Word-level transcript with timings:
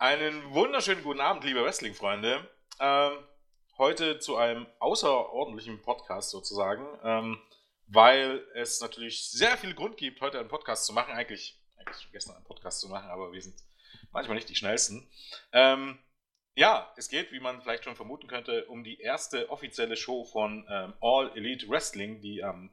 Einen 0.00 0.54
wunderschönen 0.54 1.02
guten 1.02 1.20
Abend, 1.20 1.44
liebe 1.44 1.62
Wrestling-Freunde. 1.62 2.48
Ähm, 2.80 3.12
heute 3.76 4.18
zu 4.18 4.38
einem 4.38 4.66
außerordentlichen 4.78 5.82
Podcast 5.82 6.30
sozusagen, 6.30 6.86
ähm, 7.04 7.38
weil 7.86 8.42
es 8.54 8.80
natürlich 8.80 9.28
sehr 9.28 9.58
viel 9.58 9.74
Grund 9.74 9.98
gibt, 9.98 10.22
heute 10.22 10.40
einen 10.40 10.48
Podcast 10.48 10.86
zu 10.86 10.94
machen. 10.94 11.12
Eigentlich, 11.12 11.60
eigentlich 11.76 12.10
gestern 12.12 12.36
einen 12.36 12.46
Podcast 12.46 12.80
zu 12.80 12.88
machen, 12.88 13.10
aber 13.10 13.30
wir 13.34 13.42
sind 13.42 13.56
manchmal 14.10 14.36
nicht 14.36 14.48
die 14.48 14.54
schnellsten. 14.54 15.06
Ähm, 15.52 15.98
ja, 16.54 16.90
es 16.96 17.10
geht, 17.10 17.30
wie 17.30 17.40
man 17.40 17.60
vielleicht 17.60 17.84
schon 17.84 17.94
vermuten 17.94 18.26
könnte, 18.26 18.64
um 18.68 18.82
die 18.84 19.00
erste 19.00 19.50
offizielle 19.50 19.98
Show 19.98 20.24
von 20.24 20.66
ähm, 20.70 20.94
All 21.02 21.30
Elite 21.36 21.68
Wrestling, 21.68 22.22
die 22.22 22.42
am 22.42 22.70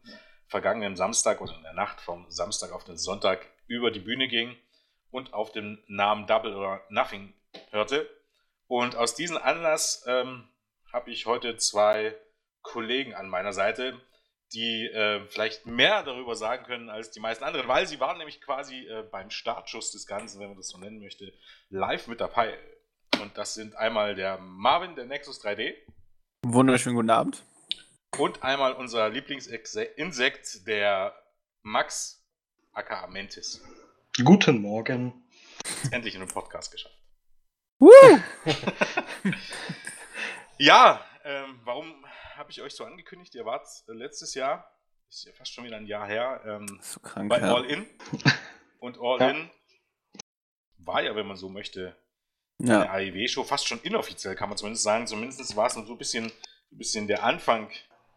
vergangenen 0.47 0.95
Samstag 0.95 1.41
oder 1.41 1.57
in 1.57 1.63
der 1.63 1.73
Nacht 1.73 1.99
vom 1.99 2.31
Samstag 2.31 2.71
auf 2.71 2.85
den 2.85 2.95
Sonntag 2.95 3.45
über 3.67 3.91
die 3.91 3.99
Bühne 3.99 4.29
ging 4.29 4.55
und 5.11 5.33
auf 5.33 5.51
den 5.51 5.81
Namen 5.87 6.27
Double 6.27 6.53
or 6.53 6.81
Nothing 6.89 7.33
hörte. 7.71 8.09
Und 8.67 8.95
aus 8.95 9.15
diesem 9.15 9.37
Anlass 9.37 10.03
ähm, 10.07 10.47
habe 10.91 11.11
ich 11.11 11.25
heute 11.25 11.57
zwei 11.57 12.15
Kollegen 12.61 13.13
an 13.13 13.29
meiner 13.29 13.53
Seite, 13.53 13.99
die 14.53 14.85
äh, 14.87 15.25
vielleicht 15.27 15.65
mehr 15.65 16.03
darüber 16.03 16.35
sagen 16.35 16.65
können 16.65 16.89
als 16.89 17.11
die 17.11 17.19
meisten 17.19 17.43
anderen, 17.43 17.67
weil 17.67 17.87
sie 17.87 17.99
waren 17.99 18.17
nämlich 18.17 18.41
quasi 18.41 18.87
äh, 18.87 19.03
beim 19.03 19.29
Startschuss 19.29 19.91
des 19.91 20.07
Ganzen, 20.07 20.39
wenn 20.39 20.49
man 20.49 20.57
das 20.57 20.69
so 20.69 20.77
nennen 20.77 20.99
möchte, 20.99 21.33
live 21.69 22.07
mit 22.07 22.21
dabei. 22.21 22.57
Und 23.21 23.37
das 23.37 23.53
sind 23.53 23.75
einmal 23.75 24.15
der 24.15 24.37
Marvin, 24.37 24.95
der 24.95 25.05
Nexus 25.05 25.43
3D. 25.43 25.75
Wunderschönen 26.43 26.95
guten 26.95 27.09
Abend. 27.09 27.43
Und 28.17 28.43
einmal 28.43 28.73
unser 28.73 29.09
Lieblingsinsekt, 29.09 30.67
der 30.67 31.13
Max, 31.61 32.23
aka 32.73 33.07
Mentis. 33.07 33.61
Guten 34.23 34.61
Morgen. 34.63 35.13
Endlich 35.91 36.15
in 36.15 36.21
einem 36.21 36.31
Podcast 36.31 36.71
geschafft. 36.71 36.97
Woo! 37.77 37.91
ja, 40.57 41.05
ähm, 41.23 41.59
warum 41.63 42.03
habe 42.33 42.49
ich 42.49 42.59
euch 42.63 42.73
so 42.73 42.83
angekündigt? 42.83 43.35
Ihr 43.35 43.45
wart 43.45 43.67
äh, 43.87 43.91
letztes 43.91 44.33
Jahr, 44.33 44.71
ist 45.07 45.25
ja 45.25 45.33
fast 45.33 45.53
schon 45.53 45.65
wieder 45.65 45.77
ein 45.77 45.85
Jahr 45.85 46.07
her, 46.07 46.41
ähm, 46.47 46.79
so 46.81 46.99
krank, 46.99 47.29
bei 47.29 47.39
ja. 47.39 47.53
All 47.53 47.65
In. 47.65 47.85
Und 48.79 48.97
All 48.99 49.19
ja. 49.19 49.29
In 49.29 49.51
war 50.79 51.03
ja, 51.03 51.15
wenn 51.15 51.27
man 51.27 51.37
so 51.37 51.49
möchte, 51.49 51.95
ja. 52.57 52.89
eine 52.89 53.13
AEW-Show, 53.13 53.43
fast 53.43 53.67
schon 53.67 53.79
inoffiziell, 53.81 54.35
kann 54.35 54.49
man 54.49 54.57
zumindest 54.57 54.83
sagen. 54.83 55.05
Zumindest 55.05 55.55
war 55.55 55.67
es 55.67 55.73
so 55.73 55.81
ein 55.81 55.97
bisschen, 55.97 56.25
ein 56.25 56.77
bisschen 56.77 57.07
der 57.07 57.23
Anfang 57.23 57.69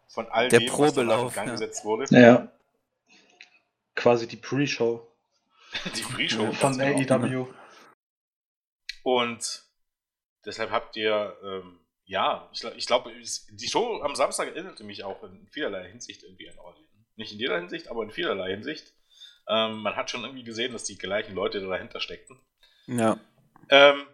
von 0.07 0.27
all 0.29 0.49
der 0.49 0.61
dem, 0.61 0.69
Probelauf, 0.69 1.25
was 1.25 1.31
in 1.33 1.35
Gang 1.35 1.47
ja. 1.47 1.53
gesetzt 1.53 1.85
wurde. 1.85 2.05
Ja. 2.09 2.51
Quasi 3.93 4.27
die 4.27 4.37
Pre-Show. 4.37 5.10
die 5.95 6.01
Pre-Show. 6.01 6.51
Von 6.53 6.77
ganz 6.77 7.05
genau. 7.05 7.23
AEW. 7.23 7.53
Und 9.03 9.63
deshalb 10.45 10.71
habt 10.71 10.95
ihr, 10.95 11.37
ähm, 11.43 11.79
ja, 12.05 12.49
ich, 12.53 12.63
ich 12.63 12.85
glaube, 12.85 13.13
die 13.13 13.67
Show 13.67 14.01
am 14.01 14.15
Samstag 14.15 14.49
erinnerte 14.49 14.83
mich 14.83 15.03
auch 15.03 15.23
in 15.23 15.47
vielerlei 15.51 15.89
Hinsicht 15.89 16.23
irgendwie 16.23 16.49
an 16.49 16.59
All 16.59 16.75
In. 16.77 17.05
Nicht 17.15 17.33
in 17.33 17.39
jeder 17.39 17.57
Hinsicht, 17.57 17.87
aber 17.87 18.03
in 18.03 18.11
vielerlei 18.11 18.51
Hinsicht. 18.51 18.93
Ähm, 19.47 19.77
man 19.81 19.95
hat 19.95 20.09
schon 20.09 20.23
irgendwie 20.23 20.43
gesehen, 20.43 20.73
dass 20.73 20.83
die 20.83 20.97
gleichen 20.97 21.33
Leute 21.33 21.61
da 21.61 21.67
dahinter 21.67 21.99
steckten. 21.99 22.39
Ja. 22.87 23.19
Ähm, 23.69 24.05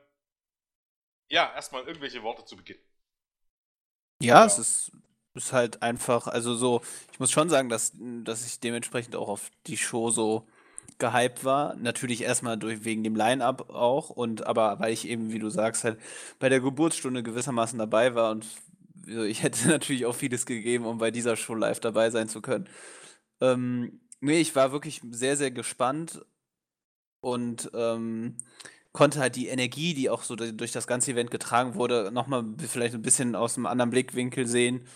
ja, 1.29 1.53
erstmal 1.53 1.83
irgendwelche 1.83 2.23
Worte 2.23 2.45
zu 2.45 2.55
Beginn. 2.55 2.77
Ja, 4.21 4.45
es 4.45 4.57
ist, 4.57 4.91
ist 5.33 5.53
halt 5.53 5.81
einfach, 5.81 6.27
also 6.27 6.55
so, 6.55 6.81
ich 7.11 7.19
muss 7.19 7.31
schon 7.31 7.49
sagen, 7.49 7.69
dass, 7.69 7.93
dass 7.95 8.45
ich 8.45 8.59
dementsprechend 8.59 9.15
auch 9.15 9.27
auf 9.27 9.51
die 9.67 9.77
Show 9.77 10.09
so 10.09 10.47
gehypt 10.97 11.43
war. 11.43 11.75
Natürlich 11.75 12.21
erstmal 12.21 12.57
durch, 12.57 12.83
wegen 12.83 13.03
dem 13.03 13.15
Line-Up 13.15 13.69
auch 13.69 14.09
und 14.09 14.45
aber 14.45 14.79
weil 14.79 14.93
ich 14.93 15.07
eben, 15.07 15.31
wie 15.31 15.39
du 15.39 15.49
sagst, 15.49 15.83
halt 15.83 15.99
bei 16.39 16.49
der 16.49 16.59
Geburtsstunde 16.59 17.23
gewissermaßen 17.23 17.77
dabei 17.77 18.15
war 18.15 18.31
und 18.31 18.45
ich 19.07 19.43
hätte 19.43 19.67
natürlich 19.69 20.05
auch 20.05 20.15
vieles 20.15 20.45
gegeben, 20.45 20.85
um 20.85 20.97
bei 20.97 21.11
dieser 21.11 21.35
Show 21.35 21.55
live 21.55 21.79
dabei 21.79 22.09
sein 22.09 22.29
zu 22.29 22.41
können. 22.41 22.67
Ähm, 23.41 23.99
nee, 24.19 24.39
ich 24.39 24.55
war 24.55 24.71
wirklich 24.71 25.01
sehr, 25.11 25.37
sehr 25.37 25.51
gespannt 25.51 26.25
und 27.21 27.69
ähm, 27.73 28.37
konnte 28.91 29.19
halt 29.19 29.35
die 29.35 29.47
Energie, 29.47 29.93
die 29.93 30.09
auch 30.09 30.23
so 30.23 30.35
durch 30.35 30.71
das 30.71 30.87
ganze 30.87 31.11
Event 31.11 31.29
getragen 31.29 31.75
wurde, 31.75 32.11
nochmal 32.11 32.45
vielleicht 32.57 32.95
ein 32.95 33.01
bisschen 33.01 33.35
aus 33.35 33.55
einem 33.55 33.67
anderen 33.67 33.91
Blickwinkel 33.91 34.47
sehen 34.47 34.87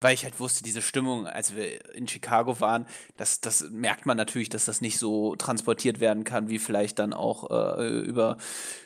weil 0.00 0.14
ich 0.14 0.24
halt 0.24 0.40
wusste, 0.40 0.62
diese 0.62 0.82
Stimmung, 0.82 1.26
als 1.26 1.54
wir 1.54 1.94
in 1.94 2.08
Chicago 2.08 2.60
waren, 2.60 2.86
das, 3.16 3.40
das 3.40 3.68
merkt 3.70 4.06
man 4.06 4.16
natürlich, 4.16 4.48
dass 4.48 4.64
das 4.64 4.80
nicht 4.80 4.98
so 4.98 5.36
transportiert 5.36 6.00
werden 6.00 6.24
kann, 6.24 6.48
wie 6.48 6.58
vielleicht 6.58 6.98
dann 6.98 7.12
auch 7.12 7.50
äh, 7.50 8.00
über, 8.00 8.38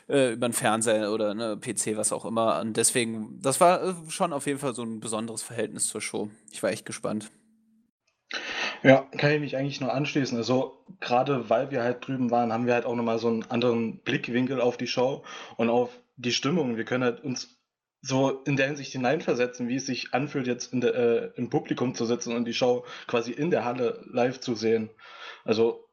äh, 0.09 0.33
über 0.33 0.45
einen 0.45 0.53
Fernseher 0.53 1.11
oder 1.11 1.31
eine 1.31 1.57
PC, 1.57 1.95
was 1.95 2.11
auch 2.11 2.25
immer. 2.25 2.59
Und 2.59 2.77
deswegen, 2.77 3.39
das 3.41 3.61
war 3.61 3.95
schon 4.09 4.33
auf 4.33 4.45
jeden 4.45 4.59
Fall 4.59 4.75
so 4.75 4.83
ein 4.83 4.99
besonderes 4.99 5.41
Verhältnis 5.41 5.87
zur 5.87 6.01
Show. 6.01 6.29
Ich 6.51 6.61
war 6.61 6.71
echt 6.71 6.85
gespannt. 6.85 7.31
Ja, 8.83 9.07
kann 9.17 9.31
ich 9.31 9.39
mich 9.39 9.57
eigentlich 9.57 9.81
nur 9.81 9.93
anschließen. 9.93 10.37
Also 10.37 10.83
gerade 10.99 11.49
weil 11.49 11.71
wir 11.71 11.81
halt 11.83 12.05
drüben 12.05 12.29
waren, 12.29 12.51
haben 12.51 12.65
wir 12.65 12.73
halt 12.73 12.85
auch 12.85 12.95
nochmal 12.95 13.19
so 13.19 13.27
einen 13.29 13.43
anderen 13.43 13.99
Blickwinkel 13.99 14.61
auf 14.61 14.77
die 14.77 14.87
Show 14.87 15.23
und 15.57 15.69
auf 15.69 15.89
die 16.17 16.31
Stimmung. 16.31 16.77
Wir 16.77 16.85
können 16.85 17.03
halt 17.03 17.23
uns 17.23 17.54
so 18.05 18.43
in 18.45 18.55
der 18.55 18.67
Hinsicht 18.67 18.91
hineinversetzen, 18.91 19.67
wie 19.67 19.77
es 19.77 19.87
sich 19.87 20.13
anfühlt, 20.13 20.45
jetzt 20.45 20.69
der, 20.73 20.95
äh, 20.95 21.31
im 21.35 21.49
Publikum 21.49 21.95
zu 21.95 22.05
sitzen 22.05 22.35
und 22.35 22.45
die 22.45 22.53
Show 22.53 22.85
quasi 23.07 23.31
in 23.31 23.49
der 23.49 23.65
Halle 23.65 24.03
live 24.11 24.39
zu 24.39 24.53
sehen. 24.55 24.91
Also. 25.43 25.87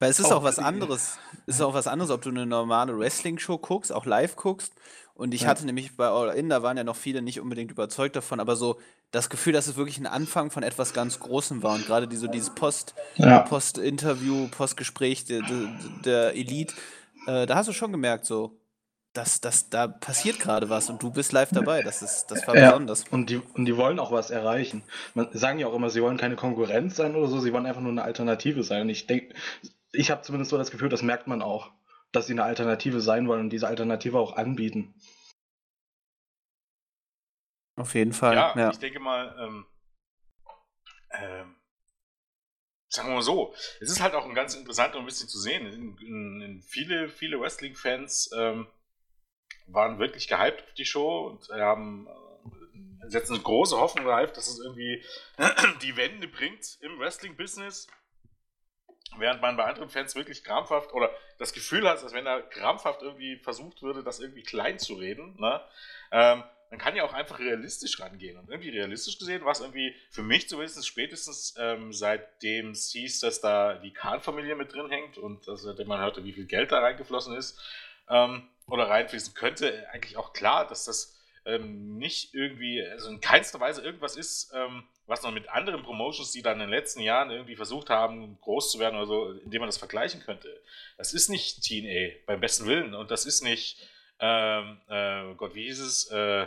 Weil 0.00 0.10
es 0.10 0.18
ist 0.18 0.26
auch, 0.26 0.38
auch 0.38 0.42
was 0.42 0.58
anderes. 0.58 1.18
Es 1.46 1.56
ist 1.56 1.60
auch 1.60 1.74
was 1.74 1.86
anderes, 1.86 2.10
ob 2.10 2.22
du 2.22 2.30
eine 2.30 2.46
normale 2.46 2.98
Wrestling-Show 2.98 3.58
guckst, 3.58 3.92
auch 3.92 4.06
live 4.06 4.34
guckst. 4.34 4.74
Und 5.14 5.34
ich 5.34 5.42
ja. 5.42 5.48
hatte 5.48 5.64
nämlich 5.64 5.96
bei 5.96 6.08
All 6.08 6.34
In, 6.36 6.48
da 6.48 6.64
waren 6.64 6.76
ja 6.76 6.82
noch 6.82 6.96
viele 6.96 7.22
nicht 7.22 7.40
unbedingt 7.40 7.70
überzeugt 7.70 8.16
davon, 8.16 8.40
aber 8.40 8.56
so 8.56 8.80
das 9.12 9.30
Gefühl, 9.30 9.52
dass 9.52 9.68
es 9.68 9.76
wirklich 9.76 9.98
ein 9.98 10.06
Anfang 10.06 10.50
von 10.50 10.64
etwas 10.64 10.94
ganz 10.94 11.20
Großem 11.20 11.62
war. 11.62 11.74
Und 11.74 11.86
gerade 11.86 12.08
die, 12.08 12.16
so 12.16 12.26
dieses 12.26 12.50
Post, 12.50 12.94
ja. 13.16 13.38
Post-Interview, 13.40 14.48
Postgespräch 14.48 15.26
der, 15.26 15.42
der, 15.42 15.68
der 16.04 16.34
Elite, 16.34 16.74
äh, 17.28 17.46
da 17.46 17.54
hast 17.54 17.68
du 17.68 17.72
schon 17.72 17.92
gemerkt, 17.92 18.24
so, 18.24 18.58
dass, 19.12 19.40
dass 19.40 19.68
da 19.68 19.88
passiert 19.88 20.38
gerade 20.38 20.70
was 20.70 20.88
und 20.88 21.02
du 21.02 21.10
bist 21.10 21.32
live 21.32 21.50
dabei. 21.50 21.82
Das 21.82 22.02
ist, 22.02 22.26
das 22.26 22.46
war 22.46 22.56
ja, 22.56 22.70
besonders. 22.70 23.04
Und 23.08 23.28
die, 23.28 23.36
und 23.36 23.66
die 23.66 23.76
wollen 23.76 23.98
auch 23.98 24.10
was 24.10 24.30
erreichen. 24.30 24.82
Man 25.14 25.28
sagen 25.32 25.58
ja 25.58 25.66
auch 25.66 25.74
immer, 25.74 25.90
sie 25.90 26.02
wollen 26.02 26.16
keine 26.16 26.36
Konkurrenz 26.36 26.96
sein 26.96 27.14
oder 27.14 27.28
so, 27.28 27.38
sie 27.38 27.52
wollen 27.52 27.66
einfach 27.66 27.82
nur 27.82 27.90
eine 27.90 28.02
Alternative 28.02 28.62
sein. 28.62 28.82
Und 28.82 28.88
ich 28.88 29.06
denke, 29.06 29.34
ich 29.92 30.10
habe 30.10 30.22
zumindest 30.22 30.50
so 30.50 30.56
das 30.56 30.70
Gefühl, 30.70 30.88
das 30.88 31.02
merkt 31.02 31.26
man 31.26 31.42
auch, 31.42 31.70
dass 32.10 32.26
sie 32.26 32.32
eine 32.32 32.44
Alternative 32.44 33.00
sein 33.00 33.28
wollen 33.28 33.42
und 33.42 33.50
diese 33.50 33.68
Alternative 33.68 34.18
auch 34.18 34.36
anbieten. 34.36 34.94
Auf 37.76 37.94
jeden 37.94 38.12
Fall. 38.12 38.34
Ja, 38.34 38.54
ja. 38.56 38.70
ich 38.70 38.78
denke 38.78 39.00
mal, 39.00 39.34
ähm, 39.38 39.66
ähm, 41.10 41.56
sagen 42.88 43.08
wir 43.08 43.14
mal 43.16 43.22
so, 43.22 43.54
es 43.80 43.90
ist 43.90 44.00
halt 44.00 44.14
auch 44.14 44.26
ein 44.26 44.34
ganz 44.34 44.54
interessanter 44.54 44.98
ein 44.98 45.06
bisschen 45.06 45.28
zu 45.28 45.38
sehen. 45.38 45.66
In, 45.66 45.96
in, 45.98 46.40
in 46.40 46.62
viele, 46.62 47.08
viele 47.08 47.40
Wrestling-Fans 47.40 48.30
ähm, 48.36 48.66
waren 49.66 49.98
wirklich 49.98 50.28
gehypt 50.28 50.62
auf 50.62 50.74
die 50.74 50.84
Show 50.84 51.26
und 51.26 51.48
haben 51.50 52.06
äh, 52.06 53.08
setzen 53.08 53.34
eine 53.34 53.42
große 53.42 53.78
Hoffnung 53.78 54.06
darauf, 54.06 54.32
dass 54.32 54.48
es 54.48 54.60
irgendwie 54.60 55.02
die 55.82 55.96
Wende 55.96 56.28
bringt 56.28 56.78
im 56.80 56.98
Wrestling-Business. 56.98 57.88
Während 59.18 59.42
man 59.42 59.58
bei 59.58 59.64
anderen 59.64 59.90
Fans 59.90 60.14
wirklich 60.14 60.42
krampfhaft 60.42 60.94
oder 60.94 61.10
das 61.38 61.52
Gefühl 61.52 61.86
hat, 61.86 62.02
als 62.02 62.14
wenn 62.14 62.24
da 62.24 62.40
krampfhaft 62.40 63.02
irgendwie 63.02 63.36
versucht 63.36 63.82
würde, 63.82 64.02
das 64.02 64.20
irgendwie 64.20 64.42
klein 64.42 64.78
zu 64.78 64.94
reden. 64.94 65.36
Ne? 65.38 65.60
Ähm, 66.12 66.42
man 66.70 66.78
kann 66.78 66.96
ja 66.96 67.04
auch 67.04 67.12
einfach 67.12 67.38
realistisch 67.38 68.00
rangehen. 68.00 68.38
Und 68.38 68.48
irgendwie 68.48 68.70
realistisch 68.70 69.18
gesehen 69.18 69.44
war 69.44 69.52
es 69.52 69.60
irgendwie 69.60 69.94
für 70.10 70.22
mich 70.22 70.48
zumindest 70.48 70.86
spätestens 70.86 71.54
ähm, 71.58 71.92
seitdem 71.92 72.70
es 72.70 72.90
hieß, 72.92 73.20
dass 73.20 73.42
da 73.42 73.74
die 73.74 73.92
Kahn-Familie 73.92 74.56
mit 74.56 74.72
drin 74.72 74.88
hängt 74.88 75.18
und 75.18 75.46
dass, 75.46 75.60
seitdem 75.60 75.88
man 75.88 76.00
hörte, 76.00 76.24
wie 76.24 76.32
viel 76.32 76.46
Geld 76.46 76.72
da 76.72 76.78
reingeflossen 76.78 77.36
ist 77.36 77.60
ähm, 78.08 78.48
oder 78.72 78.88
reinfließen 78.88 79.34
könnte, 79.34 79.86
eigentlich 79.92 80.16
auch 80.16 80.32
klar, 80.32 80.66
dass 80.66 80.86
das 80.86 81.14
ähm, 81.44 81.98
nicht 81.98 82.32
irgendwie, 82.32 82.82
also 82.82 83.10
in 83.10 83.20
keinster 83.20 83.60
Weise 83.60 83.82
irgendwas 83.82 84.16
ist, 84.16 84.50
ähm, 84.54 84.84
was 85.06 85.22
man 85.22 85.34
mit 85.34 85.50
anderen 85.50 85.82
Promotions, 85.82 86.32
die 86.32 86.40
dann 86.40 86.54
in 86.54 86.60
den 86.60 86.70
letzten 86.70 87.00
Jahren 87.00 87.30
irgendwie 87.30 87.54
versucht 87.54 87.90
haben, 87.90 88.40
groß 88.40 88.72
zu 88.72 88.78
werden 88.78 88.96
oder 88.96 89.06
so, 89.06 89.30
indem 89.44 89.60
man 89.60 89.68
das 89.68 89.76
vergleichen 89.76 90.22
könnte. 90.22 90.48
Das 90.96 91.12
ist 91.12 91.28
nicht 91.28 91.62
TNA 91.62 92.14
beim 92.24 92.40
besten 92.40 92.64
Willen 92.64 92.94
und 92.94 93.10
das 93.10 93.26
ist 93.26 93.42
nicht, 93.42 93.86
ähm, 94.20 94.80
äh, 94.88 95.34
Gott, 95.34 95.54
wie 95.54 95.64
hieß 95.64 95.80
es? 95.80 96.10
Äh, 96.10 96.46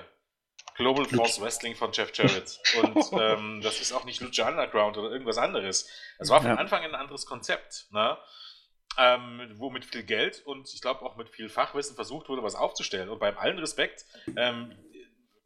Global 0.78 1.06
Force 1.06 1.40
Wrestling 1.40 1.76
von 1.76 1.92
Jeff 1.92 2.12
Jarrett. 2.18 2.60
Und 2.82 2.98
ähm, 3.22 3.62
das 3.62 3.80
ist 3.82 3.94
auch 3.94 4.04
nicht 4.04 4.20
Lucha 4.22 4.50
Underground 4.50 4.98
oder 4.98 5.12
irgendwas 5.12 5.38
anderes. 5.38 5.88
Das 6.18 6.30
war 6.30 6.42
von 6.42 6.50
ja. 6.50 6.56
Anfang 6.56 6.84
an 6.84 6.96
ein 6.96 7.00
anderes 7.00 7.28
Konzept, 7.28 7.86
ne? 7.92 8.18
Ähm, 8.98 9.52
wo 9.56 9.70
mit 9.70 9.84
viel 9.84 10.04
Geld 10.04 10.42
und 10.46 10.74
ich 10.74 10.82
glaube 10.82 11.02
auch 11.02 11.18
mit 11.18 11.30
viel 11.30 11.50
Fachwissen 11.50 11.96
versucht 11.96 12.30
wurde, 12.30 12.44
was 12.44 12.56
aufzustellen. 12.56 13.10
Und 13.10 13.20
beim 13.20 13.38
allen 13.38 13.60
Respekt, 13.60 14.06
ähm, 14.38 14.74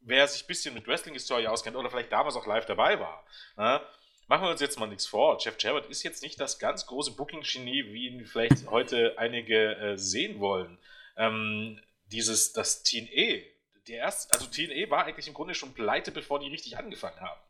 wer 0.01 0.27
sich 0.27 0.43
ein 0.43 0.47
bisschen 0.47 0.73
mit 0.73 0.87
Wrestling-Historie 0.87 1.47
auskennt 1.47 1.75
oder 1.75 1.89
vielleicht 1.89 2.11
damals 2.11 2.35
auch 2.35 2.45
live 2.45 2.65
dabei 2.65 2.99
war, 2.99 3.25
ne? 3.57 3.81
machen 4.29 4.43
wir 4.43 4.51
uns 4.51 4.61
jetzt 4.61 4.79
mal 4.79 4.87
nichts 4.87 5.07
vor. 5.07 5.37
Jeff 5.41 5.55
Jarrett 5.59 5.87
ist 5.87 6.03
jetzt 6.03 6.21
nicht 6.21 6.39
das 6.39 6.59
ganz 6.59 6.85
große 6.85 7.15
Booking-Genie, 7.15 7.85
wie 7.91 8.07
ihn 8.07 8.25
vielleicht 8.25 8.67
heute 8.69 9.15
einige 9.17 9.75
äh, 9.75 9.97
sehen 9.97 10.39
wollen. 10.39 10.77
Ähm, 11.17 11.81
dieses, 12.05 12.53
das 12.53 12.83
TNE, 12.83 13.43
der 13.87 13.97
erste, 13.97 14.33
also 14.33 14.45
TNE 14.45 14.89
war 14.89 15.05
eigentlich 15.05 15.27
im 15.27 15.33
Grunde 15.33 15.55
schon 15.55 15.73
pleite, 15.73 16.11
bevor 16.11 16.39
die 16.39 16.47
richtig 16.47 16.77
angefangen 16.77 17.19
haben. 17.19 17.41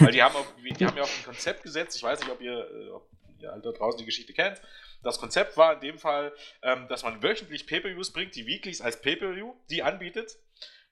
Weil 0.00 0.12
die 0.12 0.22
haben, 0.22 0.36
auf, 0.36 0.54
die 0.56 0.86
haben 0.86 0.96
ja 0.96 1.02
auf 1.02 1.18
ein 1.18 1.24
Konzept 1.24 1.62
gesetzt, 1.62 1.96
ich 1.96 2.02
weiß 2.02 2.20
nicht, 2.20 2.30
ob 2.30 2.40
ihr, 2.40 2.70
äh, 2.70 2.90
ob 2.90 3.08
ihr 3.42 3.50
da 3.50 3.72
draußen 3.72 3.98
die 3.98 4.04
Geschichte 4.04 4.32
kennt. 4.32 4.60
Das 5.02 5.18
Konzept 5.18 5.56
war 5.56 5.74
in 5.74 5.80
dem 5.80 5.98
Fall, 5.98 6.32
ähm, 6.62 6.88
dass 6.88 7.02
man 7.02 7.22
wöchentlich 7.22 7.66
Pay-Per-Views 7.66 8.12
bringt, 8.12 8.34
die 8.34 8.46
Weeklies 8.46 8.80
als 8.80 9.00
Pay-Per-View, 9.00 9.54
die 9.70 9.82
anbietet. 9.82 10.36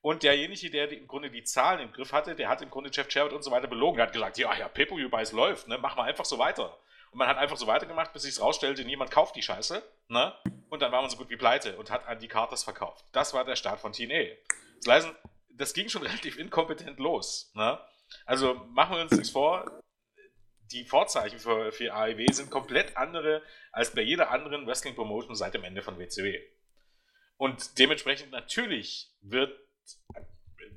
Und 0.00 0.22
derjenige, 0.22 0.70
der 0.70 0.90
im 0.92 1.08
Grunde 1.08 1.30
die 1.30 1.42
Zahlen 1.42 1.80
im 1.80 1.92
Griff 1.92 2.12
hatte, 2.12 2.36
der 2.36 2.48
hat 2.48 2.62
im 2.62 2.70
Grunde 2.70 2.90
Jeff 2.92 3.12
Jarrett 3.12 3.32
und 3.32 3.42
so 3.42 3.50
weiter 3.50 3.66
belogen. 3.66 3.96
Der 3.96 4.06
hat 4.06 4.12
gesagt, 4.12 4.38
ja, 4.38 4.56
ja, 4.56 4.68
Pay-Per-View-Buys 4.68 5.32
läuft, 5.32 5.66
ne? 5.68 5.78
mach 5.78 5.96
mal 5.96 6.04
einfach 6.04 6.24
so 6.24 6.38
weiter. 6.38 6.78
Und 7.10 7.18
man 7.18 7.28
hat 7.28 7.38
einfach 7.38 7.56
so 7.56 7.66
weitergemacht, 7.66 8.12
bis 8.12 8.22
sich 8.22 8.32
es 8.32 8.40
rausstellte, 8.40 8.84
niemand 8.84 9.10
kauft 9.10 9.36
die 9.36 9.42
Scheiße. 9.42 9.82
Ne? 10.08 10.32
Und 10.68 10.82
dann 10.82 10.92
war 10.92 11.00
man 11.00 11.10
so 11.10 11.16
gut 11.16 11.30
wie 11.30 11.36
pleite 11.36 11.76
und 11.76 11.90
hat 11.90 12.06
an 12.06 12.18
die 12.18 12.28
Carters 12.28 12.62
verkauft. 12.62 13.04
Das 13.12 13.34
war 13.34 13.44
der 13.44 13.56
Start 13.56 13.80
von 13.80 13.92
TNA. 13.92 14.34
Das, 14.84 15.08
das 15.50 15.72
ging 15.72 15.88
schon 15.88 16.02
relativ 16.06 16.38
inkompetent 16.38 16.98
los. 16.98 17.50
Ne? 17.54 17.80
Also 18.24 18.54
machen 18.68 18.96
wir 18.96 19.02
uns 19.02 19.12
nichts 19.12 19.30
vor, 19.30 19.64
die 20.72 20.84
Vorzeichen 20.84 21.38
für, 21.38 21.72
für 21.72 21.94
AEW 21.94 22.32
sind 22.32 22.50
komplett 22.50 22.96
andere 22.96 23.42
als 23.72 23.92
bei 23.92 24.02
jeder 24.02 24.30
anderen 24.30 24.66
Wrestling-Promotion 24.66 25.34
seit 25.34 25.54
dem 25.54 25.64
Ende 25.64 25.82
von 25.82 25.98
WCW. 25.98 26.40
Und 27.36 27.78
dementsprechend 27.78 28.32
natürlich 28.32 29.12
wird 29.20 29.58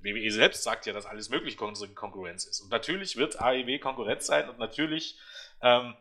WWE 0.01 0.31
selbst 0.31 0.63
sagt 0.63 0.85
ja, 0.85 0.93
dass 0.93 1.05
alles 1.05 1.29
möglich 1.29 1.57
Konkurrenz 1.57 2.45
ist. 2.45 2.61
Und 2.61 2.69
natürlich 2.71 3.17
wird 3.17 3.41
AEW 3.41 3.79
Konkurrenz 3.79 4.27
sein 4.27 4.49
und 4.49 4.59
natürlich 4.59 5.17
ähm, 5.61 5.95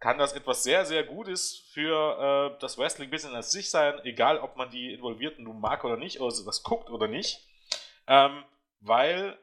kann 0.00 0.18
das 0.18 0.32
etwas 0.32 0.64
sehr, 0.64 0.84
sehr 0.84 1.04
Gutes 1.04 1.70
für 1.72 2.52
äh, 2.54 2.60
das 2.60 2.76
Wrestling-Business 2.78 3.34
an 3.34 3.42
sich 3.42 3.70
sein, 3.70 4.00
egal 4.04 4.38
ob 4.38 4.56
man 4.56 4.70
die 4.70 4.92
Involvierten 4.92 5.44
nun 5.44 5.60
mag 5.60 5.84
oder 5.84 5.96
nicht, 5.96 6.20
oder 6.20 6.34
was 6.44 6.62
guckt 6.62 6.90
oder 6.90 7.06
nicht. 7.06 7.46
Ähm, 8.06 8.44
weil 8.80 9.38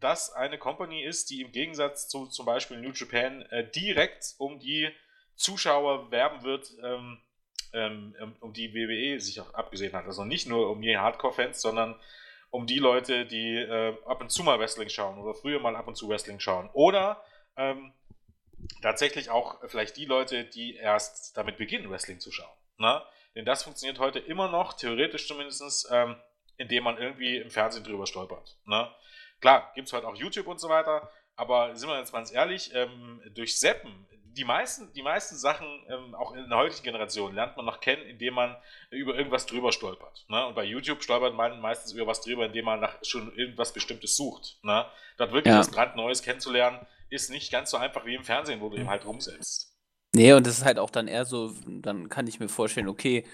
das 0.00 0.32
eine 0.32 0.58
Company 0.58 1.02
ist, 1.02 1.30
die 1.30 1.42
im 1.42 1.52
Gegensatz 1.52 2.08
zu 2.08 2.26
zum 2.26 2.46
Beispiel 2.46 2.78
New 2.78 2.92
Japan 2.92 3.42
äh, 3.50 3.68
direkt 3.70 4.34
um 4.38 4.58
die 4.58 4.90
Zuschauer 5.34 6.10
werben 6.10 6.42
wird, 6.42 6.72
ähm, 6.82 7.18
ähm, 7.72 8.14
um 8.40 8.52
die 8.52 8.74
WWE 8.74 9.20
sich 9.20 9.40
auch 9.40 9.52
abgesehen 9.54 9.92
hat. 9.92 10.06
Also 10.06 10.24
nicht 10.24 10.48
nur 10.48 10.70
um 10.70 10.80
die 10.80 10.96
Hardcore-Fans, 10.96 11.60
sondern 11.60 11.98
um 12.50 12.66
die 12.66 12.78
Leute, 12.78 13.26
die 13.26 13.56
äh, 13.56 13.96
ab 14.06 14.20
und 14.20 14.30
zu 14.30 14.42
mal 14.42 14.58
Wrestling 14.58 14.88
schauen 14.88 15.18
oder 15.18 15.34
früher 15.34 15.60
mal 15.60 15.76
ab 15.76 15.88
und 15.88 15.96
zu 15.96 16.08
Wrestling 16.08 16.40
schauen. 16.40 16.70
Oder 16.72 17.22
ähm, 17.56 17.92
tatsächlich 18.82 19.30
auch 19.30 19.60
vielleicht 19.68 19.96
die 19.96 20.04
Leute, 20.04 20.44
die 20.44 20.76
erst 20.76 21.36
damit 21.36 21.58
beginnen, 21.58 21.90
Wrestling 21.90 22.20
zu 22.20 22.32
schauen. 22.32 22.56
Ne? 22.78 23.02
Denn 23.34 23.44
das 23.44 23.62
funktioniert 23.62 23.98
heute 23.98 24.18
immer 24.18 24.48
noch, 24.48 24.72
theoretisch 24.72 25.28
zumindest, 25.28 25.88
ähm, 25.90 26.16
indem 26.56 26.84
man 26.84 26.96
irgendwie 26.96 27.36
im 27.36 27.50
Fernsehen 27.50 27.84
drüber 27.84 28.06
stolpert. 28.06 28.56
Ne? 28.64 28.90
Klar, 29.40 29.72
gibt 29.74 29.88
es 29.88 29.92
halt 29.92 30.04
auch 30.04 30.16
YouTube 30.16 30.46
und 30.46 30.60
so 30.60 30.68
weiter, 30.68 31.10
aber 31.36 31.76
sind 31.76 31.88
wir 31.88 31.98
jetzt 31.98 32.12
ganz 32.12 32.32
ehrlich, 32.32 32.72
ähm, 32.74 33.20
durch 33.34 33.58
Seppen, 33.58 34.06
die 34.36 34.44
meisten, 34.44 34.92
die 34.92 35.02
meisten 35.02 35.36
Sachen, 35.36 35.66
ähm, 35.88 36.14
auch 36.14 36.34
in 36.34 36.48
der 36.48 36.58
heutigen 36.58 36.82
Generation, 36.82 37.34
lernt 37.34 37.56
man 37.56 37.64
noch 37.64 37.80
kennen, 37.80 38.02
indem 38.02 38.34
man 38.34 38.56
über 38.90 39.16
irgendwas 39.16 39.46
drüber 39.46 39.72
stolpert. 39.72 40.26
Ne? 40.28 40.46
Und 40.46 40.54
bei 40.54 40.64
YouTube 40.64 41.02
stolpert 41.02 41.34
man 41.34 41.60
meistens 41.60 41.92
über 41.92 42.06
was 42.06 42.20
drüber, 42.20 42.46
indem 42.46 42.66
man 42.66 42.80
nach 42.80 42.96
schon 43.02 43.34
irgendwas 43.34 43.72
Bestimmtes 43.72 44.16
sucht. 44.16 44.58
Ne? 44.62 44.84
Dort 45.16 45.32
wirklich 45.32 45.52
ja. 45.52 45.60
was 45.60 45.70
brandneues 45.70 46.22
kennenzulernen, 46.22 46.86
ist 47.08 47.30
nicht 47.30 47.50
ganz 47.50 47.70
so 47.70 47.76
einfach 47.78 48.04
wie 48.04 48.14
im 48.14 48.24
Fernsehen, 48.24 48.60
wo 48.60 48.68
du 48.68 48.76
eben 48.76 48.90
halt 48.90 49.06
rumsetzt. 49.06 49.74
Nee, 50.14 50.32
und 50.32 50.46
das 50.46 50.58
ist 50.58 50.64
halt 50.64 50.78
auch 50.78 50.90
dann 50.90 51.08
eher 51.08 51.24
so, 51.24 51.52
dann 51.66 52.08
kann 52.08 52.26
ich 52.26 52.40
mir 52.40 52.48
vorstellen, 52.48 52.88
okay, 52.88 53.24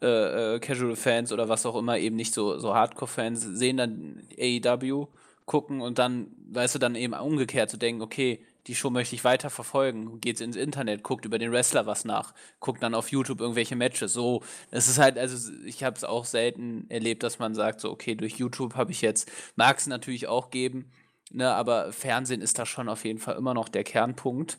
äh, 0.00 0.54
äh, 0.54 0.60
Casual-Fans 0.60 1.32
oder 1.32 1.48
was 1.48 1.66
auch 1.66 1.76
immer, 1.76 1.98
eben 1.98 2.16
nicht 2.16 2.32
so, 2.32 2.58
so 2.58 2.74
Hardcore-Fans, 2.74 3.42
sehen 3.42 3.76
dann 3.76 4.28
AEW 4.38 5.08
gucken 5.48 5.80
und 5.80 5.98
dann, 5.98 6.28
weißt 6.50 6.76
du, 6.76 6.78
dann 6.78 6.94
eben 6.94 7.14
umgekehrt 7.14 7.70
zu 7.70 7.76
denken, 7.76 8.02
okay, 8.02 8.44
die 8.68 8.76
Show 8.76 8.90
möchte 8.90 9.16
ich 9.16 9.24
weiter 9.24 9.50
verfolgen, 9.50 10.20
geht 10.20 10.40
ins 10.40 10.54
Internet, 10.54 11.02
guckt 11.02 11.24
über 11.24 11.38
den 11.38 11.50
Wrestler 11.50 11.86
was 11.86 12.04
nach, 12.04 12.34
guckt 12.60 12.82
dann 12.82 12.94
auf 12.94 13.10
YouTube 13.10 13.40
irgendwelche 13.40 13.74
Matches. 13.74 14.12
So, 14.12 14.42
es 14.70 14.88
ist 14.88 14.98
halt, 14.98 15.18
also 15.18 15.50
ich 15.64 15.82
habe 15.82 15.96
es 15.96 16.04
auch 16.04 16.26
selten 16.26 16.86
erlebt, 16.90 17.22
dass 17.22 17.38
man 17.40 17.54
sagt, 17.54 17.80
so, 17.80 17.90
okay, 17.90 18.14
durch 18.14 18.34
YouTube 18.34 18.76
habe 18.76 18.92
ich 18.92 19.00
jetzt, 19.00 19.28
mag 19.56 19.78
es 19.78 19.86
natürlich 19.86 20.28
auch 20.28 20.50
geben, 20.50 20.90
ne, 21.32 21.52
aber 21.52 21.92
Fernsehen 21.92 22.42
ist 22.42 22.58
da 22.58 22.66
schon 22.66 22.88
auf 22.88 23.04
jeden 23.04 23.18
Fall 23.18 23.36
immer 23.36 23.54
noch 23.54 23.68
der 23.68 23.84
Kernpunkt. 23.84 24.58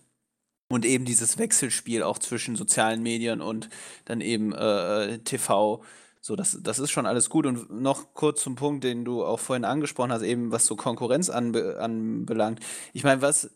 Und 0.71 0.85
eben 0.85 1.03
dieses 1.05 1.39
Wechselspiel 1.39 2.03
auch 2.03 2.19
zwischen 2.19 2.55
sozialen 2.55 3.01
Medien 3.01 3.41
und 3.41 3.69
dann 4.05 4.21
eben 4.21 4.53
äh, 4.53 5.17
TV 5.19 5.83
so, 6.21 6.35
das, 6.35 6.57
das 6.61 6.79
ist 6.79 6.91
schon 6.91 7.05
alles 7.05 7.29
gut. 7.29 7.45
Und 7.45 7.69
noch 7.69 8.13
kurz 8.13 8.41
zum 8.41 8.55
Punkt, 8.55 8.83
den 8.83 9.05
du 9.05 9.23
auch 9.23 9.39
vorhin 9.39 9.65
angesprochen 9.65 10.11
hast, 10.11 10.21
eben 10.21 10.51
was 10.51 10.65
so 10.65 10.75
Konkurrenz 10.75 11.29
anbe 11.29 11.79
anbelangt. 11.79 12.59
Ich 12.93 13.03
meine, 13.03 13.21
was, 13.21 13.51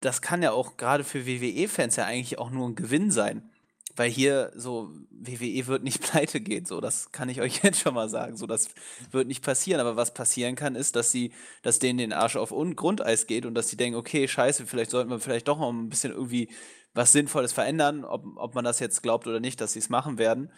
das 0.00 0.20
kann 0.20 0.42
ja 0.42 0.52
auch 0.52 0.76
gerade 0.76 1.04
für 1.04 1.26
WWE-Fans 1.26 1.96
ja 1.96 2.04
eigentlich 2.04 2.38
auch 2.38 2.50
nur 2.50 2.68
ein 2.68 2.74
Gewinn 2.74 3.10
sein. 3.10 3.50
Weil 3.96 4.10
hier 4.10 4.52
so, 4.56 4.90
WWE 5.10 5.68
wird 5.68 5.84
nicht 5.84 6.02
pleite 6.10 6.40
gehen, 6.40 6.66
so, 6.66 6.80
das 6.80 7.12
kann 7.12 7.28
ich 7.28 7.40
euch 7.40 7.60
jetzt 7.62 7.80
schon 7.80 7.94
mal 7.94 8.08
sagen. 8.08 8.36
So, 8.36 8.46
das 8.46 8.70
wird 9.12 9.28
nicht 9.28 9.44
passieren. 9.44 9.80
Aber 9.80 9.96
was 9.96 10.14
passieren 10.14 10.56
kann, 10.56 10.74
ist, 10.74 10.96
dass 10.96 11.12
sie, 11.12 11.32
dass 11.62 11.78
denen 11.78 11.98
den 11.98 12.12
Arsch 12.12 12.34
auf 12.36 12.50
Grundeis 12.74 13.28
geht 13.28 13.46
und 13.46 13.54
dass 13.54 13.68
sie 13.68 13.76
denken, 13.76 13.96
okay, 13.96 14.26
scheiße, 14.26 14.66
vielleicht 14.66 14.90
sollten 14.90 15.10
wir 15.10 15.20
vielleicht 15.20 15.46
doch 15.46 15.60
noch 15.60 15.70
ein 15.72 15.88
bisschen 15.88 16.12
irgendwie 16.12 16.48
was 16.92 17.12
Sinnvolles 17.12 17.52
verändern, 17.52 18.04
ob, 18.04 18.24
ob 18.36 18.54
man 18.54 18.64
das 18.64 18.78
jetzt 18.78 19.02
glaubt 19.02 19.26
oder 19.26 19.40
nicht, 19.40 19.60
dass 19.60 19.72
sie 19.72 19.80
es 19.80 19.88
machen 19.88 20.18
werden. 20.18 20.50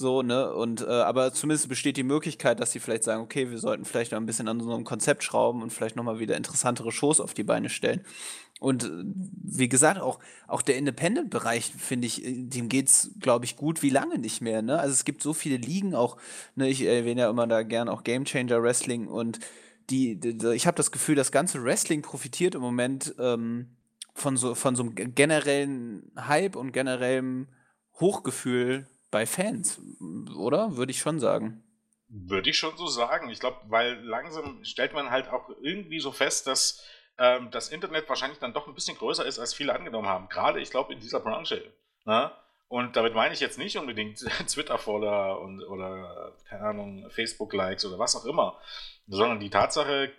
So, 0.00 0.22
ne? 0.22 0.54
Und, 0.54 0.82
äh, 0.82 0.84
aber 0.84 1.32
zumindest 1.32 1.68
besteht 1.68 1.96
die 1.96 2.04
Möglichkeit, 2.04 2.60
dass 2.60 2.70
sie 2.70 2.78
vielleicht 2.78 3.02
sagen, 3.02 3.20
okay, 3.20 3.50
wir 3.50 3.58
sollten 3.58 3.84
vielleicht 3.84 4.12
noch 4.12 4.20
ein 4.20 4.26
bisschen 4.26 4.46
an 4.46 4.60
so 4.60 4.72
einem 4.72 4.84
Konzept 4.84 5.24
schrauben 5.24 5.60
und 5.60 5.72
vielleicht 5.72 5.96
nochmal 5.96 6.20
wieder 6.20 6.36
interessantere 6.36 6.92
Shows 6.92 7.18
auf 7.18 7.34
die 7.34 7.42
Beine 7.42 7.68
stellen. 7.68 8.04
Und 8.60 8.84
äh, 8.84 8.88
wie 9.42 9.68
gesagt, 9.68 10.00
auch, 10.00 10.20
auch 10.46 10.62
der 10.62 10.76
Independent-Bereich, 10.76 11.72
finde 11.76 12.06
ich, 12.06 12.24
äh, 12.24 12.44
dem 12.44 12.68
geht's, 12.68 13.10
glaube 13.18 13.44
ich, 13.44 13.56
gut 13.56 13.82
wie 13.82 13.90
lange 13.90 14.18
nicht 14.18 14.40
mehr. 14.40 14.62
Ne? 14.62 14.78
Also 14.78 14.92
es 14.92 15.04
gibt 15.04 15.20
so 15.20 15.34
viele 15.34 15.56
Ligen, 15.56 15.96
auch, 15.96 16.16
ne, 16.54 16.68
ich 16.68 16.82
erwähne 16.82 17.22
ja 17.22 17.30
immer 17.30 17.48
da 17.48 17.64
gern 17.64 17.88
auch 17.88 18.04
Game 18.04 18.24
Changer 18.24 18.62
Wrestling 18.62 19.08
und 19.08 19.40
die, 19.90 20.20
die 20.20 20.54
ich 20.54 20.68
habe 20.68 20.76
das 20.76 20.92
Gefühl, 20.92 21.16
das 21.16 21.32
ganze 21.32 21.64
Wrestling 21.64 22.02
profitiert 22.02 22.54
im 22.54 22.60
Moment 22.60 23.16
ähm, 23.18 23.76
von, 24.14 24.36
so, 24.36 24.54
von 24.54 24.76
so 24.76 24.84
einem 24.84 24.94
generellen 24.94 26.12
Hype 26.16 26.54
und 26.54 26.70
generellem 26.72 27.48
Hochgefühl 27.98 28.86
bei 29.10 29.26
Fans, 29.26 29.80
oder? 30.36 30.76
Würde 30.76 30.90
ich 30.90 30.98
schon 30.98 31.18
sagen. 31.18 31.62
Würde 32.08 32.50
ich 32.50 32.58
schon 32.58 32.76
so 32.76 32.86
sagen. 32.86 33.30
Ich 33.30 33.40
glaube, 33.40 33.58
weil 33.68 34.02
langsam 34.02 34.64
stellt 34.64 34.94
man 34.94 35.10
halt 35.10 35.28
auch 35.28 35.50
irgendwie 35.60 36.00
so 36.00 36.12
fest, 36.12 36.46
dass 36.46 36.82
ähm, 37.18 37.50
das 37.50 37.68
Internet 37.68 38.08
wahrscheinlich 38.08 38.38
dann 38.38 38.54
doch 38.54 38.66
ein 38.66 38.74
bisschen 38.74 38.96
größer 38.96 39.26
ist, 39.26 39.38
als 39.38 39.54
viele 39.54 39.74
angenommen 39.74 40.08
haben. 40.08 40.28
Gerade, 40.28 40.60
ich 40.60 40.70
glaube, 40.70 40.92
in 40.92 41.00
dieser 41.00 41.20
Branche. 41.20 41.62
Ne? 42.04 42.30
Und 42.68 42.96
damit 42.96 43.14
meine 43.14 43.34
ich 43.34 43.40
jetzt 43.40 43.58
nicht 43.58 43.76
unbedingt 43.78 44.18
Twitter-Follower 44.48 45.40
und 45.40 45.62
oder, 45.64 46.34
keine 46.48 46.62
Ahnung, 46.64 47.10
Facebook-Likes 47.10 47.86
oder 47.86 47.98
was 47.98 48.14
auch 48.14 48.26
immer, 48.26 48.58
sondern 49.06 49.40
die 49.40 49.50
Tatsache, 49.50 50.12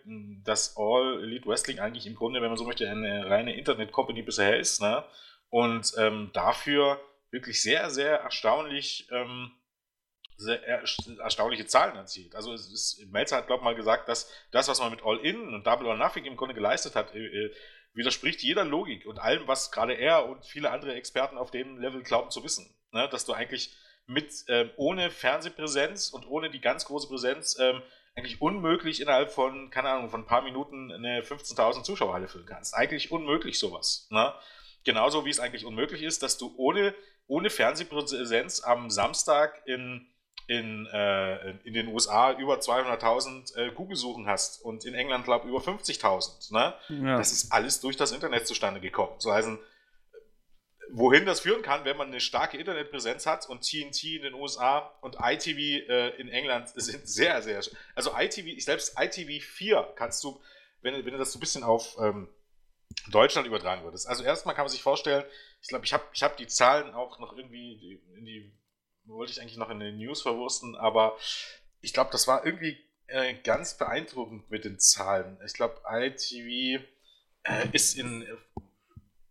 dass 0.44 0.76
All 0.78 1.24
Elite 1.24 1.48
Wrestling 1.48 1.80
eigentlich 1.80 2.08
im 2.08 2.16
Grunde, 2.16 2.42
wenn 2.42 2.50
man 2.50 2.58
so 2.58 2.66
möchte, 2.66 2.90
eine 2.90 3.30
reine 3.30 3.56
Internet-Company 3.56 4.24
bisher 4.24 4.60
ist. 4.60 4.82
Ne? 4.82 5.04
Und 5.50 5.94
ähm, 5.98 6.32
dafür 6.34 7.00
wirklich 7.32 7.62
sehr, 7.62 7.90
sehr 7.90 8.20
erstaunlich, 8.20 9.08
ähm, 9.12 9.52
sehr 10.38 10.64
er, 10.66 10.84
erstaunliche 11.20 11.66
Zahlen 11.66 11.96
erzielt. 11.96 12.36
Also 12.36 12.54
es 12.54 12.72
ist, 12.72 13.12
Melzer 13.12 13.38
hat, 13.38 13.48
glaube 13.48 13.62
ich, 13.62 13.66
mal 13.66 13.76
gesagt, 13.76 14.08
dass 14.10 14.32
das, 14.52 14.68
was 14.68 14.80
man 14.80 14.92
mit 14.92 15.04
All-In 15.04 15.54
und 15.54 15.68
Double 15.68 15.88
or 15.88 15.96
Nothing 15.96 16.26
im 16.26 16.38
Grunde 16.38 16.56
geleistet 16.56 16.96
hat, 16.96 17.14
äh, 17.14 17.20
äh, 17.20 17.56
widerspricht 17.94 18.42
jeder 18.42 18.66
Logik 18.66 19.06
und 19.06 19.20
allem, 19.20 19.48
was 19.48 19.72
gerade 19.72 19.94
er 19.94 20.26
und 20.26 20.46
viele 20.46 20.72
andere 20.72 20.94
Experten 20.94 21.38
auf 21.38 21.52
dem 21.52 21.80
Level 21.80 22.04
glauben 22.04 22.32
zu 22.32 22.44
wissen. 22.44 22.74
Ne? 22.92 23.10
Dass 23.10 23.26
du 23.26 23.34
eigentlich 23.34 23.76
mit 24.06 24.46
ähm, 24.48 24.72
ohne 24.76 25.12
Fernsehpräsenz 25.12 26.10
und 26.10 26.26
ohne 26.26 26.50
die 26.50 26.62
ganz 26.62 26.86
große 26.86 27.08
Präsenz 27.08 27.58
ähm, 27.60 27.82
eigentlich 28.16 28.42
unmöglich 28.42 29.02
innerhalb 29.02 29.32
von, 29.32 29.70
keine 29.70 29.90
Ahnung, 29.90 30.10
von 30.10 30.22
ein 30.22 30.28
paar 30.28 30.42
Minuten 30.42 30.92
eine 30.92 31.22
15.000 31.22 31.84
Zuschauerhalle 31.84 32.28
füllen 32.28 32.46
kannst. 32.46 32.74
Eigentlich 32.74 33.12
unmöglich 33.12 33.60
sowas. 33.60 34.08
Ne? 34.10 34.34
Genauso 34.84 35.26
wie 35.26 35.30
es 35.30 35.40
eigentlich 35.40 35.66
unmöglich 35.66 36.02
ist, 36.02 36.24
dass 36.24 36.38
du 36.38 36.54
ohne 36.58 36.96
ohne 37.30 37.50
Fernsehpräsenz 37.50 38.62
am 38.62 38.90
Samstag 38.90 39.62
in, 39.66 40.08
in, 40.48 40.88
äh, 40.88 41.52
in 41.64 41.74
den 41.74 41.88
USA 41.88 42.34
über 42.34 42.56
200.000 42.56 43.56
äh, 43.56 43.72
Google-Suchen 43.72 44.28
hast 44.28 44.66
und 44.66 44.84
in 44.84 44.96
England, 44.96 45.26
glaube 45.26 45.46
ich, 45.46 45.54
über 45.54 45.62
50.000. 45.64 46.54
Ne? 46.54 46.74
Ja. 47.06 47.18
Das 47.18 47.32
ist 47.32 47.54
alles 47.54 47.80
durch 47.80 47.96
das 47.96 48.12
Internet 48.12 48.48
zustande 48.48 48.82
gekommen. 48.82 49.14
So 49.20 49.32
heißt, 49.32 49.48
wohin 50.92 51.28
das 51.28 51.42
führen 51.42 51.62
kann, 51.62 51.86
wenn 51.86 51.98
man 51.98 52.08
eine 52.08 52.20
starke 52.20 52.58
Internetpräsenz 52.58 53.28
hat 53.28 53.48
und 53.48 53.62
TNT 53.62 54.04
in 54.06 54.24
den 54.24 54.34
USA 54.34 54.92
und 55.02 55.18
ITV 55.22 55.88
äh, 55.88 56.10
in 56.20 56.30
England 56.30 56.70
sind 56.76 57.08
sehr, 57.08 57.44
sehr. 57.44 57.62
Also 57.94 58.12
ITV, 58.18 58.60
selbst 58.60 58.96
ITV 59.00 59.44
4 59.46 59.94
kannst 59.96 60.24
du, 60.24 60.42
wenn, 60.82 60.96
wenn 61.06 61.14
du 61.14 61.20
das 61.20 61.32
so 61.32 61.38
ein 61.38 61.42
bisschen 61.42 61.64
auf 61.64 61.96
ähm, 62.02 62.28
Deutschland 63.12 63.48
übertragen 63.48 63.84
würdest. 63.84 64.08
Also 64.08 64.24
erstmal 64.24 64.56
kann 64.56 64.64
man 64.64 64.72
sich 64.72 64.82
vorstellen, 64.82 65.24
ich 65.62 65.68
glaube, 65.68 65.86
ich 65.86 65.94
habe 65.94 66.04
ich 66.14 66.24
hab 66.24 66.38
die 66.38 66.48
Zahlen 66.48 66.94
auch 66.94 67.20
noch 67.20 67.36
irgendwie 67.36 68.02
in 68.16 68.26
die, 68.26 68.52
wollte 69.06 69.32
ich 69.32 69.42
eigentlich 69.42 69.58
noch 69.58 69.70
in 69.70 69.80
den 69.80 69.98
News 69.98 70.22
verwursten, 70.22 70.76
aber 70.76 71.18
ich 71.82 71.94
glaube, 71.94 72.12
das 72.12 72.28
war 72.28 72.46
irgendwie 72.46 72.78
äh, 73.08 73.34
ganz 73.44 73.78
beeindruckend 73.78 74.50
mit 74.52 74.66
den 74.66 74.80
Zahlen. 74.80 75.38
Ich 75.46 75.54
glaube, 75.54 75.82
ITV 75.90 76.84
äh, 77.44 77.68
ist 77.72 77.98
in 77.98 78.26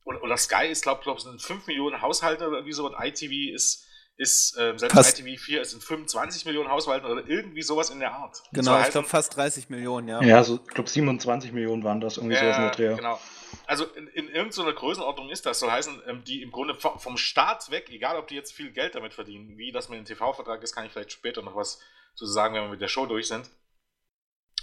oder, 0.05 0.23
oder 0.23 0.37
Sky 0.37 0.67
ist, 0.67 0.83
glaube 0.83 1.03
ich, 1.05 1.23
sind 1.23 1.41
5 1.41 1.67
Millionen 1.67 2.01
Haushalte 2.01 2.49
oder 2.49 2.59
irgendwie 2.59 2.73
so 2.73 2.87
und 2.87 2.95
ITV 2.99 3.55
ist 3.55 3.85
ist 4.19 4.59
äh, 4.59 4.77
selbst 4.77 4.95
fast. 4.95 5.21
ITV 5.21 5.41
4 5.41 5.63
ist 5.63 5.75
in 5.75 5.81
25 5.81 6.45
Millionen 6.45 6.69
Haushalten 6.69 7.07
oder 7.07 7.25
irgendwie 7.29 7.63
sowas 7.63 7.91
in 7.91 8.01
der 8.01 8.13
Art. 8.13 8.43
Genau, 8.53 8.81
ich 8.81 8.91
glaube 8.91 9.07
fast 9.07 9.37
30 9.37 9.69
Millionen, 9.71 10.09
ja. 10.09 10.21
Ja, 10.23 10.43
so, 10.43 10.57
ich 10.57 10.75
glaube 10.75 10.91
27 10.91 11.53
Millionen 11.53 11.85
waren 11.85 12.01
das, 12.01 12.17
irgendwie 12.17 12.35
äh, 12.35 12.41
sowas 12.41 12.57
in 12.57 12.63
der 12.63 12.71
Dreh. 12.73 12.97
Genau. 12.97 13.21
Also 13.67 13.85
in, 13.85 14.09
in 14.09 14.29
irgendeiner 14.29 14.73
Größenordnung 14.73 15.31
ist 15.31 15.47
das, 15.47 15.61
soll 15.61 15.71
heißen, 15.71 16.03
ähm, 16.07 16.25
die 16.25 16.43
im 16.43 16.51
Grunde 16.51 16.75
vom 16.75 17.17
Staat 17.17 17.71
weg, 17.71 17.91
egal 17.91 18.17
ob 18.17 18.29
die 18.29 18.35
jetzt 18.35 18.53
viel 18.53 18.73
Geld 18.73 18.95
damit 18.95 19.15
verdienen, 19.15 19.59
wie 19.59 19.73
das 19.73 19.89
mit 19.89 19.99
dem 19.99 20.05
TV-Vertrag 20.05 20.63
ist, 20.63 20.75
kann 20.75 20.87
ich 20.87 20.93
vielleicht 20.93 21.13
später 21.13 21.43
noch 21.43 21.57
was 21.57 21.81
zu 22.15 22.27
sagen, 22.27 22.55
wenn 22.55 22.63
wir 22.63 22.71
mit 22.71 22.81
der 22.81 22.89
Show 22.89 23.07
durch 23.07 23.29
sind. 23.29 23.51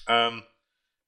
Ähm, 0.08 0.44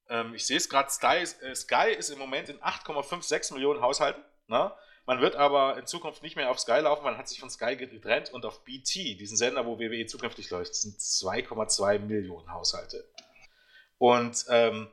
ähm, 0.09 0.33
ich 0.33 0.45
sehe 0.45 0.57
es 0.57 0.69
gerade, 0.69 0.89
Sky, 0.89 1.23
äh, 1.41 1.55
Sky 1.55 1.91
ist 1.97 2.09
im 2.09 2.19
Moment 2.19 2.49
in 2.49 2.59
8,56 2.59 3.53
Millionen 3.53 3.81
Haushalten. 3.81 4.23
Ne? 4.47 4.71
Man 5.05 5.21
wird 5.21 5.35
aber 5.35 5.77
in 5.77 5.87
Zukunft 5.87 6.23
nicht 6.23 6.35
mehr 6.35 6.49
auf 6.49 6.59
Sky 6.59 6.79
laufen, 6.79 7.03
man 7.03 7.17
hat 7.17 7.29
sich 7.29 7.39
von 7.39 7.49
Sky 7.49 7.75
getrennt 7.75 8.33
und 8.33 8.45
auf 8.45 8.63
BT, 8.63 9.19
diesen 9.19 9.37
Sender, 9.37 9.65
wo 9.65 9.79
WWE 9.79 10.05
zukünftig 10.05 10.49
läuft, 10.49 10.75
sind 10.75 10.99
2,2 10.99 11.99
Millionen 11.99 12.51
Haushalte. 12.51 13.09
Und 13.97 14.45
ähm, 14.49 14.91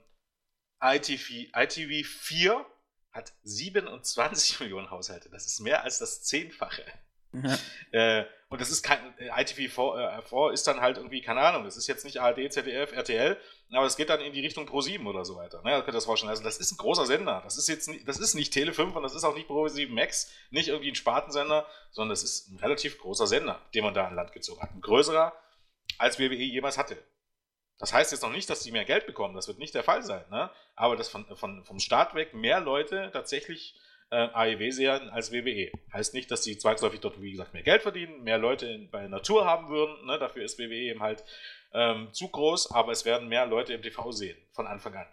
ITV, 0.80 1.50
ITV 1.54 2.06
4 2.06 2.66
hat 3.14 3.32
27 3.44 4.60
Millionen 4.60 4.90
Haushalte. 4.90 5.30
Das 5.30 5.46
ist 5.46 5.60
mehr 5.60 5.84
als 5.84 5.98
das 5.98 6.22
Zehnfache. 6.22 6.84
Ja. 7.32 7.58
Äh, 7.90 8.24
und 8.48 8.60
das 8.60 8.70
ist 8.70 8.82
kein, 8.82 8.98
äh, 9.18 9.30
ITV4 9.30 10.50
äh, 10.50 10.54
ist 10.54 10.66
dann 10.66 10.80
halt 10.80 10.96
irgendwie, 10.96 11.22
keine 11.22 11.40
Ahnung, 11.40 11.62
das 11.64 11.76
ist 11.76 11.86
jetzt 11.86 12.04
nicht 12.04 12.20
ARD, 12.20 12.52
ZDF, 12.52 12.90
RTL, 12.92 13.36
aber 13.70 13.86
es 13.86 13.96
geht 13.96 14.10
dann 14.10 14.20
in 14.20 14.32
die 14.32 14.40
Richtung 14.40 14.68
Pro7 14.68 15.06
oder 15.06 15.24
so 15.24 15.36
weiter. 15.36 15.58
Ne? 15.62 15.70
Da 15.70 15.76
könnt 15.78 15.90
ihr 15.90 15.92
das 15.92 16.06
vorstellen. 16.06 16.30
Also 16.30 16.42
das 16.42 16.58
ist 16.58 16.72
ein 16.72 16.76
großer 16.76 17.06
Sender. 17.06 17.40
Das 17.44 17.56
ist 17.56 17.68
jetzt 17.68 17.88
nicht, 17.88 18.08
das 18.08 18.18
ist 18.18 18.34
nicht 18.34 18.52
Tele5 18.52 18.92
und 18.94 19.02
das 19.04 19.14
ist 19.14 19.22
auch 19.22 19.34
nicht 19.36 19.48
Pro7 19.48 19.90
Max, 19.90 20.32
nicht 20.50 20.68
irgendwie 20.68 20.90
ein 20.90 20.96
Spartensender, 20.96 21.66
sondern 21.92 22.10
das 22.10 22.24
ist 22.24 22.50
ein 22.50 22.58
relativ 22.58 22.98
großer 22.98 23.28
Sender, 23.28 23.60
den 23.74 23.84
man 23.84 23.94
da 23.94 24.08
an 24.08 24.16
Land 24.16 24.32
gezogen 24.32 24.60
hat. 24.60 24.72
Ein 24.72 24.80
größerer, 24.80 25.32
als 25.98 26.18
WWE 26.18 26.34
jemals 26.34 26.78
hatte. 26.78 26.96
Das 27.78 27.92
heißt 27.92 28.12
jetzt 28.12 28.22
noch 28.22 28.32
nicht, 28.32 28.48
dass 28.48 28.60
die 28.60 28.72
mehr 28.72 28.84
Geld 28.84 29.06
bekommen, 29.06 29.34
das 29.34 29.48
wird 29.48 29.58
nicht 29.58 29.74
der 29.74 29.82
Fall 29.82 30.02
sein, 30.02 30.24
ne? 30.30 30.50
aber 30.76 30.96
dass 30.96 31.08
von, 31.08 31.24
von, 31.36 31.64
vom 31.64 31.80
Start 31.80 32.14
weg 32.14 32.32
mehr 32.34 32.60
Leute 32.60 33.10
tatsächlich 33.12 33.74
äh, 34.10 34.28
AEW 34.32 34.70
sehen 34.70 35.10
als 35.10 35.32
WWE. 35.32 35.72
Heißt 35.92 36.14
nicht, 36.14 36.30
dass 36.30 36.42
die 36.42 36.56
zwangsläufig 36.56 37.00
dort, 37.00 37.20
wie 37.20 37.32
gesagt, 37.32 37.52
mehr 37.52 37.62
Geld 37.62 37.82
verdienen, 37.82 38.22
mehr 38.22 38.38
Leute 38.38 38.88
bei 38.90 39.08
Natur 39.08 39.44
haben 39.44 39.68
würden. 39.68 40.06
Ne? 40.06 40.18
Dafür 40.18 40.44
ist 40.44 40.58
WWE 40.58 40.74
eben 40.74 41.02
halt 41.02 41.24
ähm, 41.72 42.08
zu 42.12 42.28
groß, 42.28 42.70
aber 42.70 42.92
es 42.92 43.04
werden 43.04 43.28
mehr 43.28 43.46
Leute 43.46 43.72
im 43.72 43.82
TV 43.82 44.12
sehen, 44.12 44.36
von 44.52 44.66
Anfang 44.66 44.94
an. 44.94 45.06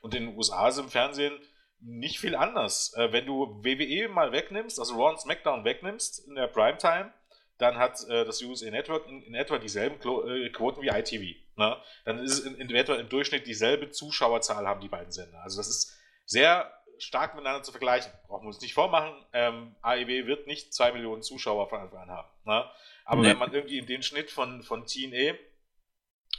Und 0.00 0.14
in 0.14 0.26
den 0.26 0.36
USA 0.36 0.68
ist 0.68 0.78
im 0.78 0.88
Fernsehen 0.88 1.36
nicht 1.80 2.20
viel 2.20 2.36
anders. 2.36 2.94
Äh, 2.96 3.12
wenn 3.12 3.26
du 3.26 3.62
WWE 3.64 4.08
mal 4.08 4.32
wegnimmst, 4.32 4.78
also 4.78 4.94
Raw 4.94 5.10
und 5.10 5.20
SmackDown 5.20 5.64
wegnimmst 5.64 6.26
in 6.28 6.36
der 6.36 6.46
Primetime, 6.46 7.12
dann 7.58 7.76
hat 7.76 8.02
äh, 8.08 8.24
das 8.24 8.42
USA 8.42 8.70
Network 8.70 9.08
in, 9.08 9.22
in 9.22 9.34
etwa 9.34 9.58
dieselben 9.58 9.98
Klo 9.98 10.28
äh, 10.28 10.50
Quoten 10.50 10.82
wie 10.82 10.88
ITV. 10.88 11.38
Ne? 11.56 11.76
Dann 12.04 12.18
ist 12.18 12.32
es 12.32 12.40
in, 12.40 12.56
in, 12.56 12.74
etwa 12.74 12.94
im 12.94 13.08
Durchschnitt 13.08 13.46
dieselbe 13.46 13.90
Zuschauerzahl 13.90 14.66
haben 14.66 14.80
die 14.80 14.88
beiden 14.88 15.12
Sender. 15.12 15.42
Also 15.42 15.58
das 15.58 15.68
ist 15.68 15.96
sehr 16.24 16.70
stark 16.98 17.34
miteinander 17.34 17.62
zu 17.62 17.72
vergleichen. 17.72 18.12
Brauchen 18.26 18.44
wir 18.44 18.48
uns 18.48 18.60
nicht 18.60 18.74
vormachen. 18.74 19.14
Ähm, 19.32 19.74
AEW 19.82 20.26
wird 20.26 20.46
nicht 20.46 20.74
zwei 20.74 20.92
Millionen 20.92 21.22
Zuschauer 21.22 21.68
von 21.68 21.80
Anfang 21.80 22.00
an 22.00 22.10
haben. 22.10 22.28
Ne? 22.44 22.70
Aber 23.04 23.22
nee. 23.22 23.28
wenn 23.28 23.38
man 23.38 23.52
irgendwie 23.52 23.78
in 23.78 23.86
den 23.86 24.02
Schnitt 24.02 24.30
von, 24.30 24.62
von 24.62 24.86
TNA 24.86 25.34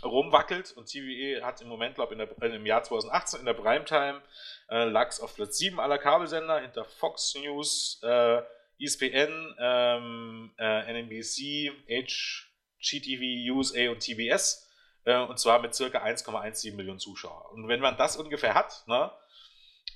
rumwackelt 0.03 0.73
und 0.73 0.87
TVE 0.87 1.43
hat 1.43 1.61
im 1.61 1.67
Moment, 1.67 1.95
glaube 1.95 2.13
ich, 2.13 2.53
im 2.53 2.65
Jahr 2.65 2.83
2018 2.83 3.39
in 3.39 3.45
der 3.45 3.53
Primetime 3.53 4.21
äh, 4.69 4.83
lag 4.83 5.19
auf 5.21 5.35
Platz 5.35 5.57
7 5.57 5.79
aller 5.79 5.97
Kabelsender 5.97 6.59
hinter 6.59 6.85
Fox 6.85 7.33
News, 7.35 7.99
äh, 8.03 8.41
ESPN, 8.79 9.55
ähm, 9.59 10.51
äh, 10.57 11.01
NBC, 11.01 11.71
HGTV, 11.87 13.55
USA 13.55 13.89
und 13.91 13.99
TBS 13.99 14.67
äh, 15.05 15.17
und 15.17 15.39
zwar 15.39 15.59
mit 15.59 15.73
circa 15.73 16.03
1,17 16.03 16.75
Millionen 16.75 16.99
Zuschauer. 16.99 17.51
Und 17.53 17.67
wenn 17.67 17.79
man 17.79 17.97
das 17.97 18.17
ungefähr 18.17 18.53
hat, 18.53 18.83
ne, 18.87 19.11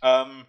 ähm, 0.01 0.45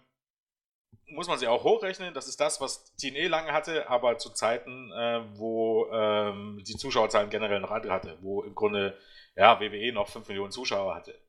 muss 1.07 1.27
man 1.27 1.37
sie 1.37 1.47
auch 1.47 1.63
hochrechnen. 1.63 2.13
Das 2.13 2.27
ist 2.27 2.39
das, 2.39 2.61
was 2.61 2.95
TNE 2.95 3.27
lange 3.27 3.51
hatte, 3.51 3.89
aber 3.89 4.17
zu 4.17 4.31
Zeiten, 4.31 4.91
äh, 4.91 5.21
wo 5.37 5.87
ähm, 5.91 6.63
die 6.65 6.77
Zuschauerzahlen 6.77 7.29
generell 7.29 7.59
noch 7.59 7.71
andere 7.71 7.93
hatte, 7.93 8.17
wo 8.21 8.41
im 8.43 8.55
Grunde 8.55 8.97
ja, 9.35 9.59
WWE 9.59 9.91
noch 9.91 10.07
5 10.09 10.27
Millionen 10.27 10.51
Zuschauer 10.51 10.95
hatte. 10.95 11.19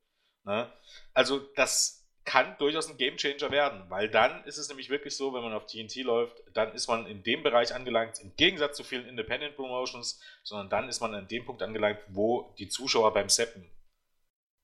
Ne? 0.43 0.71
Also 1.13 1.39
das 1.55 2.04
kann 2.25 2.57
durchaus 2.57 2.89
ein 2.89 2.97
Gamechanger 2.97 3.51
werden, 3.51 3.89
weil 3.89 4.09
dann 4.09 4.43
ist 4.45 4.57
es 4.57 4.67
nämlich 4.67 4.89
wirklich 4.89 5.15
so, 5.15 5.33
wenn 5.33 5.43
man 5.43 5.53
auf 5.53 5.67
TNT 5.67 5.97
läuft, 5.97 6.41
dann 6.53 6.73
ist 6.73 6.87
man 6.87 7.05
in 7.05 7.23
dem 7.23 7.43
Bereich 7.43 7.73
angelangt, 7.73 8.19
im 8.19 8.35
Gegensatz 8.35 8.77
zu 8.77 8.83
vielen 8.83 9.07
Independent 9.07 9.55
Promotions, 9.55 10.19
sondern 10.43 10.69
dann 10.69 10.89
ist 10.89 11.01
man 11.01 11.13
an 11.13 11.27
dem 11.27 11.45
Punkt 11.45 11.61
angelangt, 11.61 11.99
wo 12.07 12.53
die 12.57 12.67
Zuschauer 12.67 13.13
beim 13.13 13.29
Seppen 13.29 13.69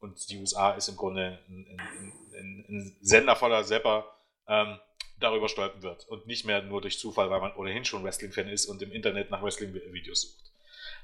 und 0.02 0.30
die 0.30 0.38
USA 0.38 0.72
ist 0.72 0.90
im 0.90 0.98
Grunde 0.98 1.40
ein, 1.48 1.68
ein, 1.70 2.14
ein, 2.34 2.66
ein 2.68 2.98
Sender 3.02 3.36
voller 3.36 3.64
Sepper, 3.64 4.06
ähm, 4.48 4.80
darüber 5.20 5.48
stolpern 5.48 5.84
wird 5.84 6.08
und 6.08 6.26
nicht 6.26 6.46
mehr 6.46 6.64
nur 6.64 6.82
durch 6.82 6.98
Zufall, 6.98 7.30
weil 7.30 7.40
man 7.40 7.56
ohnehin 7.56 7.86
schon 7.86 8.04
Wrestling-Fan 8.04 8.50
ist 8.50 8.66
und 8.66 8.82
im 8.82 8.92
Internet 8.92 9.30
nach 9.30 9.44
Wrestling-Videos 9.44 10.22
sucht. 10.22 10.52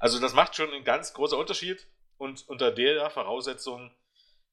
Also 0.00 0.18
das 0.20 0.34
macht 0.34 0.56
schon 0.56 0.72
einen 0.72 0.84
ganz 0.84 1.14
großen 1.14 1.38
Unterschied 1.38 1.86
und 2.16 2.48
unter 2.48 2.72
der 2.72 3.08
Voraussetzung 3.10 3.92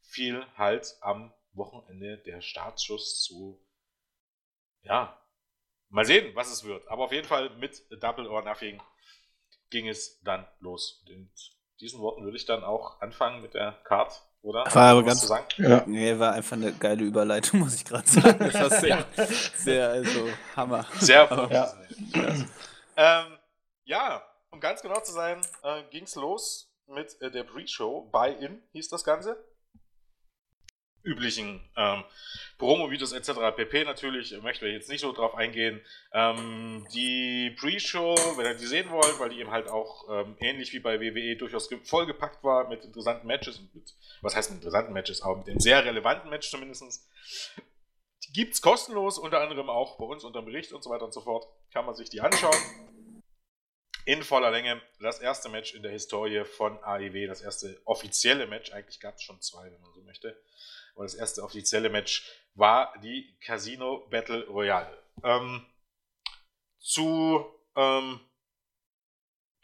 fiel 0.01 0.45
halt 0.55 0.95
am 1.01 1.33
Wochenende 1.55 2.17
der 2.17 2.41
Startschuss 2.41 3.21
zu, 3.21 3.59
ja, 4.83 5.19
mal 5.89 6.05
sehen, 6.05 6.35
was 6.35 6.51
es 6.51 6.63
wird. 6.63 6.87
Aber 6.87 7.05
auf 7.05 7.11
jeden 7.11 7.27
Fall 7.27 7.49
mit 7.57 7.83
Double 8.01 8.27
or 8.27 8.41
Nothing 8.43 8.81
ging 9.69 9.87
es 9.87 10.21
dann 10.21 10.45
los. 10.59 11.01
Und 11.01 11.09
in 11.09 11.31
diesen 11.79 11.99
Worten 11.99 12.23
würde 12.23 12.37
ich 12.37 12.45
dann 12.45 12.63
auch 12.63 13.01
anfangen 13.01 13.41
mit 13.41 13.53
der 13.53 13.73
Card, 13.83 14.21
oder? 14.41 14.65
War 14.73 14.91
aber 14.91 15.03
ganz, 15.03 15.27
ja. 15.57 15.83
nee, 15.87 16.17
war 16.19 16.33
einfach 16.33 16.55
eine 16.55 16.73
geile 16.73 17.03
Überleitung, 17.03 17.61
muss 17.61 17.75
ich 17.75 17.85
gerade 17.85 18.07
sagen. 18.07 18.39
Das 18.39 18.53
war 18.53 18.69
sehr, 18.69 19.05
sehr, 19.55 19.89
also 19.89 20.29
Hammer. 20.55 20.85
Sehr 20.99 21.31
aber, 21.31 21.51
ja. 21.51 21.73
Ähm, 22.97 23.37
ja, 23.85 24.23
um 24.51 24.59
ganz 24.59 24.81
genau 24.81 24.99
zu 25.01 25.11
sein, 25.11 25.41
äh, 25.63 25.83
ging 25.89 26.03
es 26.03 26.15
los 26.15 26.71
mit 26.87 27.19
äh, 27.21 27.31
der 27.31 27.43
Pre-Show. 27.43 28.09
Buy-In 28.11 28.61
hieß 28.71 28.89
das 28.89 29.03
Ganze 29.03 29.37
üblichen 31.05 31.61
ähm, 31.77 32.03
Promo-Videos 32.57 33.11
etc. 33.11 33.55
pp. 33.55 33.83
Natürlich 33.83 34.39
möchten 34.41 34.65
wir 34.65 34.71
jetzt 34.71 34.89
nicht 34.89 35.01
so 35.01 35.11
drauf 35.11 35.35
eingehen. 35.35 35.81
Ähm, 36.13 36.87
die 36.93 37.55
Pre-Show, 37.59 38.15
wenn 38.37 38.45
ihr 38.45 38.55
die 38.55 38.65
sehen 38.65 38.89
wollt, 38.89 39.19
weil 39.19 39.29
die 39.29 39.39
eben 39.39 39.51
halt 39.51 39.67
auch 39.67 40.05
ähm, 40.09 40.35
ähnlich 40.39 40.73
wie 40.73 40.79
bei 40.79 40.99
WWE 40.99 41.35
durchaus 41.35 41.69
vollgepackt 41.83 42.43
war 42.43 42.67
mit 42.69 42.83
interessanten 42.85 43.27
Matches 43.27 43.59
und 43.59 43.73
mit, 43.75 43.93
was 44.21 44.35
heißt 44.35 44.51
mit 44.51 44.59
interessanten 44.59 44.93
Matches, 44.93 45.21
aber 45.21 45.37
mit 45.37 45.47
dem 45.47 45.59
sehr 45.59 45.83
relevanten 45.83 46.29
Match 46.29 46.49
zumindest. 46.49 47.09
Gibt 48.33 48.53
es 48.53 48.61
kostenlos, 48.61 49.17
unter 49.17 49.41
anderem 49.41 49.69
auch 49.69 49.97
bei 49.97 50.05
uns 50.05 50.23
unter 50.23 50.41
dem 50.41 50.45
Bericht 50.45 50.73
und 50.73 50.83
so 50.83 50.89
weiter 50.89 51.05
und 51.05 51.13
so 51.13 51.21
fort. 51.21 51.47
Kann 51.71 51.85
man 51.85 51.95
sich 51.95 52.09
die 52.09 52.21
anschauen. 52.21 52.55
In 54.05 54.23
voller 54.23 54.51
Länge 54.51 54.81
das 54.99 55.19
erste 55.19 55.49
Match 55.49 55.73
in 55.73 55.83
der 55.83 55.91
Historie 55.91 56.45
von 56.45 56.77
AEW, 56.83 57.27
das 57.27 57.41
erste 57.41 57.81
offizielle 57.85 58.47
Match. 58.47 58.71
Eigentlich 58.71 58.99
gab 58.99 59.15
es 59.15 59.23
schon 59.23 59.41
zwei, 59.41 59.65
wenn 59.71 59.81
man 59.81 59.93
so 59.93 60.01
möchte 60.01 60.39
und 60.95 61.03
das 61.03 61.15
erste 61.15 61.43
offizielle 61.43 61.89
Match 61.89 62.25
war 62.55 62.93
die 63.03 63.37
Casino 63.39 64.07
Battle 64.09 64.45
Royale. 64.47 64.97
Ähm, 65.23 65.65
zu 66.79 67.45
ähm, 67.75 68.19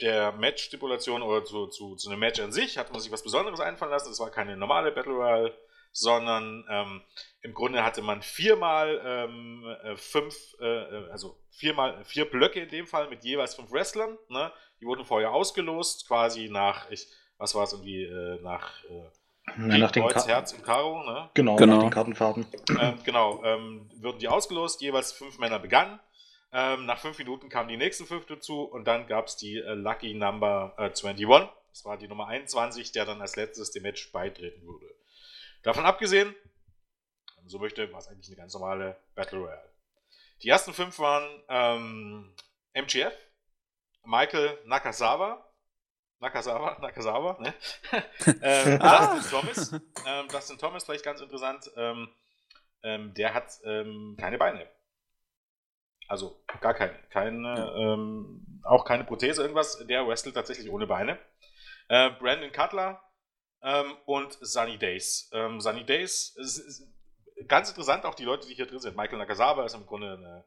der 0.01 0.31
Match-Stipulation 0.33 1.21
oder 1.21 1.45
zu, 1.45 1.67
zu, 1.67 1.95
zu 1.95 2.09
einem 2.09 2.19
Match 2.19 2.39
an 2.39 2.51
sich 2.51 2.77
hat 2.77 2.91
man 2.91 2.99
sich 2.99 3.11
was 3.11 3.23
Besonderes 3.23 3.59
einfallen 3.59 3.91
lassen. 3.91 4.09
Das 4.09 4.19
war 4.19 4.31
keine 4.31 4.57
normale 4.57 4.91
Battle 4.91 5.13
Royale, 5.13 5.57
sondern 5.91 6.65
ähm, 6.69 7.01
im 7.41 7.53
Grunde 7.53 7.83
hatte 7.83 8.01
man 8.01 8.21
viermal 8.21 9.01
ähm, 9.03 9.65
äh, 9.83 9.95
fünf, 9.95 10.35
äh, 10.59 10.65
äh, 10.65 11.11
also 11.11 11.40
viermal 11.51 12.03
vier 12.05 12.25
Blöcke 12.25 12.61
in 12.61 12.69
dem 12.69 12.87
Fall 12.87 13.09
mit 13.09 13.23
jeweils 13.23 13.55
fünf 13.55 13.71
Wrestlern. 13.71 14.17
Ne? 14.29 14.51
Die 14.79 14.85
wurden 14.85 15.05
vorher 15.05 15.31
ausgelost, 15.31 16.07
quasi 16.07 16.49
nach, 16.49 16.89
ich, 16.89 17.07
was 17.37 17.53
war 17.55 17.63
es 17.63 17.73
irgendwie, 17.73 18.03
äh, 18.03 18.41
nach 18.41 18.83
äh, 18.85 19.09
nach 19.57 19.91
den 19.91 20.07
Kreuz, 20.07 20.27
Herz 20.27 20.53
und 20.53 20.63
Karo, 20.63 21.03
ne? 21.03 21.29
Genau, 21.33 21.55
genau. 21.55 21.75
nach 21.75 21.81
den 21.83 21.89
Kartenfahrten. 21.89 22.45
Ähm, 22.79 22.99
genau, 23.03 23.43
ähm, 23.43 23.89
würden 23.95 24.19
die 24.19 24.27
ausgelost, 24.27 24.81
jeweils 24.81 25.11
fünf 25.11 25.39
Männer 25.39 25.59
begannen. 25.59 25.99
Ähm, 26.53 26.85
nach 26.85 26.99
fünf 26.99 27.17
Minuten 27.17 27.49
kamen 27.49 27.69
die 27.69 27.77
nächsten 27.77 28.05
fünf 28.05 28.25
dazu 28.25 28.63
und 28.63 28.85
dann 28.85 29.07
gab 29.07 29.27
es 29.27 29.37
die 29.37 29.57
äh, 29.57 29.73
Lucky 29.73 30.13
Number 30.13 30.73
äh, 30.77 30.83
21. 30.83 31.27
Das 31.69 31.85
war 31.85 31.97
die 31.97 32.07
Nummer 32.07 32.27
21, 32.27 32.91
der 32.91 33.05
dann 33.05 33.21
als 33.21 33.35
letztes 33.35 33.71
dem 33.71 33.83
Match 33.83 34.11
beitreten 34.11 34.61
würde. 34.65 34.93
Davon 35.63 35.85
abgesehen, 35.85 36.35
so 37.45 37.59
möchte, 37.59 37.91
war 37.91 37.99
es 37.99 38.07
eigentlich 38.07 38.27
eine 38.27 38.35
ganz 38.35 38.53
normale 38.53 38.97
Battle 39.15 39.39
Royale. 39.39 39.70
Die 40.43 40.49
ersten 40.49 40.73
fünf 40.73 40.97
waren 40.99 41.43
ähm, 41.49 42.35
MGF, 42.73 43.13
Michael 44.03 44.57
Nakasawa, 44.65 45.47
Nakazawa, 46.19 46.79
Nakazawa, 46.81 47.37
ne? 47.41 47.53
ähm, 48.41 48.79
ah. 48.81 49.15
Dustin 49.15 49.31
Thomas, 49.31 49.71
ähm, 50.05 50.27
Dustin 50.29 50.57
Thomas 50.57 50.83
vielleicht 50.83 51.05
ganz 51.05 51.21
interessant, 51.21 51.69
ähm, 51.75 52.09
ähm 52.83 53.13
der 53.13 53.33
hat 53.33 53.51
ähm, 53.65 54.15
keine 54.19 54.37
Beine. 54.37 54.67
Also 56.07 56.43
gar 56.59 56.73
keine, 56.73 56.97
keine 57.09 57.55
ja. 57.55 57.93
Ähm, 57.93 58.61
auch 58.63 58.83
keine 58.83 59.03
Prothese, 59.03 59.41
irgendwas. 59.41 59.77
Der 59.87 60.07
wrestelt 60.07 60.35
tatsächlich 60.35 60.69
ohne 60.69 60.85
Beine. 60.85 61.17
Äh, 61.87 62.09
Brandon 62.11 62.51
Cutler 62.51 63.01
und 64.05 64.39
Sunny 64.41 64.79
Days. 64.79 65.29
Sunny 65.59 65.85
Days 65.85 66.35
ist, 66.35 66.57
ist, 66.57 66.81
ganz 67.47 67.69
interessant, 67.69 68.05
auch 68.05 68.15
die 68.15 68.25
Leute, 68.25 68.47
die 68.47 68.53
hier 68.53 68.65
drin 68.65 68.79
sind. 68.79 68.97
Michael 68.97 69.19
Nakazawa 69.19 69.65
ist 69.65 69.75
im 69.75 69.85
Grunde 69.85 70.13
ein 70.13 70.43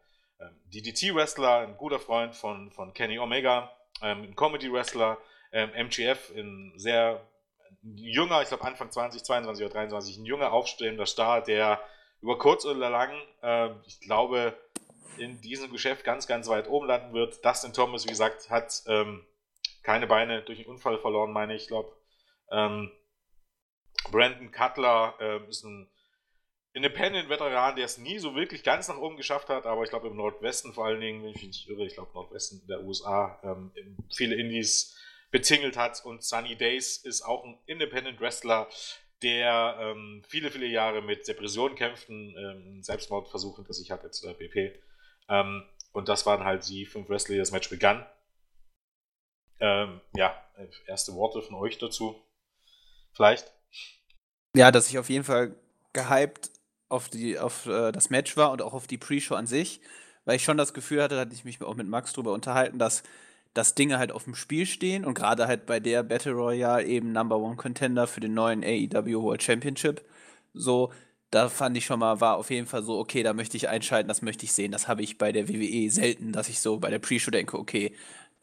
DDT-Wrestler, 0.72 1.58
ein 1.58 1.76
guter 1.76 1.98
Freund 1.98 2.34
von, 2.34 2.70
von 2.70 2.92
Kenny 2.92 3.18
Omega, 3.18 3.70
ein 4.00 4.34
Comedy-Wrestler 4.34 5.18
ähm, 5.52 5.70
MGF 5.74 6.30
in 6.34 6.72
sehr 6.76 7.26
junger, 7.82 8.42
ich 8.42 8.48
glaube 8.48 8.64
Anfang 8.64 8.90
20, 8.90 9.22
22 9.22 9.64
oder 9.64 9.74
23, 9.74 10.18
ein 10.18 10.24
junger 10.24 10.52
aufstrebender 10.52 11.06
Star, 11.06 11.42
der 11.42 11.80
über 12.20 12.38
kurz 12.38 12.64
oder 12.64 12.90
lang, 12.90 13.12
äh, 13.42 13.70
ich 13.86 14.00
glaube, 14.00 14.58
in 15.18 15.40
diesem 15.40 15.70
Geschäft 15.70 16.04
ganz, 16.04 16.26
ganz 16.26 16.48
weit 16.48 16.68
oben 16.68 16.86
landen 16.86 17.12
wird. 17.12 17.44
Dustin 17.44 17.72
Thomas, 17.72 18.04
wie 18.04 18.10
gesagt, 18.10 18.50
hat 18.50 18.82
ähm, 18.86 19.24
keine 19.82 20.06
Beine 20.06 20.42
durch 20.42 20.58
einen 20.58 20.68
Unfall 20.68 20.98
verloren, 20.98 21.32
meine 21.32 21.54
ich, 21.54 21.62
ich 21.62 21.68
glaube. 21.68 21.92
Ähm, 22.50 22.90
Brandon 24.10 24.50
Cutler 24.50 25.14
äh, 25.20 25.48
ist 25.48 25.64
ein 25.64 25.88
Independent-Veteran, 26.74 27.76
der 27.76 27.84
es 27.84 27.98
nie 27.98 28.18
so 28.18 28.34
wirklich 28.34 28.64
ganz 28.64 28.88
nach 28.88 28.98
oben 28.98 29.16
geschafft 29.16 29.48
hat, 29.48 29.64
aber 29.64 29.84
ich 29.84 29.90
glaube 29.90 30.08
im 30.08 30.16
Nordwesten 30.16 30.72
vor 30.72 30.86
allen 30.86 31.00
Dingen, 31.00 31.22
wenn 31.22 31.30
ich 31.30 31.36
mich 31.36 31.46
nicht 31.46 31.68
irre, 31.68 31.86
ich 31.86 31.94
glaube 31.94 32.12
Nordwesten 32.14 32.66
der 32.66 32.82
USA, 32.82 33.38
ähm, 33.44 33.70
viele 34.12 34.34
Indies 34.34 34.96
bezingelt 35.30 35.76
hat. 35.76 36.04
Und 36.04 36.24
Sunny 36.24 36.56
Days 36.56 36.96
ist 36.96 37.22
auch 37.22 37.44
ein 37.44 37.58
Independent 37.66 38.20
Wrestler, 38.20 38.68
der 39.22 39.76
ähm, 39.80 40.22
viele, 40.28 40.50
viele 40.50 40.66
Jahre 40.66 41.00
mit 41.00 41.28
Depressionen 41.28 41.76
kämpften, 41.76 42.34
ähm, 42.36 42.82
Selbstmordversuch 42.82 43.56
hinter 43.56 43.72
sich 43.72 43.92
hat, 43.92 44.04
etc. 44.04 44.36
pp. 44.36 44.80
Ähm, 45.28 45.64
und 45.92 46.08
das 46.08 46.26
waren 46.26 46.44
halt 46.44 46.68
die 46.68 46.86
fünf 46.86 47.08
Wrestler, 47.08 47.34
die 47.34 47.38
das 47.38 47.52
Match 47.52 47.70
begann. 47.70 48.04
Ähm, 49.60 50.00
ja, 50.16 50.36
erste 50.88 51.14
Worte 51.14 51.40
von 51.40 51.54
euch 51.54 51.78
dazu. 51.78 52.20
Vielleicht. 53.12 53.52
Ja, 54.56 54.72
dass 54.72 54.90
ich 54.90 54.98
auf 54.98 55.08
jeden 55.08 55.24
Fall 55.24 55.54
gehypt 55.92 56.50
auf, 56.88 57.08
die, 57.08 57.38
auf 57.38 57.66
äh, 57.66 57.92
das 57.92 58.10
Match 58.10 58.36
war 58.36 58.52
und 58.52 58.62
auch 58.62 58.74
auf 58.74 58.86
die 58.86 58.98
Pre-Show 58.98 59.34
an 59.34 59.46
sich, 59.46 59.80
weil 60.24 60.36
ich 60.36 60.44
schon 60.44 60.56
das 60.56 60.74
Gefühl 60.74 61.02
hatte, 61.02 61.16
da 61.16 61.22
hatte 61.22 61.34
ich 61.34 61.44
mich 61.44 61.60
auch 61.62 61.74
mit 61.74 61.88
Max 61.88 62.12
drüber 62.12 62.32
unterhalten, 62.32 62.78
dass 62.78 63.02
dass 63.54 63.74
Dinge 63.74 63.98
halt 63.98 64.12
auf 64.12 64.24
dem 64.24 64.34
Spiel 64.34 64.66
stehen 64.66 65.04
und 65.04 65.14
gerade 65.14 65.46
halt 65.46 65.64
bei 65.66 65.80
der 65.80 66.02
Battle 66.02 66.32
Royale 66.32 66.84
eben 66.84 67.12
Number 67.12 67.38
One 67.38 67.56
Contender 67.56 68.06
für 68.06 68.20
den 68.20 68.34
neuen 68.34 68.64
AEW 68.64 69.22
World 69.22 69.42
Championship. 69.42 70.04
So, 70.52 70.92
da 71.30 71.48
fand 71.48 71.76
ich 71.76 71.86
schon 71.86 72.00
mal, 72.00 72.20
war 72.20 72.36
auf 72.36 72.50
jeden 72.50 72.66
Fall 72.66 72.82
so, 72.82 72.98
okay, 72.98 73.22
da 73.22 73.32
möchte 73.32 73.56
ich 73.56 73.68
einschalten, 73.68 74.08
das 74.08 74.22
möchte 74.22 74.44
ich 74.44 74.52
sehen. 74.52 74.72
Das 74.72 74.88
habe 74.88 75.02
ich 75.02 75.18
bei 75.18 75.32
der 75.32 75.48
WWE 75.48 75.90
selten, 75.90 76.32
dass 76.32 76.48
ich 76.48 76.60
so 76.60 76.78
bei 76.78 76.90
der 76.90 76.98
Pre-Show 76.98 77.30
denke, 77.30 77.58
okay, 77.58 77.94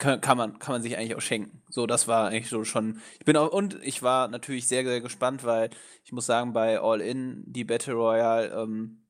kann, 0.02 0.38
man, 0.38 0.60
kann 0.60 0.74
man 0.74 0.82
sich 0.82 0.98
eigentlich 0.98 1.16
auch 1.16 1.22
schenken. 1.22 1.62
So, 1.70 1.86
das 1.86 2.08
war 2.08 2.30
eigentlich 2.30 2.50
so 2.50 2.64
schon. 2.64 3.00
Ich 3.20 3.26
bin 3.26 3.38
auch, 3.38 3.52
und 3.52 3.78
ich 3.84 4.02
war 4.02 4.28
natürlich 4.28 4.68
sehr, 4.68 4.84
sehr 4.84 5.00
gespannt, 5.00 5.44
weil 5.44 5.70
ich 6.04 6.12
muss 6.12 6.26
sagen, 6.26 6.54
bei 6.54 6.80
All 6.80 7.02
In, 7.02 7.44
die 7.46 7.64
Battle 7.64 7.94
Royale, 7.94 8.50
ähm, 8.50 9.04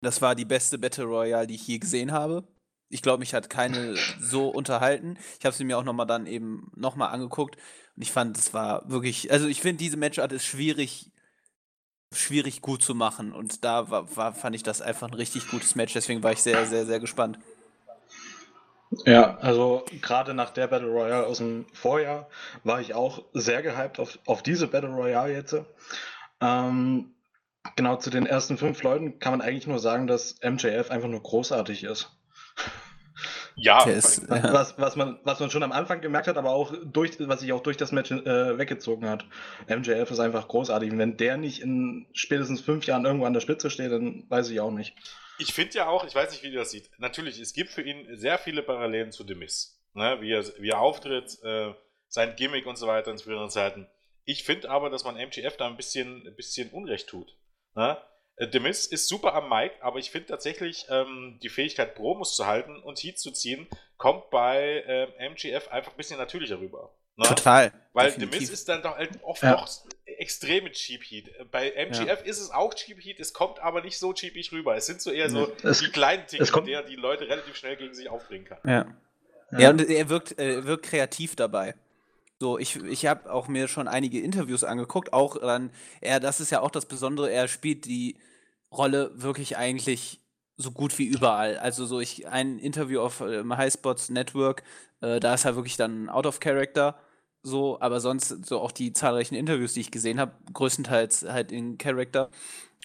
das 0.00 0.22
war 0.22 0.34
die 0.34 0.46
beste 0.46 0.78
Battle 0.78 1.04
Royale, 1.04 1.46
die 1.46 1.54
ich 1.54 1.66
je 1.66 1.78
gesehen 1.78 2.12
habe. 2.12 2.48
Ich 2.88 3.02
glaube, 3.02 3.20
mich 3.20 3.34
hat 3.34 3.50
keine 3.50 3.94
so 4.20 4.48
unterhalten. 4.48 5.16
Ich 5.38 5.44
habe 5.44 5.54
sie 5.54 5.64
mir 5.64 5.78
auch 5.78 5.84
nochmal 5.84 6.06
dann 6.06 6.26
eben 6.26 6.70
nochmal 6.74 7.10
angeguckt 7.10 7.56
und 7.96 8.02
ich 8.02 8.12
fand, 8.12 8.36
es 8.36 8.52
war 8.54 8.88
wirklich, 8.90 9.30
also 9.30 9.46
ich 9.46 9.60
finde, 9.60 9.82
diese 9.82 9.96
Matchart 9.96 10.32
ist 10.32 10.44
schwierig, 10.44 11.10
schwierig 12.12 12.60
gut 12.60 12.82
zu 12.82 12.94
machen 12.94 13.32
und 13.32 13.64
da 13.64 13.90
war, 13.90 14.16
war, 14.16 14.34
fand 14.34 14.56
ich 14.56 14.62
das 14.62 14.82
einfach 14.82 15.08
ein 15.08 15.14
richtig 15.14 15.48
gutes 15.48 15.74
Match, 15.74 15.92
deswegen 15.94 16.22
war 16.22 16.32
ich 16.32 16.42
sehr, 16.42 16.66
sehr, 16.66 16.84
sehr 16.84 17.00
gespannt. 17.00 17.38
Ja, 19.04 19.38
also 19.38 19.84
gerade 20.00 20.34
nach 20.34 20.50
der 20.50 20.66
Battle 20.66 20.88
Royale 20.88 21.26
aus 21.26 21.38
dem 21.38 21.66
Vorjahr 21.72 22.28
war 22.64 22.80
ich 22.80 22.94
auch 22.94 23.24
sehr 23.32 23.62
gehypt 23.62 23.98
auf, 23.98 24.18
auf 24.26 24.42
diese 24.42 24.66
Battle 24.68 24.90
Royale 24.90 25.32
jetzt. 25.32 25.56
Ähm, 26.40 27.14
genau 27.76 27.96
zu 27.96 28.10
den 28.10 28.26
ersten 28.26 28.58
fünf 28.58 28.82
Leuten 28.82 29.18
kann 29.18 29.32
man 29.32 29.40
eigentlich 29.40 29.66
nur 29.66 29.78
sagen, 29.78 30.06
dass 30.06 30.36
MJF 30.42 30.90
einfach 30.90 31.08
nur 31.08 31.22
großartig 31.22 31.84
ist. 31.84 32.10
Ja, 33.54 33.84
ist, 33.84 34.28
was, 34.30 34.78
was, 34.78 34.96
man, 34.96 35.18
was 35.24 35.38
man 35.40 35.50
schon 35.50 35.62
am 35.62 35.72
Anfang 35.72 36.00
gemerkt 36.00 36.26
hat, 36.26 36.38
aber 36.38 36.50
auch 36.50 36.72
durch, 36.84 37.16
was 37.20 37.40
sich 37.40 37.52
auch 37.52 37.62
durch 37.62 37.76
das 37.76 37.92
Match 37.92 38.10
äh, 38.10 38.58
weggezogen 38.58 39.08
hat. 39.08 39.26
MJF 39.68 40.10
ist 40.10 40.20
einfach 40.20 40.48
großartig. 40.48 40.90
Und 40.90 40.98
wenn 40.98 41.18
der 41.18 41.36
nicht 41.36 41.60
in 41.60 42.06
spätestens 42.12 42.62
fünf 42.62 42.86
Jahren 42.86 43.04
irgendwo 43.04 43.26
an 43.26 43.34
der 43.34 43.40
Spitze 43.40 43.68
steht, 43.68 43.92
dann 43.92 44.24
weiß 44.28 44.48
ich 44.50 44.60
auch 44.60 44.70
nicht. 44.70 44.94
Ich 45.42 45.54
finde 45.54 45.74
ja 45.74 45.88
auch, 45.88 46.04
ich 46.04 46.14
weiß 46.14 46.30
nicht, 46.30 46.42
wie 46.42 46.48
ihr 46.48 46.58
das 46.58 46.70
sieht. 46.70 46.90
Natürlich, 46.98 47.38
es 47.40 47.52
gibt 47.52 47.70
für 47.70 47.82
ihn 47.82 48.16
sehr 48.16 48.38
viele 48.38 48.62
Parallelen 48.62 49.12
zu 49.12 49.24
Demis. 49.24 49.80
Ne? 49.94 50.18
Wie, 50.20 50.32
er, 50.32 50.44
wie 50.58 50.70
er 50.70 50.80
auftritt, 50.80 51.38
äh, 51.42 51.74
sein 52.08 52.36
Gimmick 52.36 52.66
und 52.66 52.76
so 52.76 52.86
weiter 52.86 53.10
in 53.10 53.18
früheren 53.18 53.50
Zeiten. 53.50 53.88
Ich 54.24 54.44
finde 54.44 54.70
aber, 54.70 54.90
dass 54.90 55.04
man 55.04 55.16
MGF 55.16 55.56
da 55.56 55.66
ein 55.66 55.76
bisschen, 55.76 56.26
ein 56.26 56.36
bisschen 56.36 56.70
Unrecht 56.70 57.08
tut. 57.08 57.36
Ne? 57.74 57.98
Äh, 58.36 58.48
The 58.52 58.60
Miz 58.60 58.86
ist 58.86 59.08
super 59.08 59.34
am 59.34 59.48
Mic, 59.48 59.72
aber 59.80 59.98
ich 59.98 60.10
finde 60.10 60.28
tatsächlich 60.28 60.86
ähm, 60.88 61.38
die 61.42 61.48
Fähigkeit, 61.48 61.94
Promos 61.94 62.36
zu 62.36 62.46
halten 62.46 62.80
und 62.82 62.98
Heat 62.98 63.18
zu 63.18 63.32
ziehen, 63.32 63.66
kommt 63.96 64.30
bei 64.30 64.84
ähm, 64.86 65.32
MGF 65.32 65.68
einfach 65.68 65.92
ein 65.92 65.96
bisschen 65.96 66.18
natürlicher 66.18 66.60
rüber. 66.60 66.94
Ne? 67.16 67.26
Total. 67.26 67.72
Weil 67.92 68.06
definitiv. 68.06 68.40
Miz 68.40 68.50
ist 68.50 68.68
dann 68.68 68.82
doch 68.82 68.96
halt 68.96 69.22
oft 69.22 69.42
ja. 69.42 69.52
noch 69.52 69.68
extreme 70.18 70.70
Cheap 70.72 71.02
Heat. 71.02 71.50
Bei 71.50 71.70
MGF 71.70 72.06
ja. 72.06 72.14
ist 72.14 72.40
es 72.40 72.50
auch 72.50 72.74
Cheap 72.74 73.02
Heat, 73.02 73.20
es 73.20 73.32
kommt 73.32 73.58
aber 73.60 73.82
nicht 73.82 73.98
so 73.98 74.12
cheapig 74.12 74.52
rüber. 74.52 74.76
Es 74.76 74.86
sind 74.86 75.00
so 75.00 75.10
eher 75.10 75.30
so 75.30 75.52
es, 75.62 75.80
die 75.80 75.88
kleinen 75.88 76.26
Dinge, 76.26 76.48
mit 76.54 76.66
der 76.66 76.82
die 76.82 76.96
Leute 76.96 77.28
relativ 77.28 77.56
schnell 77.56 77.76
gegen 77.76 77.94
sich 77.94 78.08
aufbringen 78.08 78.44
kann. 78.44 78.58
Ja. 78.64 78.86
Ja, 79.52 79.58
ja 79.58 79.70
und 79.70 79.88
er 79.88 80.08
wirkt, 80.08 80.38
äh, 80.38 80.64
wirkt 80.64 80.86
kreativ 80.86 81.36
dabei. 81.36 81.74
So, 82.40 82.58
ich, 82.58 82.76
ich 82.76 83.06
habe 83.06 83.32
auch 83.32 83.46
mir 83.46 83.68
schon 83.68 83.86
einige 83.86 84.20
Interviews 84.20 84.64
angeguckt, 84.64 85.12
auch 85.12 85.38
dann, 85.38 85.70
er, 86.00 86.18
das 86.18 86.40
ist 86.40 86.50
ja 86.50 86.60
auch 86.60 86.72
das 86.72 86.86
Besondere, 86.86 87.30
er 87.30 87.46
spielt 87.46 87.84
die 87.84 88.16
Rolle 88.72 89.12
wirklich 89.14 89.56
eigentlich 89.56 90.20
so 90.56 90.72
gut 90.72 90.98
wie 90.98 91.04
überall. 91.04 91.56
Also 91.58 91.86
so 91.86 92.00
ich 92.00 92.26
ein 92.26 92.58
Interview 92.58 93.00
auf 93.00 93.20
äh, 93.20 93.44
Highspots 93.48 94.10
Network, 94.10 94.64
äh, 95.00 95.20
da 95.20 95.34
ist 95.34 95.44
er 95.44 95.54
wirklich 95.54 95.76
dann 95.76 96.08
out 96.08 96.26
of 96.26 96.40
character 96.40 96.98
so, 97.42 97.80
aber 97.80 98.00
sonst 98.00 98.46
so 98.46 98.60
auch 98.60 98.72
die 98.72 98.92
zahlreichen 98.92 99.34
Interviews, 99.34 99.74
die 99.74 99.80
ich 99.80 99.90
gesehen 99.90 100.20
habe, 100.20 100.32
größtenteils 100.52 101.24
halt 101.28 101.52
in 101.52 101.78
Character. 101.78 102.30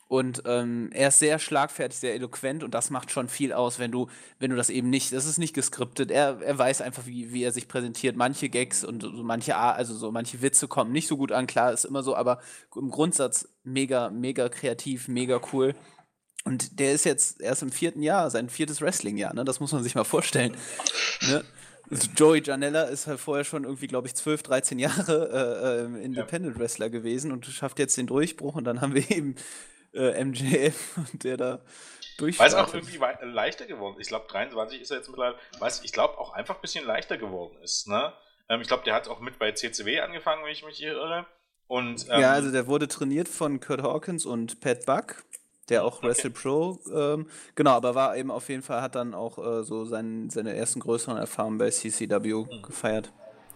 Und 0.09 0.43
ähm, 0.45 0.89
er 0.93 1.09
ist 1.09 1.19
sehr 1.19 1.37
schlagfertig, 1.37 1.99
sehr 1.99 2.13
eloquent 2.13 2.63
und 2.63 2.73
das 2.73 2.89
macht 2.89 3.11
schon 3.11 3.27
viel 3.27 3.51
aus, 3.51 3.77
wenn 3.77 3.91
du, 3.91 4.07
wenn 4.39 4.49
du 4.51 4.55
das 4.55 4.69
eben 4.69 4.89
nicht, 4.89 5.11
das 5.11 5.25
ist 5.25 5.37
nicht 5.37 5.53
geskriptet. 5.53 6.11
Er, 6.11 6.39
er 6.41 6.57
weiß 6.57 6.81
einfach, 6.81 7.05
wie, 7.05 7.33
wie 7.33 7.43
er 7.43 7.51
sich 7.51 7.67
präsentiert. 7.67 8.15
Manche 8.15 8.47
Gags 8.47 8.85
und 8.85 9.01
so 9.01 9.11
manche, 9.23 9.57
also 9.57 9.93
so 9.93 10.11
manche 10.13 10.41
Witze 10.41 10.69
kommen 10.69 10.93
nicht 10.93 11.09
so 11.09 11.17
gut 11.17 11.33
an, 11.33 11.45
klar, 11.45 11.73
ist 11.73 11.83
immer 11.83 12.03
so, 12.03 12.15
aber 12.15 12.39
im 12.75 12.89
Grundsatz 12.89 13.49
mega, 13.63 14.09
mega 14.09 14.47
kreativ, 14.47 15.09
mega 15.09 15.41
cool. 15.51 15.75
Und 16.45 16.79
der 16.79 16.93
ist 16.93 17.03
jetzt 17.03 17.41
erst 17.41 17.61
im 17.61 17.71
vierten 17.73 18.01
Jahr, 18.01 18.29
sein 18.29 18.47
viertes 18.47 18.79
Wrestling-Jahr, 18.79 19.33
ne? 19.33 19.43
Das 19.43 19.59
muss 19.59 19.73
man 19.73 19.83
sich 19.83 19.95
mal 19.95 20.05
vorstellen. 20.05 20.55
ne? 21.27 21.43
Also 21.89 22.09
Joey 22.15 22.41
Janella 22.43 22.83
ist 22.83 23.07
halt 23.07 23.19
vorher 23.19 23.45
schon 23.45 23.63
irgendwie, 23.63 23.87
glaube 23.87 24.07
ich, 24.07 24.15
12, 24.15 24.43
13 24.43 24.79
Jahre 24.79 25.87
äh, 25.93 25.99
äh, 25.99 26.03
Independent 26.03 26.59
Wrestler 26.59 26.89
gewesen 26.89 27.31
und 27.31 27.45
schafft 27.45 27.79
jetzt 27.79 27.97
den 27.97 28.07
Durchbruch 28.07 28.55
und 28.55 28.65
dann 28.65 28.81
haben 28.81 28.93
wir 28.93 29.09
eben 29.09 29.35
äh, 29.93 30.23
MJF, 30.23 30.95
der 31.13 31.37
da 31.37 31.59
durchstartet. 32.17 32.55
Weil 32.55 32.63
es 32.63 32.69
auch 32.69 32.73
irgendwie 32.73 32.99
leichter 33.25 33.65
geworden 33.65 33.95
ist. 33.95 34.07
Ich 34.07 34.09
glaube, 34.09 34.27
23 34.27 34.81
ist 34.81 34.91
er 34.91 34.97
jetzt 34.97 35.07
mittlerweile, 35.07 35.37
weiß 35.59 35.83
ich 35.83 35.93
glaube 35.93 36.17
auch 36.17 36.33
einfach 36.33 36.55
ein 36.55 36.61
bisschen 36.61 36.85
leichter 36.85 37.17
geworden 37.17 37.57
ist. 37.63 37.87
Ne? 37.87 38.13
Ähm, 38.49 38.61
ich 38.61 38.67
glaube, 38.67 38.83
der 38.83 38.93
hat 38.93 39.07
auch 39.07 39.19
mit 39.19 39.39
bei 39.39 39.51
CCW 39.51 40.01
angefangen, 40.01 40.43
wenn 40.43 40.51
ich 40.51 40.65
mich 40.65 40.77
hier 40.77 40.93
irre. 40.93 41.25
Und, 41.67 42.07
ähm, 42.09 42.21
ja, 42.21 42.31
also 42.31 42.51
der 42.51 42.67
wurde 42.67 42.87
trainiert 42.87 43.27
von 43.27 43.59
Kurt 43.59 43.83
Hawkins 43.83 44.25
und 44.25 44.61
Pat 44.61 44.85
Buck, 44.85 45.23
der 45.69 45.83
auch 45.83 45.97
okay. 45.97 46.07
Wrestle 46.07 46.29
Pro, 46.31 46.79
ähm, 46.93 47.29
genau, 47.55 47.71
aber 47.71 47.95
war 47.95 48.15
eben 48.17 48.31
auf 48.31 48.49
jeden 48.49 48.63
Fall, 48.63 48.81
hat 48.81 48.95
dann 48.95 49.13
auch 49.13 49.37
äh, 49.37 49.63
so 49.63 49.85
sein, 49.85 50.29
seine 50.29 50.55
ersten 50.55 50.79
größeren 50.79 51.17
Erfahrungen 51.17 51.57
bei 51.57 51.69
CCW 51.69 52.33
mhm. 52.33 52.61
gefeiert. 52.61 53.11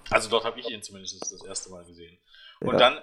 Also 0.10 0.30
dort 0.30 0.43
habe 0.43 0.60
ich 0.60 0.69
ihn 0.69 0.82
zumindest 0.82 1.21
das 1.21 1.43
erste 1.45 1.69
Mal 1.71 1.86
gesehen. 1.86 2.17
Und 2.60 2.74
ja. 2.74 2.80
dann 2.80 2.97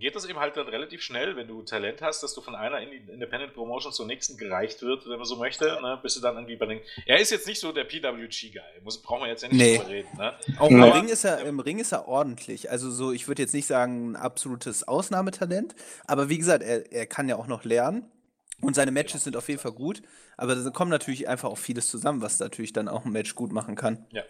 geht 0.00 0.16
das 0.16 0.24
eben 0.24 0.38
halt 0.38 0.56
dann 0.56 0.66
relativ 0.68 1.02
schnell, 1.02 1.36
wenn 1.36 1.46
du 1.46 1.62
Talent 1.62 2.00
hast, 2.02 2.22
dass 2.22 2.34
du 2.34 2.40
von 2.40 2.54
einer 2.54 2.80
Independent 2.80 3.54
Promotion 3.54 3.92
zur 3.92 4.06
nächsten 4.06 4.36
gereicht 4.36 4.82
wird, 4.82 5.08
wenn 5.08 5.18
man 5.18 5.26
so 5.26 5.36
möchte, 5.36 5.78
ne, 5.82 5.98
bist 6.02 6.16
du 6.16 6.20
dann 6.20 6.36
irgendwie 6.36 6.56
bei 6.56 6.66
den. 6.66 6.80
Er 7.06 7.18
ist 7.18 7.30
jetzt 7.30 7.46
nicht 7.46 7.60
so 7.60 7.72
der 7.72 7.84
PWG-Guy, 7.84 8.60
brauchen 9.02 9.22
wir 9.22 9.28
jetzt 9.28 9.42
ja 9.42 9.48
nicht 9.48 9.58
nee. 9.58 9.76
drüber 9.76 9.90
reden. 9.90 10.08
Ne? 10.16 10.34
Auch 10.58 10.70
im 10.70 10.82
Ring, 10.82 11.08
ist 11.08 11.24
er, 11.24 11.40
im 11.40 11.60
Ring 11.60 11.78
ist 11.78 11.92
er 11.92 12.08
ordentlich. 12.08 12.70
Also 12.70 12.90
so, 12.90 13.12
ich 13.12 13.28
würde 13.28 13.42
jetzt 13.42 13.54
nicht 13.54 13.66
sagen, 13.66 14.12
ein 14.12 14.16
absolutes 14.16 14.86
Ausnahmetalent, 14.88 15.74
aber 16.06 16.28
wie 16.28 16.38
gesagt, 16.38 16.62
er, 16.62 16.90
er 16.90 17.06
kann 17.06 17.28
ja 17.28 17.36
auch 17.36 17.46
noch 17.46 17.64
lernen. 17.64 18.10
Und 18.60 18.74
seine 18.74 18.90
Matches 18.90 19.24
sind 19.24 19.36
auf 19.36 19.48
jeden 19.48 19.60
Fall 19.60 19.72
gut, 19.72 20.02
aber 20.36 20.54
da 20.54 20.70
kommt 20.70 20.90
natürlich 20.90 21.28
einfach 21.28 21.48
auch 21.48 21.58
vieles 21.58 21.88
zusammen, 21.88 22.20
was 22.22 22.38
natürlich 22.38 22.72
dann 22.72 22.88
auch 22.88 23.04
ein 23.04 23.12
Match 23.12 23.34
gut 23.34 23.52
machen 23.52 23.74
kann. 23.74 24.06
Ja. 24.10 24.22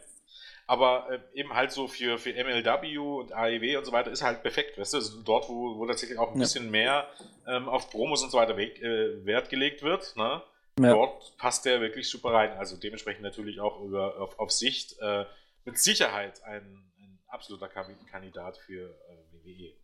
aber 0.66 1.09
äh, 1.11 1.19
eben 1.38 1.53
halt 1.55 1.73
so 1.73 1.88
für, 1.88 2.16
für 2.19 2.33
MLW 2.33 2.99
und 2.99 3.33
AEW 3.33 3.79
und 3.79 3.85
so 3.85 3.93
weiter 3.93 4.11
ist 4.11 4.23
halt 4.23 4.43
perfekt, 4.43 4.79
weißt 4.79 4.93
du, 4.93 4.99
also 4.99 5.23
dort, 5.23 5.49
wo, 5.49 5.77
wo 5.77 5.87
tatsächlich 5.87 6.19
auch 6.19 6.29
ein 6.29 6.38
ja. 6.38 6.43
bisschen 6.43 6.71
mehr 6.71 7.09
ähm, 7.49 7.69
auf 7.69 7.90
Promos 7.90 8.23
und 8.23 8.31
so 8.31 8.38
weiter 8.38 8.57
weg, 8.57 8.81
äh, 8.81 9.25
Wert 9.25 9.49
gelegt 9.49 9.83
wird, 9.83 10.14
ne? 10.16 10.43
Ja. 10.79 10.95
Dort 10.95 11.37
passt 11.37 11.66
der 11.66 11.81
wirklich 11.81 12.09
super 12.09 12.33
rein. 12.33 12.53
Also 12.53 12.77
dementsprechend 12.77 13.23
natürlich 13.23 13.61
auch 13.61 13.83
über, 13.83 14.19
auf, 14.21 14.38
auf 14.38 14.51
Sicht 14.51 14.99
äh, 15.01 15.27
mit 15.64 15.79
Sicherheit 15.79 16.43
ein, 16.45 16.90
ein 16.99 17.19
absoluter 17.27 17.69
Kandidat 17.69 18.57
für 18.57 18.88
äh, 18.88 19.45
WWE. 19.45 19.75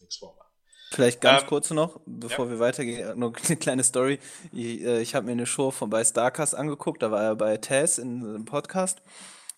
Nichts 0.00 0.16
vormachen. 0.16 0.51
Vielleicht 0.92 1.20
ganz 1.20 1.42
ähm, 1.42 1.48
kurz 1.48 1.70
noch, 1.70 2.00
bevor 2.04 2.46
ja. 2.46 2.52
wir 2.52 2.58
weitergehen, 2.60 3.18
nur 3.18 3.32
eine 3.46 3.56
kleine 3.56 3.82
Story. 3.82 4.18
Ich, 4.52 4.82
äh, 4.82 5.00
ich 5.00 5.14
habe 5.14 5.26
mir 5.26 5.32
eine 5.32 5.46
Show 5.46 5.70
von 5.70 5.88
bei 5.88 6.04
Starcast 6.04 6.54
angeguckt, 6.54 7.02
da 7.02 7.10
war 7.10 7.22
er 7.22 7.36
bei 7.36 7.56
Taz 7.56 7.98
in 7.98 8.22
einem 8.22 8.44
Podcast. 8.44 9.02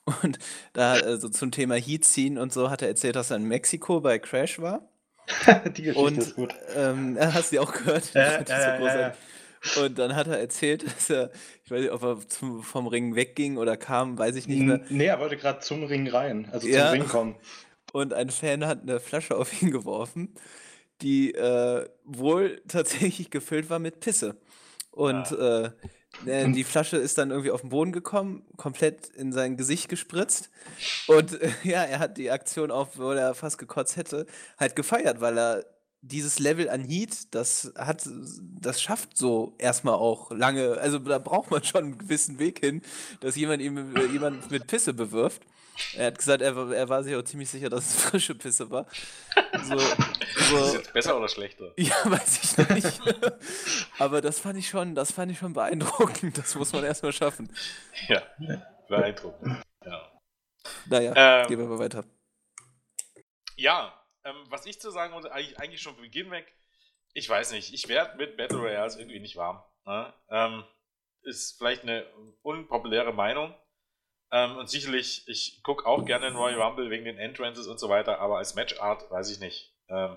Und 0.22 0.38
da 0.74 0.92
also 0.92 1.28
zum 1.28 1.50
Thema 1.50 1.76
Heat 1.76 2.04
ziehen 2.04 2.36
und 2.36 2.52
so 2.52 2.68
hat 2.68 2.82
er 2.82 2.88
erzählt, 2.88 3.16
dass 3.16 3.30
er 3.30 3.38
in 3.38 3.44
Mexiko 3.44 4.02
bei 4.02 4.18
Crash 4.18 4.60
war. 4.60 4.86
Die 5.76 5.82
Geschichte 5.82 5.98
und, 5.98 6.18
ist 6.18 6.34
gut. 6.34 6.54
Ähm, 6.76 7.16
hast 7.20 7.50
du 7.50 7.56
die 7.56 7.58
auch 7.60 7.72
gehört? 7.72 8.12
Ja, 8.12 8.42
ja, 8.42 9.14
so 9.62 9.84
und 9.84 9.98
dann 9.98 10.14
hat 10.14 10.26
er 10.26 10.38
erzählt, 10.38 10.84
dass 10.86 11.08
er, 11.08 11.30
ich 11.64 11.70
weiß 11.70 11.80
nicht, 11.80 11.90
ob 11.90 12.02
er 12.02 12.28
zum, 12.28 12.62
vom 12.62 12.86
Ring 12.86 13.16
wegging 13.16 13.56
oder 13.56 13.78
kam, 13.78 14.18
weiß 14.18 14.36
ich 14.36 14.46
nicht 14.46 14.60
mehr. 14.60 14.82
Nee, 14.90 15.06
er 15.06 15.18
wollte 15.18 15.38
gerade 15.38 15.60
zum 15.60 15.84
Ring 15.84 16.06
rein, 16.06 16.46
also 16.52 16.68
zum 16.68 16.82
Ring 16.88 17.08
kommen. 17.08 17.36
Und 17.92 18.12
ein 18.12 18.28
Fan 18.28 18.66
hat 18.66 18.82
eine 18.82 19.00
Flasche 19.00 19.36
auf 19.36 19.62
ihn 19.62 19.70
geworfen, 19.70 20.34
die 21.02 21.34
äh, 21.34 21.88
wohl 22.04 22.62
tatsächlich 22.68 23.30
gefüllt 23.30 23.70
war 23.70 23.78
mit 23.78 24.00
Pisse. 24.00 24.36
Und 24.90 25.32
ah. 25.32 25.72
äh, 26.26 26.50
die 26.52 26.64
Flasche 26.64 26.96
ist 26.96 27.18
dann 27.18 27.30
irgendwie 27.30 27.50
auf 27.50 27.62
den 27.62 27.70
Boden 27.70 27.92
gekommen, 27.92 28.44
komplett 28.56 29.08
in 29.08 29.32
sein 29.32 29.56
Gesicht 29.56 29.88
gespritzt. 29.88 30.50
Und 31.08 31.40
äh, 31.40 31.50
ja, 31.64 31.82
er 31.82 31.98
hat 31.98 32.18
die 32.18 32.30
Aktion, 32.30 32.70
auch 32.70 32.88
wo 32.94 33.10
er 33.10 33.34
fast 33.34 33.58
gekotzt 33.58 33.96
hätte, 33.96 34.26
halt 34.58 34.76
gefeiert, 34.76 35.20
weil 35.20 35.38
er 35.38 35.64
dieses 36.06 36.38
Level 36.38 36.68
an 36.68 36.84
Heat, 36.84 37.34
das 37.34 37.72
hat, 37.76 38.06
das 38.60 38.82
schafft 38.82 39.16
so 39.16 39.54
erstmal 39.58 39.94
auch 39.94 40.30
lange, 40.30 40.72
also 40.78 40.98
da 40.98 41.18
braucht 41.18 41.50
man 41.50 41.64
schon 41.64 41.84
einen 41.84 41.98
gewissen 41.98 42.38
Weg 42.38 42.60
hin, 42.60 42.82
dass 43.20 43.36
jemand 43.36 43.62
ihm 43.62 43.94
jemand 44.12 44.50
mit 44.50 44.66
Pisse 44.66 44.92
bewirft. 44.92 45.42
Er 45.96 46.06
hat 46.06 46.18
gesagt, 46.18 46.42
er, 46.42 46.56
er 46.72 46.88
war 46.88 47.02
sich 47.02 47.14
auch 47.16 47.22
ziemlich 47.22 47.50
sicher, 47.50 47.68
dass 47.68 47.86
es 47.86 48.02
frische 48.10 48.34
Pisse 48.34 48.70
war. 48.70 48.86
So, 49.62 49.78
so. 49.78 49.86
Ist 49.86 50.52
das 50.52 50.74
jetzt 50.74 50.92
besser 50.92 51.16
oder 51.16 51.28
schlechter? 51.28 51.72
Ja, 51.76 51.94
weiß 52.04 52.56
ich 52.58 52.68
nicht. 52.68 53.02
Aber 53.98 54.20
das 54.20 54.38
fand 54.38 54.58
ich 54.58 54.68
schon, 54.68 54.94
das 54.94 55.12
fand 55.12 55.32
ich 55.32 55.38
schon 55.38 55.52
beeindruckend. 55.52 56.38
Das 56.38 56.54
muss 56.54 56.72
man 56.72 56.84
erstmal 56.84 57.12
schaffen. 57.12 57.52
Ja, 58.08 58.22
beeindruckend. 58.88 59.62
Ja. 59.84 60.12
Naja, 60.86 61.42
ähm, 61.42 61.48
gehen 61.48 61.58
wir 61.58 61.66
mal 61.66 61.78
weiter. 61.78 62.04
Ja, 63.56 63.92
ähm, 64.24 64.36
was 64.48 64.66
ich 64.66 64.80
zu 64.80 64.90
sagen 64.90 65.12
wollte, 65.12 65.32
eigentlich, 65.32 65.58
eigentlich 65.58 65.82
schon 65.82 65.94
von 65.94 66.02
Beginn 66.02 66.30
weg, 66.30 66.52
ich 67.12 67.28
weiß 67.28 67.52
nicht, 67.52 67.72
ich 67.72 67.88
werde 67.88 68.16
mit 68.16 68.36
Battle 68.36 68.58
Royals 68.58 68.96
irgendwie 68.96 69.20
nicht 69.20 69.36
warm. 69.36 69.62
Ne? 69.86 70.12
Ähm, 70.30 70.64
ist 71.22 71.56
vielleicht 71.58 71.82
eine 71.82 72.06
unpopuläre 72.42 73.12
Meinung. 73.12 73.54
Ähm, 74.34 74.56
und 74.56 74.68
sicherlich, 74.68 75.22
ich 75.28 75.62
gucke 75.62 75.86
auch 75.86 76.04
gerne 76.04 76.26
in 76.26 76.34
Royal 76.34 76.60
Rumble 76.60 76.90
wegen 76.90 77.04
den 77.04 77.18
Entrances 77.18 77.68
und 77.68 77.78
so 77.78 77.88
weiter, 77.88 78.18
aber 78.18 78.38
als 78.38 78.56
Matchart 78.56 79.08
weiß 79.08 79.30
ich 79.30 79.38
nicht. 79.38 79.72
Ähm, 79.88 80.16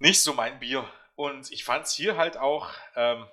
nicht 0.00 0.20
so 0.20 0.34
mein 0.34 0.58
Bier. 0.58 0.84
Und 1.14 1.52
ich 1.52 1.62
fand 1.62 1.86
es 1.86 1.94
hier 1.94 2.16
halt 2.16 2.36
auch, 2.36 2.72
ähm, 2.96 3.28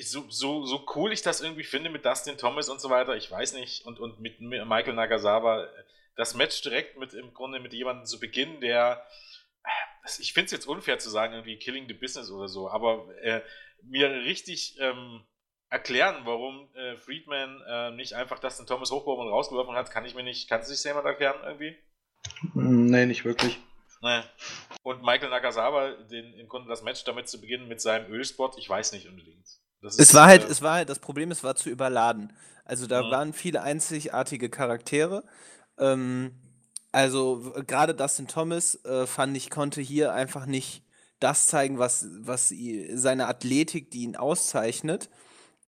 so, 0.00 0.30
so, 0.30 0.64
so 0.64 0.86
cool 0.94 1.12
ich 1.12 1.20
das 1.20 1.42
irgendwie 1.42 1.64
finde 1.64 1.90
mit 1.90 2.06
Dustin 2.06 2.38
Thomas 2.38 2.70
und 2.70 2.80
so 2.80 2.88
weiter, 2.88 3.14
ich 3.16 3.30
weiß 3.30 3.52
nicht, 3.52 3.84
und, 3.84 4.00
und 4.00 4.18
mit, 4.18 4.40
Michael 4.40 4.94
Nagasawa, 4.94 5.68
das 6.16 6.34
Match 6.34 6.62
direkt 6.62 6.96
mit 6.96 7.12
im 7.12 7.34
Grunde 7.34 7.60
mit 7.60 7.74
jemandem 7.74 8.06
zu 8.06 8.18
beginnen, 8.18 8.62
der 8.62 9.06
ich 10.20 10.32
finde 10.32 10.46
es 10.46 10.52
jetzt 10.52 10.66
unfair 10.66 10.98
zu 10.98 11.10
sagen, 11.10 11.34
irgendwie 11.34 11.58
Killing 11.58 11.86
the 11.86 11.92
Business 11.92 12.30
oder 12.30 12.48
so, 12.48 12.70
aber 12.70 13.14
äh, 13.20 13.42
mir 13.82 14.08
richtig 14.08 14.78
ähm, 14.78 15.26
erklären, 15.68 16.22
warum 16.24 16.68
äh, 16.74 16.96
Friedman 16.96 17.60
äh, 17.68 17.90
nicht 17.92 18.14
einfach 18.14 18.38
das 18.38 18.56
den 18.56 18.66
Thomas 18.66 18.90
hochgehoben 18.90 19.26
und 19.26 19.32
rausgeworfen 19.32 19.74
hat, 19.74 19.90
kann 19.90 20.04
ich 20.04 20.14
mir 20.14 20.22
nicht, 20.22 20.48
kann 20.48 20.60
es 20.60 20.68
sich 20.68 20.82
jemand 20.84 21.06
erklären 21.06 21.36
irgendwie? 21.44 21.76
Nee, 22.54 23.06
nicht 23.06 23.24
wirklich. 23.24 23.58
Nee. 24.02 24.20
Und 24.82 25.02
Michael 25.02 25.30
Nakasawa, 25.30 25.92
den, 26.10 26.34
im 26.34 26.48
Grunde 26.48 26.68
das 26.68 26.82
Match 26.82 27.02
damit 27.04 27.28
zu 27.28 27.40
beginnen 27.40 27.68
mit 27.68 27.80
seinem 27.80 28.10
Ölspot, 28.12 28.56
ich 28.58 28.68
weiß 28.68 28.92
nicht 28.92 29.08
unbedingt. 29.08 29.46
Ist, 29.82 30.00
es 30.00 30.14
war 30.14 30.26
halt, 30.26 30.44
äh, 30.44 30.48
es 30.48 30.62
war 30.62 30.74
halt, 30.74 30.88
das 30.88 30.98
Problem, 30.98 31.30
es 31.30 31.42
war 31.42 31.54
zu 31.54 31.70
überladen. 31.70 32.36
Also 32.64 32.86
da 32.86 33.02
mhm. 33.02 33.10
waren 33.10 33.32
viele 33.32 33.62
einzigartige 33.62 34.50
Charaktere 34.50 35.24
ähm, 35.78 36.32
also 36.92 37.52
gerade 37.66 37.94
Dustin 37.94 38.26
Thomas 38.26 38.82
äh, 38.84 39.06
fand 39.06 39.36
ich, 39.36 39.50
konnte 39.50 39.80
hier 39.80 40.12
einfach 40.12 40.46
nicht 40.46 40.82
das 41.20 41.46
zeigen, 41.46 41.78
was, 41.78 42.06
was 42.20 42.52
seine 42.94 43.26
Athletik, 43.26 43.90
die 43.90 44.02
ihn 44.02 44.16
auszeichnet. 44.16 45.08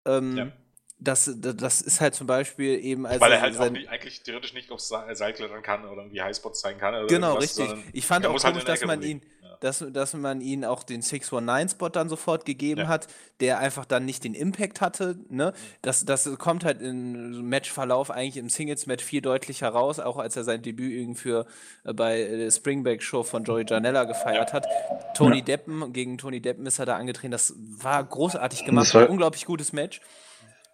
Ähm, 0.08 0.36
ja. 0.36 0.52
Das, 1.00 1.30
das 1.36 1.80
ist 1.80 2.00
halt 2.00 2.16
zum 2.16 2.26
Beispiel 2.26 2.84
eben 2.84 3.06
als. 3.06 3.20
Weil 3.20 3.30
er 3.30 3.40
halt 3.40 3.54
sein, 3.54 3.68
auch 3.68 3.72
nicht, 3.72 3.88
eigentlich 3.88 4.20
theoretisch 4.22 4.52
nicht 4.52 4.72
aufs 4.72 4.88
Seil 4.88 5.32
klettern 5.32 5.62
kann 5.62 5.84
oder 5.84 6.02
irgendwie 6.02 6.20
Highspots 6.20 6.60
zeigen 6.60 6.80
kann. 6.80 7.06
genau, 7.06 7.34
richtig. 7.34 7.72
Ich 7.92 8.04
fand 8.04 8.26
auch 8.26 8.32
halt 8.32 8.42
komisch, 8.42 8.66
halt 8.66 8.68
dass 8.68 8.84
man 8.84 9.02
ihn 9.02 9.22
dass, 9.60 9.84
dass 9.92 10.14
man 10.14 10.40
ihnen 10.40 10.64
auch 10.64 10.82
den 10.82 11.02
619-Spot 11.02 11.88
dann 11.88 12.08
sofort 12.08 12.44
gegeben 12.44 12.82
ja. 12.82 12.88
hat, 12.88 13.08
der 13.40 13.58
einfach 13.58 13.84
dann 13.84 14.04
nicht 14.04 14.24
den 14.24 14.34
Impact 14.34 14.80
hatte. 14.80 15.18
Ne? 15.28 15.52
Das, 15.82 16.04
das 16.04 16.28
kommt 16.38 16.64
halt 16.64 16.80
im 16.80 17.48
Matchverlauf 17.48 18.10
eigentlich 18.10 18.36
im 18.36 18.48
Singles-Match 18.48 19.04
viel 19.04 19.20
deutlicher 19.20 19.68
raus, 19.68 20.00
auch 20.00 20.16
als 20.16 20.36
er 20.36 20.44
sein 20.44 20.62
Debüt 20.62 20.92
irgendwie 20.92 21.20
für, 21.20 21.46
äh, 21.84 21.92
bei 21.92 22.22
der 22.22 22.50
Springback-Show 22.50 23.22
von 23.22 23.44
Joey 23.44 23.64
Janella 23.66 24.04
gefeiert 24.04 24.52
hat. 24.52 24.66
Tony 25.14 25.38
ja. 25.38 25.44
Deppen, 25.44 25.92
gegen 25.92 26.18
Tony 26.18 26.40
Deppen 26.40 26.66
ist 26.66 26.78
er 26.78 26.86
da 26.86 26.96
angetreten. 26.96 27.32
Das 27.32 27.54
war 27.56 28.02
großartig 28.04 28.64
gemacht, 28.64 28.94
ein 28.94 29.08
unglaublich 29.08 29.44
gutes 29.44 29.72
Match. 29.72 30.00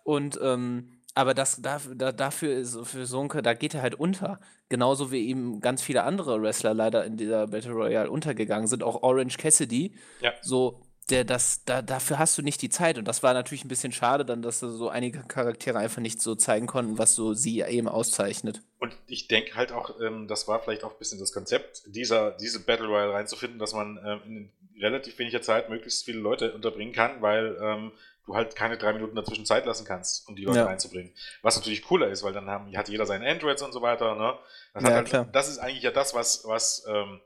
Und 0.04 0.38
ähm, 0.42 0.93
aber 1.14 1.32
das, 1.34 1.62
dafür, 1.62 1.94
dafür 1.94 2.56
ist 2.56 2.78
für 2.84 3.06
Sonke, 3.06 3.40
da 3.42 3.54
geht 3.54 3.74
er 3.74 3.82
halt 3.82 3.94
unter. 3.94 4.40
Genauso 4.68 5.12
wie 5.12 5.28
eben 5.28 5.60
ganz 5.60 5.80
viele 5.80 6.02
andere 6.02 6.42
Wrestler 6.42 6.74
leider 6.74 7.04
in 7.04 7.16
dieser 7.16 7.46
Battle 7.46 7.72
Royale 7.72 8.10
untergegangen 8.10 8.66
sind. 8.66 8.82
Auch 8.82 9.02
Orange 9.02 9.36
Cassidy. 9.38 9.94
Ja. 10.20 10.32
So, 10.42 10.80
der, 11.10 11.24
das, 11.24 11.64
da, 11.64 11.82
dafür 11.82 12.18
hast 12.18 12.36
du 12.36 12.42
nicht 12.42 12.62
die 12.62 12.68
Zeit. 12.68 12.98
Und 12.98 13.06
das 13.06 13.22
war 13.22 13.32
natürlich 13.32 13.64
ein 13.64 13.68
bisschen 13.68 13.92
schade, 13.92 14.24
dann, 14.24 14.42
dass 14.42 14.58
so 14.60 14.88
einige 14.88 15.20
Charaktere 15.20 15.78
einfach 15.78 16.00
nicht 16.00 16.20
so 16.20 16.34
zeigen 16.34 16.66
konnten, 16.66 16.98
was 16.98 17.14
so 17.14 17.34
sie 17.34 17.60
eben 17.60 17.88
auszeichnet. 17.88 18.62
Und 18.78 18.96
ich 19.06 19.28
denke 19.28 19.54
halt 19.54 19.70
auch, 19.70 20.00
ähm, 20.00 20.26
das 20.26 20.48
war 20.48 20.60
vielleicht 20.60 20.82
auch 20.82 20.92
ein 20.92 20.98
bisschen 20.98 21.20
das 21.20 21.32
Konzept, 21.32 21.82
dieser, 21.86 22.32
diese 22.32 22.64
Battle 22.64 22.86
Royale 22.88 23.12
reinzufinden, 23.12 23.58
dass 23.58 23.72
man 23.72 24.00
ähm, 24.04 24.20
in 24.26 24.82
relativ 24.82 25.18
weniger 25.18 25.42
Zeit 25.42 25.68
möglichst 25.68 26.04
viele 26.04 26.18
Leute 26.18 26.52
unterbringen 26.52 26.92
kann, 26.92 27.22
weil 27.22 27.56
ähm, 27.60 27.92
du 28.26 28.34
halt 28.34 28.56
keine 28.56 28.78
drei 28.78 28.92
Minuten 28.92 29.16
dazwischen 29.16 29.46
Zeit 29.46 29.66
lassen 29.66 29.84
kannst, 29.84 30.28
um 30.28 30.36
die 30.36 30.44
Leute 30.44 30.60
ja. 30.60 30.66
reinzubringen. 30.66 31.12
Was 31.42 31.56
natürlich 31.56 31.82
cooler 31.82 32.08
ist, 32.08 32.22
weil 32.22 32.32
dann 32.32 32.48
haben, 32.48 32.74
hat 32.76 32.88
jeder 32.88 33.06
seine 33.06 33.28
Androids 33.28 33.62
und 33.62 33.72
so 33.72 33.82
weiter. 33.82 34.14
Ne? 34.14 34.38
Das, 34.72 34.82
ja, 34.82 34.90
halt, 34.90 35.34
das 35.34 35.48
ist 35.48 35.58
eigentlich 35.58 35.82
ja 35.82 35.90
das, 35.90 36.14
was, 36.14 36.44
was 36.46 36.84
ähm, 36.88 37.20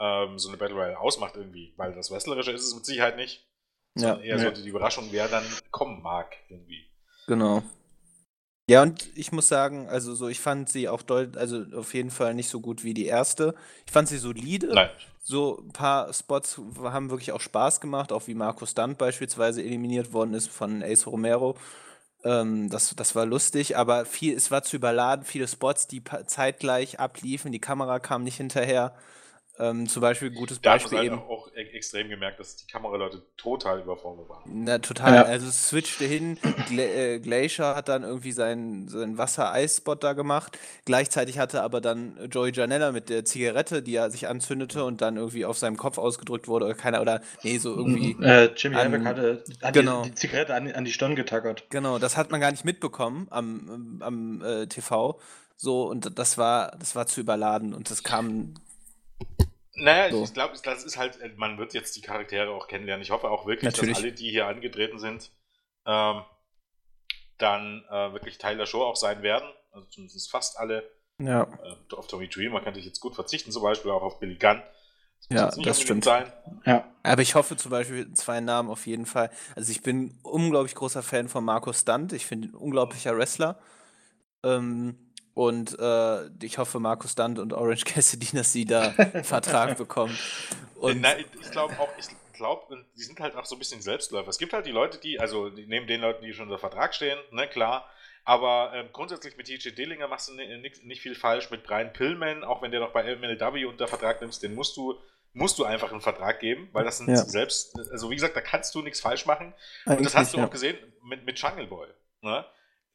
ähm, 0.00 0.38
so 0.38 0.48
eine 0.48 0.56
Battle 0.56 0.76
Royale 0.76 0.98
ausmacht 0.98 1.36
irgendwie, 1.36 1.74
weil 1.76 1.94
das 1.94 2.10
Wrestlerische 2.10 2.52
ist 2.52 2.66
es 2.66 2.74
mit 2.74 2.84
Sicherheit 2.84 3.16
nicht, 3.16 3.46
sondern 3.94 4.20
ja. 4.20 4.36
eher 4.36 4.38
so 4.38 4.62
die 4.62 4.68
Überraschung, 4.68 5.08
wer 5.10 5.28
dann 5.28 5.44
kommen 5.70 6.02
mag 6.02 6.34
irgendwie. 6.48 6.86
Genau. 7.26 7.62
Ja, 8.68 8.82
und 8.82 9.16
ich 9.16 9.30
muss 9.30 9.46
sagen, 9.46 9.88
also 9.88 10.14
so, 10.14 10.28
ich 10.28 10.40
fand 10.40 10.68
sie 10.68 10.88
auch 10.88 11.02
deutlich, 11.02 11.38
also 11.38 11.64
auf 11.76 11.94
jeden 11.94 12.10
Fall 12.10 12.34
nicht 12.34 12.48
so 12.48 12.60
gut 12.60 12.82
wie 12.82 12.94
die 12.94 13.06
erste. 13.06 13.54
Ich 13.86 13.92
fand 13.92 14.08
sie 14.08 14.18
solide. 14.18 14.74
Nein. 14.74 14.90
So 15.28 15.58
ein 15.60 15.72
paar 15.72 16.12
Spots 16.12 16.60
haben 16.84 17.10
wirklich 17.10 17.32
auch 17.32 17.40
Spaß 17.40 17.80
gemacht, 17.80 18.12
auch 18.12 18.28
wie 18.28 18.34
Markus 18.34 18.70
Stunt 18.70 18.96
beispielsweise 18.96 19.60
eliminiert 19.60 20.12
worden 20.12 20.34
ist 20.34 20.48
von 20.48 20.84
Ace 20.84 21.08
Romero. 21.08 21.56
Ähm, 22.24 22.70
das, 22.70 22.94
das 22.96 23.16
war 23.16 23.26
lustig, 23.26 23.76
aber 23.76 24.06
viel, 24.06 24.36
es 24.36 24.52
war 24.52 24.62
zu 24.62 24.76
überladen, 24.76 25.24
viele 25.24 25.48
Spots, 25.48 25.88
die 25.88 26.02
zeitgleich 26.26 27.00
abliefen, 27.00 27.50
die 27.50 27.60
Kamera 27.60 27.98
kam 27.98 28.22
nicht 28.22 28.36
hinterher. 28.36 28.94
Ähm, 29.58 29.88
zum 29.88 30.02
Beispiel 30.02 30.28
ein 30.28 30.34
gutes 30.34 30.60
da 30.60 30.72
Beispiel. 30.72 30.98
Hat 30.98 31.06
man 31.06 31.20
halt 31.20 31.30
auch 31.30 31.48
e 31.54 31.62
extrem 31.72 32.08
gemerkt, 32.08 32.38
dass 32.38 32.56
die 32.56 32.66
Kameraleute 32.66 33.22
total 33.38 33.80
überfordert 33.80 34.28
waren. 34.28 34.42
Na, 34.46 34.78
total. 34.78 35.14
Ja. 35.14 35.22
Also 35.22 35.48
es 35.48 35.68
switchte 35.68 36.04
hin. 36.04 36.38
Gla 36.68 36.82
äh, 36.82 37.20
Glacier 37.20 37.74
hat 37.74 37.88
dann 37.88 38.02
irgendwie 38.02 38.32
seinen, 38.32 38.88
seinen 38.88 39.16
Wasser-Eis-Spot 39.16 39.94
da 39.94 40.12
gemacht. 40.12 40.58
Gleichzeitig 40.84 41.38
hatte 41.38 41.62
aber 41.62 41.80
dann 41.80 42.28
Joey 42.30 42.52
Janella 42.52 42.92
mit 42.92 43.08
der 43.08 43.24
Zigarette, 43.24 43.82
die 43.82 43.94
er 43.94 44.10
sich 44.10 44.28
anzündete 44.28 44.84
und 44.84 45.00
dann 45.00 45.16
irgendwie 45.16 45.46
auf 45.46 45.56
seinem 45.56 45.78
Kopf 45.78 45.96
ausgedrückt 45.96 46.48
wurde 46.48 46.66
oder 46.66 46.74
keiner 46.74 47.00
oder 47.00 47.22
nee, 47.42 47.58
so 47.58 47.74
irgendwie. 47.74 48.16
Äh, 48.26 48.50
Jimmy 48.56 48.76
Havoc 48.76 49.04
hatte 49.04 49.44
hat 49.62 49.74
genau. 49.74 50.02
die, 50.02 50.10
die, 50.10 50.14
Zigarette 50.16 50.54
an, 50.54 50.70
an, 50.72 50.84
die 50.84 50.92
Stirn 50.92 51.14
getackert. 51.14 51.64
Genau, 51.70 51.98
das 51.98 52.16
hat 52.16 52.30
man 52.30 52.40
gar 52.40 52.50
nicht 52.50 52.64
mitbekommen 52.64 53.28
am, 53.30 54.00
am 54.00 54.42
äh, 54.42 54.66
TV. 54.66 55.20
So, 55.56 55.88
und 55.88 56.18
das 56.18 56.36
war, 56.36 56.72
das 56.78 56.96
war 56.96 57.06
zu 57.06 57.20
überladen 57.20 57.72
und 57.72 57.90
das 57.90 58.02
kam 58.02 58.54
naja, 59.76 60.10
so. 60.10 60.24
ich 60.24 60.32
glaube, 60.32 60.54
das 60.62 60.84
ist 60.84 60.96
halt, 60.96 61.20
äh, 61.20 61.30
man 61.36 61.58
wird 61.58 61.74
jetzt 61.74 61.96
die 61.96 62.00
Charaktere 62.00 62.50
auch 62.50 62.68
kennenlernen. 62.68 63.02
Ich 63.02 63.10
hoffe 63.10 63.30
auch 63.30 63.46
wirklich, 63.46 63.70
Natürlich. 63.70 63.94
dass 63.94 64.02
alle, 64.02 64.12
die 64.12 64.30
hier 64.30 64.46
angetreten 64.46 64.98
sind, 64.98 65.30
ähm, 65.86 66.22
dann 67.38 67.84
äh, 67.90 68.12
wirklich 68.12 68.38
Teil 68.38 68.56
der 68.56 68.66
Show 68.66 68.82
auch 68.82 68.96
sein 68.96 69.22
werden. 69.22 69.48
Also 69.70 69.86
zumindest 69.88 70.30
fast 70.30 70.58
alle. 70.58 70.90
Ja. 71.18 71.42
Äh, 71.42 71.94
auf 71.94 72.06
Tommy 72.08 72.28
Dreamer 72.28 72.54
man 72.54 72.64
könnte 72.64 72.80
jetzt 72.80 73.00
gut 73.00 73.14
verzichten, 73.14 73.52
zum 73.52 73.62
Beispiel 73.62 73.90
auch 73.90 74.02
auf 74.02 74.18
Billy 74.18 74.36
Gunn. 74.36 74.62
Das 75.28 75.56
ja, 75.56 75.64
das 75.64 75.80
stimmt. 75.80 76.04
Sein. 76.04 76.30
Ja. 76.64 76.84
Aber 77.02 77.22
ich 77.22 77.34
hoffe 77.34 77.56
zum 77.56 77.70
Beispiel 77.70 78.12
zwei 78.12 78.40
Namen 78.40 78.68
auf 78.68 78.86
jeden 78.86 79.06
Fall. 79.06 79.30
Also 79.54 79.72
ich 79.72 79.82
bin 79.82 80.18
unglaublich 80.22 80.74
großer 80.74 81.02
Fan 81.02 81.28
von 81.28 81.44
Marco 81.44 81.72
Stunt. 81.72 82.12
Ich 82.12 82.26
finde 82.26 82.48
ihn 82.48 82.54
ein 82.54 82.56
unglaublicher 82.56 83.16
Wrestler. 83.16 83.58
Ähm, 84.44 85.05
und 85.36 85.78
äh, 85.78 86.28
ich 86.42 86.56
hoffe, 86.56 86.80
Markus 86.80 87.12
Stunt 87.12 87.38
und 87.38 87.52
Orange 87.52 87.84
Cassidy, 87.84 88.34
dass 88.34 88.54
sie 88.54 88.64
da 88.64 88.94
einen 88.96 89.22
Vertrag 89.22 89.76
bekommen. 89.76 90.18
Und 90.76 91.02
Nein, 91.02 91.26
ich 91.38 91.50
glaube 91.50 91.78
auch, 91.78 91.90
ich 91.98 92.06
glaube, 92.32 92.86
die 92.96 93.02
sind 93.02 93.20
halt 93.20 93.36
auch 93.36 93.44
so 93.44 93.54
ein 93.54 93.58
bisschen 93.58 93.82
Selbstläufer. 93.82 94.30
Es 94.30 94.38
gibt 94.38 94.54
halt 94.54 94.64
die 94.64 94.70
Leute, 94.70 94.96
die, 94.96 95.20
also 95.20 95.50
neben 95.50 95.86
den 95.86 96.00
Leuten, 96.00 96.24
die 96.24 96.32
schon 96.32 96.46
unter 96.46 96.58
Vertrag 96.58 96.94
stehen, 96.94 97.18
ne, 97.32 97.46
klar. 97.48 97.86
Aber 98.24 98.72
ähm, 98.74 98.88
grundsätzlich 98.94 99.36
mit 99.36 99.46
TJ 99.46 99.72
Dillinger 99.72 100.08
machst 100.08 100.30
du 100.30 100.32
nicht, 100.32 100.82
nicht 100.84 101.02
viel 101.02 101.14
falsch. 101.14 101.50
Mit 101.50 101.64
Brian 101.64 101.92
Pillman, 101.92 102.42
auch 102.42 102.62
wenn 102.62 102.70
der 102.70 102.80
noch 102.80 102.92
bei 102.92 103.02
MLW 103.02 103.66
unter 103.66 103.88
Vertrag 103.88 104.22
nimmst, 104.22 104.42
den 104.42 104.54
musst 104.54 104.74
du 104.78 104.98
musst 105.34 105.58
du 105.58 105.64
einfach 105.64 105.92
einen 105.92 106.00
Vertrag 106.00 106.40
geben, 106.40 106.70
weil 106.72 106.84
das 106.84 106.96
sind 106.96 107.10
ja. 107.10 107.16
selbst, 107.16 107.78
also 107.90 108.10
wie 108.10 108.14
gesagt, 108.14 108.34
da 108.34 108.40
kannst 108.40 108.74
du 108.74 108.80
nichts 108.80 109.00
falsch 109.00 109.26
machen. 109.26 109.52
Eigentlich 109.84 109.98
und 109.98 110.04
das 110.06 110.16
hast 110.16 110.32
du 110.32 110.38
ja. 110.38 110.46
auch 110.46 110.50
gesehen 110.50 110.78
mit, 111.04 111.26
mit 111.26 111.38
Jungle 111.38 111.66
Boy. 111.66 111.88
Ne? 112.22 112.46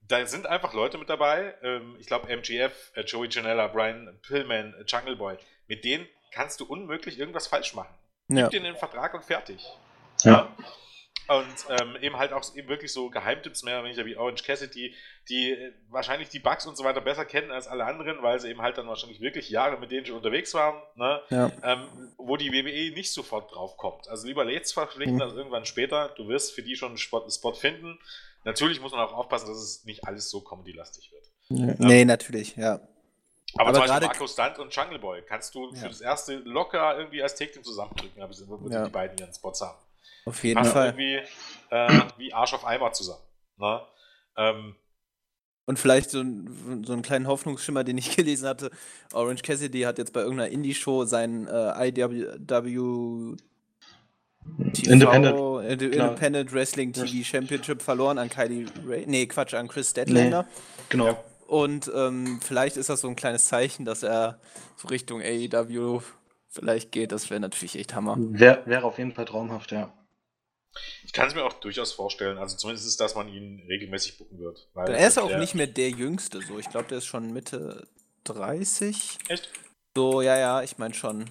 Da 0.08 0.26
sind 0.26 0.48
einfach 0.48 0.74
Leute 0.74 0.98
mit 0.98 1.10
dabei, 1.10 1.56
ähm, 1.62 1.96
ich 2.00 2.08
glaube 2.08 2.28
MGF, 2.30 2.92
äh, 2.96 3.02
Joey 3.02 3.30
Janella, 3.30 3.68
Brian 3.68 4.20
Pillman, 4.24 4.74
äh, 4.74 4.84
Jungle 4.86 5.16
Boy, 5.16 5.38
mit 5.68 5.84
denen 5.86 6.08
kannst 6.32 6.60
du 6.60 6.66
unmöglich 6.66 7.20
irgendwas 7.20 7.48
falsch 7.48 7.74
machen. 7.76 7.94
Ja. 8.28 8.44
Gib 8.44 8.52
denen 8.52 8.66
den 8.66 8.76
Vertrag 8.76 9.14
und 9.14 9.24
fertig. 9.24 9.66
Ja. 10.24 10.56
Und 11.28 11.46
ähm, 11.82 11.96
eben 12.02 12.18
halt 12.18 12.34
auch 12.34 12.44
eben 12.56 12.68
wirklich 12.68 12.92
so 12.92 13.10
Geheimtipps 13.10 13.64
mehr 13.64 13.76
oder 13.76 13.86
weniger 13.86 14.06
wie 14.06 14.18
Orange 14.18 14.44
Cassidy, 14.44 14.94
die 15.30 15.52
äh, 15.52 15.72
wahrscheinlich 15.90 16.28
die 16.28 16.40
Bugs 16.40 16.66
und 16.66 16.76
so 16.76 16.84
weiter 16.84 17.00
besser 17.00 17.24
kennen 17.24 17.52
als 17.52 17.68
alle 17.68 17.86
anderen, 17.86 18.22
weil 18.22 18.40
sie 18.40 18.50
eben 18.50 18.62
halt 18.62 18.78
dann 18.78 18.88
wahrscheinlich 18.88 19.22
wirklich 19.22 19.50
Jahre 19.50 19.78
mit 19.78 19.92
denen 19.92 20.06
schon 20.06 20.18
unterwegs 20.18 20.54
waren, 20.54 20.82
ne? 20.96 21.22
ja. 21.30 21.52
ähm, 21.64 21.88
wo 22.18 22.36
die 22.36 22.52
WWE 22.52 22.94
nicht 22.94 23.14
sofort 23.14 23.54
drauf 23.54 23.78
kommt. 23.78 24.10
Also 24.10 24.28
lieber 24.28 24.50
jetzt 24.50 24.74
verpflichten 24.74 25.16
mhm. 25.16 25.22
als 25.22 25.34
irgendwann 25.34 25.66
später. 25.66 26.10
Du 26.18 26.28
wirst 26.28 26.54
für 26.54 26.64
die 26.64 26.76
schon 26.76 26.90
einen 26.90 26.98
Spot, 26.98 27.22
einen 27.22 27.32
Spot 27.32 27.54
finden. 27.54 27.98
Natürlich 28.44 28.82
muss 28.82 28.92
man 28.92 29.02
auch 29.02 29.14
aufpassen, 29.14 29.48
dass 29.48 29.58
es 29.58 29.86
nicht 29.86 30.06
alles 30.06 30.30
so 30.30 30.42
comedy-lastig 30.42 31.12
wird. 31.12 31.32
Ja. 31.50 31.76
Nee, 31.78 32.06
natürlich, 32.06 32.56
ja. 32.56 32.80
Aber, 33.56 33.70
aber 33.70 33.74
zum 33.74 33.88
Beispiel 33.88 34.08
Marco 34.08 34.28
Stunt 34.28 34.60
und 34.60 34.76
Jungle 34.76 35.00
Boy 35.00 35.22
kannst 35.24 35.54
du 35.56 35.74
für 35.74 35.90
das 35.90 36.02
erste 36.02 36.36
locker 36.38 36.98
irgendwie 36.98 37.22
als 37.22 37.36
Take-Team 37.36 37.64
zusammendrücken, 37.64 38.22
aber 38.22 38.34
ja. 38.70 38.86
die 38.86 38.92
beiden 38.92 39.18
ihren 39.18 39.34
Spots 39.34 39.62
haben. 39.62 39.78
Auf 40.26 40.44
jeden 40.44 40.64
Fall. 40.64 40.88
irgendwie 40.88 41.20
äh, 41.70 42.02
wie 42.18 42.34
Arsch 42.34 42.54
auf 42.54 42.66
Eimer 42.66 42.94
zusammen. 42.94 43.24
Ne? 43.58 43.82
Ähm, 44.38 44.76
und 45.66 45.80
vielleicht 45.80 46.10
so, 46.10 46.22
ein, 46.22 46.84
so 46.86 46.94
einen 46.94 47.02
kleinen 47.02 47.28
Hoffnungsschimmer, 47.28 47.84
den 47.84 47.98
ich 47.98 48.16
gelesen 48.16 48.48
hatte. 48.48 48.72
Orange 49.14 49.42
Cassidy 49.44 49.82
hat 49.82 49.98
jetzt 49.98 50.14
bei 50.14 50.22
irgendeiner 50.22 50.52
Indie-Show 50.52 51.06
seinen 51.06 51.48
äh, 51.48 51.90
IW 51.90 53.36
TV, 54.74 54.92
Independent, 54.92 55.82
Independent 55.82 56.54
Wrestling 56.54 56.94
TV 56.94 57.24
Championship 57.24 57.82
verloren 57.82 58.18
an 58.18 58.30
Kylie 58.30 58.66
Ray. 58.86 59.06
Nee, 59.08 59.26
Quatsch, 59.28 59.54
an 59.54 59.68
Chris 59.68 59.94
Deadlander. 59.94 60.44
Nee, 60.44 60.50
genau. 60.90 61.24
Und 61.48 61.92
ähm, 61.94 62.40
vielleicht 62.42 62.78
ist 62.78 62.90
das 62.90 63.02
so 63.02 63.10
ein 63.10 63.16
kleines 63.16 63.46
Zeichen, 63.46 63.84
dass 63.84 64.04
er 64.04 64.40
so 64.78 64.88
Richtung 64.88 65.22
AEW 65.22 66.02
vielleicht 66.48 66.92
geht. 66.92 67.12
Das 67.12 67.30
wäre 67.30 67.40
natürlich 67.40 67.78
echt 67.78 67.94
Hammer. 67.94 68.16
Wäre 68.18 68.62
wär 68.66 68.86
auf 68.86 68.98
jeden 68.98 69.14
Fall 69.14 69.26
traumhaft, 69.26 69.72
ja. 69.72 69.94
Ich 71.04 71.12
kann 71.12 71.28
es 71.28 71.36
mir 71.36 71.44
auch 71.44 71.54
durchaus 71.54 71.92
vorstellen, 71.92 72.38
also 72.38 72.56
zumindest 72.56 72.88
ist, 72.88 73.02
dass 73.02 73.16
man 73.16 73.28
ihn 73.28 73.62
regelmäßig 73.68 74.18
bucken 74.18 74.40
wird. 74.40 74.70
er 74.76 75.08
ist 75.08 75.20
auch 75.20 75.38
nicht 75.38 75.54
mehr 75.54 75.68
der 75.68 75.90
Jüngste, 75.90 76.42
so. 76.42 76.58
Ich 76.58 76.70
glaube, 76.70 76.88
der 76.88 77.00
ist 77.00 77.06
schon 77.06 77.34
Mitte 77.34 77.88
30. 78.24 79.18
Echt? 79.28 79.50
So, 79.96 80.22
ja, 80.22 80.38
ja, 80.38 80.62
ich 80.62 80.78
meine 80.78 80.94
schon. 80.94 81.26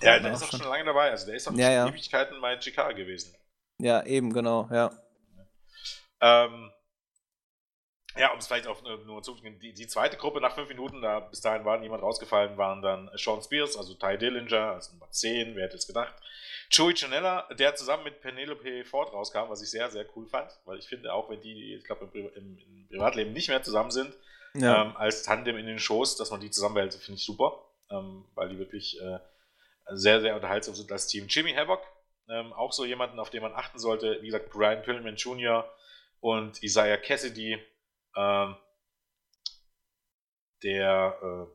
ja, 0.00 0.18
der 0.18 0.32
ist 0.32 0.42
auch 0.42 0.50
schon 0.50 0.68
lange 0.68 0.84
dabei. 0.84 1.10
Also 1.10 1.26
der 1.26 1.36
ist 1.36 1.46
auch 1.46 1.54
ja, 1.54 1.70
ja. 1.70 1.88
Ewigkeiten 1.88 2.40
bei 2.40 2.58
Chicago 2.60 2.94
gewesen. 2.94 3.34
Ja, 3.78 4.04
eben, 4.04 4.32
genau, 4.32 4.68
ja. 4.70 4.90
Ähm, 6.20 6.70
ja, 8.16 8.32
um 8.32 8.38
es 8.38 8.46
vielleicht 8.46 8.68
auf 8.68 8.82
nur 8.82 9.22
zu 9.22 9.34
die, 9.34 9.74
die 9.74 9.86
zweite 9.86 10.16
Gruppe 10.16 10.40
nach 10.40 10.54
fünf 10.54 10.68
Minuten, 10.68 11.02
da 11.02 11.20
bis 11.20 11.40
dahin 11.40 11.64
war 11.64 11.78
niemand 11.78 12.02
rausgefallen, 12.02 12.56
waren 12.56 12.80
dann 12.80 13.10
Sean 13.16 13.42
Spears, 13.42 13.76
also 13.76 13.94
Ty 13.94 14.16
Dillinger, 14.16 14.72
also 14.72 14.92
Nummer 14.92 15.10
10, 15.10 15.56
wer 15.56 15.64
hätte 15.64 15.76
es 15.76 15.86
gedacht. 15.86 16.14
Joey 16.70 16.94
Janella, 16.94 17.48
der 17.58 17.74
zusammen 17.74 18.04
mit 18.04 18.20
Penelope 18.20 18.84
Ford 18.84 19.12
rauskam, 19.12 19.48
was 19.48 19.62
ich 19.62 19.70
sehr, 19.70 19.90
sehr 19.90 20.06
cool 20.14 20.26
fand, 20.26 20.50
weil 20.64 20.78
ich 20.78 20.86
finde, 20.86 21.12
auch 21.12 21.28
wenn 21.28 21.40
die, 21.40 21.74
ich 21.74 21.84
glaube, 21.84 22.08
im, 22.12 22.30
im, 22.34 22.58
im, 22.58 22.88
Privatleben 22.88 23.32
nicht 23.32 23.48
mehr 23.48 23.62
zusammen 23.62 23.90
sind, 23.90 24.14
ja. 24.54 24.82
ähm, 24.82 24.96
als 24.96 25.24
Tandem 25.24 25.56
in 25.56 25.66
den 25.66 25.80
Shows, 25.80 26.16
dass 26.16 26.30
man 26.30 26.40
die 26.40 26.50
zusammenhält, 26.50 26.94
finde 26.94 27.18
ich 27.18 27.24
super, 27.24 27.63
ähm, 27.90 28.26
weil 28.34 28.48
die 28.48 28.58
wirklich 28.58 29.00
äh, 29.00 29.18
sehr, 29.92 30.20
sehr 30.20 30.34
unterhaltsam 30.34 30.74
sind 30.74 30.90
als 30.90 31.06
Team. 31.06 31.26
Jimmy 31.28 31.52
Havoc, 31.52 31.82
ähm, 32.28 32.52
auch 32.52 32.72
so 32.72 32.84
jemanden, 32.84 33.18
auf 33.18 33.30
den 33.30 33.42
man 33.42 33.54
achten 33.54 33.78
sollte, 33.78 34.18
wie 34.22 34.26
gesagt, 34.26 34.50
Brian 34.50 34.82
Pillman 34.82 35.16
Jr. 35.16 35.68
und 36.20 36.62
Isaiah 36.62 36.96
Cassidy, 36.96 37.60
ähm, 38.16 38.56
der 40.62 41.18
äh, 41.22 41.46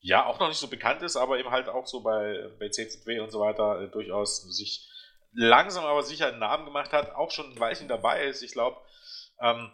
ja 0.00 0.26
auch 0.26 0.38
noch 0.38 0.48
nicht 0.48 0.58
so 0.58 0.68
bekannt 0.68 1.02
ist, 1.02 1.16
aber 1.16 1.38
eben 1.38 1.50
halt 1.50 1.68
auch 1.68 1.86
so 1.86 2.00
bei, 2.00 2.50
bei 2.58 2.68
CZW 2.68 3.20
und 3.20 3.30
so 3.30 3.40
weiter 3.40 3.82
äh, 3.82 3.88
durchaus 3.88 4.42
sich 4.56 4.90
langsam 5.32 5.84
aber 5.84 6.02
sicher 6.02 6.28
einen 6.28 6.38
Namen 6.38 6.64
gemacht 6.64 6.92
hat, 6.92 7.14
auch 7.14 7.30
schon 7.30 7.52
ein 7.52 7.60
Weilchen 7.60 7.88
dabei 7.88 8.24
ist. 8.24 8.42
Ich 8.42 8.52
glaube, 8.52 8.80
ähm, 9.40 9.70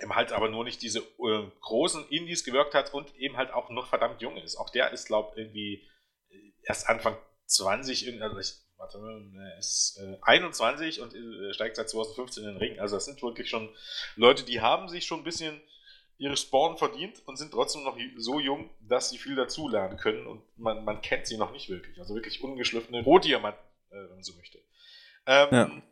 eben 0.00 0.14
halt 0.14 0.32
aber 0.32 0.48
nur 0.48 0.64
nicht 0.64 0.82
diese 0.82 1.00
äh, 1.00 1.50
großen 1.60 2.08
Indies 2.08 2.44
gewirkt 2.44 2.74
hat 2.74 2.94
und 2.94 3.14
eben 3.16 3.36
halt 3.36 3.52
auch 3.52 3.70
noch 3.70 3.88
verdammt 3.88 4.22
jung 4.22 4.36
ist. 4.36 4.56
Auch 4.56 4.70
der 4.70 4.92
ist, 4.92 5.06
glaube 5.06 5.32
ich, 5.32 5.38
irgendwie 5.38 5.88
äh, 6.30 6.52
erst 6.64 6.88
Anfang 6.88 7.16
20, 7.46 8.22
also 8.22 8.38
ich, 8.38 8.54
warte 8.76 8.98
mal, 8.98 9.56
ist 9.58 9.98
äh, 10.02 10.16
21 10.22 11.00
und 11.00 11.14
äh, 11.14 11.52
steigt 11.52 11.76
seit 11.76 11.90
2015 11.90 12.44
in 12.44 12.50
den 12.50 12.58
Ring. 12.58 12.78
Also 12.78 12.96
das 12.96 13.04
sind 13.04 13.22
wirklich 13.22 13.50
schon 13.50 13.68
Leute, 14.16 14.44
die 14.44 14.60
haben 14.60 14.88
sich 14.88 15.06
schon 15.06 15.20
ein 15.20 15.24
bisschen 15.24 15.60
ihre 16.18 16.36
Sporen 16.36 16.76
verdient 16.76 17.20
und 17.26 17.36
sind 17.36 17.50
trotzdem 17.50 17.82
noch 17.82 17.98
so 18.16 18.38
jung, 18.38 18.70
dass 18.80 19.10
sie 19.10 19.18
viel 19.18 19.34
dazulernen 19.34 19.96
können 19.98 20.26
und 20.26 20.42
man, 20.56 20.84
man 20.84 21.02
kennt 21.02 21.26
sie 21.26 21.36
noch 21.36 21.50
nicht 21.52 21.68
wirklich. 21.68 21.98
Also 21.98 22.14
wirklich 22.14 22.42
ungeschliffene 22.42 23.02
Rohdiamanten, 23.02 23.60
äh, 23.90 23.94
wenn 23.96 24.14
man 24.14 24.22
so 24.22 24.34
möchte. 24.36 24.58
Ähm, 25.26 25.48
ja. 25.50 25.82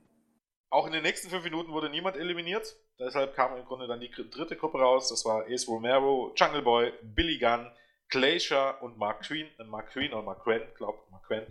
Auch 0.71 0.87
in 0.87 0.93
den 0.93 1.03
nächsten 1.03 1.31
fünf 1.31 1.45
Minuten 1.45 1.73
wurde 1.73 1.91
niemand 1.91 2.17
eliminiert. 2.17 2.77
Deshalb 2.99 3.35
kam 3.35 3.57
im 3.57 3.65
Grunde 3.65 3.87
dann 3.87 4.01
die 4.01 4.11
dritte 4.11 4.57
Gruppe 4.57 4.79
raus. 4.79 5.09
Das 5.09 5.25
war 5.25 5.47
Ace 5.47 5.67
Romero, 5.67 6.33
Jungle 6.37 6.63
Boy, 6.63 6.93
Billy 7.03 7.39
Gunn, 7.39 7.71
Glacier 8.09 8.79
und 8.81 8.97
Mark 8.97 9.23
Queen. 9.23 9.49
Äh, 9.59 9.65
Mark 9.65 9.91
Queen 9.91 10.13
oder 10.13 10.23
Mark 10.23 10.45
Quinn, 10.45 10.63
glaube 10.77 10.99
Mark 11.11 11.27
Quinn 11.27 11.47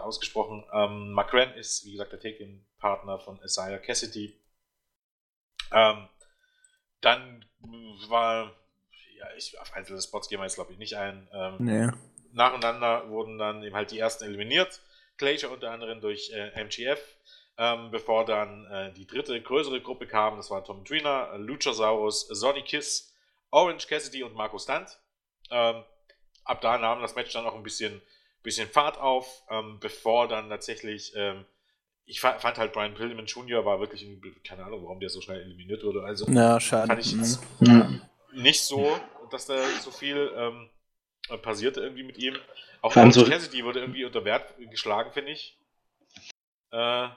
ausgesprochen. 0.00 0.64
Ähm, 0.72 1.12
Mark 1.12 1.30
Quinn 1.30 1.50
ist, 1.52 1.84
wie 1.84 1.92
gesagt, 1.92 2.12
der 2.12 2.20
Take-In-Partner 2.20 3.18
von 3.18 3.40
Isaiah 3.42 3.78
Cassidy. 3.78 4.40
Ähm, 5.72 6.08
dann 7.00 7.44
war, 8.08 8.52
ja, 9.16 9.26
ich, 9.36 9.58
auf 9.60 9.72
einzelne 9.74 10.00
Spots 10.00 10.28
gehen 10.28 10.38
wir 10.38 10.44
jetzt 10.44 10.56
glaube 10.56 10.72
ich 10.72 10.78
nicht 10.78 10.96
ein. 10.96 11.28
Ähm, 11.32 11.56
nee. 11.58 11.90
Nacheinander 12.32 13.08
wurden 13.10 13.38
dann 13.38 13.62
eben 13.62 13.76
halt 13.76 13.90
die 13.90 13.98
ersten 13.98 14.24
eliminiert. 14.24 14.82
Glacier 15.16 15.50
unter 15.50 15.70
anderem 15.70 16.00
durch 16.00 16.32
äh, 16.32 16.50
MGF, 16.60 17.00
ähm, 17.58 17.90
bevor 17.90 18.24
dann 18.24 18.66
äh, 18.66 18.92
die 18.92 19.06
dritte 19.06 19.40
größere 19.40 19.80
Gruppe 19.80 20.06
kam. 20.06 20.36
Das 20.36 20.50
war 20.50 20.64
Tom 20.64 20.84
Trina, 20.84 21.34
Luchasaurus, 21.36 22.26
Sonny 22.28 22.62
Kiss, 22.62 23.14
Orange 23.50 23.86
Cassidy 23.86 24.22
und 24.22 24.34
Marco 24.34 24.58
Stunt. 24.58 24.98
Ähm, 25.50 25.82
ab 26.44 26.60
da 26.60 26.78
nahm 26.78 27.00
das 27.00 27.14
Match 27.14 27.32
dann 27.32 27.46
auch 27.46 27.54
ein 27.54 27.62
bisschen, 27.62 28.02
bisschen 28.42 28.68
Fahrt 28.68 28.98
auf, 28.98 29.42
ähm, 29.50 29.78
bevor 29.80 30.28
dann 30.28 30.48
tatsächlich 30.48 31.12
ähm, 31.16 31.44
ich 32.06 32.20
fand, 32.20 32.58
halt 32.58 32.72
Brian 32.72 32.94
Pillman 32.94 33.26
Jr. 33.26 33.64
war 33.64 33.80
wirklich, 33.80 34.06
keine 34.46 34.64
Ahnung, 34.64 34.84
warum 34.84 35.00
der 35.00 35.08
so 35.08 35.20
schnell 35.20 35.40
eliminiert 35.40 35.82
wurde. 35.82 36.02
Also 36.04 36.26
ja, 36.30 36.60
schade. 36.60 36.88
fand 36.88 37.00
ich 37.00 37.12
jetzt 37.12 37.40
mhm. 37.60 38.02
nicht 38.32 38.62
so, 38.62 38.98
dass 39.30 39.46
da 39.46 39.56
so 39.80 39.90
viel 39.90 40.30
ähm, 40.36 40.68
passierte 41.40 41.80
irgendwie 41.80 42.02
mit 42.02 42.18
ihm. 42.18 42.36
Auch 42.82 42.94
Orange 42.94 43.20
so 43.20 43.24
Cassidy 43.24 43.64
wurde 43.64 43.80
irgendwie 43.80 44.04
unter 44.04 44.24
Wert 44.24 44.54
geschlagen, 44.70 45.12
finde 45.12 45.32
ich. 45.32 45.58
Äh, 46.70 47.08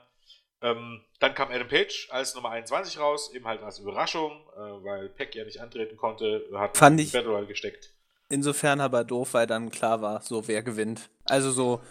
ähm, 0.62 1.02
dann 1.20 1.34
kam 1.34 1.50
Adam 1.52 1.67
Page 1.67 2.08
als 2.12 2.36
Nummer 2.36 2.52
21 2.52 3.00
raus, 3.00 3.32
eben 3.34 3.46
halt 3.46 3.62
als 3.62 3.80
Überraschung, 3.80 4.32
äh, 4.56 4.60
weil 4.60 5.10
Peck 5.10 5.36
ja 5.36 5.46
nicht 5.46 5.62
antreten 5.62 5.98
konnte, 5.98 6.46
hat 6.54 6.78
Fand 6.78 7.00
ich 7.00 7.12
Federal 7.12 7.46
gesteckt. 7.46 7.93
Insofern 8.30 8.82
aber 8.82 9.04
doof, 9.04 9.34
weil 9.34 9.48
dann 9.48 9.70
klar 9.70 10.02
war, 10.02 10.22
so 10.22 10.48
wer 10.48 10.62
gewinnt. 10.62 11.10
Also 11.26 11.52
so, 11.52 11.82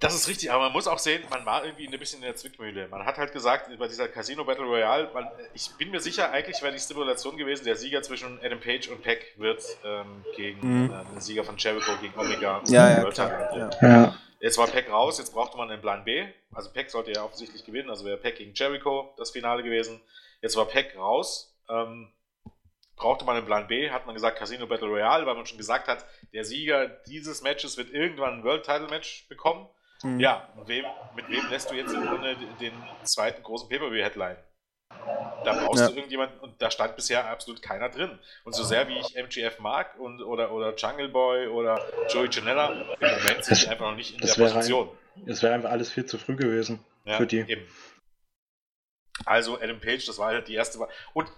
das 0.00 0.14
ist 0.14 0.28
richtig, 0.28 0.50
aber 0.50 0.64
man 0.64 0.72
muss 0.72 0.86
auch 0.86 0.98
sehen, 0.98 1.22
man 1.30 1.46
war 1.46 1.64
irgendwie 1.64 1.86
ein 1.86 1.98
bisschen 1.98 2.18
in 2.18 2.26
der 2.26 2.36
Zwickmühle. 2.36 2.88
Man 2.88 3.04
hat 3.06 3.16
halt 3.16 3.32
gesagt, 3.32 3.70
bei 3.78 3.88
dieser 3.88 4.08
Casino 4.08 4.44
Battle 4.44 4.64
Royale, 4.64 5.08
man, 5.14 5.28
ich 5.54 5.70
bin 5.78 5.90
mir 5.90 6.00
sicher, 6.00 6.30
eigentlich 6.30 6.60
wäre 6.62 6.72
die 6.72 6.80
Stipulation 6.80 7.36
gewesen, 7.36 7.64
der 7.64 7.76
Sieger 7.76 8.02
zwischen 8.02 8.38
Adam 8.42 8.60
Page 8.60 8.88
und 8.88 9.02
Peck 9.02 9.34
wird 9.36 9.62
ähm, 9.84 10.24
gegen 10.36 10.84
mhm. 10.84 10.90
äh, 10.90 11.12
den 11.12 11.20
Sieger 11.20 11.44
von 11.44 11.56
Jericho 11.56 11.92
gegen 12.00 12.18
Omega. 12.18 12.60
Ja, 12.66 12.90
ja, 12.90 13.10
klar. 13.10 13.56
Ja. 13.56 13.70
ja. 13.80 14.18
Jetzt 14.44 14.58
war 14.58 14.66
Peck 14.66 14.90
raus, 14.90 15.18
jetzt 15.18 15.32
brauchte 15.32 15.56
man 15.56 15.70
einen 15.70 15.80
Plan 15.80 16.04
B. 16.04 16.26
Also 16.52 16.70
Peck 16.70 16.90
sollte 16.90 17.12
ja 17.12 17.24
offensichtlich 17.24 17.64
gewinnen, 17.64 17.88
also 17.88 18.04
wäre 18.04 18.18
Peck 18.18 18.36
gegen 18.36 18.52
Jericho 18.54 19.14
das 19.16 19.30
Finale 19.30 19.62
gewesen. 19.62 20.02
Jetzt 20.42 20.54
war 20.56 20.66
Peck 20.66 20.94
raus 20.98 21.56
ähm, 21.68 22.12
brauchte 22.96 23.24
man 23.24 23.36
einen 23.36 23.46
Plan 23.46 23.66
B, 23.66 23.90
hat 23.90 24.06
man 24.06 24.14
gesagt 24.14 24.38
Casino 24.38 24.66
Battle 24.66 24.88
Royale, 24.88 25.26
weil 25.26 25.34
man 25.34 25.46
schon 25.46 25.58
gesagt 25.58 25.88
hat, 25.88 26.04
der 26.32 26.44
Sieger 26.44 26.88
dieses 27.06 27.42
Matches 27.42 27.76
wird 27.76 27.90
irgendwann 27.90 28.34
ein 28.34 28.44
World 28.44 28.64
Title 28.64 28.88
Match 28.88 29.26
bekommen. 29.28 29.66
Mhm. 30.02 30.20
Ja, 30.20 30.48
mit 30.56 30.68
wem, 30.68 30.84
mit 31.16 31.28
wem 31.28 31.48
lässt 31.50 31.70
du 31.70 31.74
jetzt 31.74 31.92
im 31.92 32.06
Grunde 32.06 32.36
den 32.60 32.72
zweiten 33.02 33.42
großen 33.42 33.68
Pay-Per-View-Headline? 33.68 34.36
Da 35.44 35.52
brauchst 35.52 35.80
ja. 35.80 35.88
du 35.88 35.94
irgendjemanden 35.94 36.38
und 36.40 36.60
da 36.60 36.70
stand 36.70 36.96
bisher 36.96 37.26
absolut 37.28 37.60
keiner 37.60 37.88
drin. 37.88 38.18
Und 38.44 38.54
so 38.54 38.64
sehr 38.64 38.88
wie 38.88 38.98
ich 38.98 39.16
MGF 39.16 39.58
mag 39.58 39.98
und, 39.98 40.22
oder, 40.22 40.52
oder 40.52 40.74
Jungle 40.74 41.08
Boy 41.08 41.48
oder 41.48 41.80
Joey 42.08 42.28
Janella, 42.30 42.72
im 42.72 43.10
Moment 43.18 43.44
sind 43.44 43.62
die 43.62 43.68
einfach 43.68 43.90
noch 43.90 43.96
nicht 43.96 44.14
in 44.14 44.20
der 44.26 44.32
Position. 44.32 44.88
Es 45.26 45.42
wäre 45.42 45.54
einfach 45.54 45.70
alles 45.70 45.90
viel 45.90 46.06
zu 46.06 46.18
früh 46.18 46.36
gewesen 46.36 46.84
ja, 47.04 47.16
für 47.18 47.26
die. 47.26 47.40
Eben. 47.40 47.66
Also 49.24 49.60
Adam 49.60 49.80
Page, 49.80 50.04
das 50.06 50.18
war 50.18 50.28
halt 50.28 50.48
die 50.48 50.54
erste 50.54 50.78
Wahl. 50.78 50.88
Und 51.12 51.30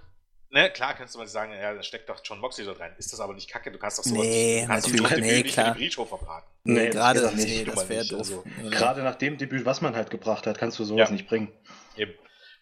ne, 0.51 0.71
klar 0.71 0.95
kannst 0.95 1.15
du 1.15 1.19
mal 1.19 1.27
sagen, 1.27 1.53
ja, 1.53 1.75
da 1.75 1.83
steckt 1.83 2.09
doch 2.09 2.21
John 2.25 2.41
Moxley 2.41 2.65
da 2.65 2.73
rein. 2.73 2.95
Ist 2.99 3.13
das 3.13 3.21
aber 3.21 3.35
nicht 3.35 3.51
kacke? 3.51 3.71
Du 3.71 3.79
kannst 3.79 3.99
doch 3.99 4.05
sowas 4.05 4.23
nee, 4.23 4.63
du 4.63 4.67
kannst 4.69 4.89
natürlich, 4.89 5.21
nee, 5.21 5.43
nicht 5.43 5.53
klar. 5.53 5.75
Breach 5.75 5.95
verbraten. 5.95 6.51
Nee, 6.65 6.75
nee 6.75 6.91
gerade 6.91 7.21
das, 7.21 7.35
nee, 7.35 7.65
das 7.65 7.89
wäre 7.89 8.07
doof. 8.07 8.19
Also, 8.19 8.45
Gerade 8.71 9.03
nach 9.03 9.17
dem 9.17 9.37
Debüt, 9.37 9.65
was 9.65 9.81
man 9.81 9.95
halt 9.95 10.11
gebracht 10.11 10.47
hat, 10.47 10.59
kannst 10.59 10.79
du 10.79 10.85
sowas 10.85 11.09
ja. 11.09 11.13
nicht 11.13 11.29
bringen. 11.29 11.53
Eben. 11.97 12.15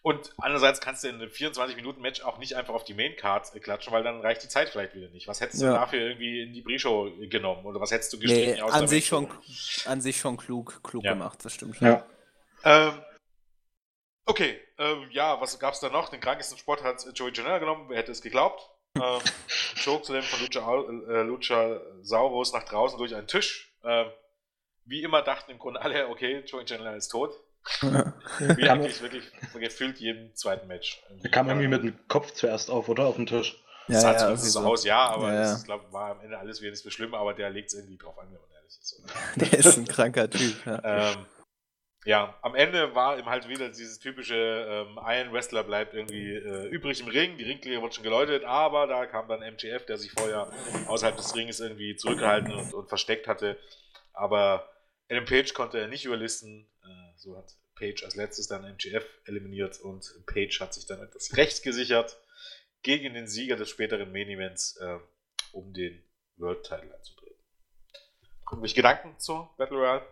Und 0.05 0.35
andererseits 0.37 0.81
kannst 0.81 1.03
du 1.03 1.07
in 1.07 1.15
einem 1.15 1.31
24-Minuten-Match 1.31 2.21
auch 2.21 2.37
nicht 2.37 2.53
einfach 2.53 2.75
auf 2.75 2.83
die 2.83 2.93
Main-Card 2.93 3.59
klatschen, 3.63 3.91
weil 3.91 4.03
dann 4.03 4.21
reicht 4.21 4.43
die 4.43 4.47
Zeit 4.47 4.69
vielleicht 4.69 4.93
wieder 4.93 5.09
nicht. 5.09 5.27
Was 5.27 5.41
hättest 5.41 5.63
du 5.63 5.65
dafür 5.65 5.99
irgendwie 5.99 6.43
in 6.43 6.53
die 6.53 6.61
Pre-Show 6.61 7.11
genommen? 7.21 7.65
Oder 7.65 7.81
was 7.81 7.89
hättest 7.89 8.13
du 8.13 8.19
gestrichen 8.19 8.53
nee, 8.53 8.61
aus 8.61 8.71
an 8.71 8.87
sich 8.87 9.07
schon 9.07 9.27
An 9.85 10.01
sich 10.01 10.17
schon 10.17 10.37
klug, 10.37 10.83
klug 10.83 11.03
ja. 11.03 11.13
gemacht, 11.13 11.43
das 11.43 11.55
stimmt 11.55 11.77
schon. 11.77 11.87
Ja. 11.87 12.05
Ähm, 12.63 13.01
okay, 14.27 14.61
ähm, 14.77 15.07
ja, 15.09 15.41
was 15.41 15.57
gab 15.57 15.73
es 15.73 15.79
da 15.79 15.89
noch? 15.89 16.09
Den 16.09 16.19
krankesten 16.19 16.59
Sport 16.59 16.83
hat 16.83 17.03
Joey 17.15 17.31
Janela 17.33 17.57
genommen, 17.57 17.89
wer 17.89 17.97
hätte 17.97 18.11
es 18.11 18.21
geglaubt? 18.21 18.61
ähm, 18.97 19.21
Choke 19.83 20.03
zu 20.03 20.13
dem 20.13 20.21
von 20.21 20.39
Lucha, 20.39 20.83
äh, 20.83 21.23
Lucha 21.23 21.81
Saurus 22.03 22.53
nach 22.53 22.65
draußen 22.65 22.99
durch 22.99 23.15
einen 23.15 23.25
Tisch. 23.25 23.75
Ähm, 23.83 24.11
wie 24.85 25.01
immer 25.01 25.23
dachten 25.23 25.49
im 25.49 25.57
Grunde 25.57 25.81
alle, 25.81 26.09
okay, 26.09 26.43
Joey 26.45 26.65
Janela 26.67 26.93
ist 26.93 27.07
tot. 27.07 27.33
Wie 28.39 28.69
eigentlich 28.69 29.01
wirklich 29.01 29.23
gefühlt 29.53 29.99
jedem 29.99 30.33
zweiten 30.35 30.67
Match. 30.67 31.03
Er 31.23 31.29
kam 31.29 31.47
irgendwie 31.47 31.67
mit 31.67 31.83
dem 31.83 32.07
Kopf 32.07 32.31
zuerst 32.31 32.69
auf, 32.69 32.89
oder? 32.89 33.05
Auf 33.05 33.15
den 33.15 33.25
Tisch. 33.25 33.61
Ja, 33.87 33.99
sah 33.99 34.13
ja, 34.13 34.17
zumindest 34.17 34.51
so 34.51 34.59
aus, 34.61 34.83
ja, 34.83 35.09
aber 35.09 35.33
ja, 35.33 35.41
das 35.41 35.63
glaub, 35.63 35.91
war 35.91 36.11
am 36.11 36.21
Ende 36.21 36.37
alles 36.37 36.61
wieder 36.61 36.71
nicht 36.71 36.83
so 36.83 36.89
schlimm, 36.89 37.13
aber 37.13 37.33
der 37.33 37.49
legt 37.51 37.69
es 37.69 37.75
irgendwie 37.75 37.97
drauf 37.97 38.17
an, 38.17 38.27
wenn 38.31 38.39
man 38.39 38.49
ehrlich 38.51 38.77
ist. 38.79 39.01
Der 39.35 39.59
ist 39.59 39.77
ein 39.77 39.87
kranker 39.87 40.29
Typ. 40.29 40.55
Ja. 40.65 41.11
Ähm, 41.11 41.25
ja, 42.05 42.35
am 42.43 42.53
Ende 42.55 42.93
war 42.93 43.17
ihm 43.17 43.25
halt 43.25 43.47
wieder 43.47 43.67
dieses 43.69 43.99
typische 43.99 44.35
ähm, 44.35 44.99
Iron 45.03 45.33
Wrestler 45.33 45.63
bleibt 45.63 45.95
irgendwie 45.95 46.35
äh, 46.35 46.67
übrig 46.67 47.01
im 47.01 47.07
Ring, 47.07 47.37
die 47.37 47.43
Ringklinge 47.43 47.81
wurde 47.81 47.95
schon 47.95 48.03
geläutet, 48.03 48.43
aber 48.43 48.85
da 48.85 49.07
kam 49.07 49.27
dann 49.27 49.41
MGF, 49.41 49.85
der 49.87 49.97
sich 49.97 50.11
vorher 50.11 50.47
außerhalb 50.87 51.17
des 51.17 51.35
Rings 51.35 51.59
irgendwie 51.59 51.95
zurückgehalten 51.95 52.53
und, 52.53 52.73
und 52.75 52.89
versteckt 52.89 53.27
hatte, 53.27 53.57
aber 54.13 54.69
Adam 55.09 55.25
Page 55.25 55.53
konnte 55.53 55.79
er 55.79 55.87
nicht 55.87 56.05
überlisten, 56.05 56.67
so 57.17 57.37
hat 57.37 57.55
Page 57.75 58.03
als 58.03 58.15
letztes 58.15 58.47
dann 58.47 58.63
MGF 58.63 59.05
eliminiert 59.25 59.79
und 59.81 60.13
Page 60.25 60.59
hat 60.59 60.73
sich 60.73 60.85
dann 60.85 61.01
etwas 61.01 61.35
rechts 61.35 61.61
gesichert 61.61 62.17
gegen 62.81 63.13
den 63.13 63.27
Sieger 63.27 63.55
des 63.55 63.69
späteren 63.69 64.11
Main 64.11 64.29
Events, 64.29 64.77
äh, 64.77 64.99
um 65.51 65.73
den 65.73 66.03
World 66.37 66.63
Title 66.63 66.93
anzutreten. 66.95 67.35
Irgendwelche 68.49 68.75
Gedanken 68.75 69.19
zur 69.19 69.53
Battle 69.57 69.77
Royale? 69.77 70.05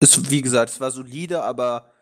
Es, 0.00 0.30
wie 0.30 0.42
gesagt, 0.42 0.70
es 0.70 0.80
war 0.80 0.90
solide, 0.90 1.42
aber 1.42 1.92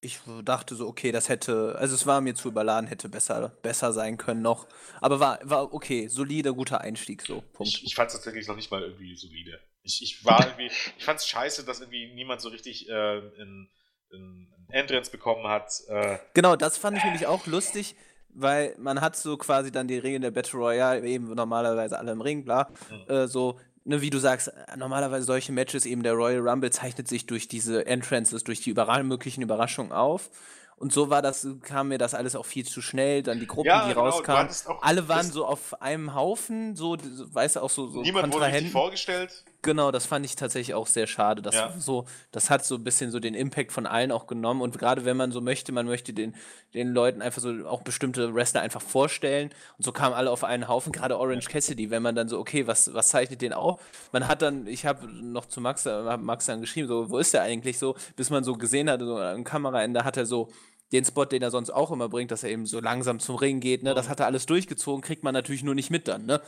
ich 0.00 0.20
dachte 0.42 0.74
so, 0.74 0.86
okay, 0.86 1.12
das 1.12 1.28
hätte, 1.28 1.76
also 1.78 1.94
es 1.94 2.04
war 2.06 2.20
mir 2.20 2.34
zu 2.34 2.48
überladen, 2.48 2.86
hätte 2.86 3.08
besser, 3.08 3.48
besser 3.62 3.92
sein 3.92 4.18
können 4.18 4.42
noch. 4.42 4.66
Aber 5.00 5.20
war, 5.20 5.38
war 5.42 5.72
okay, 5.72 6.08
solide, 6.08 6.52
guter 6.52 6.80
Einstieg, 6.82 7.22
so. 7.22 7.40
Punkt. 7.52 7.72
Ich, 7.72 7.84
ich 7.84 7.94
fand 7.94 8.08
es 8.08 8.16
tatsächlich 8.16 8.46
noch 8.46 8.56
nicht 8.56 8.70
mal 8.70 8.82
irgendwie 8.82 9.16
solide. 9.16 9.60
Ich, 9.84 10.02
ich 10.02 10.24
war 10.24 10.40
irgendwie, 10.46 10.70
ich 10.98 11.04
fand 11.04 11.20
es 11.20 11.28
scheiße, 11.28 11.64
dass 11.64 11.80
irgendwie 11.80 12.12
niemand 12.14 12.40
so 12.40 12.48
richtig 12.48 12.88
äh, 12.88 13.18
in, 13.18 13.68
in, 14.10 14.48
Entrance 14.70 15.10
bekommen 15.10 15.46
hat. 15.46 15.70
Äh. 15.88 16.18
Genau, 16.32 16.56
das 16.56 16.78
fand 16.78 16.96
ich 16.96 17.04
nämlich 17.04 17.26
auch 17.26 17.46
lustig, 17.46 17.94
weil 18.30 18.74
man 18.78 19.00
hat 19.00 19.14
so 19.14 19.36
quasi 19.36 19.70
dann 19.70 19.86
die 19.86 19.98
Regeln 19.98 20.22
der 20.22 20.32
Battle 20.32 20.58
Royale, 20.58 21.06
eben 21.06 21.32
normalerweise 21.32 21.96
alle 21.96 22.10
im 22.10 22.20
Ring, 22.20 22.44
bla, 22.44 22.70
mhm. 22.90 23.14
äh, 23.14 23.28
so 23.28 23.60
ne, 23.84 24.00
wie 24.00 24.10
du 24.10 24.18
sagst, 24.18 24.52
normalerweise 24.76 25.24
solche 25.24 25.52
Matches, 25.52 25.86
eben 25.86 26.02
der 26.02 26.14
Royal 26.14 26.46
Rumble 26.46 26.70
zeichnet 26.70 27.08
sich 27.08 27.26
durch 27.26 27.48
diese 27.48 27.86
Entrances, 27.86 28.44
durch 28.44 28.60
die 28.60 28.70
überall 28.70 29.04
möglichen 29.04 29.42
Überraschungen 29.42 29.92
auf. 29.92 30.30
Und 30.76 30.92
so 30.92 31.08
war 31.08 31.22
das, 31.22 31.46
kam 31.62 31.88
mir 31.88 31.98
das 31.98 32.14
alles 32.14 32.34
auch 32.34 32.46
viel 32.46 32.66
zu 32.66 32.82
schnell. 32.82 33.22
Dann 33.22 33.38
die 33.38 33.46
Gruppen, 33.46 33.68
ja, 33.68 33.84
die 33.86 33.94
genau, 33.94 34.06
rauskamen. 34.06 34.52
Alle 34.80 35.08
waren 35.08 35.30
so 35.30 35.46
auf 35.46 35.80
einem 35.80 36.14
Haufen, 36.14 36.74
so, 36.74 36.96
weißt 36.98 37.56
du, 37.56 37.60
auch 37.60 37.70
so, 37.70 37.86
so 37.86 38.02
Niemand 38.02 38.34
wurde 38.34 38.52
sich 38.52 38.72
vorgestellt. 38.72 39.44
Genau, 39.64 39.90
das 39.90 40.04
fand 40.04 40.26
ich 40.26 40.36
tatsächlich 40.36 40.74
auch 40.74 40.86
sehr 40.86 41.06
schade. 41.06 41.40
Das, 41.40 41.54
ja. 41.54 41.72
so, 41.78 42.04
das 42.32 42.50
hat 42.50 42.66
so 42.66 42.74
ein 42.74 42.84
bisschen 42.84 43.10
so 43.10 43.18
den 43.18 43.32
Impact 43.32 43.72
von 43.72 43.86
allen 43.86 44.12
auch 44.12 44.26
genommen. 44.26 44.60
Und 44.60 44.78
gerade 44.78 45.06
wenn 45.06 45.16
man 45.16 45.32
so 45.32 45.40
möchte, 45.40 45.72
man 45.72 45.86
möchte 45.86 46.12
den, 46.12 46.34
den 46.74 46.92
Leuten 46.92 47.22
einfach 47.22 47.40
so 47.40 47.66
auch 47.66 47.80
bestimmte 47.80 48.34
Wrestler 48.34 48.60
einfach 48.60 48.82
vorstellen. 48.82 49.48
Und 49.78 49.84
so 49.84 49.90
kamen 49.90 50.14
alle 50.14 50.30
auf 50.30 50.44
einen 50.44 50.68
Haufen, 50.68 50.92
gerade 50.92 51.18
Orange 51.18 51.48
Cassidy, 51.48 51.90
wenn 51.90 52.02
man 52.02 52.14
dann 52.14 52.28
so, 52.28 52.38
okay, 52.38 52.66
was, 52.66 52.92
was 52.92 53.08
zeichnet 53.08 53.40
den 53.40 53.54
auch? 53.54 53.80
Man 54.12 54.28
hat 54.28 54.42
dann, 54.42 54.66
ich 54.66 54.84
habe 54.84 55.08
noch 55.10 55.46
zu 55.46 55.62
Max, 55.62 55.86
hab 55.86 56.20
Max 56.20 56.44
dann 56.44 56.60
geschrieben, 56.60 56.86
so, 56.86 57.08
wo 57.08 57.16
ist 57.16 57.32
der 57.32 57.40
eigentlich 57.40 57.78
so, 57.78 57.96
bis 58.16 58.28
man 58.28 58.44
so 58.44 58.56
gesehen 58.56 58.90
hat, 58.90 59.00
so 59.00 59.16
am 59.16 59.44
Kameraende 59.44 60.04
hat 60.04 60.18
er 60.18 60.26
so 60.26 60.50
den 60.92 61.06
Spot, 61.06 61.24
den 61.24 61.42
er 61.42 61.50
sonst 61.50 61.70
auch 61.70 61.90
immer 61.90 62.10
bringt, 62.10 62.30
dass 62.30 62.42
er 62.42 62.50
eben 62.50 62.66
so 62.66 62.80
langsam 62.80 63.18
zum 63.18 63.36
Ring 63.36 63.60
geht, 63.60 63.82
ne, 63.82 63.94
das 63.94 64.10
hat 64.10 64.20
er 64.20 64.26
alles 64.26 64.44
durchgezogen, 64.44 65.00
kriegt 65.00 65.24
man 65.24 65.32
natürlich 65.32 65.64
nur 65.64 65.74
nicht 65.74 65.90
mit 65.90 66.06
dann, 66.06 66.26
ne? 66.26 66.42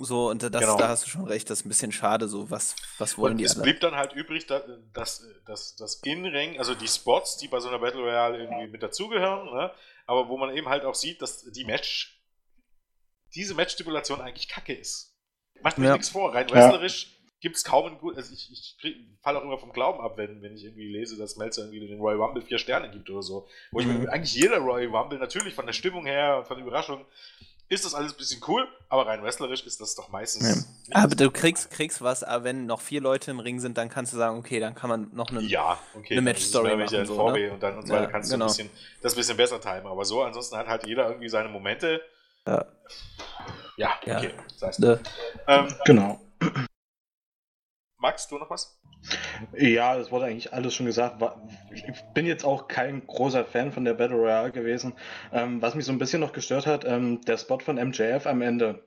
So, 0.00 0.30
und 0.30 0.42
das, 0.42 0.50
genau. 0.50 0.76
da 0.76 0.88
hast 0.88 1.06
du 1.06 1.10
schon 1.10 1.26
recht, 1.26 1.50
das 1.50 1.60
ist 1.60 1.66
ein 1.66 1.70
bisschen 1.70 1.90
schade, 1.90 2.28
so, 2.28 2.50
was, 2.50 2.76
was 2.98 3.18
wollen 3.18 3.32
und 3.32 3.38
die 3.38 3.44
Es 3.44 3.56
alle? 3.56 3.64
blieb 3.64 3.80
dann 3.80 3.96
halt 3.96 4.12
übrig, 4.12 4.46
dass, 4.46 5.24
dass 5.44 5.76
das 5.76 5.96
In-Ring, 6.04 6.58
also 6.58 6.74
die 6.74 6.86
Spots, 6.86 7.36
die 7.38 7.48
bei 7.48 7.58
so 7.58 7.68
einer 7.68 7.80
Battle 7.80 8.02
Royale 8.02 8.38
irgendwie 8.38 8.68
mit 8.68 8.82
dazugehören, 8.82 9.52
ne? 9.52 9.72
aber 10.06 10.28
wo 10.28 10.38
man 10.38 10.54
eben 10.56 10.68
halt 10.68 10.84
auch 10.84 10.94
sieht, 10.94 11.20
dass 11.20 11.44
die 11.50 11.64
Match, 11.64 12.22
diese 13.34 13.54
Match-Stipulation 13.54 14.20
eigentlich 14.20 14.48
kacke 14.48 14.72
ist. 14.72 15.16
Macht 15.62 15.78
mir 15.78 15.86
ja. 15.86 15.92
nichts 15.94 16.10
vor, 16.10 16.32
rein 16.32 16.48
wrestlerisch 16.48 17.04
ja. 17.04 17.30
gibt 17.40 17.56
es 17.56 17.64
kaum 17.64 17.86
einen 17.86 17.98
guten, 17.98 18.16
also 18.18 18.32
ich, 18.32 18.52
ich 18.52 18.76
falle 19.20 19.40
auch 19.40 19.44
immer 19.44 19.58
vom 19.58 19.72
Glauben 19.72 20.00
ab, 20.00 20.16
wenn, 20.16 20.42
wenn 20.42 20.54
ich 20.54 20.62
irgendwie 20.62 20.92
lese, 20.92 21.18
dass 21.18 21.36
Melzer 21.36 21.62
irgendwie 21.62 21.88
den 21.88 21.98
Royal 21.98 22.20
Rumble 22.20 22.42
vier 22.42 22.58
Sterne 22.58 22.88
gibt 22.90 23.10
oder 23.10 23.22
so. 23.22 23.48
Wo 23.72 23.80
mhm. 23.80 23.90
ich 23.90 23.98
mir, 23.98 24.12
eigentlich 24.12 24.34
jeder 24.34 24.58
Royal 24.58 24.94
Rumble, 24.94 25.18
natürlich 25.18 25.54
von 25.54 25.66
der 25.66 25.72
Stimmung 25.72 26.06
her, 26.06 26.44
von 26.46 26.56
der 26.56 26.64
Überraschung, 26.64 27.04
ist 27.68 27.84
das 27.84 27.94
alles 27.94 28.12
ein 28.12 28.16
bisschen 28.16 28.42
cool, 28.48 28.66
aber 28.88 29.06
rein 29.06 29.22
wrestlerisch 29.22 29.62
ist 29.64 29.80
das 29.80 29.94
doch 29.94 30.08
meistens. 30.08 30.66
Ja. 30.88 31.02
Aber 31.02 31.14
du 31.14 31.30
kriegst, 31.30 31.70
kriegst 31.70 32.00
was, 32.00 32.22
aber 32.22 32.44
wenn 32.44 32.66
noch 32.66 32.80
vier 32.80 33.00
Leute 33.00 33.30
im 33.30 33.40
Ring 33.40 33.60
sind, 33.60 33.76
dann 33.76 33.90
kannst 33.90 34.12
du 34.12 34.16
sagen, 34.16 34.38
okay, 34.38 34.58
dann 34.58 34.74
kann 34.74 34.88
man 34.88 35.10
noch 35.12 35.28
eine, 35.28 35.40
ja, 35.42 35.78
okay, 35.94 36.14
eine 36.14 36.22
Match-Story 36.22 36.76
machen. 36.76 36.94
Ja 36.94 37.04
so, 37.04 37.30
ne? 37.30 37.52
Und 37.52 37.62
dann 37.62 37.76
und 37.76 37.86
so 37.86 37.92
weiter 37.92 38.06
kannst 38.06 38.30
genau. 38.30 38.46
du 38.46 38.50
ein 38.50 38.56
bisschen, 38.56 38.70
das 39.02 39.12
ein 39.12 39.16
bisschen 39.16 39.36
besser 39.36 39.60
timen. 39.60 39.86
Aber 39.86 40.04
so, 40.04 40.22
ansonsten 40.22 40.56
hat 40.56 40.66
halt 40.66 40.86
jeder 40.86 41.08
irgendwie 41.08 41.28
seine 41.28 41.48
Momente. 41.48 42.00
Ja, 42.46 42.64
ja 43.76 43.90
okay. 44.00 44.30
Das 44.54 44.68
heißt, 44.68 44.80
ne. 44.80 45.00
ähm, 45.46 45.74
genau. 45.84 46.20
Max, 47.98 48.28
du 48.28 48.38
noch 48.38 48.50
was? 48.50 48.80
Ja, 49.56 49.96
das 49.96 50.10
wurde 50.10 50.26
eigentlich 50.26 50.52
alles 50.52 50.74
schon 50.74 50.86
gesagt. 50.86 51.22
Ich 51.72 51.82
bin 52.14 52.26
jetzt 52.26 52.44
auch 52.44 52.68
kein 52.68 53.06
großer 53.06 53.44
Fan 53.44 53.72
von 53.72 53.84
der 53.84 53.94
Battle 53.94 54.16
Royale 54.16 54.52
gewesen. 54.52 54.94
Ähm, 55.32 55.60
was 55.60 55.74
mich 55.74 55.84
so 55.84 55.92
ein 55.92 55.98
bisschen 55.98 56.20
noch 56.20 56.32
gestört 56.32 56.66
hat, 56.66 56.84
ähm, 56.84 57.20
der 57.22 57.38
Spot 57.38 57.58
von 57.58 57.76
MJF 57.76 58.26
am 58.26 58.42
Ende. 58.42 58.84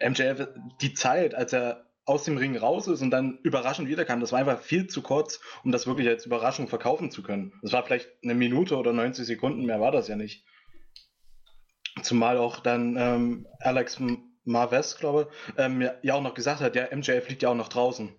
MJF, 0.00 0.48
die 0.80 0.94
Zeit, 0.94 1.34
als 1.34 1.52
er 1.52 1.86
aus 2.04 2.24
dem 2.24 2.36
Ring 2.36 2.56
raus 2.56 2.88
ist 2.88 3.02
und 3.02 3.10
dann 3.10 3.38
überraschend 3.42 3.88
wiederkam, 3.88 4.20
das 4.20 4.32
war 4.32 4.40
einfach 4.40 4.60
viel 4.60 4.86
zu 4.88 5.02
kurz, 5.02 5.40
um 5.64 5.72
das 5.72 5.86
wirklich 5.86 6.08
als 6.08 6.26
Überraschung 6.26 6.68
verkaufen 6.68 7.10
zu 7.10 7.22
können. 7.22 7.52
Das 7.62 7.72
war 7.72 7.84
vielleicht 7.84 8.08
eine 8.22 8.34
Minute 8.34 8.76
oder 8.76 8.92
90 8.92 9.24
Sekunden, 9.24 9.66
mehr 9.66 9.80
war 9.80 9.92
das 9.92 10.08
ja 10.08 10.16
nicht. 10.16 10.44
Zumal 12.02 12.38
auch 12.38 12.60
dann 12.60 12.96
ähm, 12.96 13.46
Alex 13.60 14.00
Marves, 14.44 14.96
glaube 14.96 15.28
ich, 15.30 15.54
ähm, 15.58 15.88
ja 16.02 16.14
auch 16.14 16.22
noch 16.22 16.34
gesagt 16.34 16.60
hat, 16.60 16.74
ja, 16.74 16.88
MJF 16.94 17.28
liegt 17.28 17.42
ja 17.42 17.50
auch 17.50 17.54
noch 17.54 17.68
draußen. 17.68 18.14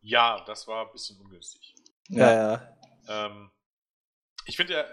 Ja, 0.00 0.42
das 0.46 0.66
war 0.66 0.86
ein 0.86 0.92
bisschen 0.92 1.20
ungünstig. 1.20 1.74
Ja, 2.08 2.32
ja. 2.32 2.78
Ähm, 3.08 3.50
ich 4.46 4.56
finde 4.56 4.74
ja, 4.74 4.84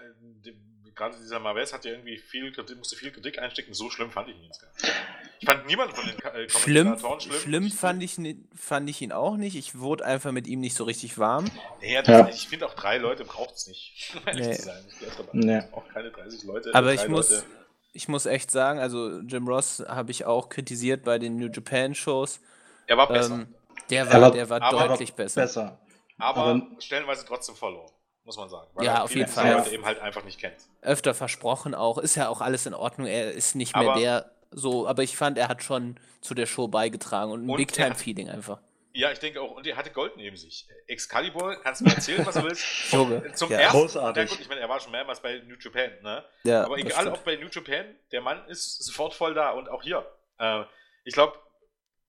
gerade 0.94 1.16
dieser 1.16 1.38
Marves 1.38 1.72
hat 1.72 1.84
ja 1.84 1.92
irgendwie 1.92 2.18
viel 2.18 2.52
Kritik, 2.52 2.76
musste 2.76 2.96
viel 2.96 3.10
Kritik 3.10 3.38
einstecken. 3.38 3.74
So 3.74 3.90
schlimm 3.90 4.10
fand 4.10 4.28
ich 4.28 4.36
ihn 4.36 4.44
jetzt 4.44 4.60
gar 4.60 4.72
nicht. 4.72 4.92
Ich 5.40 5.48
fand 5.48 5.66
niemanden 5.66 5.94
von 5.94 6.06
den 6.06 6.18
äh, 6.18 6.48
schlimm, 6.48 6.96
schlimm. 6.98 7.38
Schlimm 7.38 7.70
fand 7.70 8.02
ich, 8.02 8.18
fand 8.54 8.88
ich 8.88 9.02
ihn 9.02 9.12
auch 9.12 9.36
nicht. 9.36 9.56
Ich 9.56 9.78
wurde 9.78 10.04
einfach 10.04 10.32
mit 10.32 10.46
ihm 10.46 10.60
nicht 10.60 10.74
so 10.74 10.84
richtig 10.84 11.18
warm. 11.18 11.50
Nee, 11.80 11.94
ja. 11.94 12.28
Ich 12.28 12.48
finde 12.48 12.66
auch 12.66 12.74
drei 12.74 12.98
Leute 12.98 13.24
braucht 13.24 13.54
es 13.54 13.66
nicht. 13.66 14.14
nee. 14.34 14.52
Ich 14.52 15.32
nee. 15.32 15.62
auch 15.72 15.88
keine 15.88 16.10
30 16.10 16.44
Leute. 16.44 16.74
Aber 16.74 16.94
ich 16.94 17.06
muss, 17.08 17.30
Leute. 17.30 17.46
Ich 17.94 18.08
muss 18.08 18.26
echt 18.26 18.50
sagen, 18.50 18.80
also 18.80 19.20
Jim 19.20 19.46
Ross 19.48 19.82
habe 19.88 20.10
ich 20.10 20.26
auch 20.26 20.48
kritisiert 20.48 21.04
bei 21.04 21.18
den 21.18 21.36
New 21.36 21.48
Japan 21.48 21.94
Shows. 21.94 22.40
Er 22.86 22.98
war 22.98 23.08
besser. 23.08 23.34
Ähm, 23.34 23.54
der 23.88 24.12
war, 24.12 24.30
der 24.32 24.50
war 24.50 24.60
deutlich 24.60 25.14
besser. 25.14 25.42
besser. 25.42 25.78
Aber, 26.18 26.40
aber, 26.42 26.66
stellenweise 26.80 27.24
trotzdem 27.26 27.54
verloren. 27.54 27.90
muss 28.24 28.36
man 28.36 28.48
sagen. 28.48 28.68
ja, 28.82 29.02
auf 29.02 29.14
jeden 29.14 29.30
Fall. 29.30 29.52
Leute 29.52 29.70
eben 29.70 29.84
halt 29.84 30.00
einfach 30.00 30.24
nicht 30.24 30.38
kennt. 30.38 30.56
Öfter 30.82 31.14
versprochen 31.14 31.74
auch. 31.74 31.98
Ist 31.98 32.16
ja 32.16 32.28
auch 32.28 32.40
alles 32.40 32.66
in 32.66 32.74
Ordnung. 32.74 33.06
Er 33.06 33.32
ist 33.32 33.54
nicht 33.54 33.74
mehr 33.76 33.90
aber, 33.90 34.00
der 34.00 34.30
so, 34.50 34.86
aber 34.86 35.02
ich 35.02 35.16
fand, 35.16 35.38
er 35.38 35.48
hat 35.48 35.62
schon 35.62 35.98
zu 36.20 36.34
der 36.34 36.46
Show 36.46 36.68
beigetragen 36.68 37.32
und 37.32 37.48
ein 37.48 37.56
Big-Time-Feeling 37.56 38.28
einfach. 38.28 38.60
Ja, 38.96 39.10
ich 39.10 39.18
denke 39.18 39.40
auch. 39.40 39.50
Und 39.50 39.66
er 39.66 39.76
hatte 39.76 39.90
Gold 39.90 40.16
neben 40.16 40.36
sich. 40.36 40.68
Excalibur, 40.86 41.56
kannst 41.60 41.80
du 41.80 41.84
mir 41.84 41.94
erzählen, 41.94 42.24
was 42.24 42.36
du 42.36 42.44
willst? 42.44 42.64
Junge. 42.92 43.32
Zum 43.34 43.50
ja. 43.50 43.58
ersten 43.58 43.78
Großartig. 43.78 44.30
gut, 44.30 44.40
ich 44.40 44.48
meine, 44.48 44.60
er 44.60 44.68
war 44.68 44.78
schon 44.78 44.92
mehrmals 44.92 45.20
bei 45.20 45.42
New 45.48 45.56
Japan, 45.60 45.90
ne? 46.02 46.24
Ja, 46.44 46.64
Aber 46.64 46.78
egal, 46.78 47.08
ob 47.08 47.24
bei 47.24 47.34
New 47.34 47.48
Japan, 47.48 47.86
der 48.12 48.20
Mann 48.20 48.46
ist 48.46 48.84
sofort 48.84 49.12
voll 49.12 49.34
da 49.34 49.50
und 49.50 49.68
auch 49.68 49.82
hier. 49.82 50.06
Äh, 50.38 50.62
ich 51.04 51.12
glaube, 51.12 51.36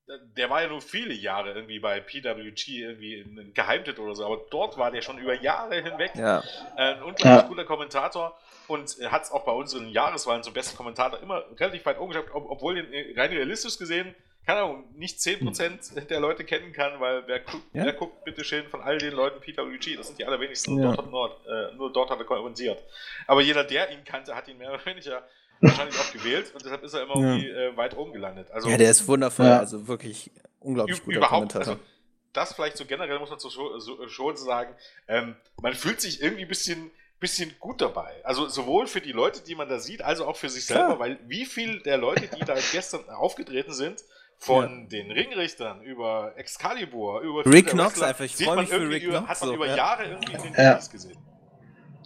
der 0.07 0.49
war 0.51 0.61
ja 0.61 0.67
nur 0.67 0.81
viele 0.81 1.15
Jahre 1.15 1.53
irgendwie 1.53 1.79
bei 1.79 1.99
PWG 1.99 2.67
irgendwie 2.67 3.21
ein 3.21 3.53
Geheimtipp 3.55 3.97
oder 3.97 4.13
so, 4.13 4.23
aber 4.23 4.45
dort 4.51 4.77
war 4.77 4.91
der 4.91 5.01
schon 5.01 5.17
über 5.17 5.33
Jahre 5.33 5.81
hinweg 5.81 6.11
ja. 6.15 6.43
ein 6.75 7.01
unglaublich 7.01 7.23
ja. 7.23 7.41
guter 7.41 7.65
Kommentator 7.65 8.38
und 8.67 8.95
hat 9.09 9.23
es 9.23 9.31
auch 9.31 9.43
bei 9.45 9.51
unseren 9.51 9.89
Jahreswahlen 9.89 10.43
zum 10.43 10.53
besten 10.53 10.77
Kommentator 10.77 11.19
immer 11.19 11.43
relativ 11.59 11.83
weit 11.88 11.99
oben 11.99 12.11
geschafft, 12.11 12.29
ob, 12.33 12.49
obwohl 12.51 12.75
den 12.75 12.93
äh, 12.93 13.19
rein 13.19 13.31
realistisch 13.31 13.79
gesehen 13.79 14.13
keine 14.45 14.61
Ahnung, 14.61 14.83
nicht 14.95 15.17
10% 15.19 15.95
hm. 15.95 16.07
der 16.07 16.19
Leute 16.19 16.43
kennen 16.43 16.71
kann, 16.71 16.99
weil 16.99 17.23
wer, 17.27 17.39
gu 17.39 17.57
ja? 17.73 17.85
wer 17.85 17.93
guckt 17.93 18.23
bitte 18.23 18.43
schön 18.43 18.67
von 18.67 18.81
all 18.81 18.97
den 18.97 19.13
Leuten 19.13 19.39
PWG, 19.39 19.97
das 19.97 20.07
sind 20.07 20.19
die 20.19 20.25
allerwenigsten, 20.25 20.77
ja. 20.79 20.95
dort 20.95 21.11
Nord, 21.11 21.47
äh, 21.47 21.75
nur 21.75 21.91
dort 21.91 22.11
hat 22.11 22.19
er 22.19 22.25
kommentiert. 22.25 22.83
Aber 23.27 23.41
jeder, 23.41 23.63
der 23.63 23.91
ihn 23.91 24.03
kannte, 24.03 24.35
hat 24.35 24.47
ihn 24.47 24.57
mehr 24.57 24.73
oder 24.73 24.85
weniger 24.85 25.23
wahrscheinlich 25.61 25.97
auch 25.99 26.11
gewählt 26.11 26.51
und 26.53 26.63
deshalb 26.63 26.83
ist 26.83 26.93
er 26.93 27.03
immer 27.03 27.15
ja. 27.15 27.35
irgendwie 27.35 27.49
äh, 27.49 27.77
weit 27.77 27.97
oben 27.97 28.13
gelandet. 28.13 28.51
Also, 28.51 28.69
ja, 28.69 28.77
der 28.77 28.91
ist 28.91 29.07
wundervoll, 29.07 29.47
ja. 29.47 29.59
also 29.59 29.87
wirklich 29.87 30.31
unglaublich 30.59 31.03
guter 31.03 31.17
überhaupt, 31.17 31.53
Kommentator. 31.53 31.73
Also, 31.73 31.85
das 32.33 32.53
vielleicht 32.53 32.77
so 32.77 32.85
generell 32.85 33.17
muss 33.17 33.29
man 33.29 33.39
so, 33.39 33.49
so, 33.49 34.07
schon 34.09 34.37
sagen, 34.37 34.75
ähm, 35.07 35.35
man 35.61 35.73
fühlt 35.73 36.01
sich 36.01 36.21
irgendwie 36.21 36.43
ein 36.43 36.49
bisschen 36.49 36.91
bisschen 37.17 37.55
gut 37.59 37.81
dabei. 37.81 38.13
Also 38.23 38.49
sowohl 38.49 38.87
für 38.87 38.99
die 38.99 39.13
Leute, 39.13 39.41
die 39.41 39.55
man 39.55 39.69
da 39.69 39.79
sieht, 39.79 40.01
also 40.01 40.25
auch 40.27 40.35
für 40.35 40.49
sich 40.49 40.65
selber, 40.65 40.87
Klar. 40.87 40.99
weil 40.99 41.19
wie 41.27 41.45
viel 41.45 41.79
der 41.79 41.97
Leute, 41.97 42.27
die 42.27 42.43
da 42.43 42.55
gestern 42.73 43.09
aufgetreten 43.09 43.73
sind, 43.73 44.03
von 44.45 44.83
ja. 44.83 44.87
den 44.87 45.11
Ringrichtern 45.11 45.81
über 45.81 46.33
Excalibur, 46.35 47.21
über 47.21 47.45
Rick 47.45 47.71
Knox 47.71 48.01
einfach, 48.01 48.25
ich 48.25 48.35
freue 48.35 48.57
mich 48.57 48.69
für 48.69 48.89
Rick 48.89 49.03
Knox. 49.03 49.27
Hat 49.27 49.41
man 49.41 49.49
so, 49.49 49.55
über 49.55 49.67
ja. 49.67 49.75
Jahre 49.75 50.05
irgendwie 50.05 50.33
in 50.33 50.41
den 50.41 50.53
ja. 50.53 50.77
gesehen. 50.77 51.17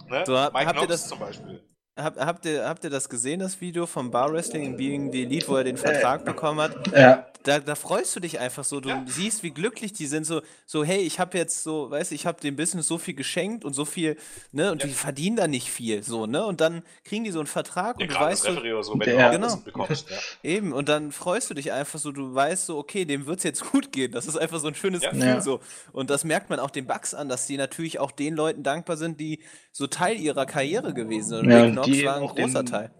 Ne? 0.08 0.24
So, 0.26 0.32
Mike 0.32 0.66
habt 0.66 0.72
Knox 0.72 0.80
ihr 0.80 0.86
das 0.88 1.08
zum 1.08 1.18
Beispiel. 1.18 1.62
Hab, 2.02 2.18
habt, 2.18 2.46
ihr, 2.46 2.66
habt 2.66 2.84
ihr 2.84 2.90
das 2.90 3.08
gesehen, 3.08 3.40
das 3.40 3.60
Video 3.60 3.86
vom 3.86 4.10
Bar 4.10 4.32
Wrestling 4.32 4.64
in 4.64 4.76
Being 4.76 5.12
the 5.12 5.22
Elite, 5.22 5.48
wo 5.48 5.56
er 5.56 5.64
den 5.64 5.76
Vertrag 5.76 6.24
bekommen 6.24 6.60
hat? 6.60 6.96
Ja. 6.96 7.26
Da, 7.42 7.58
da 7.58 7.74
freust 7.74 8.14
du 8.14 8.20
dich 8.20 8.38
einfach 8.38 8.64
so. 8.64 8.80
Du 8.80 8.90
ja. 8.90 9.02
siehst, 9.06 9.42
wie 9.42 9.50
glücklich 9.50 9.94
die 9.94 10.06
sind. 10.06 10.26
So, 10.26 10.42
so 10.66 10.84
hey, 10.84 11.00
ich 11.00 11.18
habe 11.18 11.38
jetzt 11.38 11.62
so, 11.62 11.90
weißt 11.90 12.10
du, 12.10 12.14
ich 12.14 12.26
habe 12.26 12.40
dem 12.40 12.54
Business 12.54 12.86
so 12.86 12.98
viel 12.98 13.14
geschenkt 13.14 13.64
und 13.64 13.72
so 13.72 13.86
viel, 13.86 14.16
ne, 14.52 14.72
und 14.72 14.82
ja. 14.82 14.88
die 14.88 14.94
verdienen 14.94 15.36
da 15.36 15.48
nicht 15.48 15.70
viel, 15.70 16.02
so, 16.02 16.26
ne? 16.26 16.44
Und 16.44 16.60
dann 16.60 16.82
kriegen 17.02 17.24
die 17.24 17.30
so 17.30 17.38
einen 17.38 17.46
Vertrag 17.46 17.98
ja, 17.98 18.06
und 18.06 18.14
du 18.14 18.20
weißt 18.20 18.42
so, 18.42 18.82
so 18.82 18.92
wenn 18.92 19.00
der, 19.00 19.30
du 19.30 19.38
genau. 19.38 19.56
bekommst. 19.56 20.10
Ja. 20.10 20.16
Eben, 20.42 20.72
und 20.72 20.90
dann 20.90 21.12
freust 21.12 21.48
du 21.48 21.54
dich 21.54 21.72
einfach 21.72 21.98
so, 21.98 22.12
du 22.12 22.34
weißt 22.34 22.66
so, 22.66 22.76
okay, 22.76 23.06
dem 23.06 23.26
wird 23.26 23.38
es 23.38 23.44
jetzt 23.44 23.70
gut 23.70 23.90
gehen. 23.90 24.12
Das 24.12 24.26
ist 24.26 24.36
einfach 24.36 24.60
so 24.60 24.68
ein 24.68 24.74
schönes 24.74 25.00
Gefühl 25.00 25.40
so. 25.40 25.60
Und 25.92 26.10
das 26.10 26.24
merkt 26.24 26.50
man 26.50 26.58
auch 26.58 26.70
den 26.70 26.86
Bugs 26.86 27.14
an, 27.14 27.28
dass 27.30 27.46
die 27.46 27.56
natürlich 27.56 27.98
auch 27.98 28.10
den 28.10 28.34
Leuten 28.34 28.62
dankbar 28.62 28.98
sind, 28.98 29.18
die 29.18 29.40
so 29.72 29.86
Teil 29.86 30.18
ihrer 30.18 30.46
Karriere 30.46 30.92
gewesen 30.92 31.28
sind. 31.28 31.50
Ja, 31.50 31.66
Knox 31.92 32.04
war 32.04 32.16
ein 32.16 32.26
großer 32.26 32.62
den, 32.62 32.66
Teil. 32.66 32.90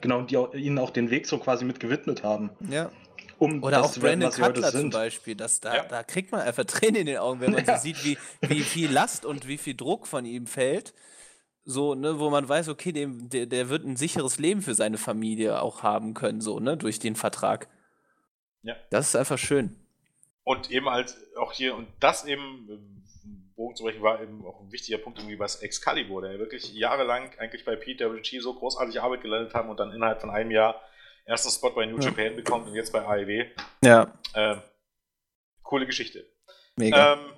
Genau, 0.00 0.18
und 0.18 0.30
die 0.30 0.36
auch, 0.36 0.54
ihnen 0.54 0.78
auch 0.78 0.90
den 0.90 1.10
Weg 1.10 1.26
so 1.26 1.38
quasi 1.38 1.64
mit 1.64 1.80
gewidmet 1.80 2.22
haben. 2.22 2.50
Ja. 2.68 2.90
Um 3.38 3.62
Oder 3.62 3.82
auch 3.82 3.94
Brandon 3.98 4.30
Cutler 4.30 4.70
zum 4.70 4.90
Beispiel. 4.90 5.34
Das, 5.34 5.60
da, 5.60 5.76
ja. 5.76 5.84
da 5.84 6.02
kriegt 6.02 6.30
man 6.30 6.42
einfach 6.42 6.64
Tränen 6.64 6.96
in 6.96 7.06
den 7.06 7.16
Augen, 7.16 7.40
wenn 7.40 7.52
man 7.52 7.64
ja. 7.66 7.78
so 7.78 7.82
sieht, 7.82 8.04
wie, 8.04 8.18
wie 8.42 8.60
viel 8.60 8.90
Last 8.90 9.24
und 9.24 9.48
wie 9.48 9.56
viel 9.56 9.74
Druck 9.74 10.06
von 10.06 10.26
ihm 10.26 10.46
fällt. 10.46 10.92
So, 11.64 11.94
ne, 11.94 12.18
wo 12.18 12.30
man 12.30 12.48
weiß, 12.48 12.68
okay, 12.68 12.92
dem, 12.92 13.28
der, 13.30 13.46
der 13.46 13.68
wird 13.68 13.84
ein 13.84 13.96
sicheres 13.96 14.38
Leben 14.38 14.60
für 14.60 14.74
seine 14.74 14.98
Familie 14.98 15.62
auch 15.62 15.82
haben 15.82 16.14
können, 16.14 16.40
so, 16.40 16.58
ne, 16.58 16.76
durch 16.76 16.98
den 16.98 17.16
Vertrag. 17.16 17.68
Ja. 18.62 18.76
Das 18.90 19.08
ist 19.08 19.16
einfach 19.16 19.38
schön. 19.38 19.76
Und 20.44 20.70
eben 20.70 20.90
halt 20.90 21.16
auch 21.38 21.52
hier, 21.52 21.76
und 21.76 21.86
das 22.00 22.24
eben 22.24 22.99
Bogen 23.60 23.76
zu 23.76 23.84
brechen, 23.84 24.00
war 24.00 24.22
eben 24.22 24.44
auch 24.46 24.58
ein 24.60 24.72
wichtiger 24.72 24.96
Punkt 24.96 25.18
irgendwie 25.18 25.38
was 25.38 25.62
Excalibur, 25.62 26.22
der 26.22 26.38
wirklich 26.38 26.72
jahrelang 26.72 27.30
eigentlich 27.38 27.66
bei 27.66 27.76
PWG 27.76 28.40
so 28.40 28.54
großartige 28.54 29.02
Arbeit 29.02 29.20
gelandet 29.20 29.52
haben 29.52 29.68
und 29.68 29.78
dann 29.78 29.92
innerhalb 29.92 30.18
von 30.18 30.30
einem 30.30 30.50
Jahr 30.50 30.82
ersten 31.26 31.50
Spot 31.50 31.70
bei 31.70 31.84
New 31.84 31.98
ja. 31.98 32.08
Japan 32.08 32.36
bekommt 32.36 32.66
und 32.66 32.74
jetzt 32.74 32.90
bei 32.90 33.04
AEW. 33.04 33.44
Ja. 33.84 34.18
Ähm, 34.34 34.62
coole 35.62 35.84
Geschichte. 35.84 36.26
Mega. 36.76 37.12
Ähm, 37.12 37.34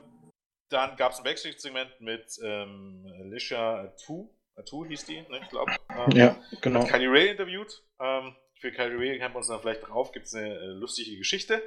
dann 0.69 0.97
gab 0.97 1.11
es 1.11 1.19
ein 1.19 1.25
Backstage-Segment 1.25 2.01
mit 2.01 2.39
ähm, 2.43 3.05
Alicia 3.21 3.81
Atu, 3.81 4.31
Atu 4.55 4.87
hieß 4.87 5.05
die, 5.07 5.23
ne, 5.23 5.41
ich 5.43 5.49
glaube. 5.49 5.73
Ähm, 5.91 6.11
ja, 6.13 6.37
genau. 6.61 6.83
Mit 6.83 6.89
Kylie 6.89 7.11
Ray 7.11 7.31
interviewt. 7.31 7.83
Ähm, 8.01 8.37
für 8.61 8.71
Kylie 8.71 8.97
Ray 8.97 9.19
kennt 9.19 9.35
man 9.35 9.41
uns 9.41 9.49
dann 9.49 9.61
vielleicht 9.61 9.89
drauf, 9.89 10.13
gibt 10.13 10.27
es 10.27 10.35
eine 10.35 10.55
äh, 10.55 10.67
lustige 10.67 11.19
Geschichte. 11.19 11.61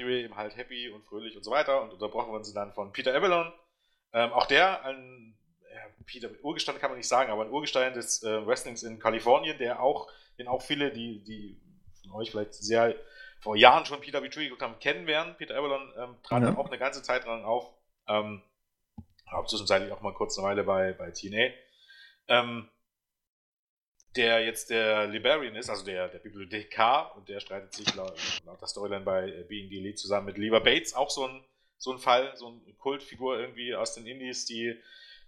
Ray 0.00 0.24
eben 0.24 0.36
halt 0.36 0.56
happy 0.56 0.90
und 0.90 1.04
fröhlich 1.04 1.36
und 1.36 1.44
so 1.44 1.50
weiter 1.50 1.82
und 1.82 1.92
unterbrochen 1.92 2.30
wurden 2.30 2.44
sie 2.44 2.54
dann 2.54 2.72
von 2.72 2.92
Peter 2.92 3.14
Avalon. 3.14 3.52
Ähm, 4.12 4.32
auch 4.32 4.46
der, 4.46 4.84
ein 4.84 5.34
ja, 5.72 5.80
Peter, 6.06 6.28
Urgestein 6.42 6.78
kann 6.78 6.90
man 6.90 6.98
nicht 6.98 7.08
sagen, 7.08 7.30
aber 7.30 7.44
ein 7.44 7.50
Urgestein 7.50 7.94
des 7.94 8.22
äh, 8.22 8.46
Wrestlings 8.46 8.82
in 8.82 8.98
Kalifornien, 8.98 9.58
der 9.58 9.82
auch, 9.82 10.10
den 10.38 10.48
auch 10.48 10.62
viele, 10.62 10.92
die, 10.92 11.22
die 11.24 11.60
von 12.02 12.12
euch 12.12 12.30
vielleicht 12.30 12.54
sehr 12.54 12.94
vor 13.40 13.56
Jahren 13.56 13.84
schon 13.84 14.00
Peter 14.00 14.20
PWG 14.20 14.44
geguckt 14.44 14.62
haben, 14.62 14.78
kennen 14.78 15.06
werden. 15.06 15.34
Peter 15.36 15.56
Avalon 15.56 15.92
ähm, 15.98 16.16
trat 16.22 16.42
ja. 16.42 16.56
auch 16.56 16.68
eine 16.68 16.78
ganze 16.78 17.02
Zeit 17.02 17.24
lang 17.24 17.44
auf. 17.44 17.68
Ähm, 18.06 18.42
auch 19.26 19.46
zwischenzeitlich 19.46 19.90
auch 19.92 20.00
mal 20.00 20.14
kurz 20.14 20.38
eine 20.38 20.46
Weile 20.46 20.64
bei, 20.64 20.92
bei 20.92 21.10
TNA. 21.10 21.52
Ähm, 22.28 22.68
der 24.16 24.44
jetzt 24.44 24.70
der 24.70 25.06
Liberian 25.06 25.56
ist, 25.56 25.70
also 25.70 25.84
der, 25.84 26.08
der 26.08 26.18
Bibliothekar, 26.18 27.16
und 27.16 27.28
der 27.28 27.40
streitet 27.40 27.72
sich 27.72 27.94
laut, 27.94 28.18
laut 28.44 28.60
der 28.60 28.68
Storyline 28.68 29.04
bei 29.04 29.28
äh, 29.28 29.44
Being 29.48 29.68
the 29.70 29.78
Elite 29.78 29.96
zusammen 29.96 30.26
mit 30.26 30.38
Lever 30.38 30.60
Bates, 30.60 30.94
auch 30.94 31.10
so 31.10 31.26
ein, 31.26 31.42
so 31.78 31.92
ein 31.92 31.98
Fall, 31.98 32.32
so 32.36 32.48
eine 32.48 32.74
Kultfigur 32.78 33.38
irgendwie 33.38 33.74
aus 33.74 33.94
den 33.94 34.06
Indies, 34.06 34.44
die 34.44 34.78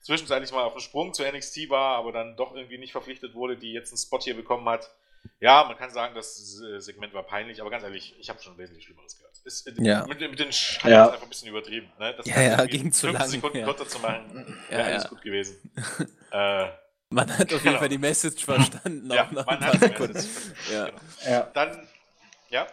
zwischenzeitlich 0.01 0.53
mal 0.53 0.65
auf 0.65 0.75
dem 0.75 0.81
Sprung 0.81 1.15
zu 1.15 1.25
NXT 1.25 1.71
war, 1.71 1.97
aber 1.97 2.13
dann 2.13 2.37
doch 2.37 2.55
irgendwie 2.55 2.79
nicht 2.79 2.93
verpflichtet 2.93 3.35
wurde, 3.35 3.57
die 3.57 3.73
jetzt 3.73 3.91
einen 3.91 3.99
Spot 3.99 4.21
hier 4.21 4.37
bekommen 4.37 4.69
hat. 4.69 4.91
Ja, 5.41 5.65
man 5.65 5.79
kann 5.79 5.91
sagen, 5.91 6.15
das 6.15 6.37
Segment 6.79 7.15
war 7.15 7.23
peinlich, 7.23 7.63
aber 7.63 7.71
ganz 7.71 7.83
ehrlich, 7.85 8.15
ich 8.19 8.29
habe 8.29 8.43
schon 8.43 8.59
wesentlich 8.59 8.85
Schlimmeres 8.85 9.17
gehört. 9.17 9.35
Ist, 9.45 9.67
äh, 9.67 9.73
ja. 9.79 10.07
mit, 10.07 10.21
mit 10.21 10.39
den 10.39 10.53
Scheinen 10.53 10.95
ja. 10.95 11.05
ist 11.07 11.13
einfach 11.13 11.23
ein 11.25 11.29
bisschen 11.31 11.49
übertrieben. 11.49 11.91
Ne? 11.99 12.15
Das 12.15 12.27
ja, 12.27 12.43
ja, 12.43 12.65
ging 12.67 12.93
zu 12.93 13.09
lang. 13.09 13.27
Sekunden 13.27 13.59
ja. 13.59 13.65
kürzer 13.65 13.89
zu 13.89 13.99
machen, 14.01 14.59
wäre 14.69 14.83
ja, 14.83 14.87
alles 14.89 15.09
gut 15.09 15.23
gewesen. 15.23 15.73
äh, 16.31 16.69
man 17.15 17.31
hat 17.31 17.47
auf 17.47 17.51
jeden 17.51 17.63
genau. 17.63 17.79
Fall 17.79 17.89
die 17.89 17.99
Message 17.99 18.45
verstanden. 18.45 19.11
ja, 19.11 19.29
man 19.33 19.61
hat 19.61 19.75
die 19.75 19.79
Message 19.79 20.29
ja. 20.73 20.87
Genau. 20.87 20.99
ja. 21.27 21.43
Dann, 21.55 21.89
ja. 22.51 22.67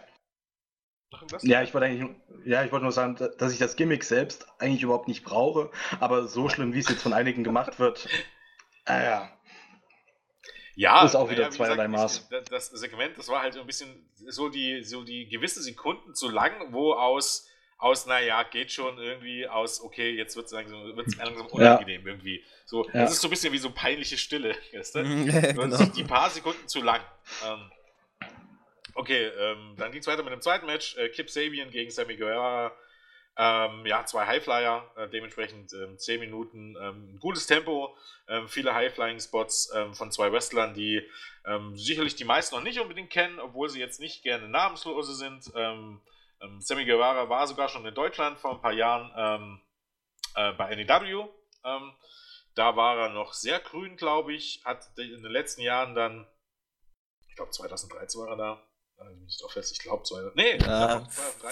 Ja, 1.42 1.62
ich 1.62 1.74
wollte 1.74 1.88
eigentlich, 1.88 2.10
ja, 2.46 2.64
ich 2.64 2.72
wollte 2.72 2.84
nur 2.84 2.92
sagen, 2.92 3.18
dass 3.38 3.52
ich 3.52 3.60
das 3.60 3.76
Gimmick 3.76 4.04
selbst 4.04 4.48
eigentlich 4.60 4.82
überhaupt 4.82 5.08
nicht 5.08 5.24
brauche, 5.24 5.70
aber 6.00 6.28
so 6.28 6.50
schlimm, 6.50 6.74
wie 6.74 6.80
es 6.80 6.90
jetzt 6.90 7.04
von 7.04 7.14
einigen 7.14 7.44
gemacht 7.44 7.80
wird, 7.80 8.08
äh, 8.88 9.04
ja. 9.06 9.30
Ja, 10.76 11.04
ist 11.06 11.16
auch 11.16 11.30
wieder 11.30 11.44
ja, 11.44 11.50
zweierlei 11.50 11.90
Maß. 11.90 12.30
Das 12.50 12.68
Segment, 12.68 13.18
das 13.18 13.28
war 13.28 13.42
halt 13.42 13.54
so 13.54 13.60
ein 13.60 13.68
bisschen 13.68 14.10
so 14.28 14.50
die, 14.50 14.84
so 14.84 15.04
die 15.04 15.28
gewisse 15.28 15.62
Sekunden 15.62 16.16
zu 16.16 16.30
lang, 16.30 16.72
wo 16.72 16.94
aus 16.94 17.51
aus, 17.82 18.06
naja, 18.06 18.44
geht 18.44 18.72
schon 18.72 19.00
irgendwie, 19.00 19.48
aus, 19.48 19.82
okay, 19.82 20.12
jetzt 20.12 20.36
wird 20.36 20.46
es 20.46 20.52
langsam, 20.52 20.96
wird's 20.96 21.16
langsam 21.18 21.48
unangenehm 21.48 22.06
ja. 22.06 22.14
irgendwie. 22.14 22.44
So, 22.66 22.86
ja. 22.86 23.02
Das 23.02 23.12
ist 23.12 23.22
so 23.22 23.28
ein 23.28 23.32
bisschen 23.32 23.52
wie 23.52 23.58
so 23.58 23.72
peinliche 23.72 24.18
Stille. 24.18 24.56
Weißt 24.72 24.96
du? 24.96 25.04
genau. 25.04 25.84
Die 25.86 26.04
paar 26.04 26.30
Sekunden 26.30 26.68
zu 26.68 26.82
lang. 26.82 27.02
Ähm, 27.44 27.72
okay, 28.94 29.26
ähm, 29.26 29.74
dann 29.78 29.92
ging 29.92 30.00
es 30.00 30.08
weiter 30.08 30.22
mit 30.22 30.32
dem 30.32 30.42
zweiten 30.42 30.68
Match. 30.68 30.96
Äh, 30.96 31.10
Kip 31.10 31.32
Sabian 31.32 31.72
gegen 31.72 31.90
Sammy 31.90 32.18
Guerra. 32.18 32.72
Ähm, 33.36 33.86
ja, 33.86 34.06
zwei 34.06 34.28
Highflyer, 34.28 34.92
äh, 34.98 35.08
dementsprechend 35.08 35.74
ähm, 35.74 35.98
10 35.98 36.20
Minuten, 36.20 36.76
ähm, 36.80 37.18
gutes 37.20 37.48
Tempo, 37.48 37.96
ähm, 38.28 38.50
viele 38.50 38.76
Highflying-Spots 38.76 39.72
ähm, 39.74 39.94
von 39.94 40.12
zwei 40.12 40.32
Wrestlern, 40.34 40.74
die 40.74 41.02
ähm, 41.46 41.76
sicherlich 41.78 42.16
die 42.16 42.26
meisten 42.26 42.54
noch 42.54 42.62
nicht 42.62 42.82
unbedingt 42.82 43.10
kennen, 43.10 43.40
obwohl 43.40 43.70
sie 43.70 43.80
jetzt 43.80 44.02
nicht 44.02 44.22
gerne 44.22 44.50
namenslose 44.50 45.16
sind. 45.16 45.50
Ähm, 45.56 46.02
ähm, 46.42 46.62
Sammy 46.62 46.86
Guevara 46.86 47.30
war 47.30 47.48
sogar 47.48 47.70
schon 47.70 47.86
in 47.86 47.94
Deutschland 47.94 48.40
vor 48.40 48.52
ein 48.52 48.62
paar 48.62 48.74
Jahren 48.74 49.12
ähm, 49.16 49.62
äh, 50.36 50.54
bei 50.54 50.76
NEW. 50.76 51.28
Ähm, 51.64 51.94
da 52.56 52.76
war 52.76 52.98
er 52.98 53.10
noch 53.10 53.34
sehr 53.34 53.60
grün, 53.60 53.96
glaube 53.96 54.34
ich. 54.34 54.62
Hat 54.66 54.86
in 54.98 55.24
den 55.24 55.32
letzten 55.32 55.62
Jahren 55.62 55.96
dann, 55.96 56.28
ich 57.28 57.36
glaube 57.36 57.52
2013 57.52 58.22
war 58.22 58.30
er 58.30 58.38
da. 58.38 58.68
Nicht 59.24 59.44
auf 59.44 59.54
fest, 59.54 59.72
ich 59.72 59.80
glaube, 59.80 60.04
nee, 60.36 60.52
äh, 60.52 61.02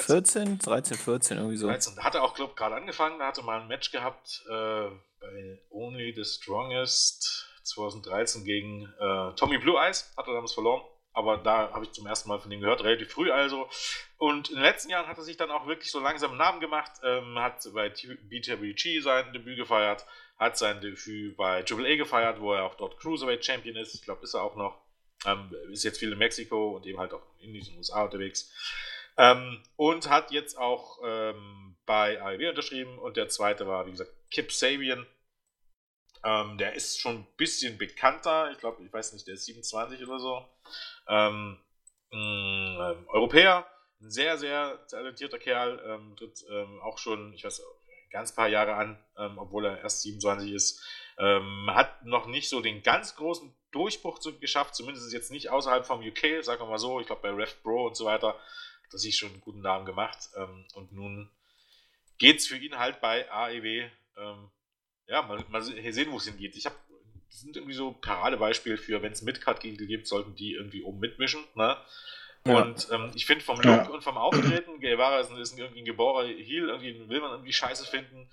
14, 0.03 0.59
13, 0.59 0.97
14, 0.97 1.37
irgendwie 1.37 1.57
so. 1.57 1.67
13. 1.67 1.95
Da 1.95 2.03
hat 2.03 2.13
er 2.13 2.23
auch, 2.23 2.35
glaube 2.35 2.53
gerade 2.53 2.75
angefangen, 2.75 3.17
da 3.17 3.25
hatte 3.25 3.41
mal 3.41 3.61
ein 3.61 3.67
Match 3.67 3.91
gehabt 3.91 4.43
äh, 4.47 4.89
bei 5.19 5.59
Only 5.71 6.13
the 6.15 6.23
Strongest 6.23 7.47
2013 7.63 8.43
gegen 8.43 8.85
äh, 8.99 9.33
Tommy 9.35 9.57
Blue 9.57 9.79
Eyes, 9.79 10.13
hat 10.15 10.27
er 10.27 10.33
damals 10.35 10.53
verloren. 10.53 10.83
Aber 11.13 11.37
da 11.37 11.71
habe 11.73 11.85
ich 11.85 11.91
zum 11.91 12.07
ersten 12.07 12.29
Mal 12.29 12.39
von 12.39 12.51
ihm 12.51 12.61
gehört, 12.61 12.83
relativ 12.83 13.11
früh 13.11 13.31
also. 13.31 13.69
Und 14.17 14.49
in 14.49 14.55
den 14.55 14.63
letzten 14.63 14.89
Jahren 14.89 15.07
hat 15.07 15.17
er 15.17 15.23
sich 15.23 15.37
dann 15.37 15.51
auch 15.51 15.67
wirklich 15.67 15.91
so 15.91 15.99
langsam 15.99 16.31
einen 16.31 16.39
Namen 16.39 16.59
gemacht, 16.59 16.91
ähm, 17.03 17.37
hat 17.39 17.67
bei 17.73 17.89
BWG 17.89 19.01
sein 19.01 19.33
Debüt 19.33 19.57
gefeiert, 19.57 20.05
hat 20.37 20.57
sein 20.57 20.81
Debüt 20.81 21.35
bei 21.35 21.63
Triple 21.63 21.93
A 21.93 21.95
gefeiert, 21.95 22.39
wo 22.39 22.53
er 22.53 22.63
auch 22.63 22.75
dort 22.75 22.99
Cruiserweight 22.99 23.45
Champion 23.45 23.75
ist. 23.75 23.95
Ich 23.95 24.03
glaube, 24.03 24.23
ist 24.23 24.33
er 24.33 24.43
auch 24.43 24.55
noch. 24.55 24.81
Ähm, 25.25 25.53
ist 25.71 25.83
jetzt 25.83 25.99
viel 25.99 26.13
in 26.13 26.17
Mexiko 26.17 26.77
und 26.77 26.85
eben 26.85 26.99
halt 26.99 27.13
auch 27.13 27.23
in 27.39 27.53
den 27.53 27.77
USA 27.77 28.03
unterwegs. 28.03 28.53
Ähm, 29.17 29.61
und 29.75 30.09
hat 30.09 30.31
jetzt 30.31 30.57
auch 30.57 30.99
ähm, 31.03 31.75
bei 31.85 32.21
AEW 32.21 32.49
unterschrieben 32.49 32.97
und 32.99 33.17
der 33.17 33.27
zweite 33.27 33.67
war, 33.67 33.85
wie 33.85 33.91
gesagt, 33.91 34.11
Kip 34.31 34.51
Sabian. 34.51 35.05
Ähm, 36.23 36.57
der 36.57 36.73
ist 36.73 36.99
schon 36.99 37.17
ein 37.17 37.27
bisschen 37.35 37.77
bekannter. 37.77 38.51
Ich 38.51 38.59
glaube, 38.59 38.83
ich 38.83 38.91
weiß 38.91 39.11
nicht, 39.13 39.27
der 39.27 39.33
ist 39.33 39.45
27 39.45 40.01
oder 40.07 40.19
so. 40.19 40.45
Ähm, 41.07 41.59
ähm, 42.11 43.05
Europäer, 43.07 43.65
ein 44.01 44.11
sehr, 44.11 44.37
sehr 44.37 44.85
talentierter 44.87 45.39
Kerl, 45.39 45.81
ähm, 45.85 46.15
tritt 46.15 46.45
ähm, 46.49 46.79
auch 46.81 46.97
schon, 46.97 47.33
ich 47.33 47.43
weiß, 47.43 47.61
ganz 48.09 48.33
paar 48.33 48.47
Jahre 48.47 48.75
an, 48.75 48.97
ähm, 49.17 49.37
obwohl 49.37 49.65
er 49.65 49.81
erst 49.81 50.01
27 50.01 50.51
ist. 50.51 50.83
Ähm, 51.17 51.69
hat 51.71 52.05
noch 52.05 52.25
nicht 52.27 52.49
so 52.49 52.61
den 52.61 52.81
ganz 52.81 53.15
großen 53.15 53.53
Durchbruch 53.71 54.19
zu, 54.19 54.39
geschafft, 54.39 54.75
zumindest 54.75 55.13
jetzt 55.13 55.31
nicht 55.31 55.49
außerhalb 55.49 55.85
vom 55.85 56.01
UK, 56.01 56.43
sagen 56.43 56.61
wir 56.61 56.67
mal 56.69 56.79
so. 56.79 56.99
Ich 56.99 57.07
glaube, 57.07 57.21
bei 57.21 57.29
Ref 57.29 57.61
Pro 57.61 57.87
und 57.87 57.95
so 57.95 58.05
weiter 58.05 58.29
hat 58.29 58.93
er 58.93 58.97
sich 58.97 59.17
schon 59.17 59.29
einen 59.29 59.41
guten 59.41 59.61
Namen 59.61 59.85
gemacht. 59.85 60.29
Und 60.73 60.91
nun 60.91 61.29
geht 62.17 62.39
es 62.39 62.47
für 62.47 62.57
ihn 62.57 62.79
halt 62.79 62.99
bei 62.99 63.31
AEW, 63.31 63.89
ja, 65.05 65.21
mal, 65.21 65.45
mal 65.49 65.61
sehen, 65.61 66.11
wo 66.11 66.17
es 66.17 66.25
hingeht. 66.25 66.55
Ich 66.55 66.65
habe 66.65 66.75
sind 67.29 67.55
irgendwie 67.55 67.75
so 67.75 67.91
Paradebeispiele 67.91 68.77
für, 68.77 69.01
wenn 69.01 69.11
es 69.11 69.21
Midcard-Gegner 69.21 69.85
gibt, 69.85 70.07
sollten 70.07 70.35
die 70.35 70.53
irgendwie 70.53 70.83
oben 70.83 70.99
mitmischen. 70.99 71.43
Ne? 71.55 71.77
Und 72.43 72.87
ähm, 72.91 73.11
ich 73.15 73.25
finde 73.25 73.43
vom 73.43 73.57
Look 73.57 73.65
ja. 73.65 73.89
und 73.89 74.03
vom 74.03 74.17
Auftreten, 74.17 74.79
Guevara 74.79 75.19
ist, 75.19 75.29
ein, 75.29 75.37
ist 75.37 75.57
irgendwie 75.57 75.81
ein 75.81 75.85
geborener 75.85 76.29
Heel, 76.29 76.69
irgendwie 76.69 77.07
will 77.09 77.21
man 77.21 77.31
irgendwie 77.31 77.53
scheiße 77.53 77.85
finden. 77.85 78.29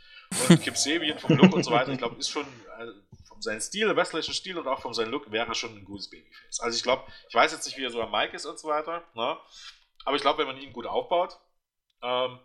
Und 0.48 0.62
Kip 0.62 0.76
Sabian 0.76 1.18
vom 1.18 1.36
Look 1.36 1.52
und 1.52 1.64
so 1.64 1.72
weiter, 1.72 1.92
ich 1.92 1.98
glaube, 1.98 2.16
ist 2.16 2.30
schon 2.30 2.46
also 2.76 2.92
von 3.26 3.42
seinem 3.42 3.60
Stil, 3.60 3.94
wrestlerischen 3.94 4.34
Stil 4.34 4.58
und 4.58 4.68
auch 4.68 4.80
von 4.80 4.94
seinem 4.94 5.10
Look 5.10 5.30
wäre 5.30 5.54
schon 5.54 5.76
ein 5.76 5.84
gutes 5.84 6.08
Babyface. 6.08 6.60
Also 6.60 6.76
ich 6.76 6.82
glaube, 6.82 7.04
ich 7.28 7.34
weiß 7.34 7.52
jetzt 7.52 7.66
nicht, 7.66 7.76
wie 7.76 7.84
er 7.84 7.90
so 7.90 8.00
am 8.00 8.10
Mike 8.10 8.34
ist 8.34 8.46
und 8.46 8.58
so 8.58 8.68
weiter, 8.68 9.02
ne? 9.14 9.36
aber 10.04 10.16
ich 10.16 10.22
glaube, 10.22 10.38
wenn 10.38 10.46
man 10.46 10.62
ihn 10.62 10.72
gut 10.72 10.86
aufbaut, 10.86 11.38
ähm, 12.02 12.38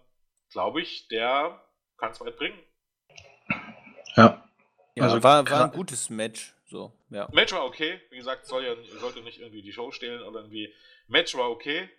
glaube 0.49 0.81
ich, 0.81 1.07
der 1.07 1.63
kann 1.97 2.11
es 2.11 2.19
weit 2.19 2.37
bringen. 2.37 2.59
Ja. 4.17 4.43
Ja, 4.95 5.03
also 5.03 5.23
war, 5.23 5.49
war 5.49 5.65
ein 5.65 5.71
gutes 5.71 6.09
Match. 6.09 6.53
So, 6.65 6.93
ja. 7.09 7.27
Match 7.31 7.51
war 7.53 7.65
okay. 7.65 7.99
Wie 8.09 8.17
gesagt, 8.17 8.45
soll 8.45 8.63
ja, 8.63 8.75
sollte 8.99 9.21
nicht 9.21 9.39
irgendwie 9.39 9.61
die 9.61 9.73
Show 9.73 9.91
stehlen 9.91 10.21
oder 10.23 10.39
irgendwie. 10.39 10.73
Match 11.07 11.35
war 11.35 11.49
okay. 11.49 11.89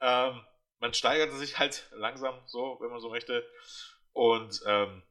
Ähm, 0.00 0.40
man 0.80 0.94
steigerte 0.94 1.36
sich 1.36 1.58
halt 1.58 1.88
langsam, 1.92 2.40
so, 2.46 2.78
wenn 2.80 2.90
man 2.90 3.00
so 3.00 3.10
möchte. 3.10 3.48
Und 4.12 4.62
ähm, 4.66 5.02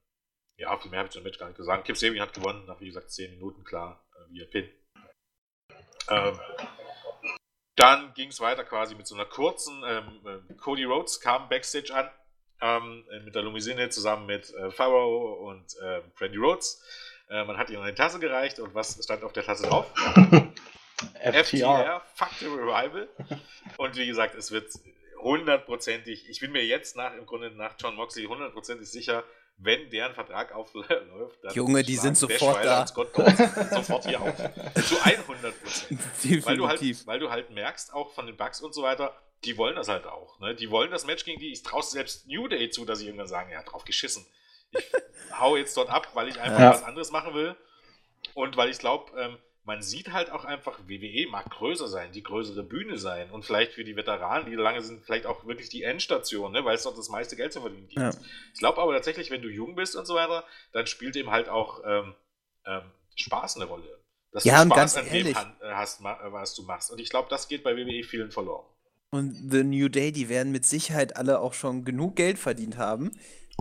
ja, 0.58 0.78
viel 0.78 0.92
mehr 0.92 1.00
habe 1.00 1.08
ich 1.08 1.14
zum 1.14 1.24
Match 1.24 1.38
gar 1.38 1.48
nicht 1.48 1.58
gesagt. 1.58 1.86
Kip 1.86 1.98
Sabian 1.98 2.22
hat 2.22 2.34
gewonnen, 2.34 2.66
nach 2.66 2.80
wie 2.80 2.88
gesagt 2.88 3.12
10 3.12 3.32
Minuten, 3.32 3.64
klar, 3.64 4.06
äh, 4.16 4.34
via 4.34 4.46
Pin. 4.46 4.70
Ähm, 6.10 6.40
dann 7.76 8.14
ging 8.14 8.30
es 8.30 8.40
weiter 8.40 8.64
quasi 8.64 8.96
mit 8.96 9.08
so 9.08 9.16
einer 9.16 9.26
kurzen. 9.26 9.84
Ähm, 9.86 10.22
äh, 10.26 10.54
Cody 10.56 10.86
Rhodes 10.86 11.20
kam 11.20 11.50
backstage 11.50 11.94
an 11.94 12.10
ähm, 12.62 13.06
mit 13.24 13.36
der 13.36 13.42
Lumisine 13.42 13.90
zusammen 13.90 14.26
mit 14.26 14.54
äh, 14.54 14.72
Pharaoh 14.72 15.50
und 15.50 15.76
äh, 15.82 16.02
Brandy 16.18 16.38
Rhodes. 16.38 16.82
Äh, 17.30 17.44
man 17.44 17.58
hat 17.58 17.70
ihnen 17.70 17.82
eine 17.82 17.96
Tasse 17.96 18.20
gereicht 18.20 18.60
und 18.60 18.74
was 18.76 19.04
stand 19.04 19.24
auf 19.24 19.34
der 19.34 19.44
Tasse 19.44 19.64
drauf? 19.64 19.92
FTR. 21.20 21.44
FTR, 21.44 22.02
Fuck 22.14 22.30
the 22.40 22.46
Revival. 22.46 23.10
Und 23.78 23.96
wie 23.98 24.06
gesagt, 24.06 24.36
es 24.36 24.52
wird 24.52 24.72
hundertprozentig, 25.20 26.30
ich 26.30 26.40
bin 26.40 26.52
mir 26.52 26.64
jetzt 26.64 26.96
nach, 26.96 27.14
im 27.16 27.26
Grunde 27.26 27.52
nach 27.52 27.76
John 27.80 27.96
Moxley 27.96 28.26
hundertprozentig 28.26 28.90
sicher, 28.90 29.24
wenn 29.58 29.90
deren 29.90 30.14
Vertrag 30.14 30.54
aufläuft, 30.54 31.44
dann 31.44 31.54
Junge, 31.54 31.84
die 31.84 31.96
sind 31.96 32.18
sofort 32.18 32.64
da. 32.64 32.86
sofort 32.86 34.06
hier 34.06 34.22
auf. 34.22 34.36
Zu 34.86 35.02
100 35.02 35.64
Prozent. 35.64 36.00
weil, 36.46 36.58
du 36.58 36.68
halt, 36.68 37.08
weil 37.08 37.20
du 37.20 37.30
halt 37.30 37.50
merkst, 37.52 37.94
auch 37.94 38.14
von 38.14 38.28
den 38.28 38.36
Bugs 38.36 38.62
und 38.62 38.74
so 38.74 38.84
weiter, 38.84 39.16
die 39.46 39.58
wollen 39.58 39.76
das 39.76 39.88
halt 39.88 40.06
auch. 40.06 40.40
Ne? 40.40 40.56
Die 40.56 40.70
wollen 40.70 40.92
das 40.92 41.06
Match 41.06 41.24
gegen 41.24 41.40
die. 41.40 41.52
Ich 41.52 41.64
traue 41.64 41.84
selbst 41.84 42.28
New 42.28 42.48
Day 42.48 42.70
zu, 42.70 42.86
dass 42.86 43.00
sie 43.00 43.06
irgendwann 43.06 43.28
sagen, 43.28 43.52
ja, 43.52 43.64
drauf 43.64 43.86
geschissen 43.86 44.26
ich 44.78 45.40
hau 45.40 45.56
jetzt 45.56 45.76
dort 45.78 45.90
ab, 45.90 46.10
weil 46.14 46.28
ich 46.28 46.40
einfach 46.40 46.60
ja. 46.60 46.70
was 46.72 46.84
anderes 46.84 47.12
machen 47.12 47.34
will. 47.34 47.56
Und 48.34 48.58
weil 48.58 48.70
ich 48.70 48.80
glaube, 48.80 49.12
ähm, 49.20 49.38
man 49.66 49.82
sieht 49.82 50.14
halt 50.14 50.30
auch 50.30 50.46
einfach, 50.46 50.80
WWE 50.88 51.28
mag 51.30 51.50
größer 51.50 51.88
sein, 51.88 52.12
die 52.12 52.22
größere 52.22 52.64
Bühne 52.64 52.98
sein 52.98 53.32
und 53.32 53.44
vielleicht 53.44 53.74
für 53.74 53.84
die 53.84 53.96
Veteranen, 53.96 54.46
die 54.46 54.56
lange 54.56 54.82
sind, 54.82 55.04
vielleicht 55.04 55.26
auch 55.26 55.46
wirklich 55.46 55.70
die 55.70 55.84
Endstation, 55.84 56.52
ne, 56.52 56.64
weil 56.64 56.76
es 56.76 56.84
dort 56.84 56.98
das 56.98 57.10
meiste 57.10 57.36
Geld 57.36 57.52
zu 57.52 57.62
verdienen 57.62 57.88
gibt. 57.88 58.00
Ja. 58.00 58.12
Ich 58.54 58.60
glaube 58.60 58.80
aber 58.82 58.94
tatsächlich, 58.94 59.32
wenn 59.32 59.42
du 59.42 59.50
jung 59.50 59.76
bist 59.76 59.96
und 59.96 60.06
so 60.06 60.16
weiter, 60.16 60.44
dann 60.72 60.86
spielt 60.86 61.16
eben 61.16 61.32
halt 61.32 61.50
auch 61.50 61.82
ähm, 61.84 62.14
ähm, 62.66 62.84
Spaß 63.16 63.56
eine 63.56 63.66
Rolle. 63.66 64.00
Dass 64.32 64.44
ja, 64.44 64.64
du 64.64 64.70
Spaß 64.70 64.98
an 64.98 65.08
ehrlich. 65.08 65.36
dem 65.36 65.52
äh, 65.62 65.74
hast, 65.74 66.02
äh, 66.02 66.04
was 66.04 66.54
du 66.54 66.64
machst. 66.64 66.92
Und 66.92 67.00
ich 67.00 67.10
glaube, 67.10 67.30
das 67.30 67.48
geht 67.48 67.64
bei 67.64 67.76
WWE 67.76 68.04
vielen 68.04 68.32
verloren. 68.32 68.66
Und 69.12 69.50
The 69.50 69.64
New 69.64 69.88
Day, 69.88 70.12
die 70.12 70.30
werden 70.30 70.52
mit 70.52 70.66
Sicherheit 70.66 71.16
alle 71.16 71.40
auch 71.40 71.54
schon 71.54 71.86
genug 71.86 72.18
Geld 72.18 72.38
verdient 72.38 72.78
haben, 72.78 73.12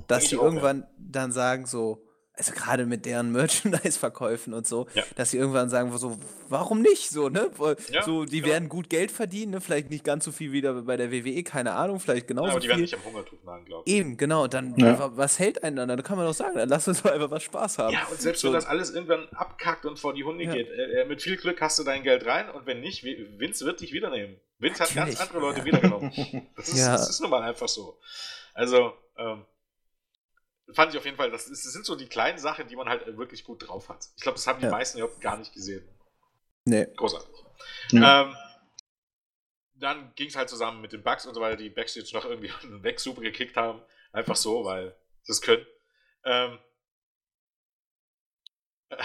dass 0.07 0.29
sie 0.29 0.37
irgendwann 0.37 0.81
ja. 0.81 0.87
dann 0.99 1.33
sagen 1.33 1.67
so, 1.67 2.05
also 2.37 2.53
gerade 2.53 2.85
mit 2.85 3.07
deren 3.07 3.33
Merchandise-Verkäufen 3.33 4.55
und 4.55 4.67
so, 4.67 4.89
ja. 4.95 5.05
dass 5.17 5.31
sie 5.31 5.39
irgendwann 5.39 5.71
sagen, 5.71 5.97
so, 5.97 6.19
warum 6.49 6.83
nicht? 6.83 7.11
So, 7.11 7.29
ne? 7.29 7.51
Ja, 7.91 8.03
so, 8.03 8.25
die 8.25 8.41
genau. 8.41 8.53
werden 8.53 8.69
gut 8.69 8.91
Geld 8.91 9.13
verdienen, 9.13 9.53
ne? 9.53 9.61
Vielleicht 9.61 9.91
nicht 9.91 10.05
ganz 10.05 10.25
so 10.25 10.33
viel 10.33 10.53
wie 10.53 10.61
bei 10.63 10.97
der 10.97 11.13
WWE, 11.13 11.43
keine 11.45 11.73
Ahnung, 11.73 12.01
vielleicht 12.01 12.27
genauso. 12.27 12.49
Ja, 12.49 12.53
aber 12.53 12.61
die 12.61 12.67
viel. 12.67 12.71
werden 12.71 12.81
nicht 12.83 12.95
am 12.95 13.05
Hungertuch 13.05 13.43
nagen, 13.45 13.65
glaube 13.65 13.85
ich. 13.87 13.95
Eben, 13.95 14.17
genau. 14.17 14.49
Dann, 14.49 14.75
was 14.77 15.39
hält 15.39 15.63
einen 15.63 15.77
dann? 15.77 15.89
Dann 15.89 16.03
kann 16.03 16.17
man 16.17 16.27
doch 16.27 16.35
sagen, 16.35 16.57
dann 16.57 16.69
lass 16.69 16.89
uns 16.89 17.03
doch 17.03 17.13
einfach 17.13 17.31
was 17.31 17.43
Spaß 17.45 17.79
haben. 17.79 17.93
Ja, 17.93 18.07
und 18.11 18.21
selbst 18.21 18.41
so. 18.41 18.49
wenn 18.49 18.55
das 18.55 18.67
alles 18.67 18.91
irgendwann 18.91 19.29
abkackt 19.31 19.87
und 19.87 19.99
vor 19.99 20.13
die 20.13 20.25
Hunde 20.25 20.47
geht, 20.47 20.69
äh, 20.69 21.03
äh, 21.03 21.05
mit 21.05 21.23
viel 21.23 21.37
Glück 21.37 21.61
hast 21.61 21.79
du 21.79 21.85
dein 21.85 22.03
Geld 22.03 22.27
rein 22.27 22.51
und 22.51 22.67
wenn 22.67 22.81
nicht, 22.81 23.05
Vince 23.05 23.65
wird 23.65 23.81
dich 23.81 23.93
wieder 23.93 24.11
nehmen. 24.11 24.37
Vince 24.59 24.83
hat 24.83 24.95
ganz 24.95 25.21
andere 25.21 25.39
Leute 25.39 25.65
wiedergenommen. 25.65 26.13
Das 26.57 26.69
ist, 26.69 26.85
das 26.85 27.11
ist 27.11 27.21
nun 27.21 27.31
mal 27.31 27.43
einfach 27.43 27.69
so. 27.69 27.99
Also, 28.55 28.93
ähm, 29.19 29.45
fand 30.73 30.93
ich 30.93 30.99
auf 30.99 31.05
jeden 31.05 31.17
Fall, 31.17 31.31
das, 31.31 31.49
das, 31.49 31.63
sind 31.63 31.85
so 31.85 31.95
die 31.97 32.07
kleinen 32.07 32.39
Sachen, 32.39 32.69
die 32.69 32.77
man 32.77 32.89
halt 32.89 33.07
wirklich 33.17 33.45
gut 33.45 33.69
drauf 33.69 33.89
hat. 33.89 34.09
Ich 34.17 34.23
glaube, 34.23 34.37
das 34.37 34.47
haben 34.47 34.61
die 34.61 34.67
ja. 34.67 34.71
meisten 34.71 34.99
überhaupt 34.99 35.21
gar 35.21 35.37
nicht 35.37 35.53
gesehen. 35.53 35.87
Nee. 36.65 36.87
Großartig. 36.97 37.29
Ja. 37.91 38.23
Ähm, 38.23 38.37
dann 39.75 40.15
ging 40.15 40.29
es 40.29 40.37
halt 40.37 40.49
zusammen 40.49 40.81
mit 40.81 40.93
den 40.93 41.03
Bugs 41.03 41.27
und 41.27 41.35
so 41.35 41.41
weiter, 41.41 41.57
die 41.57 41.69
Backstage 41.69 42.11
noch 42.15 42.25
irgendwie 42.25 42.51
weg 42.83 43.01
super 43.01 43.21
gekickt 43.21 43.57
haben. 43.57 43.83
Einfach 44.13 44.37
so, 44.37 44.65
weil 44.65 44.97
sie 45.23 45.33
es 45.33 45.43
können. 45.43 45.67
Ähm, 46.25 46.59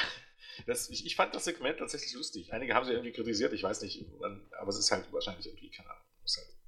das, 0.67 0.89
ich, 0.89 1.05
ich, 1.05 1.15
fand 1.15 1.33
das 1.33 1.45
Segment 1.45 1.79
tatsächlich 1.79 2.13
lustig. 2.13 2.53
Einige 2.53 2.75
haben 2.75 2.85
sie 2.85 2.91
irgendwie 2.91 3.11
kritisiert, 3.11 3.53
ich 3.53 3.63
weiß 3.63 3.81
nicht, 3.81 4.05
aber 4.59 4.69
es 4.69 4.77
ist 4.77 4.91
halt 4.91 5.11
wahrscheinlich 5.11 5.47
irgendwie, 5.47 5.71
keine 5.71 5.89
Ahnung, 5.89 6.03
ist 6.03 6.08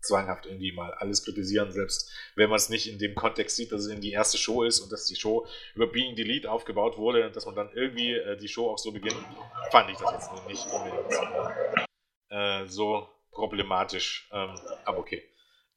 zwanghaft 0.02 0.45
irgendwie 0.45 0.72
mal 0.72 0.93
alles 0.93 1.24
kritisieren, 1.24 1.72
selbst 1.72 2.12
wenn 2.36 2.49
man 2.49 2.58
es 2.58 2.70
nicht 2.70 2.88
in 2.88 2.99
dem 2.99 3.16
Kontext 3.16 3.56
sieht, 3.56 3.72
dass 3.72 3.82
es 3.82 3.88
in 3.88 4.02
die 4.02 4.12
erste 4.12 4.38
Show 4.38 4.64
ist 4.64 4.80
und 4.80 4.91
dass 4.91 5.06
die 5.06 5.16
Show 5.16 5.47
über 5.76 5.88
Being 5.88 6.16
Delete 6.16 6.52
aufgebaut 6.52 6.97
wurde 6.97 7.28
und 7.28 7.36
dass 7.36 7.45
man 7.45 7.56
dann 7.56 7.72
irgendwie 7.74 8.14
äh, 8.14 8.38
die 8.38 8.47
Show 8.47 8.70
auch 8.70 8.78
so 8.78 8.91
beginnt, 8.91 9.24
fand 9.72 9.89
ich 9.89 9.97
das 9.97 10.12
jetzt 10.12 10.47
nicht 10.47 10.66
unbedingt 10.68 11.88
äh, 12.30 12.68
so 12.68 13.08
problematisch. 13.32 14.30
Ähm, 14.32 14.60
aber 14.86 14.97
okay. 14.97 15.24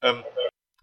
Ähm, 0.02 0.24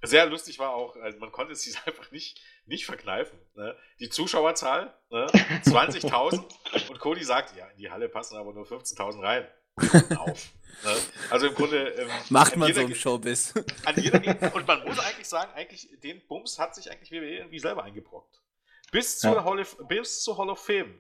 sehr 0.04 0.26
lustig 0.26 0.58
war 0.58 0.74
auch, 0.74 0.96
also 0.96 1.20
man 1.20 1.32
konnte 1.32 1.54
es 1.54 1.64
sich 1.64 1.76
einfach 1.86 2.12
nicht, 2.12 2.42
nicht 2.66 2.86
verkneifen. 2.86 3.40
Ne? 3.56 3.76
Die 4.00 4.10
Zuschauerzahl, 4.10 4.94
ne? 5.10 5.28
20.000 5.66 6.90
und 6.90 7.00
Cody 7.00 7.24
sagt, 7.24 7.56
ja, 7.56 7.68
in 7.68 7.78
die 7.78 7.92
Halle 7.92 8.10
passen 8.10 8.38
aber 8.38 8.54
nur 8.54 8.66
15.000 8.66 9.22
rein. 9.22 9.48
Auf. 10.18 10.52
Ne? 10.84 10.96
Also 11.30 11.48
im 11.48 11.56
Grunde. 11.56 11.90
Ähm, 11.90 12.10
Macht 12.30 12.56
man 12.56 12.74
so 12.74 12.82
im 12.82 12.96
Showbiz. 12.96 13.54
An 13.86 13.96
jeder, 14.02 14.20
und 14.56 14.68
man 14.68 14.84
muss 14.84 15.00
eigentlich 15.00 15.28
sagen, 15.28 15.52
eigentlich, 15.54 15.90
den 16.04 16.22
Bums 16.28 16.58
hat 16.60 16.76
sich 16.76 16.92
eigentlich 16.92 17.12
WWE 17.12 17.38
irgendwie 17.38 17.60
selber 17.60 17.84
eingebrockt. 17.84 18.42
Bis 18.92 19.20
zur, 19.20 19.34
ja. 19.34 19.44
Hall, 19.44 19.60
of, 19.60 19.78
bis 19.88 20.24
zur 20.24 20.38
Hall 20.38 20.50
of 20.50 20.60
Fame 20.64 21.00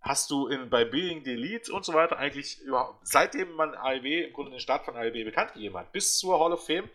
hast 0.00 0.30
du 0.30 0.46
in, 0.46 0.70
bei 0.70 0.84
Being 0.84 1.24
Delete 1.24 1.72
und 1.72 1.84
so 1.84 1.92
weiter 1.92 2.18
eigentlich 2.18 2.60
überhaupt, 2.60 3.06
seitdem 3.06 3.52
man 3.52 3.74
AEW 3.74 4.26
im 4.26 4.32
Grunde 4.32 4.52
den 4.52 4.60
Start 4.60 4.84
von 4.84 4.96
AEW 4.96 5.24
bekannt 5.24 5.54
gegeben 5.54 5.76
hat, 5.76 5.92
bis 5.92 6.18
zur 6.18 6.38
Hall 6.38 6.52
of 6.52 6.64
Fame 6.64 6.88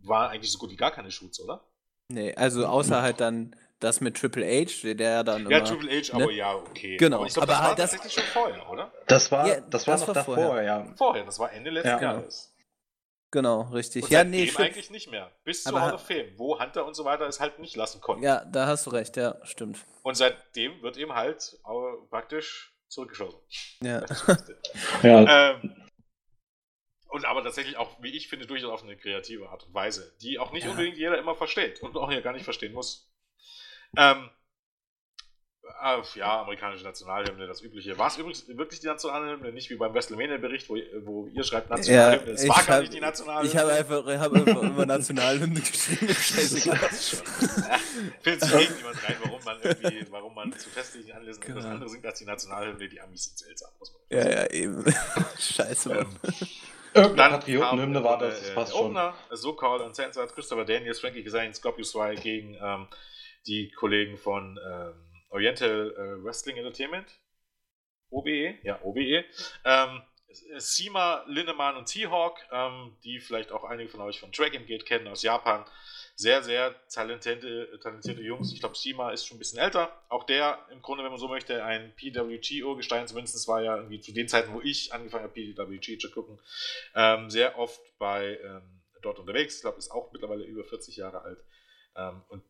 war 0.00 0.30
eigentlich 0.30 0.52
so 0.52 0.58
gut 0.58 0.70
wie 0.70 0.76
gar 0.76 0.90
keine 0.90 1.10
Shoots, 1.10 1.40
oder? 1.40 1.64
Nee, 2.08 2.34
also 2.34 2.66
außer 2.66 3.02
halt 3.02 3.20
dann 3.20 3.56
das 3.80 4.00
mit 4.00 4.16
Triple 4.16 4.44
H, 4.44 4.94
der 4.94 5.24
dann. 5.24 5.48
Ja, 5.50 5.58
immer, 5.58 5.66
Triple 5.66 5.90
H, 5.90 6.16
ne? 6.16 6.24
aber 6.24 6.32
ja, 6.32 6.54
okay. 6.54 6.96
Genau, 6.96 7.18
aber, 7.18 7.26
ich 7.26 7.34
glaub, 7.34 7.42
aber 7.44 7.52
das 7.52 7.62
war 7.62 7.74
das, 7.74 7.90
tatsächlich 7.90 8.12
schon 8.12 8.24
vorher, 8.32 8.70
oder? 8.70 8.92
Das 9.06 9.30
war, 9.32 9.46
ja, 9.46 9.60
das 9.60 9.86
war 9.86 9.94
das 9.94 10.00
noch 10.00 10.08
war 10.08 10.14
davor, 10.14 10.34
vorher. 10.36 10.62
ja. 10.62 10.94
Vorher, 10.96 11.24
das 11.24 11.38
war 11.38 11.52
Ende 11.52 11.70
letzten 11.70 11.88
ja. 11.88 12.00
Jahres. 12.00 12.52
Genau, 13.32 13.62
richtig. 13.72 14.04
Und 14.04 14.10
ja, 14.10 14.24
nee, 14.24 14.46
stimmt. 14.46 14.68
eigentlich 14.68 14.90
nicht 14.90 15.10
mehr. 15.10 15.30
Bis 15.44 15.64
zur 15.64 15.80
Hall 15.80 15.94
of 15.94 16.06
Fame, 16.06 16.32
wo 16.36 16.58
Hunter 16.58 16.86
und 16.86 16.94
so 16.94 17.04
weiter 17.04 17.26
es 17.26 17.40
halt 17.40 17.58
nicht 17.58 17.76
lassen 17.76 18.00
konnten. 18.00 18.22
Ja, 18.22 18.44
da 18.44 18.66
hast 18.66 18.86
du 18.86 18.90
recht, 18.90 19.16
ja, 19.16 19.36
stimmt. 19.42 19.84
Und 20.02 20.16
seitdem 20.16 20.80
wird 20.80 20.96
eben 20.96 21.12
halt 21.12 21.58
praktisch 22.08 22.72
zurückgeschossen. 22.88 23.40
Ja. 23.82 24.04
ja. 25.02 25.50
Ähm, 25.50 25.74
Und 27.08 27.24
aber 27.24 27.42
tatsächlich 27.42 27.76
auch, 27.76 28.00
wie 28.00 28.16
ich 28.16 28.28
finde, 28.28 28.46
durchaus 28.46 28.70
auf 28.70 28.82
eine 28.84 28.96
kreative 28.96 29.48
Art 29.48 29.64
und 29.64 29.74
Weise, 29.74 30.16
die 30.22 30.38
auch 30.38 30.52
nicht 30.52 30.64
ja. 30.64 30.70
unbedingt 30.70 30.96
jeder 30.96 31.18
immer 31.18 31.34
versteht 31.34 31.82
und 31.82 31.96
auch 31.96 32.10
hier 32.10 32.22
gar 32.22 32.32
nicht 32.32 32.44
verstehen 32.44 32.72
muss. 32.72 33.12
Ähm, 33.96 34.30
äh, 35.82 36.18
ja, 36.18 36.40
amerikanische 36.40 36.84
Nationalhymne, 36.84 37.46
das 37.46 37.60
übliche. 37.60 37.98
War 37.98 38.08
es 38.08 38.16
übrigens 38.16 38.48
wirklich 38.48 38.80
die 38.80 38.86
Nationalhymne? 38.86 39.52
Nicht 39.52 39.70
wie 39.70 39.76
beim 39.76 39.92
WrestleMania-Bericht, 39.94 40.68
wo, 40.68 40.76
wo, 41.04 41.26
ihr 41.28 41.44
schreibt 41.44 41.70
Nationalhymne. 41.70 42.26
Ja, 42.26 42.32
es 42.32 42.48
war 42.48 42.62
gar 42.64 42.80
nicht 42.80 42.92
die 42.92 43.00
Nationalhymne. 43.00 43.48
Ich 43.48 43.56
habe 43.56 43.72
einfach, 43.72 44.06
hab 44.06 44.32
einfach 44.32 44.62
immer 44.62 44.86
Nationalhymne 44.86 45.60
geschrieben. 45.60 46.14
Scheißegal. 46.14 46.78
Findet 48.22 48.40
sich 48.44 48.52
irgendjemand 48.52 49.08
rein, 49.08 49.16
warum 49.22 49.44
man 49.44 49.56
irgendwie, 49.62 50.06
warum 50.10 50.34
man 50.34 50.52
zu 50.58 50.70
festlichen 50.70 51.12
Anlässen 51.12 51.42
genau. 51.42 51.58
etwas 51.58 51.70
anderes 51.70 51.92
singt 51.92 52.06
als 52.06 52.18
die 52.18 52.24
Nationalhymne. 52.24 52.88
Die 52.88 53.00
Amis 53.00 53.24
sind 53.24 53.38
seltsam, 53.38 53.70
muss 53.78 53.92
man 53.92 54.18
Ja, 54.18 54.28
ja, 54.30 54.50
eben. 54.50 54.84
Scheiße, 55.38 55.88
Mann. 55.90 55.98
Ähm, 55.98 57.02
Irgendeine 57.02 57.36
Patriotenhymne 57.36 58.02
war 58.02 58.18
das, 58.18 58.40
das 58.40 58.54
passt 58.54 58.72
äh, 58.72 58.76
schon. 58.76 58.86
Opener, 58.86 59.14
So 59.30 59.52
Call 59.52 59.82
und 59.82 59.94
Censored, 59.94 60.34
Christopher 60.34 60.64
Daniels, 60.64 61.00
Frankie 61.00 61.22
Kazarian, 61.22 61.52
Scorpio 61.52 61.84
2 61.84 62.14
gegen 62.14 62.56
ähm, 62.58 62.88
die 63.46 63.70
Kollegen 63.70 64.16
von 64.16 64.58
ähm, 64.64 64.94
Oriental 65.30 65.94
äh, 65.96 66.24
Wrestling 66.24 66.56
Entertainment. 66.56 67.06
OBE, 68.10 68.58
ja, 68.62 68.80
OBE. 68.82 69.24
Ähm, 69.64 70.02
Sima, 70.58 71.24
Lindemann 71.26 71.76
und 71.76 71.86
T-Hawk, 71.86 72.38
ähm, 72.52 72.96
die 73.04 73.20
vielleicht 73.20 73.52
auch 73.52 73.64
einige 73.64 73.88
von 73.88 74.00
euch 74.00 74.20
von 74.20 74.32
Dragon 74.32 74.66
Gate 74.66 74.84
kennen 74.84 75.08
aus 75.08 75.22
Japan. 75.22 75.64
Sehr, 76.14 76.42
sehr 76.42 76.74
talentierte, 76.88 77.78
talentierte 77.82 78.22
Jungs. 78.22 78.52
Ich 78.52 78.60
glaube, 78.60 78.76
Sima 78.76 79.10
ist 79.10 79.26
schon 79.26 79.36
ein 79.36 79.38
bisschen 79.38 79.58
älter. 79.58 79.92
Auch 80.08 80.24
der, 80.24 80.66
im 80.70 80.80
Grunde, 80.82 81.04
wenn 81.04 81.10
man 81.10 81.20
so 81.20 81.28
möchte, 81.28 81.62
ein 81.64 81.94
PWG-Urgestein. 81.96 83.06
Zumindest 83.06 83.46
war 83.48 83.62
ja 83.62 83.76
irgendwie 83.76 84.00
zu 84.00 84.12
den 84.12 84.28
Zeiten, 84.28 84.52
wo 84.54 84.60
ich 84.62 84.92
angefangen 84.92 85.24
habe, 85.24 85.34
PWG 85.34 85.98
zu 85.98 86.10
gucken, 86.10 86.40
ähm, 86.94 87.30
sehr 87.30 87.58
oft 87.58 87.80
bei 87.98 88.38
ähm, 88.42 88.82
dort 89.02 89.18
unterwegs. 89.18 89.56
Ich 89.56 89.62
glaube, 89.62 89.78
ist 89.78 89.90
auch 89.90 90.10
mittlerweile 90.12 90.44
über 90.44 90.64
40 90.64 90.96
Jahre 90.96 91.20
alt. 91.22 91.38
Ähm, 91.96 92.22
und 92.28 92.42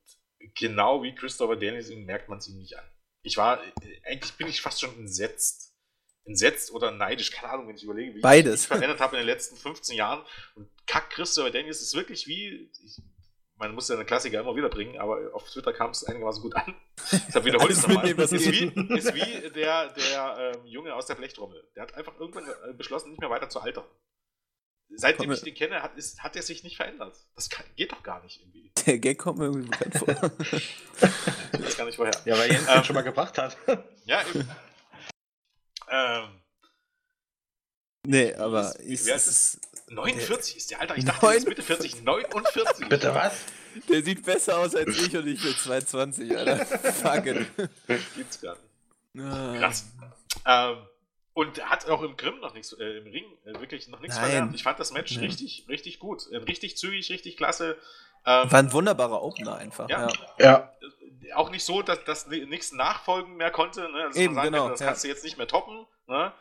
genau 0.55 1.03
wie 1.03 1.15
Christopher 1.15 1.57
Danielson 1.57 2.05
merkt 2.05 2.29
man 2.29 2.39
es 2.39 2.49
ihm 2.49 2.59
nicht 2.59 2.77
an. 2.77 2.85
Ich 3.23 3.37
war, 3.37 3.61
eigentlich 4.05 4.35
bin 4.35 4.47
ich 4.47 4.61
fast 4.61 4.81
schon 4.81 4.97
entsetzt. 4.99 5.75
Entsetzt 6.25 6.73
oder 6.73 6.91
neidisch, 6.91 7.31
keine 7.31 7.53
Ahnung, 7.53 7.69
wenn 7.69 7.77
ich 7.77 7.85
überlege, 7.85 8.15
wie 8.15 8.21
Beides. 8.21 8.65
ich 8.65 8.71
mich 8.71 8.79
verändert 8.79 9.01
habe 9.01 9.17
in 9.17 9.23
den 9.23 9.27
letzten 9.27 9.57
15 9.57 9.97
Jahren. 9.97 10.25
Und 10.57 10.69
kack, 10.87 11.11
Christopher 11.11 11.51
Daniels 11.51 11.81
ist 11.81 11.95
wirklich 11.95 12.27
wie, 12.27 12.71
ich, 12.85 13.01
man 13.57 13.75
muss 13.75 13.89
ja 13.89 13.95
eine 13.95 14.05
Klassiker 14.05 14.41
immer 14.41 14.57
wieder 14.57 14.69
bringen, 14.69 14.99
aber 14.99 15.35
auf 15.35 15.49
Twitter 15.49 15.73
kam 15.73 15.91
es 15.91 16.05
einigermaßen 16.05 16.43
gut 16.43 16.55
an. 16.57 16.75
Deshalb 17.29 17.45
wiederhole 17.45 17.73
ich 17.73 17.79
es 17.79 17.87
nochmal. 17.87 18.09
Ist 18.09 18.33
wie, 18.33 18.97
ist 18.97 19.15
wie 19.15 19.51
der, 19.51 19.93
der 19.93 20.53
ähm, 20.57 20.67
Junge 20.67 20.95
aus 20.95 21.07
der 21.07 21.15
Blechtrommel. 21.15 21.65
Der 21.75 21.85
hat 21.85 21.95
einfach 21.95 22.19
irgendwann 22.19 22.49
äh, 22.49 22.73
beschlossen, 22.75 23.11
nicht 23.11 23.21
mehr 23.21 23.31
weiter 23.31 23.49
zu 23.49 23.61
altern. 23.61 23.85
Seitdem 24.95 25.31
ich 25.33 25.41
den 25.43 25.55
kenne, 25.55 25.83
hat, 25.83 25.97
ist, 25.97 26.23
hat 26.23 26.37
er 26.37 26.43
sich 26.43 26.63
nicht 26.63 26.77
verändert. 26.77 27.17
Das 27.35 27.51
kann, 27.51 27.67
geht 27.77 27.93
doch 27.93 28.03
gar 28.03 28.23
nicht 28.23 28.41
irgendwie. 28.41 28.73
Der 28.87 28.99
Gag 28.99 29.19
kommt 29.19 29.39
mir 29.39 29.47
irgendwie 29.47 29.69
bekannt 29.69 29.99
vor. 29.99 30.31
ich 30.53 31.61
weiß 31.61 31.77
gar 31.77 31.85
nicht 31.85 31.99
woher. 31.99 32.13
Ja, 32.25 32.39
weil 32.39 32.51
Jens 32.51 32.67
ähm, 32.69 32.75
den 32.75 32.85
schon 32.85 32.95
mal 32.95 33.03
gebracht 33.03 33.37
hat. 33.37 33.57
ja, 34.07 34.23
eben. 34.29 34.49
Ähm, 35.91 36.41
nee, 38.07 38.35
aber 38.35 38.79
ist, 38.81 39.07
wer 39.07 39.17
ist 39.17 39.27
es? 39.27 39.61
49 39.89 40.53
der, 40.53 40.59
ist 40.59 40.71
der 40.71 40.81
Alter. 40.81 40.97
Ich 40.97 41.05
dachte, 41.05 41.25
49. 41.25 41.49
Mitte 41.49 41.63
40. 41.63 42.03
49. 42.05 42.89
Bitte 42.89 43.15
was? 43.15 43.35
Der 43.89 44.03
sieht 44.03 44.25
besser 44.25 44.59
aus 44.59 44.75
als 44.75 44.97
ich 44.97 45.17
und 45.17 45.27
ich 45.27 45.43
bin 45.43 45.55
22, 45.55 46.37
Alter. 46.37 46.67
Fuck 46.93 47.27
it. 47.27 47.47
Gibt's 48.17 48.41
gar 48.41 48.57
nicht. 48.57 49.25
Ah. 49.25 49.55
Krass. 49.59 49.87
Ähm, 50.47 50.77
und 51.37 51.63
hat 51.69 51.87
auch 51.91 52.01
im 52.01 52.17
Grimm 52.17 52.41
noch 52.41 52.55
nichts, 52.55 52.73
äh, 52.73 52.97
im 52.97 53.09
Ring 53.09 53.27
äh, 53.45 53.61
wirklich 53.61 53.89
noch 53.89 54.01
nichts 54.01 54.17
verlernt. 54.17 54.55
Ich 54.55 54.63
fand 54.63 54.81
das 54.81 54.93
Match 54.93 55.15
Nein. 55.17 55.27
richtig, 55.27 55.67
richtig 55.69 55.99
gut. 55.99 56.23
Äh, 56.33 56.39
richtig 56.39 56.79
zügig, 56.79 57.11
richtig 57.11 57.37
klasse. 57.37 57.77
Ähm, 58.25 58.51
War 58.51 58.59
ein 58.59 58.73
wunderbarer 58.73 59.23
Opener 59.23 59.57
einfach. 59.57 59.87
Ja. 59.91 60.09
ja. 60.39 60.73
Äh, 60.81 61.33
auch 61.35 61.51
nicht 61.51 61.63
so, 61.63 61.83
dass, 61.83 62.03
dass 62.05 62.27
nichts 62.27 62.73
nachfolgen 62.73 63.37
mehr 63.37 63.51
konnte. 63.51 63.83
Ne? 63.83 64.05
Also 64.05 64.19
Eben, 64.19 64.35
sagen, 64.35 64.51
genau, 64.51 64.71
das 64.71 64.81
ja. 64.81 64.87
kannst 64.87 65.05
du 65.05 65.09
jetzt 65.09 65.25
nicht 65.25 65.37
mehr 65.37 65.47
toppen. 65.47 65.87
Ne? 66.07 66.33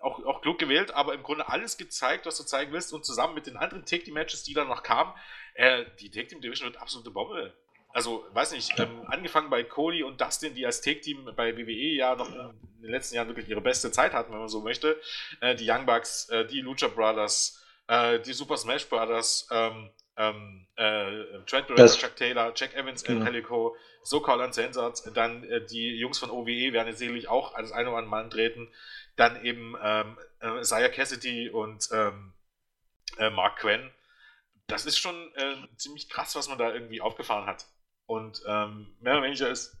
Auch, 0.00 0.24
auch 0.24 0.42
klug 0.42 0.60
gewählt, 0.60 0.92
aber 0.92 1.14
im 1.14 1.24
Grunde 1.24 1.48
alles 1.48 1.76
gezeigt, 1.76 2.24
was 2.24 2.36
du 2.36 2.44
zeigen 2.44 2.70
willst. 2.70 2.92
Und 2.92 3.04
zusammen 3.04 3.34
mit 3.34 3.48
den 3.48 3.56
anderen 3.56 3.84
Take 3.84 4.04
Team 4.04 4.14
Matches, 4.14 4.44
die 4.44 4.54
dann 4.54 4.68
noch 4.68 4.84
kamen, 4.84 5.12
äh, 5.54 5.86
die 5.98 6.12
Take 6.12 6.28
Team 6.28 6.40
Division 6.40 6.68
wird 6.68 6.80
absolute 6.80 7.10
Bombe 7.10 7.52
also 7.96 8.26
weiß 8.34 8.52
nicht, 8.52 8.78
ähm, 8.78 9.06
angefangen 9.06 9.48
bei 9.48 9.64
Cody 9.64 10.02
und 10.02 10.20
Dustin, 10.20 10.54
die 10.54 10.66
als 10.66 10.82
Take-Team 10.82 11.30
bei 11.34 11.56
WWE 11.56 11.96
ja 11.96 12.14
noch 12.14 12.28
in 12.28 12.82
den 12.82 12.90
letzten 12.90 13.16
Jahren 13.16 13.28
wirklich 13.28 13.48
ihre 13.48 13.62
beste 13.62 13.90
Zeit 13.90 14.12
hatten, 14.12 14.32
wenn 14.32 14.38
man 14.38 14.50
so 14.50 14.60
möchte. 14.60 15.00
Äh, 15.40 15.54
die 15.54 15.66
Young 15.66 15.86
Bucks, 15.86 16.28
äh, 16.28 16.44
die 16.44 16.60
Lucha 16.60 16.88
Brothers, 16.88 17.64
äh, 17.88 18.20
die 18.20 18.34
Super 18.34 18.58
Smash 18.58 18.86
Brothers, 18.86 19.48
ähm, 19.50 19.88
ähm, 20.18 20.66
äh, 20.76 21.40
Trent 21.46 21.68
Barrett, 21.68 21.96
Chuck 21.98 22.14
Taylor, 22.16 22.52
Jack 22.54 22.74
Evans, 22.74 23.02
El 23.02 23.14
genau. 23.14 23.26
Helico, 23.26 23.76
SoCal 24.02 24.42
Uncensored, 24.42 25.16
dann 25.16 25.44
äh, 25.44 25.64
die 25.64 25.96
Jungs 25.96 26.18
von 26.18 26.28
OWE 26.28 26.74
werden 26.74 26.88
jetzt 26.88 26.98
sicherlich 26.98 27.28
auch 27.28 27.54
als 27.54 27.72
ein 27.72 27.86
oder 27.86 27.96
andere 27.96 28.10
Mann 28.10 28.28
treten. 28.28 28.68
Dann 29.16 29.42
eben 29.42 29.74
ähm, 29.82 30.18
äh, 30.42 30.60
Isaiah 30.60 30.90
Cassidy 30.90 31.48
und 31.48 31.88
ähm, 31.92 32.34
äh, 33.16 33.30
Mark 33.30 33.60
Quinn. 33.60 33.90
Das 34.66 34.84
ist 34.84 34.98
schon 34.98 35.34
äh, 35.34 35.54
ziemlich 35.78 36.10
krass, 36.10 36.36
was 36.36 36.50
man 36.50 36.58
da 36.58 36.74
irgendwie 36.74 37.00
aufgefahren 37.00 37.46
hat. 37.46 37.64
Und 38.06 38.42
ähm, 38.46 38.94
mehr 39.00 39.14
oder 39.14 39.24
weniger 39.24 39.48
ist 39.48 39.76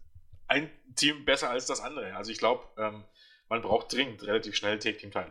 ein 0.48 0.70
Team 0.96 1.24
besser 1.24 1.50
als 1.50 1.66
das 1.66 1.80
andere. 1.80 2.14
Also 2.16 2.30
ich 2.30 2.38
glaube, 2.38 2.64
ähm, 2.76 3.04
man 3.48 3.62
braucht 3.62 3.92
dringend 3.92 4.22
relativ 4.24 4.56
schnell 4.56 4.78
Take-Team-Teile. 4.78 5.30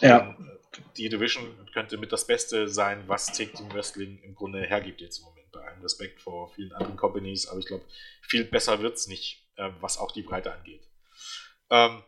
Ja. 0.00 0.28
Und 0.28 0.60
die 0.96 1.08
Division 1.08 1.68
könnte 1.72 1.96
mit 1.98 2.12
das 2.12 2.26
Beste 2.26 2.68
sein, 2.68 3.04
was 3.06 3.26
Take-Team 3.26 3.72
Wrestling 3.72 4.22
im 4.22 4.34
Grunde 4.34 4.62
hergibt 4.62 5.00
jetzt 5.00 5.18
im 5.18 5.24
Moment. 5.24 5.42
Bei 5.52 5.60
allem 5.60 5.82
Respekt 5.82 6.22
vor 6.22 6.48
vielen 6.54 6.72
anderen 6.72 6.96
Companies, 6.96 7.46
aber 7.46 7.60
ich 7.60 7.66
glaube, 7.66 7.84
viel 8.22 8.44
besser 8.44 8.80
wird 8.80 8.96
es 8.96 9.06
nicht, 9.06 9.46
äh, 9.56 9.70
was 9.80 9.98
auch 9.98 10.12
die 10.12 10.22
Breite 10.22 10.50
angeht. 10.50 10.88
Ähm, 11.68 12.02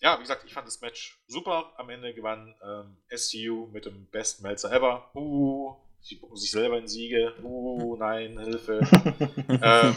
ja, 0.00 0.16
wie 0.16 0.22
gesagt, 0.22 0.44
ich 0.44 0.52
fand 0.52 0.66
das 0.66 0.80
Match 0.80 1.22
super. 1.26 1.72
Am 1.76 1.88
Ende 1.88 2.14
gewann 2.14 2.54
ähm, 2.62 2.96
SCU 3.14 3.68
mit 3.72 3.86
dem 3.86 4.06
Best 4.10 4.42
Melzer 4.42 4.72
ever. 4.72 5.10
Uh, 5.14 5.76
Sie 6.02 6.16
bucken 6.16 6.36
sich 6.36 6.50
selber 6.50 6.78
in 6.78 6.88
Siege. 6.88 7.34
Uh, 7.42 7.96
nein, 7.98 8.38
Hilfe. 8.38 8.80
ähm, 9.48 9.94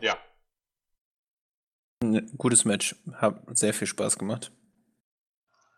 ja. 0.00 0.16
Gutes 2.38 2.64
Match. 2.64 2.96
Hat 3.12 3.42
sehr 3.58 3.74
viel 3.74 3.86
Spaß 3.86 4.18
gemacht. 4.18 4.52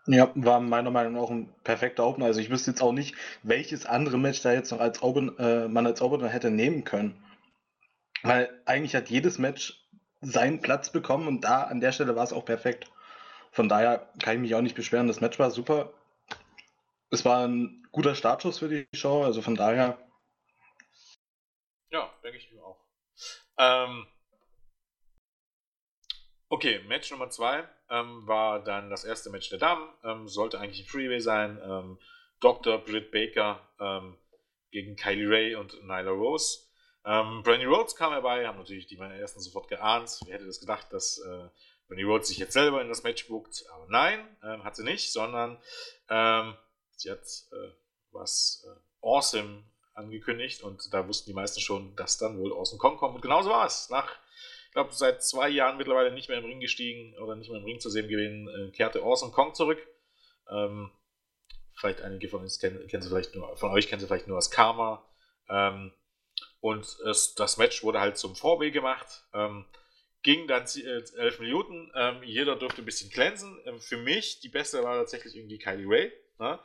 Ja, 0.07 0.33
war 0.35 0.61
meiner 0.61 0.91
Meinung 0.91 1.13
nach 1.15 1.21
auch 1.23 1.31
ein 1.31 1.55
perfekter 1.63 2.05
Opener. 2.05 2.27
Also 2.27 2.41
ich 2.41 2.51
wüsste 2.51 2.73
jetzt 2.73 2.83
auch 2.83 2.93
nicht, 2.93 3.15
welches 3.43 3.87
andere 3.87 4.19
Match 4.19 4.43
da 4.43 4.53
jetzt 4.53 4.73
noch 4.73 4.81
als 4.81 5.03
Open, 5.03 5.39
äh, 5.39 5.69
man 5.69 5.87
als 5.87 6.03
Opener 6.03 6.29
hätte 6.29 6.51
nehmen 6.51 6.85
können. 6.85 7.23
Weil 8.23 8.51
eigentlich 8.65 8.95
hat 8.95 9.11
jedes 9.11 9.39
Match 9.39 9.89
seinen 10.21 10.61
Platz 10.61 10.91
bekommen 10.91 11.29
und 11.29 11.43
da 11.43 11.63
an 11.63 11.81
der 11.81 11.93
Stelle 11.93 12.17
war 12.17 12.25
es 12.25 12.33
auch 12.33 12.45
perfekt. 12.45 12.91
Von 13.53 13.69
daher 13.69 14.11
kann 14.21 14.37
ich 14.37 14.41
mich 14.41 14.55
auch 14.55 14.61
nicht 14.61 14.77
beschweren. 14.77 15.09
Das 15.09 15.21
Match 15.21 15.39
war 15.39 15.51
super. 15.51 15.93
Es 17.13 17.27
war 17.27 17.47
ein 17.47 17.87
guter 17.93 18.15
Startschuss 18.15 18.59
für 18.59 18.71
die 18.71 18.89
Show, 18.95 19.23
also 19.23 19.43
von 19.43 19.55
daher. 19.55 19.99
Ja, 21.91 22.11
denke 22.25 22.39
ich 22.39 22.51
mir 22.51 22.65
auch. 22.65 22.81
Ähm, 23.59 24.07
okay, 26.49 26.81
Match 26.89 27.11
Nummer 27.11 27.29
2 27.29 27.69
ähm, 27.91 28.27
war 28.27 28.65
dann 28.65 28.89
das 28.89 29.05
erste 29.05 29.29
Match 29.29 29.51
der 29.51 29.59
Damen. 29.59 29.91
Ähm, 30.03 30.27
sollte 30.27 30.59
eigentlich 30.59 30.87
ein 30.87 30.89
Freeway 30.89 31.21
sein. 31.21 31.61
Ähm, 31.63 31.99
Dr. 32.41 32.79
Britt 32.79 33.11
Baker 33.11 33.61
ähm, 33.79 34.17
gegen 34.71 34.97
Kylie 34.97 35.29
Ray 35.29 35.55
und 35.55 35.83
Nyla 35.83 36.13
Rose. 36.13 36.61
Ähm, 37.05 37.43
Brandy 37.43 37.67
Rhodes 37.67 37.95
kam 37.95 38.13
herbei, 38.13 38.47
haben 38.47 38.57
natürlich 38.57 38.87
die 38.87 38.97
meiner 38.97 39.17
ersten 39.17 39.41
sofort 39.41 39.69
geahnt. 39.69 40.19
Wer 40.25 40.37
hätte 40.37 40.47
das 40.47 40.61
gedacht, 40.61 40.91
dass 40.95 41.19
äh, 41.19 41.49
Brandy 41.89 42.05
Rhodes 42.05 42.29
sich 42.29 42.39
jetzt 42.39 42.55
selber 42.55 42.81
in 42.81 42.89
das 42.89 43.03
Match 43.03 43.29
buckt? 43.29 43.67
Aber 43.75 43.85
nein, 43.91 44.27
hat 44.41 44.77
sie 44.77 44.83
nicht, 44.83 45.13
sondern 45.13 45.59
hat 47.11 47.27
äh, 47.53 47.71
was 48.11 48.67
äh, 48.67 49.07
Awesome 49.07 49.65
angekündigt 49.95 50.63
und 50.63 50.93
da 50.93 51.07
wussten 51.07 51.31
die 51.31 51.35
meisten 51.35 51.61
schon, 51.61 51.95
dass 51.97 52.19
dann 52.19 52.39
wohl 52.39 52.53
Awesome 52.53 52.79
Kong 52.79 52.97
kommt. 52.97 53.17
Und 53.17 53.21
genauso 53.21 53.51
war 53.51 53.67
es. 53.67 53.91
Nach, 53.91 54.11
ich 54.67 54.73
glaube, 54.73 54.93
seit 54.93 55.23
zwei 55.23 55.49
Jahren 55.49 55.77
mittlerweile 55.77 56.13
nicht 56.13 56.29
mehr 56.29 56.39
im 56.39 56.45
Ring 56.45 56.61
gestiegen 56.61 57.15
oder 57.19 57.37
nicht 57.37 57.51
mehr 57.51 57.61
im 57.61 57.65
Ring 57.67 57.81
zu 57.81 57.91
sehen 57.91 58.09
gewesen, 58.09 58.49
äh, 58.49 58.71
kehrte 58.71 59.03
Awesome 59.03 59.33
Kong 59.33 59.55
zurück. 59.55 59.79
Ähm, 60.51 60.91
vielleicht 61.75 62.03
einige 62.03 62.29
von 62.29 62.43
uns 62.43 62.59
kennen, 62.59 62.87
kennen 62.87 63.03
sie 63.03 63.09
vielleicht 63.09 63.35
nur, 63.35 63.57
von 63.57 63.71
euch 63.71 63.89
kennen 63.89 64.01
sie 64.01 64.07
vielleicht 64.07 64.29
nur 64.29 64.37
als 64.37 64.51
Karma. 64.51 65.05
Ähm, 65.49 65.93
und 66.61 66.99
es, 67.07 67.35
das 67.35 67.57
Match 67.57 67.83
wurde 67.83 68.01
halt 68.01 68.17
zum 68.17 68.37
Vorweh 68.37 68.71
gemacht. 68.71 69.25
Ähm, 69.35 69.67
ging 70.23 70.47
dann 70.47 70.65
äh, 70.77 71.03
elf 71.19 71.41
Minuten. 71.41 71.91
Ähm, 71.95 72.23
jeder 72.23 72.57
durfte 72.57 72.83
ein 72.83 72.85
bisschen 72.85 73.11
glänzen. 73.11 73.59
Ähm, 73.67 73.81
für 73.81 73.97
mich 73.97 74.41
die 74.41 74.49
beste 74.49 74.83
war 74.83 74.97
tatsächlich 74.97 75.37
irgendwie 75.37 75.59
Kylie 75.59 75.89
Ray. 75.89 76.13
Ne? 76.39 76.59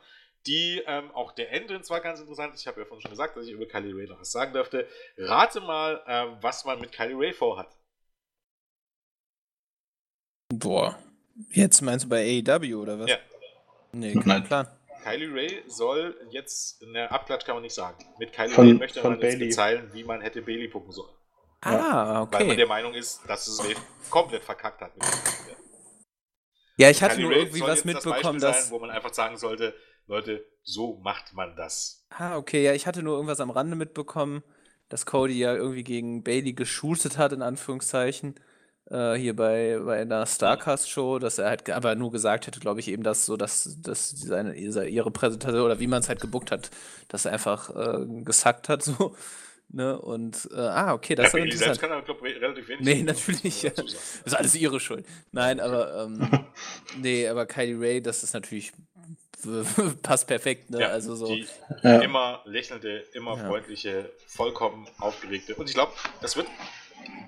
Die 0.46 0.82
ähm, 0.86 1.10
auch 1.12 1.32
der 1.32 1.52
Entrance 1.52 1.90
war 1.90 2.00
ganz 2.00 2.20
interessant. 2.20 2.54
Ich 2.56 2.66
habe 2.66 2.80
ja 2.80 2.86
vorhin 2.86 3.02
schon 3.02 3.10
gesagt, 3.10 3.36
dass 3.36 3.46
ich 3.46 3.52
über 3.52 3.66
Kylie 3.66 3.94
Ray 3.94 4.06
noch 4.06 4.20
was 4.20 4.32
sagen 4.32 4.52
dürfte. 4.52 4.86
Rate 5.16 5.60
mal, 5.60 6.02
ähm, 6.06 6.36
was 6.40 6.64
man 6.64 6.80
mit 6.80 6.92
Kylie 6.92 7.16
Ray 7.18 7.32
vorhat. 7.32 7.68
Boah. 10.52 10.98
Jetzt 11.50 11.82
meinst 11.82 12.04
du 12.06 12.08
bei 12.08 12.42
AEW 12.46 12.82
oder 12.82 12.98
was? 12.98 13.10
Ja. 13.10 13.18
Nee, 13.92 14.14
kein 14.14 14.44
Plan. 14.44 14.66
Kylie 15.02 15.32
Ray 15.32 15.62
soll 15.66 16.16
jetzt, 16.30 16.82
eine 16.82 17.10
Abklatsch 17.10 17.44
kann 17.44 17.54
man 17.56 17.62
nicht 17.62 17.74
sagen. 17.74 18.04
Mit 18.18 18.32
Kylie 18.32 18.50
Von- 18.54 18.66
Ray 18.66 18.74
möchte 18.74 19.02
man 19.02 19.12
jetzt 19.12 19.20
Bailey. 19.20 19.46
bezahlen, 19.46 19.90
wie 19.92 20.04
man 20.04 20.20
hätte 20.20 20.42
Bailey 20.42 20.68
pucken 20.68 20.92
sollen. 20.92 21.14
Ah, 21.60 22.26
Weil 22.30 22.40
man 22.40 22.48
okay. 22.50 22.56
der 22.56 22.66
Meinung 22.66 22.94
ist, 22.94 23.20
dass 23.26 23.46
es 23.46 23.64
Ray 23.64 23.74
komplett 24.10 24.44
verkackt 24.44 24.80
hat. 24.80 24.92
Ja, 26.76 26.90
ich 26.90 27.02
hatte 27.02 27.16
Kylie 27.16 27.26
nur 27.26 27.34
Ray 27.36 27.42
irgendwie 27.42 27.58
soll 27.58 27.68
was 27.68 27.84
jetzt 27.84 27.86
das 27.86 27.94
mitbekommen, 28.04 28.40
Beispiel 28.40 28.40
dass. 28.40 28.62
Sein, 28.64 28.70
wo 28.70 28.78
man 28.78 28.90
einfach 28.90 29.12
sagen 29.12 29.36
sollte, 29.36 29.74
Leute, 30.08 30.44
so 30.64 30.96
macht 30.96 31.34
man 31.34 31.54
das. 31.54 32.04
Ah, 32.10 32.36
okay, 32.36 32.64
ja, 32.64 32.72
ich 32.72 32.86
hatte 32.86 33.02
nur 33.02 33.14
irgendwas 33.14 33.40
am 33.40 33.50
Rande 33.50 33.76
mitbekommen, 33.76 34.42
dass 34.88 35.04
Cody 35.06 35.38
ja 35.38 35.54
irgendwie 35.54 35.84
gegen 35.84 36.22
Bailey 36.24 36.54
geshootet 36.54 37.18
hat, 37.18 37.32
in 37.32 37.42
Anführungszeichen. 37.42 38.34
Äh, 38.90 39.14
hier 39.16 39.36
bei, 39.36 39.78
bei 39.84 40.00
einer 40.00 40.24
Starcast-Show, 40.26 41.18
dass 41.18 41.38
er 41.38 41.48
halt 41.50 41.68
aber 41.70 41.94
nur 41.94 42.10
gesagt 42.10 42.46
hätte, 42.46 42.60
glaube 42.60 42.80
ich, 42.80 42.88
eben, 42.88 43.02
dass 43.02 43.26
so, 43.26 43.36
dass, 43.36 43.76
dass 43.82 44.10
seine, 44.10 44.54
ihre 44.56 45.10
Präsentation 45.10 45.62
oder 45.66 45.80
wie 45.80 45.86
man 45.86 46.00
es 46.00 46.08
halt 46.08 46.20
gebuckt 46.20 46.50
hat, 46.50 46.70
dass 47.08 47.26
er 47.26 47.32
einfach 47.32 47.70
äh, 47.76 48.06
gesackt 48.24 48.68
hat, 48.70 48.82
so. 48.84 49.14
Ne? 49.70 50.00
Und, 50.00 50.48
äh, 50.52 50.56
ah, 50.60 50.94
okay, 50.94 51.14
das 51.14 51.24
Ja, 51.24 51.28
ist 51.28 51.34
ja 51.34 51.40
Bailey 51.40 51.56
selbst 51.56 51.80
interessant. 51.80 51.80
kann 51.80 51.90
er, 51.90 52.02
glaube 52.02 52.24
relativ 52.24 52.68
wenig. 52.68 52.84
Nee, 52.84 53.02
natürlich. 53.02 53.60
Das 53.62 53.84
ist 54.24 54.34
alles 54.34 54.54
ihre 54.54 54.80
Schuld. 54.80 55.06
Nein, 55.32 55.60
aber, 55.60 56.04
ähm, 56.04 56.46
nee, 56.98 57.28
aber 57.28 57.44
Kylie 57.46 57.78
Ray, 57.78 58.02
das 58.02 58.22
ist 58.22 58.32
natürlich, 58.34 58.72
passt 60.02 60.26
perfekt, 60.26 60.70
ne? 60.70 60.80
Ja, 60.80 60.88
also 60.88 61.14
so. 61.16 61.26
Die 61.34 61.46
Ja. 61.82 62.00
immer 62.00 62.42
lächelnde, 62.44 63.00
immer 63.12 63.36
Ja. 63.36 63.46
freundliche, 63.48 64.10
vollkommen 64.26 64.88
aufgeregte. 64.98 65.54
Und 65.54 65.68
ich 65.68 65.74
glaube, 65.74 65.92
das 66.20 66.36
wird 66.36 66.46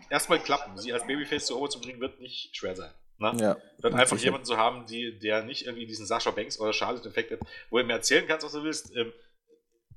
erstmal 0.08 0.40
klappen. 0.40 0.76
Sie 0.78 0.92
als 0.92 1.06
Babyface 1.06 1.46
zu 1.46 1.56
Ober 1.58 1.70
zu 1.70 1.80
bringen, 1.80 2.00
wird 2.00 2.20
nicht 2.20 2.56
schwer 2.56 2.74
sein. 2.76 2.90
Ne? 3.18 3.32
ja. 3.40 3.56
Dann 3.80 3.92
einfach 3.94 4.16
Sicherheit. 4.16 4.24
jemanden 4.24 4.46
zu 4.46 4.56
haben, 4.56 4.86
die, 4.86 5.18
der 5.18 5.42
nicht 5.42 5.66
irgendwie 5.66 5.86
diesen 5.86 6.06
Sascha 6.06 6.30
Banks 6.30 6.58
oder 6.58 6.72
Charlotte-Effekt 6.72 7.32
hat, 7.32 7.40
wo 7.68 7.78
du 7.78 7.84
mir 7.84 7.92
erzählen 7.92 8.26
kannst, 8.26 8.46
was 8.46 8.52
du 8.52 8.62
willst. 8.64 8.96
Ähm, 8.96 9.12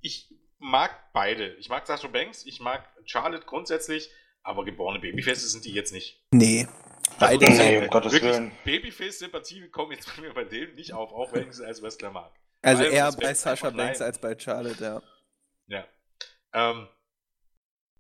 ich 0.01 0.29
mag 0.59 0.91
beide. 1.13 1.53
Ich 1.55 1.69
mag 1.69 1.87
Sascha 1.87 2.07
Banks, 2.09 2.45
ich 2.45 2.59
mag 2.59 2.85
Charlotte 3.05 3.45
grundsätzlich, 3.45 4.09
aber 4.43 4.65
geborene 4.65 4.99
Babyfaces 4.99 5.53
sind 5.53 5.63
die 5.63 5.71
jetzt 5.71 5.93
nicht. 5.93 6.21
Nee. 6.31 6.67
Beide 7.19 7.45
Also, 7.45 7.57
sind- 7.57 7.65
Nee, 7.71 7.77
um 7.79 7.87
Gottes 7.87 8.13
wirklich 8.13 8.31
Willen. 8.33 8.51
Babyface-Sympathie 8.65 9.69
kommen 9.69 9.91
jetzt 9.91 10.15
bei 10.15 10.21
mir 10.21 10.33
bei 10.33 10.43
denen 10.43 10.75
nicht 10.75 10.93
auf, 10.93 11.11
auch 11.11 11.31
wenn 11.33 11.47
ich 11.49 11.53
sie 11.55 11.65
als 11.65 11.81
Wrestler 11.81 12.11
mag. 12.11 12.31
Also 12.61 12.83
eher 12.83 13.11
bei 13.11 13.27
einfach 13.27 13.73
Banks 13.73 14.01
als 14.01 14.19
bei 14.19 14.37
Charlotte, 14.39 14.83
ja. 14.83 15.01
Ja. 15.67 15.87
Ähm, 16.53 16.87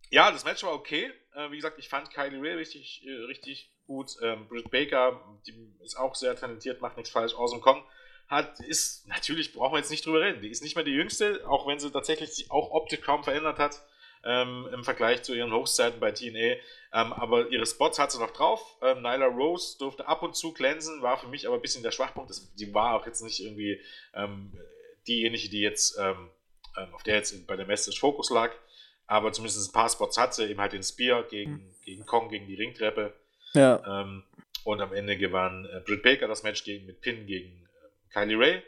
ja, 0.09 0.31
das 0.31 0.45
Match 0.45 0.63
war 0.63 0.73
okay. 0.73 1.11
Äh, 1.35 1.51
wie 1.51 1.55
gesagt, 1.57 1.79
ich 1.79 1.89
fand 1.89 2.11
Kylie 2.11 2.41
Ray 2.41 2.53
richtig, 2.55 3.03
äh, 3.05 3.11
richtig 3.25 3.73
gut. 3.87 4.11
Ähm, 4.21 4.47
Britt 4.47 4.69
Baker, 4.71 5.19
die 5.47 5.73
ist 5.83 5.95
auch 5.97 6.15
sehr 6.15 6.35
talentiert, 6.35 6.81
macht 6.81 6.97
nichts 6.97 7.09
falsch. 7.11 7.33
Awesome 7.33 7.61
Kong 7.61 7.83
hat, 8.27 8.59
ist, 8.61 9.05
natürlich 9.07 9.53
brauchen 9.53 9.73
wir 9.73 9.79
jetzt 9.79 9.91
nicht 9.91 10.05
drüber 10.05 10.21
reden. 10.21 10.41
Die 10.41 10.49
ist 10.49 10.63
nicht 10.63 10.75
mehr 10.75 10.85
die 10.85 10.91
jüngste, 10.93 11.41
auch 11.47 11.67
wenn 11.67 11.79
sie 11.79 11.91
tatsächlich 11.91 12.33
sich 12.33 12.51
auch 12.51 12.71
optisch 12.71 13.01
kaum 13.01 13.23
verändert 13.23 13.59
hat. 13.59 13.81
Ähm, 14.25 14.69
Im 14.71 14.83
Vergleich 14.83 15.23
zu 15.23 15.33
ihren 15.33 15.51
Hochzeiten 15.51 15.99
bei 15.99 16.11
TNA. 16.11 16.57
Ähm, 16.93 17.11
aber 17.11 17.49
ihre 17.49 17.65
Spots 17.65 17.99
hat 17.99 18.11
sie 18.11 18.19
noch 18.19 18.31
drauf. 18.31 18.77
Ähm, 18.81 19.01
Nyla 19.01 19.25
Rose 19.25 19.77
durfte 19.77 20.07
ab 20.07 20.23
und 20.23 20.35
zu 20.35 20.53
glänzen, 20.53 21.01
war 21.01 21.17
für 21.17 21.27
mich 21.27 21.47
aber 21.47 21.55
ein 21.55 21.61
bisschen 21.61 21.83
der 21.83 21.91
Schwachpunkt. 21.91 22.29
Das, 22.29 22.53
die 22.55 22.73
war 22.73 22.95
auch 22.95 23.05
jetzt 23.05 23.21
nicht 23.21 23.41
irgendwie 23.41 23.81
ähm, 24.13 24.57
diejenige, 25.07 25.49
die 25.49 25.61
jetzt, 25.61 25.97
ähm, 25.99 26.29
ähm, 26.77 26.93
auf 26.93 27.03
der 27.03 27.15
jetzt 27.15 27.47
bei 27.47 27.55
der 27.55 27.65
Message 27.65 27.99
Fokus 27.99 28.29
lag. 28.29 28.51
Aber 29.07 29.33
zumindest 29.33 29.69
ein 29.69 29.73
paar 29.73 29.89
Spots 29.89 30.17
hat 30.17 30.33
sie, 30.33 30.45
eben 30.45 30.61
halt 30.61 30.73
den 30.73 30.83
Spear 30.83 31.23
gegen, 31.23 31.75
gegen 31.83 32.05
Kong, 32.05 32.29
gegen 32.29 32.47
die 32.47 32.55
Ringtreppe. 32.55 33.13
Ja. 33.53 34.05
Und 34.63 34.81
am 34.81 34.93
Ende 34.93 35.17
gewann 35.17 35.65
äh, 35.65 35.81
Britt 35.81 36.03
Baker 36.03 36.27
das 36.27 36.43
Match 36.43 36.63
gegen, 36.63 36.85
mit 36.85 37.01
Pin 37.01 37.25
gegen 37.25 37.65
äh, 37.65 38.13
Kylie 38.13 38.39
Ray. 38.39 38.63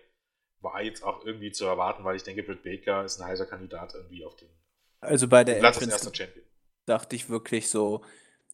War 0.60 0.82
jetzt 0.82 1.04
auch 1.04 1.26
irgendwie 1.26 1.52
zu 1.52 1.66
erwarten, 1.66 2.04
weil 2.04 2.16
ich 2.16 2.24
denke, 2.24 2.44
Britt 2.44 2.64
Baker 2.64 3.06
ist 3.06 3.20
ein 3.20 3.28
heißer 3.28 3.46
Kandidat 3.46 3.94
irgendwie 3.94 4.26
auf 4.26 4.36
den 4.36 4.50
Also 5.02 5.28
bei 5.28 5.44
der 5.44 5.58
Entrance 5.58 5.90
erster 5.90 6.14
Champion. 6.16 6.46
dachte 6.86 7.16
ich 7.16 7.30
wirklich 7.30 7.70
so, 7.70 8.02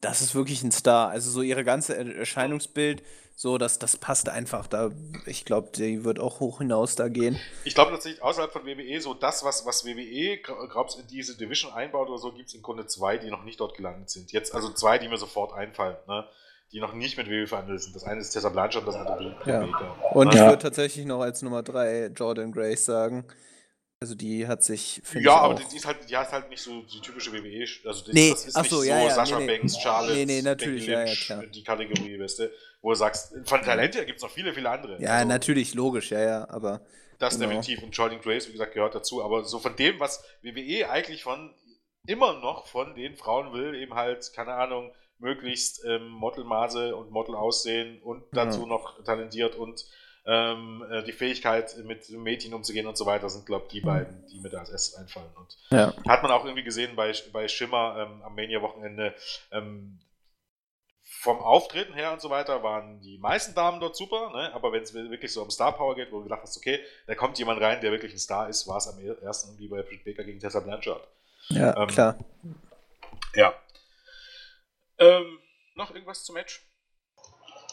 das 0.01 0.21
ist 0.21 0.33
wirklich 0.35 0.63
ein 0.63 0.71
Star. 0.71 1.09
Also 1.09 1.29
so 1.29 1.41
ihre 1.41 1.63
ganze 1.63 1.95
Er- 1.95 2.15
Erscheinungsbild, 2.15 3.03
so 3.35 3.57
das, 3.57 3.79
das 3.79 3.97
passt 3.97 4.29
einfach. 4.29 4.67
Da, 4.67 4.89
ich 5.25 5.45
glaube, 5.45 5.69
die 5.75 6.03
wird 6.03 6.19
auch 6.19 6.39
hoch 6.39 6.57
hinaus 6.59 6.95
da 6.95 7.07
gehen. 7.07 7.39
Ich 7.63 7.73
glaube 7.75 7.91
tatsächlich 7.91 8.21
außerhalb 8.21 8.51
von 8.51 8.65
WWE, 8.65 8.99
so 9.01 9.13
das, 9.13 9.43
was, 9.43 9.65
was 9.65 9.85
WWE, 9.85 10.37
glaubst 10.69 10.99
in 10.99 11.07
diese 11.07 11.37
Division 11.37 11.71
einbaut 11.71 12.09
oder 12.09 12.17
so, 12.19 12.31
gibt 12.33 12.49
es 12.49 12.55
im 12.55 12.61
Grunde 12.61 12.85
zwei, 12.87 13.17
die 13.17 13.29
noch 13.29 13.43
nicht 13.43 13.59
dort 13.59 13.75
gelandet 13.77 14.09
sind. 14.09 14.31
Jetzt 14.31 14.53
also 14.53 14.71
zwei, 14.73 14.97
die 14.97 15.07
mir 15.07 15.17
sofort 15.17 15.53
einfallen, 15.53 15.97
ne? 16.07 16.25
die 16.71 16.79
noch 16.79 16.93
nicht 16.93 17.17
mit 17.17 17.27
WWE 17.29 17.47
verhandelt 17.47 17.81
sind. 17.81 17.95
Das 17.95 18.03
eine 18.05 18.21
ist 18.21 18.29
Tessa 18.31 18.49
Blanchard 18.49 18.85
und 18.85 18.93
das 18.93 18.95
andere 18.95 19.35
Britt 19.37 19.47
Ja. 19.47 19.61
Und 20.13 20.27
Ne? 20.27 20.33
ich 20.33 20.39
Ja. 20.39 20.47
würde 20.49 20.61
tatsächlich 20.63 21.05
noch 21.05 21.21
als 21.21 21.41
Nummer 21.41 21.63
drei 21.63 22.07
Jordan 22.07 22.51
Grace 22.51 22.85
sagen. 22.85 23.25
Also 24.03 24.15
die 24.15 24.47
hat 24.47 24.63
sich, 24.63 24.99
finde 25.03 25.27
Ja, 25.27 25.35
ich, 25.35 25.41
aber 25.41 25.53
die, 25.53 25.75
ist 25.77 25.85
halt, 25.85 26.09
die 26.09 26.17
hat 26.17 26.31
halt 26.31 26.49
nicht 26.49 26.63
so 26.63 26.81
die 26.81 26.99
typische 27.01 27.31
WWE, 27.31 27.67
also 27.87 28.03
das, 28.03 28.13
Nee, 28.13 28.31
das 28.31 28.45
ist 28.47 28.55
ach 28.55 28.61
nicht 28.63 28.71
so, 28.71 28.77
so 28.77 28.83
ja, 28.83 28.99
ja, 29.03 29.09
Sascha 29.11 29.39
nee. 29.39 29.45
Banks, 29.45 29.77
Charlotte, 29.79 30.13
Nee, 30.15 30.25
nee, 30.25 30.41
natürlich, 30.41 30.87
ja, 30.87 31.03
ja, 31.05 31.13
klar. 31.15 31.43
die 31.45 31.63
Kategorie, 31.63 32.19
weißt 32.19 32.39
du, 32.39 32.51
wo 32.81 32.89
du 32.89 32.95
sagst, 32.95 33.35
von 33.45 33.61
Talent 33.61 33.93
her 33.93 34.05
gibt 34.05 34.17
es 34.17 34.23
noch 34.23 34.31
viele, 34.31 34.55
viele 34.55 34.71
andere. 34.71 34.99
ja, 34.99 35.11
Also, 35.17 35.27
natürlich, 35.27 35.75
logisch, 35.75 36.09
ja, 36.09 36.19
ja, 36.19 36.49
aber 36.49 36.81
Das 37.19 37.35
genau. 37.35 37.45
definitiv 37.45 37.83
und 37.83 37.95
Jordan 37.95 38.19
Grace, 38.21 38.47
wie 38.47 38.53
gesagt, 38.53 38.73
gehört 38.73 38.95
dazu, 38.95 39.23
aber 39.23 39.43
so 39.43 39.59
von 39.59 39.75
dem, 39.75 39.99
was 39.99 40.23
WWE 40.41 40.89
eigentlich 40.89 41.21
von, 41.21 41.53
immer 42.07 42.39
noch 42.39 42.65
von 42.65 42.95
den 42.95 43.15
Frauen 43.15 43.53
will, 43.53 43.75
eben 43.75 43.93
halt, 43.93 44.33
keine 44.33 44.53
Ahnung, 44.55 44.91
möglichst 45.19 45.85
ähm, 45.85 46.07
Modelmaße 46.07 46.95
und 46.95 47.11
Model 47.11 47.35
aussehen 47.35 48.01
und 48.01 48.23
dazu 48.31 48.61
Ja. 48.61 48.65
noch 48.65 49.03
talentiert 49.03 49.55
und 49.55 49.85
ähm, 50.25 50.85
äh, 50.89 51.03
die 51.03 51.11
Fähigkeit, 51.11 51.75
mit 51.83 52.09
Mädchen 52.09 52.53
umzugehen 52.53 52.87
und 52.87 52.97
so 52.97 53.05
weiter, 53.05 53.29
sind, 53.29 53.45
glaube 53.45 53.65
ich, 53.65 53.71
die 53.71 53.81
beiden, 53.81 54.25
die 54.27 54.39
mir 54.39 54.49
da 54.49 54.59
als 54.59 54.69
erstes 54.69 54.95
einfallen. 54.95 55.31
Und 55.35 55.57
ja. 55.71 55.93
hat 56.07 56.23
man 56.23 56.31
auch 56.31 56.45
irgendwie 56.45 56.63
gesehen 56.63 56.95
bei, 56.95 57.13
bei 57.33 57.47
Schimmer 57.47 57.95
ähm, 57.97 58.21
am 58.21 58.35
Mania-Wochenende. 58.35 59.15
Ähm, 59.51 59.99
vom 61.21 61.39
Auftreten 61.39 61.93
her 61.93 62.13
und 62.13 62.21
so 62.21 62.29
weiter 62.29 62.63
waren 62.63 62.99
die 63.01 63.17
meisten 63.17 63.53
Damen 63.53 63.79
dort 63.79 63.95
super, 63.95 64.31
ne? 64.31 64.51
aber 64.53 64.71
wenn 64.71 64.81
es 64.81 64.93
wirklich 64.93 65.31
so 65.31 65.43
um 65.43 65.51
Star 65.51 65.71
Power 65.73 65.93
geht, 65.95 66.11
wo 66.11 66.17
du 66.17 66.23
gedacht 66.23 66.41
hast, 66.41 66.57
okay, 66.57 66.79
da 67.05 67.13
kommt 67.13 67.37
jemand 67.37 67.61
rein, 67.61 67.81
der 67.81 67.91
wirklich 67.91 68.13
ein 68.13 68.19
Star 68.19 68.49
ist, 68.49 68.67
war 68.67 68.77
es 68.77 68.87
am 68.87 68.97
ersten 68.99 69.49
irgendwie 69.49 69.67
bei 69.67 69.83
Baker 69.83 70.23
gegen 70.23 70.39
Tessa 70.39 70.61
Blanchard. 70.61 71.07
Ja, 71.49 71.77
Ähm, 71.77 71.87
klar. 71.87 72.17
Ja. 73.35 73.53
Ähm, 74.97 75.37
noch 75.75 75.93
irgendwas 75.93 76.23
zum 76.23 76.35
Match? 76.35 76.65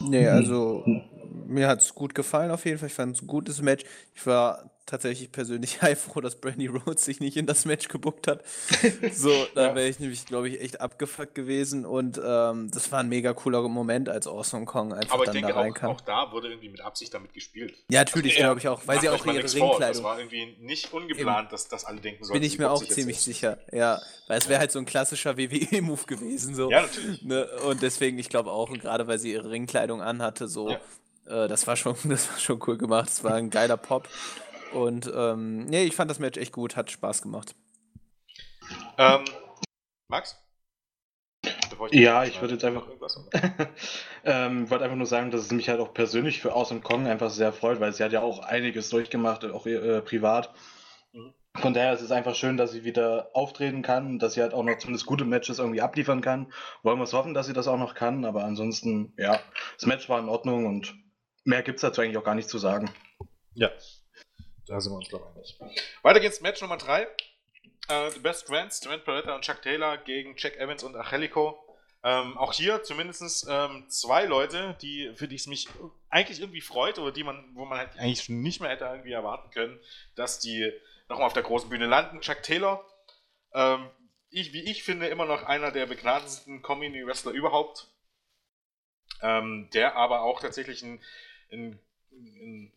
Nee, 0.01 0.27
also 0.27 0.83
mir 1.49 1.67
hat 1.67 1.81
es 1.81 1.93
gut 1.95 2.15
gefallen 2.15 2.51
auf 2.51 2.65
jeden 2.65 2.77
Fall. 2.77 2.87
Ich 2.87 2.93
fand 2.93 3.15
es 3.15 3.21
ein 3.21 3.27
gutes 3.27 3.61
Match. 3.61 3.83
Ich 4.15 4.25
war 4.25 4.69
tatsächlich 4.85 5.31
persönlich 5.31 5.81
heilfroh, 5.83 6.19
dass 6.21 6.35
Brandy 6.35 6.65
Rhodes 6.67 7.05
sich 7.05 7.19
nicht 7.19 7.37
in 7.37 7.45
das 7.45 7.65
Match 7.65 7.87
gebuckt 7.89 8.27
hat. 8.27 8.43
So, 9.13 9.29
da 9.55 9.67
Ja. 9.67 9.75
wäre 9.75 9.87
ich 9.87 9.99
nämlich, 9.99 10.25
glaube 10.25 10.49
ich, 10.49 10.61
echt 10.61 10.81
abgefuckt 10.81 11.35
gewesen. 11.35 11.85
Und 11.85 12.19
ähm, 12.23 12.71
das 12.71 12.91
war 12.91 12.99
ein 13.01 13.09
mega 13.09 13.33
cooler 13.33 13.61
Moment, 13.67 14.09
als 14.09 14.25
Awesome 14.27 14.65
Kong 14.65 14.93
einfach 14.93 15.13
Aber 15.13 15.23
ich 15.23 15.27
dann 15.27 15.33
denke, 15.35 15.49
da 15.49 15.55
auch, 15.55 15.61
reinkam. 15.63 15.89
auch 15.91 16.01
da 16.01 16.31
wurde 16.31 16.47
irgendwie 16.49 16.69
mit 16.69 16.81
Absicht 16.81 17.13
damit 17.13 17.33
gespielt. 17.33 17.73
Ja, 17.91 17.99
natürlich, 18.01 18.35
Ja, 18.37 18.47
glaube 18.47 18.59
ich 18.59 18.67
auch, 18.67 18.81
weil 18.87 18.99
sie 18.99 19.09
auch 19.09 19.23
ihre 19.25 19.35
vor, 19.35 19.41
Das 19.41 19.55
Ringkleidung. 19.55 20.03
war 20.03 20.17
irgendwie 20.19 20.55
nicht 20.59 20.91
ungeplant, 20.93 21.51
dass, 21.51 21.67
dass 21.67 21.85
alle 21.85 21.99
denken 22.01 22.23
sollten, 22.23 22.39
Bin 22.41 22.47
ich 22.47 22.57
mir 22.57 22.71
auch 22.71 22.83
ziemlich 22.83 23.19
sicher. 23.21 23.59
Ja, 23.71 24.01
weil 24.27 24.39
es 24.39 24.49
wäre 24.49 24.59
halt 24.59 24.71
so 24.71 24.79
ein 24.79 24.85
klassischer 24.85 25.37
WWE-Move 25.37 26.05
gewesen. 26.05 26.55
So. 26.55 26.71
Ja, 26.71 26.81
natürlich. 26.81 27.21
Ne? 27.23 27.47
Und 27.67 27.81
deswegen, 27.81 28.17
ich 28.17 28.29
glaube 28.29 28.51
auch, 28.51 28.69
und 28.69 28.81
gerade 28.81 29.07
weil 29.07 29.19
sie 29.19 29.31
ihre 29.33 29.49
Ringkleidung 29.51 30.01
anhatte, 30.01 30.47
so, 30.47 30.75
äh, 31.29 31.47
das 31.47 31.67
war 31.67 31.75
schon, 31.75 31.95
das 32.05 32.29
war 32.29 32.37
schon 32.39 32.59
cool 32.67 32.77
gemacht. 32.77 33.07
Das 33.07 33.23
war 33.23 33.35
ein 33.35 33.49
geiler 33.49 33.77
Pop. 33.77 34.07
Und 34.73 35.11
ähm, 35.13 35.65
nee, 35.65 35.83
ich 35.83 35.95
fand 35.95 36.11
das 36.11 36.19
Match 36.19 36.37
echt 36.37 36.51
gut, 36.53 36.75
hat 36.75 36.91
Spaß 36.91 37.21
gemacht. 37.21 37.55
Ähm, 38.97 39.25
Max? 40.09 40.37
Bevor 41.69 41.93
Ja, 41.93 42.23
ich 42.25 42.39
würde 42.41 42.55
jetzt 42.55 42.65
einfach- 42.65 42.85
ähm, 44.25 44.69
wollte 44.69 44.83
einfach 44.83 44.97
nur 44.97 45.07
sagen, 45.07 45.31
dass 45.31 45.41
es 45.41 45.51
mich 45.51 45.69
halt 45.69 45.79
auch 45.79 45.93
persönlich 45.93 46.41
für 46.41 46.53
Awesome 46.53 46.81
Kong 46.81 47.07
einfach 47.07 47.29
sehr 47.29 47.53
freut, 47.53 47.79
weil 47.79 47.93
sie 47.93 48.03
hat 48.03 48.11
ja 48.11 48.21
auch 48.21 48.39
einiges 48.39 48.89
durchgemacht, 48.89 49.45
auch 49.45 49.65
äh, 49.65 50.01
privat. 50.01 50.53
Mhm. 51.13 51.33
Von 51.57 51.73
daher 51.73 51.93
ist 51.93 52.01
es 52.01 52.11
einfach 52.11 52.35
schön, 52.35 52.57
dass 52.57 52.71
sie 52.71 52.83
wieder 52.83 53.29
auftreten 53.33 53.81
kann, 53.81 54.19
dass 54.19 54.33
sie 54.33 54.41
halt 54.41 54.53
auch 54.53 54.63
noch 54.63 54.77
zumindest 54.77 55.05
gute 55.07 55.25
Matches 55.25 55.57
irgendwie 55.59 55.81
abliefern 55.81 56.21
kann. 56.21 56.51
Wollen 56.83 56.99
wir 56.99 57.03
es 57.05 57.13
hoffen, 57.13 57.33
dass 57.33 57.47
sie 57.47 57.53
das 57.53 57.67
auch 57.67 57.79
noch 57.79 57.95
kann, 57.95 58.25
aber 58.25 58.43
ansonsten, 58.43 59.13
ja, 59.17 59.39
das 59.75 59.85
Match 59.87 60.09
war 60.09 60.19
in 60.19 60.29
Ordnung 60.29 60.65
und 60.67 60.93
mehr 61.49 61.63
gibt 61.63 61.77
es 61.77 61.81
dazu 61.81 62.01
eigentlich 62.01 62.17
auch 62.17 62.23
gar 62.23 62.35
nicht 62.35 62.49
zu 62.49 62.57
sagen. 62.57 62.89
Ja. 63.53 63.71
Da 64.67 64.79
sind 64.79 64.93
wir 64.93 64.97
uns, 64.97 65.09
glaube 65.09 65.25
ich, 65.41 65.59
einig. 65.59 65.81
Weiter 66.03 66.19
geht's, 66.19 66.41
Match 66.41 66.61
Nummer 66.61 66.77
3. 66.77 67.07
Äh, 67.89 68.11
The 68.11 68.19
Best 68.19 68.45
Friends, 68.45 68.79
Trent 68.79 69.03
Barretta 69.03 69.35
und 69.35 69.41
Chuck 69.41 69.61
Taylor 69.61 69.97
gegen 69.97 70.35
Jack 70.37 70.57
Evans 70.57 70.83
und 70.83 70.95
Angelico. 70.95 71.57
Ähm, 72.03 72.37
auch 72.37 72.53
hier 72.53 72.83
zumindest 72.83 73.47
ähm, 73.49 73.85
zwei 73.89 74.25
Leute, 74.25 74.77
die, 74.81 75.11
für 75.15 75.27
die 75.27 75.35
es 75.35 75.47
mich 75.47 75.67
eigentlich 76.09 76.39
irgendwie 76.39 76.61
freut, 76.61 76.97
oder 76.97 77.11
die 77.11 77.23
man, 77.23 77.49
wo 77.55 77.65
man 77.65 77.79
halt 77.79 77.97
eigentlich 77.97 78.23
schon 78.23 78.41
nicht 78.41 78.61
mehr 78.61 78.69
hätte 78.69 78.85
irgendwie 78.85 79.11
erwarten 79.11 79.49
können, 79.51 79.79
dass 80.15 80.39
die 80.39 80.71
nochmal 81.09 81.27
auf 81.27 81.33
der 81.33 81.43
großen 81.43 81.69
Bühne 81.69 81.87
landen. 81.87 82.21
Chuck 82.21 82.43
Taylor, 82.43 82.85
ähm, 83.53 83.89
ich, 84.29 84.53
wie 84.53 84.69
ich 84.69 84.83
finde, 84.83 85.07
immer 85.07 85.25
noch 85.25 85.43
einer 85.43 85.71
der 85.71 85.87
begnadendsten 85.87 86.61
Comedy-Wrestler 86.61 87.31
überhaupt. 87.31 87.87
Ähm, 89.21 89.69
der 89.73 89.95
aber 89.97 90.21
auch 90.21 90.39
tatsächlich 90.39 90.81
ein, 90.83 91.03
ein, 91.51 91.79
ein 92.11 92.71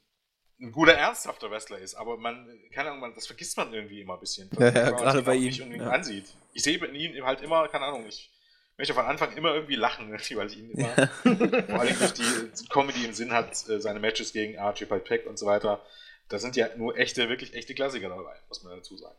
ein 0.62 0.70
guter, 0.70 0.94
ernsthafter 0.94 1.50
Wrestler 1.50 1.78
ist, 1.78 1.94
aber 1.96 2.16
man, 2.16 2.48
keine 2.72 2.90
Ahnung, 2.90 3.00
man, 3.00 3.14
das 3.14 3.26
vergisst 3.26 3.56
man 3.56 3.72
irgendwie 3.74 4.00
immer 4.00 4.14
ein 4.14 4.20
bisschen. 4.20 4.48
Ja, 4.58 4.70
ja 4.70 4.90
gerade 4.90 5.22
bei 5.22 5.34
ihm. 5.34 5.72
Ja. 5.72 5.90
ansieht. 5.90 6.26
Ich 6.54 6.62
sehe 6.62 6.78
in 6.78 6.94
ihm 6.94 7.26
halt 7.26 7.42
immer, 7.42 7.66
keine 7.68 7.86
Ahnung, 7.86 8.06
ich 8.06 8.30
möchte 8.78 8.94
von 8.94 9.04
Anfang 9.04 9.36
immer 9.36 9.54
irgendwie 9.54 9.74
lachen, 9.74 10.12
weil 10.34 10.46
ich 10.46 10.58
ihn 10.58 10.70
immer, 10.70 10.96
ja. 10.96 11.06
vor 11.66 11.80
allem 11.80 11.98
durch 11.98 12.12
die 12.14 12.68
Comedy 12.68 13.04
im 13.04 13.12
Sinn 13.12 13.32
hat, 13.32 13.68
äh, 13.68 13.80
seine 13.80 13.98
Matches 13.98 14.32
gegen 14.32 14.56
Archie 14.58 14.86
Pack 14.86 15.26
und 15.26 15.38
so 15.38 15.46
weiter. 15.46 15.84
Da 16.28 16.38
sind 16.38 16.54
ja 16.56 16.68
nur 16.76 16.96
echte, 16.96 17.28
wirklich 17.28 17.54
echte 17.54 17.74
Klassiker 17.74 18.08
dabei, 18.08 18.36
muss 18.48 18.62
man 18.62 18.76
dazu 18.76 18.96
sagen. 18.96 19.16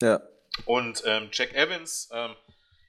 Ja. 0.00 0.22
Und 0.64 1.02
ähm, 1.06 1.28
Jack 1.32 1.54
Evans, 1.54 2.08
ähm, 2.12 2.36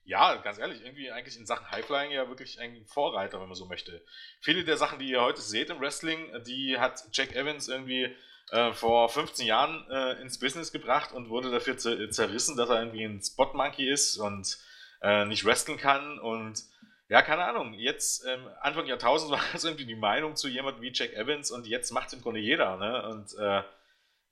ja, 0.06 0.36
ganz 0.36 0.58
ehrlich, 0.58 0.82
irgendwie 0.84 1.12
eigentlich 1.12 1.38
in 1.38 1.45
Sachen 1.45 1.70
Highflying 1.72 2.12
ja 2.12 2.28
wirklich 2.28 2.60
ein 2.60 2.86
Vorreiter, 2.86 3.39
wenn 3.39 3.47
man 3.47 3.56
so 3.56 3.66
möchte. 3.66 4.04
Viele 4.41 4.64
der 4.64 4.78
Sachen, 4.78 4.99
die 4.99 5.10
ihr 5.10 5.22
heute 5.22 5.41
seht 5.41 5.70
im 5.70 5.80
Wrestling, 5.80 6.32
die 6.45 6.78
hat 6.78 7.04
Jack 7.12 7.36
Evans 7.36 7.68
irgendwie 7.70 8.14
äh, 8.51 8.74
vor 8.74 9.10
15 9.10 9.45
Jahren 9.45 9.89
äh, 9.89 10.22
ins 10.22 10.39
Business 10.39 10.72
gebracht 10.72 11.12
und 11.14 11.30
wurde 11.30 11.51
dafür 11.51 11.78
zerrissen, 11.78 12.58
dass 12.58 12.70
er 12.70 12.80
irgendwie 12.80 13.06
ein 13.06 13.22
Spot 13.22 13.51
Monkey 13.54 13.89
ist 13.89 14.18
und 14.18 14.58
äh, 15.01 15.26
nicht 15.26 15.45
wresteln 15.45 15.78
kann 15.78 16.20
und 16.20 16.64
ja, 17.10 17.22
keine 17.22 17.45
Ahnung. 17.45 17.74
Jetzt, 17.74 18.26
ähm, 18.26 18.47
Anfang 18.62 18.86
Jahrtausend 18.86 19.32
war 19.34 19.41
das 19.51 19.64
irgendwie 19.64 19.86
die 19.86 19.95
Meinung 19.95 20.36
zu 20.36 20.47
jemandem 20.47 20.82
wie 20.82 20.91
Jack 20.93 21.14
Evans 21.14 21.51
und 21.51 21.68
jetzt 21.68 21.91
macht 21.91 22.08
es 22.08 22.14
im 22.14 22.22
Grunde 22.22 22.39
jeder, 22.39 22.78
ne? 22.78 23.08
Und 23.10 23.34
äh, 23.38 23.64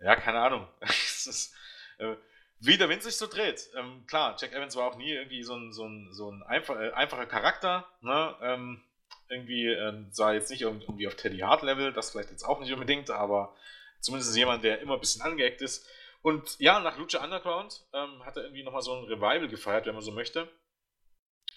ja, 0.03 0.15
keine 0.15 0.39
Ahnung. 0.39 0.67
ist, 0.81 1.53
äh, 1.99 2.15
wie 2.61 2.77
der 2.77 2.89
Wind 2.89 3.01
sich 3.01 3.17
so 3.17 3.27
dreht. 3.27 3.69
Ähm, 3.75 4.05
klar, 4.07 4.37
Jack 4.39 4.53
Evans 4.53 4.75
war 4.75 4.85
auch 4.85 4.95
nie 4.95 5.11
irgendwie 5.11 5.43
so 5.43 5.55
ein, 5.55 5.73
so 5.73 5.85
ein, 5.85 6.13
so 6.13 6.31
ein 6.31 6.43
einfach, 6.43 6.79
äh, 6.79 6.91
einfacher 6.91 7.25
Charakter. 7.25 7.87
Ne? 8.01 8.35
Ähm, 8.41 8.83
irgendwie 9.29 9.65
äh, 9.65 10.05
sah 10.11 10.33
jetzt 10.33 10.51
nicht 10.51 10.61
irgendwie 10.61 11.07
auf 11.07 11.15
Teddy 11.15 11.39
Hart 11.39 11.63
Level, 11.63 11.91
das 11.91 12.11
vielleicht 12.11 12.29
jetzt 12.29 12.43
auch 12.43 12.59
nicht 12.59 12.71
unbedingt, 12.71 13.09
aber 13.09 13.55
zumindest 13.99 14.35
jemand, 14.35 14.63
der 14.63 14.79
immer 14.79 14.93
ein 14.93 14.99
bisschen 14.99 15.23
angeeckt 15.23 15.61
ist. 15.61 15.87
Und 16.21 16.59
ja, 16.59 16.79
nach 16.79 16.99
Lucha 16.99 17.23
Underground 17.23 17.83
ähm, 17.93 18.23
hat 18.23 18.37
er 18.37 18.43
irgendwie 18.43 18.63
nochmal 18.63 18.83
so 18.83 18.93
ein 18.93 19.05
Revival 19.05 19.47
gefeiert, 19.47 19.87
wenn 19.87 19.95
man 19.95 20.03
so 20.03 20.11
möchte. 20.11 20.47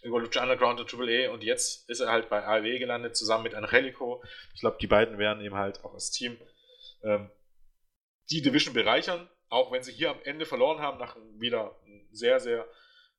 Über 0.02 0.20
Lucha 0.20 0.42
Underground 0.42 0.80
und 0.80 0.88
Triple 0.88 1.28
A 1.28 1.32
und 1.32 1.42
jetzt 1.42 1.88
ist 1.90 2.00
er 2.00 2.10
halt 2.10 2.30
bei 2.30 2.46
AEW 2.46 2.78
gelandet, 2.78 3.14
zusammen 3.14 3.44
mit 3.44 3.54
Angelico. 3.54 4.22
Ich 4.54 4.60
glaube, 4.60 4.78
die 4.80 4.86
beiden 4.86 5.18
werden 5.18 5.44
eben 5.44 5.54
halt 5.54 5.84
auch 5.84 5.92
als 5.92 6.10
Team 6.10 6.38
ähm, 7.02 7.30
die 8.30 8.40
Division 8.40 8.72
bereichern 8.72 9.28
auch 9.54 9.70
wenn 9.70 9.82
sie 9.82 9.92
hier 9.92 10.10
am 10.10 10.20
Ende 10.24 10.46
verloren 10.46 10.80
haben, 10.80 10.98
nach 10.98 11.16
wieder 11.38 11.78
sehr, 12.10 12.40
sehr 12.40 12.66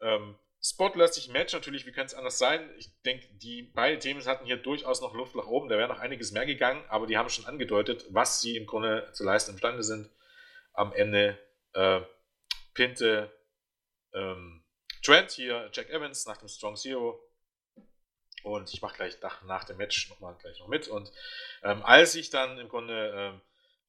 ähm, 0.02 0.38
spotlastigen 0.62 1.32
Match 1.32 1.54
natürlich, 1.54 1.86
wie 1.86 1.92
könnte 1.92 2.14
es 2.14 2.14
anders 2.14 2.38
sein? 2.38 2.70
Ich 2.78 2.90
denke, 3.04 3.28
die 3.36 3.64
beiden 3.64 4.02
Teams 4.02 4.28
hatten 4.28 4.46
hier 4.46 4.58
durchaus 4.58 5.00
noch 5.00 5.14
Luft 5.14 5.36
nach 5.36 5.48
oben, 5.48 5.70
da 5.70 5.78
wäre 5.78 5.88
noch 5.88 6.00
einiges 6.00 6.34
mehr 6.34 6.46
gegangen, 6.46 6.84
aber 6.90 7.08
die 7.08 7.18
haben 7.18 7.30
schon 7.30 7.46
angedeutet, 7.46 8.06
was 8.10 8.42
sie 8.42 8.58
im 8.58 8.66
Grunde 8.66 9.10
zu 9.14 9.24
leisten 9.24 9.52
imstande 9.52 9.84
sind. 9.84 10.10
Am 10.74 10.92
Ende 10.92 11.40
äh, 11.74 12.02
pinte 12.74 13.32
ähm, 14.14 14.64
Trent 15.04 15.32
hier 15.32 15.70
Jack 15.72 15.90
Evans 15.90 16.26
nach 16.26 16.38
dem 16.38 16.50
Strong 16.50 16.76
Zero 16.76 17.22
und 18.44 18.74
ich 18.74 18.82
mache 18.82 18.98
gleich 18.98 19.22
nach, 19.22 19.42
nach 19.44 19.64
dem 19.64 19.78
Match 19.78 20.10
nochmal 20.10 20.36
gleich 20.42 20.60
noch 20.60 20.68
mit 20.68 20.90
und 20.90 21.12
ähm, 21.64 21.82
als 21.84 22.16
ich 22.16 22.30
dann 22.30 22.58
im 22.58 22.68
Grunde 22.68 23.14
ähm, 23.16 23.42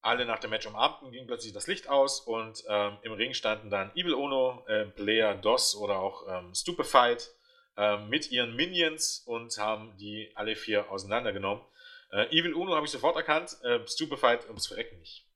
alle 0.03 0.25
nach 0.25 0.39
dem 0.39 0.51
Match 0.51 0.67
umarmten, 0.67 1.11
ging 1.11 1.27
plötzlich 1.27 1.53
das 1.53 1.67
Licht 1.67 1.89
aus 1.89 2.21
und 2.21 2.63
ähm, 2.69 2.99
im 3.03 3.13
Ring 3.13 3.35
standen 3.35 3.71
dann 3.71 3.91
Evil 3.95 4.15
Ono, 4.15 4.65
äh, 4.69 4.85
Blair, 4.85 5.35
Doss 5.35 5.75
oder 5.75 5.99
auch 5.99 6.27
ähm, 6.29 6.55
Stupefied 6.55 7.31
äh, 7.77 7.99
mit 7.99 8.31
ihren 8.31 8.55
Minions 8.55 9.23
und 9.27 9.57
haben 9.59 9.97
die 9.99 10.31
alle 10.35 10.57
vier 10.57 10.91
auseinandergenommen. 10.91 11.63
Äh, 12.11 12.27
Evil 12.39 12.55
Uno 12.55 12.75
habe 12.75 12.87
ich 12.87 12.93
sofort 12.93 13.17
erkannt, 13.17 13.57
äh, 13.63 13.87
Stupefied 13.87 14.47
ums 14.47 14.67
Verrecken 14.67 14.99
nicht. 14.99 15.27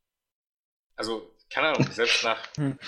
Also, 0.97 1.35
keine 1.51 1.69
Ahnung, 1.69 1.87
selbst 1.93 2.23
nach. 2.25 2.39
hm. 2.57 2.79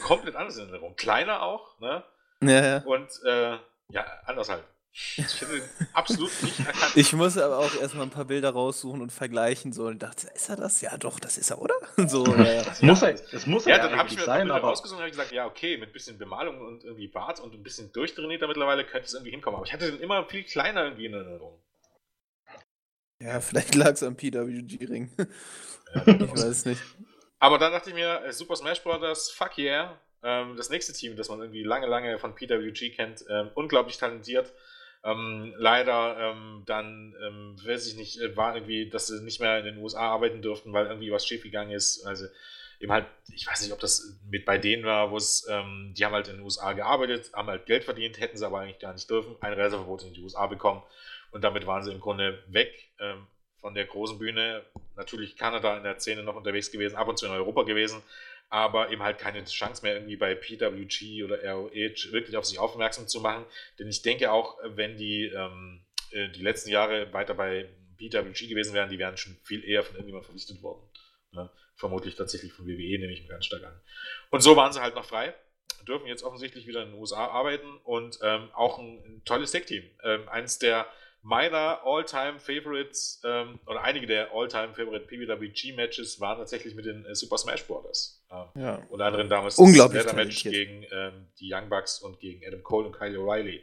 komplett 0.00 0.36
anders 0.36 0.56
in 0.56 0.62
Erinnerung. 0.62 0.96
Kleiner 0.96 1.42
auch, 1.42 1.78
ne? 1.80 2.04
Ja, 2.40 2.64
ja. 2.64 2.78
Und 2.84 3.10
äh, 3.24 3.58
ja, 3.90 4.04
anders 4.24 4.48
halt. 4.48 4.64
Ich 4.92 5.26
finde 5.26 5.62
absolut 5.92 6.30
nicht 6.42 6.58
erkannt. 6.58 6.96
Ich 6.96 7.12
muss 7.12 7.38
aber 7.38 7.58
auch 7.58 7.74
erstmal 7.80 8.04
ein 8.04 8.10
paar 8.10 8.24
Bilder 8.24 8.50
raussuchen 8.50 9.00
und 9.00 9.12
vergleichen 9.12 9.72
so 9.72 9.86
und 9.86 10.02
dachte, 10.02 10.28
ist 10.34 10.48
er 10.48 10.56
das? 10.56 10.80
Ja, 10.80 10.96
doch, 10.96 11.20
das 11.20 11.38
ist 11.38 11.50
er, 11.50 11.60
oder? 11.60 11.74
So, 12.08 12.26
ja, 12.26 12.52
ja. 12.52 12.62
Das 12.64 12.82
muss 12.82 13.02
er, 13.02 13.12
das 13.12 13.46
muss 13.46 13.64
ja, 13.64 13.78
dann 13.78 13.96
habe 13.96 14.08
ich 14.08 14.16
mir 14.16 14.24
sein, 14.24 14.50
aber 14.50 14.68
rausgesucht 14.68 14.98
und 14.98 15.02
habe 15.02 15.10
gesagt, 15.10 15.32
ja, 15.32 15.46
okay, 15.46 15.76
mit 15.76 15.90
ein 15.90 15.92
bisschen 15.92 16.18
Bemalung 16.18 16.60
und 16.60 16.84
irgendwie 16.84 17.08
Bart 17.08 17.38
und 17.38 17.54
ein 17.54 17.62
bisschen 17.62 17.92
durchtrainierter 17.92 18.48
mittlerweile 18.48 18.84
könnte 18.84 19.06
es 19.06 19.14
irgendwie 19.14 19.30
hinkommen. 19.30 19.56
Aber 19.58 19.66
ich 19.66 19.72
hatte 19.72 19.90
den 19.90 20.00
immer 20.00 20.24
viel 20.24 20.42
kleiner 20.44 20.84
irgendwie 20.84 21.06
in 21.06 21.14
Erinnerung. 21.14 21.60
Ja, 23.20 23.40
vielleicht 23.40 23.74
lag 23.74 23.92
es 23.92 24.02
am 24.02 24.16
PWG-Ring. 24.16 25.10
Ja, 25.94 26.06
ich 26.06 26.32
weiß 26.32 26.66
nicht. 26.66 26.82
Aber 27.38 27.56
dann 27.56 27.72
dachte 27.72 27.88
ich 27.88 27.94
mir, 27.94 28.22
äh, 28.22 28.30
Super 28.30 28.56
Smash 28.56 28.82
Bros., 28.82 29.30
fuck 29.30 29.56
yeah. 29.56 29.98
Ähm, 30.22 30.54
das 30.56 30.68
nächste 30.68 30.92
Team, 30.92 31.16
das 31.16 31.30
man 31.30 31.40
irgendwie 31.40 31.62
lange, 31.62 31.86
lange 31.86 32.18
von 32.18 32.34
PWG 32.34 32.90
kennt, 32.94 33.24
ähm, 33.30 33.50
unglaublich 33.54 33.96
talentiert. 33.96 34.52
Ähm, 35.04 35.54
leider 35.56 36.16
ähm, 36.18 36.62
dann, 36.66 37.14
ähm, 37.24 37.56
weiß 37.64 37.86
ich 37.86 37.96
nicht, 37.96 38.20
äh, 38.20 38.36
war 38.36 38.54
irgendwie, 38.54 38.88
dass 38.88 39.06
sie 39.06 39.22
nicht 39.22 39.40
mehr 39.40 39.58
in 39.58 39.64
den 39.64 39.78
USA 39.78 40.10
arbeiten 40.10 40.42
durften, 40.42 40.72
weil 40.72 40.86
irgendwie 40.86 41.12
was 41.12 41.26
schiefgegangen 41.26 41.72
ist. 41.72 42.04
Also 42.04 42.26
eben 42.80 42.92
halt, 42.92 43.06
ich 43.32 43.46
weiß 43.46 43.62
nicht, 43.62 43.72
ob 43.72 43.80
das 43.80 44.18
mit 44.28 44.44
bei 44.44 44.58
denen 44.58 44.84
war, 44.84 45.10
wo 45.10 45.16
es, 45.16 45.46
ähm, 45.48 45.94
die 45.96 46.04
haben 46.04 46.14
halt 46.14 46.28
in 46.28 46.36
den 46.36 46.44
USA 46.44 46.72
gearbeitet, 46.72 47.30
haben 47.32 47.48
halt 47.48 47.66
Geld 47.66 47.84
verdient, 47.84 48.20
hätten 48.20 48.36
sie 48.36 48.46
aber 48.46 48.60
eigentlich 48.60 48.78
gar 48.78 48.92
nicht 48.92 49.08
dürfen, 49.08 49.36
ein 49.40 49.52
Reiseverbot 49.52 50.02
in 50.02 50.14
die 50.14 50.22
USA 50.22 50.46
bekommen 50.46 50.82
und 51.30 51.42
damit 51.44 51.66
waren 51.66 51.82
sie 51.82 51.92
im 51.92 52.00
Grunde 52.00 52.42
weg 52.48 52.72
ähm, 53.00 53.26
von 53.60 53.74
der 53.74 53.86
großen 53.86 54.18
Bühne. 54.18 54.64
Natürlich 54.96 55.36
Kanada 55.36 55.76
in 55.76 55.82
der 55.82 55.98
Szene 55.98 56.22
noch 56.22 56.36
unterwegs 56.36 56.70
gewesen, 56.70 56.96
ab 56.96 57.08
und 57.08 57.18
zu 57.18 57.26
in 57.26 57.32
Europa 57.32 57.62
gewesen, 57.62 58.02
aber 58.50 58.90
eben 58.90 59.02
halt 59.02 59.18
keine 59.18 59.44
Chance 59.44 59.82
mehr 59.82 59.94
irgendwie 59.94 60.16
bei 60.16 60.34
PWG 60.34 61.24
oder 61.24 61.42
ROH 61.44 62.12
wirklich 62.12 62.36
auf 62.36 62.46
sich 62.46 62.58
aufmerksam 62.58 63.06
zu 63.06 63.20
machen. 63.20 63.44
Denn 63.78 63.88
ich 63.88 64.02
denke 64.02 64.32
auch, 64.32 64.58
wenn 64.64 64.96
die 64.96 65.24
ähm, 65.24 65.84
äh, 66.10 66.28
die 66.30 66.42
letzten 66.42 66.70
Jahre 66.70 67.12
weiter 67.12 67.34
bei 67.34 67.68
PWG 67.98 68.48
gewesen 68.48 68.74
wären, 68.74 68.88
die 68.88 68.98
wären 68.98 69.16
schon 69.16 69.36
viel 69.42 69.64
eher 69.64 69.82
von 69.82 69.96
irgendjemandem 69.96 70.26
verpflichtet 70.26 70.62
worden. 70.62 70.82
Ne? 71.32 71.50
Vermutlich 71.74 72.14
tatsächlich 72.14 72.52
von 72.52 72.66
WWE, 72.66 72.98
nehme 72.98 73.12
ich 73.12 73.22
mir 73.22 73.28
ganz 73.28 73.46
stark 73.46 73.64
an. 73.64 73.80
Und 74.30 74.40
so 74.40 74.56
waren 74.56 74.72
sie 74.72 74.80
halt 74.80 74.94
noch 74.94 75.04
frei, 75.04 75.34
dürfen 75.86 76.06
jetzt 76.06 76.22
offensichtlich 76.22 76.66
wieder 76.66 76.82
in 76.82 76.90
den 76.90 76.98
USA 76.98 77.26
arbeiten 77.26 77.76
und 77.84 78.18
ähm, 78.22 78.50
auch 78.54 78.78
ein, 78.78 79.02
ein 79.04 79.24
tolles 79.24 79.52
Tech-Team. 79.52 79.84
Ähm, 80.04 80.28
eines 80.28 80.58
der 80.58 80.86
meiner 81.22 81.80
All-Time 81.84 82.38
Favorites 82.38 83.20
ähm, 83.24 83.58
oder 83.66 83.82
einige 83.82 84.06
der 84.06 84.32
All-Time 84.32 84.74
Favorite 84.74 85.06
PWG 85.06 85.74
Matches 85.74 86.20
waren 86.20 86.38
tatsächlich 86.38 86.74
mit 86.74 86.86
den 86.86 87.04
äh, 87.04 87.14
Super 87.14 87.38
Smash 87.38 87.64
Bros. 87.66 88.24
Ähm, 88.30 88.46
ja. 88.54 88.86
Unter 88.88 89.06
anderem 89.06 89.28
damals 89.28 89.58
Unglaublich 89.58 90.04
das 90.04 90.12
Match 90.14 90.42
gegen 90.44 90.86
ähm, 90.90 91.26
die 91.38 91.52
Young 91.52 91.68
Bucks 91.68 92.00
und 92.00 92.20
gegen 92.20 92.46
Adam 92.46 92.62
Cole 92.62 92.86
und 92.86 92.92
Kyle 92.92 93.18
O'Reilly. 93.18 93.62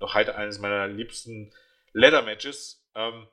Noch 0.00 0.14
heute 0.14 0.34
eines 0.34 0.58
meiner 0.58 0.88
liebsten 0.88 1.52
Leather 1.92 2.22
Matches, 2.22 2.84
ähm, 2.94 3.26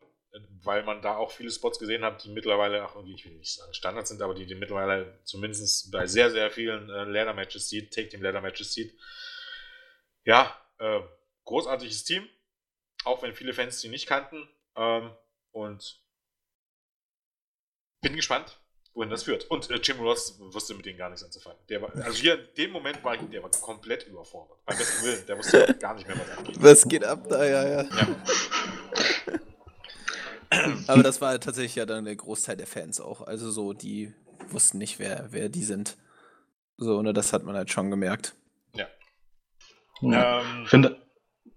weil 0.64 0.84
man 0.84 1.02
da 1.02 1.18
auch 1.18 1.32
viele 1.32 1.52
Spots 1.52 1.78
gesehen 1.78 2.04
hat, 2.04 2.24
die 2.24 2.30
mittlerweile 2.30 2.86
auch 2.86 2.96
irgendwie, 2.96 3.16
ich 3.16 3.26
will 3.26 3.34
nicht 3.34 3.54
sagen 3.54 3.74
Standard 3.74 4.08
sind, 4.08 4.22
aber 4.22 4.34
die, 4.34 4.46
die 4.46 4.56
mittlerweile 4.56 5.20
zumindest 5.24 5.92
bei 5.92 6.08
sehr, 6.08 6.32
sehr 6.32 6.50
vielen 6.50 6.90
äh, 6.90 7.04
Leather 7.04 7.34
Matches 7.34 7.70
sieht, 7.70 7.94
Take 7.94 8.10
Team 8.10 8.22
Leather 8.22 8.42
Matches 8.42 8.74
sieht. 8.74 8.98
Ja, 10.26 10.56
äh, 10.80 11.02
großartiges 11.44 12.04
Team 12.06 12.28
auch 13.06 13.22
wenn 13.24 13.34
viele 13.34 13.54
Fans 13.54 13.82
die 13.82 13.90
nicht 13.90 14.08
kannten. 14.08 14.48
Ähm, 14.76 15.12
und 15.52 16.02
bin 18.02 18.16
gespannt, 18.16 18.60
wohin 18.94 19.10
das 19.10 19.24
führt. 19.24 19.50
Und 19.50 19.70
äh, 19.70 19.76
Jim 19.76 20.00
Ross 20.00 20.40
wusste 20.40 20.74
mit 20.74 20.86
denen 20.86 20.98
gar 20.98 21.10
nichts 21.10 21.24
anzufangen. 21.24 21.58
Der 21.70 21.82
war, 21.82 21.96
also 21.96 22.20
hier 22.20 22.40
in 22.40 22.48
dem 22.58 22.72
Moment 22.72 23.04
war 23.04 23.18
der 23.18 23.42
war 23.42 23.50
komplett 23.52 24.08
überfordert. 24.08 24.64
Beim 24.66 24.78
besten 24.78 25.06
Willen, 25.06 25.26
der 25.26 25.38
wusste 25.38 25.74
gar 25.80 25.94
nicht 25.96 26.08
mehr, 26.08 26.18
was 26.20 26.38
abgeht. 26.38 26.56
Was 26.62 26.88
geht 26.88 27.04
ab 27.04 27.28
da, 27.30 27.46
ja, 27.46 27.68
ja. 27.68 27.84
ja. 27.84 28.08
Aber 30.88 31.02
das 31.02 31.22
war 31.22 31.40
tatsächlich 31.40 31.76
ja 31.76 31.86
dann 31.86 32.06
der 32.06 32.16
Großteil 32.16 32.58
der 32.58 32.68
Fans 32.68 33.00
auch. 33.00 33.22
Also 33.22 33.50
so, 33.50 33.74
die 33.74 34.14
wussten 34.50 34.78
nicht, 34.78 35.00
wer, 35.00 35.28
wer 35.32 35.50
die 35.50 35.64
sind. 35.64 35.98
So, 36.78 37.02
ne, 37.02 37.14
das 37.14 37.34
hat 37.34 37.44
man 37.44 37.56
halt 37.56 37.72
schon 37.72 37.90
gemerkt. 37.90 38.36
Ja. 38.76 38.88
ja. 40.02 40.42
Ähm, 40.42 40.66
finde, 40.68 41.03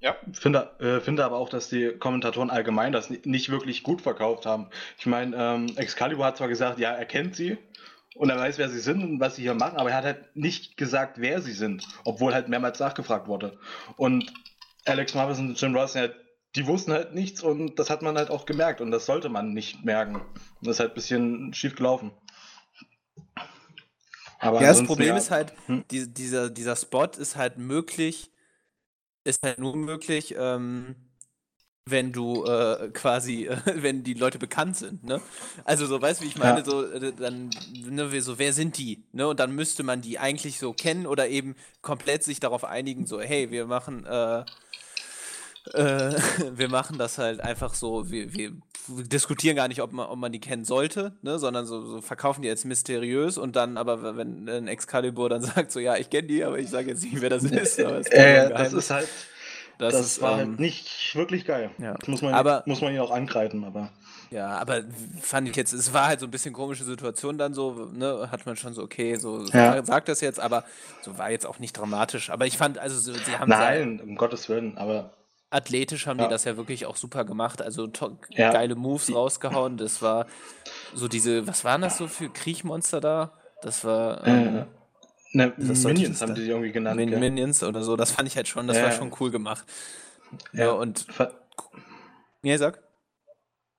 ja. 0.07 0.17
Finde, 0.33 0.71
äh, 0.79 1.01
finde 1.01 1.25
aber 1.25 1.37
auch, 1.37 1.49
dass 1.49 1.69
die 1.69 1.91
Kommentatoren 1.99 2.49
allgemein 2.49 2.93
das 2.93 3.11
nicht 3.11 3.51
wirklich 3.51 3.83
gut 3.83 4.01
verkauft 4.01 4.47
haben. 4.47 4.69
Ich 4.99 5.07
meine, 5.07 5.37
ähm, 5.37 5.73
Excalibur 5.77 6.25
hat 6.25 6.37
zwar 6.37 6.47
gesagt, 6.47 6.79
ja, 6.79 6.93
er 6.93 7.07
kennt 7.07 7.35
sie 7.35 7.59
und 8.15 8.31
er 8.31 8.37
weiß, 8.37 8.59
wer 8.59 8.69
sie 8.69 8.79
sind 8.79 9.03
und 9.03 9.19
was 9.19 9.35
sie 9.35 9.43
hier 9.43 9.55
machen, 9.55 9.79
aber 9.79 9.91
er 9.91 9.97
hat 9.97 10.05
halt 10.05 10.37
nicht 10.37 10.77
gesagt, 10.77 11.21
wer 11.21 11.43
sie 11.43 11.53
sind, 11.53 11.89
obwohl 12.05 12.35
halt 12.35 12.49
mehrmals 12.49 12.79
nachgefragt 12.79 13.27
wurde. 13.27 13.59
Und 13.97 14.33
Alex 14.85 15.15
Marvis 15.15 15.41
und 15.41 15.61
Jim 15.61 15.75
Ross, 15.75 15.95
ja, 15.95 16.09
die 16.55 16.67
wussten 16.69 16.93
halt 16.93 17.13
nichts 17.13 17.43
und 17.43 17.77
das 17.77 17.91
hat 17.91 18.03
man 18.03 18.17
halt 18.17 18.31
auch 18.31 18.47
gemerkt 18.47 18.81
und 18.81 18.93
das 18.93 19.07
sollte 19.07 19.29
man 19.29 19.55
nicht 19.55 19.85
merken. 19.85 20.15
Und 20.15 20.25
das 20.63 20.77
ist 20.77 20.81
halt 20.81 20.93
ein 20.93 20.95
bisschen 20.95 21.53
schief 21.53 21.75
gelaufen. 21.75 22.13
Aber 24.39 24.61
ja, 24.61 24.69
das 24.69 24.85
Problem 24.85 25.09
ja, 25.09 25.17
ist 25.17 25.33
halt, 25.33 25.53
hm? 25.67 25.85
die, 25.91 26.07
dieser, 26.15 26.49
dieser 26.49 26.77
Spot 26.77 27.09
ist 27.19 27.35
halt 27.35 27.59
möglich, 27.59 28.31
ist 29.27 29.41
halt 29.45 29.59
nur 29.59 29.77
möglich, 29.77 30.35
ähm, 30.39 30.97
wenn 31.89 32.13
du 32.13 32.45
äh, 32.47 32.91
quasi, 32.93 33.47
äh, 33.47 33.59
wenn 33.83 34.03
die 34.05 34.15
Leute 34.15 34.39
bekannt 34.39 34.77
sind, 34.77 35.05
ne? 35.05 35.21
Also 35.65 35.87
so, 35.87 36.03
weißt 36.03 36.21
du, 36.21 36.25
wie 36.25 36.29
ich 36.29 36.37
meine, 36.37 36.61
Ja. 36.61 36.65
so, 36.65 36.85
äh, 36.85 37.13
dann, 37.15 37.51
ne, 37.73 38.21
so, 38.21 38.39
wer 38.39 38.53
sind 38.53 38.77
die, 38.79 39.05
ne? 39.13 39.29
Und 39.29 39.39
dann 39.41 39.55
müsste 39.55 39.83
man 39.85 40.03
die 40.03 40.19
eigentlich 40.19 40.59
so 40.59 40.73
kennen 40.73 41.07
oder 41.07 41.29
eben 41.29 41.55
komplett 41.83 42.25
sich 42.25 42.41
darauf 42.41 42.65
einigen, 42.65 43.07
so, 43.07 43.21
hey, 43.21 43.51
wir 43.53 43.67
machen, 43.67 44.05
äh, 45.75 46.13
wir 46.55 46.69
machen 46.69 46.99
das 46.99 47.19
halt 47.19 47.41
einfach 47.41 47.75
so, 47.75 48.11
wir, 48.11 48.33
wir 48.35 48.53
diskutieren 48.89 49.57
gar 49.57 49.69
nicht, 49.69 49.83
ob 49.83 49.93
man, 49.93 50.07
ob 50.07 50.19
man 50.19 50.33
die 50.33 50.41
kennen 50.41 50.65
sollte, 50.65 51.13
ne, 51.23 51.39
sondern 51.39 51.67
so, 51.67 51.85
so 51.85 52.01
verkaufen 52.01 52.43
die 52.43 52.49
jetzt 52.49 52.65
mysteriös 52.65 53.37
und 53.39 53.57
dann 53.57 53.77
aber, 53.77 54.17
wenn 54.17 54.49
ein 54.49 54.69
Excalibur 54.69 55.29
dann 55.29 55.43
sagt, 55.43 55.73
so, 55.73 55.81
ja, 55.81 55.97
ich 55.97 56.11
kenne 56.11 56.29
die, 56.29 56.45
aber 56.45 56.59
ich 56.59 56.71
sage 56.71 56.91
jetzt 56.91 57.03
nicht, 57.03 57.21
wer 57.21 57.31
das 57.31 57.43
ist. 57.45 57.79
Äh, 57.79 58.49
das 58.51 58.73
ist 58.73 58.91
halt, 58.91 59.09
Das 59.79 59.93
das, 59.95 60.07
ist, 60.07 60.23
war 60.23 60.41
ähm, 60.41 60.51
halt 60.51 60.61
nicht 60.61 61.15
wirklich 61.17 61.45
geil. 61.45 61.71
ja. 61.79 61.95
Das 61.95 62.09
muss 62.09 62.23
man, 62.23 62.35
Aber- 62.35 62.63
muss 62.67 62.81
man 62.81 62.93
ihn 62.95 63.01
auch 63.01 63.11
angreifen, 63.11 63.65
aber. 63.65 63.91
Ja, 64.33 64.49
aber 64.59 64.83
fand 65.23 65.49
ich 65.49 65.55
jetzt, 65.55 65.73
es 65.73 65.93
war 65.95 66.07
halt 66.09 66.19
so 66.19 66.27
ein 66.27 66.33
bisschen 66.33 66.53
komische 66.53 66.83
Situation 66.83 67.39
dann 67.39 67.55
so, 67.55 67.89
ne, 67.95 68.29
hat 68.33 68.45
man 68.45 68.57
schon 68.57 68.75
so, 68.75 68.83
okay, 68.83 69.15
so 69.17 69.45
Ja. 69.53 69.85
sagt 69.85 70.09
das 70.09 70.21
jetzt, 70.21 70.41
aber 70.41 70.65
so 71.03 71.17
war 71.17 71.31
jetzt 71.31 71.47
auch 71.47 71.61
nicht 71.61 71.75
dramatisch. 71.79 72.31
Aber 72.31 72.45
ich 72.45 72.57
fand, 72.59 72.77
also 72.79 72.99
so, 72.99 73.13
sie 73.13 73.39
haben 73.39 73.49
sehr 73.51 73.59
Nein, 73.61 74.01
um 74.01 74.17
Gottes 74.17 74.49
Willen, 74.49 74.77
aber 74.79 75.11
athletisch 75.51 76.07
haben 76.07 76.19
Ja. 76.19 76.27
die 76.27 76.31
das 76.31 76.45
ja 76.45 76.57
wirklich 76.57 76.87
auch 76.87 76.97
super 76.97 77.25
gemacht, 77.25 77.63
also 77.63 77.89
Ja. 78.31 78.51
geile 78.51 78.75
Moves 78.75 79.15
rausgehauen. 79.15 79.77
Das 79.77 80.03
war 80.03 80.27
so 80.95 81.09
diese, 81.09 81.47
was 81.47 81.65
waren 81.65 81.83
das 81.83 81.99
so 81.99 82.09
für 82.09 82.29
Kriechmonster 82.31 83.01
da? 83.01 83.33
Das 83.63 83.85
war 83.85 84.27
ähm, 84.27 84.57
äh, 84.57 84.65
ne, 85.33 85.55
Das 85.57 85.85
Minions 85.85 86.21
haben 86.21 86.35
die 86.35 86.47
irgendwie 86.49 86.73
genannt. 86.73 86.97
Min? 86.97 87.19
Minions 87.19 87.63
oder 87.63 87.83
so. 87.83 87.97
Das 87.97 88.13
fand 88.13 88.29
ich 88.29 88.37
halt 88.37 88.49
schon, 88.49 88.67
das 88.67 88.79
Ja. 88.79 88.85
war 88.85 88.93
schon 88.93 89.15
cool 89.21 89.31
gemacht. 89.31 89.65
Ja, 90.53 90.71
und, 90.73 91.07
ja, 92.43 92.59
sag. 92.59 92.83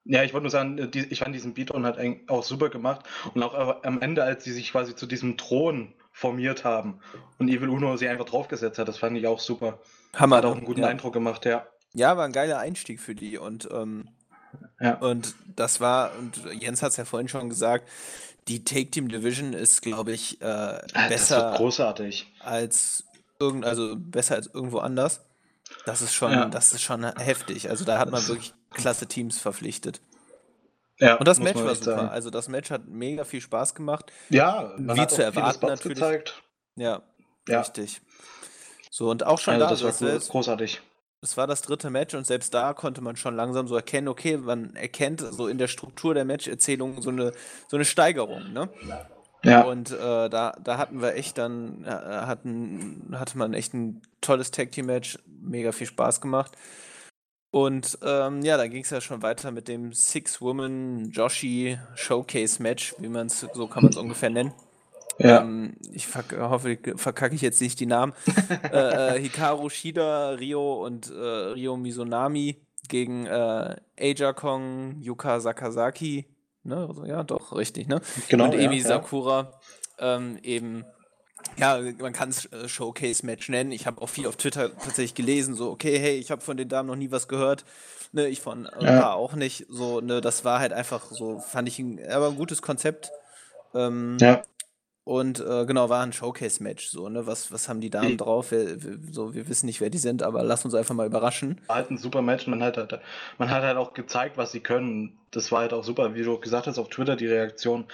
Ja, 0.06 0.24
ich 0.24 0.32
wollte 0.34 0.44
nur 0.44 0.52
sagen, 0.52 0.78
äh, 0.78 0.88
die, 0.88 1.02
ich 1.02 1.20
fand 1.20 1.36
diesen 1.36 1.54
Beatdown 1.54 1.86
halt 1.86 2.00
auch 2.30 2.44
super 2.44 2.70
gemacht. 2.70 3.06
Und 3.34 3.44
auch 3.44 3.54
äh, 3.54 3.88
am 3.88 4.02
Ende, 4.02 4.24
als 4.24 4.46
sie 4.46 4.54
sich 4.54 4.72
quasi 4.72 4.96
zu 4.96 5.06
diesem 5.06 5.38
Thron 5.38 5.94
formiert 6.14 6.64
haben 6.64 7.00
und 7.38 7.50
Evil 7.50 7.70
Uno 7.70 7.98
sie 7.98 8.08
einfach 8.08 8.26
draufgesetzt 8.26 8.80
hat, 8.80 8.88
das 8.88 8.98
fand 8.98 9.18
ich 9.18 9.28
auch 9.28 9.40
super. 9.40 9.80
Hammer. 10.20 10.38
Hat 10.38 10.46
auch 10.46 10.52
ne? 10.52 10.58
einen 10.58 10.66
guten 10.66 10.82
ja. 10.82 10.88
Eindruck 10.88 11.14
gemacht, 11.14 11.46
ja. 11.46 11.66
Ja, 11.94 12.18
war 12.18 12.26
ein 12.26 12.34
geiler 12.34 12.60
Einstieg 12.60 13.00
für 13.00 13.16
die 13.16 13.38
und 13.38 13.68
ähm, 13.72 14.10
Ja. 14.80 14.96
und 14.98 15.36
das 15.56 15.80
war, 15.82 16.12
und 16.20 16.40
Jens 16.62 16.82
hat 16.82 16.92
es 16.92 16.98
ja 16.98 17.06
vorhin 17.06 17.28
schon 17.28 17.50
gesagt, 17.50 17.88
die 18.48 18.64
Take 18.64 18.92
Team 18.92 19.10
Division 19.10 19.54
ist, 19.54 19.82
glaube 19.82 20.12
ich, 20.14 20.42
äh, 20.42 20.46
Ah, 20.46 20.80
Das 20.84 20.94
wird 20.94 21.10
besser 21.10 21.54
großartig. 21.58 22.32
als 22.40 23.04
irgend, 23.40 23.66
also 23.66 23.96
besser 23.98 24.36
als 24.36 24.48
irgendwo 24.54 24.80
anders. 24.80 25.22
Das 25.86 26.02
ist 26.02 26.14
schon, 26.14 26.32
Ja. 26.32 26.46
das 26.46 26.72
ist 26.74 26.82
schon 26.82 27.04
heftig. 27.04 27.70
Also 27.70 27.84
da 27.86 27.98
hat 28.00 28.10
man 28.10 28.26
wirklich 28.28 28.54
klasse 28.72 29.06
Teams 29.08 29.38
verpflichtet. 29.40 30.02
Ja, 31.00 31.16
Und 31.16 31.28
das 31.28 31.40
Match 31.40 31.56
war 31.60 31.76
super. 31.76 31.96
sagen. 31.98 32.10
Also 32.10 32.30
das 32.30 32.48
Match 32.48 32.72
hat 32.72 32.88
mega 32.88 33.24
viel 33.26 33.42
Spaß 33.42 33.76
gemacht. 33.76 34.12
Ja, 34.30 34.74
man 34.78 34.96
Wie 34.96 35.02
hat 35.02 35.12
zu 35.12 35.24
erwarten 35.24 35.66
natürlich. 35.68 35.98
gezeigt. 36.00 36.42
Ja, 36.76 37.02
Ja, 37.48 37.60
richtig. 37.60 38.02
So, 38.90 39.10
und 39.10 39.26
auch 39.26 39.40
schon 39.40 39.56
also 39.56 39.66
da, 39.66 39.72
das 39.72 39.82
war 39.84 39.90
das, 39.90 40.00
selbst, 40.00 40.30
großartig. 40.30 40.82
es 41.22 41.38
war 41.38 41.48
das 41.48 41.62
dritte 41.62 41.90
Match 41.90 42.14
und 42.16 42.26
selbst 42.26 42.54
da 42.54 42.74
konnte 42.74 43.02
man 43.02 43.16
schon 43.16 43.36
langsam 43.36 43.68
so 43.68 43.76
erkennen, 43.76 44.08
okay, 44.08 44.38
man 44.38 44.76
erkennt 44.76 45.22
so 45.22 45.48
in 45.48 45.58
der 45.58 45.68
Struktur 45.68 46.14
der 46.14 46.26
Match-Erzählung 46.26 47.02
so 47.02 47.10
eine, 47.10 47.34
so 47.68 47.78
eine 47.78 47.86
Steigerung, 47.86 48.54
ne? 48.54 48.70
Ja, 49.44 49.62
Und 49.62 49.92
äh, 49.92 50.30
da, 50.30 50.58
da 50.62 50.78
hatten 50.78 51.02
wir 51.02 51.16
echt 51.16 51.38
dann, 51.38 51.84
äh, 51.86 51.90
hatten, 51.90 53.14
hatte 53.14 53.38
man 53.38 53.54
echt 53.54 53.74
ein 53.74 54.02
tolles 54.20 54.52
Tag-Team-Match, 54.52 55.20
mega 55.26 55.72
viel 55.72 55.88
Spaß 55.88 56.22
gemacht. 56.22 56.58
Und 57.52 57.98
ähm, 58.04 58.42
ja, 58.42 58.58
da 58.58 58.68
ging 58.68 58.84
es 58.84 58.90
ja 58.90 59.00
schon 59.00 59.22
weiter 59.22 59.52
mit 59.52 59.68
dem 59.68 59.94
Six-Woman-Joshi 59.94 61.80
Showcase-Match, 61.96 62.96
wie 63.00 63.08
man 63.08 63.28
es, 63.28 63.40
so 63.40 63.68
kann 63.68 63.84
man 63.84 63.92
es 63.92 63.98
ungefähr 63.98 64.30
nennen. 64.30 64.54
Ja. 65.20 65.42
Ähm, 65.42 65.76
ich 65.92 66.08
hoffe, 66.16 66.72
ich 66.72 66.80
verkacke 66.96 67.36
ich 67.36 67.42
jetzt 67.42 67.62
nicht 67.62 67.80
die 67.80 67.86
Namen. 67.86 68.14
äh, 68.72 69.16
äh, 69.16 69.22
Hikaru 69.22 69.70
Shida, 69.70 70.32
Rio 70.32 70.86
und 70.86 71.10
äh, 71.10 71.14
Rio 71.14 71.78
Mizunami 71.78 72.58
gegen 72.88 73.26
äh, 73.26 73.76
Aja 74.00 74.34
Kong, 74.34 74.98
Yuka 75.02 75.40
Sakazaki. 75.40 76.26
Ne? 76.64 76.86
Also, 76.88 77.06
ja, 77.06 77.24
doch, 77.24 77.56
richtig, 77.56 77.88
ne? 77.88 78.02
genau. 78.30 78.46
und 78.46 78.54
Emi 78.54 78.76
ja, 78.78 78.82
ja. 78.82 78.88
Sakura 78.88 79.54
ähm, 80.00 80.38
eben, 80.44 80.86
ja, 81.58 81.80
man 82.00 82.14
kann 82.14 82.30
es 82.30 82.46
äh, 82.52 82.68
Showcase-Match 82.68 83.50
nennen. 83.50 83.72
Ich 83.72 83.88
habe 83.88 84.02
auch 84.02 84.10
viel 84.10 84.28
auf 84.28 84.36
Twitter 84.36 84.76
tatsächlich 84.76 85.16
gelesen, 85.16 85.56
so, 85.56 85.72
okay, 85.72 85.98
hey, 85.98 86.18
ich 86.18 86.30
habe 86.32 86.42
von 86.42 86.58
den 86.58 86.70
Damen 86.70 86.88
noch 86.88 86.96
nie 86.96 87.12
was 87.12 87.28
gehört. 87.28 87.66
Ne, 88.14 88.28
ich 88.28 88.42
von 88.42 88.70
Ja. 88.80 89.02
paar 89.02 89.16
auch 89.16 89.34
nicht. 89.34 89.66
So, 89.70 90.00
ne, 90.00 90.22
das 90.22 90.46
war 90.46 90.60
halt 90.60 90.72
einfach 90.72 91.12
so, 91.12 91.40
fand 91.40 91.68
ich 91.68 91.80
ein, 91.80 92.00
aber 92.10 92.28
ein 92.28 92.36
gutes 92.38 92.62
Konzept. 92.62 93.12
Ähm, 93.74 94.18
Ja, 94.22 94.44
und 95.08 95.40
äh, 95.40 95.66
genau, 95.66 95.90
war 95.90 96.04
ein 96.04 96.12
Showcase-Match. 96.14 96.90
So, 96.90 97.08
ne? 97.10 97.26
Was, 97.26 97.52
was 97.52 97.70
haben 97.70 97.80
die 97.82 97.90
Damen 97.90 98.10
Die- 98.10 98.18
drauf? 98.18 98.52
Wir, 98.52 98.84
wir, 98.84 99.00
so, 99.12 99.34
wir 99.34 99.48
wissen 99.48 99.66
nicht, 99.66 99.80
wer 99.82 99.90
die 99.90 99.98
sind, 99.98 100.22
aber 100.22 100.44
lass 100.44 100.66
uns 100.66 100.74
einfach 100.76 100.94
mal 100.96 101.08
überraschen. 101.08 101.62
war 101.68 101.78
halt 101.78 101.90
ein 101.92 101.98
super 101.98 102.22
Match. 102.22 102.46
Man 102.48 102.62
hat, 102.62 102.78
halt, 102.78 103.00
man 103.38 103.50
hat 103.50 103.64
halt 103.64 103.78
auch 103.78 103.94
gezeigt, 103.94 104.38
was 104.38 104.52
sie 104.52 104.60
können. 104.60 105.18
Das 105.32 105.52
war 105.52 105.62
halt 105.62 105.74
auch 105.74 105.84
super, 105.84 106.14
wie 106.14 106.24
du 106.24 106.38
gesagt 106.40 106.68
hast, 106.68 106.78
auf 106.78 106.90
Twitter 106.90 107.16
die 107.16 107.28
Reaktion. 107.28 107.86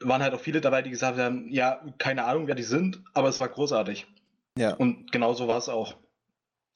Waren 0.00 0.22
halt 0.22 0.34
auch 0.34 0.40
viele 0.40 0.60
dabei, 0.60 0.82
die 0.82 0.90
gesagt 0.90 1.18
haben, 1.18 1.48
ja, 1.50 1.80
keine 1.98 2.24
Ahnung, 2.24 2.46
wer 2.46 2.54
die 2.54 2.62
sind, 2.62 3.00
aber 3.14 3.28
es 3.28 3.38
war 3.40 3.48
großartig. 3.48 4.06
Ja. 4.58 4.74
Und 4.74 5.12
genau 5.12 5.34
so 5.34 5.48
war 5.48 5.58
es 5.58 5.68
auch. 5.68 5.94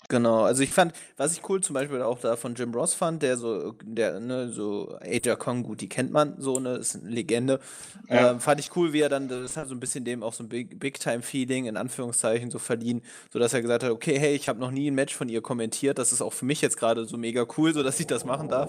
Genau, 0.09 0.43
also 0.43 0.63
ich 0.65 0.73
fand, 0.73 0.93
was 1.17 1.33
ich 1.35 1.49
cool 1.49 1.61
zum 1.61 1.75
Beispiel 1.75 2.03
auch 2.03 2.19
da 2.19 2.35
von 2.35 2.57
Jim 2.57 2.75
Ross 2.75 2.95
fand, 2.95 3.23
der 3.23 3.37
so, 3.37 3.75
der, 3.85 4.19
ne, 4.19 4.49
so 4.49 4.99
Aja 5.01 5.37
Kong, 5.37 5.63
gut, 5.63 5.81
die 5.83 5.89
kennt 5.89 6.11
man 6.11 6.35
so, 6.41 6.59
ne, 6.59 6.77
ist 6.77 6.97
eine 6.97 7.11
Legende. 7.11 7.61
Ja. 8.09 8.33
Ähm, 8.33 8.41
fand 8.41 8.59
ich 8.59 8.75
cool, 8.75 8.93
wie 8.93 9.03
er 9.03 9.09
dann, 9.09 9.29
das 9.29 9.57
hat 9.57 9.69
so 9.69 9.75
ein 9.75 9.79
bisschen 9.79 10.05
dem 10.05 10.25
auch 10.25 10.33
so 10.33 10.43
ein 10.43 10.49
Big- 10.49 10.81
Big-Time-Feeling 10.81 11.67
in 11.67 11.77
Anführungszeichen 11.77 12.51
so 12.51 12.59
verliehen, 12.59 13.03
sodass 13.33 13.53
er 13.53 13.63
gesagt 13.63 13.85
hat, 13.85 13.91
okay, 13.93 14.19
hey, 14.19 14.35
ich 14.35 14.49
habe 14.49 14.59
noch 14.59 14.73
nie 14.73 14.91
ein 14.91 14.95
Match 14.97 15.15
von 15.15 15.29
ihr 15.29 15.43
kommentiert, 15.43 15.99
das 15.99 16.11
ist 16.13 16.23
auch 16.23 16.33
für 16.33 16.45
mich 16.45 16.61
jetzt 16.61 16.77
gerade 16.77 17.05
so 17.05 17.17
mega 17.17 17.47
cool, 17.57 17.73
so 17.73 17.85
dass 17.85 18.01
ich 18.01 18.09
das 18.09 18.25
machen 18.25 18.49
darf. 18.49 18.69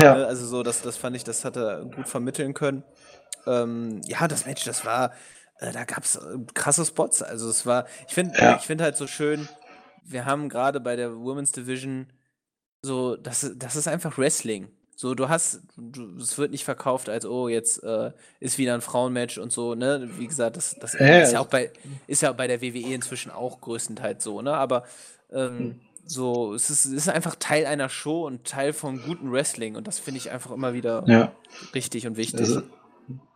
Ja. 0.00 0.14
Ne, 0.14 0.26
also 0.26 0.46
so, 0.46 0.62
das, 0.62 0.80
das 0.80 0.96
fand 0.96 1.16
ich, 1.16 1.24
das 1.24 1.44
hat 1.44 1.56
er 1.56 1.84
gut 1.84 2.08
vermitteln 2.08 2.54
können. 2.54 2.82
Ähm, 3.46 4.00
ja, 4.06 4.26
das 4.26 4.46
Match, 4.46 4.64
das 4.64 4.86
war, 4.86 5.12
äh, 5.58 5.72
da 5.72 5.84
gab 5.84 6.04
es 6.04 6.16
äh, 6.16 6.20
krasse 6.54 6.84
Spots. 6.86 7.20
Also 7.22 7.50
es 7.50 7.66
war, 7.66 7.86
ich 8.06 8.14
finde, 8.14 8.38
Ja. 8.38 8.56
ich 8.56 8.62
finde 8.62 8.84
halt 8.84 8.96
so 8.96 9.06
schön, 9.06 9.48
wir 10.10 10.24
haben 10.24 10.48
gerade 10.48 10.80
bei 10.80 10.96
der 10.96 11.14
Women's 11.16 11.52
Division 11.52 12.06
so, 12.82 13.16
das, 13.16 13.44
ist- 13.44 13.62
das 13.62 13.76
ist 13.76 13.88
einfach 13.88 14.18
Wrestling. 14.18 14.68
So, 14.94 15.14
du 15.14 15.28
hast, 15.28 15.60
du, 15.76 16.16
es 16.18 16.38
wird 16.38 16.50
nicht 16.50 16.64
verkauft 16.64 17.08
als, 17.08 17.24
oh, 17.24 17.48
jetzt 17.48 17.82
äh, 17.84 18.10
ist 18.40 18.58
wieder 18.58 18.74
ein 18.74 18.80
Frauenmatch 18.80 19.38
und 19.38 19.52
so, 19.52 19.74
ne? 19.76 20.08
Wie 20.18 20.26
gesagt, 20.26 20.56
das, 20.56 20.74
das 20.80 20.94
ja, 20.94 21.20
ist 21.20 21.32
ja 21.32 21.40
auch 21.40 21.46
bei, 21.46 21.72
ist 22.08 22.22
ja 22.22 22.32
bei 22.32 22.48
der 22.48 22.60
WWE 22.62 22.94
inzwischen 22.94 23.30
auch 23.30 23.60
größtenteils 23.60 24.24
so, 24.24 24.42
ne? 24.42 24.54
Aber 24.54 24.84
ähm, 25.30 25.58
Hm. 25.58 25.80
so, 26.04 26.52
es 26.54 26.68
ist, 26.70 26.84
es 26.84 26.92
ist 26.92 27.08
einfach 27.08 27.36
Teil 27.36 27.66
einer 27.66 27.88
Show 27.88 28.26
und 28.26 28.44
Teil 28.44 28.72
von 28.72 29.00
gutem 29.02 29.30
Wrestling 29.30 29.76
und 29.76 29.86
das 29.86 30.00
finde 30.00 30.18
ich 30.18 30.30
einfach 30.32 30.50
immer 30.50 30.72
wieder 30.74 31.04
Ja. 31.06 31.32
richtig 31.74 32.06
und 32.08 32.16
wichtig. 32.16 32.40
Ist, 32.48 32.62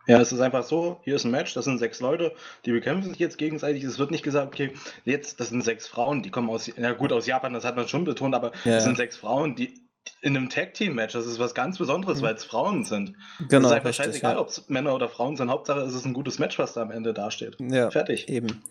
ja, 0.07 0.19
es 0.19 0.31
ist 0.31 0.39
einfach 0.41 0.63
so, 0.63 0.99
hier 1.03 1.15
ist 1.15 1.23
ein 1.25 1.31
Match, 1.31 1.53
das 1.53 1.65
sind 1.65 1.77
sechs 1.77 1.99
Leute, 2.01 2.33
die 2.65 2.71
bekämpfen 2.71 3.09
sich 3.09 3.19
jetzt 3.19 3.37
gegenseitig. 3.37 3.83
Es 3.83 3.99
wird 3.99 4.11
nicht 4.11 4.23
gesagt, 4.23 4.47
okay, 4.47 4.71
jetzt, 5.05 5.39
das 5.39 5.49
sind 5.49 5.63
sechs 5.63 5.87
Frauen, 5.87 6.23
die 6.23 6.29
kommen 6.29 6.49
aus, 6.49 6.67
ja 6.67 6.91
gut, 6.93 7.11
aus 7.13 7.25
Japan, 7.27 7.53
das 7.53 7.63
hat 7.65 7.75
man 7.75 7.87
schon 7.87 8.03
betont, 8.03 8.35
aber 8.35 8.51
Ja. 8.65 8.77
es 8.77 8.83
sind 8.83 8.97
sechs 8.97 9.17
Frauen, 9.17 9.55
die 9.55 9.81
in 10.21 10.35
einem 10.35 10.49
Tag-Team-Match, 10.49 11.13
das 11.13 11.25
ist 11.25 11.39
was 11.39 11.53
ganz 11.55 11.77
Besonderes, 11.77 12.21
weil 12.21 12.35
es 12.35 12.43
Frauen 12.43 12.83
sind. 12.83 13.15
Genau, 13.47 13.59
es 13.59 13.65
ist 13.67 13.71
einfach 13.71 13.89
richtig, 13.89 14.05
scheißegal, 14.05 14.33
ja. 14.33 14.39
ob 14.41 14.49
es 14.49 14.67
Männer 14.67 14.93
oder 14.93 15.07
Frauen 15.07 15.37
sind, 15.37 15.49
Hauptsache 15.49 15.79
es 15.79 15.93
ist 15.93 16.05
ein 16.05 16.13
gutes 16.13 16.39
Match, 16.39 16.59
was 16.59 16.73
da 16.73 16.81
am 16.81 16.91
Ende 16.91 17.13
dasteht. 17.13 17.55
Ja, 17.59 17.89
Fertig. 17.89 18.27
eben. 18.27 18.61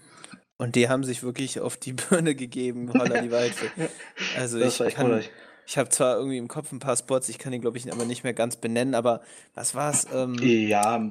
Und 0.58 0.76
die 0.76 0.90
haben 0.90 1.02
sich 1.04 1.22
wirklich 1.22 1.58
auf 1.60 1.78
die 1.78 1.92
Birne 2.10 2.34
gegeben, 2.34 2.92
holla 2.92 3.20
die 3.22 3.30
Waldfee. 3.30 3.70
Also 4.38 4.58
Das 4.60 4.78
ich 4.80 4.94
kann, 4.94 5.06
großartig. 5.06 5.30
ich 5.66 5.78
habe 5.78 5.88
zwar 5.88 6.16
irgendwie 6.18 6.36
im 6.36 6.48
Kopf 6.48 6.70
ein 6.70 6.78
paar 6.80 6.96
Spots, 6.98 7.30
ich 7.30 7.38
kann 7.38 7.52
die 7.52 7.60
glaube 7.60 7.78
ich 7.78 7.90
aber 7.90 8.04
nicht 8.04 8.24
mehr 8.24 8.34
ganz 8.34 8.56
benennen, 8.56 8.94
aber 8.94 9.22
was 9.54 9.74
war's? 9.74 10.06
Ähm, 10.14 10.34
Ja, 10.42 11.10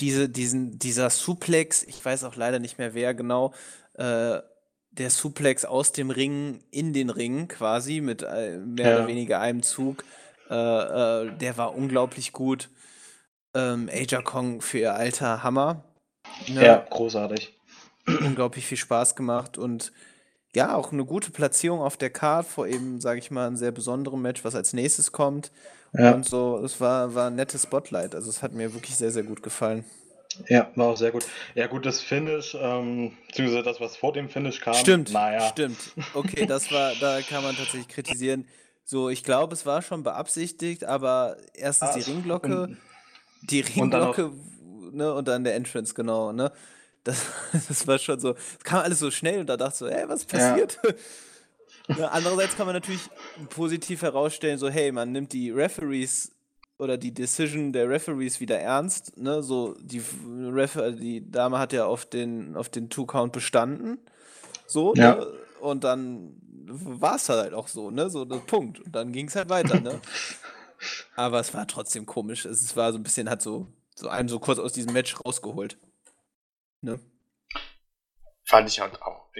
diese, 0.00 0.28
diesen, 0.28 0.78
dieser 0.78 1.10
Suplex, 1.10 1.82
ich 1.84 2.04
weiß 2.04 2.24
auch 2.24 2.36
leider 2.36 2.58
nicht 2.58 2.78
mehr 2.78 2.94
wer 2.94 3.14
genau, 3.14 3.54
äh, 3.94 4.38
der 4.90 5.10
Suplex 5.10 5.64
aus 5.64 5.92
dem 5.92 6.10
Ring 6.10 6.62
in 6.70 6.92
den 6.92 7.10
Ring 7.10 7.48
quasi 7.48 8.00
mit 8.00 8.22
äh, 8.22 8.58
mehr 8.58 8.90
Ja. 8.90 8.96
oder 8.98 9.06
weniger 9.08 9.40
einem 9.40 9.62
Zug, 9.62 10.04
äh, 10.50 10.54
äh, 10.54 11.36
der 11.36 11.56
war 11.56 11.74
unglaublich 11.74 12.32
gut. 12.32 12.70
Ähm, 13.54 13.88
Aja 13.92 14.20
Kong 14.22 14.60
für 14.60 14.78
ihr 14.78 14.94
Alter 14.94 15.42
Hammer. 15.42 15.84
Ne? 16.48 16.64
ja, 16.64 16.86
großartig. 16.90 17.56
unglaublich 18.06 18.66
viel 18.66 18.78
Spaß 18.78 19.14
gemacht 19.16 19.58
und 19.58 19.92
ja, 20.54 20.74
auch 20.76 20.92
eine 20.92 21.04
gute 21.04 21.30
Platzierung 21.30 21.80
auf 21.80 21.96
der 21.96 22.10
Card 22.10 22.46
vor 22.46 22.66
eben, 22.66 23.00
sage 23.00 23.18
ich 23.18 23.30
mal, 23.30 23.46
einem 23.46 23.56
sehr 23.56 23.72
besonderen 23.72 24.22
Match, 24.22 24.44
was 24.44 24.54
als 24.54 24.72
nächstes 24.72 25.10
kommt. 25.10 25.50
Ja. 25.96 26.12
Und 26.14 26.24
so, 26.26 26.60
es 26.64 26.80
war, 26.80 27.14
war 27.14 27.28
ein 27.28 27.36
nettes 27.36 27.62
Spotlight. 27.62 28.14
Also 28.14 28.28
es 28.30 28.42
hat 28.42 28.52
mir 28.52 28.72
wirklich 28.74 28.96
sehr, 28.96 29.10
sehr 29.10 29.22
gut 29.22 29.42
gefallen. 29.42 29.84
Ja, 30.48 30.70
war 30.74 30.88
auch 30.88 30.96
sehr 30.96 31.12
gut. 31.12 31.24
Ja, 31.54 31.68
gut, 31.68 31.86
das 31.86 32.00
Finish, 32.00 32.56
ähm, 32.60 33.12
beziehungsweise 33.28 33.62
das, 33.62 33.80
was 33.80 33.96
vor 33.96 34.12
dem 34.12 34.28
Finish 34.28 34.60
kam, 34.60 34.74
Stimmt, 34.76 35.12
naja. 35.12 35.40
stimmt. 35.50 35.78
Okay, 36.12 36.44
das 36.46 36.72
war, 36.72 36.92
da 37.00 37.20
kann 37.22 37.44
man 37.44 37.54
tatsächlich 37.54 37.88
kritisieren. 37.88 38.48
So, 38.84 39.08
ich 39.10 39.22
glaube, 39.22 39.54
es 39.54 39.64
war 39.64 39.80
schon 39.82 40.02
beabsichtigt, 40.02 40.84
aber 40.84 41.36
erstens 41.54 41.90
Ah, 41.90 41.94
die 41.94 42.00
Ringglocke, 42.02 42.64
und- 42.64 42.78
die 43.42 43.62
und 43.62 43.90
dann 43.92 44.02
Ringglocke, 44.02 44.32
ne, 44.92 45.14
und 45.14 45.28
dann 45.28 45.44
der 45.44 45.54
Entrance, 45.54 45.94
genau, 45.94 46.32
ne. 46.32 46.50
Das, 47.04 47.22
das 47.68 47.86
war 47.86 47.98
schon 47.98 48.18
so, 48.18 48.32
es 48.34 48.64
kam 48.64 48.80
alles 48.80 48.98
so 48.98 49.10
schnell 49.12 49.40
und 49.40 49.46
da 49.46 49.56
dachte 49.56 49.72
ich 49.74 49.78
so, 49.78 49.86
ey, 49.86 50.08
was 50.08 50.22
Ja. 50.22 50.38
passiert? 50.38 50.80
ne, 50.84 50.94
andererseits 51.88 52.56
kann 52.56 52.66
man 52.66 52.74
natürlich 52.74 53.08
positiv 53.50 54.02
herausstellen, 54.02 54.58
so, 54.58 54.68
hey, 54.68 54.92
man 54.92 55.12
nimmt 55.12 55.32
die 55.32 55.50
Referees 55.50 56.32
oder 56.78 56.96
die 56.96 57.12
Decision 57.12 57.72
der 57.72 57.88
Referees 57.88 58.40
wieder 58.40 58.58
ernst, 58.58 59.16
ne, 59.16 59.42
so, 59.42 59.74
die, 59.80 60.02
Ref 60.26 60.76
äh, 60.76 60.92
die 60.92 61.30
Dame 61.30 61.58
hat 61.58 61.72
ja 61.72 61.86
auf 61.86 62.06
den, 62.06 62.56
auf 62.56 62.68
den 62.68 62.90
Two-Count 62.90 63.32
bestanden, 63.32 63.98
so, 64.66 64.94
Ja. 64.94 65.14
ne, 65.16 65.26
und 65.60 65.84
dann 65.84 66.40
war 66.66 67.16
es 67.16 67.28
halt 67.28 67.54
auch 67.54 67.68
so, 67.68 67.90
ne, 67.90 68.10
so, 68.10 68.24
der 68.24 68.38
Punkt, 68.38 68.80
und 68.80 68.94
dann 68.94 69.12
ging 69.12 69.28
es 69.28 69.36
halt 69.36 69.48
weiter, 69.48 69.80
ne. 69.80 70.00
Aber 71.16 71.40
es 71.40 71.54
war 71.54 71.66
trotzdem 71.66 72.04
komisch. 72.04 72.44
Es 72.44 72.76
war 72.76 72.92
so 72.92 72.98
ein 72.98 73.02
bisschen, 73.02 73.30
hat 73.30 73.40
so, 73.40 73.68
so 73.94 74.08
einen 74.08 74.28
so 74.28 74.38
kurz 74.38 74.58
aus 74.58 74.72
diesem 74.72 74.92
Match 74.92 75.16
rausgeholt. 75.24 75.78
Ne? 76.82 77.00
Fand 78.44 78.68
ich 78.68 78.80
halt 78.80 79.00
auch 79.00 79.30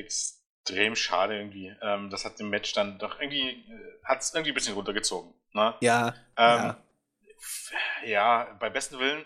extrem 0.64 0.96
schade 0.96 1.36
irgendwie. 1.36 1.74
Ähm, 1.82 2.10
das 2.10 2.24
hat 2.24 2.38
dem 2.38 2.48
Match 2.50 2.72
dann 2.72 2.98
doch 2.98 3.20
irgendwie, 3.20 3.50
äh, 3.50 4.04
hat 4.04 4.20
es 4.20 4.32
irgendwie 4.32 4.52
ein 4.52 4.54
bisschen 4.54 4.74
runtergezogen. 4.74 5.32
Ne? 5.52 5.74
Ja, 5.80 6.14
Ähm, 6.36 6.74
ja. 8.04 8.06
ja, 8.06 8.56
bei 8.58 8.70
besten 8.70 8.98
Willen, 8.98 9.24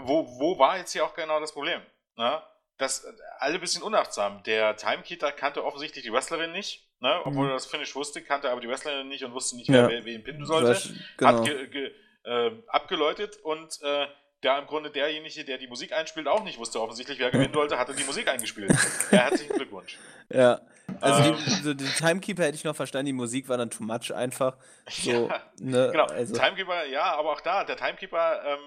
wo, 0.00 0.26
wo 0.38 0.58
war 0.58 0.78
jetzt 0.78 0.92
hier 0.92 1.04
auch 1.04 1.14
genau 1.14 1.40
das 1.40 1.52
Problem? 1.52 1.80
Ne? 2.16 2.42
Das 2.76 3.04
äh, 3.04 3.12
alle 3.38 3.54
ein 3.54 3.60
bisschen 3.60 3.82
unachtsam. 3.82 4.42
Der 4.44 4.76
Timekeeper 4.76 5.32
kannte 5.32 5.64
offensichtlich 5.64 6.04
die 6.04 6.12
Wrestlerin 6.12 6.52
nicht, 6.52 6.86
ne? 7.00 7.20
obwohl 7.24 7.44
Mhm. 7.44 7.50
er 7.50 7.54
das 7.54 7.66
Finish 7.66 7.94
wusste, 7.94 8.22
kannte 8.22 8.50
aber 8.50 8.60
die 8.60 8.68
Wrestlerin 8.68 9.08
nicht 9.08 9.24
und 9.24 9.32
wusste 9.32 9.56
nicht, 9.56 9.68
Ja. 9.68 9.88
wer, 9.88 10.04
wer 10.04 10.12
ihn 10.12 10.24
pinnen 10.24 10.44
sollte. 10.44 10.72
sch- 10.72 10.94
genau. 11.16 11.38
Hat 11.38 11.44
ge, 11.44 11.66
ge, 11.68 11.94
äh, 12.24 12.50
abgeläutet 12.66 13.36
und 13.44 13.80
äh, 13.82 14.06
da 14.40 14.58
im 14.58 14.66
Grunde 14.66 14.90
derjenige, 14.90 15.44
der 15.44 15.58
die 15.58 15.66
Musik 15.66 15.92
einspielt, 15.92 16.28
auch 16.28 16.44
nicht 16.44 16.58
wusste 16.58 16.80
offensichtlich, 16.80 17.18
wer 17.18 17.30
gewinnen 17.30 17.54
wollte, 17.54 17.78
hatte 17.78 17.94
die 17.94 18.04
Musik 18.04 18.28
eingespielt. 18.28 18.70
Ja, 19.10 19.18
herzlichen 19.22 19.54
Glückwunsch. 19.54 19.98
Ja. 20.30 20.60
Also 21.00 21.30
Ähm. 21.30 21.36
die, 21.44 21.50
so, 21.62 21.74
den 21.74 21.86
Timekeeper 21.88 22.44
hätte 22.44 22.54
ich 22.54 22.64
noch 22.64 22.76
verstanden, 22.76 23.06
die 23.06 23.12
Musik 23.12 23.48
war 23.48 23.56
dann 23.58 23.70
too 23.70 23.82
much 23.82 24.12
einfach. 24.14 24.56
So, 24.90 25.10
Ja, 25.28 25.42
ne, 25.60 25.88
Genau, 25.92 26.04
also, 26.06 26.34
Timekeeper, 26.34 26.84
ja, 26.86 27.14
aber 27.16 27.32
auch 27.32 27.40
da, 27.40 27.64
der 27.64 27.76
Timekeeper 27.76 28.42
ähm, 28.44 28.58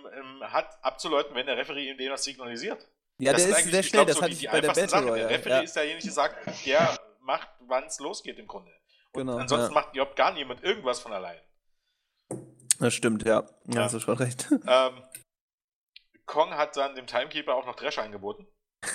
ähm, 0.42 0.52
hat 0.52 0.78
abzuläuten, 0.84 1.36
wenn 1.36 1.46
der 1.46 1.58
Referee 1.58 1.90
ihm 1.90 1.98
den 1.98 2.12
was 2.12 2.24
signalisiert. 2.24 2.88
ja, 3.20 3.32
Das 3.32 3.42
der 3.44 3.52
ist 3.52 3.58
eigentlich, 3.58 3.74
sehr 3.74 3.84
schnell, 3.84 4.06
glaub, 4.06 4.08
das 4.08 4.16
so 4.18 4.22
hatte 4.24 4.30
die- 4.32 4.36
ich 4.36 4.42
die 4.42 4.48
bei 4.48 4.62
der 4.62 4.68
Battle 4.68 4.88
Sachen. 4.90 5.06
Der 5.06 5.14
Royale. 5.16 5.30
Referee 5.30 5.54
Ja, 5.54 5.60
ist 5.62 5.76
derjenige, 5.76 6.04
der 6.04 6.12
sagt, 6.14 6.66
der 6.66 7.00
macht, 7.22 7.48
wann 7.62 7.86
es 7.86 8.00
losgeht 8.00 8.38
im 8.40 8.48
Grunde. 8.48 8.72
Und 9.14 9.22
Genau, 9.26 9.38
ansonsten 9.38 9.74
ja. 9.74 9.82
macht 9.82 9.94
überhaupt 9.96 10.16
gar 10.16 10.32
niemand 10.34 10.64
irgendwas 10.64 11.00
von 11.00 11.14
allein. 11.14 11.40
das 12.80 12.94
stimmt, 12.94 13.24
ja. 13.24 13.44
Ja, 13.68 13.76
Ja. 13.76 13.82
hast 13.84 13.94
du 13.96 14.00
schon 14.00 14.18
recht. 14.18 14.48
Ähm, 14.52 15.04
Kong 16.32 16.56
hat 16.56 16.78
dann 16.78 16.96
dem 16.96 17.08
Timekeeper 17.08 17.54
auch 17.56 17.66
noch 17.66 17.76
Trash 17.76 18.00
angeboten. 18.00 18.48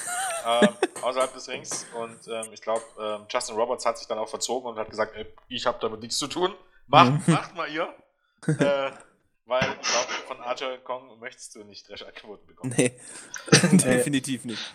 ähm, 0.47 0.69
außerhalb 1.03 1.33
des 1.35 1.49
Rings. 1.49 1.87
Und 1.95 2.27
ähm, 2.29 2.47
ich 2.53 2.63
glaube, 2.63 2.83
ähm, 2.99 3.27
Justin 3.31 3.57
Roberts 3.57 3.85
hat 3.85 3.99
sich 3.99 4.09
dann 4.09 4.19
auch 4.19 4.29
verzogen 4.29 4.69
und 4.71 4.79
hat 4.79 4.89
gesagt, 4.91 5.15
ey, 5.15 5.27
ich 5.49 5.67
habe 5.67 5.79
damit 5.81 6.01
nichts 6.01 6.17
zu 6.19 6.27
tun. 6.27 6.55
Macht, 6.87 7.27
Mhm. 7.29 7.35
macht 7.35 7.55
mal 7.55 7.69
ihr. 7.71 7.95
äh, 8.49 8.91
weil 9.45 9.63
ich 9.81 9.89
glaube, 9.89 10.09
von 10.27 10.41
Archer 10.41 10.79
Kong 10.79 11.19
möchtest 11.21 11.55
du 11.55 11.63
nicht 11.65 11.87
Trash 11.87 12.03
angeboten 12.03 12.47
bekommen. 12.47 12.75
Nee, 12.77 12.99
definitiv 13.71 14.45
nicht. 14.45 14.75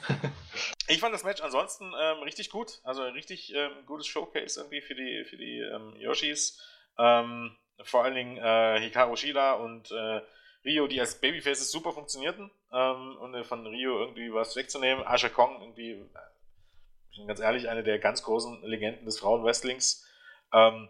Ich 0.88 1.00
fand 1.00 1.14
das 1.14 1.24
Match 1.24 1.42
ansonsten 1.42 1.92
ähm, 2.00 2.20
richtig 2.20 2.50
gut. 2.52 2.80
Also 2.84 3.02
ein 3.02 3.14
richtig 3.14 3.54
ähm, 3.54 3.72
gutes 3.86 4.08
Showcase 4.08 4.60
irgendwie 4.60 4.82
für 4.82 4.96
die, 4.96 5.26
für 5.26 5.36
die 5.38 5.60
ähm, 5.60 5.94
Yoshis. 5.98 6.62
Ähm, 6.98 7.58
vor 7.84 8.04
allen 8.04 8.16
Dingen 8.16 8.38
äh, 8.38 8.80
Hikaru 8.80 9.16
Shida 9.16 9.54
und 9.54 9.92
äh, 9.92 10.22
Rio, 10.64 10.88
die 10.88 11.00
als 11.00 11.20
Babyfaces 11.20 11.72
super 11.72 11.92
funktionierten. 11.92 12.52
Ähm, 12.72 13.18
und 13.18 13.34
äh, 13.34 13.44
von 13.44 13.66
Rio 13.66 14.00
irgendwie 14.00 14.34
was 14.34 14.56
wegzunehmen. 14.56 15.06
Asha 15.06 15.30
Kong 15.30 15.62
irgendwie, 15.62 15.92
äh, 15.92 16.06
ich 17.12 17.18
bin 17.18 17.28
ganz 17.28 17.40
ehrlich, 17.40 17.70
eine 17.70 17.84
der 17.84 18.00
ganz 18.00 18.24
großen 18.24 18.64
Legenden 18.64 19.06
des 19.06 19.20
Frauenwrestlings. 19.20 20.06
Ähm, 20.54 20.90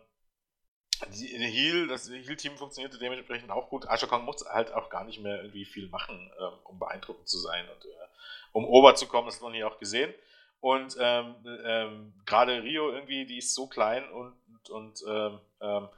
die, 1.13 1.27
Heel, 1.27 1.87
das 1.87 2.09
Heel-Team 2.09 2.57
funktionierte 2.57 2.99
dementsprechend 2.99 3.49
auch 3.49 3.69
gut. 3.69 3.87
Asha 3.87 4.07
Kong 4.07 4.23
muss 4.23 4.45
halt 4.45 4.73
auch 4.73 4.89
gar 4.89 5.03
nicht 5.03 5.19
mehr 5.19 5.41
irgendwie 5.41 5.65
viel 5.65 5.89
machen, 5.89 6.31
ähm, 6.39 6.53
um 6.63 6.79
beeindruckend 6.79 7.27
zu 7.27 7.39
sein 7.39 7.67
und 7.69 7.85
äh, 7.85 8.07
um 8.53 8.65
Ober 8.65 8.95
zu 8.95 9.07
kommen, 9.07 9.27
das 9.27 9.35
hat 9.35 9.43
man 9.43 9.53
hier 9.53 9.67
auch 9.67 9.79
gesehen. 9.79 10.13
Und 10.59 10.95
ähm, 10.99 11.35
ähm, 11.65 12.13
gerade 12.25 12.61
Rio 12.61 12.91
irgendwie, 12.91 13.25
die 13.25 13.39
ist 13.39 13.55
so 13.55 13.67
klein 13.67 14.07
und, 14.11 14.35
und, 14.47 14.69
und 14.69 15.03
ähm, 15.07 15.39
ähm, 15.59 15.89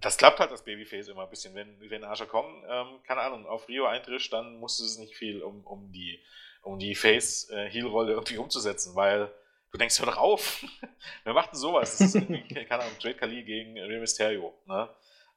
das 0.00 0.16
klappt 0.16 0.40
halt 0.40 0.50
das 0.50 0.64
Babyface 0.64 1.08
immer 1.08 1.24
ein 1.24 1.30
bisschen. 1.30 1.54
Wenn, 1.54 1.78
wenn 1.90 2.04
Asha 2.04 2.26
Kong, 2.26 2.64
ähm, 2.68 3.00
keine 3.06 3.20
Ahnung, 3.20 3.46
auf 3.46 3.68
Rio 3.68 3.86
eintrischt, 3.86 4.32
dann 4.32 4.58
muss 4.58 4.80
es 4.80 4.98
nicht 4.98 5.14
viel, 5.14 5.42
um, 5.42 5.64
um 5.64 5.92
die, 5.92 6.22
um 6.62 6.78
die 6.78 6.94
Face-Heel-Rolle 6.94 8.12
irgendwie 8.12 8.38
umzusetzen, 8.38 8.94
weil 8.94 9.32
du 9.70 9.78
denkst, 9.78 9.98
hör 9.98 10.06
doch 10.06 10.16
auf. 10.16 10.64
Wer 11.24 11.34
macht 11.34 11.52
denn 11.52 11.58
sowas? 11.58 11.98
Das 11.98 12.14
ist 12.14 12.28
keine 12.68 12.82
Ahnung, 12.82 12.98
Trade 12.98 13.16
Kali 13.16 13.42
gegen 13.44 13.78
Rey 13.78 13.98
Mysterio. 13.98 14.54
Ne? 14.66 14.88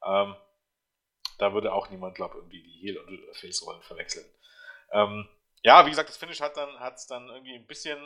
Ähm, 0.05 0.35
da 1.37 1.53
würde 1.53 1.73
auch 1.73 1.89
niemand, 1.89 2.15
glaube 2.15 2.35
ich, 2.35 2.39
irgendwie 2.39 2.63
die 2.63 2.79
Heel- 2.79 2.97
und 2.99 3.19
Face-Rollen 3.35 3.81
verwechseln. 3.81 4.25
Ähm, 4.91 5.27
ja, 5.63 5.85
wie 5.85 5.89
gesagt, 5.89 6.09
das 6.09 6.17
Finish 6.17 6.39
hat 6.39 6.55
dann, 6.55 6.79
hat's 6.79 7.07
dann 7.07 7.27
irgendwie 7.29 7.55
ein 7.55 7.67
bisschen, 7.67 7.99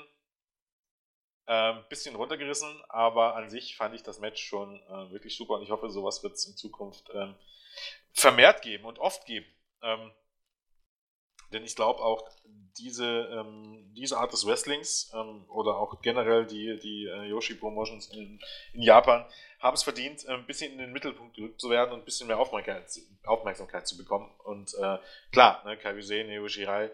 ähm, 1.48 1.84
bisschen 1.90 2.16
runtergerissen, 2.16 2.82
aber 2.90 3.36
an 3.36 3.50
sich 3.50 3.76
fand 3.76 3.96
ich 3.96 4.04
das 4.04 4.20
Match 4.20 4.44
schon 4.44 4.80
äh, 4.84 5.12
wirklich 5.12 5.36
super 5.36 5.56
und 5.56 5.64
ich 5.64 5.72
hoffe, 5.72 5.90
sowas 5.90 6.24
wird 6.24 6.34
es 6.34 6.46
in 6.46 6.56
Zukunft 6.56 7.10
ähm, 7.14 7.36
vermehrt 8.14 8.62
geben 8.62 8.86
und 8.86 9.00
oft 9.00 9.26
geben. 9.26 9.48
Ähm, 9.82 10.12
denn 11.52 11.66
ich 11.66 11.76
glaube 11.76 12.00
auch, 12.02 12.30
diese, 12.78 13.06
ähm, 13.06 13.92
diese 13.94 14.18
Art 14.18 14.32
des 14.32 14.48
Wrestlings 14.48 15.12
ähm, 15.14 15.44
oder 15.50 15.76
auch 15.78 16.02
generell 16.02 16.46
die, 16.46 16.80
die 16.80 17.06
äh, 17.06 17.26
Yoshi 17.26 17.56
Promotions 17.56 18.08
in, 18.14 18.40
in 18.74 18.82
Japan 18.82 19.26
haben 19.60 19.76
es 19.76 19.84
verdient, 19.84 20.26
äh, 20.26 20.32
ein 20.32 20.46
bisschen 20.46 20.72
in 20.72 20.78
den 20.78 20.94
Mittelpunkt 20.94 21.36
gerückt 21.36 21.60
zu 21.60 21.70
werden 21.70 21.92
und 21.92 22.00
ein 22.00 22.06
bisschen 22.06 22.28
mehr 22.28 22.40
Aufmerksamkeit, 22.40 22.90
zu- 22.90 23.02
Aufmerksamkeit 23.26 23.88
zu 23.88 23.98
bekommen. 23.98 24.34
Und 24.46 24.74
äh, 24.76 24.98
klar, 25.32 25.64
ne, 25.66 25.78
Neo 26.24 26.48
Shirai 26.48 26.90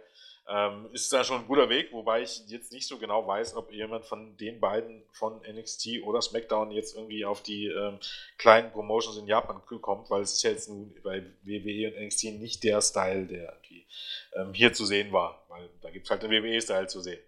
ähm, 0.49 0.89
ist 0.93 1.11
da 1.11 1.23
schon 1.23 1.41
ein 1.41 1.47
guter 1.47 1.69
Weg, 1.69 1.91
wobei 1.91 2.21
ich 2.21 2.47
jetzt 2.47 2.71
nicht 2.71 2.87
so 2.87 2.97
genau 2.97 3.27
weiß, 3.27 3.55
ob 3.55 3.71
jemand 3.71 4.05
von 4.05 4.37
den 4.37 4.59
beiden 4.59 5.03
von 5.11 5.41
NXT 5.41 6.03
oder 6.03 6.21
SmackDown 6.21 6.71
jetzt 6.71 6.95
irgendwie 6.95 7.25
auf 7.25 7.43
die 7.43 7.67
ähm, 7.67 7.99
kleinen 8.37 8.71
Promotions 8.71 9.17
in 9.17 9.27
Japan 9.27 9.61
kommt, 9.81 10.09
weil 10.09 10.21
es 10.21 10.33
ist 10.33 10.43
ja 10.43 10.51
jetzt 10.51 10.69
nun 10.69 10.95
bei 11.03 11.21
WWE 11.43 11.91
und 11.91 12.05
NXT 12.05 12.39
nicht 12.39 12.63
der 12.63 12.81
Style, 12.81 13.25
der 13.25 13.53
irgendwie 13.53 13.87
ähm, 14.35 14.53
hier 14.53 14.71
zu 14.71 14.85
sehen 14.85 15.11
war, 15.11 15.45
weil 15.49 15.69
da 15.81 15.89
gibt 15.89 16.05
es 16.05 16.11
halt 16.11 16.23
den 16.23 16.31
WWE-Style 16.31 16.87
zu 16.87 17.01
sehen. 17.01 17.21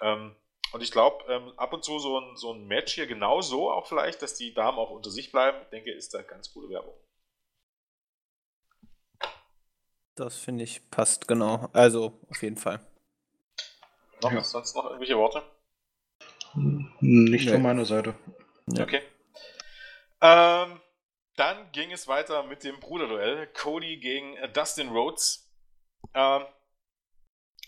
Ähm, 0.00 0.34
und 0.72 0.82
ich 0.82 0.90
glaube, 0.90 1.24
ähm, 1.28 1.52
ab 1.56 1.72
und 1.72 1.84
zu 1.84 1.98
so 1.98 2.18
ein, 2.18 2.36
so 2.36 2.52
ein 2.52 2.66
Match 2.66 2.94
hier 2.94 3.06
genauso 3.06 3.70
auch 3.70 3.86
vielleicht, 3.86 4.20
dass 4.20 4.34
die 4.34 4.52
Damen 4.52 4.78
auch 4.78 4.90
unter 4.90 5.10
sich 5.10 5.30
bleiben, 5.30 5.58
ich 5.62 5.68
denke, 5.68 5.92
ist 5.92 6.12
da 6.12 6.22
ganz 6.22 6.52
gute 6.52 6.68
Werbung. 6.68 6.94
Das 10.18 10.36
finde 10.36 10.64
ich 10.64 10.90
passt, 10.90 11.28
genau. 11.28 11.68
Also, 11.72 12.18
auf 12.28 12.42
jeden 12.42 12.56
Fall. 12.56 12.80
Noch 14.22 14.32
Ja. 14.32 14.42
sonst 14.42 14.74
noch 14.74 14.84
irgendwelche 14.86 15.16
Worte? 15.16 15.42
Nicht 17.00 17.44
Nee. 17.46 17.52
von 17.52 17.62
meiner 17.62 17.84
Seite. 17.84 18.14
Ja. 18.66 18.82
Okay. 18.82 19.02
Ähm, 20.20 20.80
dann 21.36 21.70
ging 21.70 21.92
es 21.92 22.08
weiter 22.08 22.42
mit 22.42 22.64
dem 22.64 22.80
Bruderduell. 22.80 23.46
Cody 23.52 23.98
gegen 23.98 24.36
äh, 24.38 24.50
Dustin 24.50 24.88
Rhodes. 24.88 25.48
Ähm, 26.14 26.46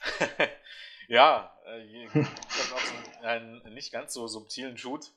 ja, 1.08 1.56
äh, 1.66 2.08
so 2.12 3.22
einen 3.22 3.62
nicht 3.74 3.92
ganz 3.92 4.12
so 4.12 4.26
subtilen 4.26 4.76
Shoot 4.76 5.12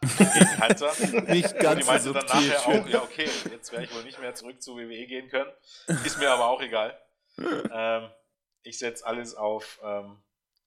gegen 0.00 0.62
Hunter. 0.62 0.92
Nicht 1.32 1.52
Und 1.52 1.60
ganz 1.60 1.78
die 1.86 1.98
so 1.98 2.12
meinte 2.12 2.12
dann 2.12 2.26
nachher 2.26 2.66
auch, 2.66 2.88
ja 2.88 3.02
okay, 3.02 3.28
jetzt 3.50 3.72
werde 3.72 3.84
ich 3.84 3.94
wohl 3.94 4.02
nicht 4.02 4.18
mehr 4.20 4.34
zurück 4.34 4.62
zu 4.62 4.76
WWE 4.76 5.06
gehen 5.06 5.28
können. 5.28 5.50
Ist 6.04 6.18
mir 6.18 6.30
aber 6.30 6.46
auch 6.48 6.60
egal. 6.60 6.98
ähm, 7.38 8.10
ich 8.62 8.78
setze 8.78 9.06
alles 9.06 9.34
auf 9.34 9.80
ähm, 9.82 10.22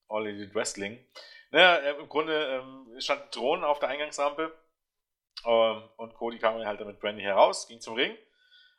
All 0.08 0.28
Elite 0.28 0.54
Wrestling. 0.54 1.04
Naja, 1.52 1.76
äh, 1.78 2.00
im 2.00 2.10
Grunde 2.10 2.62
ähm, 2.62 3.00
stand 3.00 3.24
ein 3.24 3.32
Drohnen 3.32 3.64
auf 3.64 3.80
der 3.80 3.90
Eingangsrampe 3.90 4.54
ähm, 5.46 5.84
und 5.98 6.14
Cody 6.16 6.40
kam 6.40 6.56
halt 6.66 6.80
dann 6.80 6.88
mit 6.88 7.00
Brandy 7.00 7.22
heraus, 7.22 7.68
ging 7.68 7.82
zum 7.82 7.96
Ring. 7.96 8.16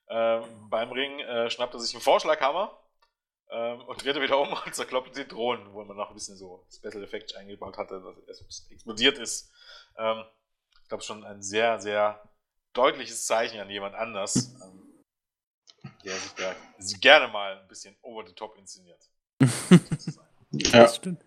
Ähm, 0.08 0.68
beim 0.68 0.92
Ring 0.92 1.20
äh, 1.20 1.50
schnappte 1.50 1.76
er 1.76 1.80
sich 1.80 1.94
einen 1.94 2.02
Vorschlaghammer 2.02 2.78
ähm, 3.50 3.80
und 3.82 4.04
drehte 4.04 4.20
wieder 4.20 4.38
um 4.38 4.52
und 4.52 4.74
zerkloppte 4.74 5.24
die 5.24 5.28
Drohnen, 5.28 5.72
wo 5.72 5.84
man 5.84 5.96
noch 5.96 6.08
ein 6.08 6.14
bisschen 6.14 6.36
so 6.36 6.66
Special 6.70 7.02
Effects 7.02 7.34
eingebaut 7.34 7.78
hatte, 7.78 8.02
dass 8.26 8.40
es 8.40 8.68
explodiert 8.70 9.18
ist. 9.18 9.50
Ähm, 9.96 10.24
ich 10.84 10.88
glaube, 10.88 11.02
schon 11.02 11.24
ein 11.24 11.42
sehr, 11.42 11.80
sehr 11.80 12.22
deutliches 12.74 13.24
Zeichen 13.24 13.58
an 13.58 13.70
jemand 13.70 13.94
anders, 13.94 14.54
ähm, 14.62 14.82
der 16.04 16.12
sich 16.12 16.32
da 16.34 16.54
gerne 17.00 17.28
mal 17.28 17.58
ein 17.58 17.68
bisschen 17.68 17.96
over 18.02 18.26
the 18.26 18.34
top 18.34 18.56
inszeniert. 18.58 19.00
Ja. 20.56 20.82
Das 20.82 20.94
stimmt. 20.94 21.20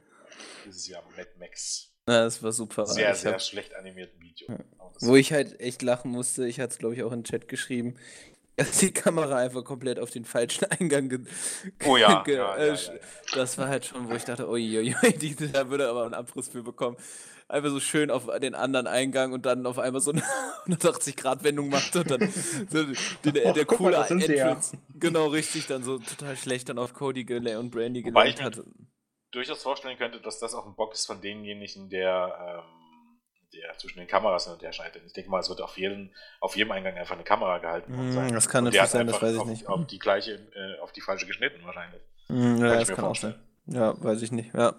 Dieses 0.64 0.88
Jahr 0.88 1.04
Mad 1.18 1.30
Max. 1.38 1.92
Ja, 2.08 2.24
das 2.24 2.42
war 2.42 2.54
super. 2.54 2.86
Sehr, 2.86 3.12
ich 3.12 3.18
sehr 3.18 3.34
hab, 3.34 3.42
schlecht 3.42 3.76
animierten 3.76 4.22
Video. 4.22 4.48
Ja. 4.50 4.58
Wo 5.02 5.18
ich 5.18 5.34
halt 5.34 5.60
echt 5.60 5.82
lachen 5.82 6.12
musste, 6.12 6.48
ich 6.48 6.62
hatte 6.62 6.72
es 6.72 6.78
glaube 6.78 6.96
ich 6.96 7.04
auch 7.04 7.12
in 7.12 7.24
den 7.24 7.26
Chat 7.26 7.50
geschrieben, 7.50 7.96
dass 8.56 8.78
die 8.78 8.94
Kamera 8.94 9.36
einfach 9.36 9.66
komplett 9.66 10.00
auf 10.00 10.12
den 10.12 10.24
falschen 10.24 10.64
Eingang 10.72 11.10
ge 11.10 11.26
Oh 11.84 11.98
ja, 11.98 12.24
ge 12.26 12.38
ja, 12.38 12.56
äh, 12.56 12.74
ja, 12.74 12.94
Das 13.34 13.58
war 13.58 13.68
halt 13.68 13.86
schon, 13.86 14.10
wo 14.10 14.16
ich 14.16 14.24
dachte, 14.24 14.48
uiuiui, 14.48 14.96
da 15.52 15.70
würde 15.70 15.90
aber 15.90 16.06
einen 16.06 16.14
Abriss 16.14 16.48
für 16.48 16.64
bekommen. 16.64 16.96
Einfach 17.50 17.70
so 17.70 17.80
schön 17.80 18.12
auf 18.12 18.28
den 18.42 18.56
anderen 18.56 18.88
Eingang 18.88 19.32
und 19.32 19.46
dann 19.46 19.66
auf 19.66 19.80
einmal 19.80 20.02
so 20.02 20.12
eine 20.12 20.22
180-Grad-Wendung 20.68 21.70
macht 21.70 21.96
und 21.96 22.12
dann 22.12 22.30
so 22.70 22.84
die, 23.24 23.32
der, 23.32 23.54
der 23.54 23.66
coole 23.66 23.98
mal, 23.98 24.12
Entrance. 24.12 24.78
Genau, 24.96 25.28
richtig, 25.28 25.68
dann 25.68 25.84
so 25.84 25.98
total 26.00 26.36
schlecht 26.36 26.68
dann 26.68 26.78
auf 26.78 26.94
Cody 26.94 27.22
und 27.56 27.72
Brandy 27.72 28.04
gelernt 28.04 28.42
hat 28.42 28.60
durchaus 29.32 29.62
vorstellen 29.62 29.98
könnte, 29.98 30.20
dass 30.20 30.40
das 30.40 30.54
auch 30.54 30.66
ein 30.66 30.76
Bock 30.76 30.94
ist 30.94 31.06
von 31.06 31.22
denjenigen, 31.22 31.90
der, 31.90 32.64
ähm, 32.64 33.20
der 33.54 33.78
zwischen 33.78 34.00
den 34.00 34.08
Kameras 34.08 34.46
hin 34.46 34.54
und 34.54 34.62
her 34.62 34.74
schaltet. 34.74 35.04
Ich 35.06 35.14
denke 35.14 35.30
mal, 35.30 35.40
es 35.40 35.50
wird 35.50 35.62
auf 35.62 35.78
jedem, 35.78 36.12
auf 36.40 36.56
jedem 36.56 36.72
Eingang 36.72 36.96
einfach 36.96 37.16
eine 37.16 37.24
Kamera 37.24 37.60
gehalten 37.60 37.94
mm, 37.94 38.12
sein. 38.12 38.34
Das 38.34 38.50
kann 38.50 38.64
natürlich 38.64 38.90
sein, 38.90 39.08
das 39.08 39.22
weiß 39.22 39.34
ich 39.34 39.40
auf, 39.40 39.48
nicht. 39.48 39.68
Auf 39.68 39.88
die 39.88 40.00
gleiche, 40.00 40.34
äh, 40.34 40.80
auf 40.82 40.92
die 40.92 41.02
falsche 41.02 41.28
geschnitten 41.28 41.64
wahrscheinlich. 41.64 42.02
Mm, 42.30 42.58
ja, 42.58 42.80
das 42.80 42.90
kann 42.90 43.06
auch 43.06 43.16
sein. 43.16 43.36
Ja, 43.68 44.02
weiß 44.02 44.22
ich 44.22 44.32
nicht, 44.32 44.54
ja. 44.54 44.76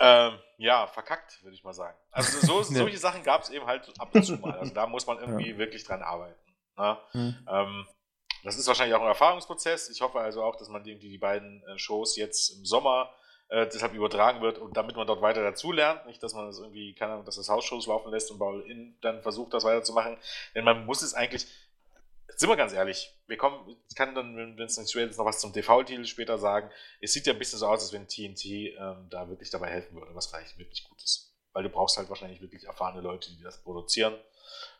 Ähm, 0.00 0.38
ja, 0.58 0.88
verkackt, 0.88 1.42
würde 1.44 1.54
ich 1.54 1.64
mal 1.64 1.72
sagen. 1.72 1.96
Also 2.10 2.46
so, 2.46 2.62
solche 2.74 2.98
Sachen 2.98 3.22
gab 3.22 3.42
es 3.42 3.48
eben 3.48 3.64
halt 3.64 3.88
ab 3.98 4.14
und 4.14 4.24
zu 4.24 4.36
mal. 4.36 4.58
Also 4.58 4.74
da 4.74 4.86
muss 4.86 5.06
man 5.06 5.18
irgendwie 5.18 5.52
ja. 5.52 5.58
wirklich 5.58 5.84
dran 5.84 6.02
arbeiten. 6.02 6.38
Ne? 6.76 6.98
Mhm. 7.14 7.48
Ähm, 7.48 7.86
das 8.44 8.58
ist 8.58 8.66
wahrscheinlich 8.66 8.94
auch 8.96 9.00
ein 9.00 9.08
Erfahrungsprozess. 9.08 9.88
Ich 9.88 10.00
hoffe 10.00 10.20
also 10.20 10.42
auch, 10.42 10.56
dass 10.56 10.68
man 10.68 10.84
irgendwie 10.84 11.08
die 11.08 11.18
beiden 11.18 11.62
äh, 11.64 11.78
Shows 11.78 12.16
jetzt 12.16 12.50
im 12.50 12.64
Sommer 12.64 13.10
äh, 13.48 13.66
deshalb 13.66 13.94
übertragen 13.94 14.40
wird 14.40 14.58
und 14.58 14.76
damit 14.76 14.96
man 14.96 15.06
dort 15.06 15.22
weiter 15.22 15.42
dazulernt. 15.42 16.06
Nicht, 16.06 16.22
dass 16.22 16.34
man 16.34 16.46
das 16.46 16.58
irgendwie, 16.58 16.94
keine 16.94 17.12
Ahnung, 17.12 17.24
dass 17.24 17.36
das 17.36 17.48
Hausshows 17.48 17.86
laufen 17.86 18.10
lässt 18.10 18.30
und 18.30 18.38
Ball 18.38 18.60
in 18.62 18.96
dann 19.00 19.22
versucht, 19.22 19.54
das 19.54 19.64
weiterzumachen. 19.64 20.18
Denn 20.54 20.64
man 20.64 20.86
muss 20.86 21.02
es 21.02 21.14
eigentlich, 21.14 21.46
sind 22.36 22.48
wir 22.48 22.56
ganz 22.56 22.72
ehrlich, 22.72 23.14
wir 23.26 23.36
kommen, 23.36 23.76
ich 23.88 23.96
kann 23.96 24.14
dann, 24.14 24.36
wenn 24.36 24.60
es 24.60 24.78
nicht 24.78 24.90
schwer 24.90 25.08
ist, 25.08 25.18
noch 25.18 25.24
was 25.24 25.40
zum 25.40 25.52
TV-Titel 25.52 26.04
später 26.04 26.38
sagen. 26.38 26.70
Es 27.00 27.12
sieht 27.12 27.26
ja 27.26 27.32
ein 27.32 27.38
bisschen 27.38 27.58
so 27.58 27.66
aus, 27.66 27.82
als 27.82 27.92
wenn 27.92 28.06
TNT 28.06 28.44
ähm, 28.44 29.06
da 29.10 29.28
wirklich 29.28 29.50
dabei 29.50 29.68
helfen 29.68 29.94
würde, 29.96 30.14
was 30.14 30.26
vielleicht 30.26 30.58
wirklich 30.58 30.84
gut 30.84 31.02
ist. 31.02 31.34
Weil 31.52 31.62
du 31.62 31.70
brauchst 31.70 31.96
halt 31.96 32.08
wahrscheinlich 32.08 32.40
wirklich 32.40 32.64
erfahrene 32.64 33.00
Leute, 33.00 33.30
die 33.30 33.42
das 33.42 33.62
produzieren. 33.62 34.14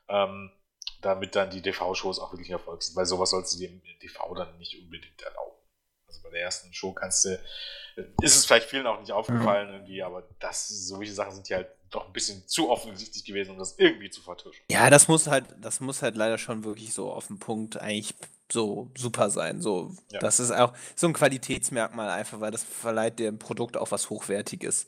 Ähm, 0.09 0.53
damit 1.01 1.37
dann 1.37 1.51
die 1.51 1.62
TV-Shows 1.62 2.19
auch 2.19 2.33
wirklich 2.33 2.49
ein 2.49 2.59
Erfolg 2.59 2.83
sind, 2.83 2.97
weil 2.97 3.07
sowas 3.07 3.31
sollst 3.31 3.55
du 3.55 3.59
dem 3.59 3.83
TV 4.01 4.35
dann 4.35 4.57
nicht 4.59 4.81
unbedingt 4.81 5.20
erlauben. 5.23 5.57
Also 6.07 6.23
bei 6.23 6.31
der 6.31 6.43
ersten 6.43 6.73
Show 6.73 6.93
kannst 6.93 7.25
du 7.25 7.39
ist 8.23 8.37
es 8.37 8.47
vielleicht 8.47 8.69
vielen 8.69 8.87
auch 8.87 9.01
nicht 9.01 9.12
aufgefallen 9.12 9.69
mhm. 9.69 9.75
irgendwie, 9.75 10.03
aber 10.03 10.23
das, 10.39 10.69
solche 10.69 11.12
Sachen 11.12 11.35
sind 11.35 11.49
ja 11.49 11.59
halt 11.59 11.70
doch 11.90 12.06
ein 12.06 12.12
bisschen 12.12 12.47
zu 12.47 12.69
offensichtlich 12.70 13.24
gewesen, 13.24 13.52
um 13.52 13.59
das 13.59 13.78
irgendwie 13.78 14.10
zu 14.10 14.20
vertuschen. 14.20 14.62
Ja, 14.70 14.90
das 14.90 15.09
muss 15.09 15.27
halt, 15.27 15.44
das 15.60 15.81
muss 15.81 16.02
halt 16.02 16.16
leider 16.16 16.39
schon 16.39 16.65
wirklich 16.65 16.93
so 16.93 17.10
auf 17.10 17.28
den 17.28 17.39
Punkt 17.39 17.81
eigentlich 17.81 18.15
so 18.52 18.90
super 18.97 19.31
sein. 19.31 19.60
So, 19.60 19.93
ja. 20.10 20.19
das 20.20 20.40
ist 20.40 20.51
auch 20.51 20.73
so 20.94 21.06
ein 21.06 21.12
Qualitätsmerkmal 21.12 22.10
einfach, 22.10 22.40
weil 22.40 22.51
das 22.51 22.62
verleiht 22.62 23.19
dem 23.19 23.39
Produkt 23.39 23.77
auch 23.77 23.90
was 23.90 24.10
Hochwertiges. 24.10 24.86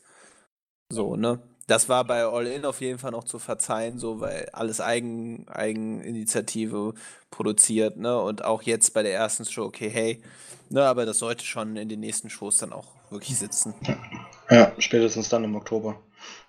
So, 0.90 1.16
ne? 1.16 1.40
Das 1.66 1.88
war 1.88 2.04
bei 2.04 2.24
All 2.24 2.48
In 2.48 2.64
auf 2.64 2.80
jeden 2.80 2.98
Fall 2.98 3.12
noch 3.12 3.22
zu 3.22 3.38
verzeihen, 3.38 3.98
so, 3.98 4.20
weil 4.20 4.48
alles 4.52 4.80
Eigen, 4.80 5.46
Eigeninitiative 5.48 6.94
produziert, 7.30 7.96
ne? 7.96 8.20
Und 8.20 8.44
auch 8.44 8.62
jetzt 8.62 8.92
bei 8.92 9.04
der 9.04 9.14
ersten 9.14 9.44
Show, 9.44 9.66
okay, 9.66 9.88
hey, 9.88 10.22
ne, 10.68 10.84
aber 10.84 11.06
das 11.06 11.20
sollte 11.20 11.44
schon 11.44 11.76
in 11.76 11.88
den 11.88 12.00
nächsten 12.00 12.28
Shows 12.28 12.56
dann 12.56 12.72
auch 12.72 12.88
wirklich 13.10 13.38
sitzen. 13.38 13.74
Ja, 14.50 14.72
spätestens 14.78 15.28
dann 15.28 15.44
im 15.44 15.54
Oktober. 15.54 16.00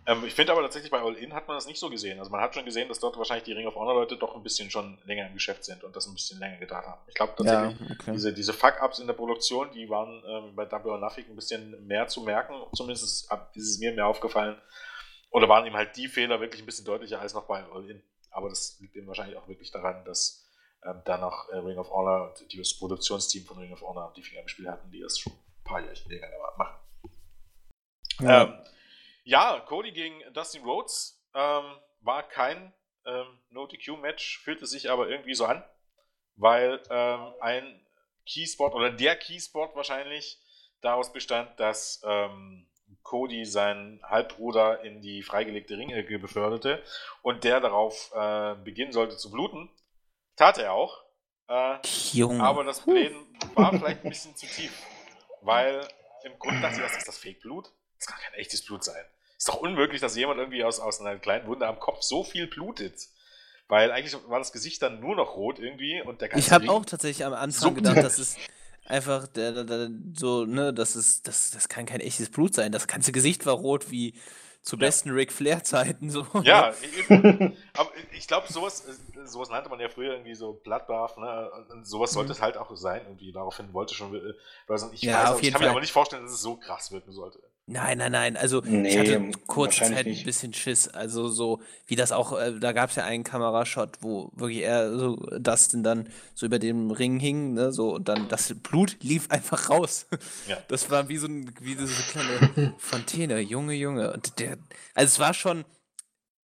Ähm, 0.06 0.24
ich 0.26 0.34
finde 0.34 0.52
aber 0.52 0.62
tatsächlich 0.62 0.92
bei 0.92 1.00
All 1.00 1.16
In 1.16 1.34
hat 1.34 1.48
man 1.48 1.58
das 1.58 1.68
nicht 1.68 1.80
so 1.80 1.90
gesehen. 1.90 2.20
Also 2.20 2.32
man 2.32 2.42
hat 2.42 2.54
schon 2.56 2.66
gesehen, 2.66 2.88
dass 2.88 3.00
dort 3.00 3.18
wahrscheinlich 3.18 3.46
die 3.46 3.54
Ring 3.54 3.68
of 3.68 3.76
Honor 3.76 3.94
Leute 3.94 4.18
doch 4.18 4.36
ein 4.36 4.44
bisschen 4.44 4.70
schon 4.72 4.98
länger 5.06 5.28
im 5.28 5.34
Geschäft 5.34 5.64
sind 5.64 5.84
und 5.84 5.96
das 5.96 6.08
ein 6.08 6.14
bisschen 6.14 6.40
länger 6.40 6.58
getan 6.58 6.84
haben. 6.84 7.02
Ich 7.08 7.14
glaube 7.14 7.34
tatsächlich, 7.38 7.80
ja, 7.80 7.96
okay. 7.96 8.12
diese, 8.14 8.34
diese 8.34 8.54
Fuck-Ups 8.54 9.00
in 9.00 9.08
der 9.08 9.14
Produktion, 9.14 9.72
die 9.72 9.90
waren 9.90 10.24
ähm, 10.28 10.56
bei 10.56 10.66
Double 10.66 10.92
or 10.92 10.98
Nothing 10.98 11.26
ein 11.30 11.36
bisschen 11.36 11.86
mehr 11.86 12.08
zu 12.08 12.22
merken. 12.22 12.54
Zumindest 12.74 13.04
ist, 13.04 13.32
ist 13.54 13.70
es 13.70 13.80
mir 13.80 13.94
mehr 13.94 14.08
aufgefallen. 14.08 14.60
Oder 15.32 15.48
waren 15.48 15.66
ihm 15.66 15.76
halt 15.76 15.96
die 15.96 16.08
Fehler 16.08 16.42
wirklich 16.42 16.62
ein 16.62 16.66
bisschen 16.66 16.86
deutlicher 16.86 17.20
als 17.20 17.34
noch 17.34 17.46
bei 17.46 17.64
All 17.64 17.90
In. 17.90 18.02
Aber 18.32 18.50
das 18.50 18.78
liegt 18.80 18.96
eben 18.96 19.08
wahrscheinlich 19.08 19.38
auch 19.38 19.48
wirklich 19.48 19.72
daran, 19.72 20.04
dass 20.06 20.46
ähm, 20.84 21.02
danach 21.06 21.48
äh, 21.50 21.58
Ring 21.58 21.78
of 21.78 21.92
Honor, 21.92 22.34
das 22.58 22.78
Produktionsteam 22.78 23.46
von 23.46 23.58
Ring 23.60 23.72
of 23.72 23.82
Honor 23.82 24.14
die 24.16 24.24
Finger 24.24 24.42
im 24.42 24.48
Spiel 24.48 24.70
hatten, 24.70 24.90
die 24.90 25.00
das 25.00 25.20
schon 25.20 25.34
ein 25.34 25.64
paar 25.64 25.80
Jahre 25.80 25.94
länger 26.08 26.28
machen. 26.58 26.76
Ja. 28.20 28.44
Ähm, 28.44 28.54
ja, 29.24 29.60
Cody 29.62 29.92
gegen 29.92 30.22
Dustin 30.34 30.64
Rhodes 30.64 31.24
ähm, 31.34 31.64
war 32.02 32.24
kein 32.24 32.74
ähm, 33.06 33.40
No-DQ-Match, 33.50 34.40
fühlte 34.40 34.66
sich 34.66 34.90
aber 34.90 35.10
irgendwie 35.10 35.34
so 35.34 35.46
an, 35.46 35.64
weil 36.36 36.82
ähm, 36.90 37.34
ein 37.40 37.86
Keyspot 38.26 38.74
oder 38.74 38.92
der 38.92 39.16
Keyspot 39.16 39.76
wahrscheinlich 39.76 40.40
daraus 40.82 41.12
bestand, 41.12 41.60
dass 41.60 42.02
ähm, 42.06 42.68
Cody 43.04 43.46
seinen 43.46 44.02
Halbbruder 44.04 44.84
in 44.84 45.02
die 45.02 45.24
freigelegte 45.24 45.78
Ringecke 45.78 46.20
beförderte 46.20 46.84
und 47.22 47.44
der 47.44 47.60
darauf 47.60 48.12
äh, 48.14 48.56
beginnen 48.64 48.92
sollte 48.92 49.18
zu 49.18 49.32
bluten. 49.32 49.70
Tat 50.36 50.58
er 50.58 50.74
auch. 50.74 51.04
Äh. 51.48 51.78
Aber 52.42 52.64
das 52.64 52.82
Blähen 52.82 53.16
war 53.56 53.72
vielleicht 53.72 54.04
ein 54.04 54.10
bisschen 54.10 54.36
zu 54.36 54.46
tief, 54.46 54.72
weil 55.42 55.88
im 56.24 56.38
Grunde 56.38 56.62
dachte 56.62 56.78
ich, 56.78 56.84
das 56.84 56.98
ist 56.98 57.08
das 57.08 57.18
Fake-Blut. 57.18 57.72
Das 58.02 58.08
kann 58.08 58.20
kein 58.20 58.40
echtes 58.40 58.66
Blut 58.66 58.84
sein. 58.84 59.04
Ist 59.38 59.48
doch 59.48 59.62
unmöglich, 59.62 60.02
dass 60.02 60.16
jemand 60.16 60.40
irgendwie 60.40 60.64
aus, 60.64 60.80
aus 60.80 61.02
einer 61.02 61.20
kleinen 61.20 61.46
Wunde 61.46 61.68
am 61.68 61.80
Kopf 61.80 62.02
so 62.02 62.24
viel 62.24 62.48
blutet. 62.48 62.96
Weil 63.68 63.92
eigentlich 63.92 64.16
war 64.28 64.40
das 64.40 64.52
Gesicht 64.52 64.82
dann 64.82 65.00
nur 65.00 65.16
noch 65.16 65.36
rot 65.36 65.60
irgendwie 65.60 66.02
und 66.02 66.20
der 66.20 66.30
ganze 66.30 66.46
Ich 66.46 66.52
habe 66.52 66.70
auch 66.72 66.84
tatsächlich 66.84 67.26
am 67.26 67.34
Anfang 67.34 67.76
gedacht, 67.76 67.98
dass 67.98 68.18
es 68.18 68.38
einfach 68.86 69.28
der, 69.28 69.64
der, 69.64 69.90
so, 70.16 70.46
ne, 70.46 70.74
das 70.74 70.96
ist, 70.96 71.28
das, 71.28 71.52
das 71.52 71.70
kann 71.70 71.86
kein 71.86 72.00
echtes 72.00 72.32
Blut 72.32 72.56
sein. 72.56 72.72
Das 72.72 72.88
ganze 72.88 73.12
Gesicht 73.12 73.46
war 73.46 73.54
rot 73.54 73.92
wie 73.92 74.16
zu 74.64 74.78
besten 74.78 75.10
ja. 75.10 75.16
Ric 75.16 75.32
Flair-Zeiten. 75.32 76.10
So. 76.10 76.26
Ja, 76.44 76.74
aber 77.74 77.92
ich 78.14 78.28
glaube, 78.28 78.52
sowas, 78.52 78.86
äh, 78.88 79.28
sowas 79.28 79.50
nannte 79.50 79.70
man 79.70 79.80
ja 79.80 79.90
früher 79.90 80.14
irgendwie 80.14 80.36
so 80.36 80.54
Bloodbath, 80.54 81.18
ne? 81.18 81.52
Und 81.70 81.86
sowas 81.86 82.12
sollte 82.12 82.30
mhm. 82.30 82.34
es 82.34 82.42
halt 82.42 82.58
auch 82.58 82.76
sein. 82.76 83.02
Irgendwie 83.06 83.32
daraufhin 83.32 83.74
wollte 83.74 83.94
schon. 83.94 84.14
Äh, 84.16 84.34
ich, 84.92 85.02
ja, 85.02 85.34
weiß, 85.34 85.40
ich 85.42 85.52
kann 85.52 85.60
Fall. 85.60 85.68
mir 85.68 85.72
aber 85.72 85.82
nicht 85.82 85.94
vorstellen, 85.94 86.24
dass 86.24 86.34
es 86.34 86.42
so 86.42 86.58
krass 86.58 86.92
wirken 86.92 87.12
sollte. 87.12 87.40
Nein, 87.68 88.00
nein, 88.00 88.12
nein. 88.12 88.38
Also 88.38 88.62
nee, 88.66 88.90
ich 88.90 88.98
hatte 88.98 89.32
kurze 89.48 89.84
Zeit 89.86 90.06
ein 90.06 90.24
bisschen 90.24 90.54
Schiss. 90.54 90.88
Also 90.90 91.30
so, 91.30 91.62
wie 91.88 91.96
das 91.96 92.12
auch, 92.12 92.38
äh, 92.38 92.60
da 92.60 92.74
gab 92.74 92.90
es 92.90 92.96
ja 92.98 93.06
einen 93.06 93.24
Kamerashot, 93.24 94.00
wo 94.02 94.32
wirklich 94.36 94.64
er 94.64 94.98
so 94.98 95.16
Dustin 95.40 95.84
dann 95.84 96.10
so 96.34 96.46
über 96.48 96.60
dem 96.60 96.92
Ring 96.92 97.20
hing, 97.20 97.54
ne, 97.54 97.72
so 97.72 97.96
und 97.96 98.10
dann 98.10 98.28
das 98.28 98.54
Blut 98.62 98.98
lief 99.02 99.30
einfach 99.30 99.70
raus. 99.70 100.08
Ja. 100.48 100.58
Das 100.68 100.90
war 100.90 101.10
wie 101.10 101.18
so, 101.18 101.28
ein, 101.28 101.54
wie 101.60 101.76
so 101.76 101.82
eine 101.82 102.50
kleine 102.50 102.74
Fontäne, 102.78 103.40
Junge, 103.40 103.74
Junge. 103.74 104.14
Und 104.14 104.40
der, 104.40 104.58
also 104.94 105.08
es 105.08 105.20
war 105.20 105.34
schon, 105.34 105.66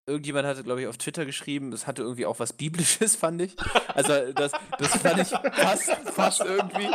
irgendjemand 0.08 0.48
hatte, 0.48 0.64
glaube 0.64 0.82
ich, 0.82 0.88
auf 0.88 0.98
Twitter 0.98 1.26
geschrieben, 1.26 1.74
es 1.74 1.88
hatte 1.88 2.02
irgendwie 2.02 2.26
auch 2.26 2.40
was 2.40 2.54
Biblisches, 2.54 3.16
fand 3.18 3.42
ich. 3.42 3.56
Also 3.94 4.32
das, 4.34 4.52
das 4.78 4.96
fand 4.98 5.20
ich 5.20 5.30
fast, 5.30 5.92
fast 6.14 6.42
irgendwie. 6.42 6.90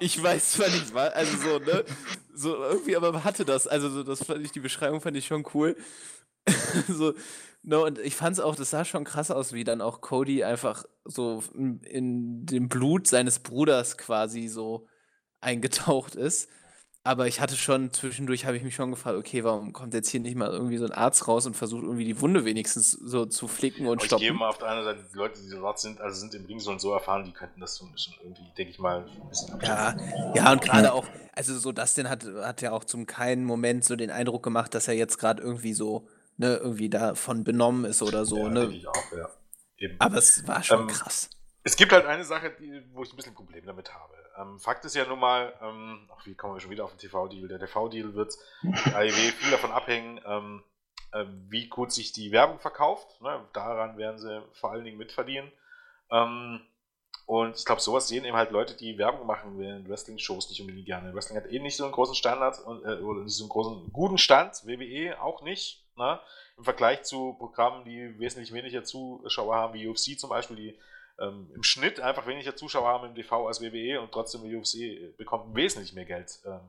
Ich 0.00 0.22
weiß 0.22 0.52
zwar 0.52 0.68
nicht, 0.68 0.94
was, 0.94 1.12
also 1.12 1.36
so, 1.36 1.58
ne? 1.58 1.84
So 2.34 2.56
irgendwie, 2.56 2.96
aber 2.96 3.24
hatte 3.24 3.44
das. 3.44 3.66
Also 3.66 3.90
so, 3.90 4.02
das 4.02 4.24
fand 4.24 4.44
ich, 4.44 4.52
die 4.52 4.60
Beschreibung 4.60 5.00
fand 5.00 5.16
ich 5.16 5.26
schon 5.26 5.44
cool. 5.54 5.76
so, 6.88 7.14
no, 7.62 7.84
und 7.84 7.98
ich 7.98 8.16
fand 8.16 8.34
es 8.34 8.40
auch, 8.40 8.56
das 8.56 8.70
sah 8.70 8.84
schon 8.84 9.04
krass 9.04 9.30
aus, 9.30 9.52
wie 9.52 9.64
dann 9.64 9.80
auch 9.80 10.00
Cody 10.00 10.44
einfach 10.44 10.84
so 11.04 11.42
in, 11.54 11.80
in 11.82 12.46
dem 12.46 12.68
Blut 12.68 13.06
seines 13.06 13.38
Bruders 13.38 13.96
quasi 13.98 14.48
so 14.48 14.86
eingetaucht 15.40 16.14
ist. 16.14 16.48
Aber 17.04 17.26
ich 17.26 17.40
hatte 17.40 17.56
schon, 17.56 17.92
zwischendurch 17.92 18.46
habe 18.46 18.56
ich 18.56 18.62
mich 18.62 18.76
schon 18.76 18.92
gefragt, 18.92 19.18
okay, 19.18 19.42
warum 19.42 19.72
kommt 19.72 19.92
jetzt 19.92 20.08
hier 20.08 20.20
nicht 20.20 20.36
mal 20.36 20.50
irgendwie 20.50 20.76
so 20.76 20.84
ein 20.84 20.92
Arzt 20.92 21.26
raus 21.26 21.46
und 21.46 21.56
versucht 21.56 21.82
irgendwie 21.82 22.04
die 22.04 22.20
Wunde 22.20 22.44
wenigstens 22.44 22.92
so 22.92 23.26
zu 23.26 23.48
flicken 23.48 23.86
und 23.86 23.98
Aber 23.98 24.06
stoppen? 24.06 24.22
Ich 24.22 24.28
gebe 24.28 24.38
mal 24.38 24.48
auf 24.48 24.58
der 24.58 24.68
einen 24.68 24.84
Seite, 24.84 25.04
die 25.12 25.16
Leute, 25.16 25.40
die 25.42 25.50
dort 25.50 25.80
sind, 25.80 26.00
also 26.00 26.20
sind 26.20 26.34
im 26.34 26.46
Ring 26.46 26.60
so 26.60 26.70
und 26.70 26.80
so 26.80 26.92
erfahren, 26.92 27.24
die 27.24 27.32
könnten 27.32 27.60
das 27.60 27.74
so 27.74 27.86
ein 27.86 27.92
bisschen 27.92 28.14
irgendwie, 28.22 28.44
denke 28.56 28.70
ich 28.70 28.78
mal, 28.78 29.04
ein 29.04 29.28
bisschen 29.28 29.60
Ja, 29.62 29.96
ja, 30.36 30.52
und 30.52 30.62
gerade 30.62 30.92
auch, 30.92 31.04
also 31.32 31.58
so 31.58 31.72
Dustin 31.72 32.08
hat, 32.08 32.24
hat 32.24 32.62
ja 32.62 32.70
auch 32.70 32.84
zum 32.84 33.06
keinen 33.06 33.44
Moment 33.44 33.84
so 33.84 33.96
den 33.96 34.12
Eindruck 34.12 34.44
gemacht, 34.44 34.72
dass 34.72 34.86
er 34.86 34.94
jetzt 34.94 35.18
gerade 35.18 35.42
irgendwie 35.42 35.72
so, 35.72 36.06
ne, 36.36 36.54
irgendwie 36.54 36.88
davon 36.88 37.42
benommen 37.42 37.84
ist 37.84 38.02
oder 38.02 38.24
so, 38.24 38.38
ja, 38.38 38.48
ne? 38.48 38.66
Ich 38.66 38.86
auch, 38.86 39.12
ja. 39.16 39.28
Eben. 39.76 39.96
Aber 39.98 40.18
es 40.18 40.46
war 40.46 40.62
schon 40.62 40.82
ähm, 40.82 40.86
krass. 40.86 41.30
Es 41.64 41.74
gibt 41.74 41.90
halt 41.90 42.06
eine 42.06 42.24
Sache, 42.24 42.52
die, 42.60 42.80
wo 42.92 43.02
ich 43.02 43.12
ein 43.12 43.16
bisschen 43.16 43.34
Problem 43.34 43.66
damit 43.66 43.92
habe. 43.92 44.11
Ähm, 44.38 44.58
Fakt 44.58 44.84
ist 44.84 44.94
ja 44.94 45.06
nun 45.06 45.18
mal, 45.18 45.52
ähm, 45.62 46.08
ach, 46.14 46.26
wie 46.26 46.34
kommen 46.34 46.54
wir 46.54 46.60
schon 46.60 46.70
wieder 46.70 46.84
auf 46.84 46.92
den 46.92 46.98
TV-Deal? 46.98 47.48
Der 47.48 47.58
TV-Deal 47.58 48.14
wird 48.14 48.34
AEW 48.94 49.10
viel 49.10 49.50
davon 49.50 49.72
abhängen, 49.72 50.20
ähm, 50.26 50.62
äh, 51.12 51.24
wie 51.48 51.68
gut 51.68 51.92
sich 51.92 52.12
die 52.12 52.32
Werbung 52.32 52.58
verkauft. 52.58 53.20
Ne? 53.20 53.44
Daran 53.52 53.96
werden 53.98 54.18
sie 54.18 54.42
vor 54.52 54.72
allen 54.72 54.84
Dingen 54.84 54.98
mitverdienen. 54.98 55.50
Ähm, 56.10 56.60
und 57.26 57.56
ich 57.56 57.64
glaube, 57.64 57.80
sowas 57.80 58.08
sehen 58.08 58.24
eben 58.24 58.36
halt 58.36 58.50
Leute, 58.50 58.76
die 58.76 58.98
Werbung 58.98 59.26
machen 59.26 59.60
in 59.62 59.88
Wrestling-Shows 59.88 60.48
nicht 60.48 60.60
unbedingt 60.60 60.86
gerne. 60.86 61.14
Wrestling 61.14 61.38
hat 61.38 61.50
eh 61.50 61.60
nicht 61.60 61.76
so 61.76 61.84
einen 61.84 61.92
großen 61.92 62.14
Standard 62.14 62.58
und, 62.60 62.84
äh, 62.84 63.00
oder 63.00 63.22
nicht 63.22 63.36
so 63.36 63.44
einen 63.44 63.50
großen, 63.50 63.92
guten 63.92 64.18
Stand, 64.18 64.66
WWE 64.66 65.20
auch 65.22 65.42
nicht. 65.42 65.78
Ne? 65.78 65.82
ne? 65.96 66.20
im 66.56 66.64
Vergleich 66.64 67.02
zu 67.02 67.34
Programmen, 67.38 67.84
die 67.84 68.18
wesentlich 68.18 68.52
weniger 68.52 68.84
Zuschauer 68.84 69.56
haben, 69.56 69.74
wie 69.74 69.86
UFC 69.86 70.18
zum 70.18 70.30
Beispiel, 70.30 70.56
die 70.56 70.78
ähm, 71.22 71.50
im 71.54 71.62
Schnitt 71.62 72.00
einfach 72.00 72.26
weniger 72.26 72.56
Zuschauer 72.56 72.88
haben 72.88 73.08
im 73.08 73.14
TV 73.14 73.46
als 73.46 73.60
WWE 73.60 74.00
und 74.00 74.12
trotzdem 74.12 74.42
die 74.42 74.54
UFC 74.56 75.16
bekommt 75.16 75.54
wesentlich 75.54 75.92
mehr 75.92 76.04
Geld 76.04 76.40
ähm, 76.44 76.60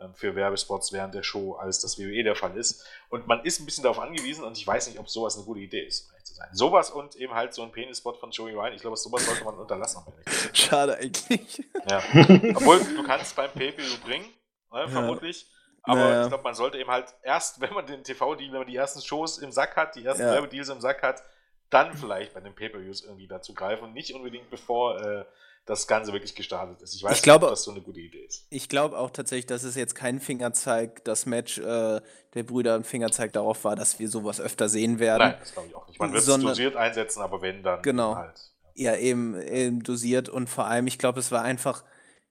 ähm, 0.00 0.14
für 0.14 0.34
Werbespots 0.34 0.92
während 0.92 1.14
der 1.14 1.22
Show, 1.22 1.54
als 1.54 1.80
das 1.80 1.98
WWE 1.98 2.22
der 2.22 2.36
Fall 2.36 2.56
ist. 2.56 2.86
Und 3.10 3.26
man 3.26 3.44
ist 3.44 3.60
ein 3.60 3.66
bisschen 3.66 3.82
darauf 3.82 3.98
angewiesen 3.98 4.44
und 4.44 4.56
ich 4.56 4.66
weiß 4.66 4.88
nicht, 4.88 4.98
ob 4.98 5.08
sowas 5.08 5.36
eine 5.36 5.44
gute 5.44 5.60
Idee 5.60 5.84
ist, 5.84 6.06
um 6.06 6.12
ehrlich 6.12 6.24
zu 6.24 6.34
sein. 6.34 6.48
Sowas 6.52 6.90
und 6.90 7.16
eben 7.16 7.34
halt 7.34 7.52
so 7.52 7.62
ein 7.62 7.72
Penisspot 7.72 8.16
von 8.18 8.30
Joey 8.30 8.54
Ryan, 8.54 8.74
ich 8.74 8.80
glaube, 8.80 8.96
sowas 8.96 9.26
sollte 9.26 9.44
man 9.44 9.56
unterlassen. 9.56 10.02
Schade 10.52 10.96
eigentlich. 10.96 11.64
Ja. 11.88 11.98
Obwohl, 12.54 12.78
du 12.78 13.02
kannst 13.02 13.34
beim 13.36 13.50
PayPal 13.50 13.84
bringen, 14.04 14.26
ne, 14.72 14.88
vermutlich. 14.88 15.46
Aber 15.82 16.00
naja. 16.00 16.22
ich 16.22 16.28
glaube, 16.28 16.44
man 16.44 16.54
sollte 16.54 16.78
eben 16.78 16.90
halt 16.90 17.14
erst, 17.22 17.60
wenn 17.60 17.72
man 17.72 17.86
den 17.86 18.04
TV-Deal, 18.04 18.52
wenn 18.52 18.58
man 18.58 18.68
die 18.68 18.76
ersten 18.76 19.00
Shows 19.00 19.38
im 19.38 19.50
Sack 19.52 19.74
hat, 19.76 19.96
die 19.96 20.04
ersten 20.04 20.22
ja. 20.22 20.32
Werbedeals 20.32 20.68
im 20.68 20.80
Sack 20.80 21.02
hat, 21.02 21.22
dann 21.70 21.94
vielleicht 21.94 22.34
bei 22.34 22.40
den 22.40 22.54
Pay-Per-Views 22.54 23.04
irgendwie 23.04 23.26
dazu 23.26 23.54
greifen. 23.54 23.92
Nicht 23.92 24.14
unbedingt 24.14 24.50
bevor 24.50 25.00
äh, 25.00 25.24
das 25.68 25.86
Ganze 25.86 26.12
wirklich 26.12 26.34
gestartet 26.34 26.80
ist. 26.80 26.94
Ich 26.94 27.02
weiß 27.02 27.16
ich 27.16 27.22
glaube, 27.22 27.44
nicht, 27.44 27.50
ob 27.50 27.56
das 27.56 27.64
so 27.64 27.70
eine 27.72 27.82
gute 27.82 28.00
Idee 28.00 28.24
ist. 28.24 28.46
Ich 28.48 28.68
glaube 28.68 28.98
auch 28.98 29.10
tatsächlich, 29.10 29.46
dass 29.46 29.64
es 29.64 29.74
jetzt 29.74 29.94
kein 29.94 30.18
Fingerzeig, 30.18 31.04
das 31.04 31.26
Match 31.26 31.58
äh, 31.58 32.00
der 32.34 32.42
Brüder 32.42 32.74
ein 32.74 32.84
Fingerzeig 32.84 33.32
darauf 33.34 33.64
war, 33.64 33.76
dass 33.76 33.98
wir 33.98 34.08
sowas 34.08 34.40
öfter 34.40 34.68
sehen 34.68 34.98
werden. 34.98 35.28
Nein, 35.28 35.36
das 35.40 35.52
glaube 35.52 35.68
ich 35.68 35.74
auch 35.74 35.86
nicht. 35.86 36.00
Man 36.00 36.12
wird 36.12 36.26
es 36.26 36.26
dosiert 36.26 36.76
einsetzen, 36.76 37.20
aber 37.20 37.42
wenn, 37.42 37.62
dann 37.62 37.82
genau. 37.82 38.16
halt. 38.16 38.40
Ja, 38.74 38.96
eben, 38.96 39.40
eben 39.40 39.82
dosiert 39.82 40.28
und 40.28 40.48
vor 40.48 40.66
allem, 40.66 40.86
ich 40.86 40.98
glaube, 40.98 41.20
es 41.20 41.32
war 41.32 41.42
einfach, 41.42 41.84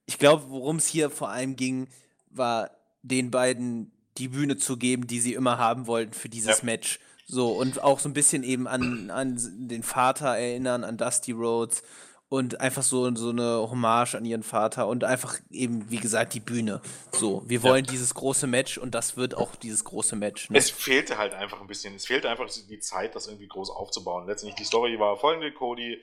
ich 0.06 0.18
glaube, 0.18 0.44
worum 0.48 0.76
es 0.76 0.86
hier 0.86 1.10
vor 1.10 1.28
allem 1.28 1.56
ging, 1.56 1.88
war 2.30 2.70
den 3.02 3.30
beiden 3.30 3.92
die 4.16 4.28
Bühne 4.28 4.56
zu 4.56 4.76
geben, 4.76 5.06
die 5.06 5.20
sie 5.20 5.34
immer 5.34 5.58
haben 5.58 5.86
wollten 5.86 6.12
für 6.12 6.28
dieses 6.28 6.58
ja. 6.58 6.64
Match. 6.64 6.98
So, 7.30 7.52
und 7.52 7.82
auch 7.84 7.98
so 7.98 8.08
ein 8.08 8.14
bisschen 8.14 8.42
eben 8.42 8.66
an, 8.66 9.10
an 9.10 9.38
den 9.68 9.82
Vater 9.82 10.28
erinnern, 10.28 10.82
an 10.82 10.96
Dusty 10.96 11.32
Rhodes 11.32 11.82
und 12.30 12.60
einfach 12.62 12.82
so, 12.82 13.14
so 13.16 13.28
eine 13.28 13.70
Hommage 13.70 14.14
an 14.14 14.24
ihren 14.24 14.42
Vater 14.42 14.86
und 14.86 15.04
einfach 15.04 15.38
eben, 15.50 15.90
wie 15.90 15.98
gesagt, 15.98 16.32
die 16.32 16.40
Bühne. 16.40 16.80
So, 17.12 17.42
wir 17.46 17.62
wollen 17.62 17.84
ja. 17.84 17.90
dieses 17.90 18.14
große 18.14 18.46
Match 18.46 18.78
und 18.78 18.94
das 18.94 19.18
wird 19.18 19.36
auch 19.36 19.56
dieses 19.56 19.84
große 19.84 20.16
Match. 20.16 20.48
Ne? 20.48 20.56
Es 20.56 20.70
fehlte 20.70 21.18
halt 21.18 21.34
einfach 21.34 21.60
ein 21.60 21.66
bisschen, 21.66 21.94
es 21.94 22.06
fehlte 22.06 22.30
einfach 22.30 22.48
die 22.48 22.80
Zeit, 22.80 23.14
das 23.14 23.26
irgendwie 23.26 23.48
groß 23.48 23.70
aufzubauen. 23.70 24.26
Letztendlich 24.26 24.56
die 24.56 24.64
Story 24.64 24.98
war 24.98 25.18
folgende, 25.18 25.52
Cody, 25.52 26.02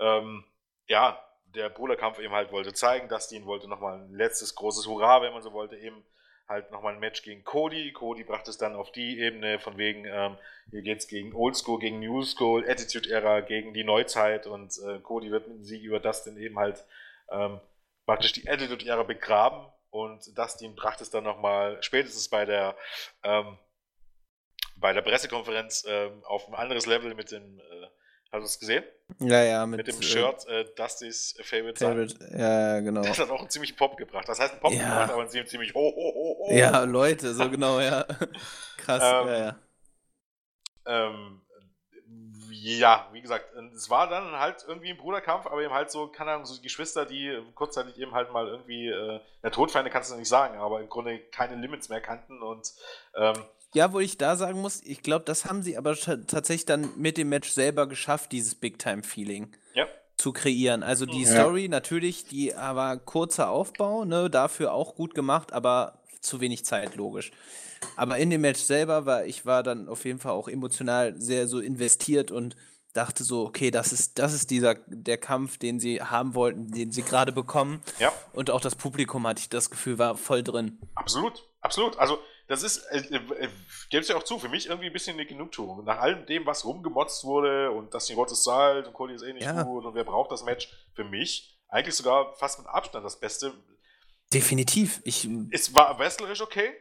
ähm, 0.00 0.44
ja, 0.88 1.18
der 1.54 1.68
Bruderkampf 1.70 2.18
eben 2.18 2.34
halt 2.34 2.50
wollte 2.50 2.72
zeigen, 2.72 3.08
Dustin 3.08 3.46
wollte 3.46 3.68
nochmal 3.68 4.00
ein 4.00 4.12
letztes 4.12 4.56
großes 4.56 4.88
Hurra, 4.88 5.22
wenn 5.22 5.32
man 5.32 5.42
so 5.42 5.52
wollte, 5.52 5.76
eben 5.76 6.04
halt 6.48 6.70
nochmal 6.70 6.94
ein 6.94 7.00
Match 7.00 7.22
gegen 7.22 7.44
Cody. 7.44 7.92
Cody 7.92 8.24
brachte 8.24 8.50
es 8.50 8.58
dann 8.58 8.74
auf 8.74 8.92
die 8.92 9.18
Ebene 9.18 9.58
von 9.58 9.78
wegen, 9.78 10.04
ähm, 10.04 10.36
hier 10.70 10.82
geht's 10.82 11.08
gegen 11.08 11.34
Oldschool, 11.34 11.78
gegen 11.78 12.00
New 12.00 12.22
School, 12.22 12.68
Attitude 12.68 13.08
Era, 13.08 13.40
gegen 13.40 13.74
die 13.74 13.84
Neuzeit 13.84 14.46
und 14.46 14.78
äh, 14.86 14.98
Cody 15.00 15.30
wird 15.30 15.48
mit 15.48 15.58
dem 15.58 15.64
Sieg 15.64 15.82
über 15.82 16.00
Dustin 16.00 16.36
eben 16.36 16.58
halt 16.58 16.84
ähm, 17.30 17.60
praktisch 18.06 18.32
die 18.32 18.48
Attitude 18.48 18.84
Era 18.86 19.02
begraben 19.02 19.66
und 19.90 20.36
Dustin 20.36 20.74
brachte 20.74 21.02
es 21.02 21.10
dann 21.10 21.24
nochmal 21.24 21.82
spätestens 21.82 22.28
bei 22.28 22.44
der 22.44 22.76
ähm, 23.22 23.58
bei 24.76 24.92
der 24.92 25.02
Pressekonferenz 25.02 25.84
ähm, 25.88 26.22
auf 26.24 26.48
ein 26.48 26.54
anderes 26.54 26.86
Level 26.86 27.14
mit 27.14 27.30
dem 27.30 27.58
äh, 27.58 27.86
Hast 28.34 28.40
du 28.42 28.46
es 28.46 28.58
gesehen? 28.58 28.82
Ja, 29.20 29.44
ja. 29.44 29.64
Mit, 29.64 29.76
mit 29.76 29.86
dem 29.86 30.00
äh, 30.00 30.02
Shirt 30.02 30.48
äh, 30.48 30.64
Dustys 30.74 31.36
Favorite, 31.44 31.78
Favorite 31.78 32.16
Ja, 32.36 32.74
ja, 32.74 32.80
genau. 32.80 33.02
Das 33.04 33.20
hat 33.20 33.30
auch 33.30 33.38
einen 33.38 33.48
ziemlichen 33.48 33.76
Pop 33.76 33.96
gebracht. 33.96 34.28
Das 34.28 34.40
heißt, 34.40 34.54
ein 34.54 34.60
Pop 34.60 34.72
ja. 34.72 34.78
gebracht, 34.80 35.12
aber 35.12 35.22
ein 35.22 35.46
ziemlich 35.46 35.72
ho, 35.72 35.78
ho, 35.78 36.14
ho, 36.14 36.36
ho. 36.40 36.52
Ja, 36.52 36.82
Leute, 36.82 37.32
so 37.32 37.48
genau, 37.48 37.78
ja. 37.78 38.04
Krass, 38.78 39.02
ähm, 39.04 39.28
ja, 39.28 39.38
ja. 39.38 39.56
Ähm, 40.86 41.42
ja, 42.50 43.08
wie 43.12 43.20
gesagt, 43.20 43.54
es 43.76 43.88
war 43.88 44.08
dann 44.08 44.32
halt 44.32 44.64
irgendwie 44.66 44.90
ein 44.90 44.96
Bruderkampf, 44.96 45.46
aber 45.46 45.62
eben 45.62 45.72
halt 45.72 45.92
so, 45.92 46.08
keine 46.08 46.32
Ahnung, 46.32 46.44
so 46.44 46.60
Geschwister, 46.60 47.06
die 47.06 47.38
kurzzeitig 47.54 47.98
eben 47.98 48.14
halt 48.14 48.32
mal 48.32 48.48
irgendwie, 48.48 48.88
äh, 48.88 49.20
na, 49.42 49.50
Todfeinde 49.50 49.90
kannst 49.90 50.10
du 50.10 50.16
nicht 50.16 50.28
sagen, 50.28 50.58
aber 50.58 50.80
im 50.80 50.88
Grunde 50.88 51.20
keine 51.30 51.54
Limits 51.54 51.88
mehr 51.88 52.00
kannten 52.00 52.42
und 52.42 52.72
ähm, 53.16 53.36
ja, 53.74 53.92
wo 53.92 54.00
ich 54.00 54.16
da 54.16 54.36
sagen 54.36 54.60
muss, 54.60 54.80
ich 54.82 55.02
glaube, 55.02 55.24
das 55.24 55.44
haben 55.44 55.62
sie 55.62 55.76
aber 55.76 55.96
tatsächlich 55.96 56.64
dann 56.64 56.88
mit 56.96 57.18
dem 57.18 57.28
Match 57.28 57.50
selber 57.50 57.86
geschafft, 57.86 58.32
dieses 58.32 58.54
Big-Time-Feeling 58.54 59.54
ja. 59.74 59.86
zu 60.16 60.32
kreieren. 60.32 60.82
Also 60.82 61.06
die 61.06 61.24
ja. 61.24 61.30
Story 61.30 61.68
natürlich, 61.68 62.24
die 62.24 62.54
aber 62.54 62.96
kurzer 62.96 63.50
Aufbau, 63.50 64.04
ne, 64.04 64.30
dafür 64.30 64.72
auch 64.72 64.94
gut 64.94 65.14
gemacht, 65.14 65.52
aber 65.52 65.98
zu 66.20 66.40
wenig 66.40 66.64
Zeit, 66.64 66.94
logisch. 66.94 67.32
Aber 67.96 68.16
in 68.16 68.30
dem 68.30 68.40
Match 68.40 68.60
selber 68.60 69.06
war 69.06 69.26
ich 69.26 69.44
war 69.44 69.62
dann 69.62 69.88
auf 69.88 70.04
jeden 70.04 70.18
Fall 70.18 70.32
auch 70.32 70.48
emotional 70.48 71.20
sehr 71.20 71.46
so 71.46 71.60
investiert 71.60 72.30
und 72.30 72.56
dachte 72.94 73.24
so, 73.24 73.44
okay, 73.44 73.70
das 73.72 73.92
ist, 73.92 74.18
das 74.20 74.32
ist 74.32 74.50
dieser 74.50 74.76
der 74.86 75.18
Kampf, 75.18 75.58
den 75.58 75.80
sie 75.80 76.00
haben 76.00 76.34
wollten, 76.34 76.70
den 76.70 76.92
sie 76.92 77.02
gerade 77.02 77.32
bekommen. 77.32 77.82
Ja. 77.98 78.12
Und 78.32 78.50
auch 78.50 78.60
das 78.60 78.76
Publikum 78.76 79.26
hatte 79.26 79.40
ich 79.40 79.48
das 79.48 79.68
Gefühl, 79.68 79.98
war 79.98 80.16
voll 80.16 80.44
drin. 80.44 80.78
Absolut, 80.94 81.42
absolut. 81.60 81.98
Also 81.98 82.18
das 82.46 82.62
ist, 82.62 82.84
äh, 82.90 82.98
äh, 82.98 83.48
gebe 83.90 84.02
es 84.02 84.08
ja 84.08 84.16
auch 84.16 84.22
zu, 84.22 84.38
für 84.38 84.48
mich 84.48 84.66
irgendwie 84.66 84.86
ein 84.86 84.92
bisschen 84.92 85.14
eine 85.14 85.26
Genugtuung. 85.26 85.84
Nach 85.84 85.98
allem 85.98 86.26
dem, 86.26 86.44
was 86.44 86.64
rumgemotzt 86.64 87.24
wurde 87.24 87.70
und 87.70 87.94
dass 87.94 88.06
die 88.06 88.14
Rot 88.14 88.30
ist 88.30 88.44
zahlt 88.44 88.86
und 88.86 88.92
Cody 88.92 89.14
ist 89.14 89.22
eh 89.22 89.32
nicht 89.32 89.44
ja. 89.44 89.62
gut 89.62 89.84
und 89.84 89.94
wer 89.94 90.04
braucht 90.04 90.30
das 90.30 90.44
Match, 90.44 90.68
für 90.94 91.04
mich 91.04 91.58
eigentlich 91.68 91.94
sogar 91.94 92.34
fast 92.34 92.58
mit 92.58 92.68
Abstand 92.68 93.04
das 93.04 93.18
Beste. 93.18 93.52
Definitiv. 94.32 95.00
Ich, 95.04 95.28
es 95.50 95.74
war 95.74 95.98
wrestlerisch 95.98 96.40
okay. 96.40 96.72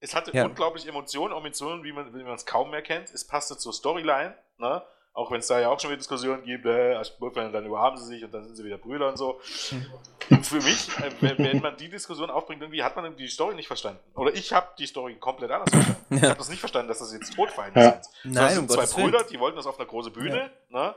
Es 0.00 0.14
hatte 0.14 0.32
ja. 0.34 0.44
unglaublich 0.44 0.86
Emotionen, 0.86 1.34
Emotionen, 1.34 1.84
wie 1.84 1.92
man 1.92 2.34
es 2.34 2.44
kaum 2.44 2.70
mehr 2.70 2.82
kennt. 2.82 3.10
Es 3.10 3.24
passte 3.24 3.56
zur 3.56 3.72
Storyline. 3.72 4.36
Ne? 4.58 4.82
Auch 5.14 5.30
wenn 5.30 5.40
es 5.40 5.46
da 5.46 5.60
ja 5.60 5.68
auch 5.68 5.78
schon 5.78 5.90
wieder 5.90 5.98
Diskussionen 5.98 6.42
gibt, 6.42 6.64
äh, 6.64 6.94
als 6.94 7.10
Boyfriend, 7.10 7.54
dann 7.54 7.66
überhaben 7.66 7.98
sie 7.98 8.06
sich 8.06 8.24
und 8.24 8.32
dann 8.32 8.44
sind 8.44 8.56
sie 8.56 8.64
wieder 8.64 8.78
Brüder 8.78 9.08
und 9.10 9.18
so. 9.18 9.40
Hm. 9.68 10.42
Für 10.42 10.56
mich, 10.56 10.88
äh, 10.98 11.10
wenn, 11.20 11.38
wenn, 11.38 11.60
man 11.60 11.76
die 11.76 11.90
Diskussion 11.90 12.30
aufbringt, 12.30 12.62
irgendwie 12.62 12.82
hat 12.82 12.96
man 12.96 13.14
die 13.14 13.28
Story 13.28 13.54
nicht 13.54 13.66
verstanden. 13.66 14.00
Oder 14.14 14.32
ich 14.34 14.54
habe 14.54 14.68
die 14.78 14.86
Story 14.86 15.16
komplett 15.16 15.50
anders 15.50 15.70
verstanden. 15.70 16.00
Ja. 16.12 16.18
Ich 16.18 16.24
habe 16.24 16.38
das 16.38 16.50
nicht 16.50 16.60
verstanden, 16.60 16.88
dass 16.88 16.98
das 16.98 17.12
jetzt 17.12 17.34
Todfeinde 17.34 17.80
ja. 17.80 17.90
sind. 17.92 18.34
Nein, 18.34 18.34
das 18.34 18.54
sind 18.54 18.62
um 18.62 18.68
zwei 18.68 18.84
Brüder, 18.86 19.20
Willen. 19.20 19.28
die 19.30 19.40
wollten 19.40 19.56
das 19.56 19.66
auf 19.66 19.78
einer 19.78 19.88
großen 19.88 20.12
Bühne, 20.12 20.50
ja. 20.70 20.78
ne? 20.78 20.94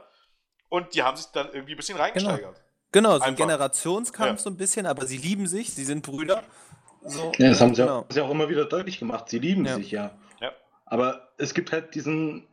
Und 0.68 0.94
die 0.94 1.04
haben 1.04 1.16
sich 1.16 1.28
dann 1.28 1.48
irgendwie 1.54 1.74
ein 1.74 1.78
bisschen 1.78 1.98
reingesteigert. 1.98 2.62
Genau, 2.92 3.10
genau 3.12 3.18
so 3.18 3.24
ein 3.24 3.36
Generationskampf 3.36 4.42
so 4.42 4.50
ein 4.50 4.58
bisschen, 4.58 4.86
aber 4.86 5.06
sie 5.06 5.18
lieben 5.18 5.48
sich, 5.48 5.74
sie 5.74 5.86
sind 5.86 6.04
Brüder. 6.04 6.44
So. 7.06 7.32
Ja, 7.38 7.50
das 7.50 7.62
haben 7.62 7.76
sie 7.76 7.84
genau. 7.84 8.06
auch, 8.10 8.18
auch, 8.18 8.32
immer 8.32 8.50
wieder 8.50 8.66
deutlich 8.66 9.00
gemacht. 9.00 9.30
Sie 9.30 9.40
lieben 9.40 9.66
sich 9.68 9.92
ja. 9.92 10.12
ja. 10.42 10.52
Aber 10.86 11.30
es 11.38 11.54
gibt 11.54 11.72
halt 11.72 11.96
diesen 11.96 12.48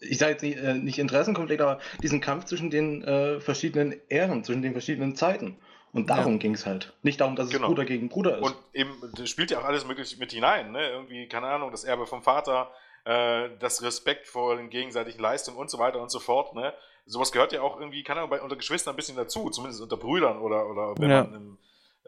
ich 0.00 0.18
sage 0.18 0.32
jetzt 0.32 0.42
nicht, 0.42 0.58
äh, 0.58 0.74
nicht 0.74 0.98
Interessenkonflikt, 0.98 1.60
aber 1.60 1.80
diesen 2.02 2.20
Kampf 2.20 2.44
zwischen 2.44 2.70
den 2.70 3.02
äh, 3.02 3.40
verschiedenen 3.40 4.00
Ehren, 4.08 4.44
zwischen 4.44 4.62
den 4.62 4.72
verschiedenen 4.72 5.16
Zeiten. 5.16 5.58
Und 5.92 6.10
darum 6.10 6.34
ja. 6.34 6.38
ging 6.38 6.54
es 6.54 6.66
halt. 6.66 6.92
Nicht 7.02 7.20
darum, 7.20 7.34
dass 7.34 7.46
es 7.46 7.52
genau. 7.52 7.68
Bruder 7.68 7.84
gegen 7.84 8.08
Bruder 8.08 8.38
ist. 8.38 8.44
Und 8.44 8.56
eben, 8.74 8.94
das 9.16 9.28
spielt 9.30 9.50
ja 9.50 9.58
auch 9.58 9.64
alles 9.64 9.86
möglich 9.86 10.18
mit 10.18 10.32
hinein. 10.32 10.70
Ne? 10.72 10.86
Irgendwie, 10.90 11.26
keine 11.28 11.46
Ahnung, 11.46 11.70
das 11.70 11.84
Erbe 11.84 12.06
vom 12.06 12.22
Vater, 12.22 12.70
äh, 13.04 13.48
das 13.58 13.82
Respekt 13.82 14.28
vor 14.28 14.56
den 14.56 14.68
gegenseitigen 14.68 15.20
Leistungen 15.20 15.56
und 15.56 15.70
so 15.70 15.78
weiter 15.78 16.00
und 16.00 16.10
so 16.10 16.20
fort. 16.20 16.54
Ne? 16.54 16.74
Sowas 17.06 17.32
gehört 17.32 17.52
ja 17.52 17.62
auch 17.62 17.80
irgendwie, 17.80 18.02
keine 18.02 18.20
Ahnung, 18.20 18.30
bei 18.30 18.42
unter 18.42 18.56
Geschwistern 18.56 18.94
ein 18.94 18.96
bisschen 18.96 19.16
dazu, 19.16 19.48
zumindest 19.48 19.80
unter 19.80 19.96
Brüdern 19.96 20.38
oder, 20.38 20.68
oder 20.68 20.94
wenn 20.98 21.10
ja. 21.10 21.24
man 21.24 21.34
im, 21.34 21.58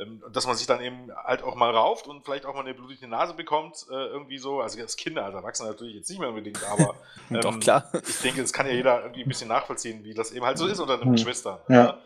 ähm, 0.01 0.23
dass 0.33 0.47
man 0.47 0.57
sich 0.57 0.67
dann 0.67 0.81
eben 0.81 1.11
halt 1.25 1.43
auch 1.43 1.55
mal 1.55 1.71
rauft 1.71 2.07
und 2.07 2.25
vielleicht 2.25 2.47
auch 2.47 2.55
mal 2.55 2.61
eine 2.61 2.75
blutige 2.75 3.07
Nase 3.07 3.35
bekommt, 3.35 3.87
äh, 3.91 3.95
irgendwie 3.95 4.39
so. 4.39 4.61
Also 4.61 4.81
als 4.81 4.97
Kinder, 4.97 5.25
als 5.25 5.35
Erwachsene 5.35 5.71
natürlich 5.71 5.95
jetzt 5.95 6.09
nicht 6.09 6.19
mehr 6.19 6.29
unbedingt, 6.29 6.63
aber 6.65 6.95
ähm, 7.31 7.41
Doch, 7.41 7.61
klar. 7.61 7.91
ich 7.93 8.21
denke, 8.21 8.43
das 8.43 8.53
kann 8.53 8.67
ja 8.67 8.73
jeder 8.73 9.03
irgendwie 9.03 9.23
ein 9.23 9.29
bisschen 9.29 9.49
nachvollziehen, 9.49 10.05
wie 10.05 10.15
das 10.15 10.33
eben 10.33 10.45
halt 10.45 10.59
so 10.59 10.67
ist 10.67 10.81
unter 10.81 10.95
einem 10.95 11.09
mhm. 11.09 11.13
Geschwister. 11.13 11.65
Ja. 11.69 11.75
ja? 11.75 11.99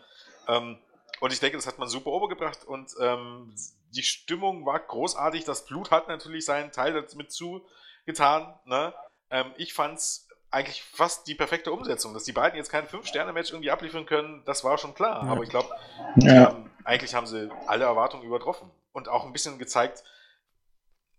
Ähm, 0.47 0.77
und 1.21 1.33
ich 1.33 1.39
denke, 1.39 1.57
das 1.57 1.67
hat 1.67 1.79
man 1.79 1.87
super 1.87 2.11
overgebracht 2.11 2.65
und 2.65 2.93
ähm, 2.99 3.53
die 3.91 4.03
Stimmung 4.03 4.65
war 4.65 4.79
großartig. 4.79 5.45
Das 5.45 5.65
Blut 5.65 5.91
hat 5.91 6.07
natürlich 6.07 6.45
seinen 6.45 6.71
Teil 6.71 6.93
damit 6.93 7.31
zugetan. 7.31 8.53
Ne? 8.65 8.93
Ähm, 9.29 9.51
ich 9.57 9.73
fand's 9.73 10.27
eigentlich 10.51 10.83
fast 10.83 11.27
die 11.27 11.35
perfekte 11.35 11.71
Umsetzung. 11.71 12.13
Dass 12.13 12.23
die 12.23 12.31
beiden 12.31 12.57
jetzt 12.57 12.69
kein 12.69 12.87
Fünf-Sterne-Match 12.87 13.51
irgendwie 13.51 13.71
abliefern 13.71 14.05
können, 14.05 14.43
das 14.45 14.63
war 14.63 14.77
schon 14.77 14.93
klar. 14.93 15.25
Ja. 15.25 15.31
Aber 15.31 15.43
ich 15.43 15.49
glaube, 15.49 15.69
ja. 16.17 16.55
Eigentlich 16.85 17.13
haben 17.15 17.27
sie 17.27 17.49
alle 17.67 17.85
Erwartungen 17.85 18.23
übertroffen. 18.23 18.71
Und 18.93 19.09
auch 19.09 19.25
ein 19.25 19.33
bisschen 19.33 19.59
gezeigt, 19.59 20.03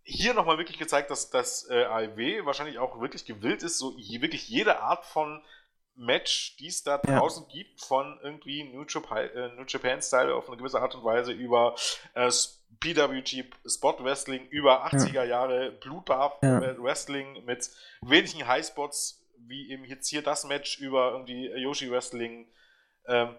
hier 0.02 0.32
nochmal 0.32 0.56
wirklich 0.56 0.78
gezeigt, 0.78 1.10
dass 1.10 1.30
das 1.30 1.68
äh, 1.68 1.84
AEW 1.84 2.46
wahrscheinlich 2.46 2.78
auch 2.78 3.00
wirklich 3.00 3.26
gewillt 3.26 3.62
ist, 3.62 3.76
so 3.78 3.94
je, 3.98 4.22
wirklich 4.22 4.48
jede 4.48 4.80
Art 4.80 5.04
von 5.04 5.42
Match, 5.96 6.56
die 6.58 6.68
es 6.68 6.84
da 6.84 6.98
draußen 6.98 7.44
ja. 7.48 7.52
gibt, 7.52 7.80
von 7.80 8.18
irgendwie 8.22 8.64
New, 8.64 8.84
Japan, 8.88 9.28
äh, 9.34 9.48
New 9.56 9.64
Japan 9.66 10.00
Style 10.00 10.34
auf 10.34 10.46
eine 10.46 10.56
gewisse 10.56 10.80
Art 10.80 10.94
und 10.94 11.04
Weise 11.04 11.32
über 11.32 11.74
äh, 12.14 12.30
PWG 12.80 13.44
Spot 13.66 13.96
Wrestling, 14.04 14.46
über 14.48 14.86
80er 14.86 15.24
Jahre 15.24 15.72
Blutbath 15.72 16.42
ja. 16.42 16.78
Wrestling 16.82 17.44
mit 17.44 17.70
wenigen 18.02 18.46
Highspots, 18.46 19.26
wie 19.38 19.70
eben 19.70 19.84
jetzt 19.84 20.08
hier 20.08 20.22
das 20.22 20.44
Match 20.44 20.78
über 20.78 21.12
irgendwie 21.12 21.48
Yoshi 21.48 21.90
Wrestling, 21.90 22.46
ähm, 23.06 23.34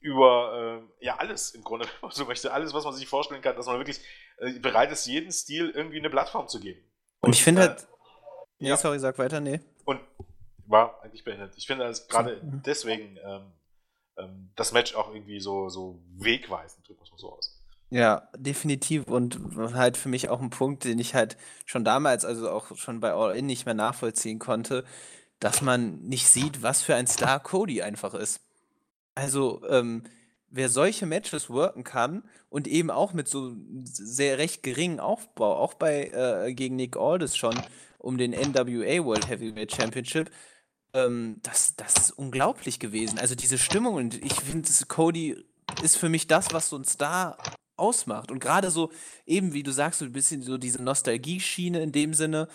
über 0.00 0.82
äh, 1.00 1.04
ja 1.04 1.16
alles 1.16 1.50
im 1.50 1.62
Grunde, 1.62 1.86
wenn 2.00 2.08
man 2.08 2.10
so 2.10 2.24
möchte, 2.24 2.52
alles, 2.52 2.74
was 2.74 2.84
man 2.84 2.94
sich 2.94 3.06
vorstellen 3.06 3.42
kann, 3.42 3.56
dass 3.56 3.66
man 3.66 3.78
wirklich 3.78 4.00
äh, 4.38 4.58
bereit 4.58 4.90
ist, 4.92 5.06
jeden 5.06 5.32
Stil 5.32 5.70
irgendwie 5.70 5.98
eine 5.98 6.10
Plattform 6.10 6.48
zu 6.48 6.60
geben. 6.60 6.80
Und, 7.20 7.28
Und 7.28 7.32
ich 7.34 7.42
finde 7.42 7.62
äh, 7.62 7.68
halt, 7.68 7.88
Nee, 8.58 8.68
ja. 8.70 8.76
sorry, 8.76 8.98
sag 8.98 9.18
weiter, 9.18 9.40
nee. 9.40 9.60
Und 9.84 10.00
war 10.66 11.02
eigentlich 11.02 11.24
beendet. 11.24 11.54
Ich 11.56 11.66
finde 11.66 11.84
das 11.84 12.08
gerade 12.08 12.40
mhm. 12.42 12.62
deswegen 12.64 13.16
ähm, 13.24 13.52
ähm, 14.16 14.50
das 14.56 14.72
Match 14.72 14.94
auch 14.94 15.12
irgendwie 15.14 15.40
so, 15.40 15.68
so 15.68 16.02
wegweisend, 16.16 16.86
drückt 16.86 17.00
man 17.00 17.18
so 17.18 17.32
aus. 17.32 17.54
Ja, 17.90 18.28
definitiv. 18.36 19.06
Und 19.06 19.40
halt 19.74 19.96
für 19.96 20.08
mich 20.08 20.28
auch 20.28 20.40
ein 20.40 20.50
Punkt, 20.50 20.84
den 20.84 20.98
ich 20.98 21.14
halt 21.14 21.38
schon 21.64 21.84
damals, 21.84 22.24
also 22.24 22.50
auch 22.50 22.76
schon 22.76 23.00
bei 23.00 23.12
All 23.12 23.34
In 23.34 23.46
nicht 23.46 23.64
mehr 23.64 23.74
nachvollziehen 23.74 24.38
konnte, 24.38 24.84
dass 25.40 25.62
man 25.62 26.00
nicht 26.02 26.28
sieht, 26.28 26.62
was 26.62 26.82
für 26.82 26.96
ein 26.96 27.06
Star 27.06 27.40
Cody 27.40 27.80
einfach 27.80 28.12
ist. 28.12 28.40
Also, 29.18 29.62
ähm, 29.68 30.04
wer 30.48 30.68
solche 30.68 31.04
Matches 31.04 31.50
worken 31.50 31.82
kann 31.82 32.22
und 32.50 32.68
eben 32.68 32.88
auch 32.88 33.12
mit 33.12 33.26
so 33.26 33.52
sehr 33.82 34.38
recht 34.38 34.62
geringem 34.62 35.00
Aufbau, 35.00 35.56
auch 35.56 35.74
bei 35.74 36.04
äh, 36.14 36.54
gegen 36.54 36.76
Nick 36.76 36.96
Aldis 36.96 37.36
schon 37.36 37.60
um 37.98 38.16
den 38.16 38.30
NWA 38.30 39.04
World 39.04 39.28
Heavyweight 39.28 39.74
Championship, 39.74 40.30
ähm, 40.92 41.40
das, 41.42 41.74
das 41.74 41.96
ist 41.96 42.10
unglaublich 42.12 42.78
gewesen. 42.78 43.18
Also 43.18 43.34
diese 43.34 43.58
Stimmung 43.58 43.96
und 43.96 44.24
ich 44.24 44.34
finde, 44.34 44.68
Cody 44.86 45.44
ist 45.82 45.96
für 45.96 46.08
mich 46.08 46.28
das, 46.28 46.52
was 46.52 46.68
so 46.68 46.76
ein 46.76 46.84
Star 46.84 47.36
ausmacht. 47.76 48.30
Und 48.30 48.38
gerade 48.38 48.70
so, 48.70 48.92
eben 49.26 49.52
wie 49.52 49.64
du 49.64 49.72
sagst, 49.72 49.98
so 49.98 50.04
ein 50.04 50.12
bisschen 50.12 50.42
so 50.42 50.58
diese 50.58 50.80
Nostalgie-Schiene 50.80 51.82
in 51.82 51.90
dem 51.90 52.14
Sinne, 52.14 52.46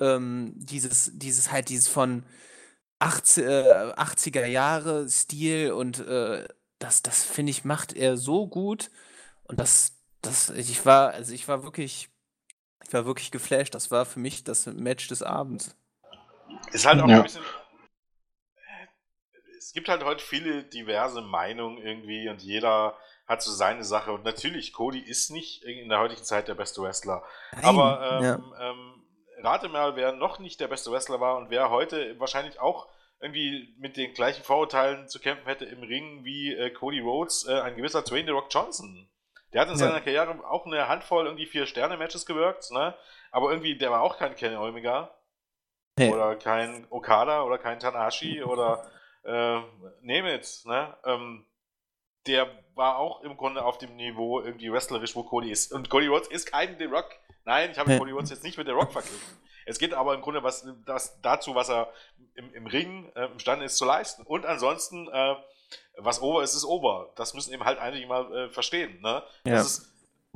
ähm, 0.00 0.52
dieses, 0.56 1.12
dieses 1.14 1.52
halt, 1.52 1.68
dieses 1.68 1.86
von 1.86 2.24
80, 3.02 3.44
äh, 3.44 3.92
80er 3.96 4.46
Jahre 4.46 5.08
Stil 5.08 5.72
und 5.72 5.98
äh, 6.06 6.46
das, 6.78 7.02
das 7.02 7.24
finde 7.24 7.50
ich, 7.50 7.64
macht 7.64 7.92
er 7.94 8.16
so 8.16 8.46
gut. 8.46 8.90
Und 9.44 9.58
das, 9.58 10.00
das, 10.20 10.50
ich 10.50 10.86
war, 10.86 11.10
also 11.10 11.32
ich 11.32 11.48
war 11.48 11.64
wirklich, 11.64 12.08
ich 12.84 12.92
war 12.92 13.04
wirklich 13.04 13.30
geflasht. 13.30 13.74
Das 13.74 13.90
war 13.90 14.06
für 14.06 14.20
mich 14.20 14.44
das 14.44 14.66
Match 14.66 15.08
des 15.08 15.22
Abends. 15.22 15.76
Ist 16.72 16.86
halt 16.86 17.00
auch 17.00 17.08
ja. 17.08 17.16
ein 17.16 17.22
bisschen. 17.22 17.42
Es 19.58 19.72
gibt 19.72 19.88
halt 19.88 20.04
heute 20.04 20.22
viele 20.22 20.64
diverse 20.64 21.22
Meinungen 21.22 21.78
irgendwie 21.78 22.28
und 22.28 22.42
jeder 22.42 22.96
hat 23.26 23.42
so 23.42 23.50
seine 23.50 23.84
Sache. 23.84 24.12
Und 24.12 24.24
natürlich, 24.24 24.72
Cody 24.72 25.00
ist 25.00 25.30
nicht 25.30 25.64
in 25.64 25.88
der 25.88 26.00
heutigen 26.00 26.24
Zeit 26.24 26.48
der 26.48 26.54
beste 26.54 26.82
Wrestler. 26.82 27.24
Nein. 27.52 27.64
Aber 27.64 28.20
ähm, 28.20 28.24
ja. 28.24 28.70
ähm, 28.70 29.04
rate 29.38 29.68
mal, 29.68 29.96
wer 29.96 30.12
noch 30.12 30.38
nicht 30.38 30.60
der 30.60 30.68
beste 30.68 30.90
Wrestler 30.92 31.20
war 31.20 31.36
und 31.36 31.50
wer 31.50 31.70
heute 31.70 32.18
wahrscheinlich 32.20 32.60
auch 32.60 32.88
irgendwie 33.22 33.72
mit 33.78 33.96
den 33.96 34.12
gleichen 34.14 34.42
Vorurteilen 34.42 35.08
zu 35.08 35.20
kämpfen 35.20 35.46
hätte 35.46 35.64
im 35.64 35.82
Ring 35.82 36.24
wie 36.24 36.52
äh, 36.52 36.70
Cody 36.70 37.00
Rhodes, 37.00 37.46
äh, 37.48 37.60
ein 37.60 37.76
gewisser 37.76 38.02
Dwayne 38.02 38.26
The 38.26 38.32
Rock 38.32 38.48
Johnson. 38.50 39.08
Der 39.52 39.60
hat 39.60 39.68
in 39.68 39.74
ja. 39.74 39.78
seiner 39.78 40.00
Karriere 40.00 40.44
auch 40.48 40.66
eine 40.66 40.88
Handvoll 40.88 41.26
irgendwie 41.26 41.46
Vier-Sterne-Matches 41.46 42.26
gewirkt, 42.26 42.70
ne? 42.72 42.94
Aber 43.30 43.50
irgendwie, 43.50 43.78
der 43.78 43.90
war 43.90 44.02
auch 44.02 44.18
kein 44.18 44.34
Kenny 44.34 44.56
Omega. 44.56 45.14
Hey. 45.98 46.10
Oder 46.10 46.36
kein 46.36 46.86
Okada 46.90 47.44
oder 47.44 47.58
kein 47.58 47.78
Tanahashi 47.78 48.42
oder 48.44 48.90
äh, 49.24 49.60
name 50.00 50.34
it, 50.34 50.62
ne? 50.64 50.96
Ähm, 51.04 51.46
der 52.26 52.48
war 52.74 52.98
auch 52.98 53.22
im 53.22 53.36
Grunde 53.36 53.64
auf 53.64 53.78
dem 53.78 53.94
Niveau 53.96 54.40
irgendwie 54.40 54.72
wrestlerisch, 54.72 55.14
wo 55.14 55.22
Cody 55.22 55.50
ist. 55.50 55.72
Und 55.72 55.90
Cody 55.90 56.06
Rhodes 56.06 56.28
ist 56.28 56.46
kein 56.46 56.76
The 56.78 56.84
Rock. 56.84 57.10
Nein, 57.44 57.70
ich 57.72 57.78
habe 57.78 57.98
Cody 57.98 58.12
Rhodes 58.12 58.30
jetzt 58.30 58.44
nicht 58.44 58.58
mit 58.58 58.66
The 58.66 58.72
Rock 58.72 58.92
verglichen. 58.92 59.38
Es 59.66 59.78
geht 59.78 59.94
aber 59.94 60.14
im 60.14 60.20
Grunde 60.20 60.42
was, 60.42 60.66
das, 60.84 61.20
dazu, 61.20 61.54
was 61.54 61.68
er 61.68 61.92
im, 62.34 62.52
im 62.54 62.66
Ring 62.66 63.10
äh, 63.14 63.26
imstande 63.26 63.64
ist 63.64 63.76
zu 63.76 63.84
leisten. 63.84 64.22
Und 64.22 64.46
ansonsten, 64.46 65.08
äh, 65.08 65.36
was 65.96 66.20
over 66.20 66.42
ist, 66.42 66.54
ist 66.54 66.64
over. 66.64 67.10
Das 67.16 67.34
müssen 67.34 67.52
eben 67.52 67.64
halt 67.64 67.78
einige 67.78 68.06
mal 68.06 68.32
äh, 68.34 68.50
verstehen. 68.50 69.00
Ne? 69.00 69.22
Ja. 69.44 69.60
Ist, 69.60 69.88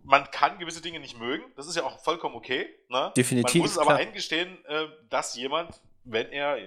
man 0.04 0.30
kann 0.30 0.58
gewisse 0.58 0.80
Dinge 0.80 1.00
nicht 1.00 1.18
mögen, 1.18 1.44
das 1.56 1.66
ist 1.66 1.76
ja 1.76 1.84
auch 1.84 1.98
vollkommen 2.00 2.36
okay. 2.36 2.68
Ne? 2.88 3.12
Definitiv. 3.16 3.54
Man 3.54 3.62
muss 3.62 3.72
es 3.72 3.78
aber 3.78 3.96
klar. 3.96 3.98
eingestehen, 3.98 4.64
äh, 4.66 4.86
dass 5.08 5.34
jemand, 5.34 5.80
wenn 6.04 6.30
er 6.30 6.58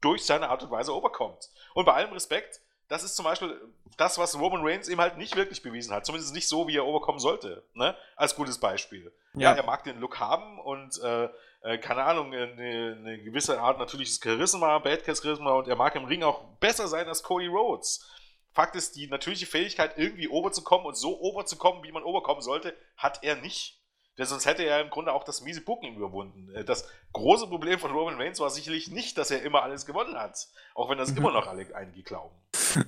durch 0.00 0.24
seine 0.24 0.48
Art 0.48 0.62
und 0.62 0.70
Weise 0.70 0.94
overkommt. 0.94 1.50
Und 1.74 1.84
bei 1.84 1.94
allem 1.94 2.12
Respekt, 2.12 2.60
das 2.88 3.02
ist 3.02 3.16
zum 3.16 3.24
Beispiel 3.24 3.60
das, 3.96 4.16
was 4.16 4.38
Roman 4.38 4.64
Reigns 4.64 4.88
eben 4.88 5.00
halt 5.00 5.18
nicht 5.18 5.36
wirklich 5.36 5.62
bewiesen 5.62 5.92
hat. 5.92 6.06
Zumindest 6.06 6.34
nicht 6.34 6.48
so, 6.48 6.68
wie 6.68 6.76
er 6.76 6.86
overkommen 6.86 7.18
sollte. 7.18 7.64
Ne? 7.74 7.96
Als 8.16 8.34
gutes 8.34 8.58
Beispiel. 8.58 9.12
Ja. 9.34 9.50
ja. 9.50 9.56
er 9.56 9.64
mag 9.64 9.84
den 9.84 9.98
Look 9.98 10.18
haben 10.18 10.58
und 10.60 10.98
äh, 11.02 11.28
äh, 11.62 11.78
keine 11.78 12.04
Ahnung, 12.04 12.32
eine, 12.32 12.96
eine, 12.98 13.22
gewisse 13.22 13.60
Art 13.60 13.78
natürliches 13.78 14.20
Charisma, 14.22 14.78
Badcast 14.78 15.22
Charisma 15.22 15.52
und 15.52 15.68
er 15.68 15.76
mag 15.76 15.94
im 15.96 16.04
Ring 16.04 16.22
auch 16.22 16.44
besser 16.58 16.88
sein 16.88 17.08
als 17.08 17.22
Cody 17.22 17.46
Rhodes. 17.46 18.08
Fakt 18.52 18.76
ist, 18.76 18.96
die 18.96 19.06
natürliche 19.06 19.46
Fähigkeit, 19.46 19.98
irgendwie 19.98 20.28
oberzukommen 20.28 20.86
und 20.86 20.96
so 20.96 21.20
oberzukommen, 21.20 21.82
wie 21.84 21.92
man 21.92 22.02
oberkommen 22.02 22.42
sollte, 22.42 22.76
hat 22.96 23.22
er 23.22 23.36
nicht. 23.36 23.78
Denn 24.18 24.26
sonst 24.26 24.46
hätte 24.46 24.64
er 24.64 24.80
im 24.80 24.90
Grunde 24.90 25.12
auch 25.12 25.22
das 25.22 25.42
miese 25.42 25.60
Booking 25.60 25.94
überwunden. 25.94 26.52
Äh, 26.54 26.64
das 26.64 26.88
große 27.12 27.46
Problem 27.46 27.78
von 27.78 27.92
Roman 27.92 28.20
Reigns 28.20 28.40
war 28.40 28.50
sicherlich 28.50 28.88
nicht, 28.88 29.16
dass 29.16 29.30
er 29.30 29.42
immer 29.42 29.62
alles 29.62 29.86
gewonnen 29.86 30.18
hat. 30.18 30.48
Auch 30.74 30.90
wenn 30.90 30.98
das 30.98 31.10
immer 31.10 31.32
noch 31.32 31.46
alle 31.46 31.66
einige 31.74 32.02
glauben. 32.02 32.34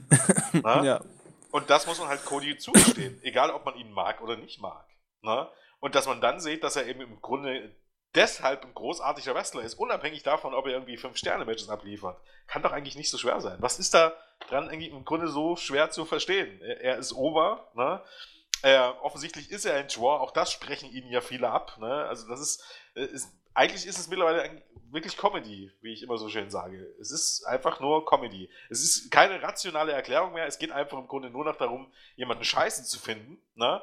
ja. 0.65 1.01
Und 1.53 1.71
das 1.71 1.87
muss 1.87 1.99
man 1.99 2.09
halt 2.09 2.25
Cody 2.25 2.59
zugestehen. 2.59 3.21
egal, 3.23 3.51
ob 3.51 3.65
man 3.65 3.77
ihn 3.77 3.93
mag 3.93 4.21
oder 4.21 4.37
nicht 4.37 4.61
mag. 4.61 4.85
Na? 5.23 5.51
Und 5.81 5.95
dass 5.95 6.07
man 6.07 6.21
dann 6.21 6.41
sieht, 6.41 6.65
dass 6.65 6.77
er 6.77 6.87
eben 6.87 7.01
im 7.01 7.21
Grunde 7.21 7.75
deshalb 8.15 8.65
ein 8.65 8.75
großartiger 8.75 9.35
Wrestler 9.35 9.63
ist, 9.63 9.75
unabhängig 9.75 10.23
davon, 10.23 10.55
ob 10.55 10.67
er 10.67 10.73
irgendwie 10.73 10.97
Fünf-Sterne-Matches 10.97 11.69
abliefert. 11.69 12.21
Kann 12.47 12.63
doch 12.63 12.73
eigentlich 12.73 12.97
nicht 12.97 13.11
so 13.11 13.19
schwer 13.19 13.41
sein. 13.41 13.59
Was 13.61 13.79
ist 13.79 13.95
da 13.95 14.13
dran 14.49 14.69
eigentlich 14.69 14.91
im 14.91 15.05
Grunde 15.05 15.29
so 15.29 15.57
schwer 15.57 15.91
zu 15.91 16.05
verstehen? 16.05 16.61
Er, 16.63 16.81
er 16.81 16.99
ist 16.99 17.13
over, 17.13 17.71
ne? 17.75 18.03
Äh, 18.63 18.79
offensichtlich 19.01 19.51
ist 19.51 19.65
er 19.65 19.77
ein 19.77 19.89
Draw, 19.89 20.21
auch 20.21 20.33
das 20.33 20.53
sprechen 20.53 20.91
ihnen 20.91 21.11
ja 21.11 21.23
viele 21.23 21.49
ab. 21.49 21.79
Ne? 21.79 22.05
Also 22.07 22.29
das 22.29 22.41
ist, 22.41 22.63
äh, 22.95 23.07
ist, 23.07 23.33
eigentlich 23.55 23.87
ist 23.87 23.99
es 23.99 24.09
mittlerweile 24.09 24.63
wirklich 24.91 25.17
Comedy, 25.17 25.73
wie 25.81 25.93
ich 25.93 26.03
immer 26.03 26.19
so 26.19 26.29
schön 26.29 26.51
sage. 26.51 26.95
Es 27.01 27.11
ist 27.11 27.45
einfach 27.47 27.81
nur 27.81 28.05
Comedy. 28.05 28.51
Es 28.69 28.83
ist 28.83 29.11
keine 29.11 29.43
rationale 29.43 29.93
Erklärung 29.93 30.35
mehr, 30.35 30.47
es 30.47 30.59
geht 30.59 30.73
einfach 30.73 30.99
im 30.99 31.09
Grunde 31.09 31.31
nur 31.31 31.45
noch 31.45 31.57
darum, 31.57 31.91
jemanden 32.17 32.45
scheiße 32.45 32.85
zu 32.85 32.99
finden, 32.99 33.41
ne? 33.55 33.81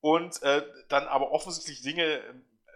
Und 0.00 0.42
äh, 0.42 0.62
dann 0.88 1.06
aber 1.08 1.30
offensichtlich 1.30 1.80
Dinge 1.82 2.22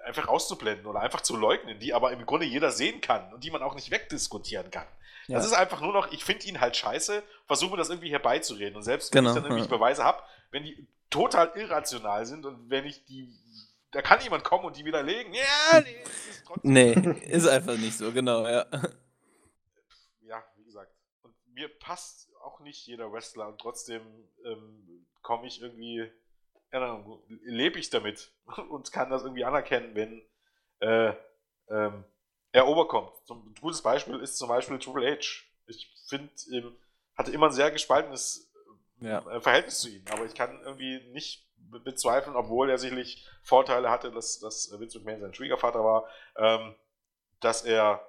einfach 0.09 0.27
auszublenden 0.27 0.87
oder 0.87 1.01
einfach 1.01 1.21
zu 1.21 1.37
leugnen, 1.37 1.79
die 1.79 1.95
aber 1.95 2.11
im 2.13 2.27
Grunde 2.27 2.47
jeder 2.47 2.73
sehen 2.73 3.01
kann 3.01 3.33
und 3.33 3.45
die 3.45 3.51
man 3.51 3.63
auch 3.63 3.75
nicht 3.75 3.91
wegdiskutieren 3.91 4.71
kann. 4.71 4.87
Ja. 5.29 5.37
Das 5.37 5.47
ist 5.47 5.53
einfach 5.53 5.83
nur 5.83 5.93
noch, 5.93 6.11
ich 6.11 6.25
finde 6.25 6.47
ihn 6.47 6.61
halt 6.61 6.75
scheiße, 6.75 7.23
versuche 7.47 7.77
das 7.77 7.91
irgendwie 7.91 8.11
herbeizureden. 8.11 8.77
Und 8.77 8.83
selbst 8.83 9.15
wenn 9.15 9.25
genau, 9.25 9.31
ich 9.31 9.43
dann 9.43 9.45
irgendwie 9.45 9.71
ja. 9.71 9.77
Beweise 9.77 10.03
habe, 10.03 10.23
wenn 10.51 10.65
die 10.65 10.89
total 11.11 11.53
irrational 11.55 12.25
sind 12.25 12.47
und 12.47 12.71
wenn 12.71 12.87
ich 12.87 13.05
die, 13.05 13.31
da 13.93 14.01
kann 14.01 14.21
jemand 14.23 14.43
kommen 14.43 14.65
und 14.65 14.77
die 14.79 14.87
widerlegen, 14.87 15.35
ja, 15.35 15.81
nee, 15.85 16.03
ist 16.31 16.47
trotzdem. 16.47 16.73
Nee, 16.73 16.93
ist 17.27 17.47
einfach 17.47 17.77
nicht 17.77 17.97
so, 17.97 18.11
genau, 18.11 18.47
ja. 18.47 18.67
Ja, 20.23 20.43
wie 20.57 20.65
gesagt. 20.65 20.93
Und 21.23 21.35
mir 21.53 21.69
passt 21.69 22.31
auch 22.43 22.61
nicht 22.61 22.87
jeder 22.87 23.13
Wrestler 23.13 23.49
und 23.49 23.61
trotzdem 23.61 24.01
ähm, 24.47 25.07
komme 25.21 25.47
ich 25.47 25.61
irgendwie, 25.61 26.11
ja, 26.73 27.05
lebe 27.45 27.79
ich 27.79 27.91
damit 27.91 28.33
und 28.71 28.93
kann 28.93 29.11
das 29.11 29.23
irgendwie 29.23 29.45
anerkennen, 29.45 29.95
wenn 29.95 30.23
äh, 30.81 31.15
ähm, 31.69 32.05
er 32.53 32.67
overkommt. 32.67 33.13
Ein 33.29 33.55
gutes 33.61 33.83
Beispiel 33.83 34.19
ist 34.21 34.39
zum 34.39 34.49
Beispiel 34.49 34.79
Triple 34.79 35.11
H. 35.11 35.45
Ich 35.67 35.91
finde, 36.09 36.31
ähm, 36.53 36.77
hatte 37.17 37.33
immer 37.33 37.47
ein 37.47 37.53
sehr 37.53 37.71
gespaltenes 37.71 38.53
ja. 39.01 39.19
Äh, 39.29 39.41
Verhältnis 39.41 39.81
zu 39.81 39.89
ihm. 39.89 40.05
Aber 40.11 40.25
ich 40.25 40.35
kann 40.35 40.61
irgendwie 40.63 41.01
nicht 41.13 41.47
bezweifeln, 41.59 42.37
obwohl 42.37 42.71
er 42.71 42.79
sicherlich 42.79 43.27
Vorteile 43.43 43.91
hatte, 43.91 44.11
dass, 44.11 44.39
dass 44.41 44.71
Vince 44.79 44.99
McMahon 44.99 45.21
sein 45.21 45.35
Schwiegervater 45.35 45.85
war, 45.85 46.09
ähm, 46.37 46.75
dass 47.41 47.63
er 47.63 48.03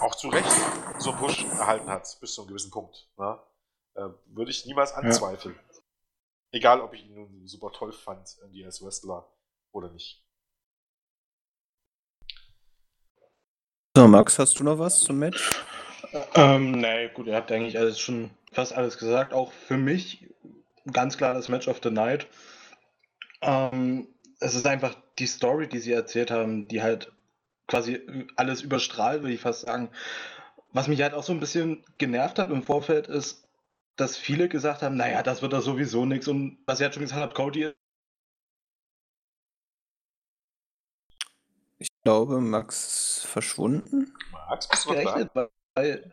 auch 0.00 0.14
zu 0.14 0.28
Recht 0.28 0.50
so 0.98 1.10
einen 1.10 1.18
Push 1.18 1.44
erhalten 1.44 1.88
hat, 1.88 2.16
bis 2.20 2.34
zu 2.34 2.42
einem 2.42 2.48
gewissen 2.48 2.70
Punkt. 2.70 3.08
Ne? 3.18 3.38
Äh, 3.94 4.08
würde 4.26 4.50
ich 4.50 4.64
niemals 4.66 4.92
anzweifeln. 4.92 5.54
Ja. 5.54 5.69
Egal, 6.52 6.80
ob 6.80 6.94
ich 6.94 7.04
ihn 7.06 7.14
nun 7.14 7.46
super 7.46 7.72
toll 7.72 7.92
fand, 7.92 8.36
irgendwie 8.40 8.64
als 8.64 8.84
Wrestler 8.84 9.30
oder 9.72 9.90
nicht. 9.90 10.24
So, 13.96 14.08
Max, 14.08 14.38
hast 14.38 14.58
du 14.58 14.64
noch 14.64 14.78
was 14.78 15.00
zum 15.00 15.18
Match? 15.18 15.50
Ähm, 16.34 16.72
nee, 16.72 17.08
gut, 17.08 17.26
ihr 17.26 17.36
habt 17.36 17.52
eigentlich 17.52 17.78
alles 17.78 17.98
schon 18.00 18.30
fast 18.52 18.72
alles 18.72 18.98
gesagt. 18.98 19.32
Auch 19.32 19.52
für 19.52 19.76
mich 19.76 20.28
ganz 20.92 21.16
klar 21.16 21.34
das 21.34 21.48
Match 21.48 21.68
of 21.68 21.80
the 21.82 21.90
Night. 21.90 22.26
Ähm, 23.42 24.08
es 24.40 24.54
ist 24.54 24.66
einfach 24.66 24.96
die 25.18 25.26
Story, 25.26 25.68
die 25.68 25.78
sie 25.78 25.92
erzählt 25.92 26.30
haben, 26.30 26.66
die 26.68 26.82
halt 26.82 27.12
quasi 27.68 28.00
alles 28.36 28.62
überstrahlt, 28.62 29.22
würde 29.22 29.34
ich 29.34 29.40
fast 29.40 29.62
sagen. 29.62 29.90
Was 30.72 30.88
mich 30.88 31.02
halt 31.02 31.14
auch 31.14 31.22
so 31.22 31.32
ein 31.32 31.40
bisschen 31.40 31.84
genervt 31.98 32.38
hat 32.38 32.50
im 32.50 32.62
Vorfeld 32.62 33.06
ist, 33.06 33.44
dass 34.00 34.16
viele 34.16 34.48
gesagt 34.48 34.82
haben, 34.82 34.96
naja, 34.96 35.22
das 35.22 35.42
wird 35.42 35.52
da 35.52 35.60
sowieso 35.60 36.06
nichts. 36.06 36.28
Und 36.28 36.58
was 36.66 36.80
ihr 36.80 36.84
halt 36.84 36.94
schon 36.94 37.02
gesagt 37.02 37.22
habt, 37.22 37.34
Cody 37.34 37.72
Ich 41.78 41.88
glaube, 42.02 42.40
Max 42.40 43.18
ist 43.18 43.26
verschwunden. 43.26 44.14
Max, 44.32 44.68
bist 44.68 44.84
du 44.84 44.90
gerechnet, 44.90 45.30
weil, 45.74 46.12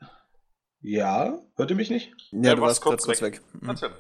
ja, 0.82 1.38
hört 1.56 1.70
ihr 1.70 1.76
mich 1.76 1.90
nicht? 1.90 2.14
Ja, 2.32 2.50
ja 2.50 2.56
du 2.56 2.62
warst 2.62 2.82
kurz, 2.82 3.06
kurz 3.06 3.22
weg. 3.22 3.42
weg. 3.62 3.92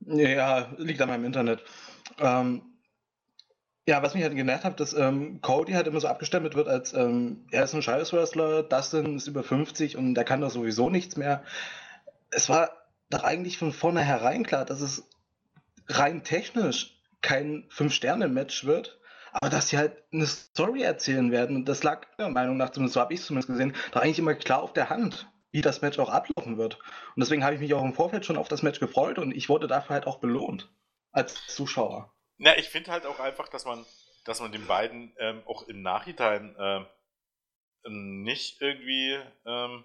Mhm. 0.00 0.18
Ja, 0.18 0.72
liegt 0.76 1.00
an 1.00 1.08
meinem 1.08 1.24
Internet. 1.24 1.64
Ähm, 2.18 2.62
Ja, 3.88 4.02
was 4.02 4.14
mich 4.14 4.22
halt 4.22 4.34
genervt 4.34 4.64
hat, 4.64 4.80
dass 4.80 4.92
ähm, 4.92 5.40
Cody 5.40 5.72
halt 5.72 5.86
immer 5.86 6.00
so 6.00 6.08
abgestempelt 6.08 6.54
wird 6.54 6.68
als 6.68 6.92
ähm, 6.92 7.46
er 7.50 7.64
ist 7.64 7.74
ein 7.74 7.80
Scheißwrestler, 7.82 8.62
Dustin 8.64 9.16
ist 9.16 9.28
über 9.28 9.42
50 9.42 9.96
und 9.96 10.14
der 10.14 10.24
kann 10.24 10.42
doch 10.42 10.50
sowieso 10.50 10.90
nichts 10.90 11.16
mehr. 11.16 11.42
Es 12.30 12.48
war 12.50 12.70
doch 13.10 13.24
eigentlich 13.24 13.58
von 13.58 13.72
vornherein 13.72 14.44
klar, 14.44 14.64
dass 14.64 14.80
es 14.80 15.08
rein 15.88 16.24
technisch 16.24 16.98
kein 17.20 17.66
Fünf-Sterne-Match 17.70 18.64
wird, 18.64 19.00
aber 19.32 19.50
dass 19.50 19.68
sie 19.68 19.78
halt 19.78 20.02
eine 20.12 20.26
Story 20.26 20.82
erzählen 20.82 21.30
werden. 21.30 21.56
Und 21.56 21.64
das 21.66 21.82
lag 21.82 22.06
meiner 22.16 22.30
Meinung 22.30 22.56
nach, 22.56 22.70
zumindest 22.70 22.94
so 22.94 23.00
habe 23.00 23.14
ich 23.14 23.20
es 23.20 23.26
zumindest 23.26 23.48
gesehen, 23.48 23.74
doch 23.92 24.02
eigentlich 24.02 24.18
immer 24.18 24.34
klar 24.34 24.62
auf 24.62 24.72
der 24.72 24.90
Hand, 24.90 25.30
wie 25.50 25.60
das 25.60 25.80
Match 25.80 25.98
auch 25.98 26.10
ablaufen 26.10 26.58
wird. 26.58 26.76
Und 26.76 27.20
deswegen 27.20 27.44
habe 27.44 27.54
ich 27.54 27.60
mich 27.60 27.74
auch 27.74 27.82
im 27.82 27.94
Vorfeld 27.94 28.24
schon 28.24 28.36
auf 28.36 28.48
das 28.48 28.62
Match 28.62 28.80
gefreut 28.80 29.18
und 29.18 29.32
ich 29.32 29.48
wurde 29.48 29.66
dafür 29.66 29.94
halt 29.94 30.06
auch 30.06 30.18
belohnt 30.18 30.70
als 31.12 31.46
Zuschauer. 31.46 32.12
Na, 32.36 32.56
ich 32.56 32.68
finde 32.68 32.92
halt 32.92 33.06
auch 33.06 33.18
einfach, 33.18 33.48
dass 33.48 33.64
man, 33.64 33.84
dass 34.24 34.40
man 34.40 34.52
den 34.52 34.66
beiden 34.66 35.12
ähm, 35.18 35.42
auch 35.46 35.66
im 35.66 35.82
Nachhinein 35.82 36.54
ähm, 36.58 36.86
nicht 38.22 38.60
irgendwie 38.60 39.18
ähm, 39.46 39.84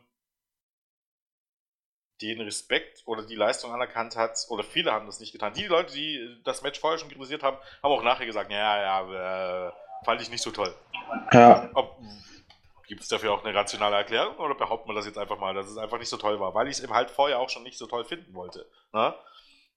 den 2.21 2.41
Respekt 2.41 3.03
oder 3.05 3.23
die 3.23 3.35
Leistung 3.35 3.73
anerkannt 3.73 4.15
hat, 4.15 4.37
oder 4.49 4.63
viele 4.63 4.91
haben 4.91 5.05
das 5.05 5.19
nicht 5.19 5.31
getan. 5.31 5.53
Die 5.53 5.65
Leute, 5.65 5.93
die 5.93 6.41
das 6.43 6.61
Match 6.61 6.79
vorher 6.79 6.99
schon 6.99 7.09
kritisiert 7.09 7.43
haben, 7.43 7.57
haben 7.81 7.91
auch 7.91 8.03
nachher 8.03 8.25
gesagt, 8.25 8.51
ja, 8.51 8.81
ja, 8.81 9.67
äh, 9.67 9.71
fand 10.05 10.21
ich 10.21 10.29
nicht 10.29 10.43
so 10.43 10.51
toll. 10.51 10.73
Ja. 11.31 11.69
Gibt 12.87 13.01
es 13.01 13.07
dafür 13.07 13.33
auch 13.33 13.43
eine 13.43 13.55
rationale 13.55 13.95
Erklärung 13.95 14.37
oder 14.37 14.55
behauptet 14.55 14.87
man 14.87 14.95
das 14.95 15.05
jetzt 15.05 15.17
einfach 15.17 15.39
mal, 15.39 15.53
dass 15.53 15.67
es 15.67 15.77
einfach 15.77 15.97
nicht 15.97 16.09
so 16.09 16.17
toll 16.17 16.39
war? 16.39 16.53
Weil 16.53 16.67
ich 16.67 16.77
es 16.77 16.83
eben 16.83 16.93
halt 16.93 17.09
vorher 17.09 17.39
auch 17.39 17.49
schon 17.49 17.63
nicht 17.63 17.77
so 17.77 17.87
toll 17.87 18.03
finden 18.03 18.33
wollte. 18.33 18.69
Ne? 18.91 19.15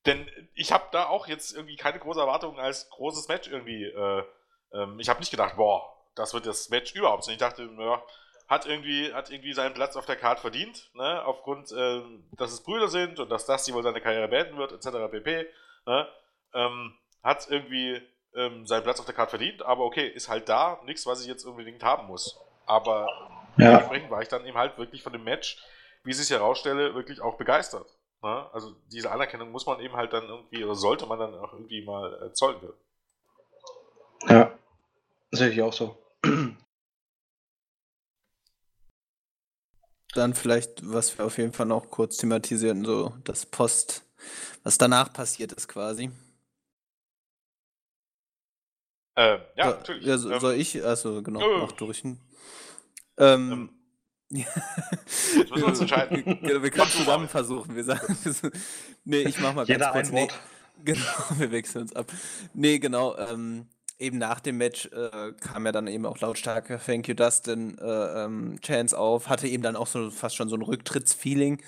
Denn 0.05 0.29
ich 0.55 0.73
habe 0.73 0.85
da 0.93 1.07
auch 1.07 1.27
jetzt 1.27 1.55
irgendwie 1.55 1.77
keine 1.77 1.99
große 1.99 2.21
Erwartung 2.21 2.59
als 2.59 2.91
großes 2.91 3.29
Match 3.29 3.49
irgendwie. 3.49 3.85
Äh, 3.85 4.25
ähm, 4.73 5.01
ich 5.01 5.09
habe 5.09 5.21
nicht 5.21 5.31
gedacht, 5.31 5.57
boah, 5.57 5.97
das 6.15 6.35
wird 6.35 6.47
das 6.47 6.69
Match 6.69 6.95
überhaupt 6.95 7.27
nicht. 7.27 7.35
Ich 7.35 7.41
dachte, 7.41 7.69
ja, 7.79 8.03
hat 8.49 8.67
irgendwie, 8.67 9.13
hat 9.13 9.31
irgendwie 9.31 9.53
seinen 9.53 9.75
Platz 9.75 9.97
auf 9.97 10.07
der 10.07 10.17
Karte 10.17 10.41
verdient, 10.41 10.91
ne? 10.95 11.25
aufgrund, 11.25 11.73
äh, 11.73 12.03
dass 12.37 12.53
es 12.53 12.63
Brüder 12.63 12.89
sind 12.89 13.19
und 13.19 13.31
dass 13.31 13.47
das 13.47 13.65
die 13.65 13.75
wohl 13.75 13.83
seine 13.83 14.01
Karriere 14.01 14.29
beenden 14.29 14.57
wird, 14.57 14.73
etc. 14.73 15.11
pp. 15.11 15.47
Ne? 15.87 16.09
Ähm, 16.55 16.95
hat 17.23 17.49
irgendwie 17.51 18.01
ähm, 18.35 18.67
seinen 18.67 18.85
Platz 18.85 19.01
auf 19.01 19.07
der 19.07 19.15
Karte 19.15 19.31
verdient, 19.31 19.63
aber 19.63 19.85
okay, 19.85 20.07
ist 20.07 20.29
halt 20.29 20.49
da, 20.49 20.81
nichts, 20.85 21.07
was 21.07 21.21
ich 21.21 21.27
jetzt 21.27 21.45
unbedingt 21.45 21.83
haben 21.83 22.07
muss. 22.07 22.39
Aber 22.67 23.09
ja. 23.57 23.71
dementsprechend 23.71 24.11
war 24.11 24.23
ich 24.23 24.29
dann 24.29 24.47
eben 24.47 24.57
halt 24.57 24.79
wirklich 24.79 25.03
von 25.03 25.13
dem 25.13 25.25
Match, 25.25 25.59
wie 26.05 26.13
es 26.13 26.19
sich 26.19 26.31
herausstelle, 26.31 26.95
wirklich 26.95 27.21
auch 27.21 27.37
begeistert. 27.37 27.87
Ne? 28.23 28.47
Also 28.53 28.77
diese 28.93 29.11
Anerkennung 29.11 29.51
muss 29.51 29.67
man 29.67 29.81
eben 29.81 29.97
halt 29.97 30.13
dann 30.13 30.25
irgendwie, 30.25 30.65
oder 30.65 30.77
sollte 30.77 31.07
man 31.07 31.19
dann 31.19 31.35
auch 31.35 31.53
irgendwie 31.53 31.85
mal 31.85 32.15
erzeugen. 32.23 32.73
Ja, 34.29 34.53
sehe 35.33 35.51
ich 35.51 35.63
auch 35.63 35.73
so. 35.73 35.99
Dann 40.17 40.35
vielleicht, 40.35 40.71
was 40.83 41.19
wir 41.19 41.27
auf 41.27 41.37
jeden 41.37 41.53
Fall 41.53 41.67
noch 41.67 41.91
kurz 41.91 42.17
thematisieren, 42.17 42.85
so 42.85 43.13
das 43.25 43.45
Post, 43.45 44.03
was 44.63 44.79
danach 44.79 45.13
passiert 45.13 45.53
ist 45.53 45.69
quasi. 45.69 46.11
Äh, 49.15 49.39
ja, 49.57 49.71
so, 49.71 49.77
natürlich. 49.77 50.07
Ja, 50.07 50.19
so, 50.19 50.31
ähm, 50.31 50.41
soll 50.41 50.55
ich? 50.55 50.85
Also 50.85 51.23
genau, 51.23 51.41
äh, 51.41 51.59
mach 51.59 51.73
durch. 51.73 52.03
Ähm, 52.05 52.17
ähm, 53.19 53.71
Jetzt 54.31 55.51
müssen 55.51 55.57
wir 55.57 55.67
uns 55.67 55.81
entscheiden. 55.81 56.39
Genau, 56.43 56.63
wir 56.63 56.71
können 56.71 56.91
zusammen 56.91 57.29
versuchen. 57.29 57.77
Wir 57.77 57.85
sagen, 57.85 58.17
nee, 59.05 59.23
ich 59.23 59.39
mach 59.39 59.55
mal 59.55 59.67
ganz 59.67 59.69
Jeder 59.69 59.93
kurz. 59.93 60.09
Ein 60.09 60.15
Wort. 60.15 60.41
Nee, 60.79 60.93
genau, 60.93 61.39
wir 61.39 61.51
wechseln 61.53 61.83
uns 61.83 61.95
ab. 61.95 62.11
Nee, 62.55 62.79
genau. 62.79 63.17
Ähm, 63.19 63.67
eben 63.99 64.19
nach 64.19 64.41
dem 64.41 64.59
Match 64.59 64.87
äh, 64.87 65.33
kam 65.41 65.67
ja 65.67 65.73
dann 65.73 65.87
eben 65.87 66.07
auch 66.07 66.19
lautstarke 66.21 66.81
Thank 66.85 67.09
you 67.09 67.15
Dustin 67.15 67.79
äh, 67.79 68.25
ähm, 68.25 68.59
Chance 68.61 68.99
auf, 68.99 69.29
hatte 69.29 69.49
eben 69.49 69.63
dann 69.63 69.77
auch 69.77 69.87
so 69.87 70.11
fast 70.11 70.37
schon 70.37 70.49
so 70.49 70.57
ein 70.57 70.63
Rücktrittsfeeling, 70.63 71.63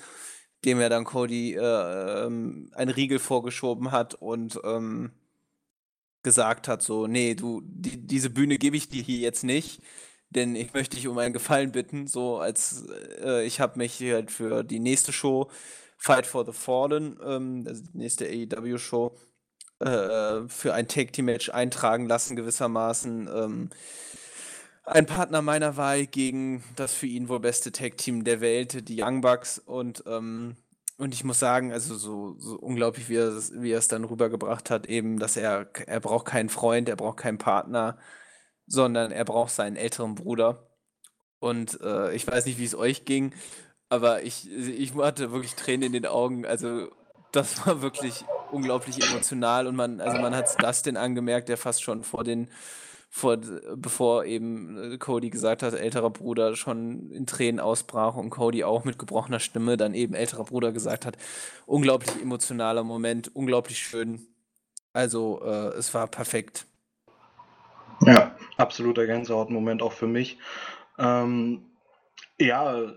dem 0.65 0.79
er 0.79 0.89
dann 0.89 1.05
Cody 1.05 1.55
äh, 1.55 2.25
ähm, 2.25 2.71
einen 2.73 2.91
Riegel 2.91 3.19
vorgeschoben 3.19 3.91
hat 3.91 4.15
und 4.15 4.59
ähm, 4.63 5.11
gesagt 6.23 6.67
hat 6.67 6.81
so, 6.81 7.07
nee, 7.07 7.33
du, 7.35 7.61
die, 7.63 8.05
diese 8.05 8.29
Bühne 8.29 8.57
gebe 8.57 8.77
ich 8.77 8.89
dir 8.89 9.01
hier 9.01 9.19
jetzt 9.19 9.43
nicht 9.43 9.81
denn 10.29 10.55
ich 10.55 10.73
möchte 10.73 10.95
dich 10.95 11.07
um 11.07 11.17
einen 11.17 11.33
Gefallen 11.33 11.71
bitten, 11.71 12.07
so 12.07 12.37
als 12.37 12.85
äh, 13.23 13.45
ich 13.45 13.59
habe 13.59 13.77
mich 13.77 13.99
halt 14.01 14.31
für 14.31 14.63
die 14.63 14.79
nächste 14.79 15.11
Show 15.11 15.49
Fight 15.97 16.25
for 16.25 16.45
the 16.45 16.53
Fallen, 16.53 17.19
ähm, 17.25 17.65
also 17.67 17.83
die 17.83 17.97
nächste 17.97 18.25
AEW-Show, 18.25 19.17
äh, 19.79 20.47
für 20.47 20.73
ein 20.73 20.87
Tag-Team-Match 20.87 21.49
eintragen 21.49 22.07
lassen, 22.07 22.35
gewissermaßen. 22.35 23.29
Ähm, 23.33 23.69
ein 24.85 25.05
Partner 25.05 25.41
meiner 25.41 25.77
Wahl 25.77 26.07
gegen 26.07 26.63
das 26.75 26.93
für 26.93 27.05
ihn 27.05 27.29
wohl 27.29 27.39
beste 27.39 27.71
Tag-Team 27.71 28.23
der 28.23 28.41
Welt, 28.41 28.87
die 28.89 29.01
Young 29.01 29.21
Bucks. 29.21 29.59
Und, 29.59 30.03
ähm, 30.07 30.55
und 30.97 31.13
ich 31.13 31.23
muss 31.23 31.39
sagen, 31.39 31.71
also 31.71 31.95
so, 31.95 32.35
so 32.39 32.57
unglaublich, 32.57 33.09
wie 33.09 33.17
er, 33.17 33.33
wie 33.53 33.71
er 33.71 33.79
es 33.79 33.87
dann 33.87 34.03
rübergebracht 34.03 34.69
hat, 34.69 34.87
eben, 34.87 35.19
dass 35.19 35.37
er, 35.37 35.69
er 35.85 35.99
braucht 35.99 36.25
keinen 36.25 36.49
Freund, 36.49 36.89
er 36.89 36.95
braucht 36.95 37.17
keinen 37.17 37.37
Partner 37.37 37.97
sondern 38.69 39.11
er 39.11 39.25
braucht 39.25 39.51
seinen 39.51 39.75
älteren 39.75 40.15
Bruder. 40.15 40.69
Und 41.39 41.81
äh, 41.81 42.13
ich 42.13 42.27
weiß 42.27 42.45
nicht, 42.45 42.59
wie 42.59 42.65
es 42.65 42.75
euch 42.75 43.05
ging, 43.05 43.33
aber 43.89 44.23
ich, 44.23 44.49
ich 44.51 44.93
hatte 44.95 45.31
wirklich 45.31 45.55
Tränen 45.55 45.87
in 45.87 45.93
den 45.93 46.05
Augen. 46.05 46.45
Also 46.45 46.89
das 47.31 47.65
war 47.65 47.81
wirklich 47.81 48.23
unglaublich 48.51 49.01
emotional 49.01 49.67
und 49.67 49.75
man, 49.75 50.01
also 50.01 50.19
man 50.19 50.35
hat 50.35 50.45
es 50.45 50.55
Dustin 50.55 50.97
angemerkt, 50.97 51.49
der 51.49 51.57
fast 51.57 51.83
schon 51.83 52.03
vor 52.03 52.23
den, 52.23 52.49
vor, 53.09 53.37
bevor 53.75 54.25
eben 54.25 54.93
äh, 54.93 54.97
Cody 54.97 55.29
gesagt 55.29 55.63
hat, 55.63 55.73
älterer 55.73 56.09
Bruder 56.09 56.55
schon 56.55 57.11
in 57.11 57.25
Tränen 57.25 57.59
ausbrach 57.59 58.15
und 58.15 58.29
Cody 58.29 58.63
auch 58.63 58.83
mit 58.83 58.99
gebrochener 58.99 59.39
Stimme 59.39 59.77
dann 59.77 59.93
eben 59.93 60.13
älterer 60.13 60.45
Bruder 60.45 60.71
gesagt 60.71 61.05
hat. 61.05 61.17
Unglaublich 61.65 62.21
emotionaler 62.21 62.83
Moment, 62.83 63.35
unglaublich 63.35 63.79
schön. 63.79 64.27
Also 64.93 65.41
äh, 65.43 65.77
es 65.77 65.93
war 65.93 66.07
perfekt. 66.07 66.65
Ja, 68.01 68.35
absoluter 68.57 69.05
Gänsehaut-Moment 69.05 69.81
auch 69.81 69.91
für 69.91 70.07
mich. 70.07 70.37
Ähm, 70.97 71.65
ja, 72.39 72.93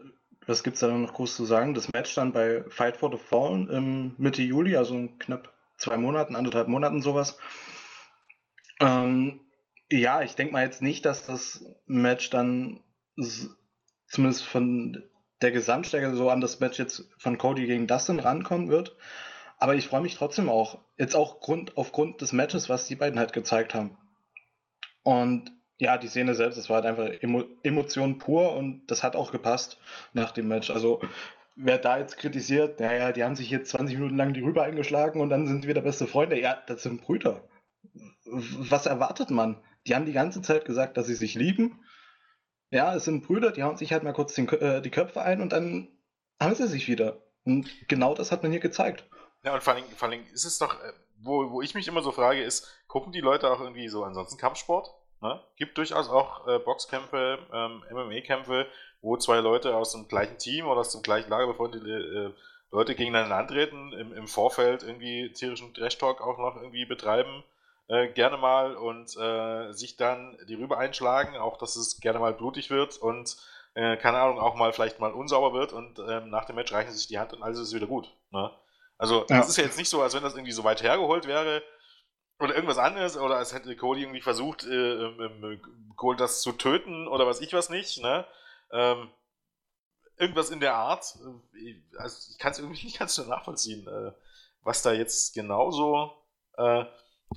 was 0.47 0.63
gibt 0.63 0.75
es 0.75 0.81
da 0.81 0.89
noch 0.89 1.15
groß 1.15 1.37
zu 1.37 1.45
sagen? 1.45 1.75
Das 1.75 1.93
Match 1.93 2.15
dann 2.15 2.33
bei 2.33 2.65
Fight 2.69 2.97
for 2.97 3.11
the 3.11 3.19
Fallen 3.19 3.69
im 3.69 4.15
Mitte 4.19 4.43
Juli, 4.43 4.77
also 4.77 4.95
in 4.95 5.19
knapp 5.19 5.53
zwei 5.77 5.97
Monaten, 5.97 6.37
anderthalb 6.37 6.69
Monaten 6.69 7.03
sowas. 7.03 7.39
Ähm, 8.81 9.41
ja, 9.91 10.23
ich 10.23 10.35
denke 10.35 10.53
mal 10.53 10.65
jetzt 10.65 10.83
nicht, 10.83 11.05
dass 11.05 11.27
das 11.27 11.65
Match 11.87 12.31
dann 12.31 12.81
zumindest 14.07 14.45
von 14.45 15.03
der 15.43 15.53
Gesamtstärke 15.53 16.15
so 16.15 16.31
an 16.31 16.41
das 16.41 16.61
Match 16.61 16.79
jetzt 16.79 17.09
von 17.19 17.39
Cody 17.39 17.67
gegen 17.67 17.87
Dustin 17.87 18.21
rankommen 18.21 18.69
wird. 18.69 18.97
Aber 19.59 19.75
ich 19.75 19.87
freue 19.87 20.01
mich 20.01 20.17
trotzdem 20.17 20.49
auch. 20.49 20.79
Jetzt 20.99 21.15
auch 21.15 21.41
Grund, 21.41 21.77
aufgrund 21.77 22.21
des 22.21 22.33
Matches, 22.33 22.69
was 22.69 22.87
die 22.87 22.97
beiden 22.97 23.19
halt 23.19 23.33
gezeigt 23.33 23.75
haben. 23.75 23.97
Und 25.03 25.53
ja, 25.79 25.99
die 25.99 26.09
Szene 26.09 26.35
selbst, 26.35 26.59
das 26.59 26.69
war 26.69 26.83
halt 26.83 26.87
einfach 26.87 27.09
Emo 27.23 27.45
Emotion 27.63 28.19
pur 28.19 28.55
und 28.55 28.87
das 28.87 29.03
hat 29.03 29.17
auch 29.17 29.33
gepasst 29.33 29.79
nach 30.13 30.31
dem 30.31 30.49
Match. 30.49 30.71
Also 30.71 31.01
wer 31.57 31.79
da 31.79 31.99
jetzt 31.99 32.19
kritisiert, 32.19 32.81
naja, 32.81 33.13
die 33.13 33.25
haben 33.25 33.37
sich 33.37 33.51
jetzt 33.51 33.71
20 33.71 33.97
Minuten 33.97 34.17
lang 34.17 34.33
die 34.33 34.43
Rübe 34.43 34.63
eingeschlagen 34.63 35.21
und 35.21 35.31
dann 35.31 35.47
sind 35.47 35.67
wieder 35.67 35.81
beste 35.81 36.07
Freunde. 36.07 36.41
Ja, 36.41 36.63
das 36.67 36.83
sind 36.83 37.03
Brüder. 37.03 37.49
Was 38.25 38.87
erwartet 38.87 39.31
man? 39.31 39.63
Die 39.87 39.95
haben 39.95 40.07
die 40.07 40.13
ganze 40.13 40.43
Zeit 40.43 40.65
gesagt, 40.65 40.97
dass 40.97 41.07
sie 41.07 41.15
sich 41.15 41.35
lieben. 41.35 41.85
Ja, 42.71 42.95
es 42.95 43.05
sind 43.05 43.27
Brüder, 43.27 43.51
die 43.53 43.63
hauen 43.63 43.77
sich 43.77 43.93
halt 43.93 44.03
mal 44.03 44.13
kurz 44.13 44.35
den, 44.35 44.49
äh, 44.49 44.81
die 44.81 44.91
Köpfe 44.91 45.23
ein 45.23 45.43
und 45.43 45.53
dann 45.53 45.89
haben 46.41 46.55
sie 46.55 46.69
sich 46.69 46.89
wieder. 46.89 47.21
Und 47.45 47.69
genau 47.89 48.15
das 48.15 48.33
hat 48.33 48.43
man 48.43 48.53
hier 48.53 48.61
gezeigt. 48.61 49.05
Ja, 49.45 49.55
und 49.55 49.63
vor 49.63 49.75
allem, 49.75 49.85
vor 49.97 50.09
allem 50.09 50.25
ist 50.33 50.45
es 50.45 50.59
doch, 50.59 50.81
äh, 50.83 50.93
wo, 51.19 51.51
wo 51.51 51.61
ich 51.61 51.75
mich 51.75 51.89
immer 51.89 52.03
so 52.03 52.13
frage, 52.13 52.43
ist, 52.43 52.69
gucken 52.87 53.13
die 53.13 53.21
Leute 53.21 53.51
auch 53.51 53.61
irgendwie 53.61 53.89
so 53.89 54.05
ansonsten 54.05 54.39
Kampfsport? 54.39 54.95
Ne? 55.23 55.41
Gibt 55.57 55.79
durchaus 55.79 56.11
auch 56.11 56.49
äh, 56.49 56.59
Boxkämpfe, 56.59 57.39
ähm, 57.53 57.85
MMA-Kämpfe, 57.91 58.67
wo 59.03 59.17
zwei 59.17 59.39
Leute 59.39 59.77
aus 59.77 59.93
dem 59.93 60.09
gleichen 60.09 60.37
Team 60.37 60.67
oder 60.67 60.81
aus 60.81 60.91
dem 60.91 61.03
gleichen 61.03 61.31
Lager 61.31 61.47
befreundete 61.47 61.89
äh, 61.89 62.75
Leute 62.75 62.97
gegeneinander 62.97 63.37
antreten, 63.37 63.93
im, 63.93 64.13
im 64.13 64.27
Vorfeld 64.27 64.83
irgendwie 64.83 65.33
tierischen 65.33 65.75
Trash-Talk 65.75 66.21
auch 66.21 66.39
noch 66.39 66.57
irgendwie 66.57 66.87
betreiben, 66.87 67.45
äh, 67.87 68.09
gerne 68.09 68.37
mal 68.37 68.75
und 68.75 69.17
äh, 69.17 69.73
sich 69.73 69.97
dann 69.97 70.37
die 70.49 70.55
Rübe 70.55 70.77
einschlagen, 70.77 71.37
auch 71.37 71.57
dass 71.57 71.77
es 71.77 72.01
gerne 72.01 72.19
mal 72.19 72.35
blutig 72.35 72.71
wird 72.71 72.97
und 72.97 73.37
äh, 73.75 73.97
keine 73.99 74.19
Ahnung, 74.19 74.41
auch 74.41 74.57
mal 74.57 74.73
vielleicht 74.73 74.99
mal 74.99 75.13
unsauber 75.13 75.53
wird 75.53 75.73
und 75.73 76.01
ähm, 76.01 76.31
nach 76.31 76.47
dem 76.47 76.57
Match 76.57 76.73
reichen 76.73 76.91
sie 76.91 76.99
sich 76.99 77.07
die 77.07 77.21
Hand 77.21 77.33
und 77.33 77.45
alles 77.45 77.61
ist 77.61 77.75
wieder 77.75 77.87
gut. 77.87 78.13
Ne? 78.33 78.51
Also, 78.99 79.21
ja. 79.29 79.39
das 79.39 79.49
ist 79.51 79.57
ja 79.57 79.65
jetzt 79.65 79.79
nicht 79.79 79.89
so, 79.89 80.03
als 80.03 80.15
wenn 80.15 80.23
das 80.23 80.35
irgendwie 80.35 80.53
so 80.53 80.65
weit 80.65 80.83
hergeholt 80.83 81.29
wäre 81.29 81.63
oder 82.39 82.55
irgendwas 82.55 82.79
anderes 82.79 83.17
oder 83.17 83.37
als 83.37 83.55
hätte 83.55 83.77
Cody 83.77 84.03
irgendwie 84.03 84.21
versucht, 84.21 84.65
äh, 84.65 85.59
Gold 85.97 86.21
das 86.21 86.43
zu 86.43 86.53
töten 86.53 87.07
oder 87.09 87.27
was 87.27 87.41
ich 87.41 87.53
was 87.53 87.71
nicht, 87.71 88.03
ne? 88.03 88.27
Ähm, 88.73 89.11
irgendwas 90.17 90.51
in 90.51 90.61
der 90.61 90.75
Art. 90.75 91.17
Äh, 91.55 91.83
also 91.99 92.31
ich 92.31 92.39
kann 92.39 92.53
es 92.53 92.59
irgendwie 92.59 92.85
nicht 92.87 92.99
ganz 92.99 93.15
so 93.15 93.25
nachvollziehen, 93.25 93.87
äh, 93.87 94.13
was 94.63 94.83
da 94.83 94.93
jetzt 94.93 95.35
genauso. 95.35 96.13
Äh, 96.57 96.85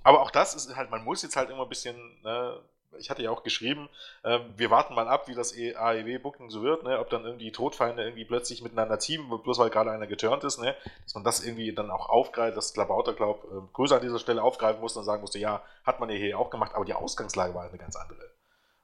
aber 0.03 0.21
auch 0.21 0.31
das 0.31 0.55
ist 0.55 0.75
halt, 0.75 0.89
man 0.89 1.03
muss 1.03 1.21
jetzt 1.21 1.35
halt 1.35 1.49
immer 1.49 1.63
ein 1.63 1.69
bisschen, 1.69 2.21
ne, 2.21 2.61
ich 2.99 3.09
hatte 3.09 3.23
ja 3.23 3.31
auch 3.31 3.43
geschrieben, 3.43 3.89
äh, 4.23 4.39
wir 4.57 4.69
warten 4.69 4.93
mal 4.93 5.07
ab, 5.07 5.27
wie 5.27 5.35
das 5.35 5.53
AEW-Booking 5.53 6.49
so 6.49 6.63
wird, 6.63 6.83
ne, 6.83 6.99
ob 6.99 7.09
dann 7.09 7.25
irgendwie 7.25 7.51
Todfeinde 7.51 8.03
irgendwie 8.03 8.25
plötzlich 8.25 8.61
miteinander 8.61 8.99
teamen, 8.99 9.41
bloß 9.41 9.59
weil 9.59 9.69
gerade 9.69 9.91
einer 9.91 10.07
geturnt 10.07 10.43
ist, 10.43 10.59
ne, 10.59 10.75
dass 11.03 11.13
man 11.15 11.23
das 11.23 11.43
irgendwie 11.43 11.73
dann 11.73 11.91
auch 11.91 12.09
aufgreift, 12.09 12.57
dass 12.57 12.73
Klabauter, 12.73 13.13
glaub, 13.13 13.43
äh, 13.45 13.61
größer 13.73 13.95
an 13.97 14.01
dieser 14.01 14.19
Stelle 14.19 14.41
aufgreifen 14.43 14.81
musste 14.81 14.99
und 14.99 15.05
sagen 15.05 15.21
musste, 15.21 15.39
ja, 15.39 15.63
hat 15.83 15.99
man 15.99 16.09
ja 16.09 16.15
hier 16.15 16.39
auch 16.39 16.49
gemacht, 16.49 16.73
aber 16.75 16.85
die 16.85 16.93
Ausgangslage 16.93 17.53
war 17.53 17.67
eine 17.67 17.77
ganz 17.77 17.95
andere. 17.95 18.31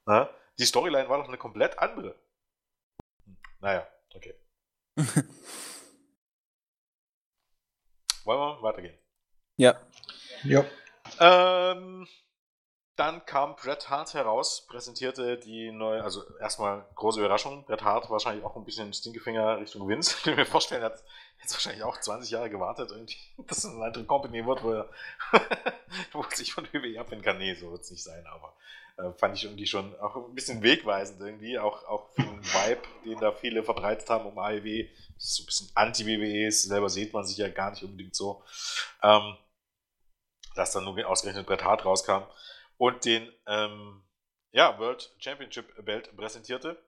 Ne? 0.05 0.29
Die 0.59 0.65
Storyline 0.65 1.09
war 1.09 1.17
doch 1.17 1.27
eine 1.27 1.37
komplett 1.37 1.79
andere. 1.79 2.15
Naja, 3.59 3.87
okay. 4.15 4.35
Wollen 8.23 8.39
wir 8.39 8.61
weitergehen? 8.61 8.97
Ja. 9.57 9.79
Ja. 10.43 10.63
Ähm, 11.19 12.07
dann 13.01 13.25
kam 13.25 13.55
Bret 13.55 13.89
Hart 13.89 14.13
heraus, 14.13 14.67
präsentierte 14.67 15.39
die 15.39 15.71
neue, 15.71 16.03
also 16.03 16.23
erstmal 16.37 16.85
große 16.93 17.19
Überraschung. 17.19 17.65
Bret 17.65 17.81
Hart 17.81 18.11
wahrscheinlich 18.11 18.45
auch 18.45 18.55
ein 18.55 18.63
bisschen 18.63 18.93
Stinkefinger 18.93 19.59
Richtung 19.59 19.87
Vince. 19.87 20.15
Ich 20.17 20.23
kann 20.23 20.35
mir 20.35 20.45
vorstellen, 20.45 20.83
er 20.83 20.91
hat 20.91 21.03
jetzt 21.41 21.53
wahrscheinlich 21.53 21.83
auch 21.83 21.99
20 21.99 22.29
Jahre 22.29 22.51
gewartet, 22.51 22.91
dass 23.47 23.57
es 23.57 23.65
eine 23.65 23.83
andere 23.83 24.03
Company 24.03 24.45
wird, 24.45 24.63
wo 24.63 24.73
er, 24.73 24.89
wo 26.11 26.23
sich 26.29 26.53
von 26.53 26.67
WWE 26.71 26.99
abwenden 26.99 27.25
kann. 27.25 27.39
Nee, 27.39 27.55
so 27.55 27.71
wird 27.71 27.81
es 27.81 27.89
nicht 27.89 28.03
sein, 28.03 28.23
aber 28.27 28.53
äh, 28.97 29.11
fand 29.13 29.35
ich 29.35 29.45
irgendwie 29.45 29.65
schon 29.65 29.99
auch 29.99 30.15
ein 30.17 30.35
bisschen 30.35 30.61
wegweisend 30.61 31.19
irgendwie. 31.21 31.57
Auch, 31.57 31.83
auch 31.85 32.07
für 32.11 32.21
den 32.21 32.43
Vibe, 32.43 32.81
den 33.03 33.19
da 33.19 33.31
viele 33.31 33.63
verbreitet 33.63 34.07
haben 34.11 34.27
um 34.27 34.37
AEW. 34.37 34.85
So 35.17 35.41
ein 35.41 35.45
bisschen 35.47 35.71
anti-WWE 35.73 36.45
ist. 36.49 36.61
Selber 36.61 36.89
sieht 36.89 37.13
man 37.13 37.25
sich 37.25 37.37
ja 37.37 37.49
gar 37.49 37.71
nicht 37.71 37.81
unbedingt 37.81 38.15
so. 38.15 38.43
Ähm, 39.01 39.37
dass 40.53 40.71
dann 40.71 40.83
nur 40.83 41.03
ausgerechnet 41.07 41.47
Bret 41.47 41.63
Hart 41.63 41.83
rauskam 41.83 42.25
und 42.81 43.05
den 43.05 43.31
ähm, 43.45 44.01
ja, 44.53 44.79
World 44.79 45.13
Championship 45.19 45.85
Belt 45.85 46.17
präsentierte. 46.17 46.83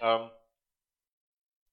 Ähm, 0.00 0.30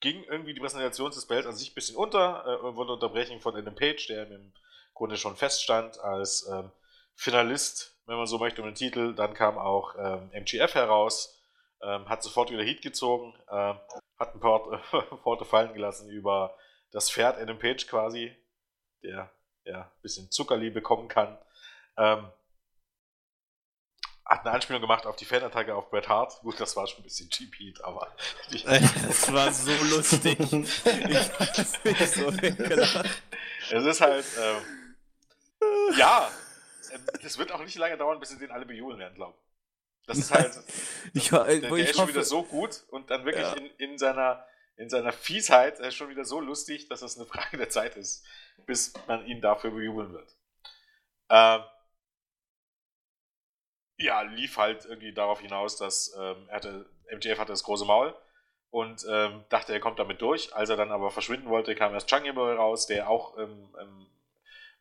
ging 0.02 0.22
irgendwie 0.26 0.54
die 0.54 0.60
Präsentation 0.60 1.12
des 1.12 1.26
Belts 1.26 1.48
an 1.48 1.56
sich 1.56 1.72
ein 1.72 1.76
bisschen 1.76 1.96
unter, 1.96 2.46
äh, 2.46 2.76
wurde 2.76 2.92
unterbrechen 2.92 3.40
von 3.40 3.56
Adam 3.56 3.74
Page, 3.74 4.06
der 4.08 4.30
im 4.30 4.52
Grunde 4.94 5.16
schon 5.16 5.38
feststand 5.38 5.98
als 6.02 6.46
ähm, 6.52 6.74
Finalist, 7.16 7.98
wenn 8.06 8.18
man 8.18 8.28
so 8.28 8.38
möchte, 8.38 8.62
um 8.62 8.68
den 8.68 8.76
Titel. 8.76 9.16
Dann 9.16 9.34
kam 9.34 9.58
auch 9.58 9.96
ähm, 9.98 10.30
MGF 10.34 10.76
heraus, 10.76 11.42
ähm, 11.82 12.10
hat 12.10 12.22
sofort 12.22 12.52
wieder 12.52 12.64
Heat 12.64 12.82
gezogen, 12.82 13.34
äh, 13.48 13.76
hat 14.20 14.36
ein 14.36 14.42
paar 14.42 14.60
Worte 15.24 15.46
fallen 15.46 15.74
gelassen 15.74 16.10
über 16.10 16.58
das 16.92 17.10
Pferd 17.10 17.38
Adam 17.38 17.60
Page 17.60 17.88
quasi, 17.88 18.36
der 19.04 19.32
ja 19.64 19.84
ein 19.84 20.02
bisschen 20.02 20.30
Zuckerliebe 20.32 20.82
bekommen 20.82 21.08
kann. 21.08 21.38
Ähm, 21.96 22.30
hat 24.26 24.42
eine 24.42 24.52
Anspielung 24.52 24.82
gemacht 24.82 25.06
auf 25.06 25.16
die 25.16 25.26
Fanattacke 25.26 25.76
auf 25.76 25.90
Bret 25.90 26.08
Hart. 26.08 26.40
Gut, 26.42 26.60
das 26.60 26.76
war 26.76 26.88
schon 26.88 27.02
ein 27.02 27.04
bisschen 27.04 27.30
cheap 27.30 27.54
aber. 27.84 28.16
Das 28.52 29.34
war 29.34 29.52
so 29.52 29.72
lustig. 29.96 30.40
ich 30.40 30.50
bin 30.50 32.06
so. 32.06 32.32
Es 33.72 33.86
ist 33.86 34.02
halt. 34.02 34.26
Ähm, 34.40 35.96
ja, 35.98 36.30
es 37.22 37.38
wird 37.38 37.52
auch 37.52 37.64
nicht 37.64 37.76
lange 37.76 37.98
dauern, 37.98 38.20
bis 38.20 38.30
sie 38.30 38.40
den 38.40 38.52
alle 38.52 38.66
bejubeln 38.66 39.00
werden, 39.00 39.16
glaube 39.16 39.36
ich. 39.38 39.44
Das 40.08 40.18
ist 40.18 40.32
halt. 40.32 40.58
ich, 41.14 41.30
der, 41.30 41.44
der 41.44 41.72
ich 41.74 41.90
ist 41.90 41.96
schon 41.96 42.08
wieder 42.08 42.24
so 42.24 42.44
gut 42.44 42.84
und 42.90 43.10
dann 43.10 43.26
wirklich 43.26 43.46
ja. 43.46 43.54
in, 43.54 43.66
in, 43.78 43.98
seiner, 43.98 44.46
in 44.76 44.90
seiner 44.90 45.12
Fiesheit 45.12 45.80
er 45.80 45.90
ist 45.90 45.96
schon 45.96 46.10
wieder 46.10 46.26
so 46.26 46.40
lustig, 46.40 46.88
dass 46.88 47.02
es 47.02 47.18
eine 47.18 47.26
Frage 47.26 47.58
der 47.58 47.70
Zeit 47.70 47.96
ist, 47.98 48.26
bis 48.66 48.94
man 49.08 49.26
ihn 49.26 49.42
dafür 49.42 49.72
bejubeln 49.72 50.14
wird. 50.14 50.36
Ähm, 51.30 51.62
ja, 53.98 54.22
lief 54.22 54.58
halt 54.58 54.86
irgendwie 54.86 55.14
darauf 55.14 55.40
hinaus, 55.42 55.78
dass 55.78 56.16
ähm, 56.20 56.48
er 56.50 56.56
hatte, 56.56 56.90
MJF 57.12 57.40
hatte 57.40 57.52
das 57.52 57.64
große 57.64 57.86
Maul 57.86 58.16
und 58.70 59.06
ähm, 59.10 59.46
dachte, 59.50 59.74
er 59.74 59.80
kommt 59.80 60.00
damit 60.00 60.22
durch. 60.22 60.54
Als 60.56 60.70
er 60.70 60.78
dann 60.78 60.92
aber 60.92 61.12
verschwinden 61.12 61.50
wollte, 61.50 61.76
kam 61.76 61.94
erst 61.94 62.10
Jungle 62.10 62.34
Boy 62.34 62.56
raus, 62.56 62.88
der 62.88 63.10
auch 63.10 63.38
ähm, 63.38 63.74
ähm, 63.80 64.08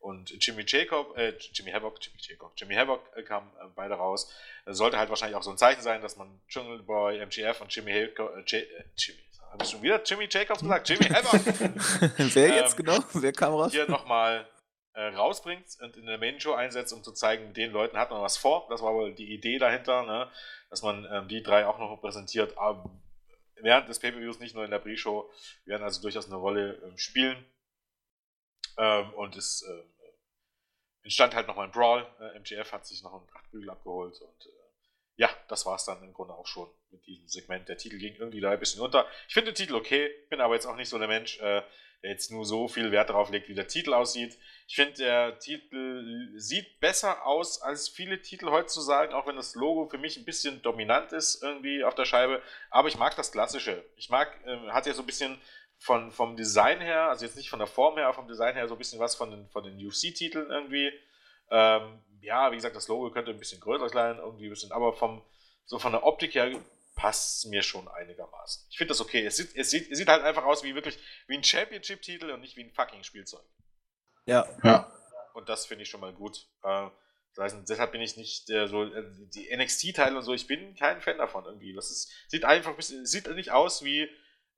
und 0.03 0.35
Jimmy 0.45 0.65
Jacob, 0.67 1.17
äh, 1.17 1.33
Jimmy 1.53 1.71
Havoc, 1.71 1.99
Jimmy 2.01 2.17
Jacob, 2.19 2.53
Jimmy 2.57 2.75
Havoc 2.75 3.09
äh, 3.15 3.23
kam 3.23 3.45
äh, 3.61 3.67
beide 3.77 3.95
raus. 3.95 4.33
Sollte 4.67 4.99
halt 4.99 5.09
wahrscheinlich 5.11 5.37
auch 5.37 5.45
so 5.45 5.51
ein 5.51 5.59
Zeichen 5.59 5.81
sein, 5.81 6.03
dass 6.03 6.17
man 6.17 6.41
Jungle 6.49 6.83
Boy, 6.83 7.21
MGF 7.21 7.61
und 7.61 7.75
Jimmy 7.75 7.93
Jacob, 7.93 8.35
äh, 8.35 8.41
äh, 8.41 8.85
Jimmy, 8.97 9.21
habe 9.53 9.63
ich 9.63 9.71
schon 9.71 9.83
wieder 9.83 10.03
Jimmy 10.03 10.27
Jacobs 10.29 10.61
gesagt? 10.61 10.89
Jimmy 10.89 11.05
Havoc! 11.05 11.41
Wer 12.35 12.49
jetzt 12.57 12.79
ähm, 12.79 12.85
genau? 12.85 12.99
Wer 13.13 13.33
kam 13.33 13.53
raus? 13.53 13.71
Hier 13.71 13.89
nochmal 13.89 14.49
äh, 14.95 15.05
rausbringt 15.05 15.67
und 15.81 15.97
in 15.97 16.07
der 16.07 16.19
Main 16.19 16.41
Show 16.41 16.53
einsetzt, 16.55 16.93
um 16.93 17.03
zu 17.03 17.13
zeigen, 17.13 17.49
mit 17.49 17.57
den 17.57 17.73
Leuten 17.73 17.97
hat 17.97 18.11
man 18.11 18.23
was 18.23 18.37
vor. 18.37 18.67
Das 18.69 18.83
war 18.83 18.95
wohl 18.95 19.15
die 19.15 19.33
Idee 19.33 19.59
dahinter, 19.59 20.05
ne? 20.05 20.31
dass 20.71 20.83
man 20.83 21.07
ähm, 21.11 21.29
die 21.29 21.43
drei 21.43 21.67
auch 21.67 21.79
noch 21.79 21.97
präsentiert. 22.01 22.57
Aber 22.59 22.91
während 23.57 23.89
des 23.89 23.99
Pay-Per-Views, 24.01 24.39
nicht 24.39 24.55
nur 24.55 24.65
in 24.65 24.71
der 24.71 24.79
Pre-Show, 24.79 25.31
werden 25.65 25.83
also 25.83 26.03
durchaus 26.03 26.27
eine 26.27 26.37
Rolle 26.37 26.81
ähm, 26.85 26.99
spielen. 26.99 27.45
Ähm, 28.79 29.13
und 29.15 29.37
es 29.37 29.63
äh, 29.63 29.83
entstand 31.03 31.35
halt 31.35 31.47
nochmal 31.47 31.67
ein 31.67 31.73
Brawl. 31.73 32.07
Äh, 32.21 32.37
MGF 32.37 32.73
hat 32.73 32.87
sich 32.87 33.03
noch 33.03 33.15
einen 33.15 33.27
Prachtbügel 33.27 33.71
abgeholt 33.71 34.21
und 34.21 34.47
äh, 34.47 34.63
ja, 35.17 35.29
das 35.49 35.67
war 35.67 35.77
es 35.77 35.85
dann 35.85 36.03
im 36.03 36.13
Grunde 36.13 36.35
auch 36.35 36.47
schon 36.47 36.69
mit 36.91 37.07
diesem 37.07 37.29
Segment. 37.29 37.69
Der 37.69 37.77
Titel 37.77 37.99
ging 37.99 38.15
irgendwie 38.17 38.41
da 38.41 38.51
ein 38.51 38.59
bisschen 38.59 38.81
unter. 38.81 39.07
Ich 39.29 39.35
finde 39.35 39.53
den 39.53 39.57
Titel 39.57 39.75
okay, 39.75 40.11
bin 40.31 40.41
aber 40.41 40.55
jetzt 40.55 40.67
auch 40.67 40.77
nicht 40.77 40.89
so 40.89 40.99
der 40.99 41.09
Mensch, 41.09 41.39
äh, 41.41 41.63
jetzt 42.03 42.31
nur 42.31 42.45
so 42.45 42.67
viel 42.69 42.91
Wert 42.91 43.11
darauf 43.11 43.31
legt, 43.31 43.49
wie 43.49 43.55
der 43.55 43.69
Titel 43.69 43.95
aussieht. 43.95 44.37
Ich 44.67 44.75
finde, 44.75 44.95
der 44.95 45.39
Titel 45.39 46.33
sieht 46.37 46.81
besser 46.81 47.25
aus 47.27 47.63
als 47.63 47.89
viele 47.89 48.21
Titel 48.21 48.51
heutzutage, 48.51 49.15
auch 49.17 49.27
wenn 49.27 49.37
das 49.37 49.55
Logo 49.55 49.87
für 49.87 49.99
mich 49.99 50.17
ein 50.17 50.25
bisschen 50.25 50.61
dominant 50.63 51.13
ist 51.13 51.43
irgendwie 51.43 51.85
auf 51.85 51.95
der 51.95 52.05
Scheibe. 52.05 52.43
Aber 52.71 52.89
ich 52.89 52.99
mag 52.99 53.15
das 53.17 53.31
Klassische. 53.31 53.85
Ich 53.97 54.11
mag, 54.11 54.37
äh, 54.45 54.71
hat 54.71 54.87
ja 54.87 54.95
so 54.95 55.03
ein 55.03 55.07
bisschen 55.07 55.39
von, 55.79 56.11
vom 56.11 56.37
Design 56.37 56.81
her, 56.81 57.09
also 57.09 57.25
jetzt 57.25 57.37
nicht 57.37 57.51
von 57.51 57.59
der 57.59 57.69
Form 57.69 57.97
her, 57.97 58.07
aber 58.07 58.15
vom 58.15 58.29
Design 58.29 58.55
her 58.55 58.69
so 58.69 58.75
ein 58.75 58.79
bisschen 58.79 59.01
was 59.01 59.15
von 59.15 59.31
den, 59.31 59.49
von 59.49 59.63
den 59.63 59.77
UFC-Titeln 59.85 60.51
irgendwie. 60.51 60.93
Ähm, 61.51 62.01
ja, 62.21 62.51
wie 62.51 62.57
gesagt, 62.57 62.77
das 62.77 62.89
Logo 62.89 63.11
könnte 63.11 63.31
ein 63.31 63.39
bisschen 63.39 63.61
größer 63.61 63.89
sein, 63.89 64.19
irgendwie 64.19 64.47
ein 64.47 64.51
bisschen, 64.51 64.73
aber 64.73 64.93
vom, 64.93 65.23
so 65.65 65.79
von 65.79 65.93
der 65.93 66.05
Optik 66.05 66.35
her 66.35 66.51
passt 66.95 67.47
mir 67.47 67.63
schon 67.63 67.89
einigermaßen. 67.89 68.67
Ich 68.71 68.77
finde 68.77 68.91
das 68.91 69.01
okay. 69.01 69.25
Es 69.25 69.37
sieht, 69.37 69.55
es, 69.57 69.71
sieht, 69.71 69.91
es 69.91 69.99
sieht 69.99 70.09
halt 70.09 70.23
einfach 70.23 70.45
aus 70.45 70.63
wie 70.63 70.75
wirklich 70.75 70.99
wie 71.27 71.37
ein 71.37 71.45
Championship-Titel 71.45 72.31
und 72.31 72.41
nicht 72.41 72.57
wie 72.57 72.65
ein 72.65 72.73
fucking 72.73 73.03
Spielzeug. 73.03 73.45
Ja. 74.27 74.49
ja. 74.63 74.93
Und 75.35 75.49
das 75.49 75.67
finde 75.67 75.83
ich 75.83 75.91
schon 75.91 76.01
mal 76.01 76.13
gut. 76.13 76.47
Äh, 76.63 76.89
das 77.35 77.55
heißt, 77.55 77.69
deshalb 77.69 77.93
bin 77.93 78.03
ich 78.03 78.17
nicht 78.17 78.51
äh, 78.51 78.69
so, 78.69 78.85
äh, 78.85 79.05
die 79.35 79.55
NXT-Teile 79.57 80.17
und 80.17 80.23
so, 80.23 80.35
ich 80.35 80.47
bin 80.47 80.75
kein 80.75 81.01
Fan 81.01 81.19
davon 81.19 81.47
irgendwie. 81.47 81.73
Das 81.73 81.91
ist, 81.91 82.13
sieht 82.29 82.45
einfach 82.45 82.71
ein 82.71 82.77
bisschen, 82.77 83.07
sieht 83.07 83.27
nicht 83.35 83.51
aus 83.51 83.83
wie 83.83 84.09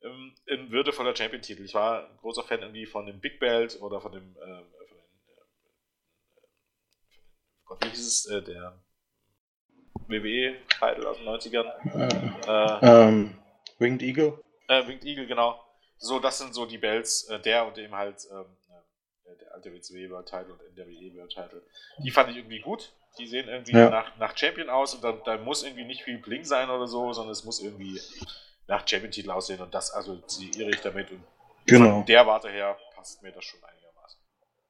ähm, 0.02 0.35
ein 0.51 0.70
würdevoller 0.70 1.15
Champion-Titel. 1.15 1.65
Ich 1.65 1.74
war 1.74 2.09
ein 2.09 2.16
großer 2.19 2.43
Fan 2.43 2.62
irgendwie 2.62 2.86
von 2.86 3.06
dem 3.06 3.20
Big 3.20 3.39
Belt 3.39 3.81
oder 3.81 4.01
von 4.01 4.12
dem, 4.12 4.36
äh, 4.36 4.65
von 4.89 4.97
den, 4.98 5.06
Gott, 7.65 7.85
wie 7.85 7.90
hieß 7.90 8.06
es, 8.06 8.27
äh, 8.27 8.43
der 8.43 8.84
WWE-Titel 10.09 11.06
aus 11.06 11.18
den 11.18 11.26
90ern. 11.26 11.68
Äh, 12.47 13.09
ähm, 13.09 13.35
Winged 13.78 14.02
Eagle? 14.02 14.39
Äh, 14.68 14.86
Winged 14.86 15.05
Eagle, 15.05 15.26
genau. 15.26 15.60
So, 15.98 16.18
das 16.18 16.39
sind 16.39 16.55
so 16.55 16.66
die 16.66 16.78
Belts, 16.78 17.24
äh, 17.28 17.40
der 17.40 17.66
und 17.66 17.78
eben 17.78 17.94
halt 17.94 18.26
ähm, 18.31 18.47
äh, 19.24 19.36
der 19.39 19.55
alte 19.55 19.72
WCW 19.72 20.10
World 20.10 20.28
Title 20.28 20.52
und 20.52 20.60
NWE 20.76 21.16
World 21.16 21.31
Title. 21.31 21.62
Die 21.98 22.10
fand 22.10 22.31
ich 22.31 22.36
irgendwie 22.36 22.60
gut. 22.60 22.93
Die 23.18 23.26
sehen 23.26 23.48
irgendwie 23.48 23.72
ja. 23.72 23.90
nach, 23.90 24.16
nach 24.16 24.36
Champion 24.36 24.68
aus 24.68 24.94
und 24.94 25.05
da, 25.05 25.12
da 25.12 25.39
muss 25.39 25.62
irgendwie 25.62 25.85
nicht 25.85 26.02
viel 26.02 26.18
Bling 26.18 26.44
sein 26.44 26.68
oder 26.68 26.89
so, 26.89 27.12
sondern 27.12 27.32
es 27.32 27.44
muss 27.44 27.62
irgendwie 27.62 28.01
nach 28.66 28.86
Champion-Titel 28.86 29.31
aussehen 29.31 29.60
und 29.60 29.72
das 29.72 29.94
assoziiere 29.94 30.70
ich 30.70 30.81
damit 30.81 31.10
und 31.10 31.22
genau. 31.66 31.90
von 31.90 32.06
der 32.06 32.26
Warte 32.26 32.51
her 32.51 32.76
passt 32.94 33.22
mir 33.22 33.31
das 33.31 33.44
schon 33.44 33.62
einigermaßen. 33.62 34.20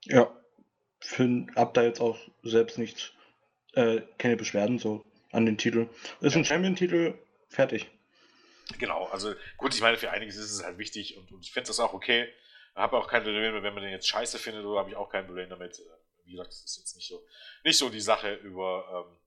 Ja, 0.02 0.30
find, 1.00 1.56
hab 1.56 1.72
da 1.74 1.82
jetzt 1.82 2.00
auch 2.00 2.18
selbst 2.42 2.76
nichts, 2.76 3.12
äh, 3.72 4.02
keine 4.18 4.36
Beschwerden 4.36 4.78
so 4.78 5.04
an 5.34 5.46
den 5.46 5.58
Titel. 5.58 5.88
Ist 6.20 6.34
ja. 6.34 6.40
ein 6.40 6.44
Champion-Titel, 6.44 7.14
fertig. 7.48 7.90
Genau, 8.78 9.06
also 9.06 9.34
gut, 9.58 9.74
ich 9.74 9.80
meine, 9.82 9.96
für 9.96 10.10
einiges 10.10 10.36
ist 10.36 10.50
es 10.50 10.64
halt 10.64 10.78
wichtig 10.78 11.16
und, 11.18 11.30
und 11.32 11.44
ich 11.44 11.52
finde 11.52 11.68
das 11.68 11.80
auch 11.80 11.92
okay. 11.92 12.28
Habe 12.74 12.96
auch 12.96 13.06
kein 13.06 13.22
Problem 13.22 13.62
wenn 13.62 13.74
man 13.74 13.82
den 13.82 13.92
jetzt 13.92 14.08
scheiße 14.08 14.38
findet, 14.38 14.64
oder 14.64 14.80
habe 14.80 14.90
ich 14.90 14.96
auch 14.96 15.08
kein 15.08 15.26
Problem 15.26 15.48
damit. 15.48 15.80
Wie 16.24 16.32
gesagt, 16.32 16.48
das 16.48 16.64
ist 16.64 16.78
jetzt 16.78 16.96
nicht 16.96 17.08
so, 17.08 17.22
nicht 17.62 17.78
so 17.78 17.88
die 17.88 18.00
Sache, 18.00 18.34
über, 18.34 19.06
ähm, 19.06 19.18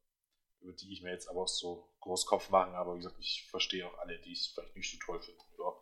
über 0.62 0.74
die 0.74 0.92
ich 0.92 1.02
mir 1.02 1.12
jetzt 1.12 1.30
aber 1.30 1.44
auch 1.44 1.48
so 1.48 1.88
groß 2.02 2.26
Kopf 2.26 2.50
machen, 2.50 2.74
aber 2.74 2.96
wie 2.96 3.00
gesagt, 3.00 3.18
ich 3.20 3.46
verstehe 3.50 3.88
auch 3.88 3.98
alle, 4.00 4.18
die 4.20 4.34
es 4.34 4.48
vielleicht 4.48 4.76
nicht 4.76 4.92
so 4.92 4.98
toll 5.06 5.22
finden. 5.22 5.42
Ja, 5.60 5.74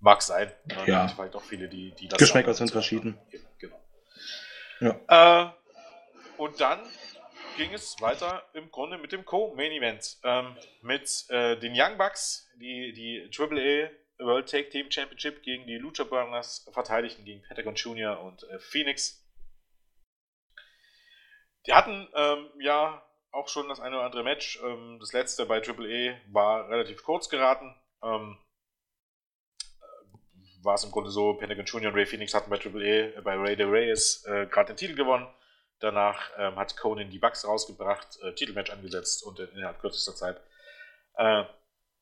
mag 0.00 0.20
sein. 0.20 0.52
Ja. 0.86 1.08
Vielleicht 1.08 1.36
auch 1.36 1.44
viele, 1.44 1.68
die, 1.68 1.92
die 1.92 2.08
das. 2.08 2.18
Geschmäcker 2.18 2.52
sind 2.52 2.70
verschieden. 2.70 3.18
Genau. 3.58 3.80
Ja. 4.80 5.46
Äh, 5.46 5.52
und 6.36 6.60
dann 6.60 6.80
ging 7.56 7.72
es 7.72 8.00
weiter 8.00 8.42
im 8.52 8.70
Grunde 8.70 8.98
mit 8.98 9.12
dem 9.12 9.24
Co-Main 9.24 9.72
Event. 9.72 10.18
Ähm, 10.22 10.56
mit 10.82 11.24
äh, 11.30 11.58
den 11.58 11.72
Young 11.74 11.96
Bucks, 11.98 12.48
die 12.60 12.92
die 12.92 13.30
AAA 13.36 13.90
World 14.18 14.50
Tag 14.50 14.70
Team 14.70 14.90
Championship 14.90 15.42
gegen 15.42 15.66
die 15.66 15.78
Lucha 15.78 16.04
Brothers 16.04 16.68
verteidigten, 16.72 17.24
gegen 17.24 17.42
Pentagon 17.42 17.74
Jr. 17.74 18.20
und 18.20 18.44
äh, 18.44 18.58
Phoenix. 18.58 19.22
die 21.66 21.72
hatten 21.72 22.08
ähm, 22.14 22.48
ja 22.60 23.02
auch 23.32 23.48
schon 23.48 23.68
das 23.68 23.80
eine 23.80 23.96
oder 23.96 24.06
andere 24.06 24.22
Match. 24.22 24.60
Ähm, 24.62 24.98
das 25.00 25.12
letzte 25.12 25.46
bei 25.46 25.58
E 25.58 26.16
war 26.28 26.68
relativ 26.68 27.02
kurz 27.02 27.28
geraten. 27.28 27.74
Ähm, 28.02 28.38
äh, 29.60 30.64
war 30.64 30.74
es 30.74 30.84
im 30.84 30.90
Grunde 30.90 31.10
so, 31.10 31.34
Pentagon 31.34 31.66
Junior 31.66 31.92
und 31.92 31.98
Ray 31.98 32.06
Phoenix 32.06 32.32
hatten 32.34 32.50
bei 32.50 32.58
E, 32.58 33.00
äh, 33.14 33.20
bei 33.22 33.34
Ray 33.34 33.56
the 33.56 33.64
Reyes 33.64 34.24
äh, 34.26 34.46
gerade 34.46 34.72
den 34.72 34.76
Titel 34.76 34.94
gewonnen. 34.94 35.28
Danach 35.78 36.30
ähm, 36.38 36.56
hat 36.56 36.76
Conan 36.76 37.10
die 37.10 37.18
Bugs 37.18 37.46
rausgebracht, 37.46 38.18
äh, 38.22 38.34
Titelmatch 38.34 38.70
angesetzt 38.70 39.22
und 39.24 39.38
innerhalb 39.38 39.80
kürzester 39.80 40.14
Zeit 40.14 40.40
äh, 41.16 41.44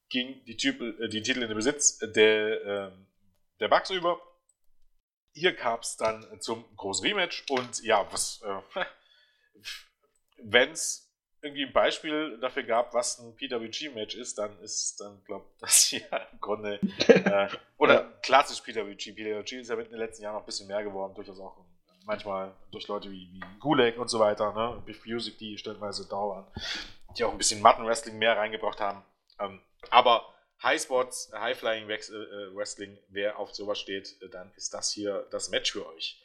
ging 0.08 0.44
die, 0.44 0.56
Typ, 0.56 0.80
äh, 0.80 1.08
die 1.08 1.22
Titel 1.22 1.42
in 1.42 1.48
den 1.48 1.56
Besitz 1.56 1.98
der, 1.98 2.62
ähm, 2.64 3.06
der 3.60 3.68
Bugs 3.68 3.90
über. 3.90 4.20
Hier 5.32 5.56
kam 5.56 5.80
es 5.80 5.96
dann 5.96 6.40
zum 6.40 6.64
großen 6.76 7.04
Rematch 7.04 7.44
und 7.50 7.82
ja, 7.82 8.06
was, 8.12 8.42
äh, 8.42 8.84
wenn 10.38 10.70
es 10.70 11.12
irgendwie 11.42 11.66
ein 11.66 11.72
Beispiel 11.72 12.38
dafür 12.40 12.62
gab, 12.62 12.94
was 12.94 13.18
ein 13.18 13.36
PWG-Match 13.36 14.14
ist, 14.14 14.38
dann 14.38 14.58
ist 14.60 15.00
dann, 15.00 15.22
glaube 15.24 15.46
ich, 15.50 15.60
das 15.60 15.76
hier 15.88 16.06
im 16.32 16.40
Grunde, 16.40 16.80
äh, 17.08 17.48
oder 17.76 18.04
klassisch 18.22 18.60
PWG. 18.60 19.12
PWG 19.12 19.60
ist 19.60 19.68
ja 19.68 19.76
mit 19.76 19.90
den 19.90 19.98
letzten 19.98 20.22
Jahren 20.22 20.34
noch 20.34 20.42
ein 20.42 20.46
bisschen 20.46 20.68
mehr 20.68 20.82
geworden, 20.82 21.14
durchaus 21.14 21.40
auch 21.40 21.58
manchmal 22.04 22.54
durch 22.70 22.86
Leute 22.88 23.10
wie, 23.10 23.28
wie 23.32 23.40
Gulag 23.60 23.98
und 23.98 24.08
so 24.08 24.18
weiter, 24.18 24.52
ne? 24.52 24.82
Biff 24.84 25.04
Music, 25.06 25.38
die 25.38 25.58
stellenweise 25.58 26.08
dauern, 26.08 26.46
die 27.16 27.24
auch 27.24 27.32
ein 27.32 27.38
bisschen 27.38 27.62
Matten-Wrestling 27.62 28.18
mehr 28.18 28.36
reingebracht 28.36 28.80
haben. 28.80 29.04
Ähm, 29.38 29.60
aber 29.90 30.34
High-Spots, 30.62 31.32
High-Flying-Wrestling, 31.34 32.96
äh, 32.96 33.02
wer 33.08 33.38
auf 33.38 33.54
sowas 33.54 33.78
steht, 33.78 34.20
äh, 34.22 34.28
dann 34.28 34.52
ist 34.56 34.72
das 34.72 34.90
hier 34.90 35.26
das 35.30 35.50
Match 35.50 35.72
für 35.72 35.86
euch. 35.86 36.22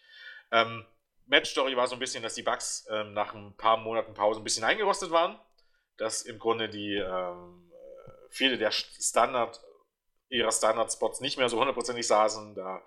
Ähm, 0.51 0.85
Match-Story 1.25 1.75
war 1.75 1.87
so 1.87 1.95
ein 1.95 1.99
bisschen, 1.99 2.23
dass 2.23 2.35
die 2.35 2.43
Bugs 2.43 2.87
ähm, 2.89 3.13
nach 3.13 3.33
ein 3.33 3.55
paar 3.55 3.77
Monaten 3.77 4.13
Pause 4.13 4.39
ein 4.39 4.43
bisschen 4.43 4.63
eingerostet 4.63 5.11
waren. 5.11 5.39
Dass 5.97 6.21
im 6.21 6.39
Grunde 6.39 6.69
die 6.69 6.95
ähm, 6.95 7.71
äh, 7.71 8.11
viele 8.29 8.57
der 8.57 8.71
Standard, 8.71 9.61
ihrer 10.29 10.51
Standard-Spots 10.51 11.21
nicht 11.21 11.37
mehr 11.37 11.49
so 11.49 11.59
hundertprozentig 11.59 12.07
saßen. 12.07 12.55
Da 12.55 12.81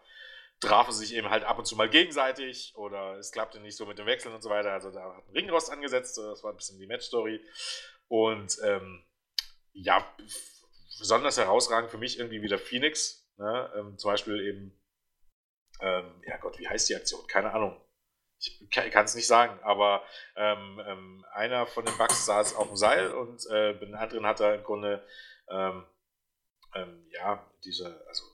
trafen 0.62 0.92
sich 0.92 1.14
eben 1.14 1.28
halt 1.28 1.44
ab 1.44 1.58
und 1.58 1.66
zu 1.66 1.76
mal 1.76 1.88
gegenseitig 1.88 2.72
oder 2.76 3.18
es 3.18 3.32
klappte 3.32 3.60
nicht 3.60 3.76
so 3.76 3.84
mit 3.84 3.98
dem 3.98 4.06
Wechseln 4.06 4.34
und 4.34 4.42
so 4.42 4.48
weiter. 4.48 4.72
Also 4.72 4.90
da 4.90 5.16
hat 5.16 5.28
ein 5.28 5.32
Ringrost 5.32 5.70
angesetzt, 5.70 6.16
das 6.16 6.42
war 6.44 6.52
ein 6.52 6.56
bisschen 6.56 6.78
die 6.78 6.86
Match-Story. 6.86 7.44
Und 8.08 8.56
ähm, 8.64 9.04
ja, 9.72 10.06
besonders 10.98 11.36
herausragend 11.36 11.90
für 11.90 11.98
mich 11.98 12.18
irgendwie 12.18 12.42
wieder 12.42 12.58
Phoenix. 12.58 13.28
Ne? 13.38 13.72
Ähm, 13.76 13.98
zum 13.98 14.10
Beispiel 14.10 14.40
eben, 14.40 14.80
ähm, 15.80 16.22
ja 16.26 16.36
Gott, 16.36 16.58
wie 16.58 16.68
heißt 16.68 16.88
die 16.88 16.96
Aktion? 16.96 17.26
Keine 17.26 17.52
Ahnung. 17.52 17.80
Ich 18.38 18.70
kann 18.70 19.04
es 19.04 19.14
nicht 19.14 19.28
sagen, 19.28 19.60
aber 19.62 20.02
ähm, 20.34 20.82
ähm, 20.84 21.24
einer 21.32 21.66
von 21.66 21.84
den 21.84 21.96
Bugs 21.96 22.26
saß 22.26 22.56
auf 22.56 22.68
dem 22.68 22.76
Seil 22.76 23.12
und 23.12 23.46
äh, 23.50 23.78
den 23.78 23.94
anderen 23.94 24.26
hat 24.26 24.40
er 24.40 24.56
im 24.56 24.64
Grunde, 24.64 25.06
ähm, 25.48 25.86
ähm, 26.74 27.06
ja, 27.10 27.48
diese, 27.64 28.04
also 28.08 28.24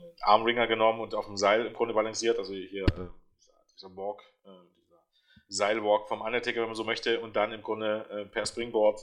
einen 0.00 0.14
Armringer 0.22 0.66
genommen 0.66 1.00
und 1.00 1.14
auf 1.14 1.26
dem 1.26 1.36
Seil 1.36 1.66
im 1.66 1.72
Grunde 1.72 1.94
balanciert, 1.94 2.38
also 2.38 2.52
hier 2.52 2.84
äh, 2.84 3.08
dieser 3.74 3.94
Walk, 3.96 4.22
äh, 4.44 4.50
dieser 4.76 5.02
Seilwalk 5.48 6.08
vom 6.08 6.20
Undertaker, 6.20 6.60
wenn 6.60 6.68
man 6.68 6.74
so 6.74 6.84
möchte, 6.84 7.20
und 7.20 7.36
dann 7.36 7.52
im 7.52 7.62
Grunde 7.62 8.06
äh, 8.10 8.24
per 8.26 8.46
Springboard 8.46 9.00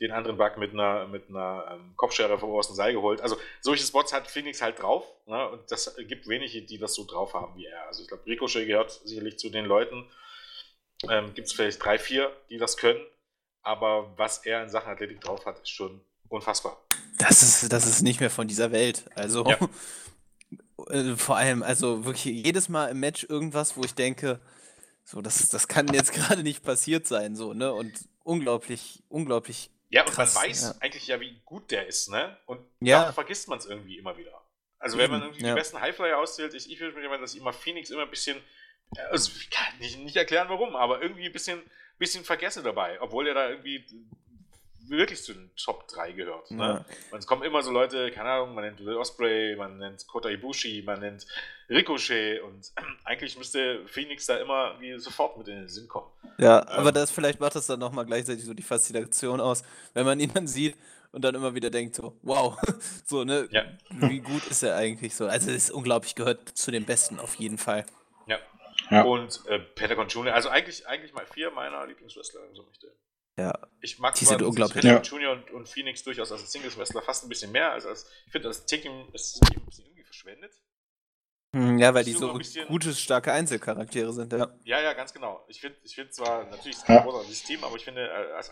den 0.00 0.12
anderen 0.12 0.36
Bug 0.36 0.58
mit 0.58 0.72
einer, 0.72 1.06
mit 1.08 1.28
einer 1.28 1.72
ähm, 1.72 1.94
Kopfschere 1.96 2.38
vom 2.38 2.50
obersten 2.50 2.74
Seil 2.74 2.92
geholt. 2.92 3.20
Also 3.20 3.36
solche 3.60 3.84
Spots 3.84 4.12
hat 4.12 4.28
Phoenix 4.28 4.62
halt 4.62 4.80
drauf 4.80 5.04
ne? 5.26 5.48
und 5.48 5.70
das 5.70 5.96
gibt 6.06 6.28
wenige, 6.28 6.62
die 6.62 6.78
das 6.78 6.94
so 6.94 7.04
drauf 7.04 7.34
haben 7.34 7.56
wie 7.56 7.66
er. 7.66 7.86
Also 7.88 8.02
ich 8.02 8.08
glaube, 8.08 8.24
Ricochet 8.26 8.66
gehört 8.66 8.92
sicherlich 8.92 9.38
zu 9.38 9.50
den 9.50 9.64
Leuten. 9.64 10.08
Ähm, 11.08 11.34
gibt 11.34 11.48
es 11.48 11.52
vielleicht 11.52 11.84
drei, 11.84 11.98
vier, 11.98 12.32
die 12.50 12.58
das 12.58 12.76
können, 12.76 13.00
aber 13.62 14.16
was 14.16 14.44
er 14.46 14.62
in 14.62 14.68
Sachen 14.68 14.90
Athletik 14.90 15.20
drauf 15.20 15.46
hat, 15.46 15.60
ist 15.60 15.70
schon 15.70 16.00
unfassbar. 16.28 16.80
Das 17.18 17.42
ist, 17.42 17.72
das 17.72 17.86
ist 17.86 18.02
nicht 18.02 18.20
mehr 18.20 18.30
von 18.30 18.46
dieser 18.46 18.70
Welt. 18.72 19.04
Also 19.14 19.44
ja. 19.44 19.58
äh, 20.90 21.16
vor 21.16 21.36
allem, 21.36 21.62
also 21.62 22.04
wirklich 22.04 22.44
jedes 22.44 22.68
Mal 22.68 22.88
im 22.88 23.00
Match 23.00 23.24
irgendwas, 23.28 23.76
wo 23.76 23.84
ich 23.84 23.94
denke, 23.94 24.40
so, 25.04 25.20
das, 25.22 25.48
das 25.48 25.68
kann 25.68 25.92
jetzt 25.92 26.12
gerade 26.14 26.42
nicht 26.42 26.62
passiert 26.62 27.06
sein, 27.06 27.36
so, 27.36 27.54
ne? 27.54 27.72
Und 27.72 27.92
unglaublich, 28.24 29.02
unglaublich 29.08 29.70
ja, 29.90 30.04
und 30.04 30.12
Krass, 30.12 30.34
man 30.34 30.44
weiß 30.44 30.62
ja. 30.62 30.74
eigentlich 30.80 31.06
ja, 31.06 31.20
wie 31.20 31.40
gut 31.44 31.70
der 31.70 31.86
ist, 31.86 32.10
ne? 32.10 32.36
Und 32.46 32.60
ja. 32.80 33.12
vergisst 33.12 33.48
man 33.48 33.58
es 33.58 33.66
irgendwie 33.66 33.96
immer 33.96 34.16
wieder. 34.18 34.32
Also 34.78 34.98
wenn 34.98 35.10
man 35.10 35.22
irgendwie 35.22 35.42
ja. 35.42 35.48
die 35.48 35.54
besten 35.54 35.80
Highflyer 35.80 36.18
auszählt, 36.18 36.54
ich, 36.54 36.70
ich 36.70 36.78
würde 36.78 36.96
mir 36.96 37.04
immer, 37.04 37.18
dass 37.18 37.34
immer 37.34 37.52
Phoenix 37.52 37.90
immer 37.90 38.02
ein 38.02 38.10
bisschen, 38.10 38.38
äh, 38.96 39.00
also 39.10 39.32
ich 39.36 39.50
kann 39.50 39.78
nicht, 39.78 39.98
nicht 39.98 40.16
erklären 40.16 40.48
warum, 40.48 40.76
aber 40.76 41.02
irgendwie 41.02 41.26
ein 41.26 41.32
bisschen, 41.32 41.62
bisschen 41.98 42.24
vergessen 42.24 42.62
dabei, 42.62 43.00
obwohl 43.00 43.26
er 43.26 43.34
da 43.34 43.48
irgendwie 43.48 43.84
wirklich 44.86 45.22
zu 45.22 45.34
den 45.34 45.50
Top 45.56 45.88
3 45.88 46.12
gehört. 46.12 46.50
Ne? 46.50 46.84
Ja. 47.12 47.16
Es 47.16 47.26
kommen 47.26 47.42
immer 47.42 47.62
so 47.62 47.70
Leute, 47.70 48.10
keine 48.10 48.30
Ahnung, 48.30 48.54
man 48.54 48.64
nennt 48.64 48.84
Will 48.84 48.96
Osprey, 48.96 49.56
man 49.56 49.78
nennt 49.78 50.06
Kota 50.06 50.28
Ibushi, 50.28 50.82
man 50.84 51.00
nennt 51.00 51.26
Ricochet 51.68 52.40
und 52.42 52.72
eigentlich 53.04 53.36
müsste 53.36 53.86
Phoenix 53.86 54.26
da 54.26 54.36
immer 54.36 54.80
wie 54.80 54.98
sofort 54.98 55.36
mit 55.36 55.48
in 55.48 55.56
den 55.60 55.68
Sinn 55.68 55.88
kommen. 55.88 56.08
Ja, 56.38 56.60
ähm, 56.60 56.68
aber 56.68 56.92
das 56.92 57.10
vielleicht 57.10 57.40
macht 57.40 57.54
das 57.54 57.66
dann 57.66 57.80
nochmal 57.80 58.06
gleichzeitig 58.06 58.44
so 58.44 58.54
die 58.54 58.62
Faszination 58.62 59.40
aus, 59.40 59.62
wenn 59.94 60.06
man 60.06 60.18
ihn 60.20 60.32
dann 60.32 60.46
sieht 60.46 60.76
und 61.12 61.22
dann 61.22 61.34
immer 61.34 61.54
wieder 61.54 61.70
denkt 61.70 61.94
so, 61.94 62.16
wow, 62.22 62.56
so, 63.06 63.24
ne, 63.24 63.48
ja. 63.50 63.64
wie 63.90 64.20
gut 64.20 64.46
ist 64.46 64.62
er 64.62 64.76
eigentlich 64.76 65.14
so? 65.14 65.26
Also 65.26 65.50
es 65.50 65.64
ist 65.64 65.70
unglaublich, 65.70 66.14
gehört 66.14 66.48
zu 66.50 66.70
den 66.70 66.84
Besten 66.84 67.18
auf 67.18 67.34
jeden 67.36 67.58
Fall. 67.58 67.84
Ja. 68.26 68.38
ja. 68.90 69.02
Und 69.02 69.42
äh, 69.46 69.58
Pentagon 69.58 70.08
Junior, 70.08 70.34
also 70.34 70.48
eigentlich, 70.48 70.86
eigentlich 70.86 71.12
mal 71.12 71.26
vier 71.26 71.50
meiner 71.50 71.86
Lieblingswrestler, 71.86 72.40
so 72.52 72.62
möchte. 72.62 72.92
Ja. 73.38 73.56
Ich 73.80 74.00
mag 74.00 74.16
die 74.16 74.24
sind 74.24 74.42
unglaublich. 74.42 74.82
Ja. 74.82 75.00
Junior 75.00 75.34
und, 75.34 75.50
und, 75.52 75.68
Phoenix 75.68 76.02
durchaus 76.02 76.32
als 76.32 76.50
Singles-Wrestler 76.50 77.02
fast 77.02 77.24
ein 77.24 77.28
bisschen 77.28 77.52
mehr. 77.52 77.70
Als, 77.70 77.86
als 77.86 78.10
ich 78.26 78.32
finde, 78.32 78.48
das 78.48 78.66
Team 78.66 79.06
ist 79.12 79.40
ein 79.40 79.64
bisschen 79.64 79.86
irgendwie 79.86 80.02
verschwendet. 80.02 80.52
Hm, 81.54 81.78
ja, 81.78 81.94
weil 81.94 82.04
die 82.04 82.12
so 82.12 82.36
gute, 82.66 82.92
starke 82.92 83.32
Einzelcharaktere 83.32 84.12
sind, 84.12 84.32
ja. 84.32 84.52
Ja, 84.64 84.80
ja, 84.80 84.92
ganz 84.92 85.14
genau. 85.14 85.44
Ich 85.46 85.60
finde 85.60 85.78
ich 85.84 85.94
find 85.94 86.12
zwar, 86.12 86.44
natürlich 86.46 86.76
ist 86.76 86.82
es 86.82 86.88
ein 86.88 87.02
großartiges 87.04 87.44
Team, 87.44 87.62
aber 87.62 87.76
ich 87.76 87.84
finde, 87.84 88.06
äh, 88.06 88.32
als 88.32 88.50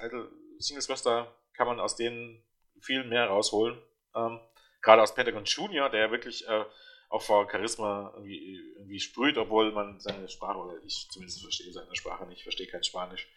Singles-Wrestler 0.60 1.34
kann 1.52 1.66
man 1.66 1.80
aus 1.80 1.96
denen 1.96 2.42
viel 2.80 3.02
mehr 3.04 3.26
rausholen. 3.26 3.76
Ähm, 4.14 4.38
Gerade 4.82 5.02
aus 5.02 5.16
Pentagon 5.16 5.44
Junior, 5.44 5.90
der 5.90 6.02
ja 6.02 6.10
wirklich 6.12 6.46
äh, 6.46 6.64
auch 7.08 7.22
vor 7.22 7.50
Charisma 7.50 8.12
irgendwie, 8.14 8.56
irgendwie 8.76 9.00
sprüht, 9.00 9.36
obwohl 9.36 9.72
man 9.72 9.98
seine 9.98 10.28
Sprache, 10.28 10.58
oder 10.58 10.74
ich 10.84 11.08
zumindest 11.10 11.42
verstehe 11.42 11.72
seine 11.72 11.94
Sprache 11.96 12.24
nicht, 12.26 12.44
verstehe 12.44 12.68
kein 12.68 12.84
Spanisch. 12.84 13.28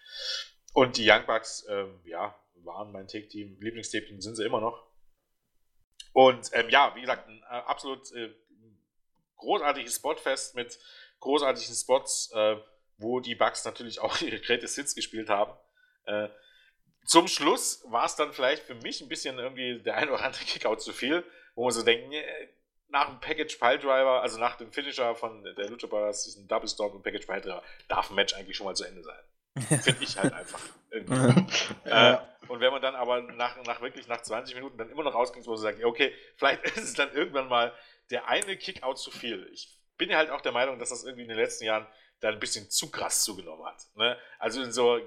Und 0.73 0.97
die 0.97 1.09
Young 1.09 1.25
Bucks, 1.25 1.65
ähm, 1.69 1.99
ja, 2.05 2.35
waren 2.63 2.91
mein 2.91 3.07
Take-Team, 3.07 3.57
Lieblingstape-Team 3.59 4.21
sind 4.21 4.35
sie 4.35 4.45
immer 4.45 4.61
noch. 4.61 4.85
Und 6.13 6.49
ähm, 6.53 6.69
ja, 6.69 6.93
wie 6.95 7.01
gesagt, 7.01 7.27
ein 7.27 7.41
äh, 7.43 7.45
absolut 7.45 8.11
äh, 8.13 8.33
großartiges 9.37 9.95
Spotfest 9.95 10.55
mit 10.55 10.77
großartigen 11.19 11.75
Spots, 11.75 12.31
äh, 12.33 12.57
wo 12.97 13.19
die 13.19 13.35
Bucks 13.35 13.65
natürlich 13.65 13.99
auch 13.99 14.19
ihre 14.21 14.39
Greatest 14.39 14.75
Hits 14.75 14.95
gespielt 14.95 15.29
haben. 15.29 15.53
Äh, 16.05 16.29
zum 17.05 17.27
Schluss 17.27 17.83
war 17.87 18.05
es 18.05 18.15
dann 18.15 18.33
vielleicht 18.33 18.63
für 18.63 18.75
mich 18.75 19.01
ein 19.01 19.09
bisschen 19.09 19.39
irgendwie 19.39 19.81
der 19.81 19.95
ein 19.95 20.09
oder 20.09 20.23
andere 20.23 20.43
Kickout 20.43 20.81
zu 20.81 20.93
viel, 20.93 21.23
wo 21.55 21.63
man 21.63 21.71
so 21.71 21.81
denkt, 21.81 22.13
nach 22.89 23.07
dem 23.07 23.19
Package 23.19 23.57
Pile 23.57 23.79
Driver, 23.79 24.21
also 24.21 24.39
nach 24.39 24.57
dem 24.57 24.71
Finisher 24.71 25.15
von 25.15 25.43
der 25.43 25.69
Lucha 25.69 25.87
Brothers, 25.87 26.25
diesen 26.25 26.47
Double 26.47 26.67
Storm 26.67 26.93
und 26.95 27.03
Package 27.03 27.25
Pile 27.25 27.41
Driver, 27.41 27.63
darf 27.87 28.09
ein 28.09 28.15
Match 28.15 28.33
eigentlich 28.33 28.57
schon 28.57 28.65
mal 28.65 28.75
zu 28.75 28.83
Ende 28.83 29.03
sein. 29.03 29.19
Finde 29.57 30.03
ich 30.03 30.17
halt 30.17 30.33
einfach. 30.33 30.61
äh, 30.91 32.17
und 32.47 32.59
wenn 32.59 32.71
man 32.71 32.81
dann 32.81 32.95
aber 32.95 33.21
nach, 33.21 33.61
nach 33.63 33.81
wirklich 33.81 34.07
nach 34.07 34.21
20 34.21 34.55
Minuten 34.55 34.77
dann 34.77 34.89
immer 34.89 35.03
noch 35.03 35.13
rausgeht, 35.13 35.45
wo 35.45 35.51
man 35.51 35.59
sagt, 35.59 35.83
okay, 35.83 36.13
vielleicht 36.35 36.63
ist 36.77 36.77
es 36.77 36.93
dann 36.93 37.11
irgendwann 37.13 37.47
mal 37.47 37.73
der 38.09 38.27
eine 38.27 38.57
Kickout 38.57 38.95
zu 38.95 39.11
viel. 39.11 39.47
Ich 39.53 39.77
bin 39.97 40.09
ja 40.09 40.17
halt 40.17 40.31
auch 40.31 40.41
der 40.41 40.51
Meinung, 40.51 40.79
dass 40.79 40.89
das 40.89 41.03
irgendwie 41.03 41.23
in 41.23 41.29
den 41.29 41.37
letzten 41.37 41.65
Jahren 41.65 41.85
dann 42.21 42.33
ein 42.33 42.39
bisschen 42.39 42.69
zu 42.69 42.89
krass 42.89 43.23
zugenommen 43.23 43.65
hat. 43.65 43.85
Ne? 43.95 44.17
Also 44.39 44.61
in 44.61 44.71
so 44.71 44.99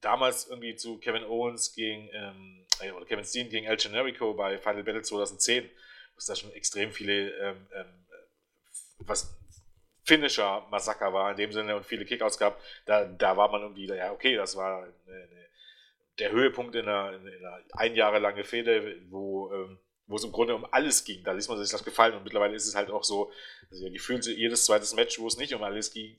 damals 0.00 0.48
irgendwie 0.48 0.74
zu 0.74 0.98
Kevin 0.98 1.24
Owens 1.24 1.74
gegen 1.74 2.08
ähm, 2.12 2.66
äh, 2.80 2.90
oder 2.90 3.06
Kevin 3.06 3.24
Steen 3.24 3.48
gegen 3.48 3.66
El 3.66 3.76
Generico 3.76 4.34
bei 4.34 4.58
Final 4.58 4.82
Battle 4.82 5.02
2010, 5.02 5.64
wo 5.64 6.18
es 6.18 6.26
da 6.26 6.34
schon 6.34 6.52
extrem 6.52 6.92
viele 6.92 7.30
ähm, 7.38 7.66
ähm, 7.74 8.06
was 8.98 9.36
Finisher-Massaker 10.04 11.12
war 11.12 11.30
in 11.30 11.36
dem 11.36 11.52
Sinne 11.52 11.76
und 11.76 11.86
viele 11.86 12.04
Kickouts 12.04 12.38
gab, 12.38 12.60
da, 12.86 13.04
da 13.04 13.36
war 13.36 13.50
man 13.50 13.62
irgendwie, 13.62 13.86
ja, 13.86 14.12
okay, 14.12 14.36
das 14.36 14.56
war 14.56 14.84
eine, 14.84 14.92
eine, 15.06 15.48
der 16.18 16.32
Höhepunkt 16.32 16.74
in 16.74 16.88
einer, 16.88 17.14
in 17.14 17.26
einer 17.26 17.60
ein 17.72 17.94
Jahre 17.94 18.18
lange 18.18 18.44
Fehde, 18.44 18.96
wo, 19.08 19.52
ähm, 19.52 19.78
wo 20.06 20.16
es 20.16 20.24
im 20.24 20.32
Grunde 20.32 20.54
um 20.54 20.66
alles 20.70 21.04
ging. 21.04 21.22
Da 21.24 21.32
ließ 21.32 21.48
man 21.48 21.58
sich 21.58 21.70
das 21.70 21.84
gefallen 21.84 22.14
und 22.14 22.24
mittlerweile 22.24 22.54
ist 22.54 22.66
es 22.66 22.74
halt 22.74 22.90
auch 22.90 23.04
so, 23.04 23.32
also 23.70 23.90
gefühlt 23.90 24.26
jedes 24.26 24.66
zweites 24.66 24.94
Match, 24.94 25.18
wo 25.18 25.26
es 25.26 25.36
nicht 25.36 25.54
um 25.54 25.62
alles 25.62 25.92
ging, 25.92 26.16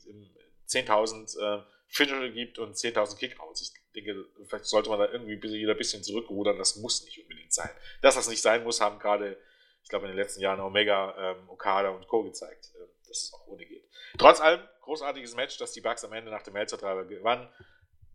10.000 0.68 1.39
äh, 1.39 1.64
Finisher 1.88 2.30
gibt 2.30 2.57
und 2.57 2.76
10.000 2.76 3.18
Kickouts. 3.18 3.61
Ich 3.61 3.93
denke, 3.93 4.26
vielleicht 4.47 4.65
sollte 4.65 4.89
man 4.89 4.99
da 4.99 5.11
irgendwie 5.11 5.41
wieder 5.43 5.73
ein 5.73 5.77
bisschen 5.77 6.03
zurückrudern, 6.03 6.57
das 6.57 6.77
muss 6.77 7.03
nicht 7.05 7.22
unbedingt 7.22 7.53
sein. 7.53 7.69
Dass 8.01 8.15
das 8.15 8.30
nicht 8.30 8.41
sein 8.41 8.64
muss, 8.64 8.81
haben 8.81 8.97
gerade, 8.97 9.38
ich 9.84 9.89
glaube, 9.89 10.05
in 10.05 10.11
den 10.11 10.18
letzten 10.18 10.41
Jahren 10.41 10.60
Omega, 10.61 11.15
ähm, 11.18 11.49
Okada 11.49 11.89
und 11.89 12.07
Co. 12.07 12.23
gezeigt. 12.23 12.72
Ähm, 12.80 12.88
dass 13.14 13.23
es 13.23 13.34
auch 13.34 13.48
ohne 13.48 13.65
geht. 13.65 13.84
Trotz 14.18 14.41
allem, 14.41 14.61
großartiges 14.81 15.35
Match, 15.35 15.57
dass 15.57 15.72
die 15.72 15.81
Bucks 15.81 16.03
am 16.03 16.14
Ende 16.14 16.31
nach 16.31 16.44
dem 16.44 16.53
Melzer-Treiber 16.53 17.06
gewannen. 17.06 17.48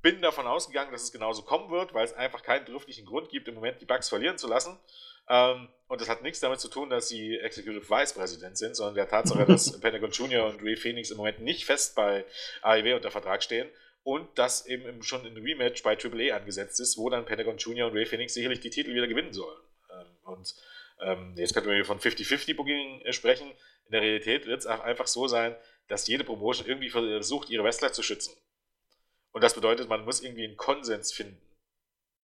bin 0.03 0.20
davon 0.23 0.47
ausgegangen, 0.47 0.93
dass 0.93 1.03
es 1.03 1.12
genauso 1.12 1.43
kommen 1.43 1.70
wird, 1.70 1.95
weil 1.95 2.05
es 2.05 2.12
einfach 2.12 2.43
keinen 2.43 2.66
dürftigen 2.66 3.07
Grund 3.07 3.31
gibt, 3.31 3.49
im 3.49 3.55
Moment 3.55 3.81
die 3.81 3.87
Bugs 3.87 4.09
verlieren 4.09 4.39
zu 4.39 4.47
lassen. 4.49 4.79
Ähm, 5.29 5.69
und 5.89 6.01
das 6.01 6.09
hat 6.09 6.23
nichts 6.23 6.41
damit 6.41 6.61
zu 6.61 6.69
tun, 6.69 6.91
dass 6.91 7.09
sie 7.09 7.37
Executive 7.37 7.89
Vice 7.89 8.12
President 8.12 8.57
sind, 8.57 8.77
sondern 8.77 8.95
der 8.95 9.09
Tatsache, 9.09 9.45
dass 9.45 9.79
Pentagon 9.81 10.11
Junior 10.11 10.49
und 10.49 10.62
Ray 10.62 10.77
Phoenix 10.77 11.11
im 11.11 11.16
Moment 11.16 11.41
nicht 11.41 11.65
fest 11.65 11.95
bei 11.95 12.25
AEW 12.62 12.97
unter 12.97 13.11
Vertrag 13.11 13.43
stehen 13.43 13.69
und 14.05 14.39
das 14.39 14.66
eben 14.66 15.03
schon 15.03 15.27
ein 15.27 15.37
Rematch 15.37 15.83
bei 15.83 15.97
AAA 15.97 16.37
angesetzt 16.37 16.81
ist, 16.81 16.97
wo 16.97 17.11
dann 17.11 17.27
Pentagon 17.27 17.59
Junior 17.59 17.91
und 17.91 17.97
Ray 17.97 18.07
Phoenix 18.07 18.35
sicherlich 18.35 18.61
die 18.61 18.70
Titel 18.70 18.95
wieder 18.95 19.07
gewinnen 19.07 19.33
sollen. 19.33 19.61
Ähm, 19.91 20.07
und 20.23 20.55
ähm, 21.01 21.35
jetzt 21.37 21.55
könnten 21.55 21.70
wir 21.70 21.85
von 21.85 22.01
50-50-Booking 22.01 23.03
äh, 23.03 23.12
sprechen. 23.12 23.51
In 23.89 23.93
der 23.93 24.02
Realität 24.02 24.47
wird 24.47 24.60
es 24.60 24.66
einfach 24.66 25.06
so 25.06 25.28
sein, 25.28 25.56
dass 25.89 26.06
jede 26.06 26.24
Promotion 26.24 26.66
irgendwie 26.66 26.90
versucht, 26.90 27.48
ihre 27.48 27.65
Wrestler 27.65 27.93
zu 27.93 28.02
schützen. 28.02 28.36
Und 29.32 29.43
das 29.43 29.55
bedeutet, 29.55 29.89
man 29.89 30.05
muss 30.05 30.23
irgendwie 30.23 30.44
einen 30.44 30.56
Konsens 30.56 31.12
finden. 31.12 31.40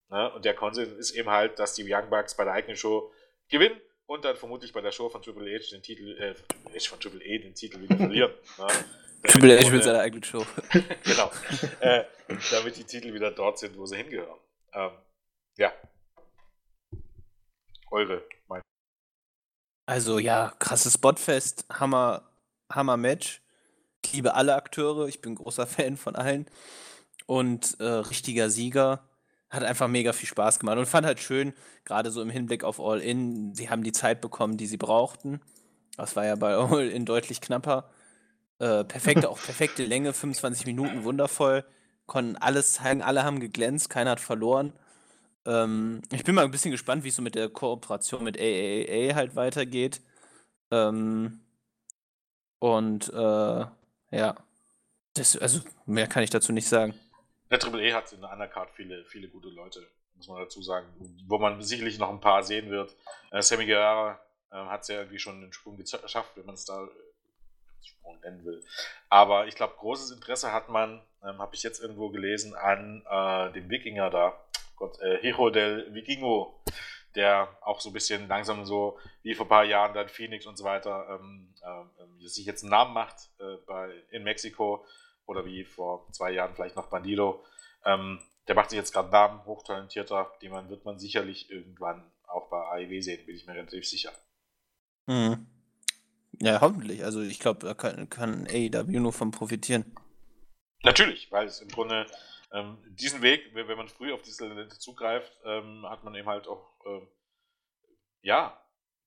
Ne? 0.09 0.33
Und 0.33 0.45
der 0.45 0.55
Konsens 0.55 0.93
ist 0.93 1.11
eben 1.13 1.29
halt, 1.29 1.59
dass 1.59 1.75
die 1.75 1.85
Young 1.87 2.09
Bucks 2.09 2.35
bei 2.35 2.45
der 2.45 2.55
eigenen 2.55 2.77
Show 2.77 3.13
gewinnen 3.49 3.79
und 4.07 4.25
dann 4.25 4.37
vermutlich 4.37 4.73
bei 4.73 4.81
der 4.81 4.91
Show 4.91 5.09
von 5.11 5.23
Triple 5.23 5.55
H 5.55 5.71
den 5.71 5.83
Titel, 5.83 6.17
äh, 6.19 6.81
von 6.81 6.99
Triple 6.99 7.21
A 7.21 7.43
den 7.43 7.55
Titel 7.55 7.81
wieder 7.81 7.97
verlieren. 7.97 8.33
ne? 8.59 8.67
Triple 9.23 9.59
H 9.59 9.71
mit 9.71 9.85
seiner 9.85 10.01
eigenen 10.01 10.25
Show. 10.25 10.47
genau. 11.05 11.31
Äh, 11.81 12.05
damit 12.51 12.77
die 12.77 12.85
Titel 12.85 13.13
wieder 13.13 13.31
dort 13.31 13.59
sind, 13.59 13.77
wo 13.77 13.85
sie 13.85 13.97
hingehören. 13.97 14.39
Ähm, 14.73 14.93
ja. 15.59 15.73
Eure 17.91 18.25
Meinung. 18.49 18.65
Also 19.87 20.19
ja, 20.19 20.53
krasses 20.59 20.95
Spotfest, 20.95 21.65
Hammer, 21.71 22.23
Hammer 22.71 22.97
Match. 22.97 23.43
Ich 24.05 24.13
liebe 24.13 24.35
alle 24.35 24.55
Akteure, 24.55 25.07
ich 25.07 25.21
bin 25.21 25.35
großer 25.35 25.67
Fan 25.67 25.97
von 25.97 26.17
allen. 26.17 26.47
Und 27.27 27.79
äh, 27.81 27.85
richtiger 27.85 28.51
Sieger. 28.51 29.07
Hat 29.51 29.65
einfach 29.65 29.89
mega 29.89 30.13
viel 30.13 30.29
Spaß 30.29 30.61
gemacht 30.61 30.79
und 30.79 30.87
fand 30.87 31.05
halt 31.05 31.19
schön, 31.19 31.53
gerade 31.85 32.13
so 32.13 32.23
im 32.23 32.31
Hinblick 32.31 32.63
auf 32.63 32.79
All 32.79 33.01
In, 33.01 33.53
sie 33.53 33.69
haben 33.69 33.83
die 33.83 33.91
Zeit 33.91 34.21
bekommen, 34.21 34.57
die 34.57 34.67
sie 34.67 34.77
brauchten. 34.77 35.41
Das 35.97 36.15
war 36.15 36.25
ja 36.25 36.37
bei 36.37 36.55
All 36.57 36.89
In 36.89 37.05
deutlich 37.05 37.41
knapper. 37.41 37.91
Äh, 38.61 38.85
perfekte, 38.85 39.29
auch 39.29 39.41
perfekte 39.41 39.85
Länge, 39.85 40.13
25 40.13 40.67
Minuten, 40.67 41.03
wundervoll. 41.03 41.65
Konnten 42.07 42.37
alles 42.37 42.75
zeigen, 42.75 43.03
alle 43.03 43.25
haben 43.25 43.41
geglänzt, 43.41 43.91
keiner 43.91 44.13
hat 44.13 44.21
verloren. 44.21 44.73
Ähm, 45.47 46.03
ich 46.13 46.25
bin 46.25 46.35
mal 46.35 46.45
ein 46.45 46.51
bisschen 46.51 46.71
gespannt, 46.71 47.05
wie 47.05 47.09
es 47.09 47.17
so 47.17 47.23
mit 47.23 47.35
der 47.35 47.49
Kooperation 47.49 48.25
mit 48.25 48.39
AAA 48.39 49.15
halt 49.15 49.37
weitergeht. 49.37 50.01
Ähm, 50.71 51.41
und 52.59 53.09
äh, 53.13 53.67
ja, 54.11 54.37
das, 55.15 55.37
also 55.37 55.61
mehr 55.87 56.07
kann 56.07 56.23
ich 56.23 56.31
dazu 56.31 56.53
nicht 56.53 56.69
sagen. 56.69 56.95
Der 57.51 57.59
Triple 57.59 57.83
E 57.83 57.93
hat 57.93 58.13
in 58.13 58.21
der 58.21 58.33
Undercard 58.33 58.71
viele, 58.71 59.05
viele 59.05 59.29
gute 59.29 59.49
Leute, 59.49 59.85
muss 60.15 60.29
man 60.29 60.43
dazu 60.43 60.63
sagen, 60.63 60.87
wo 61.27 61.39
man 61.39 61.61
sicherlich 61.63 61.99
noch 61.99 62.11
ein 62.11 62.21
paar 62.21 62.43
sehen 62.43 62.71
wird. 62.71 62.95
Äh, 63.33 63.43
Sammy 63.43 63.67
Guerrero 63.67 64.17
äh, 64.53 64.57
hat 64.57 64.83
es 64.83 64.89
ja 64.89 64.99
irgendwie 64.99 65.19
schon 65.19 65.37
einen 65.37 65.53
Sprung 65.53 65.77
geschafft, 65.77 66.33
wenn 66.37 66.47
man 66.47 66.55
es 66.55 66.65
da 66.65 66.85
äh, 66.85 66.89
Sprung 67.83 68.21
nennen 68.21 68.45
will. 68.45 68.63
Aber 69.09 69.47
ich 69.47 69.57
glaube, 69.57 69.75
großes 69.79 70.13
Interesse 70.13 70.53
hat 70.53 70.69
man, 70.69 71.03
ähm, 71.25 71.39
habe 71.39 71.55
ich 71.55 71.63
jetzt 71.63 71.81
irgendwo 71.81 72.11
gelesen, 72.11 72.55
an 72.55 73.03
äh, 73.11 73.53
dem 73.53 73.69
Wikinger 73.69 74.11
da, 74.11 74.39
Gott, 74.81 74.99
äh, 75.03 75.19
Hiro 75.21 75.51
del 75.51 75.95
Vikingo, 75.95 76.59
der 77.15 77.55
auch 77.61 77.81
so 77.81 77.91
ein 77.91 77.93
bisschen 77.93 78.27
langsam 78.29 78.65
so 78.65 78.99
wie 79.23 79.35
vor 79.35 79.45
ein 79.45 79.51
paar 79.51 79.65
Jahren 79.65 79.93
dann 79.93 80.09
Phoenix 80.09 80.47
und 80.47 80.57
so 80.57 80.65
weiter, 80.65 81.21
ähm, 81.21 81.55
äh, 81.63 82.27
sich 82.27 82.47
jetzt 82.47 82.63
einen 82.63 82.71
Namen 82.71 82.95
macht 82.95 83.29
äh, 83.39 83.57
bei, 83.67 83.93
in 84.11 84.25
Mexiko 84.25 84.85
oder 85.27 85.45
wie 85.45 85.65
vor 85.65 86.11
zwei 86.13 86.33
Jahren 86.33 86.55
vielleicht 86.55 86.77
noch 86.77 86.89
Bandido. 86.89 87.45
Ähm, 87.85 88.21
der 88.49 88.55
macht 88.55 88.71
sich 88.71 88.79
jetzt 88.79 88.93
gerade 88.93 89.11
Namen, 89.11 89.45
hochtalentierter, 89.45 90.33
den 90.41 90.51
man, 90.51 90.71
wird 90.71 90.87
man 90.87 90.99
sicherlich 90.99 91.51
irgendwann 91.51 92.11
auch 92.27 92.49
bei 92.49 92.87
AEW 92.87 93.03
sehen, 93.03 93.27
bin 93.27 93.37
ich 93.37 93.47
mir 93.47 93.55
relativ 93.55 93.87
sicher. 93.87 94.13
Mhm. 95.07 95.47
Ja, 96.41 96.63
hoffentlich. 96.63 97.05
Also 97.05 97.21
ich 97.21 97.39
glaube, 97.39 97.67
da 97.67 97.75
kann, 97.75 98.09
kann 98.09 98.47
AEW 98.47 98.99
nur 98.99 99.13
von 99.13 99.31
profitieren. 99.31 99.95
Natürlich, 100.83 101.31
weil 101.31 101.47
es 101.47 101.61
im 101.61 101.69
Grunde 101.69 102.07
ähm, 102.53 102.79
diesen 102.89 103.23
Weg, 103.23 103.55
wenn 103.55 103.77
man 103.77 103.89
früh 103.89 104.13
auf 104.13 104.23
diese 104.23 104.49
Talente 104.49 104.79
zugreift, 104.79 105.33
ähm, 105.45 105.87
hat 105.89 106.03
man 106.05 106.15
eben 106.15 106.29
halt 106.29 106.49
auch, 106.49 106.75
ähm, 106.87 107.09
ja, 108.23 108.61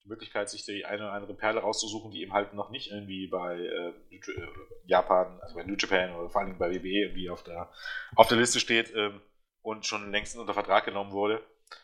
die 0.04 0.10
Möglichkeit, 0.10 0.50
sich 0.50 0.66
die 0.66 0.86
eine 0.86 1.04
oder 1.04 1.14
andere 1.14 1.34
Perle 1.34 1.62
rauszusuchen, 1.62 2.12
die 2.12 2.22
eben 2.22 2.34
halt 2.34 2.54
noch 2.54 2.70
nicht 2.70 2.92
irgendwie 2.92 3.28
bei 3.28 3.58
äh, 3.58 3.94
äh 4.12 4.48
Japan, 4.86 5.40
also 5.42 5.56
bei 5.56 5.64
New 5.64 5.76
Japan 5.76 6.16
oder 6.16 6.30
vor 6.30 6.42
allem 6.42 6.58
bei 6.58 6.72
WWE 6.72 7.06
irgendwie 7.06 7.30
auf 7.30 7.44
der, 7.44 7.72
auf 8.16 8.28
der 8.28 8.38
Liste 8.38 8.60
steht 8.60 8.94
ähm, 8.96 9.22
und 9.62 9.86
schon 9.86 10.12
längst 10.12 10.38
unter 10.38 10.54
Vertrag 10.54 10.86
genommen 10.86 11.12
wurde. 11.12 11.42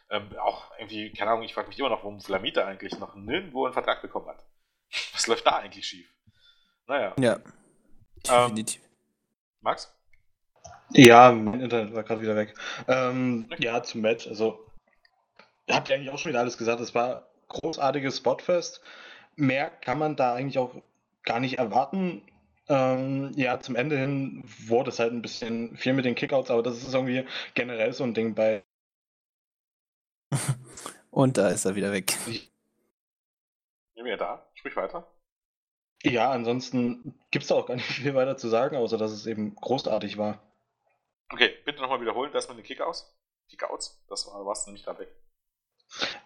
Ähm, 0.09 0.35
auch 0.37 0.71
irgendwie, 0.77 1.11
keine 1.13 1.31
Ahnung, 1.31 1.43
ich 1.43 1.53
frage 1.53 1.69
mich 1.69 1.79
immer 1.79 1.89
noch, 1.89 2.03
warum 2.03 2.19
Flamita 2.19 2.65
eigentlich 2.65 2.97
noch 2.99 3.15
nirgendwo 3.15 3.65
einen 3.65 3.73
Vertrag 3.73 4.01
bekommen 4.01 4.27
hat. 4.27 4.45
Was 5.13 5.27
läuft 5.27 5.45
da 5.45 5.57
eigentlich 5.57 5.87
schief? 5.87 6.13
Naja. 6.87 7.15
Ja. 7.19 7.35
Ähm, 7.35 8.49
Definitiv. 8.49 8.81
Max? 9.61 9.98
Ja, 10.91 11.31
mein 11.31 11.61
Internet 11.61 11.93
war 11.93 12.03
gerade 12.03 12.21
wieder 12.21 12.35
weg. 12.35 12.55
Ähm, 12.87 13.47
ja, 13.59 13.83
zum 13.83 14.01
Match. 14.01 14.27
Also, 14.27 14.65
habt 15.69 15.89
ihr 15.89 15.95
eigentlich 15.95 16.09
auch 16.09 16.17
schon 16.17 16.29
wieder 16.29 16.39
alles 16.39 16.57
gesagt. 16.57 16.81
Es 16.81 16.95
war 16.95 17.27
großartiges 17.49 18.17
Spotfest. 18.17 18.81
Mehr 19.35 19.69
kann 19.69 19.99
man 19.99 20.15
da 20.15 20.33
eigentlich 20.33 20.57
auch 20.57 20.73
gar 21.23 21.39
nicht 21.39 21.59
erwarten. 21.59 22.23
Ähm, 22.67 23.31
ja, 23.35 23.59
zum 23.59 23.75
Ende 23.75 23.97
hin 23.97 24.43
wurde 24.67 24.89
es 24.89 24.99
halt 24.99 25.11
ein 25.11 25.21
bisschen 25.21 25.75
viel 25.77 25.93
mit 25.93 26.05
den 26.05 26.15
Kickouts, 26.15 26.51
aber 26.51 26.63
das 26.63 26.77
ist 26.77 26.93
irgendwie 26.93 27.25
generell 27.55 27.93
so 27.93 28.03
ein 28.03 28.13
Ding 28.13 28.35
bei. 28.35 28.63
Und 31.11 31.37
da 31.37 31.49
ist 31.49 31.65
er 31.65 31.75
wieder 31.75 31.91
weg. 31.91 32.15
Ich 32.27 32.51
bin 33.95 34.05
wieder 34.05 34.17
da. 34.17 34.49
Sprich 34.53 34.75
weiter. 34.75 35.07
Ja, 36.03 36.31
ansonsten 36.31 37.19
gibt 37.31 37.43
es 37.43 37.49
da 37.49 37.55
auch 37.55 37.65
gar 37.65 37.75
nicht 37.75 37.85
viel 37.87 38.15
weiter 38.15 38.37
zu 38.37 38.47
sagen, 38.47 38.77
außer 38.77 38.97
dass 38.97 39.11
es 39.11 39.25
eben 39.25 39.55
großartig 39.55 40.17
war. 40.17 40.39
Okay, 41.31 41.53
bitte 41.65 41.81
nochmal 41.81 42.01
wiederholen, 42.01 42.31
das 42.33 42.47
mit 42.47 42.57
den 42.57 42.63
Kickouts. 42.63 43.15
Kickouts, 43.49 44.03
das 44.09 44.27
war, 44.27 44.45
warst 44.45 44.67
nämlich 44.67 44.83
gerade 44.83 44.99
weg. 44.99 45.09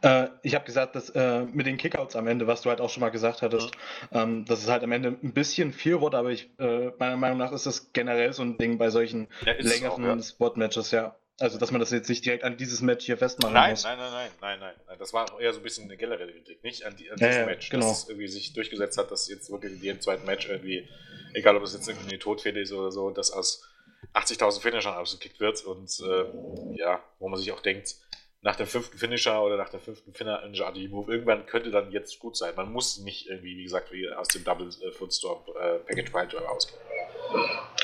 Äh, 0.02 0.28
ich 0.42 0.56
habe 0.56 0.66
gesagt, 0.66 0.96
dass 0.96 1.10
äh, 1.12 1.46
mit 1.46 1.66
den 1.66 1.78
Kickouts 1.78 2.16
am 2.16 2.28
Ende, 2.28 2.48
was 2.48 2.62
du 2.62 2.70
halt 2.70 2.82
auch 2.82 2.90
schon 2.90 3.02
mal 3.02 3.10
gesagt 3.10 3.42
hattest, 3.42 3.72
mhm. 4.12 4.18
ähm, 4.18 4.46
dass 4.46 4.62
es 4.62 4.70
halt 4.70 4.84
am 4.84 4.92
Ende 4.92 5.10
ein 5.10 5.34
bisschen 5.34 5.72
viel 5.72 6.02
wurde, 6.02 6.18
aber 6.18 6.32
ich, 6.32 6.50
äh, 6.60 6.92
meiner 7.00 7.16
Meinung 7.16 7.38
nach 7.38 7.52
ist 7.54 7.66
das 7.66 7.94
generell 7.94 8.34
so 8.34 8.44
ein 8.44 8.58
Ding 8.58 8.78
bei 8.78 8.90
solchen 8.90 9.30
ja, 9.46 9.54
längeren 9.54 10.04
ja. 10.04 10.22
Spot-Matches, 10.22 10.92
ja. 10.92 11.16
Also, 11.40 11.58
dass 11.58 11.72
man 11.72 11.80
das 11.80 11.90
jetzt 11.90 12.10
nicht 12.10 12.24
direkt 12.26 12.44
an 12.44 12.58
dieses 12.58 12.82
Match 12.82 13.06
hier 13.06 13.18
festmachen 13.18 13.56
nein, 13.56 13.72
muss. 13.72 13.84
Nein, 13.84 13.98
nein, 13.98 14.12
nein, 14.12 14.32
nein, 14.40 14.60
nein, 14.60 14.76
nein. 14.86 15.00
Das 15.00 15.14
war 15.14 15.40
eher 15.40 15.52
so 15.52 15.60
ein 15.60 15.64
bisschen 15.64 15.86
eine 15.86 15.98
generelle 15.98 16.32
Kritik, 16.32 16.64
nicht 16.64 16.86
an, 16.86 16.96
die, 16.96 17.10
an 17.10 17.18
diesem 17.18 17.34
ja, 17.34 17.46
Match, 17.46 17.70
genau. 17.70 17.88
dass 17.88 18.04
es 18.04 18.10
irgendwie 18.10 18.28
sich 18.28 18.54
durchgesetzt 18.54 18.98
hat, 19.00 19.10
dass 19.10 19.28
jetzt 19.30 19.50
wirklich 19.50 19.74
in 19.74 19.82
jedem 19.82 20.02
zweiten 20.02 20.26
Match 20.26 20.48
irgendwie, 20.48 20.88
egal 21.34 21.58
ob 21.58 21.64
es 21.64 21.74
jetzt 21.74 21.88
irgendwie 21.88 22.10
eine 22.10 22.20
Todfehde 22.20 22.62
ist 22.62 22.72
oder 22.72 22.92
so, 22.92 23.10
dass 23.10 23.32
aus 23.32 23.68
80.000 24.14 24.62
Finishern 24.62 24.96
ausgekickt 24.96 25.40
wird 25.40 25.64
und 25.64 26.00
äh, 26.02 26.78
ja, 26.78 27.04
wo 27.20 27.30
man 27.30 27.40
sich 27.40 27.52
auch 27.52 27.62
denkt, 27.62 27.96
nach 28.44 28.58
dem 28.58 28.68
fünften 28.68 28.98
Finisher 28.98 29.42
oder 29.42 29.56
nach 29.56 29.70
dem 29.70 29.80
fünften 29.80 30.14
Finisher 30.14 30.72
Move, 30.90 31.12
irgendwann 31.12 31.46
könnte 31.46 31.72
dann 31.72 31.92
jetzt 31.92 32.20
gut 32.20 32.36
sein. 32.36 32.54
Man 32.56 32.72
muss 32.72 32.98
nicht 32.98 33.28
irgendwie, 33.28 33.58
wie 33.58 33.64
gesagt, 33.64 33.92
wie 33.94 34.10
aus 34.10 34.28
dem 34.28 34.44
Double 34.44 34.68
äh, 34.68 34.92
Footstorm 34.92 35.44
äh, 35.56 35.80
Package 35.80 36.12
Driver 36.12 36.42
rausgehen. 36.42 36.80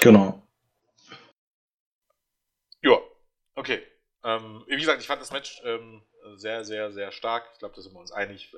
Genau. 0.02 0.41
Ja, 2.82 3.00
okay. 3.56 3.82
Ähm, 4.24 4.66
wie 4.68 4.76
gesagt, 4.76 5.00
ich 5.00 5.08
fand 5.08 5.22
das 5.22 5.32
Match 5.32 5.62
ähm, 5.64 6.04
sehr, 6.36 6.66
sehr, 6.66 6.91
sehr 6.91 7.14
stark. 7.14 7.50
Ich 7.54 7.60
glaube, 7.60 7.76
da 7.76 7.82
sind 7.82 7.94
wir 7.94 8.00
uns 8.00 8.12
einig. 8.12 8.54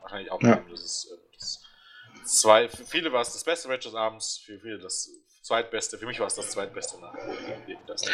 Wahrscheinlich 0.00 0.30
auch, 0.30 0.40
ja. 0.42 0.64
das 0.70 0.80
ist 0.80 1.12
äh, 1.12 1.16
das 1.34 1.62
zwei, 2.24 2.68
für 2.68 2.86
viele 2.86 3.12
war 3.12 3.20
es 3.20 3.34
das 3.34 3.44
beste 3.44 3.68
Match 3.68 3.84
des 3.84 3.94
Abends, 3.94 4.38
für 4.38 4.58
viele 4.58 4.78
das 4.78 5.10
zweitbeste. 5.42 5.98
Für 5.98 6.06
mich 6.06 6.20
war 6.20 6.26
es 6.26 6.34
das 6.34 6.50
zweitbeste 6.50 7.00
nach 7.00 7.14
das. 7.86 8.04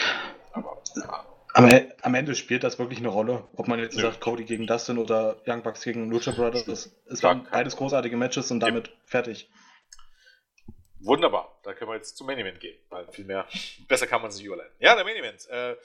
Aber 0.53 0.83
ja. 0.97 1.27
Am, 1.55 1.71
am, 2.03 2.15
Ende 2.15 2.35
spielt 2.35 2.65
das 2.65 2.79
wirklich 2.79 2.99
eine 2.99 3.09
Rolle, 3.09 3.49
ob 3.57 3.67
man 3.67 3.79
jetzt 3.79 3.97
Nö. 3.97 4.03
sagt 4.03 4.21
Cody 4.21 4.45
gegen 4.45 4.67
Dustin 4.67 4.99
oder 4.99 5.41
Young 5.47 5.63
Bucks 5.63 5.83
gegen 5.83 6.11
Lucha 6.11 6.33
Brothers. 6.33 6.67
Das, 6.67 6.95
es 7.07 7.23
waren 7.23 7.49
beides 7.51 7.77
großartige 7.77 8.17
Matches 8.17 8.51
und 8.51 8.61
damit 8.61 8.89
ja. 8.89 8.95
fertig. 9.07 9.49
Wunderbar, 11.01 11.59
da 11.63 11.73
können 11.73 11.91
wir 11.91 11.97
jetzt 11.97 12.17
zum 12.17 12.27
Main 12.27 12.39
Event 12.39 12.59
gehen, 12.61 12.77
weil 12.89 13.07
viel 13.13 13.25
mehr, 13.25 13.47
besser 13.87 14.07
kann 14.07 14.23
man 14.23 14.31
sich 14.31 14.45
überleiten. 14.45 14.75
Ja, 14.81 14.95
der 14.97 15.05
Main 15.05 15.17
Event. 15.17 15.47
Äh, 15.49 15.77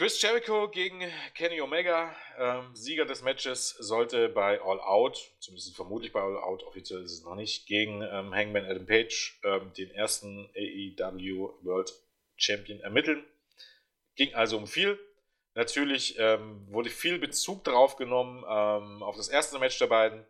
Chris 0.00 0.22
Jericho 0.22 0.66
gegen 0.70 1.02
Kenny 1.34 1.60
Omega, 1.60 2.16
ähm, 2.38 2.74
Sieger 2.74 3.04
des 3.04 3.20
Matches, 3.20 3.68
sollte 3.80 4.30
bei 4.30 4.58
All 4.62 4.80
Out, 4.80 5.30
zumindest 5.40 5.76
vermutlich 5.76 6.10
bei 6.10 6.22
All 6.22 6.38
Out, 6.38 6.62
offiziell 6.62 7.02
ist 7.02 7.12
es 7.12 7.22
noch 7.22 7.34
nicht, 7.34 7.66
gegen 7.66 8.00
ähm, 8.00 8.34
Hangman 8.34 8.64
Adam 8.64 8.86
Page 8.86 9.38
ähm, 9.44 9.74
den 9.76 9.90
ersten 9.90 10.48
AEW 10.56 11.50
World 11.60 11.92
Champion 12.36 12.80
ermitteln. 12.80 13.22
Ging 14.16 14.32
also 14.32 14.56
um 14.56 14.66
viel. 14.66 14.98
Natürlich 15.52 16.18
ähm, 16.18 16.66
wurde 16.70 16.88
viel 16.88 17.18
Bezug 17.18 17.62
darauf 17.64 17.96
genommen, 17.96 18.42
ähm, 18.48 19.02
auf 19.02 19.18
das 19.18 19.28
erste 19.28 19.58
Match 19.58 19.78
der 19.78 19.88
beiden 19.88 20.24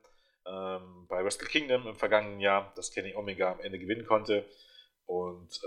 ähm, 0.46 1.06
bei 1.08 1.22
Wrestle 1.24 1.46
Kingdom 1.46 1.86
im 1.86 1.94
vergangenen 1.94 2.40
Jahr, 2.40 2.72
das 2.74 2.90
Kenny 2.90 3.14
Omega 3.14 3.52
am 3.52 3.60
Ende 3.60 3.78
gewinnen 3.78 4.04
konnte. 4.04 4.44
Und 5.06 5.60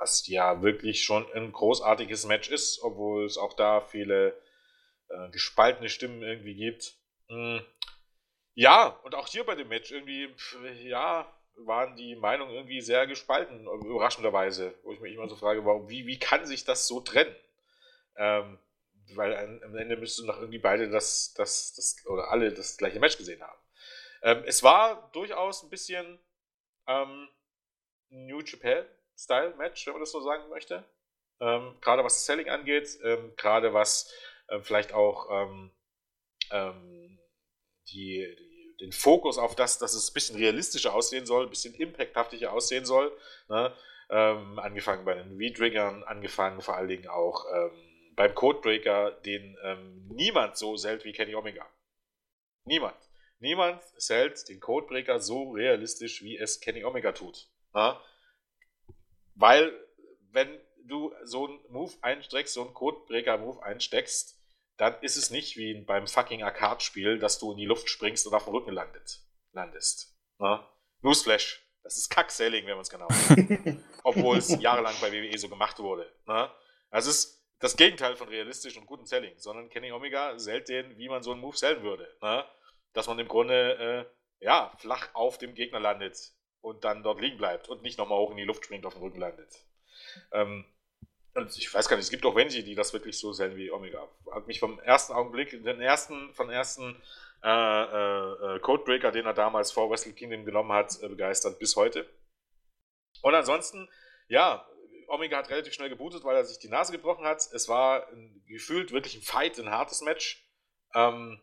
was 0.00 0.26
ja 0.28 0.62
wirklich 0.62 1.02
schon 1.02 1.26
ein 1.34 1.52
großartiges 1.52 2.26
Match 2.26 2.50
ist, 2.50 2.80
obwohl 2.82 3.24
es 3.24 3.36
auch 3.36 3.54
da 3.54 3.80
viele 3.80 4.40
äh, 5.08 5.30
gespaltene 5.30 5.88
Stimmen 5.88 6.22
irgendwie 6.22 6.54
gibt. 6.54 6.96
Hm. 7.28 7.64
Ja, 8.54 8.86
und 9.04 9.14
auch 9.14 9.28
hier 9.28 9.44
bei 9.44 9.54
dem 9.54 9.68
Match 9.68 9.90
irgendwie, 9.90 10.28
ja, 10.88 11.32
waren 11.56 11.96
die 11.96 12.14
Meinungen 12.16 12.54
irgendwie 12.54 12.80
sehr 12.80 13.06
gespalten, 13.06 13.66
überraschenderweise, 13.66 14.74
wo 14.82 14.92
ich 14.92 15.00
mich 15.00 15.14
immer 15.14 15.28
so 15.28 15.36
frage, 15.36 15.64
warum, 15.64 15.88
wie, 15.88 16.06
wie 16.06 16.18
kann 16.18 16.46
sich 16.46 16.64
das 16.64 16.86
so 16.86 17.00
trennen? 17.00 17.34
Ähm, 18.16 18.58
weil 19.14 19.34
am 19.64 19.74
Ende 19.76 19.96
müssten 19.96 20.26
doch 20.26 20.38
irgendwie 20.38 20.58
beide 20.58 20.90
das, 20.90 21.34
das, 21.34 21.74
das, 21.74 21.96
oder 22.06 22.30
alle 22.30 22.52
das 22.52 22.76
gleiche 22.76 23.00
Match 23.00 23.16
gesehen 23.16 23.42
haben. 23.42 23.58
Ähm, 24.22 24.42
es 24.46 24.62
war 24.62 25.10
durchaus 25.12 25.62
ein 25.62 25.70
bisschen 25.70 26.18
ähm, 26.86 27.28
New 28.10 28.42
Japan-Style-Match, 29.18 29.86
wenn 29.86 29.94
man 29.94 30.00
das 30.00 30.12
so 30.12 30.20
sagen 30.20 30.48
möchte. 30.48 30.84
Ähm, 31.40 31.76
gerade 31.80 32.04
was 32.04 32.26
Selling 32.26 32.48
angeht, 32.48 32.98
ähm, 33.04 33.32
gerade 33.36 33.72
was 33.72 34.12
äh, 34.48 34.60
vielleicht 34.60 34.92
auch 34.92 35.28
ähm, 35.30 35.70
ähm, 36.50 37.18
die, 37.90 38.26
die, 38.38 38.76
den 38.80 38.92
Fokus 38.92 39.38
auf 39.38 39.54
das, 39.54 39.78
dass 39.78 39.94
es 39.94 40.10
ein 40.10 40.14
bisschen 40.14 40.36
realistischer 40.36 40.94
aussehen 40.94 41.26
soll, 41.26 41.44
ein 41.44 41.50
bisschen 41.50 41.74
impacthaftiger 41.74 42.52
aussehen 42.52 42.84
soll. 42.84 43.16
Ne? 43.48 43.72
Ähm, 44.10 44.58
angefangen 44.58 45.04
bei 45.04 45.14
den 45.14 45.38
V-Triggern, 45.38 46.02
angefangen 46.04 46.60
vor 46.60 46.76
allen 46.76 46.88
Dingen 46.88 47.08
auch 47.08 47.44
ähm, 47.54 48.14
beim 48.16 48.34
Codebreaker, 48.34 49.12
den 49.12 49.56
niemand 50.08 50.56
so 50.56 50.76
selten 50.76 51.04
wie 51.04 51.12
Kenny 51.12 51.36
Omega. 51.36 51.64
Niemand. 52.64 52.96
Niemand 53.38 53.80
zählt 53.96 54.48
den 54.48 54.58
Codebreaker 54.58 55.20
so 55.20 55.52
realistisch, 55.52 56.20
wie 56.24 56.36
es 56.36 56.58
Kenny 56.58 56.84
Omega 56.84 57.12
tut. 57.12 57.46
Ja? 57.72 58.02
Weil, 59.38 59.72
wenn 60.30 60.60
du 60.84 61.12
so 61.24 61.46
einen 61.46 61.60
Move 61.70 61.92
einsteckst, 62.02 62.54
so 62.54 62.62
einen 62.62 62.74
Codebreaker-Move 62.74 63.62
einsteckst, 63.62 64.38
dann 64.76 64.94
ist 65.00 65.16
es 65.16 65.30
nicht 65.30 65.56
wie 65.56 65.74
beim 65.82 66.06
fucking 66.06 66.42
Arcade-Spiel, 66.42 67.18
dass 67.18 67.38
du 67.38 67.52
in 67.52 67.58
die 67.58 67.66
Luft 67.66 67.88
springst 67.88 68.26
und 68.26 68.34
auf 68.34 68.44
dem 68.44 68.54
Rücken 68.54 68.72
landet, 68.72 69.20
landest. 69.52 70.16
Ja? 70.38 70.68
Newsflash. 71.02 71.64
Das 71.82 71.96
ist 71.96 72.10
Kack-Selling, 72.10 72.66
wenn 72.66 72.74
man 72.74 72.82
es 72.82 72.90
genau 72.90 73.08
Obwohl 74.04 74.38
es 74.38 74.60
jahrelang 74.60 74.94
bei 75.00 75.10
WWE 75.10 75.38
so 75.38 75.48
gemacht 75.48 75.78
wurde. 75.78 76.12
Ne? 76.26 76.50
Also 76.90 77.10
es 77.10 77.24
ist 77.24 77.44
das 77.60 77.76
Gegenteil 77.76 78.14
von 78.16 78.28
realistisch 78.28 78.76
und 78.76 78.86
gutem 78.86 79.06
Selling, 79.06 79.34
sondern 79.38 79.70
Kenny 79.70 79.90
Omega 79.90 80.38
sellt 80.38 80.68
den, 80.68 80.98
wie 80.98 81.08
man 81.08 81.22
so 81.22 81.32
einen 81.32 81.40
Move 81.40 81.56
sellen 81.56 81.82
würde. 81.82 82.14
Ne? 82.20 82.44
dass 82.92 83.06
man 83.06 83.18
im 83.18 83.28
Grunde 83.28 84.08
äh, 84.40 84.44
ja, 84.44 84.72
flach 84.78 85.08
auf 85.14 85.38
dem 85.38 85.54
Gegner 85.54 85.80
landet 85.80 86.32
und 86.60 86.84
dann 86.84 87.02
dort 87.02 87.20
liegen 87.20 87.38
bleibt 87.38 87.68
und 87.68 87.82
nicht 87.82 87.98
nochmal 87.98 88.18
hoch 88.18 88.30
in 88.30 88.36
die 88.36 88.44
Luft 88.44 88.64
springt, 88.64 88.86
auf 88.86 88.94
dem 88.94 89.02
Rücken 89.02 89.20
landet. 89.20 89.64
Ähm, 90.32 90.64
ich 91.56 91.72
weiß 91.72 91.88
gar 91.88 91.96
nicht, 91.96 92.04
es 92.04 92.10
gibt 92.10 92.24
auch 92.26 92.34
welche, 92.34 92.64
die 92.64 92.74
das 92.74 92.92
wirklich 92.92 93.18
so 93.18 93.32
sehen 93.32 93.56
wie 93.56 93.70
Omega. 93.70 94.08
Hat 94.32 94.46
mich 94.46 94.58
vom 94.58 94.80
ersten 94.80 95.12
Augenblick, 95.12 95.50
den 95.50 95.80
ersten, 95.80 96.34
von 96.34 96.50
ersten 96.50 97.00
äh, 97.44 97.48
äh, 97.48 98.56
äh, 98.56 98.60
Codebreaker, 98.60 99.12
den 99.12 99.26
er 99.26 99.34
damals 99.34 99.70
vor 99.70 99.88
Wrestle 99.90 100.12
Kingdom 100.12 100.44
genommen 100.44 100.72
hat, 100.72 101.00
äh, 101.02 101.08
begeistert 101.08 101.58
bis 101.58 101.76
heute. 101.76 102.08
Und 103.22 103.34
ansonsten, 103.34 103.88
ja, 104.28 104.66
Omega 105.06 105.38
hat 105.38 105.50
relativ 105.50 105.72
schnell 105.72 105.88
gebootet, 105.88 106.24
weil 106.24 106.36
er 106.36 106.44
sich 106.44 106.58
die 106.58 106.68
Nase 106.68 106.92
gebrochen 106.92 107.24
hat. 107.24 107.38
Es 107.52 107.68
war 107.68 108.08
ein, 108.08 108.42
gefühlt 108.46 108.92
wirklich 108.92 109.16
ein 109.16 109.22
Fight, 109.22 109.58
ein 109.58 109.70
hartes 109.70 110.00
Match. 110.02 110.44
Ähm, 110.94 111.40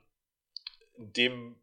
dem 0.97 1.61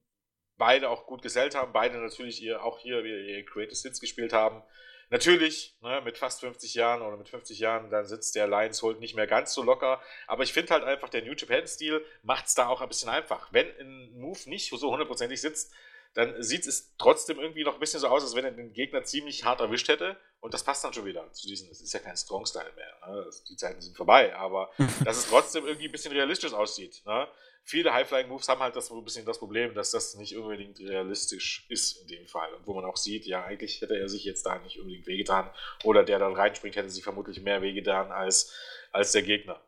beide 0.62 0.90
auch 0.90 1.06
gut 1.06 1.22
gesellt 1.22 1.56
haben, 1.56 1.72
beide 1.72 1.98
natürlich 1.98 2.40
ihr, 2.40 2.62
auch 2.62 2.78
hier 2.78 3.04
ihr 3.04 3.44
Creative 3.44 3.76
Hits 3.76 3.98
gespielt 3.98 4.32
haben. 4.32 4.62
Natürlich, 5.10 5.76
ne, 5.82 6.00
mit 6.04 6.18
fast 6.18 6.38
50 6.38 6.74
Jahren 6.74 7.02
oder 7.02 7.16
mit 7.16 7.28
50 7.28 7.58
Jahren, 7.58 7.90
dann 7.90 8.06
sitzt 8.06 8.36
der 8.36 8.46
Lions 8.46 8.80
Hold 8.80 9.00
nicht 9.00 9.16
mehr 9.16 9.26
ganz 9.26 9.54
so 9.54 9.64
locker. 9.64 10.00
Aber 10.28 10.44
ich 10.44 10.52
finde 10.52 10.72
halt 10.72 10.84
einfach, 10.84 11.08
der 11.08 11.22
New 11.22 11.32
Japan-Stil 11.32 12.04
macht 12.22 12.46
es 12.46 12.54
da 12.54 12.68
auch 12.68 12.80
ein 12.80 12.88
bisschen 12.88 13.08
einfach. 13.08 13.52
Wenn 13.52 13.66
ein 13.80 14.20
Move 14.20 14.38
nicht 14.48 14.70
so 14.70 14.92
hundertprozentig 14.92 15.40
sitzt, 15.40 15.74
dann 16.14 16.40
sieht 16.40 16.64
es 16.64 16.94
trotzdem 16.96 17.40
irgendwie 17.40 17.64
noch 17.64 17.74
ein 17.74 17.80
bisschen 17.80 17.98
so 17.98 18.06
aus, 18.06 18.22
als 18.22 18.36
wenn 18.36 18.44
er 18.44 18.52
den 18.52 18.72
Gegner 18.72 19.02
ziemlich 19.02 19.44
hart 19.44 19.60
erwischt 19.60 19.88
hätte. 19.88 20.16
Und 20.38 20.54
das 20.54 20.62
passt 20.62 20.84
dann 20.84 20.92
schon 20.92 21.06
wieder 21.06 21.32
zu 21.32 21.48
diesen, 21.48 21.68
es 21.72 21.80
ist 21.80 21.92
ja 21.92 21.98
kein 21.98 22.16
Strong-Style 22.16 22.72
mehr. 22.76 23.08
Ne? 23.08 23.30
Die 23.48 23.56
Zeiten 23.56 23.80
sind 23.80 23.96
vorbei, 23.96 24.32
aber 24.36 24.70
dass 25.04 25.16
es 25.16 25.28
trotzdem 25.28 25.66
irgendwie 25.66 25.88
ein 25.88 25.92
bisschen 25.92 26.12
realistisch 26.12 26.52
aussieht. 26.52 27.02
Ne? 27.04 27.26
Viele 27.64 27.92
High-Flying-Moves 27.92 28.48
haben 28.48 28.60
halt 28.60 28.76
das 28.76 28.90
ein 28.90 29.04
bisschen 29.04 29.24
das 29.24 29.38
Problem, 29.38 29.74
dass 29.74 29.90
das 29.90 30.14
nicht 30.14 30.36
unbedingt 30.36 30.78
realistisch 30.80 31.66
ist 31.68 32.02
in 32.02 32.08
dem 32.08 32.26
Fall. 32.26 32.52
Und 32.54 32.66
wo 32.66 32.74
man 32.74 32.84
auch 32.84 32.96
sieht, 32.96 33.26
ja, 33.26 33.44
eigentlich 33.44 33.80
hätte 33.80 33.98
er 33.98 34.08
sich 34.08 34.24
jetzt 34.24 34.44
da 34.44 34.58
nicht 34.58 34.78
unbedingt 34.78 35.06
wehgetan. 35.06 35.50
Oder 35.84 36.04
der 36.04 36.18
dann 36.18 36.34
reinspringt, 36.34 36.76
hätte 36.76 36.90
sich 36.90 37.04
vermutlich 37.04 37.40
mehr 37.40 37.62
wehgetan 37.62 38.10
als, 38.10 38.54
als 38.90 39.12
der 39.12 39.22
Gegner. 39.22 39.60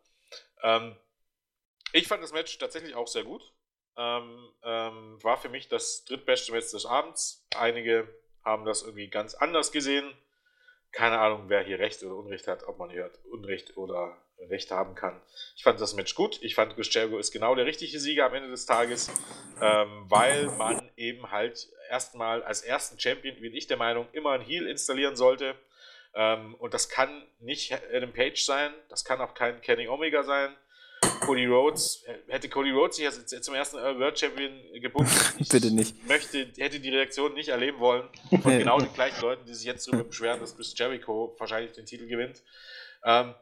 Ähm, 0.63 0.97
ich 1.93 2.09
fand 2.09 2.23
das 2.23 2.33
Match 2.33 2.59
tatsächlich 2.59 2.95
auch 2.95 3.09
sehr 3.09 3.25
gut. 3.25 3.53
Ähm, 3.97 4.49
ähm, 4.65 5.23
war 5.23 5.37
für 5.37 5.49
mich 5.49 5.69
das 5.69 6.05
drittbeste 6.05 6.53
Match 6.53 6.73
des 6.73 6.87
Abends. 6.87 7.47
Einige 7.57 8.09
haben 8.45 8.65
das 8.65 8.83
irgendwie 8.83 9.09
ganz 9.09 9.35
anders 9.35 9.71
gesehen. 9.71 10.13
Keine 10.91 11.19
Ahnung, 11.21 11.49
wer 11.49 11.63
hier 11.63 11.79
Recht 11.79 12.03
oder 12.03 12.17
Unrecht 12.17 12.49
hat, 12.49 12.65
ob 12.65 12.79
man 12.79 12.91
hier 12.91 13.11
Unrecht 13.31 13.77
oder 13.77 14.24
Recht 14.49 14.71
haben 14.71 14.95
kann. 14.95 15.21
Ich 15.57 15.63
fand 15.63 15.81
das 15.81 15.95
Match 15.95 16.15
gut. 16.15 16.39
Ich 16.43 16.55
fand, 16.55 16.75
Chris 16.75 16.93
Jericho 16.93 17.19
ist 17.19 17.33
genau 17.33 17.55
der 17.55 17.67
richtige 17.67 17.99
Sieger 17.99 18.27
am 18.27 18.35
Ende 18.35 18.51
des 18.51 18.67
Tages, 18.67 19.11
ähm, 19.61 20.05
weil 20.09 20.47
man 20.47 20.91
eben 20.97 21.31
halt 21.31 21.69
erstmal 21.89 22.43
als 22.43 22.63
ersten 22.63 22.99
Champion, 22.99 23.41
bin 23.41 23.55
ich 23.55 23.67
der 23.67 23.77
Meinung, 23.77 24.07
immer 24.13 24.33
ein 24.33 24.41
Heal 24.43 24.67
installieren 24.67 25.17
sollte. 25.17 25.55
Ähm, 26.15 26.55
und 26.57 26.75
das 26.75 26.89
kann 26.89 27.27
nicht 27.41 27.73
Adam 27.93 28.13
Page 28.13 28.43
sein, 28.45 28.73
das 28.89 29.05
kann 29.05 29.21
auch 29.21 29.35
kein 29.35 29.61
Kenny 29.63 29.89
Omega 29.89 30.23
sein. 30.23 30.55
Cody 31.21 31.47
Rhodes, 31.47 32.05
hätte 32.29 32.49
Cody 32.49 32.71
Rhodes 32.71 32.97
sich 32.97 33.05
jetzt 33.05 33.45
zum 33.45 33.55
ersten 33.55 33.77
World 33.77 34.19
Champion 34.19 34.53
gebucht, 34.81 35.09
Bitte 35.51 35.71
nicht. 35.71 36.07
möchte, 36.07 36.49
hätte 36.57 36.81
die 36.81 36.91
Reaktion 36.91 37.35
nicht 37.35 37.49
erleben 37.49 37.79
wollen 37.79 38.09
von 38.43 38.43
genau 38.59 38.79
den 38.79 38.93
gleichen 38.93 39.21
Leuten, 39.21 39.45
die 39.47 39.55
sich 39.55 39.67
jetzt 39.67 39.87
darüber 39.87 40.05
beschweren, 40.05 40.41
dass 40.41 40.57
Chris 40.57 40.75
Jericho 40.77 41.35
wahrscheinlich 41.39 41.73
den 41.73 41.87
Titel 41.87 42.07
gewinnt. 42.07 42.43
Ähm, 43.05 43.35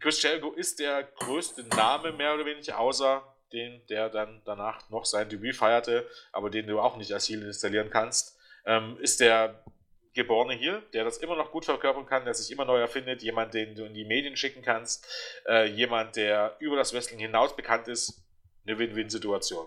Chris 0.00 0.22
Jericho 0.22 0.52
ist 0.52 0.80
der 0.80 1.04
größte 1.04 1.62
Name, 1.76 2.12
mehr 2.12 2.34
oder 2.34 2.46
weniger, 2.46 2.78
außer 2.78 3.22
den, 3.52 3.84
der 3.88 4.08
dann 4.08 4.42
danach 4.44 4.88
noch 4.90 5.04
sein 5.04 5.28
Debüt 5.28 5.56
feierte, 5.56 6.08
aber 6.32 6.50
den 6.50 6.66
du 6.66 6.80
auch 6.80 6.96
nicht 6.96 7.12
als 7.12 7.28
Heal 7.28 7.42
installieren 7.42 7.90
kannst, 7.90 8.38
ähm, 8.64 8.96
ist 9.00 9.20
der 9.20 9.64
geborene 10.14 10.54
Heal, 10.54 10.82
der 10.92 11.04
das 11.04 11.18
immer 11.18 11.36
noch 11.36 11.52
gut 11.52 11.64
verkörpern 11.64 12.06
kann, 12.06 12.24
der 12.24 12.34
sich 12.34 12.50
immer 12.50 12.64
neu 12.64 12.78
erfindet, 12.78 13.22
jemand, 13.22 13.54
den 13.54 13.74
du 13.74 13.84
in 13.84 13.94
die 13.94 14.04
Medien 14.04 14.36
schicken 14.36 14.62
kannst, 14.62 15.06
äh, 15.46 15.66
jemand, 15.66 16.16
der 16.16 16.56
über 16.58 16.76
das 16.76 16.92
Wrestling 16.92 17.20
hinaus 17.20 17.54
bekannt 17.54 17.88
ist, 17.88 18.22
eine 18.66 18.78
Win-Win-Situation. 18.78 19.66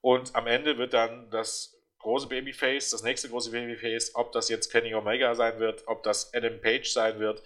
Und 0.00 0.34
am 0.34 0.46
Ende 0.46 0.78
wird 0.78 0.92
dann 0.92 1.30
das 1.30 1.76
große 1.98 2.28
Babyface, 2.28 2.90
das 2.90 3.02
nächste 3.02 3.28
große 3.28 3.50
Babyface, 3.50 4.14
ob 4.14 4.32
das 4.32 4.48
jetzt 4.48 4.70
Kenny 4.70 4.94
Omega 4.94 5.34
sein 5.34 5.58
wird, 5.58 5.84
ob 5.86 6.02
das 6.02 6.32
Adam 6.34 6.60
Page 6.60 6.88
sein 6.88 7.18
wird, 7.18 7.42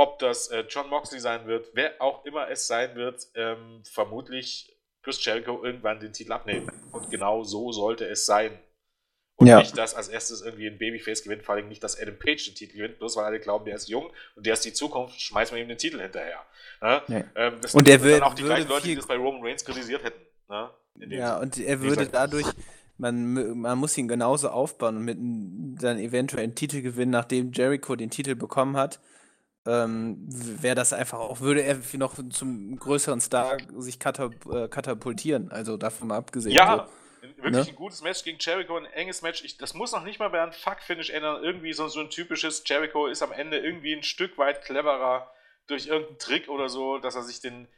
ob 0.00 0.18
das 0.18 0.48
äh, 0.48 0.64
John 0.66 0.88
Moxley 0.88 1.20
sein 1.20 1.46
wird, 1.46 1.72
wer 1.74 2.00
auch 2.00 2.24
immer 2.24 2.48
es 2.48 2.66
sein 2.66 2.94
wird, 2.94 3.28
ähm, 3.34 3.82
vermutlich 3.84 4.74
Chris 5.02 5.22
Jericho 5.22 5.62
irgendwann 5.62 6.00
den 6.00 6.14
Titel 6.14 6.32
abnehmen. 6.32 6.72
Und 6.90 7.10
genau 7.10 7.42
so 7.42 7.70
sollte 7.70 8.06
es 8.06 8.24
sein. 8.24 8.58
Und 9.36 9.48
ja. 9.48 9.58
nicht, 9.58 9.76
dass 9.76 9.94
als 9.94 10.08
erstes 10.08 10.40
irgendwie 10.40 10.68
ein 10.68 10.78
Babyface 10.78 11.22
gewinnt, 11.22 11.42
vor 11.42 11.54
allem 11.54 11.68
nicht, 11.68 11.84
dass 11.84 12.00
Adam 12.00 12.18
Page 12.18 12.46
den 12.46 12.54
Titel 12.54 12.78
gewinnt, 12.78 12.98
bloß 12.98 13.16
weil 13.16 13.26
alle 13.26 13.40
glauben, 13.40 13.66
der 13.66 13.74
ist 13.74 13.90
jung 13.90 14.10
und 14.36 14.46
der 14.46 14.54
ist 14.54 14.64
die 14.64 14.72
Zukunft, 14.72 15.20
schmeißen 15.20 15.54
wir 15.54 15.62
ihm 15.62 15.68
den 15.68 15.76
Titel 15.76 16.00
hinterher. 16.00 16.46
Ne? 16.80 17.02
Nee. 17.08 17.24
Ähm, 17.34 17.58
das 17.60 17.74
und 17.74 17.86
er 17.86 18.02
wird, 18.02 18.22
dann 18.22 18.28
auch 18.30 18.34
die 18.34 18.44
gleichen 18.44 18.70
Leute, 18.70 18.88
die 18.88 18.94
das 18.94 19.06
bei 19.06 19.16
Roman 19.16 19.42
Reigns 19.42 19.66
kritisiert 19.66 20.02
hätten. 20.02 20.20
Ne? 20.48 20.70
Ja, 21.10 21.38
und 21.38 21.58
er 21.58 21.78
würde 21.82 22.06
dadurch, 22.06 22.46
man, 22.96 23.58
man 23.58 23.76
muss 23.76 23.98
ihn 23.98 24.08
genauso 24.08 24.48
aufbauen 24.48 24.96
und 24.96 25.04
mit 25.04 25.18
dann 25.82 25.98
eventuell 25.98 26.44
einen 26.44 26.54
Titel 26.54 26.80
gewinnen, 26.80 27.10
nachdem 27.10 27.52
Jericho 27.52 27.96
den 27.96 28.08
Titel 28.08 28.34
bekommen 28.34 28.78
hat 28.78 28.98
ähm, 29.66 30.16
wäre 30.26 30.74
das 30.74 30.92
einfach 30.92 31.18
auch, 31.18 31.40
würde 31.40 31.62
er 31.62 31.78
noch 31.94 32.14
zum 32.30 32.76
größeren 32.76 33.20
Star 33.20 33.58
sich 33.76 33.96
äh, 33.96 34.68
katapultieren, 34.68 35.50
also 35.50 35.76
davon 35.76 36.08
mal 36.08 36.16
abgesehen. 36.16 36.54
Ja, 36.54 36.88
so. 37.22 37.28
wirklich 37.44 37.66
ne? 37.66 37.72
ein 37.72 37.76
gutes 37.76 38.02
Match 38.02 38.24
gegen 38.24 38.38
Jericho, 38.40 38.76
ein 38.76 38.86
enges 38.86 39.22
Match. 39.22 39.44
Ich, 39.44 39.58
das 39.58 39.74
muss 39.74 39.92
noch 39.92 40.04
nicht 40.04 40.18
mal 40.18 40.28
bei 40.28 40.42
einem 40.42 40.52
Fuck-Finish 40.52 41.10
ändern. 41.10 41.42
Irgendwie 41.44 41.72
so, 41.72 41.88
so 41.88 42.00
ein 42.00 42.10
typisches 42.10 42.62
Jericho 42.66 43.06
ist 43.06 43.22
am 43.22 43.32
Ende 43.32 43.58
irgendwie 43.58 43.92
ein 43.92 44.02
Stück 44.02 44.38
weit 44.38 44.62
cleverer 44.64 45.30
durch 45.66 45.86
irgendeinen 45.86 46.18
Trick 46.18 46.48
oder 46.48 46.68
so, 46.68 46.98
dass 46.98 47.14
er 47.14 47.22
sich 47.22 47.40
den, 47.40 47.68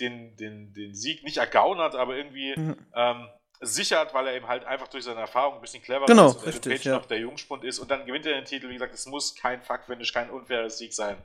den, 0.00 0.36
den, 0.36 0.72
den 0.72 0.94
Sieg 0.94 1.24
nicht 1.24 1.38
ergaunert, 1.38 1.96
aber 1.96 2.16
irgendwie 2.16 2.54
mhm. 2.56 2.76
ähm, 2.94 3.28
sichert, 3.62 4.12
weil 4.12 4.26
er 4.26 4.34
eben 4.34 4.48
halt 4.48 4.64
einfach 4.64 4.88
durch 4.88 5.04
seine 5.04 5.20
Erfahrung 5.20 5.54
ein 5.54 5.60
bisschen 5.60 5.82
cleverer 5.82 6.06
genau, 6.06 6.28
ist 6.28 6.36
und 6.36 6.46
richtig, 6.46 6.72
Page 6.72 6.84
ja. 6.84 6.92
noch 6.96 7.06
der 7.06 7.20
Jungspund 7.20 7.64
ist 7.64 7.78
und 7.78 7.90
dann 7.90 8.04
gewinnt 8.04 8.26
er 8.26 8.34
den 8.34 8.44
Titel. 8.44 8.68
Wie 8.68 8.74
gesagt, 8.74 8.92
es 8.92 9.06
muss 9.06 9.34
kein 9.34 9.62
Fuck-Finish, 9.62 10.12
kein 10.12 10.30
unfairer 10.30 10.68
Sieg 10.68 10.92
sein. 10.92 11.16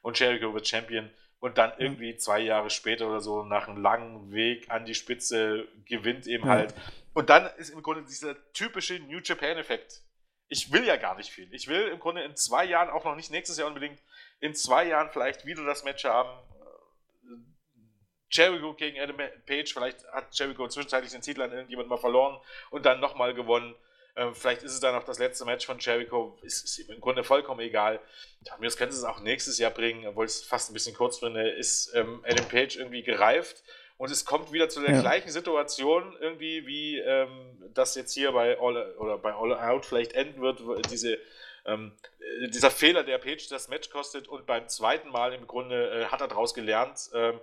Und 0.00 0.18
Jericho 0.18 0.52
wird 0.52 0.66
Champion 0.66 1.10
und 1.38 1.58
dann 1.58 1.72
irgendwie 1.78 2.16
zwei 2.16 2.40
Jahre 2.40 2.70
später 2.70 3.08
oder 3.08 3.20
so 3.20 3.44
nach 3.44 3.68
einem 3.68 3.80
langen 3.80 4.32
Weg 4.32 4.70
an 4.70 4.84
die 4.84 4.94
Spitze 4.94 5.68
gewinnt 5.84 6.26
eben 6.26 6.46
ja. 6.46 6.54
halt. 6.54 6.74
Und 7.14 7.28
dann 7.30 7.46
ist 7.58 7.70
im 7.70 7.82
Grunde 7.82 8.02
dieser 8.04 8.34
typische 8.52 8.98
New 9.00 9.18
Japan-Effekt. 9.22 10.02
ich 10.48 10.72
will 10.72 10.84
ja 10.84 10.96
gar 10.96 11.16
nicht 11.16 11.30
viel. 11.30 11.52
Ich 11.52 11.68
will 11.68 11.88
im 11.88 11.98
Grunde 11.98 12.22
in 12.22 12.36
zwei 12.36 12.64
Jahren, 12.64 12.90
auch 12.90 13.04
noch 13.04 13.16
nicht 13.16 13.30
nächstes 13.30 13.58
Jahr 13.58 13.68
unbedingt, 13.68 14.00
in 14.40 14.54
zwei 14.54 14.86
Jahren 14.86 15.10
vielleicht 15.10 15.46
wieder 15.46 15.64
das 15.64 15.84
Match 15.84 16.04
haben. 16.04 16.30
Jericho 18.32 18.74
gegen 18.74 18.98
Adam 18.98 19.16
Page, 19.46 19.72
vielleicht 19.72 20.04
hat 20.08 20.26
Jericho 20.32 20.66
zwischenzeitlich 20.66 21.12
den 21.12 21.20
Titel 21.20 21.42
an 21.42 21.52
irgendjemand 21.52 21.88
mal 21.88 21.98
verloren 21.98 22.40
und 22.70 22.86
dann 22.86 23.00
nochmal 23.00 23.34
gewonnen. 23.34 23.74
Ähm, 24.16 24.34
vielleicht 24.34 24.62
ist 24.62 24.72
es 24.72 24.80
dann 24.80 24.94
noch 24.94 25.04
das 25.04 25.18
letzte 25.18 25.44
Match 25.44 25.64
von 25.64 25.78
Jericho. 25.78 26.38
Ist, 26.42 26.64
ist 26.64 26.90
im 26.90 27.00
Grunde 27.00 27.24
vollkommen 27.24 27.60
egal. 27.60 28.00
Mir 28.58 28.70
könnte 28.70 28.94
es 28.94 29.04
auch 29.04 29.20
nächstes 29.20 29.58
Jahr 29.58 29.70
bringen, 29.70 30.06
obwohl 30.06 30.26
es 30.26 30.42
fast 30.42 30.70
ein 30.70 30.74
bisschen 30.74 30.94
kurz 30.94 31.18
finde. 31.18 31.50
Ist 31.50 31.94
ähm, 31.94 32.24
Adam 32.26 32.46
Page 32.48 32.76
irgendwie 32.76 33.02
gereift 33.02 33.62
und 34.02 34.10
es 34.10 34.24
kommt 34.24 34.52
wieder 34.52 34.68
zu 34.68 34.80
der 34.80 34.96
ja. 34.96 35.00
gleichen 35.00 35.30
Situation 35.30 36.16
irgendwie, 36.20 36.66
wie 36.66 36.98
ähm, 36.98 37.62
das 37.72 37.94
jetzt 37.94 38.12
hier 38.12 38.32
bei 38.32 38.58
All, 38.58 38.96
oder 38.96 39.16
bei 39.16 39.32
All 39.32 39.54
Out 39.54 39.86
vielleicht 39.86 40.14
enden 40.14 40.40
wird. 40.42 40.60
Diese, 40.90 41.18
ähm, 41.66 41.92
dieser 42.48 42.70
Fehler, 42.70 43.04
der 43.04 43.18
Page 43.18 43.48
das 43.48 43.68
Match 43.68 43.90
kostet 43.90 44.26
und 44.26 44.44
beim 44.44 44.68
zweiten 44.68 45.08
Mal 45.08 45.32
im 45.32 45.46
Grunde 45.46 45.90
äh, 45.90 46.04
hat 46.06 46.20
er 46.20 46.28
daraus 46.28 46.52
gelernt. 46.52 47.10
Ähm, 47.14 47.38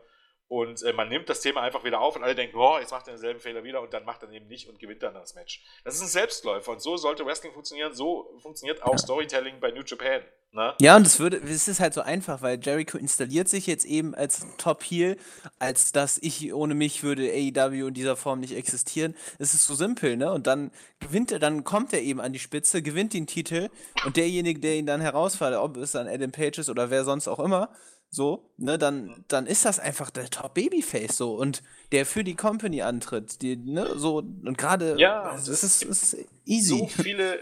und 0.50 0.82
äh, 0.82 0.94
man 0.94 1.08
nimmt 1.10 1.30
das 1.30 1.42
Thema 1.42 1.62
einfach 1.62 1.84
wieder 1.84 2.02
auf 2.02 2.16
und 2.16 2.24
alle 2.24 2.34
denken, 2.34 2.58
oh, 2.58 2.80
jetzt 2.80 2.92
macht 2.92 3.08
er 3.08 3.14
denselben 3.14 3.40
Fehler 3.40 3.64
wieder 3.64 3.82
und 3.82 3.94
dann 3.94 4.04
macht 4.04 4.24
er 4.24 4.32
eben 4.32 4.48
nicht 4.48 4.68
und 4.68 4.80
gewinnt 4.80 5.04
dann 5.04 5.14
das 5.14 5.36
Match. 5.36 5.64
Das 5.84 5.96
ist 5.96 6.02
ein 6.02 6.08
Selbstläufer 6.08 6.72
und 6.72 6.82
so 6.82 6.98
sollte 6.98 7.24
Wrestling 7.24 7.54
funktionieren. 7.54 7.94
So 7.94 8.36
funktioniert 8.42 8.82
auch 8.82 8.94
ja. 8.94 8.98
Storytelling 8.98 9.60
bei 9.60 9.70
New 9.70 9.84
Japan. 9.84 10.22
Ne? 10.52 10.74
Ja, 10.82 10.96
und 10.96 11.06
es 11.06 11.20
würde, 11.20 11.38
es 11.38 11.68
ist 11.68 11.80
halt 11.80 11.94
so 11.94 12.02
einfach, 12.02 12.42
weil 12.42 12.60
Jericho 12.60 12.98
installiert 12.98 13.48
sich 13.48 13.68
jetzt 13.68 13.86
eben 13.86 14.16
als 14.16 14.48
Top 14.58 14.82
Heel, 14.82 15.18
als 15.60 15.92
dass 15.92 16.18
ich 16.18 16.52
ohne 16.52 16.74
mich 16.74 17.04
würde 17.04 17.30
AEW 17.30 17.90
in 17.90 17.94
dieser 17.94 18.16
Form 18.16 18.40
nicht 18.40 18.56
existieren. 18.56 19.16
Es 19.38 19.54
ist 19.54 19.68
so 19.68 19.76
simpel, 19.76 20.18
ne? 20.18 20.32
Und 20.34 20.48
dann 20.48 20.72
gewinnt 21.00 21.32
er, 21.32 21.38
dann 21.38 21.64
kommt 21.64 21.94
er 21.94 22.02
eben 22.02 22.20
an 22.20 22.34
die 22.34 22.40
Spitze, 22.40 22.82
gewinnt 22.82 23.14
den 23.14 23.28
Titel 23.28 23.70
und 24.04 24.18
derjenige, 24.18 24.60
der 24.60 24.78
ihn 24.78 24.88
dann 24.88 25.02
herausfordert, 25.02 25.62
ob 25.62 25.78
es 25.78 25.92
dann 25.92 26.08
Adam 26.08 26.32
Page 26.32 26.58
ist 26.58 26.72
oder 26.72 26.90
wer 26.90 27.04
sonst 27.04 27.28
auch 27.28 27.40
immer, 27.40 27.70
so, 28.10 28.52
ne, 28.58 28.78
dann, 28.78 29.24
dann 29.28 29.46
ist 29.46 29.66
das 29.66 29.80
einfach 29.80 30.10
der 30.10 30.30
Top 30.30 30.56
Babyface 30.56 31.16
so 31.16 31.36
und 31.36 31.62
der 31.92 32.06
für 32.06 32.24
die 32.24 32.36
Company 32.36 32.82
antritt, 32.82 33.42
die, 33.42 33.56
ne, 33.56 33.98
so 33.98 34.18
und 34.18 34.58
gerade 34.58 34.96
ja, 34.98 35.36
es 35.36 35.48
ist, 35.48 35.84
ist 35.84 36.18
easy. 36.46 36.80
So 36.80 36.88
viele 36.88 37.40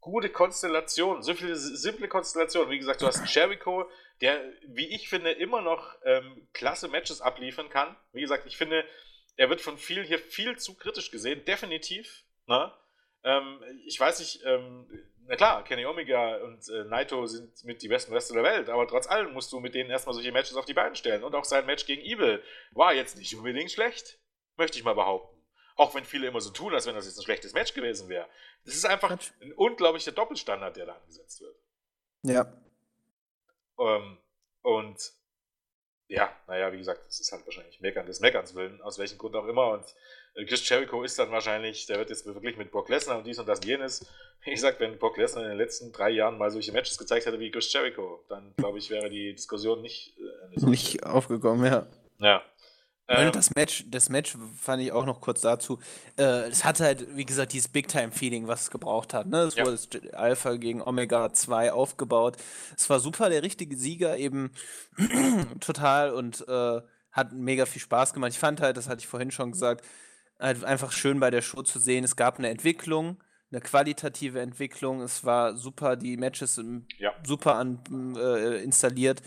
gute 0.00 0.28
Konstellationen, 0.28 1.22
so 1.22 1.34
viele 1.34 1.56
simple 1.56 2.08
Konstellationen. 2.08 2.70
Wie 2.70 2.78
gesagt, 2.78 3.00
du 3.00 3.06
hast 3.06 3.34
Jericho, 3.34 3.88
der, 4.20 4.38
wie 4.68 4.94
ich 4.94 5.08
finde, 5.08 5.32
immer 5.32 5.62
noch 5.62 5.96
ähm, 6.04 6.46
klasse 6.52 6.88
Matches 6.88 7.20
abliefern 7.20 7.70
kann. 7.70 7.96
Wie 8.12 8.20
gesagt, 8.20 8.46
ich 8.46 8.56
finde, 8.56 8.84
er 9.36 9.48
wird 9.48 9.62
von 9.62 9.78
vielen 9.78 10.06
hier 10.06 10.18
viel 10.18 10.58
zu 10.58 10.74
kritisch 10.74 11.10
gesehen, 11.10 11.44
definitiv. 11.46 12.24
Ne? 12.46 12.70
Ähm, 13.24 13.60
ich 13.86 13.98
weiß 13.98 14.20
nicht, 14.20 14.42
ähm, 14.44 14.86
na 15.26 15.36
klar, 15.36 15.64
Kenny 15.64 15.86
Omega 15.86 16.36
und 16.36 16.68
äh, 16.68 16.84
Naito 16.84 17.26
sind 17.26 17.64
mit 17.64 17.82
die 17.82 17.88
besten 17.88 18.12
Wrestler 18.12 18.42
der 18.42 18.52
Welt, 18.52 18.68
aber 18.68 18.86
trotz 18.86 19.06
allem 19.06 19.32
musst 19.32 19.52
du 19.52 19.60
mit 19.60 19.74
denen 19.74 19.90
erstmal 19.90 20.14
solche 20.14 20.32
Matches 20.32 20.56
auf 20.56 20.64
die 20.64 20.74
Beine 20.74 20.96
stellen. 20.96 21.24
Und 21.24 21.34
auch 21.34 21.44
sein 21.44 21.66
Match 21.66 21.86
gegen 21.86 22.02
Evil 22.02 22.42
war 22.72 22.92
jetzt 22.92 23.16
nicht 23.16 23.34
unbedingt 23.34 23.70
schlecht, 23.70 24.18
möchte 24.56 24.78
ich 24.78 24.84
mal 24.84 24.94
behaupten. 24.94 25.34
Auch 25.76 25.94
wenn 25.94 26.04
viele 26.04 26.28
immer 26.28 26.40
so 26.40 26.50
tun, 26.50 26.74
als 26.74 26.86
wenn 26.86 26.94
das 26.94 27.06
jetzt 27.06 27.18
ein 27.18 27.24
schlechtes 27.24 27.52
Match 27.52 27.74
gewesen 27.74 28.08
wäre. 28.08 28.28
Das 28.64 28.74
ist 28.74 28.84
einfach 28.84 29.10
ein 29.10 29.52
unglaublicher 29.54 30.12
Doppelstandard, 30.12 30.76
der 30.76 30.86
da 30.86 30.94
angesetzt 30.94 31.40
wird. 31.40 31.56
Ja. 32.22 32.52
Ähm, 33.78 34.18
und 34.62 35.12
ja, 36.08 36.30
naja, 36.46 36.72
wie 36.72 36.78
gesagt, 36.78 37.06
das 37.06 37.20
ist 37.20 37.32
halt 37.32 37.46
wahrscheinlich 37.46 37.80
Meckern 37.80 38.06
des 38.06 38.20
Meckerns 38.20 38.54
willen, 38.54 38.80
aus 38.82 38.98
welchem 38.98 39.18
Grund 39.18 39.34
auch 39.36 39.46
immer. 39.46 39.70
Und 39.70 39.84
äh, 40.34 40.44
Chris 40.44 40.68
Jericho 40.68 41.02
ist 41.02 41.18
dann 41.18 41.30
wahrscheinlich, 41.30 41.86
der 41.86 41.98
wird 41.98 42.10
jetzt 42.10 42.26
wirklich 42.26 42.56
mit 42.56 42.70
Brock 42.70 42.88
Lesnar 42.88 43.18
und 43.18 43.26
dies 43.26 43.38
und 43.38 43.48
das 43.48 43.60
und 43.60 43.66
jenes. 43.66 44.06
Wie 44.44 44.50
gesagt, 44.50 44.80
wenn 44.80 44.98
Brock 44.98 45.16
Lesnar 45.16 45.44
in 45.44 45.50
den 45.50 45.58
letzten 45.58 45.92
drei 45.92 46.10
Jahren 46.10 46.36
mal 46.36 46.50
solche 46.50 46.72
Matches 46.72 46.98
gezeigt 46.98 47.24
hätte 47.24 47.40
wie 47.40 47.50
Chris 47.50 47.72
Jericho, 47.72 48.22
dann 48.28 48.52
glaube 48.56 48.78
ich, 48.78 48.90
wäre 48.90 49.08
die 49.08 49.32
Diskussion 49.32 49.80
nicht, 49.80 50.14
äh, 50.18 50.66
nicht 50.66 51.02
aufgekommen, 51.04 51.64
ja. 51.64 51.86
Ja. 52.18 52.42
Ähm, 53.06 53.32
das 53.32 53.54
Match, 53.54 53.84
das 53.88 54.08
Match 54.08 54.36
fand 54.58 54.82
ich 54.82 54.92
auch 54.92 55.04
noch 55.04 55.20
kurz 55.20 55.42
dazu. 55.42 55.78
Äh, 56.16 56.48
es 56.48 56.64
hatte 56.64 56.84
halt, 56.84 57.16
wie 57.16 57.26
gesagt, 57.26 57.52
dieses 57.52 57.68
Big-Time-Feeling, 57.68 58.46
was 58.46 58.62
es 58.62 58.70
gebraucht 58.70 59.12
hat. 59.12 59.26
Ne? 59.26 59.40
Es 59.42 59.56
ja. 59.56 59.64
wurde 59.66 59.78
Alpha 60.14 60.56
gegen 60.56 60.80
Omega 60.80 61.32
2 61.32 61.72
aufgebaut. 61.72 62.36
Es 62.76 62.88
war 62.88 63.00
super, 63.00 63.28
der 63.28 63.42
richtige 63.42 63.76
Sieger 63.76 64.16
eben 64.16 64.52
total 65.60 66.12
und 66.12 66.46
äh, 66.48 66.80
hat 67.12 67.32
mega 67.32 67.66
viel 67.66 67.82
Spaß 67.82 68.14
gemacht. 68.14 68.32
Ich 68.32 68.38
fand 68.38 68.60
halt, 68.60 68.76
das 68.76 68.88
hatte 68.88 69.00
ich 69.00 69.06
vorhin 69.06 69.30
schon 69.30 69.52
gesagt, 69.52 69.84
halt 70.40 70.64
einfach 70.64 70.90
schön 70.90 71.20
bei 71.20 71.30
der 71.30 71.42
Show 71.42 71.62
zu 71.62 71.78
sehen. 71.78 72.04
Es 72.04 72.16
gab 72.16 72.38
eine 72.38 72.48
Entwicklung, 72.48 73.22
eine 73.52 73.60
qualitative 73.60 74.40
Entwicklung. 74.40 75.02
Es 75.02 75.24
war 75.24 75.56
super, 75.56 75.96
die 75.96 76.16
Matches 76.16 76.60
ja. 76.98 77.12
super 77.22 77.56
an, 77.56 78.16
äh, 78.16 78.62
installiert. 78.62 79.20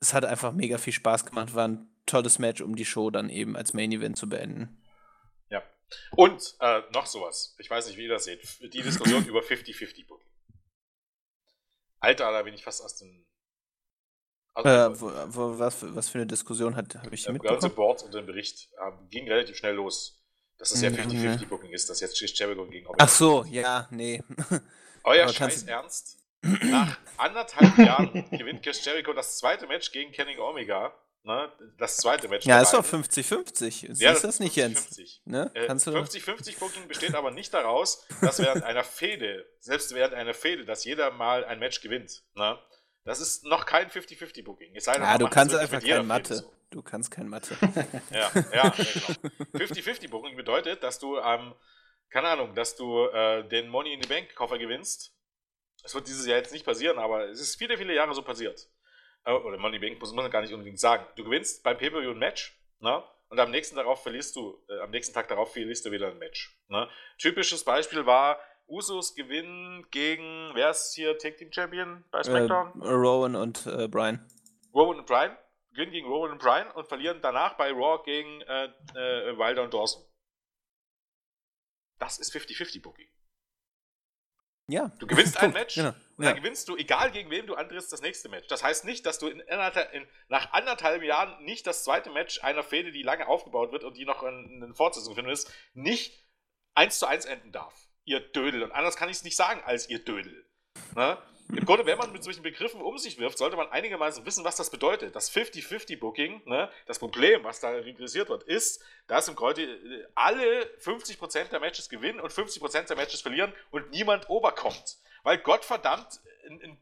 Es 0.00 0.12
hat 0.12 0.24
einfach 0.24 0.52
mega 0.52 0.76
viel 0.78 0.92
Spaß 0.92 1.24
gemacht. 1.24 1.54
War 1.54 1.68
ein 1.68 1.91
tolles 2.06 2.38
Match, 2.38 2.60
um 2.60 2.76
die 2.76 2.84
Show 2.84 3.10
dann 3.10 3.28
eben 3.28 3.56
als 3.56 3.74
Main 3.74 3.92
Event 3.92 4.16
zu 4.16 4.28
beenden. 4.28 4.82
Ja. 5.48 5.62
Und 6.10 6.56
äh, 6.60 6.82
noch 6.92 7.06
sowas. 7.06 7.54
Ich 7.58 7.70
weiß 7.70 7.86
nicht, 7.86 7.96
wie 7.96 8.04
ihr 8.04 8.10
das 8.10 8.24
seht. 8.24 8.42
Die 8.60 8.82
Diskussion 8.82 9.24
über 9.26 9.40
50-50 9.40 10.06
Booking. 10.06 10.28
Alter, 12.00 12.32
da 12.32 12.42
bin 12.42 12.54
ich 12.54 12.64
fast 12.64 12.82
aus 12.82 12.96
dem. 12.98 13.26
Aus 14.54 14.64
äh, 14.64 15.00
wo, 15.00 15.06
wo, 15.28 15.58
was, 15.58 15.94
was 15.94 16.08
für 16.08 16.18
eine 16.18 16.26
Diskussion 16.26 16.76
hat 16.76 16.94
habe 16.96 17.14
ich 17.14 17.26
äh, 17.26 17.32
mitbekommen? 17.32 17.62
Im 17.62 17.74
Board 17.74 18.02
und 18.02 18.14
im 18.14 18.26
Bericht 18.26 18.68
äh, 18.76 18.90
ging 19.08 19.26
relativ 19.28 19.56
schnell 19.56 19.74
los, 19.74 20.22
dass 20.58 20.72
es 20.72 20.82
ja 20.82 20.90
50-50 20.90 21.46
Booking 21.46 21.72
ist, 21.72 21.88
dass 21.88 22.00
jetzt 22.00 22.20
Jericho 22.20 22.66
gegen 22.66 22.86
Ach 22.98 23.08
so, 23.08 23.44
ja, 23.44 23.88
nee. 23.90 24.22
Euer 25.04 25.28
Scheiß 25.28 25.62
Ernst? 25.64 26.18
Nach 26.42 26.98
anderthalb 27.18 27.78
Jahren 27.78 28.28
gewinnt 28.30 28.62
Chris 28.64 28.84
Jericho 28.84 29.12
das 29.12 29.38
zweite 29.38 29.66
Match 29.68 29.92
gegen 29.92 30.10
Kenny 30.12 30.36
Omega 30.38 30.92
Ne? 31.24 31.52
Das 31.78 31.98
zweite 31.98 32.26
Match. 32.28 32.46
Ja, 32.46 32.60
ist 32.60 32.72
doch 32.72 32.84
50-50. 32.84 33.54
Siehst 33.70 34.00
ja, 34.00 34.12
das, 34.12 34.22
das 34.22 34.40
nicht, 34.40 34.56
Jens? 34.56 34.80
50. 34.80 35.22
Ne? 35.24 35.50
Äh, 35.54 35.68
50-50 35.68 36.58
Booking 36.58 36.88
besteht 36.88 37.14
aber 37.14 37.30
nicht 37.30 37.54
daraus, 37.54 38.04
dass 38.20 38.40
während 38.40 38.62
einer 38.64 38.82
Fehde, 38.82 39.46
selbst 39.60 39.94
während 39.94 40.14
einer 40.14 40.34
Fehde, 40.34 40.64
dass 40.64 40.84
jeder 40.84 41.12
mal 41.12 41.44
ein 41.44 41.60
Match 41.60 41.80
gewinnt. 41.80 42.24
Ne? 42.34 42.58
Das 43.04 43.20
ist 43.20 43.44
noch 43.44 43.66
kein 43.66 43.88
50-50 43.88 44.44
Booking. 44.44 44.74
Es 44.74 44.84
sei 44.84 44.94
denn, 44.94 45.02
ja, 45.02 45.16
du 45.16 45.28
kannst 45.28 45.54
einfach 45.54 45.80
kein 45.80 46.06
Mathe. 46.06 46.36
So. 46.36 46.52
Du 46.70 46.82
kannst 46.82 47.10
kein 47.10 47.28
Mathe. 47.28 47.56
ja, 48.10 48.30
ja, 48.52 48.68
genau. 48.76 49.64
50-50 49.64 50.08
Booking 50.08 50.36
bedeutet, 50.36 50.82
dass 50.82 50.98
du, 50.98 51.18
ähm, 51.18 51.54
keine 52.10 52.28
Ahnung, 52.28 52.54
dass 52.54 52.74
du 52.74 53.06
äh, 53.06 53.46
den 53.48 53.68
Money 53.68 53.92
in 53.92 54.02
the 54.02 54.08
Bank 54.08 54.34
Koffer 54.34 54.58
gewinnst. 54.58 55.14
Das 55.82 55.94
wird 55.94 56.08
dieses 56.08 56.26
Jahr 56.26 56.38
jetzt 56.38 56.52
nicht 56.52 56.64
passieren, 56.64 56.98
aber 56.98 57.28
es 57.28 57.40
ist 57.40 57.56
viele, 57.56 57.76
viele 57.76 57.94
Jahre 57.94 58.14
so 58.14 58.22
passiert. 58.22 58.68
Äh, 59.24 59.32
oder 59.32 59.58
Money 59.58 59.78
Bank 59.78 60.00
muss 60.00 60.12
man 60.12 60.30
gar 60.30 60.40
nicht 60.40 60.52
unbedingt 60.52 60.80
sagen. 60.80 61.06
Du 61.16 61.24
gewinnst 61.24 61.62
beim 61.62 61.76
Pay-Per-View 61.76 62.10
ein 62.10 62.18
Match, 62.18 62.58
ne? 62.80 63.02
Und 63.32 63.40
am 63.40 63.50
nächsten 63.50 63.76
darauf 63.76 64.02
verlierst 64.02 64.36
du, 64.36 64.62
äh, 64.68 64.80
am 64.80 64.90
nächsten 64.90 65.14
Tag 65.14 65.28
darauf 65.28 65.54
verlierst 65.54 65.86
du 65.86 65.90
wieder 65.90 66.08
ein 66.08 66.18
Match. 66.18 66.54
Ne? 66.68 66.86
Typisches 67.16 67.64
Beispiel 67.64 68.04
war, 68.04 68.38
Usos 68.68 69.14
gewinnen 69.14 69.86
gegen, 69.90 70.50
wer 70.52 70.68
ist 70.68 70.94
hier 70.94 71.16
Tag 71.16 71.38
Team 71.38 71.50
Champion 71.50 72.04
bei 72.10 72.20
äh, 72.20 72.24
SmackDown? 72.24 72.82
Äh, 72.82 72.88
Rowan 72.88 73.34
und 73.34 73.66
äh, 73.66 73.88
Brian. 73.88 74.28
Rowan 74.74 74.98
und 74.98 75.06
Brian 75.06 75.34
gewinnen 75.70 75.92
gegen 75.92 76.06
Rowan 76.08 76.32
und 76.32 76.42
Brian 76.42 76.70
und 76.72 76.86
verlieren 76.86 77.20
danach 77.22 77.56
bei 77.56 77.70
Raw 77.70 78.02
gegen 78.04 78.42
äh, 78.42 78.68
Wilder 78.94 79.62
und 79.62 79.72
Dawson. 79.72 80.04
Das 81.98 82.18
ist 82.18 82.34
50-50 82.36 82.82
Booking. 82.82 83.08
Ja. 84.72 84.90
Du 84.98 85.06
gewinnst 85.06 85.36
ein 85.42 85.52
Match 85.52 85.74
genau. 85.74 85.92
und 86.16 86.24
dann 86.24 86.34
gewinnst 86.34 86.66
du, 86.66 86.76
egal 86.76 87.10
gegen 87.10 87.30
wem 87.30 87.46
du 87.46 87.54
antrittst, 87.54 87.92
das 87.92 88.00
nächste 88.00 88.30
Match. 88.30 88.48
Das 88.48 88.64
heißt 88.64 88.86
nicht, 88.86 89.04
dass 89.04 89.18
du 89.18 89.28
in, 89.28 89.40
in, 89.40 90.06
nach 90.28 90.52
anderthalb 90.52 91.02
Jahren 91.02 91.44
nicht 91.44 91.66
das 91.66 91.84
zweite 91.84 92.10
Match 92.10 92.42
einer 92.42 92.62
Fehde, 92.62 92.90
die 92.90 93.02
lange 93.02 93.28
aufgebaut 93.28 93.70
wird 93.70 93.84
und 93.84 93.98
die 93.98 94.06
noch 94.06 94.22
in, 94.22 94.62
in 94.62 94.74
Fortsetzung 94.74 95.14
findest, 95.14 95.52
nicht 95.74 96.26
eins 96.74 96.98
zu 96.98 97.06
eins 97.06 97.26
enden 97.26 97.52
darf. 97.52 97.74
Ihr 98.04 98.20
Dödel. 98.20 98.62
Und 98.62 98.72
anders 98.72 98.96
kann 98.96 99.10
ich 99.10 99.18
es 99.18 99.24
nicht 99.24 99.36
sagen 99.36 99.62
als 99.64 99.90
ihr 99.90 100.02
Dödel. 100.02 100.46
Ne? 100.96 101.18
Im 101.54 101.66
Grunde, 101.66 101.84
wenn 101.84 101.98
man 101.98 102.12
mit 102.12 102.24
solchen 102.24 102.42
Begriffen 102.42 102.80
um 102.80 102.96
sich 102.96 103.18
wirft, 103.18 103.36
sollte 103.36 103.56
man 103.56 103.70
einigermaßen 103.70 104.24
wissen, 104.24 104.42
was 104.42 104.56
das 104.56 104.70
bedeutet. 104.70 105.14
Das 105.14 105.30
50-50-Booking, 105.30 106.42
ne, 106.46 106.70
das 106.86 106.98
Problem, 106.98 107.44
was 107.44 107.60
da 107.60 107.68
regressiert 107.68 108.30
wird, 108.30 108.42
ist, 108.44 108.82
dass 109.06 109.28
im 109.28 109.34
Grunde 109.34 109.62
äh, 109.62 110.06
alle 110.14 110.64
50% 110.80 111.50
der 111.50 111.60
Matches 111.60 111.90
gewinnen 111.90 112.20
und 112.20 112.32
50% 112.32 112.88
der 112.88 112.96
Matches 112.96 113.20
verlieren 113.20 113.52
und 113.70 113.90
niemand 113.90 114.30
oberkommt. 114.30 114.96
Weil 115.24 115.38
Gottverdammt 115.38 116.20
ein, 116.48 116.62
ein, 116.62 116.78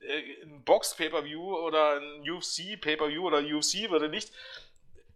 äh, 0.00 0.42
ein 0.42 0.64
Box-Pay-Per-View 0.64 1.56
oder 1.56 1.98
ein 2.00 2.30
UFC-Pay-Per-View 2.30 3.26
oder 3.26 3.38
UFC 3.38 3.90
würde 3.90 4.10
nicht 4.10 4.32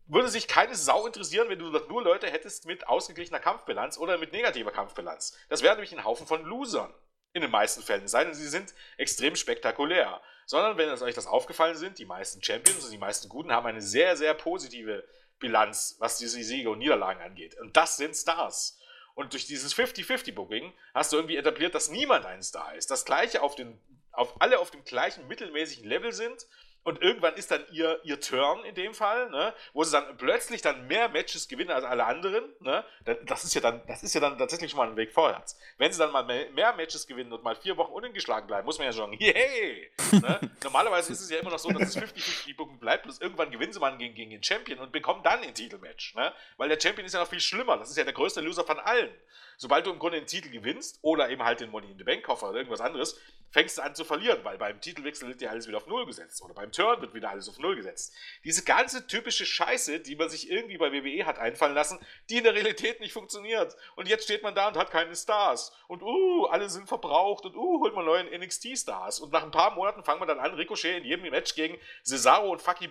würde 0.06 0.28
sich 0.28 0.48
keine 0.48 0.74
Sau 0.74 1.06
interessieren, 1.06 1.48
wenn 1.48 1.58
du 1.58 1.70
nur 1.70 2.02
Leute 2.02 2.30
hättest 2.30 2.66
mit 2.66 2.86
ausgeglichener 2.86 3.38
Kampfbilanz 3.40 3.96
oder 3.96 4.18
mit 4.18 4.32
negativer 4.32 4.70
Kampfbilanz. 4.70 5.34
Das 5.48 5.62
wäre 5.62 5.74
nämlich 5.74 5.96
ein 5.96 6.04
Haufen 6.04 6.26
von 6.26 6.44
Losern 6.44 6.92
in 7.34 7.42
den 7.42 7.50
meisten 7.50 7.82
Fällen 7.82 8.08
sein, 8.08 8.28
denn 8.28 8.34
sie 8.34 8.48
sind 8.48 8.72
extrem 8.96 9.36
spektakulär. 9.36 10.20
Sondern 10.46 10.78
wenn 10.78 10.88
es 10.88 11.02
euch 11.02 11.14
das 11.14 11.26
aufgefallen 11.26 11.76
sind, 11.76 11.98
die 11.98 12.04
meisten 12.04 12.42
Champions 12.42 12.84
und 12.84 12.90
die 12.90 12.98
meisten 12.98 13.28
Guten 13.28 13.52
haben 13.52 13.66
eine 13.66 13.82
sehr, 13.82 14.16
sehr 14.16 14.34
positive 14.34 15.04
Bilanz, 15.38 15.96
was 15.98 16.18
diese 16.18 16.42
Siege 16.42 16.70
und 16.70 16.78
Niederlagen 16.78 17.20
angeht. 17.20 17.58
Und 17.58 17.76
das 17.76 17.96
sind 17.96 18.14
Stars. 18.14 18.78
Und 19.14 19.32
durch 19.32 19.46
dieses 19.46 19.74
50-50-Booking 19.76 20.72
hast 20.92 21.12
du 21.12 21.16
irgendwie 21.16 21.36
etabliert, 21.36 21.74
dass 21.74 21.88
niemand 21.88 22.24
ein 22.24 22.42
Star 22.42 22.74
ist. 22.74 22.90
Das 22.90 23.04
gleiche 23.04 23.42
auf 23.42 23.54
den, 23.54 23.80
auf 24.12 24.40
alle 24.40 24.58
auf 24.58 24.70
dem 24.70 24.84
gleichen 24.84 25.26
mittelmäßigen 25.26 25.84
Level 25.88 26.12
sind 26.12 26.46
und 26.84 27.02
irgendwann 27.02 27.34
ist 27.34 27.50
dann 27.50 27.64
ihr, 27.72 27.98
ihr 28.04 28.20
Turn 28.20 28.64
in 28.64 28.74
dem 28.74 28.94
Fall, 28.94 29.30
ne, 29.30 29.54
wo 29.72 29.82
sie 29.84 29.92
dann 29.92 30.16
plötzlich 30.16 30.62
dann 30.62 30.86
mehr 30.86 31.08
Matches 31.08 31.48
gewinnen 31.48 31.70
als 31.70 31.84
alle 31.84 32.04
anderen. 32.04 32.44
Ne, 32.60 32.84
das, 33.26 33.44
ist 33.44 33.54
ja 33.54 33.60
dann, 33.60 33.82
das 33.86 34.02
ist 34.02 34.14
ja 34.14 34.20
dann 34.20 34.38
tatsächlich 34.38 34.70
schon 34.70 34.78
mal 34.78 34.88
ein 34.88 34.96
Weg 34.96 35.12
vorwärts. 35.12 35.58
Wenn 35.78 35.92
sie 35.92 35.98
dann 35.98 36.12
mal 36.12 36.24
mehr 36.24 36.74
Matches 36.74 37.06
gewinnen 37.06 37.32
und 37.32 37.42
mal 37.42 37.56
vier 37.56 37.76
Wochen 37.76 37.92
ungeschlagen 37.92 38.46
bleiben, 38.46 38.66
muss 38.66 38.78
man 38.78 38.86
ja 38.86 38.92
sagen, 38.92 39.14
yay! 39.14 39.90
Ne? 40.12 40.40
Normalerweise 40.62 41.12
ist 41.12 41.22
es 41.22 41.30
ja 41.30 41.38
immer 41.38 41.50
noch 41.50 41.58
so, 41.58 41.70
dass 41.70 41.96
es 41.96 41.96
50-50 41.96 42.78
bleibt, 42.78 43.04
bloß 43.04 43.20
irgendwann 43.20 43.50
gewinnen 43.50 43.72
sie 43.72 43.80
mal 43.80 43.96
gegen, 43.96 44.14
gegen 44.14 44.30
den 44.30 44.42
Champion 44.42 44.78
und 44.78 44.92
bekommen 44.92 45.22
dann 45.22 45.40
ein 45.40 45.54
Titelmatch. 45.54 46.14
Ne? 46.14 46.32
Weil 46.58 46.68
der 46.68 46.80
Champion 46.80 47.06
ist 47.06 47.14
ja 47.14 47.20
noch 47.20 47.28
viel 47.28 47.40
schlimmer. 47.40 47.78
Das 47.78 47.90
ist 47.90 47.96
ja 47.96 48.04
der 48.04 48.12
größte 48.12 48.40
Loser 48.40 48.64
von 48.64 48.78
allen. 48.78 49.10
Sobald 49.56 49.86
du 49.86 49.90
im 49.90 49.98
Grunde 49.98 50.18
den 50.18 50.26
Titel 50.26 50.50
gewinnst 50.50 50.98
oder 51.02 51.30
eben 51.30 51.42
halt 51.42 51.60
den 51.60 51.70
Money 51.70 51.90
in 51.90 51.98
the 51.98 52.04
Bank 52.04 52.24
Koffer 52.24 52.50
oder 52.50 52.58
irgendwas 52.58 52.80
anderes, 52.80 53.18
fängst 53.54 53.78
du 53.78 53.82
an 53.82 53.94
zu 53.94 54.04
verlieren, 54.04 54.40
weil 54.42 54.58
beim 54.58 54.80
Titelwechsel 54.80 55.28
wird 55.28 55.40
dir 55.40 55.48
alles 55.48 55.68
wieder 55.68 55.76
auf 55.76 55.86
Null 55.86 56.06
gesetzt 56.06 56.42
oder 56.42 56.54
beim 56.54 56.72
Turn 56.72 57.00
wird 57.00 57.14
wieder 57.14 57.30
alles 57.30 57.48
auf 57.48 57.60
Null 57.60 57.76
gesetzt. 57.76 58.12
Diese 58.42 58.64
ganze 58.64 59.06
typische 59.06 59.46
Scheiße, 59.46 60.00
die 60.00 60.16
man 60.16 60.28
sich 60.28 60.50
irgendwie 60.50 60.76
bei 60.76 60.92
WWE 60.92 61.24
hat 61.24 61.38
einfallen 61.38 61.74
lassen, 61.74 62.00
die 62.28 62.38
in 62.38 62.44
der 62.44 62.54
Realität 62.54 62.98
nicht 62.98 63.12
funktioniert. 63.12 63.76
Und 63.94 64.08
jetzt 64.08 64.24
steht 64.24 64.42
man 64.42 64.56
da 64.56 64.66
und 64.66 64.76
hat 64.76 64.90
keine 64.90 65.14
Stars. 65.14 65.72
Und 65.86 66.02
uh, 66.02 66.46
alle 66.46 66.68
sind 66.68 66.88
verbraucht 66.88 67.44
und 67.44 67.54
uh, 67.54 67.80
holt 67.80 67.94
man 67.94 68.04
neue 68.04 68.24
NXT-Stars. 68.36 69.20
Und 69.20 69.32
nach 69.32 69.44
ein 69.44 69.52
paar 69.52 69.72
Monaten 69.76 70.02
fangen 70.02 70.20
wir 70.20 70.26
dann 70.26 70.40
an, 70.40 70.54
Ricochet 70.54 70.98
in 70.98 71.04
jedem 71.04 71.30
Match 71.30 71.54
gegen 71.54 71.78
Cesaro 72.02 72.50
und 72.50 72.60
Fucky. 72.60 72.90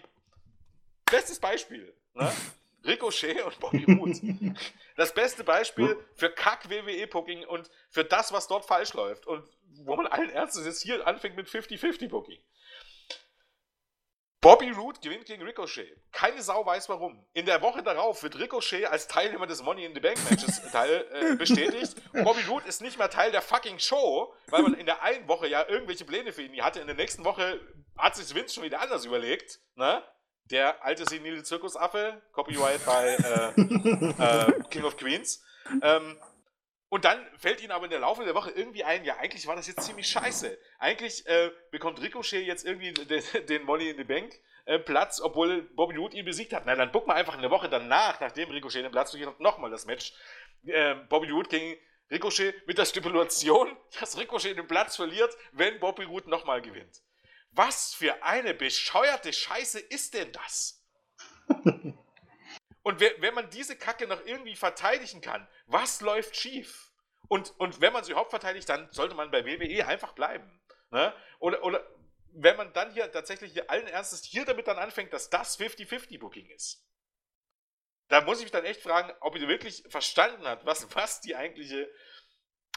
Bestes 1.11 1.41
Beispiel. 1.41 1.93
Ne? 2.13 2.31
Ricochet 2.85 3.41
und 3.43 3.59
Bobby 3.59 3.85
Roode. 3.87 4.55
Das 4.95 5.13
beste 5.13 5.43
Beispiel 5.43 5.97
für 6.15 6.29
Kack-WWE-Booking 6.29 7.45
und 7.45 7.69
für 7.89 8.03
das, 8.03 8.31
was 8.33 8.47
dort 8.47 8.65
falsch 8.65 8.93
läuft. 8.93 9.25
Und 9.25 9.47
wo 9.85 9.95
man 9.95 10.07
allen 10.07 10.29
Ernstes 10.29 10.65
jetzt 10.65 10.81
hier 10.81 11.05
anfängt 11.07 11.35
mit 11.35 11.47
50-50-Booking. 11.47 12.39
Bobby 14.43 14.71
Roode 14.71 14.99
gewinnt 14.99 15.25
gegen 15.25 15.41
Ricochet. 15.41 15.95
Keine 16.11 16.41
Sau 16.41 16.65
weiß 16.65 16.89
warum. 16.89 17.25
In 17.31 17.45
der 17.45 17.61
Woche 17.61 17.81
darauf 17.81 18.23
wird 18.23 18.37
Ricochet 18.37 18.85
als 18.87 19.07
Teilnehmer 19.07 19.47
des 19.47 19.63
Money 19.63 19.85
in 19.85 19.93
the 19.93 20.01
Bank 20.01 20.17
Matches 20.29 20.61
Teil, 20.69 21.07
äh, 21.13 21.35
bestätigt. 21.37 21.95
Bobby 22.11 22.41
Roode 22.49 22.67
ist 22.67 22.81
nicht 22.81 22.97
mehr 22.97 23.09
Teil 23.09 23.31
der 23.31 23.41
fucking 23.41 23.79
Show, 23.79 24.33
weil 24.47 24.63
man 24.63 24.73
in 24.73 24.85
der 24.85 25.01
einen 25.01 25.29
Woche 25.29 25.47
ja 25.47 25.65
irgendwelche 25.69 26.03
Pläne 26.03 26.33
für 26.33 26.41
ihn 26.41 26.61
hatte. 26.61 26.81
In 26.81 26.87
der 26.87 26.95
nächsten 26.97 27.23
Woche 27.23 27.57
hat 27.97 28.17
sich 28.17 28.35
Vince 28.35 28.55
schon 28.55 28.65
wieder 28.65 28.81
anders 28.81 29.05
überlegt. 29.05 29.61
Ne? 29.75 30.03
Der 30.51 30.83
alte 30.83 31.05
senile 31.05 31.43
Zirkusaffe, 31.43 32.21
Copyright 32.31 32.85
bei 32.85 33.15
äh, 33.15 33.61
äh, 34.59 34.63
King 34.69 34.83
of 34.83 34.97
Queens. 34.97 35.43
Ähm, 35.81 36.17
und 36.89 37.05
dann 37.05 37.25
fällt 37.39 37.59
ihnen 37.61 37.71
aber 37.71 37.85
in 37.85 37.89
der 37.89 38.01
Laufe 38.01 38.23
der 38.23 38.35
Woche 38.35 38.51
irgendwie 38.51 38.83
ein, 38.83 39.03
ja, 39.03 39.17
eigentlich 39.17 39.47
war 39.47 39.55
das 39.55 39.65
jetzt 39.65 39.81
ziemlich 39.81 40.07
scheiße. 40.07 40.55
Eigentlich 40.77 41.25
äh, 41.25 41.49
bekommt 41.71 41.99
Ricochet 41.99 42.45
jetzt 42.45 42.65
irgendwie 42.65 42.93
den, 42.93 43.23
den 43.47 43.63
Money 43.63 43.89
in 43.89 43.97
the 43.97 44.03
Bank 44.03 44.31
äh, 44.65 44.77
Platz, 44.77 45.19
obwohl 45.19 45.63
Bobby 45.75 45.95
Roode 45.95 46.15
ihn 46.15 46.25
besiegt 46.25 46.53
hat. 46.53 46.67
Na, 46.67 46.75
dann 46.75 46.91
guck 46.91 47.07
mal 47.07 47.15
einfach 47.15 47.35
eine 47.35 47.49
Woche 47.49 47.67
danach, 47.67 48.19
nachdem 48.19 48.51
Ricochet 48.51 48.83
den 48.83 48.91
Platz 48.91 49.11
durch 49.11 49.25
hat, 49.25 49.39
nochmal 49.39 49.71
das 49.71 49.85
Match. 49.85 50.13
Äh, 50.65 50.95
Bobby 51.09 51.31
Roode 51.31 51.49
gegen 51.49 51.75
Ricochet 52.11 52.67
mit 52.67 52.77
der 52.77 52.85
Stipulation, 52.85 53.75
dass 53.99 54.17
Ricochet 54.17 54.55
den 54.55 54.67
Platz 54.67 54.95
verliert, 54.95 55.35
wenn 55.51 55.79
Bobby 55.79 56.03
Roode 56.03 56.29
nochmal 56.29 56.61
gewinnt. 56.61 57.01
Was 57.55 57.93
für 57.93 58.23
eine 58.23 58.53
bescheuerte 58.53 59.31
Scheiße 59.31 59.79
ist 59.79 60.13
denn 60.13 60.31
das? 60.31 60.83
Und 62.83 62.99
wenn 62.99 63.33
man 63.33 63.49
diese 63.49 63.77
Kacke 63.77 64.07
noch 64.07 64.25
irgendwie 64.25 64.55
verteidigen 64.55 65.21
kann, 65.21 65.47
was 65.67 66.01
läuft 66.01 66.35
schief? 66.35 66.91
Und, 67.29 67.57
und 67.57 67.79
wenn 67.79 67.93
man 67.93 68.03
sie 68.03 68.11
überhaupt 68.11 68.31
verteidigt, 68.31 68.67
dann 68.67 68.91
sollte 68.91 69.15
man 69.15 69.31
bei 69.31 69.45
WWE 69.45 69.87
einfach 69.87 70.11
bleiben. 70.11 70.61
Ne? 70.91 71.13
Oder, 71.39 71.63
oder 71.63 71.87
wenn 72.33 72.57
man 72.57 72.73
dann 72.73 72.91
hier 72.91 73.09
tatsächlich 73.09 73.53
hier 73.53 73.69
allen 73.69 73.87
Ernstes 73.87 74.23
hier 74.23 74.43
damit 74.43 74.67
dann 74.67 74.77
anfängt, 74.77 75.13
dass 75.13 75.29
das 75.29 75.57
50-50-Booking 75.57 76.49
ist. 76.49 76.85
Da 78.09 78.21
muss 78.21 78.39
ich 78.39 78.43
mich 78.43 78.51
dann 78.51 78.65
echt 78.65 78.81
fragen, 78.81 79.13
ob 79.21 79.37
ihr 79.37 79.47
wirklich 79.47 79.83
verstanden 79.87 80.45
hat, 80.45 80.65
was, 80.65 80.93
was 80.93 81.21
die 81.21 81.35
eigentliche, 81.35 81.89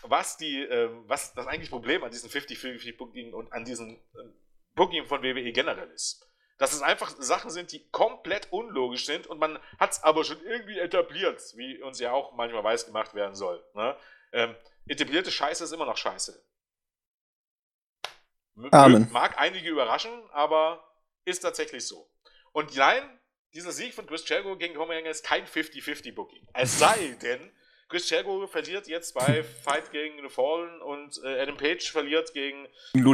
was 0.03 0.37
die, 0.37 0.63
äh, 0.63 0.89
was 1.09 1.35
das 1.35 1.47
eigentliche 1.49 1.73
Problem 1.73 2.05
an 2.05 2.13
diesem 2.13 2.31
50-50-Booking 2.31 3.35
und 3.35 3.53
an 3.53 3.65
diesem 3.65 3.97
äh, 4.15 4.46
Booking 4.77 5.07
von 5.07 5.23
WWE 5.23 5.51
generell 5.51 5.91
ist. 5.91 6.23
Dass 6.59 6.73
es 6.73 6.81
einfach 6.81 7.11
Sachen 7.19 7.51
sind, 7.51 7.73
die 7.73 7.91
komplett 7.91 8.53
unlogisch 8.53 9.05
sind 9.05 9.27
und 9.27 9.39
man 9.39 9.59
hat 9.79 9.93
es 9.93 10.03
aber 10.03 10.25
schon 10.25 10.41
irgendwie 10.45 10.79
etabliert, 10.79 11.43
wie 11.57 11.83
uns 11.83 11.99
ja 11.99 12.13
auch 12.13 12.33
manchmal 12.35 12.65
weiß 12.65 12.87
gemacht 12.87 13.15
werden 13.15 13.35
soll. 13.35 13.63
Ne? 13.75 13.97
Ähm, 14.33 14.55
etablierte 14.87 15.31
Scheiße 15.31 15.65
ist 15.65 15.73
immer 15.73 15.85
noch 15.85 15.97
Scheiße. 15.97 16.43
Amen. 18.71 19.11
Mag 19.13 19.39
einige 19.39 19.69
überraschen, 19.69 20.31
aber 20.31 20.83
ist 21.25 21.41
tatsächlich 21.41 21.87
so. 21.87 22.11
Und 22.53 22.75
nein, 22.75 23.03
dieser 23.53 23.73
Sieg 23.73 23.95
von 23.95 24.07
Chris 24.07 24.27
Jericho 24.27 24.57
gegen 24.57 24.77
Roman 24.77 24.97
Reigns 24.97 25.19
ist 25.19 25.27
kein 25.27 25.47
50-50-Booking. 25.47 26.49
Es 26.55 26.79
sei 26.79 27.17
denn, 27.21 27.53
Chris 27.89 28.11
Jericho 28.11 28.47
verliert 28.47 28.89
jetzt 28.89 29.15
bei 29.15 29.43
Fight 29.63 29.91
gegen 29.93 30.21
The 30.23 30.29
Fallen 30.29 30.81
und 30.83 31.21
äh, 31.25 31.41
Adam 31.41 31.57
Page 31.57 31.91
verliert 31.91 32.33
gegen 32.35 32.67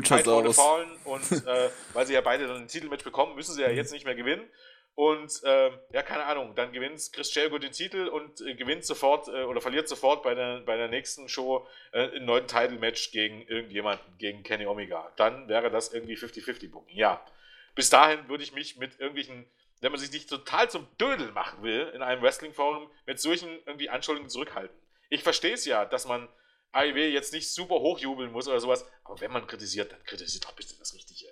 Fight 0.05 0.25
for 0.25 0.47
The 0.47 0.53
Fallen 0.53 0.97
und 1.05 1.31
äh, 1.47 1.71
weil 1.93 2.07
sie 2.07 2.15
ja 2.15 2.21
beide 2.21 2.47
dann 2.47 2.63
ein 2.63 2.69
Titelmatch 2.69 3.05
bekommen, 3.05 3.35
müssen 3.35 3.55
sie 3.55 3.63
ja 3.63 3.71
jetzt 3.71 3.93
nicht 3.93 4.05
mehr 4.05 4.15
gewinnen. 4.15 4.49
Und 4.95 5.43
äh, 5.45 5.71
ja, 5.93 6.03
keine 6.03 6.25
Ahnung, 6.25 6.55
dann 6.55 6.73
gewinnt 6.73 7.01
Chris 7.13 7.35
Jericho 7.35 7.59
den 7.59 7.73
Titel 7.73 8.09
und 8.09 8.43
äh, 8.43 8.55
gewinnt 8.55 8.85
sofort 8.85 9.29
äh, 9.29 9.45
oder 9.45 9.63
verliert 9.63 9.89
sofort 9.89 10.23
bei 10.23 10.35
der, 10.35 10.61
bei 10.61 10.77
der 10.77 10.89
nächsten 10.89 11.31
Show 11.31 11.67
äh, 11.93 12.17
ein 12.17 12.27
neuen 12.27 12.47
Title-Match 12.47 13.11
gegen 13.11 13.43
irgendjemanden, 13.47 14.05
gegen 14.19 14.43
Kenny 14.43 14.67
Omega. 14.67 15.11
Dann 15.17 15.49
wäre 15.49 15.71
das 15.71 15.95
irgendwie 15.95 16.17
50-50-Booking. 16.17 16.95
Ja. 16.95 17.25
Bis 17.75 17.89
dahin 17.89 18.29
würde 18.29 18.45
ich 18.45 18.53
mich 18.53 18.77
mit 18.77 19.01
irgendwelchen 19.01 19.47
wenn 19.83 19.93
man 19.93 20.01
sich 20.01 20.13
nicht 20.13 20.31
total 20.31 20.71
zum 20.71 20.87
Dödel 20.97 21.33
machen 21.33 21.63
will 21.63 21.91
in 21.95 22.03
einem 22.03 22.23
Wrestling-Forum, 22.23 22.89
mit 23.05 23.21
solchen 23.21 23.49
irgendwie 23.67 23.91
Anschuldigungen 23.91 24.31
zurückhalten. 24.31 24.75
Ich 25.11 25.25
verstehe 25.25 25.55
es 25.55 25.65
ja, 25.65 25.85
dass 25.85 26.07
man 26.07 26.29
AEW 26.71 27.11
jetzt 27.11 27.33
nicht 27.33 27.53
super 27.53 27.75
hochjubeln 27.81 28.31
muss 28.31 28.47
oder 28.49 28.61
sowas, 28.61 28.87
aber 29.05 29.21
wenn 29.21 29.33
man 29.33 29.47
kritisiert, 29.47 29.93
dann 29.93 30.03
kritisiert 30.05 30.45
doch 30.45 30.53
bitte 30.53 30.79
das 30.79 30.95
Richtige. 30.95 31.29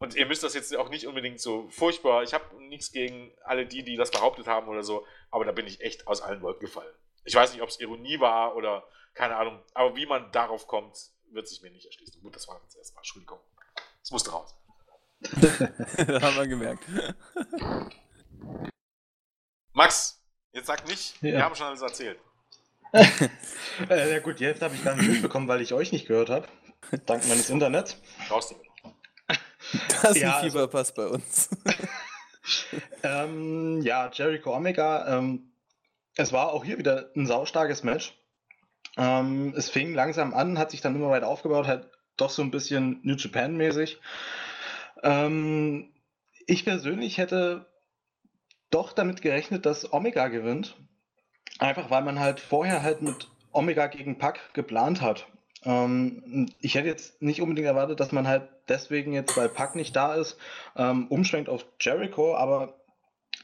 Und 0.00 0.16
ihr 0.16 0.26
müsst 0.26 0.42
das 0.42 0.54
jetzt 0.54 0.74
auch 0.76 0.88
nicht 0.88 1.06
unbedingt 1.06 1.40
so 1.40 1.68
furchtbar. 1.70 2.24
Ich 2.24 2.34
habe 2.34 2.60
nichts 2.64 2.90
gegen 2.90 3.32
alle 3.44 3.66
die, 3.66 3.84
die 3.84 3.96
das 3.96 4.10
behauptet 4.10 4.48
haben 4.48 4.68
oder 4.68 4.82
so, 4.82 5.06
aber 5.30 5.44
da 5.44 5.52
bin 5.52 5.66
ich 5.66 5.80
echt 5.80 6.08
aus 6.08 6.22
allen 6.22 6.42
Wolken 6.42 6.66
gefallen. 6.66 6.92
Ich 7.24 7.34
weiß 7.34 7.52
nicht, 7.52 7.62
ob 7.62 7.68
es 7.68 7.78
Ironie 7.78 8.18
war 8.18 8.56
oder 8.56 8.84
keine 9.14 9.36
Ahnung, 9.36 9.62
aber 9.74 9.94
wie 9.94 10.06
man 10.06 10.32
darauf 10.32 10.66
kommt, 10.66 10.96
wird 11.30 11.48
sich 11.48 11.62
mir 11.62 11.70
nicht 11.70 11.86
erschließen. 11.86 12.20
Gut, 12.20 12.34
das 12.34 12.48
war 12.48 12.60
jetzt 12.64 12.76
erstmal. 12.76 13.02
Entschuldigung. 13.02 13.38
Es 14.02 14.10
musste 14.10 14.32
raus. 14.32 14.59
Haben 15.22 16.36
wir 16.36 16.46
gemerkt. 16.46 16.84
Max, 19.72 20.22
jetzt 20.52 20.66
sag 20.66 20.86
nicht, 20.88 21.20
ja. 21.22 21.32
wir 21.32 21.44
haben 21.44 21.54
schon 21.54 21.66
alles 21.66 21.82
erzählt. 21.82 22.18
äh, 22.92 24.12
ja 24.12 24.18
gut, 24.18 24.40
jetzt 24.40 24.62
habe 24.62 24.74
ich 24.74 24.82
gar 24.82 24.96
nicht 24.96 25.08
mitbekommen, 25.08 25.46
weil 25.46 25.60
ich 25.60 25.72
euch 25.72 25.92
nicht 25.92 26.06
gehört 26.08 26.30
habe. 26.30 26.48
Dank 27.06 27.26
meines 27.28 27.50
Internets. 27.50 27.96
Brauchst 28.28 28.50
du 28.50 28.56
mir 28.56 28.64
noch. 28.82 28.94
Das 30.02 30.16
ist 30.16 30.22
ja, 30.22 30.38
ein 30.38 30.44
Fieberpass 30.44 30.96
also, 30.96 31.02
bei 31.02 31.14
uns. 31.14 31.50
ähm, 33.02 33.80
ja, 33.82 34.10
Jericho 34.12 34.54
Omega. 34.54 35.18
Ähm, 35.18 35.52
es 36.16 36.32
war 36.32 36.52
auch 36.52 36.64
hier 36.64 36.78
wieder 36.78 37.10
ein 37.14 37.26
saustarkes 37.26 37.82
Match. 37.84 38.18
Ähm, 38.96 39.54
es 39.56 39.70
fing 39.70 39.94
langsam 39.94 40.34
an, 40.34 40.58
hat 40.58 40.72
sich 40.72 40.80
dann 40.80 40.96
immer 40.96 41.10
weiter 41.10 41.28
aufgebaut, 41.28 41.66
halt 41.66 41.88
doch 42.16 42.30
so 42.30 42.42
ein 42.42 42.50
bisschen 42.50 43.00
New 43.02 43.14
Japan 43.14 43.56
mäßig. 43.56 44.00
Ähm, 45.02 45.90
ich 46.46 46.64
persönlich 46.64 47.18
hätte 47.18 47.66
doch 48.70 48.92
damit 48.92 49.22
gerechnet, 49.22 49.66
dass 49.66 49.92
Omega 49.92 50.28
gewinnt. 50.28 50.76
Einfach 51.58 51.90
weil 51.90 52.02
man 52.02 52.20
halt 52.20 52.40
vorher 52.40 52.82
halt 52.82 53.02
mit 53.02 53.28
Omega 53.52 53.86
gegen 53.88 54.18
Pack 54.18 54.54
geplant 54.54 55.02
hat. 55.02 55.26
Ähm, 55.64 56.46
ich 56.60 56.74
hätte 56.74 56.88
jetzt 56.88 57.20
nicht 57.20 57.42
unbedingt 57.42 57.66
erwartet, 57.66 58.00
dass 58.00 58.12
man 58.12 58.26
halt 58.26 58.48
deswegen 58.68 59.12
jetzt, 59.12 59.36
weil 59.36 59.48
Pack 59.48 59.74
nicht 59.74 59.94
da 59.94 60.14
ist, 60.14 60.38
ähm, 60.76 61.08
umschwenkt 61.08 61.48
auf 61.48 61.66
Jericho, 61.80 62.34
aber 62.34 62.80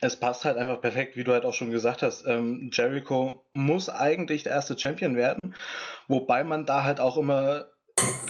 es 0.01 0.17
passt 0.17 0.45
halt 0.45 0.57
einfach 0.57 0.81
perfekt, 0.81 1.17
wie 1.17 1.25
du 1.25 1.33
halt 1.33 1.45
auch 1.45 1.55
schon 1.55 1.71
gesagt 1.71 2.03
hast. 2.03 2.27
Ähm, 2.27 2.71
Jericho 2.73 3.45
muss 3.55 3.89
eigentlich 3.89 4.45
der 4.45 4.53
erste 4.53 4.79
Champion 4.79 5.17
werden, 5.17 5.55
wobei 6.09 6.45
man 6.45 6.67
da 6.67 6.85
halt 6.85 7.01
auch 7.01 7.17
immer 7.17 7.67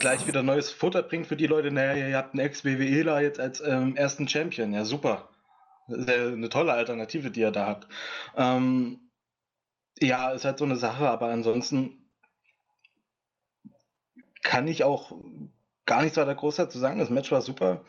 gleich 0.06 0.26
wieder 0.26 0.42
neues 0.42 0.70
Futter 0.70 1.02
bringt 1.02 1.26
für 1.26 1.36
die 1.36 1.46
Leute, 1.46 1.70
naja, 1.72 2.06
ihr 2.06 2.16
habt 2.16 2.34
einen 2.34 2.46
Ex-WWEler 2.46 3.20
jetzt 3.20 3.40
als 3.40 3.60
ähm, 3.60 3.96
ersten 3.96 4.28
Champion. 4.28 4.72
Ja, 4.72 4.84
super. 4.84 5.28
Eine 5.88 6.48
tolle 6.48 6.72
Alternative, 6.72 7.30
die 7.30 7.42
er 7.42 7.52
da 7.52 7.66
hat. 7.66 7.88
Ähm, 8.36 9.10
ja, 9.98 10.30
ist 10.30 10.44
halt 10.44 10.58
so 10.58 10.64
eine 10.64 10.76
Sache, 10.76 11.08
aber 11.08 11.28
ansonsten 11.28 12.08
kann 14.42 14.68
ich 14.68 14.84
auch 14.84 15.12
gar 15.86 16.02
nichts 16.02 16.16
weiter 16.16 16.34
groß 16.34 16.56
dazu 16.56 16.78
sagen. 16.78 16.98
Das 16.98 17.10
Match 17.10 17.32
war 17.32 17.42
super. 17.42 17.84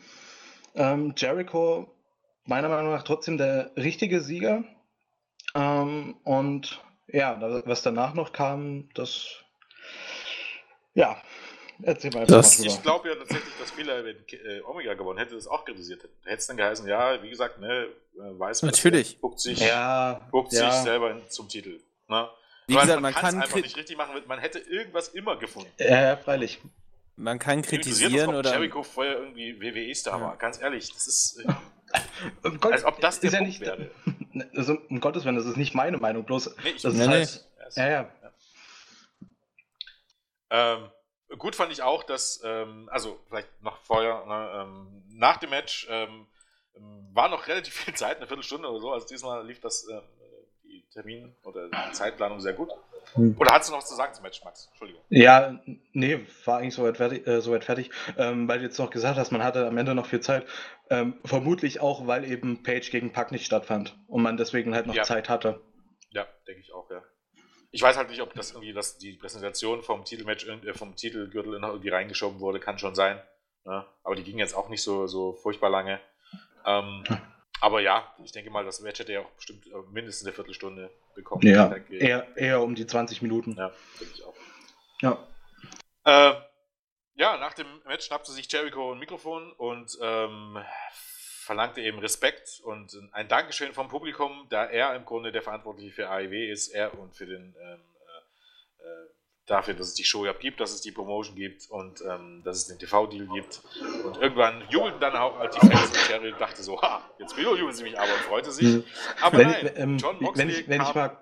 Ähm, 0.74 1.14
Jericho, 1.16 1.94
meiner 2.44 2.68
Meinung 2.68 2.92
nach, 2.92 3.02
trotzdem 3.04 3.38
der 3.38 3.70
richtige 3.76 4.20
Sieger. 4.20 4.64
Ähm, 5.54 6.16
und 6.24 6.82
ja, 7.06 7.40
was 7.64 7.82
danach 7.82 8.14
noch 8.14 8.32
kam, 8.32 8.88
das. 8.94 9.44
Ja, 10.94 11.22
erzähl 11.82 12.10
mal 12.12 12.26
das, 12.26 12.58
Ich 12.60 12.82
glaube 12.82 13.08
ja 13.08 13.14
tatsächlich, 13.14 13.54
dass 13.58 13.70
viele, 13.70 14.04
wenn 14.04 14.16
äh, 14.16 14.60
Omega 14.62 14.94
gewonnen 14.94 15.18
hätte, 15.18 15.34
das 15.34 15.46
auch 15.46 15.64
kritisiert 15.64 16.02
hätten. 16.02 16.14
Hätte 16.24 16.38
es 16.38 16.46
dann 16.46 16.56
geheißen, 16.56 16.86
ja, 16.88 17.22
wie 17.22 17.30
gesagt, 17.30 17.58
ne, 17.58 17.86
äh, 18.16 18.38
weiß 18.38 18.62
man, 18.62 18.70
Natürlich. 18.70 19.20
guckt 19.20 19.40
sich, 19.40 19.60
ja, 19.60 20.20
guckt 20.30 20.52
ja. 20.52 20.70
sich 20.70 20.82
selber 20.82 21.16
zum 21.28 21.48
Titel. 21.48 21.80
Ne? 22.08 22.28
Wie 22.66 22.74
Weil 22.74 22.82
gesagt, 22.82 23.00
man, 23.00 23.12
man 23.12 23.14
kann 23.14 23.36
es 23.36 23.42
einfach 23.42 23.56
nicht 23.56 23.76
richtig 23.76 23.96
machen, 23.96 24.14
man 24.26 24.38
hätte 24.38 24.58
irgendwas 24.58 25.08
immer 25.08 25.36
gefunden. 25.36 25.70
Ja, 25.78 26.16
freilich. 26.16 26.60
Man 27.16 27.38
kann 27.40 27.62
kritisieren 27.62 28.34
oder. 28.34 28.52
Jericho 28.52 28.84
vorher 28.84 29.18
irgendwie 29.18 29.60
WWE-Star 29.60 30.18
ja. 30.18 30.24
war, 30.24 30.36
ganz 30.36 30.60
ehrlich, 30.60 30.92
das 30.92 31.06
ist. 31.08 31.44
Äh, 31.44 32.50
Gott, 32.60 32.72
als 32.72 32.84
ob 32.84 33.00
das 33.00 33.18
der 33.18 33.30
Punkt 33.30 33.40
ja 33.40 33.46
nicht, 33.46 33.60
wäre. 33.60 33.90
Also, 34.54 34.78
um 34.88 35.00
Gottes 35.00 35.24
Willen, 35.24 35.34
das 35.34 35.46
ist 35.46 35.56
nicht 35.56 35.74
meine 35.74 35.96
Meinung, 35.96 36.22
bloß. 36.22 36.54
Nee, 36.62 36.70
ich 36.76 36.82
das 36.82 36.94
ist 36.94 37.08
halt, 37.08 37.48
ja, 37.74 37.88
ja. 37.88 38.10
Ähm, 40.50 40.90
gut 41.36 41.54
fand 41.54 41.72
ich 41.72 41.82
auch, 41.82 42.04
dass, 42.04 42.40
ähm, 42.44 42.88
also 42.90 43.18
vielleicht 43.28 43.48
noch 43.62 43.78
vorher, 43.82 44.24
ne, 44.26 44.62
ähm, 44.62 45.02
nach 45.10 45.36
dem 45.36 45.50
Match 45.50 45.86
ähm, 45.90 46.26
war 47.12 47.28
noch 47.28 47.46
relativ 47.48 47.74
viel 47.74 47.94
Zeit, 47.94 48.18
eine 48.18 48.26
Viertelstunde 48.26 48.68
oder 48.68 48.80
so. 48.80 48.92
Also 48.92 49.06
diesmal 49.06 49.46
lief 49.46 49.60
das 49.60 49.86
äh, 49.88 50.00
die 50.64 50.84
Termin- 50.92 51.34
oder 51.42 51.68
die 51.68 51.92
Zeitplanung 51.92 52.40
sehr 52.40 52.52
gut. 52.52 52.70
Hm. 53.14 53.36
Oder 53.38 53.52
hast 53.52 53.68
du 53.68 53.72
noch 53.72 53.78
was 53.78 53.88
zu 53.88 53.94
sagen 53.94 54.12
zum 54.12 54.22
Match, 54.22 54.44
Max? 54.44 54.66
Entschuldigung. 54.68 55.02
Ja, 55.08 55.58
nee, 55.92 56.26
war 56.44 56.58
eigentlich 56.58 56.74
soweit 56.74 56.98
fertig, 56.98 57.26
äh, 57.26 57.40
soweit 57.40 57.64
fertig 57.64 57.90
ähm, 58.16 58.48
weil 58.48 58.58
du 58.58 58.64
jetzt 58.64 58.78
noch 58.78 58.90
gesagt 58.90 59.18
hast, 59.18 59.30
man 59.30 59.42
hatte 59.42 59.66
am 59.66 59.78
Ende 59.78 59.94
noch 59.94 60.06
viel 60.06 60.20
Zeit. 60.20 60.46
Ähm, 60.90 61.18
vermutlich 61.24 61.80
auch, 61.80 62.06
weil 62.06 62.24
eben 62.30 62.62
Page 62.62 62.90
gegen 62.90 63.12
Pack 63.12 63.32
nicht 63.32 63.46
stattfand 63.46 63.98
und 64.08 64.22
man 64.22 64.36
deswegen 64.36 64.74
halt 64.74 64.86
noch 64.86 64.94
ja. 64.94 65.04
Zeit 65.04 65.28
hatte. 65.28 65.60
Ja, 66.10 66.26
denke 66.46 66.60
ich 66.60 66.72
auch, 66.72 66.90
ja. 66.90 67.02
Ich 67.70 67.82
weiß 67.82 67.96
halt 67.96 68.10
nicht, 68.10 68.22
ob 68.22 68.34
das 68.34 68.52
irgendwie, 68.52 68.72
dass 68.72 68.98
die 68.98 69.12
Präsentation 69.12 69.82
vom 69.82 70.04
Titelmatch, 70.04 70.46
äh, 70.46 70.74
vom 70.74 70.96
Titelgürtel 70.96 71.54
irgendwie 71.54 71.90
reingeschoben 71.90 72.40
wurde, 72.40 72.60
kann 72.60 72.78
schon 72.78 72.94
sein. 72.94 73.22
Ne? 73.64 73.84
Aber 74.02 74.16
die 74.16 74.24
ging 74.24 74.38
jetzt 74.38 74.54
auch 74.54 74.68
nicht 74.68 74.82
so, 74.82 75.06
so 75.06 75.34
furchtbar 75.34 75.70
lange. 75.70 76.00
Ähm, 76.64 77.04
aber 77.60 77.80
ja, 77.80 78.14
ich 78.24 78.32
denke 78.32 78.50
mal, 78.50 78.64
das 78.64 78.80
Match 78.80 79.00
hätte 79.00 79.12
ja 79.12 79.20
auch 79.20 79.30
bestimmt 79.32 79.66
äh, 79.66 79.70
mindestens 79.90 80.26
eine 80.26 80.34
Viertelstunde 80.34 80.90
bekommen. 81.14 81.46
Ja, 81.46 81.74
eher, 81.90 82.36
eher 82.36 82.62
um 82.62 82.74
die 82.74 82.86
20 82.86 83.22
Minuten. 83.22 83.56
Ja, 83.56 83.72
denke 83.98 84.14
ich 84.14 84.24
auch. 84.24 84.34
Ja. 85.02 85.26
Äh, 86.04 86.34
ja, 87.14 87.36
nach 87.36 87.54
dem 87.54 87.66
Match 87.84 88.06
schnappte 88.06 88.30
sich 88.30 88.50
Jericho 88.50 88.92
ein 88.92 88.98
Mikrofon 88.98 89.52
und 89.52 89.98
ähm, 90.00 90.58
verlangte 91.48 91.80
eben 91.80 91.98
Respekt 91.98 92.60
und 92.62 92.94
ein 93.12 93.26
Dankeschön 93.26 93.72
vom 93.72 93.88
Publikum, 93.88 94.46
da 94.50 94.66
er 94.66 94.94
im 94.94 95.06
Grunde 95.06 95.32
der 95.32 95.40
Verantwortliche 95.40 95.90
für 95.90 96.10
AEW 96.10 96.52
ist, 96.52 96.68
er 96.68 96.92
und 96.98 97.16
für 97.16 97.24
den 97.24 97.54
ähm, 97.58 97.80
äh, 98.78 98.84
äh, 98.84 99.06
dafür, 99.46 99.72
dass 99.72 99.88
es 99.88 99.94
die 99.94 100.04
Show 100.04 100.26
gibt, 100.38 100.60
dass 100.60 100.72
es 100.72 100.82
die 100.82 100.92
Promotion 100.92 101.34
gibt 101.36 101.70
und 101.70 102.02
ähm, 102.02 102.42
dass 102.44 102.58
es 102.58 102.66
den 102.66 102.78
TV-Deal 102.78 103.28
gibt. 103.28 103.62
Und 104.04 104.18
irgendwann 104.18 104.62
jubelten 104.68 105.00
dann 105.00 105.16
auch 105.16 105.40
die 105.48 105.58
Fans 105.58 105.88
und 105.88 106.08
Jerry 106.10 106.34
dachte 106.38 106.62
so, 106.62 106.82
ha, 106.82 107.02
jetzt 107.18 107.34
jubeln 107.38 107.72
sie 107.72 107.84
mich 107.84 107.98
aber 107.98 108.12
und 108.12 108.20
freute 108.24 108.52
sich. 108.52 108.66
Mhm. 108.66 108.84
Aber 109.22 109.38
wenn, 109.38 109.48
nein, 109.48 109.70
ähm, 109.76 109.96
John 109.96 110.20
Moxley 110.20 110.42
wenn 110.42 110.50
ich, 110.50 110.68
wenn 110.68 110.82
ich 110.82 110.94
mal 110.94 111.16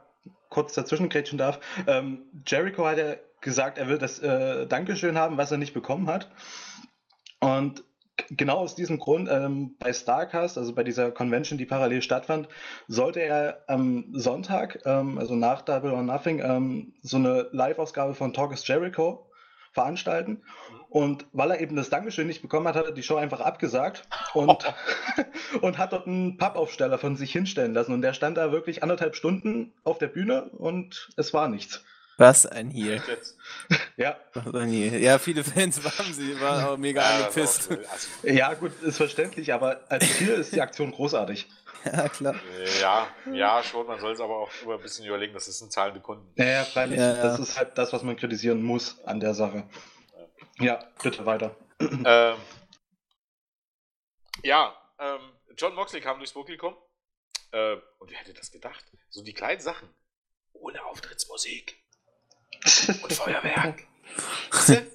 kurz 0.48 0.74
dazwischen 0.74 1.08
grätschen 1.08 1.38
darf, 1.38 1.60
ähm, 1.86 2.24
Jericho 2.44 2.84
hat 2.84 2.98
ja 2.98 3.14
gesagt, 3.40 3.78
er 3.78 3.86
will 3.86 3.98
das 3.98 4.18
äh, 4.18 4.66
Dankeschön 4.66 5.16
haben, 5.16 5.36
was 5.36 5.52
er 5.52 5.58
nicht 5.58 5.72
bekommen 5.72 6.08
hat. 6.08 6.32
Und 7.38 7.84
genau 8.30 8.58
aus 8.58 8.74
diesem 8.74 8.98
Grund 8.98 9.28
ähm, 9.30 9.76
bei 9.78 9.92
Starcast, 9.92 10.58
also 10.58 10.74
bei 10.74 10.84
dieser 10.84 11.10
Convention, 11.10 11.58
die 11.58 11.66
parallel 11.66 12.02
stattfand, 12.02 12.48
sollte 12.88 13.20
er 13.20 13.62
am 13.66 14.06
Sonntag, 14.12 14.80
ähm, 14.84 15.18
also 15.18 15.34
nach 15.34 15.62
Double 15.62 15.92
or 15.92 16.02
Nothing, 16.02 16.40
ähm, 16.40 16.94
so 17.02 17.16
eine 17.16 17.48
Live-Ausgabe 17.52 18.14
von 18.14 18.32
Talk 18.32 18.52
is 18.52 18.66
Jericho 18.66 19.26
veranstalten. 19.72 20.42
Und 20.88 21.26
weil 21.32 21.50
er 21.50 21.60
eben 21.60 21.76
das 21.76 21.90
Dankeschön 21.90 22.26
nicht 22.26 22.42
bekommen 22.42 22.66
hat, 22.66 22.76
hat 22.76 22.86
er 22.86 22.92
die 22.92 23.02
Show 23.02 23.16
einfach 23.16 23.40
abgesagt 23.40 24.08
und, 24.34 24.64
und 25.60 25.78
hat 25.78 25.92
dort 25.92 26.06
einen 26.06 26.38
Pappaufsteller 26.38 26.98
von 26.98 27.16
sich 27.16 27.32
hinstellen 27.32 27.74
lassen. 27.74 27.92
Und 27.92 28.02
der 28.02 28.14
stand 28.14 28.36
da 28.38 28.52
wirklich 28.52 28.82
anderthalb 28.82 29.14
Stunden 29.14 29.72
auf 29.84 29.98
der 29.98 30.08
Bühne 30.08 30.44
und 30.44 31.10
es 31.16 31.34
war 31.34 31.48
nichts. 31.48 31.84
Was 32.18 32.46
ein 32.46 32.70
Heel. 32.70 33.02
Ja. 33.96 34.18
Was 34.34 34.54
ein 34.54 34.68
Heel. 34.68 35.00
Ja, 35.00 35.18
viele 35.18 35.42
Fans 35.42 35.82
waren 35.82 36.12
sie, 36.12 36.38
waren 36.40 36.64
auch 36.64 36.76
mega 36.76 37.00
ja, 37.00 37.16
angepisst. 37.16 37.70
Also, 37.70 38.28
ja, 38.28 38.52
gut, 38.54 38.72
ist 38.82 38.98
verständlich, 38.98 39.52
aber 39.52 39.80
als 39.88 40.04
Heel 40.20 40.34
ist 40.34 40.54
die 40.54 40.60
Aktion 40.60 40.92
großartig. 40.92 41.48
Ja, 41.84 42.08
klar. 42.08 42.34
Ja, 42.80 43.06
ja, 43.32 43.62
schon. 43.62 43.86
Man 43.86 44.00
soll 44.00 44.12
es 44.12 44.20
aber 44.20 44.38
auch 44.38 44.50
immer 44.64 44.74
ein 44.74 44.82
bisschen 44.82 45.06
überlegen, 45.06 45.34
das 45.34 45.44
sind 45.44 45.70
zahlende 45.70 46.00
Kunden. 46.00 46.32
Ja, 46.34 46.44
ja 46.44 46.64
freilich. 46.64 46.98
Ja, 46.98 47.14
ja. 47.14 47.22
Das 47.22 47.38
ist 47.38 47.56
halt 47.56 47.78
das, 47.78 47.92
was 47.92 48.02
man 48.02 48.16
kritisieren 48.16 48.60
muss 48.60 48.98
an 49.04 49.20
der 49.20 49.34
Sache. 49.34 49.68
Ja, 50.58 50.84
bitte 51.00 51.24
weiter. 51.24 51.54
Ähm, 51.78 52.36
ja, 54.42 54.76
ähm, 54.98 55.20
John 55.56 55.76
Moxley 55.76 56.00
kam 56.00 56.18
durchs 56.18 56.32
Publikum. 56.32 56.76
Äh, 57.52 57.76
und 57.98 58.10
wer 58.10 58.18
hätte 58.18 58.34
das 58.34 58.50
gedacht? 58.50 58.84
So 59.08 59.22
die 59.22 59.34
kleinen 59.34 59.60
Sachen. 59.60 59.88
Ohne 60.54 60.84
Auftrittsmusik 60.86 61.85
und 63.02 63.12
Feuerwerk. 63.12 63.84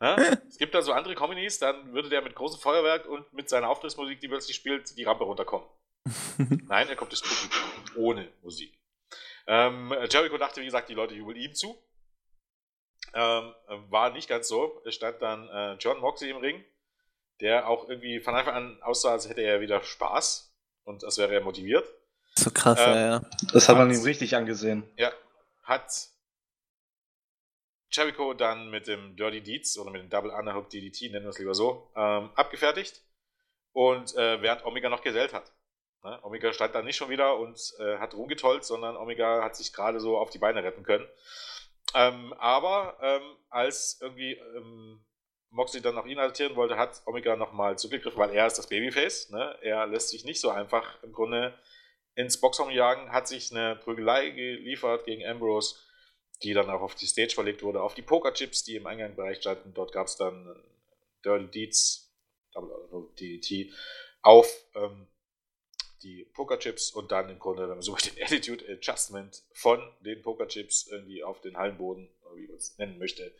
ja? 0.00 0.16
Es 0.48 0.58
gibt 0.58 0.74
da 0.74 0.82
so 0.82 0.92
andere 0.92 1.14
Comedies, 1.14 1.58
dann 1.58 1.92
würde 1.92 2.08
der 2.08 2.22
mit 2.22 2.34
großem 2.34 2.60
Feuerwerk 2.60 3.06
und 3.06 3.32
mit 3.32 3.48
seiner 3.48 3.68
Auftrittsmusik, 3.68 4.20
die 4.20 4.28
plötzlich 4.28 4.56
spielt, 4.56 4.96
die 4.96 5.04
Rampe 5.04 5.24
runterkommen. 5.24 5.66
Nein, 6.66 6.88
er 6.88 6.96
kommt 6.96 7.12
ins 7.12 7.22
Publikum. 7.22 7.60
Ohne 7.96 8.28
Musik. 8.42 8.78
Ähm, 9.46 9.94
Jericho 10.10 10.38
dachte, 10.38 10.60
wie 10.60 10.66
gesagt, 10.66 10.88
die 10.88 10.94
Leute 10.94 11.14
jubeln 11.14 11.36
ihm 11.36 11.54
zu. 11.54 11.76
Ähm, 13.12 13.54
war 13.88 14.10
nicht 14.10 14.28
ganz 14.28 14.48
so. 14.48 14.82
Es 14.84 14.94
stand 14.94 15.20
dann 15.20 15.48
äh, 15.48 15.74
John 15.74 15.98
Moxley 15.98 16.30
im 16.30 16.36
Ring, 16.36 16.64
der 17.40 17.68
auch 17.68 17.88
irgendwie 17.88 18.20
von 18.20 18.34
Anfang 18.34 18.54
an 18.54 18.82
aussah, 18.82 19.12
als 19.12 19.28
hätte 19.28 19.40
er 19.40 19.60
wieder 19.60 19.82
Spaß 19.82 20.54
und 20.84 21.04
als 21.04 21.18
wäre 21.18 21.34
er 21.34 21.40
motiviert. 21.40 21.88
So 22.36 22.50
krass, 22.50 22.78
ähm, 22.80 22.94
ja, 22.94 23.06
ja. 23.06 23.22
Das 23.52 23.68
hat 23.68 23.76
man 23.76 23.90
ihm 23.90 24.02
richtig 24.02 24.36
angesehen. 24.36 24.88
Ja, 24.96 25.12
hat 25.62 25.90
Jericho 27.90 28.34
dann 28.34 28.70
mit 28.70 28.86
dem 28.86 29.16
Dirty 29.16 29.42
Deeds 29.42 29.78
oder 29.78 29.90
mit 29.90 30.02
dem 30.02 30.10
Double 30.10 30.30
Underhook 30.30 30.70
DDT, 30.70 31.10
nennen 31.10 31.24
wir 31.24 31.30
es 31.30 31.38
lieber 31.38 31.54
so, 31.54 31.90
ähm, 31.96 32.30
abgefertigt. 32.34 33.02
Und 33.72 34.14
äh, 34.16 34.42
während 34.42 34.64
Omega 34.64 34.88
noch 34.88 35.02
gesellt 35.02 35.32
hat. 35.32 35.52
Ne? 36.02 36.18
Omega 36.22 36.52
stand 36.52 36.74
dann 36.74 36.84
nicht 36.84 36.96
schon 36.96 37.10
wieder 37.10 37.38
und 37.38 37.58
äh, 37.78 37.98
hat 37.98 38.14
rumgetollt, 38.14 38.64
sondern 38.64 38.96
Omega 38.96 39.42
hat 39.42 39.56
sich 39.56 39.72
gerade 39.72 40.00
so 40.00 40.18
auf 40.18 40.30
die 40.30 40.38
Beine 40.38 40.64
retten 40.64 40.82
können. 40.82 41.06
Ähm, 41.94 42.32
aber 42.34 42.98
ähm, 43.02 43.36
als 43.48 43.98
irgendwie 44.00 44.32
ähm, 44.32 45.04
Moxley 45.50 45.82
dann 45.82 45.96
noch 45.96 46.06
ihn 46.06 46.18
adaptieren 46.18 46.56
wollte, 46.56 46.76
hat 46.76 47.02
Omega 47.06 47.36
nochmal 47.36 47.78
zugegriffen, 47.78 48.18
weil 48.18 48.30
er 48.30 48.46
ist 48.46 48.58
das 48.58 48.68
Babyface. 48.68 49.30
Ne? 49.30 49.56
Er 49.62 49.86
lässt 49.86 50.10
sich 50.10 50.24
nicht 50.24 50.40
so 50.40 50.50
einfach 50.50 51.02
im 51.02 51.12
Grunde 51.12 51.58
ins 52.14 52.40
Boxraum 52.40 52.70
jagen, 52.70 53.12
hat 53.12 53.28
sich 53.28 53.50
eine 53.50 53.76
Prügelei 53.76 54.30
geliefert 54.30 55.04
gegen 55.04 55.26
Ambrose 55.26 55.76
die 56.42 56.54
dann 56.54 56.70
auch 56.70 56.80
auf 56.80 56.94
die 56.94 57.06
Stage 57.06 57.34
verlegt 57.34 57.62
wurde, 57.62 57.82
auf 57.82 57.94
die 57.94 58.02
Pokerchips, 58.02 58.64
die 58.64 58.76
im 58.76 58.86
Eingangsbereich 58.86 59.38
standen. 59.38 59.74
Dort 59.74 59.92
gab 59.92 60.06
es 60.06 60.16
dann 60.16 60.46
äh, 60.46 61.24
Dirty 61.24 61.46
Deeds, 61.50 62.12
DDT, 63.16 63.72
auf 64.22 64.48
ähm, 64.74 65.06
die 66.02 66.24
Pokerchips 66.32 66.90
und 66.90 67.12
dann 67.12 67.28
im 67.28 67.38
Grunde, 67.38 67.66
man 67.66 67.82
so 67.82 67.94
den 67.94 68.12
Attitude 68.22 68.64
Adjustment 68.68 69.42
von 69.52 69.80
den 70.00 70.22
Pokerchips 70.22 70.86
irgendwie 70.86 71.22
auf 71.22 71.40
den 71.40 71.56
Hallenboden, 71.56 72.08
wie 72.34 72.46
man 72.46 72.56
es 72.56 72.76
nennen 72.78 72.98
möchte. 72.98 73.34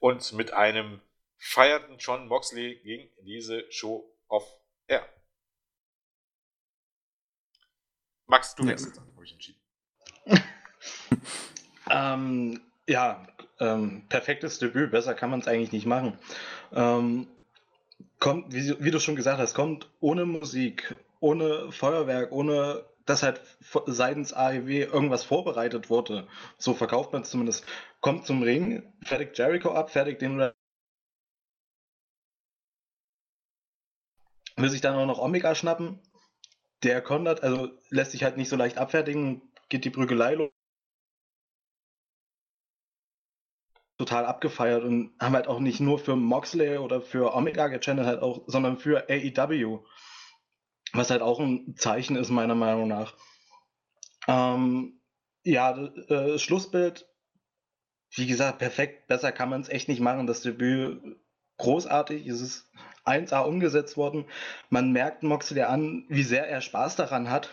Und 0.00 0.32
mit 0.32 0.52
einem 0.52 1.00
feierten 1.38 1.98
John 1.98 2.26
Moxley 2.28 2.76
ging 2.82 3.10
diese 3.22 3.70
Show 3.70 4.12
auf 4.28 4.44
Air. 4.86 5.08
Max, 8.26 8.54
du 8.54 8.64
ja. 8.64 8.70
jetzt 8.70 8.98
an, 8.98 9.12
habe 9.14 9.24
ich 9.24 9.32
entschieden. 9.32 9.60
Ähm, 11.90 12.60
ja, 12.88 13.26
ähm, 13.60 14.02
perfektes 14.08 14.58
Debüt, 14.58 14.90
besser 14.90 15.14
kann 15.14 15.30
man 15.30 15.40
es 15.40 15.48
eigentlich 15.48 15.72
nicht 15.72 15.86
machen. 15.86 16.18
Ähm, 16.72 17.26
kommt, 18.18 18.52
wie, 18.52 18.74
wie, 18.82 18.90
du 18.90 19.00
schon 19.00 19.16
gesagt 19.16 19.38
hast, 19.38 19.54
kommt 19.54 19.88
ohne 20.00 20.26
Musik, 20.26 20.94
ohne 21.20 21.72
Feuerwerk, 21.72 22.32
ohne 22.32 22.84
dass 23.06 23.22
halt 23.22 23.40
seitens 23.86 24.32
AEW 24.32 24.84
irgendwas 24.84 25.24
vorbereitet 25.24 25.90
wurde. 25.90 26.28
So 26.58 26.74
verkauft 26.74 27.12
man 27.12 27.22
es 27.22 27.30
zumindest. 27.30 27.64
Kommt 28.00 28.26
zum 28.26 28.42
Ring, 28.42 28.82
fertigt 29.04 29.38
Jericho 29.38 29.72
ab, 29.72 29.90
fertigt 29.90 30.22
den 30.22 30.52
will 34.56 34.70
sich 34.70 34.80
dann 34.80 34.94
auch 34.94 35.06
noch 35.06 35.18
Omega 35.18 35.54
schnappen. 35.54 35.98
Der 36.82 37.00
kontert, 37.00 37.42
also 37.42 37.70
lässt 37.90 38.12
sich 38.12 38.24
halt 38.24 38.36
nicht 38.36 38.48
so 38.48 38.56
leicht 38.56 38.78
abfertigen, 38.78 39.42
geht 39.68 39.84
die 39.84 39.90
Prügelei 39.90 40.34
los. 40.34 40.50
Total 44.02 44.26
abgefeiert 44.26 44.82
und 44.82 45.12
haben 45.20 45.36
halt 45.36 45.46
auch 45.46 45.60
nicht 45.60 45.78
nur 45.78 45.96
für 46.00 46.16
Moxley 46.16 46.78
oder 46.78 47.00
für 47.00 47.36
Omega 47.36 47.68
gechannelt, 47.68 48.04
halt 48.06 48.20
auch, 48.20 48.42
sondern 48.48 48.76
für 48.76 49.08
AEW. 49.08 49.78
Was 50.92 51.10
halt 51.10 51.22
auch 51.22 51.38
ein 51.38 51.76
Zeichen 51.76 52.16
ist, 52.16 52.28
meiner 52.28 52.56
Meinung 52.56 52.88
nach. 52.88 53.14
Ähm, 54.26 55.00
ja, 55.44 55.78
äh, 55.78 56.36
Schlussbild, 56.36 57.06
wie 58.16 58.26
gesagt, 58.26 58.58
perfekt. 58.58 59.06
Besser 59.06 59.30
kann 59.30 59.48
man 59.48 59.60
es 59.60 59.68
echt 59.68 59.88
nicht 59.88 60.00
machen. 60.00 60.26
Das 60.26 60.42
Debüt 60.42 61.00
großartig. 61.58 62.26
Es 62.26 62.40
ist 62.40 62.70
1A 63.04 63.42
umgesetzt 63.44 63.96
worden. 63.96 64.24
Man 64.68 64.90
merkt 64.90 65.22
Moxley 65.22 65.62
an, 65.62 66.06
wie 66.08 66.24
sehr 66.24 66.48
er 66.48 66.60
Spaß 66.60 66.96
daran 66.96 67.30
hat. 67.30 67.50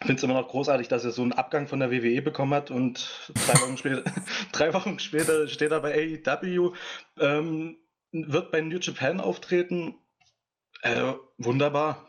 Finde 0.00 0.14
es 0.14 0.22
immer 0.22 0.34
noch 0.34 0.48
großartig, 0.48 0.86
dass 0.86 1.04
er 1.04 1.10
so 1.10 1.22
einen 1.22 1.32
Abgang 1.32 1.66
von 1.66 1.80
der 1.80 1.90
WWE 1.90 2.22
bekommen 2.22 2.54
hat 2.54 2.70
und 2.70 3.32
drei 3.34 3.60
Wochen 3.60 3.76
später, 3.76 4.04
drei 4.52 4.72
Wochen 4.72 4.98
später 5.00 5.48
steht 5.48 5.72
er 5.72 5.80
bei 5.80 6.20
AEW, 6.24 6.72
ähm, 7.18 7.78
wird 8.12 8.52
bei 8.52 8.60
New 8.60 8.78
Japan 8.78 9.20
auftreten. 9.20 9.96
Äh, 10.82 11.14
wunderbar. 11.38 12.08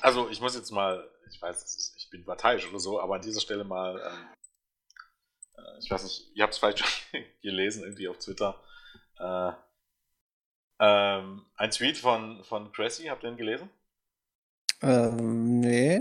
Also 0.00 0.28
ich 0.30 0.40
muss 0.40 0.56
jetzt 0.56 0.72
mal, 0.72 1.08
ich 1.30 1.40
weiß, 1.40 1.94
ich 1.96 2.10
bin 2.10 2.24
parteiisch 2.24 2.68
oder 2.68 2.80
so, 2.80 3.00
aber 3.00 3.14
an 3.14 3.22
dieser 3.22 3.40
Stelle 3.40 3.62
mal, 3.62 4.00
ähm, 4.00 5.64
äh, 5.64 5.78
ich 5.78 5.90
weiß 5.90 6.02
nicht, 6.02 6.32
ihr 6.34 6.42
habt 6.42 6.54
es 6.54 6.58
vielleicht 6.58 6.80
schon 6.80 7.24
gelesen 7.42 7.84
irgendwie 7.84 8.08
auf 8.08 8.18
Twitter. 8.18 8.60
Äh, 9.18 9.52
ähm, 10.80 11.46
ein 11.56 11.70
Tweet 11.70 11.98
von, 11.98 12.42
von 12.42 12.72
Cressy, 12.72 13.04
habt 13.04 13.22
ihr 13.22 13.30
den 13.30 13.36
gelesen? 13.36 13.70
Ähm, 14.82 15.60
nee. 15.60 16.00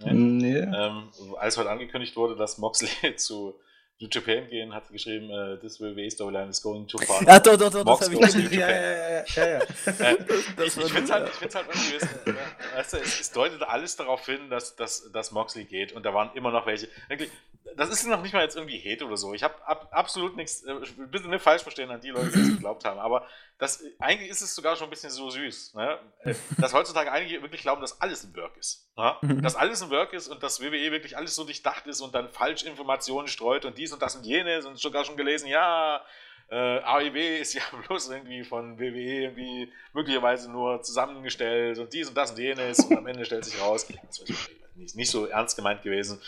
Nee. 0.00 0.12
nee. 0.12 0.58
Ähm, 0.58 1.10
als 1.38 1.56
heute 1.56 1.70
angekündigt 1.70 2.16
wurde, 2.16 2.36
dass 2.36 2.58
Moxley 2.58 3.16
zu 3.16 3.54
New 4.02 4.08
Japan 4.10 4.48
gehen, 4.48 4.74
hat 4.74 4.90
geschrieben, 4.90 5.30
uh, 5.30 5.56
this 5.56 5.80
WWE 5.80 6.10
Storyline 6.10 6.50
is 6.50 6.60
going 6.60 6.88
too 6.88 6.98
far. 6.98 7.22
Ja, 7.26 7.38
doch, 7.38 7.56
doch, 7.56 7.70
doch, 7.70 7.84
Mox 7.84 8.00
das 8.00 8.08
habe 8.08 8.26
ich 8.26 8.32
gelesen. 8.32 8.58
Ja, 8.58 8.68
ja, 8.68 8.80
ja, 8.80 9.24
ja, 9.24 9.46
ja. 9.46 9.58
äh, 10.00 10.64
ich 10.66 10.76
ich 10.76 10.92
finde 10.92 11.02
es 11.04 11.10
halt, 11.12 11.30
ich 11.40 11.54
halt 11.54 11.66
irgendwie, 11.68 12.36
weißt 12.74 12.92
du, 12.92 12.96
es, 12.96 13.20
es, 13.20 13.30
deutet 13.30 13.62
alles 13.62 13.94
darauf 13.94 14.26
hin, 14.26 14.50
dass, 14.50 14.74
dass, 14.74 15.12
dass 15.12 15.30
Moxley 15.30 15.64
geht 15.64 15.92
und 15.92 16.04
da 16.04 16.12
waren 16.12 16.34
immer 16.34 16.50
noch 16.50 16.66
welche. 16.66 16.88
Wirklich, 17.08 17.30
das 17.76 17.90
ist 17.90 18.04
noch 18.06 18.22
nicht 18.22 18.32
mal 18.32 18.42
jetzt 18.42 18.56
irgendwie 18.56 18.78
Hate 18.80 19.04
oder 19.04 19.16
so. 19.16 19.34
Ich 19.34 19.44
habe 19.44 19.54
ab, 19.64 19.88
absolut 19.92 20.36
nichts, 20.36 20.64
äh, 20.64 20.74
bitte 21.10 21.28
nicht 21.28 21.42
falsch 21.42 21.62
verstehen 21.62 21.90
an 21.90 22.00
die 22.00 22.10
Leute, 22.10 22.32
die 22.32 22.40
es 22.40 22.48
geglaubt 22.54 22.84
haben, 22.84 22.98
aber 22.98 23.24
das, 23.58 23.84
eigentlich 24.00 24.28
ist 24.28 24.40
es 24.40 24.56
sogar 24.56 24.74
schon 24.74 24.88
ein 24.88 24.90
bisschen 24.90 25.10
so 25.10 25.30
süß, 25.30 25.74
ne? 25.74 25.96
Äh, 26.24 26.34
dass 26.58 26.72
heutzutage 26.72 27.12
einige 27.12 27.40
wirklich 27.42 27.62
glauben, 27.62 27.80
dass 27.80 28.00
alles 28.00 28.24
ein 28.24 28.34
Work 28.34 28.56
ist. 28.56 28.88
Ne? 28.96 29.16
Dass 29.40 29.54
alles 29.54 29.82
ein 29.82 29.90
Work 29.90 30.12
ist 30.12 30.28
und 30.28 30.42
dass 30.42 30.60
WWE 30.60 30.90
wirklich 30.90 31.16
alles 31.16 31.34
so 31.34 31.44
durchdacht 31.44 31.86
ist 31.86 32.00
und 32.00 32.14
dann 32.14 32.28
Falschinformationen 32.28 33.28
streut 33.28 33.64
und 33.64 33.78
dies 33.78 33.91
und 33.92 34.02
das 34.02 34.16
und 34.16 34.24
jenes 34.24 34.64
und 34.64 34.78
sogar 34.78 35.04
schon 35.04 35.16
gelesen, 35.16 35.48
ja, 35.48 36.02
äh, 36.50 36.54
AEW 36.54 37.38
ist 37.40 37.54
ja 37.54 37.62
bloß 37.86 38.10
irgendwie 38.10 38.44
von 38.44 38.78
WWE 38.78 39.22
irgendwie 39.24 39.72
möglicherweise 39.92 40.50
nur 40.50 40.82
zusammengestellt 40.82 41.78
und 41.78 41.92
dies 41.92 42.08
und 42.08 42.16
das 42.16 42.30
und 42.30 42.38
jenes 42.38 42.80
und 42.80 42.96
am 42.96 43.06
Ende 43.06 43.24
stellt 43.24 43.44
sich 43.44 43.60
raus, 43.60 43.86
ist 44.76 44.96
nicht 44.96 45.10
so 45.10 45.26
ernst 45.26 45.56
gemeint 45.56 45.82
gewesen 45.82 46.20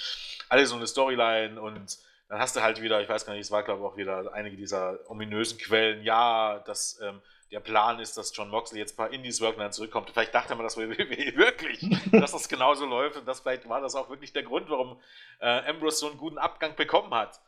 alles 0.48 0.70
so 0.70 0.76
eine 0.76 0.86
Storyline 0.86 1.60
und 1.60 1.98
dann 2.28 2.38
hast 2.38 2.56
du 2.56 2.62
halt 2.62 2.80
wieder, 2.80 3.00
ich 3.00 3.08
weiß 3.08 3.26
gar 3.26 3.32
nicht, 3.32 3.42
es 3.42 3.50
war 3.50 3.62
glaube 3.62 3.80
ich 3.80 3.86
auch 3.86 3.96
wieder 3.96 4.32
einige 4.32 4.56
dieser 4.56 4.98
ominösen 5.10 5.58
Quellen, 5.58 6.02
ja, 6.02 6.60
dass 6.60 6.98
ähm, 7.02 7.20
der 7.50 7.60
Plan 7.60 8.00
ist, 8.00 8.16
dass 8.16 8.34
John 8.34 8.48
Moxley 8.48 8.78
jetzt 8.78 8.96
paar 8.96 9.12
Indies 9.12 9.38
dann 9.38 9.72
zurückkommt. 9.72 10.10
Vielleicht 10.10 10.34
dachte 10.34 10.54
man 10.54 10.64
das 10.64 10.76
WWE 10.76 10.98
wirklich, 11.36 11.80
dass 12.10 12.32
das 12.32 12.48
genauso 12.48 12.86
läuft 12.86 13.16
und 13.16 13.26
das 13.26 13.40
vielleicht 13.40 13.68
war 13.68 13.80
das 13.80 13.94
auch 13.94 14.08
wirklich 14.08 14.32
der 14.32 14.42
Grund, 14.42 14.68
warum 14.70 15.00
äh, 15.40 15.70
Ambrose 15.70 15.98
so 15.98 16.08
einen 16.08 16.18
guten 16.18 16.38
Abgang 16.38 16.74
bekommen 16.74 17.12
hat. 17.14 17.40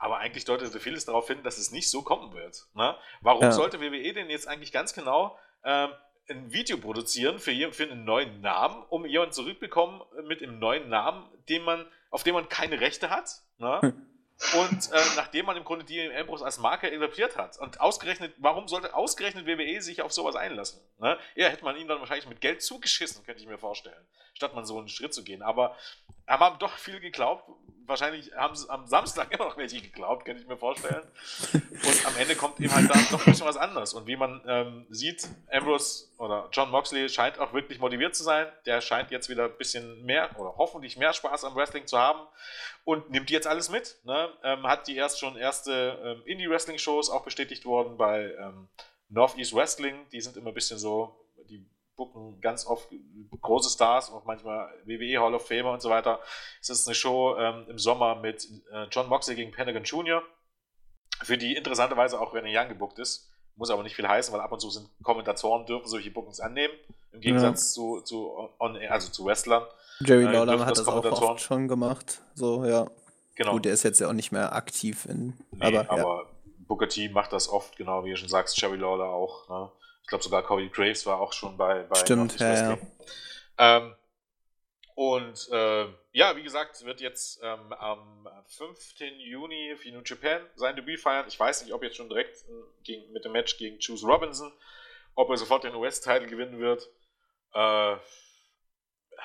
Aber 0.00 0.18
eigentlich 0.18 0.44
deutete 0.44 0.80
vieles 0.80 1.04
darauf 1.04 1.28
hin, 1.28 1.42
dass 1.44 1.58
es 1.58 1.70
nicht 1.70 1.88
so 1.90 2.02
kommen 2.02 2.32
wird. 2.32 2.66
Ne? 2.74 2.96
Warum 3.20 3.42
ja. 3.42 3.52
sollte 3.52 3.80
WWE 3.80 4.12
denn 4.12 4.30
jetzt 4.30 4.48
eigentlich 4.48 4.72
ganz 4.72 4.94
genau 4.94 5.38
ähm, 5.62 5.90
ein 6.28 6.52
Video 6.52 6.78
produzieren 6.78 7.38
für, 7.38 7.52
für 7.72 7.84
einen 7.84 8.04
neuen 8.04 8.40
Namen, 8.40 8.82
um 8.88 9.04
jemanden 9.06 9.34
zurückbekommen 9.34 10.00
mit 10.26 10.42
einem 10.42 10.58
neuen 10.58 10.88
Namen, 10.88 11.28
den 11.48 11.62
man 11.62 11.86
auf 12.10 12.22
dem 12.22 12.34
man 12.34 12.48
keine 12.48 12.80
Rechte 12.80 13.10
hat. 13.10 13.42
Ne? 13.58 13.80
Hm. 13.80 14.06
Und 14.58 14.90
äh, 14.90 15.04
nachdem 15.16 15.46
man 15.46 15.56
im 15.58 15.64
Grunde 15.64 15.84
die 15.84 16.00
Ambrose 16.00 16.44
als 16.44 16.58
Marke 16.58 16.90
etabliert 16.90 17.36
hat. 17.36 17.58
Und 17.58 17.80
ausgerechnet, 17.80 18.34
warum 18.38 18.68
sollte 18.68 18.94
ausgerechnet 18.94 19.46
WWE 19.46 19.82
sich 19.82 20.00
auf 20.00 20.12
sowas 20.12 20.34
einlassen? 20.34 20.80
Ne? 20.98 21.18
Ja, 21.34 21.48
hätte 21.48 21.64
man 21.64 21.76
ihn 21.76 21.88
dann 21.88 22.00
wahrscheinlich 22.00 22.26
mit 22.26 22.40
Geld 22.40 22.62
zugeschissen, 22.62 23.22
könnte 23.24 23.42
ich 23.42 23.48
mir 23.48 23.58
vorstellen, 23.58 24.02
statt 24.32 24.54
man 24.54 24.64
so 24.64 24.78
einen 24.78 24.88
Schritt 24.88 25.12
zu 25.12 25.24
gehen. 25.24 25.42
Aber 25.42 25.76
haben 26.26 26.58
doch 26.58 26.72
viele 26.78 27.00
geglaubt. 27.00 27.44
Wahrscheinlich 27.90 28.32
haben 28.36 28.54
sie 28.54 28.70
am 28.70 28.86
Samstag 28.86 29.32
immer 29.32 29.44
noch 29.48 29.56
welche 29.56 29.80
geglaubt, 29.80 30.24
könnte 30.24 30.40
ich 30.40 30.48
mir 30.48 30.56
vorstellen. 30.56 31.02
Und 31.52 32.06
am 32.06 32.16
Ende 32.16 32.36
kommt 32.36 32.60
eben 32.60 32.72
halt 32.72 32.88
da 32.88 32.94
doch 33.10 33.26
ein 33.26 33.32
bisschen 33.32 33.46
was 33.46 33.56
anderes. 33.56 33.94
Und 33.94 34.06
wie 34.06 34.16
man 34.16 34.40
ähm, 34.46 34.86
sieht, 34.90 35.28
Ambrose 35.50 36.06
oder 36.18 36.48
John 36.52 36.70
Moxley 36.70 37.08
scheint 37.08 37.40
auch 37.40 37.52
wirklich 37.52 37.80
motiviert 37.80 38.14
zu 38.14 38.22
sein. 38.22 38.46
Der 38.64 38.80
scheint 38.80 39.10
jetzt 39.10 39.28
wieder 39.28 39.46
ein 39.46 39.58
bisschen 39.58 40.04
mehr 40.04 40.30
oder 40.38 40.54
hoffentlich 40.56 40.96
mehr 40.96 41.12
Spaß 41.12 41.44
am 41.44 41.56
Wrestling 41.56 41.88
zu 41.88 41.98
haben 41.98 42.20
und 42.84 43.10
nimmt 43.10 43.28
jetzt 43.28 43.48
alles 43.48 43.70
mit. 43.70 43.98
Ne? 44.04 44.30
Ähm, 44.44 44.66
hat 44.68 44.86
die 44.86 44.94
erst 44.96 45.18
schon 45.18 45.36
erste 45.36 45.98
ähm, 46.04 46.22
Indie-Wrestling-Shows 46.26 47.10
auch 47.10 47.24
bestätigt 47.24 47.64
worden 47.64 47.96
bei 47.96 48.32
ähm, 48.38 48.68
Northeast 49.08 49.52
Wrestling. 49.52 50.06
Die 50.12 50.20
sind 50.20 50.36
immer 50.36 50.52
ein 50.52 50.54
bisschen 50.54 50.78
so, 50.78 51.19
bucken 52.00 52.40
ganz 52.40 52.66
oft 52.66 52.88
große 53.42 53.68
Stars, 53.68 54.10
auch 54.10 54.24
manchmal 54.24 54.72
WWE 54.86 55.20
Hall 55.20 55.34
of 55.34 55.46
Famer 55.46 55.72
und 55.72 55.82
so 55.82 55.90
weiter. 55.90 56.18
Es 56.62 56.70
ist 56.70 56.88
eine 56.88 56.94
Show 56.94 57.36
ähm, 57.36 57.66
im 57.68 57.78
Sommer 57.78 58.14
mit 58.14 58.48
äh, 58.72 58.86
John 58.90 59.08
Moxley 59.10 59.36
gegen 59.36 59.52
Pentagon 59.52 59.84
Jr., 59.84 60.22
für 61.22 61.36
die 61.36 61.54
interessanterweise 61.54 62.18
auch 62.18 62.34
René 62.34 62.58
Young 62.58 62.70
gebuckt 62.70 62.98
ist. 62.98 63.28
Muss 63.56 63.68
aber 63.68 63.82
nicht 63.82 63.94
viel 63.94 64.08
heißen, 64.08 64.32
weil 64.32 64.40
ab 64.40 64.50
und 64.50 64.60
zu 64.60 64.70
sind 64.70 64.88
Kommentatoren 65.02 65.66
dürfen 65.66 65.86
solche 65.86 66.10
Bookings 66.10 66.40
annehmen, 66.40 66.72
im 67.12 67.20
Gegensatz 67.20 67.76
ja. 67.76 67.82
zu, 67.82 68.00
zu, 68.00 68.48
on, 68.58 68.78
also 68.88 69.10
zu 69.10 69.26
Wrestlern. 69.26 69.64
Jerry 70.00 70.24
äh, 70.24 70.32
Lawler 70.32 70.60
hat 70.60 70.70
das, 70.70 70.86
das 70.86 70.88
auch 70.88 71.04
oft 71.04 71.42
schon 71.42 71.68
gemacht. 71.68 72.22
So, 72.34 72.64
ja. 72.64 72.86
Genau. 73.34 73.52
Gut, 73.52 73.66
der 73.66 73.74
ist 73.74 73.82
jetzt 73.82 74.00
ja 74.00 74.08
auch 74.08 74.14
nicht 74.14 74.32
mehr 74.32 74.54
aktiv 74.54 75.04
in. 75.04 75.34
Nee, 75.50 75.76
aber, 75.76 75.90
aber 75.90 76.24
ja. 76.24 76.30
Booker 76.66 76.88
T 76.88 77.10
macht 77.10 77.34
das 77.34 77.50
oft, 77.50 77.76
genau 77.76 78.06
wie 78.06 78.10
du 78.10 78.16
schon 78.16 78.30
sagst, 78.30 78.58
Jerry 78.58 78.78
Lawler 78.78 79.10
auch. 79.10 79.48
Ne? 79.50 79.70
Ich 80.02 80.08
glaube 80.08 80.24
sogar 80.24 80.42
Cody 80.42 80.68
Graves 80.68 81.06
war 81.06 81.20
auch 81.20 81.32
schon 81.32 81.56
bei, 81.56 81.82
bei 81.84 81.96
Stimmt, 81.96 82.38
ja, 82.40 82.72
ja. 82.72 82.78
Ähm, 83.58 83.94
und 84.94 85.48
äh, 85.50 85.86
ja, 86.12 86.36
wie 86.36 86.42
gesagt, 86.42 86.84
wird 86.84 87.00
jetzt 87.00 87.40
ähm, 87.42 87.72
am 87.72 88.28
5. 88.48 88.94
Juni 89.18 89.74
für 89.76 89.90
New 89.92 90.02
Japan 90.04 90.42
sein 90.56 90.76
Debüt 90.76 91.00
feiern. 91.00 91.26
Ich 91.28 91.38
weiß 91.38 91.62
nicht, 91.62 91.72
ob 91.72 91.82
jetzt 91.82 91.96
schon 91.96 92.08
direkt 92.08 92.42
äh, 92.42 92.82
gegen, 92.82 93.12
mit 93.12 93.24
dem 93.24 93.32
Match 93.32 93.56
gegen 93.56 93.78
Choose 93.78 94.04
Robinson, 94.06 94.52
ob 95.14 95.30
er 95.30 95.36
sofort 95.36 95.64
den 95.64 95.74
US-Title 95.74 96.26
gewinnen 96.26 96.58
wird. 96.58 96.88
Äh, 97.54 97.96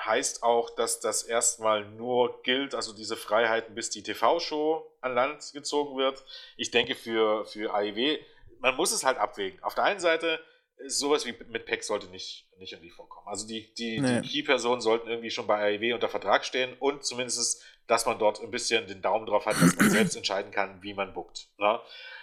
heißt 0.05 0.43
auch, 0.43 0.69
dass 0.69 0.99
das 0.99 1.23
erstmal 1.23 1.85
nur 1.85 2.41
gilt, 2.43 2.75
also 2.75 2.93
diese 2.93 3.15
Freiheiten, 3.15 3.75
bis 3.75 3.89
die 3.89 4.03
TV-Show 4.03 4.85
an 5.01 5.15
Land 5.15 5.51
gezogen 5.53 5.97
wird. 5.97 6.23
Ich 6.57 6.71
denke 6.71 6.95
für, 6.95 7.45
für 7.45 7.73
AEW, 7.73 8.19
man 8.59 8.75
muss 8.75 8.91
es 8.91 9.03
halt 9.03 9.17
abwägen. 9.17 9.61
Auf 9.63 9.75
der 9.75 9.85
einen 9.85 9.99
Seite, 9.99 10.39
sowas 10.87 11.25
wie 11.25 11.33
mit 11.47 11.65
PEC 11.65 11.83
sollte 11.83 12.07
nicht, 12.07 12.47
nicht 12.57 12.73
irgendwie 12.73 12.89
vorkommen. 12.89 13.27
Also 13.27 13.47
die, 13.47 13.73
die, 13.73 13.99
nee. 13.99 14.21
die 14.21 14.27
Key-Personen 14.27 14.81
sollten 14.81 15.09
irgendwie 15.09 15.31
schon 15.31 15.47
bei 15.47 15.75
AEW 15.75 15.93
unter 15.93 16.09
Vertrag 16.09 16.45
stehen 16.45 16.75
und 16.79 17.03
zumindest, 17.03 17.63
dass 17.87 18.05
man 18.05 18.19
dort 18.19 18.41
ein 18.41 18.51
bisschen 18.51 18.87
den 18.87 19.01
Daumen 19.01 19.25
drauf 19.25 19.45
hat, 19.45 19.55
dass 19.61 19.75
man 19.75 19.89
selbst 19.89 20.15
entscheiden 20.15 20.51
kann, 20.51 20.81
wie 20.83 20.93
man 20.93 21.13
bookt. 21.13 21.47
Ne? 21.57 21.79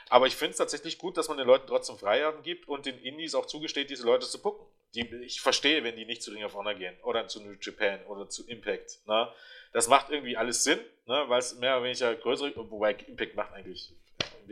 Aber 0.08 0.26
ich 0.26 0.36
finde 0.36 0.52
es 0.52 0.58
tatsächlich 0.58 0.98
gut, 0.98 1.16
dass 1.16 1.28
man 1.28 1.38
den 1.38 1.46
Leuten 1.46 1.66
trotzdem 1.66 1.96
Freiheiten 1.96 2.42
gibt 2.42 2.68
und 2.68 2.86
den 2.86 2.98
Indies 2.98 3.34
auch 3.34 3.46
zugesteht, 3.46 3.90
diese 3.90 4.04
Leute 4.04 4.26
zu 4.26 4.40
booken 4.40 4.66
die, 4.94 5.06
ich 5.24 5.40
verstehe, 5.40 5.84
wenn 5.84 5.96
die 5.96 6.04
nicht 6.04 6.22
zu 6.22 6.30
Ring 6.32 6.44
of 6.44 6.54
Honor 6.54 6.74
gehen 6.74 6.96
oder 7.02 7.26
zu 7.28 7.42
New 7.42 7.54
Japan 7.60 8.04
oder 8.06 8.28
zu 8.28 8.46
Impact. 8.46 9.06
Ne? 9.06 9.28
Das 9.72 9.88
macht 9.88 10.10
irgendwie 10.10 10.36
alles 10.36 10.64
Sinn, 10.64 10.80
ne? 11.06 11.24
weil 11.28 11.38
es 11.38 11.56
mehr 11.56 11.76
oder 11.76 11.84
weniger 11.84 12.14
größere, 12.14 12.52
wobei 12.70 12.92
Impact 12.92 13.34
macht 13.34 13.52
eigentlich, 13.52 13.92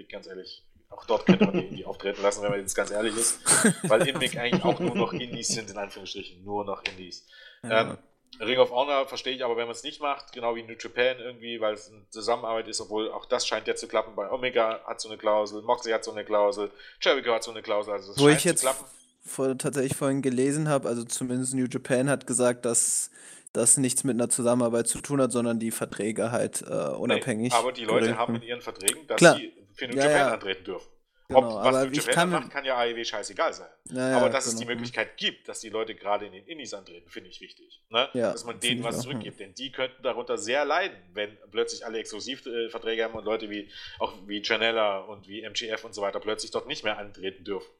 ganz 0.09 0.27
ehrlich, 0.27 0.64
auch 0.91 1.05
dort 1.07 1.27
könnte 1.27 1.47
man 1.47 1.55
die 1.55 1.67
Indie 1.67 1.85
auftreten 1.85 2.23
lassen, 2.23 2.43
wenn 2.43 2.51
man 2.51 2.61
jetzt 2.61 2.75
ganz 2.75 2.91
ehrlich 2.91 3.17
ist, 3.17 3.41
weil 3.89 4.07
Impact 4.07 4.37
eigentlich 4.37 4.65
auch 4.65 4.79
nur 4.81 4.95
noch 4.95 5.12
Indies 5.12 5.49
sind, 5.49 5.71
in 5.71 5.79
Anführungsstrichen, 5.79 6.45
nur 6.45 6.65
noch 6.65 6.83
Indies. 6.85 7.27
Ja. 7.62 7.93
Ähm, 7.93 7.99
Ring 8.39 8.59
of 8.59 8.71
Honor 8.71 9.07
verstehe 9.07 9.35
ich 9.35 9.45
aber, 9.45 9.57
wenn 9.57 9.67
man 9.67 9.75
es 9.75 9.83
nicht 9.83 10.01
macht, 10.01 10.33
genau 10.33 10.55
wie 10.55 10.62
New 10.62 10.75
Japan 10.79 11.19
irgendwie, 11.19 11.61
weil 11.61 11.75
es 11.75 11.91
eine 11.91 12.09
Zusammenarbeit 12.11 12.69
ist, 12.69 12.81
obwohl 12.81 13.11
auch 13.11 13.27
das 13.27 13.47
scheint 13.47 13.67
ja 13.67 13.75
zu 13.75 13.87
klappen. 13.87 14.15
Bei 14.15 14.31
Omega 14.31 14.81
hat 14.87 15.01
so 15.01 15.09
eine 15.09 15.19
Klausel, 15.19 15.62
Moxley 15.62 15.93
hat 15.93 16.05
so 16.05 16.12
eine 16.12 16.25
Klausel, 16.25 16.71
Jericho 17.01 17.35
hat 17.35 17.43
so 17.43 17.51
eine 17.51 17.61
Klausel, 17.61 17.93
also 17.93 18.12
es 18.12 18.19
Wo 18.19 18.27
scheint 18.27 18.39
ich 18.39 18.45
jetzt 18.45 18.61
zu 18.61 18.67
klappen 18.67 18.85
vor, 19.23 19.57
tatsächlich 19.59 19.97
vorhin 19.97 20.23
gelesen 20.23 20.69
habe, 20.69 20.89
also 20.89 21.05
zumindest 21.05 21.55
New 21.55 21.67
Japan 21.67 22.09
hat 22.09 22.27
gesagt, 22.27 22.65
dass 22.65 23.11
das 23.53 23.77
nichts 23.77 24.05
mit 24.05 24.15
einer 24.15 24.29
Zusammenarbeit 24.29 24.87
zu 24.87 25.01
tun 25.01 25.21
hat, 25.21 25.33
sondern 25.33 25.59
die 25.59 25.71
Verträge 25.71 26.31
halt 26.31 26.62
äh, 26.62 26.73
unabhängig. 26.73 27.53
Nee, 27.53 27.59
aber 27.59 27.73
die 27.73 27.85
Leute 27.85 28.17
haben 28.17 28.37
in 28.37 28.43
ihren 28.43 28.61
Verträgen, 28.61 29.07
dass 29.09 29.17
Klar. 29.19 29.37
sie 29.37 29.53
für 29.75 29.89
New 29.89 29.97
ja, 29.97 30.05
Japan 30.05 30.19
ja. 30.19 30.33
antreten 30.35 30.65
dürfen. 30.65 30.89
Genau, 31.31 31.59
Ob, 31.59 31.65
was 31.65 31.85
New 31.85 31.93
Japan 31.93 32.15
kann, 32.15 32.31
macht, 32.31 32.51
kann 32.51 32.65
ja 32.65 32.77
AEW 32.77 33.05
scheißegal 33.05 33.53
sein. 33.53 33.69
Ja, 33.91 34.17
aber 34.17 34.31
dass 34.31 34.47
genau. 34.47 34.55
es 34.55 34.61
die 34.61 34.67
Möglichkeit 34.67 35.17
gibt, 35.17 35.49
dass 35.49 35.61
die 35.61 35.69
Leute 35.69 35.95
gerade 35.95 36.27
in 36.27 36.33
den 36.33 36.45
Indies 36.47 36.75
antreten, 36.75 37.09
finde 37.09 37.31
ich 37.31 37.41
wichtig. 37.41 37.85
Ne? 37.89 38.09
dass 38.13 38.45
man 38.45 38.59
denen 38.59 38.83
was 38.83 39.03
zurückgibt. 39.03 39.39
Denn 39.39 39.55
die 39.55 39.71
könnten 39.71 40.03
darunter 40.03 40.39
sehr 40.39 40.65
leiden, 40.65 40.97
wenn 41.13 41.39
plötzlich 41.53 41.87
alle 41.87 41.99
Exklusivverträge 41.99 43.05
haben 43.05 43.15
und 43.15 43.25
Leute 43.25 43.49
wie 43.49 43.71
auch 44.01 44.13
wie 44.27 44.43
Janella 44.43 44.99
und 45.03 45.29
wie 45.29 45.43
MGF 45.43 45.85
und 45.85 45.95
so 45.95 46.03
weiter 46.03 46.19
plötzlich 46.19 46.51
dort 46.51 46.67
nicht 46.67 46.83
mehr 46.83 46.99
antreten 46.99 47.45
dürfen. 47.45 47.71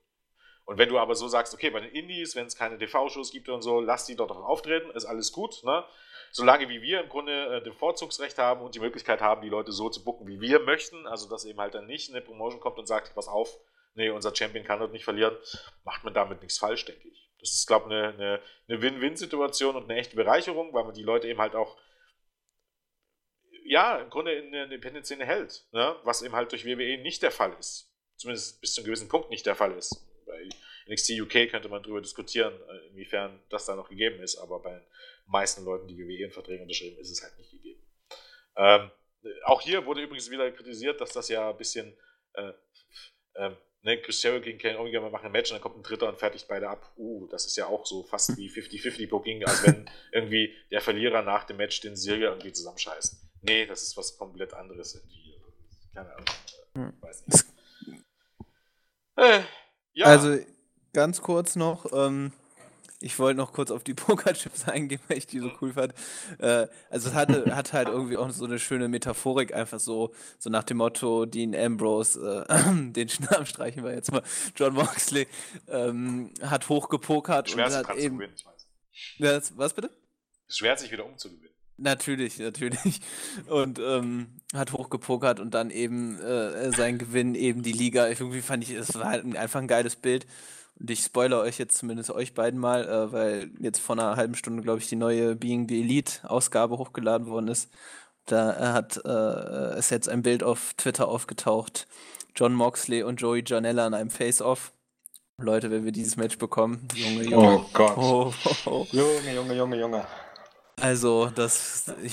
Und 0.65 0.79
wenn 0.79 0.89
du 0.89 1.01
aber 1.01 1.17
so 1.17 1.27
sagst, 1.27 1.53
okay, 1.53 1.71
bei 1.71 1.81
den 1.81 1.91
Indies, 1.91 2.37
wenn 2.37 2.47
es 2.47 2.55
keine 2.55 2.79
TV-Shows 2.79 3.33
gibt 3.33 3.49
und 3.49 3.63
so, 3.63 3.81
lass 3.81 4.07
die 4.07 4.15
dort 4.15 4.31
auch 4.31 4.45
auftreten, 4.45 4.91
ist 4.91 5.05
alles 5.05 5.33
gut, 5.33 5.65
ne? 5.65 5.85
Solange 6.33 6.69
wie 6.69 6.83
wir 6.83 7.01
im 7.01 7.09
Grunde 7.09 7.57
äh, 7.57 7.63
den 7.63 7.73
Vorzugsrecht 7.73 8.39
haben 8.39 8.63
und 8.63 8.75
die 8.75 8.81
Möglichkeit 8.81 9.21
haben, 9.21 9.43
die 9.43 9.49
Leute 9.49 9.73
so 9.73 9.89
zu 9.89 10.05
bucken, 10.05 10.27
wie 10.27 10.41
wir 10.41 10.61
möchten, 10.61 11.07
also 11.07 11.29
dass 11.29 11.45
eben 11.45 11.61
halt 11.61 11.75
dann 11.75 11.87
nicht 11.87 12.11
eine 12.11 12.21
Promotion 12.21 12.61
kommt 12.61 12.79
und 12.79 12.87
sagt, 12.87 13.15
pass 13.15 13.29
auf, 13.29 13.59
nee, 13.95 14.11
unser 14.11 14.35
Champion 14.35 14.65
kann 14.65 14.79
dort 14.79 14.93
nicht 14.93 15.05
verlieren, 15.05 15.37
macht 15.85 16.05
man 16.05 16.15
damit 16.15 16.43
nichts 16.43 16.59
falsch, 16.59 16.85
denke 16.85 17.09
ich. 17.09 17.31
Das 17.41 17.51
ist, 17.51 17.67
glaube 17.67 17.87
ich, 17.87 17.93
eine, 17.93 18.09
eine, 18.09 18.43
eine 18.69 18.83
Win-Win-Situation 18.83 19.77
und 19.77 19.85
eine 19.85 19.99
echte 19.99 20.17
Bereicherung, 20.17 20.73
weil 20.73 20.85
man 20.85 20.95
die 20.95 21.03
Leute 21.03 21.29
eben 21.29 21.41
halt 21.41 21.55
auch 21.55 21.77
ja, 23.71 23.99
im 23.99 24.11
Grunde 24.11 24.33
in 24.33 24.51
der 24.51 24.65
Independent-Szene 24.65 25.25
hält, 25.25 25.65
ne? 25.71 25.95
was 26.03 26.23
eben 26.23 26.35
halt 26.35 26.51
durch 26.51 26.65
WWE 26.65 26.99
nicht 26.99 27.23
der 27.23 27.31
Fall 27.31 27.55
ist. 27.59 27.95
Zumindest 28.17 28.61
bis 28.61 28.75
zu 28.75 28.81
einem 28.81 28.87
gewissen 28.87 29.09
Punkt 29.09 29.31
nicht 29.31 29.47
der 29.47 29.55
Fall 29.55 29.73
ist. 29.73 30.07
Bei 30.27 30.49
NXT 30.89 31.21
UK 31.21 31.49
könnte 31.49 31.69
man 31.69 31.83
darüber 31.83 32.01
diskutieren, 32.01 32.53
äh, 32.53 32.89
inwiefern 32.89 33.41
das 33.49 33.67
da 33.67 33.77
noch 33.77 33.89
gegeben 33.89 34.21
ist, 34.21 34.39
aber 34.39 34.61
bei 34.61 34.83
meisten 35.31 35.65
Leuten, 35.65 35.89
die 35.89 35.99
WWE 35.99 36.25
in 36.25 36.33
Verträgen 36.33 36.63
unterschrieben, 36.63 36.99
ist 36.99 37.11
es 37.11 37.23
halt 37.23 37.37
nicht 37.39 37.51
gegeben. 37.51 37.83
Ähm, 38.57 38.91
auch 39.45 39.61
hier 39.61 39.87
wurde 39.87 40.03
übrigens 40.03 40.31
wieder 40.31 40.51
kritisiert, 40.51 41.01
dass 41.01 41.13
das 41.13 41.29
ja 41.29 41.51
ein 41.51 41.57
bisschen 41.57 41.97
äh, 42.35 42.53
äh, 43.35 43.51
ne, 43.83 44.01
Chris 44.01 44.23
Jericho 44.23 44.45
gegen 44.45 44.59
Kenny 44.59 44.77
Omega, 44.77 45.03
wir 45.03 45.11
machen 45.11 45.27
ein 45.27 45.33
Match 45.33 45.51
und 45.51 45.57
dann 45.57 45.63
kommt 45.63 45.77
ein 45.77 45.83
Dritter 45.83 46.09
und 46.09 46.19
fertigt 46.19 46.47
beide 46.49 46.69
ab. 46.69 46.93
Uh, 46.97 47.27
das 47.29 47.47
ist 47.47 47.57
ja 47.57 47.67
auch 47.67 47.87
so 47.87 48.03
fast 48.03 48.37
wie 48.37 48.49
50-50 48.49 49.09
Booking, 49.09 49.45
als 49.45 49.65
wenn 49.67 49.89
irgendwie 50.13 50.55
der 50.71 50.81
Verlierer 50.81 51.23
nach 51.23 51.45
dem 51.45 51.57
Match 51.59 51.81
den 51.81 51.97
Sieger 51.97 52.31
irgendwie 52.31 52.53
zusammenscheißt. 52.53 53.17
Nee, 53.43 53.67
das 53.67 53.83
ist 53.83 53.97
was 53.97 54.17
komplett 54.19 54.53
anderes 54.55 54.95
irgendwie. 54.95 55.41
Keine 55.95 56.13
Ahnung. 56.13 56.27
Hm. 56.75 56.93
Weiß 57.01 57.27
nicht. 57.27 57.45
Äh, 59.17 59.41
ja. 59.93 60.07
Also 60.07 60.39
ganz 60.93 61.21
kurz 61.21 61.57
noch, 61.57 61.87
ähm, 61.93 62.33
ich 63.01 63.19
wollte 63.19 63.39
noch 63.39 63.53
kurz 63.53 63.71
auf 63.71 63.83
die 63.83 63.95
Pokerchips 63.95 64.69
eingehen, 64.69 65.01
weil 65.09 65.19
ich 65.19 65.27
die 65.27 65.41
so 65.41 65.51
cool 65.61 65.73
fand. 65.73 65.95
Äh, 66.39 66.69
also 66.91 67.09
es 67.09 67.15
hatte, 67.15 67.55
hat 67.55 67.73
halt 67.73 67.89
irgendwie 67.89 68.17
auch 68.17 68.31
so 68.31 68.45
eine 68.45 68.59
schöne 68.59 68.89
Metaphorik, 68.89 69.55
einfach 69.55 69.81
so, 69.81 70.13
so 70.39 70.51
nach 70.51 70.65
dem 70.65 70.79
Motto, 70.79 71.27
Dean 71.27 71.55
Ambrose, 71.55 72.47
äh, 72.49 72.55
den 72.93 73.09
Namen 73.31 73.47
streichen 73.47 73.85
wir 73.85 73.93
jetzt 73.93 74.13
mal, 74.13 74.23
John 74.55 74.75
Moxley, 74.75 75.27
ähm, 75.69 76.31
hat 76.43 76.69
hochgepokert 76.69 77.51
Schwer 77.51 77.67
und 77.67 77.75
hat 77.75 77.97
eben... 77.97 78.19
Gewinnen, 78.19 78.35
ja, 79.19 79.41
was 79.57 79.75
bitte? 79.75 79.91
Es 80.49 80.59
schwer, 80.59 80.77
sich 80.77 80.91
wieder 80.91 81.07
umzugewinnen. 81.07 81.51
Natürlich, 81.81 82.39
natürlich. 82.39 83.01
Und 83.47 83.79
ähm, 83.79 84.27
hat 84.53 84.73
hochgepokert 84.73 85.41
und 85.41 85.55
dann 85.55 85.71
eben 85.71 86.21
äh, 86.21 86.71
sein 86.73 86.99
Gewinn, 86.99 87.35
eben 87.35 87.63
die 87.63 87.73
Liga. 87.73 88.07
Irgendwie 88.07 88.43
fand 88.43 88.63
ich, 88.65 88.71
es 88.71 88.95
war 88.97 89.07
halt 89.07 89.25
einfach 89.35 89.61
ein 89.61 89.69
geiles 89.69 89.97
Bild. 89.97 90.27
Und 90.79 90.91
ich 90.91 91.01
spoilere 91.01 91.41
euch 91.41 91.59
jetzt 91.59 91.79
zumindest 91.79 92.11
euch 92.11 92.35
beiden 92.35 92.59
mal, 92.59 92.89
äh, 92.89 93.13
weil 93.13 93.51
jetzt 93.61 93.81
vor 93.81 93.97
einer 93.97 94.17
halben 94.17 94.35
Stunde, 94.35 94.63
glaube 94.63 94.81
ich, 94.81 94.89
die 94.89 94.97
neue 94.97 95.37
Being 95.37 95.69
the 95.69 95.81
Elite-Ausgabe 95.81 96.79
hochgeladen 96.79 97.27
worden 97.27 97.49
ist. 97.49 97.71
Da 98.27 98.75
hat 98.75 99.01
äh, 99.05 99.79
ist 99.79 99.91
jetzt 99.91 100.09
ein 100.09 100.23
Bild 100.23 100.43
auf 100.43 100.75
Twitter 100.75 101.09
aufgetaucht. 101.09 101.87
John 102.37 102.55
Moxley 102.55 103.03
und 103.03 103.21
Joey 103.21 103.43
Janella 103.45 103.87
in 103.87 103.95
einem 103.95 104.11
Face-Off. 104.11 104.73
Leute, 105.39 105.71
wenn 105.71 105.85
wir 105.85 105.93
dieses 105.93 106.17
Match 106.17 106.39
bekommen, 106.39 106.87
Junge, 106.95 107.25
Junge. 107.25 107.59
Oh 107.59 107.65
Gott. 107.73 107.97
Oh, 107.97 108.33
oh, 108.45 108.57
oh. 108.67 108.87
Junge, 108.93 109.35
Junge, 109.35 109.55
Junge, 109.57 109.81
Junge. 109.81 110.07
Also, 110.77 111.31
das, 111.35 111.93
ich, 112.03 112.13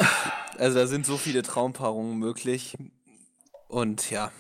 also 0.58 0.80
da 0.80 0.88
sind 0.88 1.06
so 1.06 1.18
viele 1.18 1.44
Traumpaarungen 1.44 2.18
möglich. 2.18 2.76
Und 3.68 4.10
ja, 4.10 4.32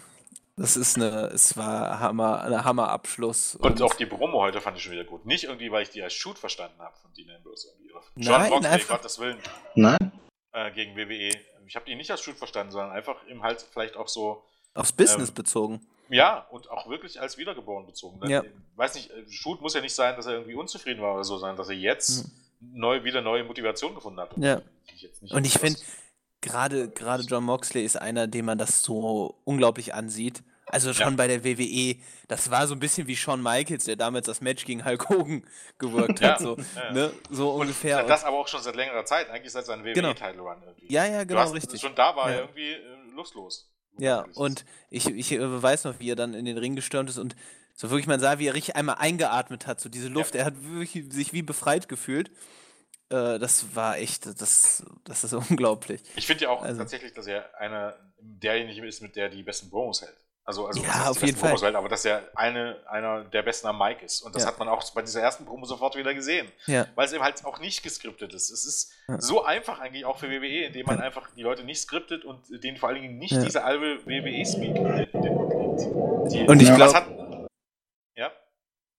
das 0.57 0.75
ist 0.75 0.95
eine, 0.95 1.27
es 1.27 1.55
war 1.55 1.99
Hammer, 1.99 2.41
ein 2.41 2.65
Hammerabschluss. 2.65 3.55
Und, 3.55 3.73
und 3.73 3.81
auch 3.83 3.93
die 3.93 4.07
Promo 4.07 4.41
heute 4.41 4.59
fand 4.59 4.75
ich 4.75 4.83
schon 4.83 4.93
wieder 4.93 5.03
gut. 5.03 5.25
Nicht 5.25 5.43
irgendwie, 5.43 5.71
weil 5.71 5.83
ich 5.83 5.91
die 5.91 6.01
als 6.01 6.13
Shoot 6.13 6.39
verstanden 6.39 6.79
habe 6.79 6.95
von 6.97 7.13
Dean 7.13 7.29
Ambrose. 7.29 7.69
John 8.15 8.41
Nein, 8.41 8.49
Moxley, 8.49 8.71
einfach... 8.71 8.95
Gottes 8.97 9.19
Willen. 9.19 9.37
Nein. 9.75 10.11
Äh, 10.51 10.71
gegen 10.71 10.95
WWE. 10.95 11.31
Ich 11.67 11.75
habe 11.75 11.85
die 11.85 11.95
nicht 11.95 12.09
als 12.09 12.21
Shoot 12.21 12.37
verstanden, 12.37 12.71
sondern 12.71 12.91
einfach 12.91 13.15
eben 13.27 13.43
halt 13.43 13.61
vielleicht 13.61 13.95
auch 13.95 14.07
so. 14.07 14.43
Aufs 14.73 14.91
Business 14.91 15.29
ähm, 15.29 15.35
bezogen. 15.35 15.87
Ja, 16.09 16.47
und 16.49 16.71
auch 16.71 16.89
wirklich 16.89 17.21
als 17.21 17.37
Wiedergeboren 17.37 17.85
bezogen. 17.85 18.27
Ja. 18.27 18.41
Ich 18.43 18.77
weiß 18.77 18.95
nicht, 18.95 19.11
äh, 19.11 19.29
Shoot 19.29 19.61
muss 19.61 19.75
ja 19.75 19.81
nicht 19.81 19.93
sein, 19.93 20.15
dass 20.15 20.25
er 20.25 20.33
irgendwie 20.33 20.55
unzufrieden 20.55 21.03
war 21.03 21.13
oder 21.13 21.23
so, 21.23 21.37
sondern 21.37 21.57
dass 21.57 21.69
er 21.69 21.75
jetzt 21.75 22.23
hm. 22.23 22.31
neu, 22.79 23.03
wieder 23.03 23.21
neue 23.21 23.43
Motivation 23.43 23.93
gefunden 23.93 24.19
hat. 24.19 24.35
Ja. 24.37 24.61
Ich 24.95 25.31
und 25.31 25.45
ich 25.45 25.59
finde, 25.59 25.79
gerade 26.41 26.89
gerade 26.89 27.23
John 27.23 27.43
Moxley 27.43 27.83
ist 27.83 27.99
einer, 27.99 28.27
dem 28.27 28.45
man 28.45 28.57
das 28.57 28.81
so 28.81 29.39
unglaublich 29.43 29.93
ansieht. 29.93 30.43
Also 30.69 30.93
schon 30.93 31.11
ja. 31.11 31.15
bei 31.15 31.27
der 31.27 31.45
WWE, 31.45 31.95
das 32.27 32.51
war 32.51 32.67
so 32.67 32.75
ein 32.75 32.79
bisschen 32.79 33.07
wie 33.07 33.15
Shawn 33.15 33.41
Michaels, 33.41 33.85
der 33.85 33.95
damals 33.95 34.25
das 34.25 34.41
Match 34.41 34.65
gegen 34.65 34.83
Hulk 34.83 35.07
Hogan 35.09 35.45
gewirkt 35.77 36.21
hat. 36.21 36.39
So, 36.39 36.57
ja, 36.75 36.91
ne? 36.91 37.13
so 37.29 37.51
ungefähr. 37.51 38.03
das 38.03 38.25
aber 38.25 38.37
auch 38.37 38.49
schon 38.49 38.61
seit 38.61 38.75
längerer 38.75 39.05
Zeit, 39.05 39.29
eigentlich 39.29 39.53
seit 39.53 39.65
seinem 39.65 39.85
genau. 39.93 40.09
Run 40.09 40.57
irgendwie. 40.65 40.91
Ja, 40.91 41.05
ja, 41.05 41.23
genau, 41.23 41.49
richtig. 41.51 41.79
Schon 41.79 41.95
da 41.95 42.15
war 42.17 42.31
er 42.31 42.41
irgendwie 42.41 42.73
äh, 42.73 43.11
lustlos. 43.15 43.71
Ja, 43.97 44.25
und 44.35 44.65
ich, 44.89 45.07
ich 45.07 45.31
äh, 45.31 45.63
weiß 45.63 45.85
noch, 45.85 45.99
wie 45.99 46.11
er 46.11 46.15
dann 46.15 46.33
in 46.33 46.43
den 46.43 46.57
Ring 46.57 46.75
gestürmt 46.75 47.09
ist 47.09 47.17
und 47.17 47.35
so 47.73 47.89
wirklich, 47.89 48.07
man 48.07 48.19
sah, 48.19 48.39
wie 48.39 48.47
er 48.47 48.53
richtig 48.53 48.75
einmal 48.75 48.95
eingeatmet 48.99 49.67
hat, 49.67 49.79
so 49.79 49.87
diese 49.87 50.09
Luft. 50.09 50.35
Er 50.35 50.45
hat 50.45 50.55
wirklich 50.61 51.13
sich 51.13 51.31
wie 51.31 51.43
befreit 51.43 51.87
gefühlt. 51.87 52.31
Äh, 53.09 53.39
das 53.39 53.75
war 53.75 53.97
echt, 53.97 54.25
das, 54.25 54.83
das 55.03 55.23
ist 55.23 55.33
unglaublich. 55.49 56.01
Ich 56.15 56.27
finde 56.27 56.45
ja 56.45 56.49
auch 56.49 56.61
also, 56.61 56.79
tatsächlich, 56.79 57.13
dass 57.13 57.27
er 57.27 57.57
einer 57.59 57.95
derjenige 58.19 58.85
ist, 58.85 59.01
mit 59.01 59.15
der 59.15 59.29
die 59.29 59.43
besten 59.43 59.69
Promos 59.69 60.01
hält. 60.01 60.17
Also, 60.47 60.65
also 60.65 60.81
ja, 60.81 61.09
auf 61.09 61.21
jeden 61.21 61.37
Fall. 61.37 61.59
Welt, 61.61 61.75
aber 61.75 61.89
dass 61.89 62.05
er 62.05 62.23
eine, 62.33 62.77
einer 62.85 63.25
der 63.25 63.43
besten 63.43 63.67
am 63.67 63.77
Mic 63.77 64.01
ist. 64.01 64.21
Und 64.21 64.33
das 64.33 64.43
ja. 64.43 64.47
hat 64.47 64.57
man 64.59 64.69
auch 64.69 64.81
bei 64.91 65.01
dieser 65.01 65.21
ersten 65.21 65.43
Promo 65.45 65.65
sofort 65.65 65.97
wieder 65.97 66.13
gesehen. 66.13 66.47
Ja. 66.67 66.87
Weil 66.95 67.05
es 67.05 67.11
eben 67.11 67.21
halt 67.21 67.43
auch 67.43 67.59
nicht 67.59 67.83
geskriptet 67.83 68.33
ist. 68.33 68.49
Es 68.49 68.63
ist 68.63 68.93
ja. 69.09 69.19
so 69.19 69.43
einfach 69.43 69.81
eigentlich 69.81 70.05
auch 70.05 70.17
für 70.19 70.29
WWE, 70.29 70.67
indem 70.67 70.85
man 70.85 71.01
einfach 71.01 71.29
die 71.35 71.43
Leute 71.43 71.65
nicht 71.65 71.81
skriptet 71.81 72.23
und 72.23 72.39
denen 72.63 72.77
vor 72.77 72.87
allen 72.87 73.01
Dingen 73.01 73.17
nicht 73.17 73.35
diese 73.35 73.65
halbe 73.65 73.99
WWE-Speak. 74.05 74.77
Und 76.47 76.61
ich 76.61 76.73
glaube. 76.73 77.16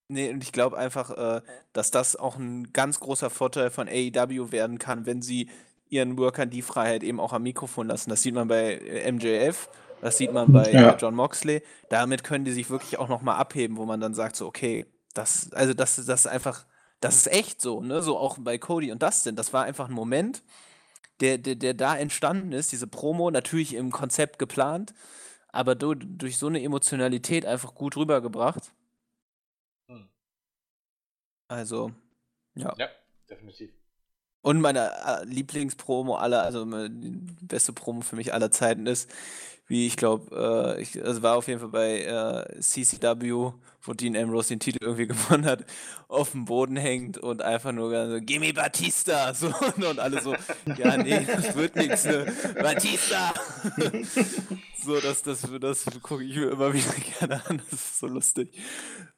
Nee, 0.09 0.31
und 0.31 0.43
ich 0.43 0.53
glaube 0.53 0.79
einfach, 0.79 1.11
äh, 1.11 1.43
dass 1.73 1.91
das 1.91 2.17
auch 2.17 2.37
ein 2.37 2.73
ganz 2.73 2.99
großer 3.01 3.31
Vorteil 3.31 3.71
von 3.71 3.89
AEW 3.89 4.53
werden 4.53 4.79
kann, 4.79 5.07
wenn 5.07 5.21
sie 5.23 5.51
ihren 5.91 6.19
Workern 6.19 6.51
die 6.51 6.63
Freiheit 6.63 7.03
eben 7.03 7.21
auch 7.21 7.33
am 7.33 7.43
Mikrofon 7.43 7.89
lassen. 7.89 8.11
Das 8.11 8.23
sieht 8.23 8.35
man 8.35 8.49
bei 8.49 8.75
äh, 8.75 9.11
MJF 9.11 9.69
das 10.01 10.19
sieht 10.19 10.33
man 10.33 10.53
bei 10.53 10.71
ja. 10.73 10.97
John 10.97 11.15
Moxley. 11.15 11.63
Damit 11.89 12.25
können 12.25 12.45
die 12.45 12.53
sich 12.53 12.71
wirklich 12.71 12.99
auch 12.99 13.09
nochmal 13.09 13.37
abheben, 13.37 13.77
wo 13.77 13.85
man 13.85 14.01
dann 14.01 14.15
sagt, 14.15 14.37
so, 14.37 14.47
okay, 14.47 14.87
das, 15.15 15.53
also 15.53 15.75
das, 15.75 15.97
das 15.97 16.21
ist 16.21 16.27
einfach, 16.27 16.65
das 17.01 17.17
ist 17.17 17.33
echt 17.33 17.61
so, 17.61 17.81
ne? 17.81 18.03
So 18.03 18.17
auch 18.17 18.39
bei 18.39 18.59
Cody 18.59 18.93
und 18.93 19.03
Dustin. 19.03 19.37
Das 19.37 19.53
war 19.53 19.65
einfach 19.65 19.89
ein 19.89 19.95
Moment, 19.95 20.43
der, 21.21 21.39
der, 21.39 21.57
der 21.57 21.75
da 21.75 21.97
entstanden 21.97 22.53
ist, 22.53 22.73
diese 22.73 22.87
Promo, 22.87 23.31
natürlich 23.31 23.75
im 23.75 23.91
Konzept 23.91 24.39
geplant, 24.39 24.95
aber 25.51 25.75
du, 25.75 25.95
durch 25.95 26.39
so 26.39 26.47
eine 26.47 26.63
Emotionalität 26.63 27.45
einfach 27.45 27.75
gut 27.75 27.97
rübergebracht. 27.97 28.73
Also, 31.49 31.93
ja. 32.55 32.75
Ja, 32.79 32.89
definitiv. 33.29 33.71
Und 34.43 34.61
meine 34.61 34.93
äh, 35.05 35.25
Lieblingspromo 35.25 36.17
aller, 36.17 36.43
also 36.43 36.65
die 36.89 37.11
beste 37.43 37.73
Promo 37.73 38.03
für 38.03 38.17
mich 38.17 38.33
aller 38.33 38.51
Zeiten 38.51 38.87
ist, 38.87 39.11
wie 39.69 39.87
ich 39.87 39.97
glaube, 39.97 40.77
äh, 40.79 40.83
ich, 40.83 41.03
also 41.05 41.23
war 41.23 41.37
auf 41.37 41.47
jeden 41.47 41.61
Fall 41.61 41.69
bei 41.69 42.03
äh, 42.03 42.61
CCW, 42.61 43.53
wo 43.83 43.93
Dean 43.93 44.17
Ambrose 44.17 44.49
den 44.49 44.61
Titel 44.61 44.79
irgendwie 44.81 45.07
gewonnen 45.09 45.45
hat, 45.45 45.67
auf 46.09 46.33
dem 46.33 46.47
Boden 46.47 46.77
hängt 46.77 47.19
und 47.19 47.43
einfach 47.43 47.73
nur 47.73 47.91
so, 48.09 48.21
Gimme 48.21 48.53
Batista! 48.53 49.35
So, 49.39 49.53
und 49.87 49.99
alle 49.99 50.23
so, 50.23 50.35
ja, 50.77 50.97
nee, 50.97 51.27
das 51.27 51.55
wird 51.55 51.77
nichts, 51.77 52.05
ne? 52.07 52.33
Batista! 52.55 53.35
so, 54.83 54.99
das, 55.01 55.23
das, 55.23 55.47
das 55.61 55.85
gucke 56.03 56.25
ich 56.25 56.35
mir 56.35 56.51
immer 56.51 56.73
wieder 56.73 56.95
gerne 57.19 57.47
an, 57.47 57.61
das 57.71 57.81
ist 57.81 57.99
so 57.99 58.07
lustig. 58.07 58.59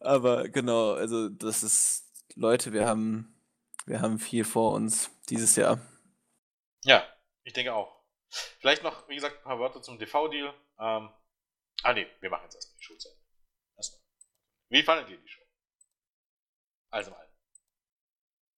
Aber 0.00 0.48
genau, 0.48 0.94
also 0.94 1.28
das 1.28 1.62
ist, 1.62 2.09
Leute, 2.34 2.72
wir 2.72 2.86
haben, 2.86 3.34
wir 3.86 4.00
haben 4.00 4.18
viel 4.18 4.44
vor 4.44 4.72
uns 4.72 5.10
dieses 5.28 5.56
Jahr. 5.56 5.80
Ja, 6.84 7.06
ich 7.44 7.52
denke 7.52 7.74
auch. 7.74 8.00
Vielleicht 8.60 8.82
noch, 8.82 9.08
wie 9.08 9.16
gesagt, 9.16 9.38
ein 9.38 9.44
paar 9.44 9.58
Worte 9.58 9.80
zum 9.80 9.98
TV-Deal. 9.98 10.48
Ähm, 10.78 11.10
ah 11.82 11.92
ne, 11.92 12.06
wir 12.20 12.30
machen 12.30 12.44
jetzt 12.44 12.54
erstmal 12.54 12.76
die 12.78 12.84
Schulzeit. 12.84 13.20
Wie 14.70 14.82
fandet 14.84 15.10
ihr 15.10 15.18
die 15.18 15.28
Show? 15.28 15.42
Also 16.90 17.10
mal. 17.10 17.28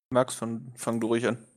Max, 0.10 0.35
fang, 0.35 0.73
fang 0.76 0.99
du 0.99 1.07
ruhig 1.07 1.26
an. 1.26 1.48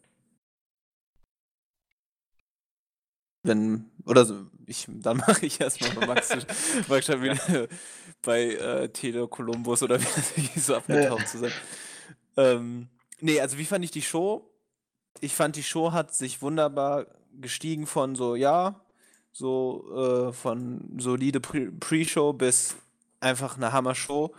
Wenn, 3.43 3.91
oder 4.07 4.25
so, 4.25 4.47
ich, 4.67 4.87
dann 4.89 5.17
mache 5.27 5.45
ich 5.45 5.61
erstmal 5.61 5.91
bei 5.91 6.07
Max, 6.07 6.29
Max 6.89 7.07
schon 7.07 7.23
wieder 7.23 7.69
bei 8.23 8.45
äh, 8.45 8.89
Tele 8.91 9.27
Columbus 9.27 9.83
oder 9.83 10.01
wie 10.01 10.61
so 10.61 10.77
abgetaucht 10.77 11.29
zu 11.29 11.39
sein. 11.39 11.53
Ähm, 12.37 12.89
nee, 13.21 13.41
also 13.41 13.59
wie 13.59 13.65
fand 13.65 13.85
ich 13.85 13.91
die 13.91 14.03
Show? 14.03 14.51
Ich 15.21 15.35
fand, 15.35 15.57
die 15.57 15.63
Show 15.63 15.93
hat 15.93 16.15
sich 16.15 16.43
wunderbar 16.43 17.07
gestiegen 17.41 17.87
von 17.87 18.15
so, 18.17 18.35
ja, 18.37 18.81
so 19.33 20.29
äh, 20.31 20.33
von 20.33 20.97
solide 20.99 21.41
Pre-Show 21.41 22.33
bis 22.35 22.77
einfach 23.21 23.57
eine 23.57 23.73
Hammer-Show. 23.73 24.35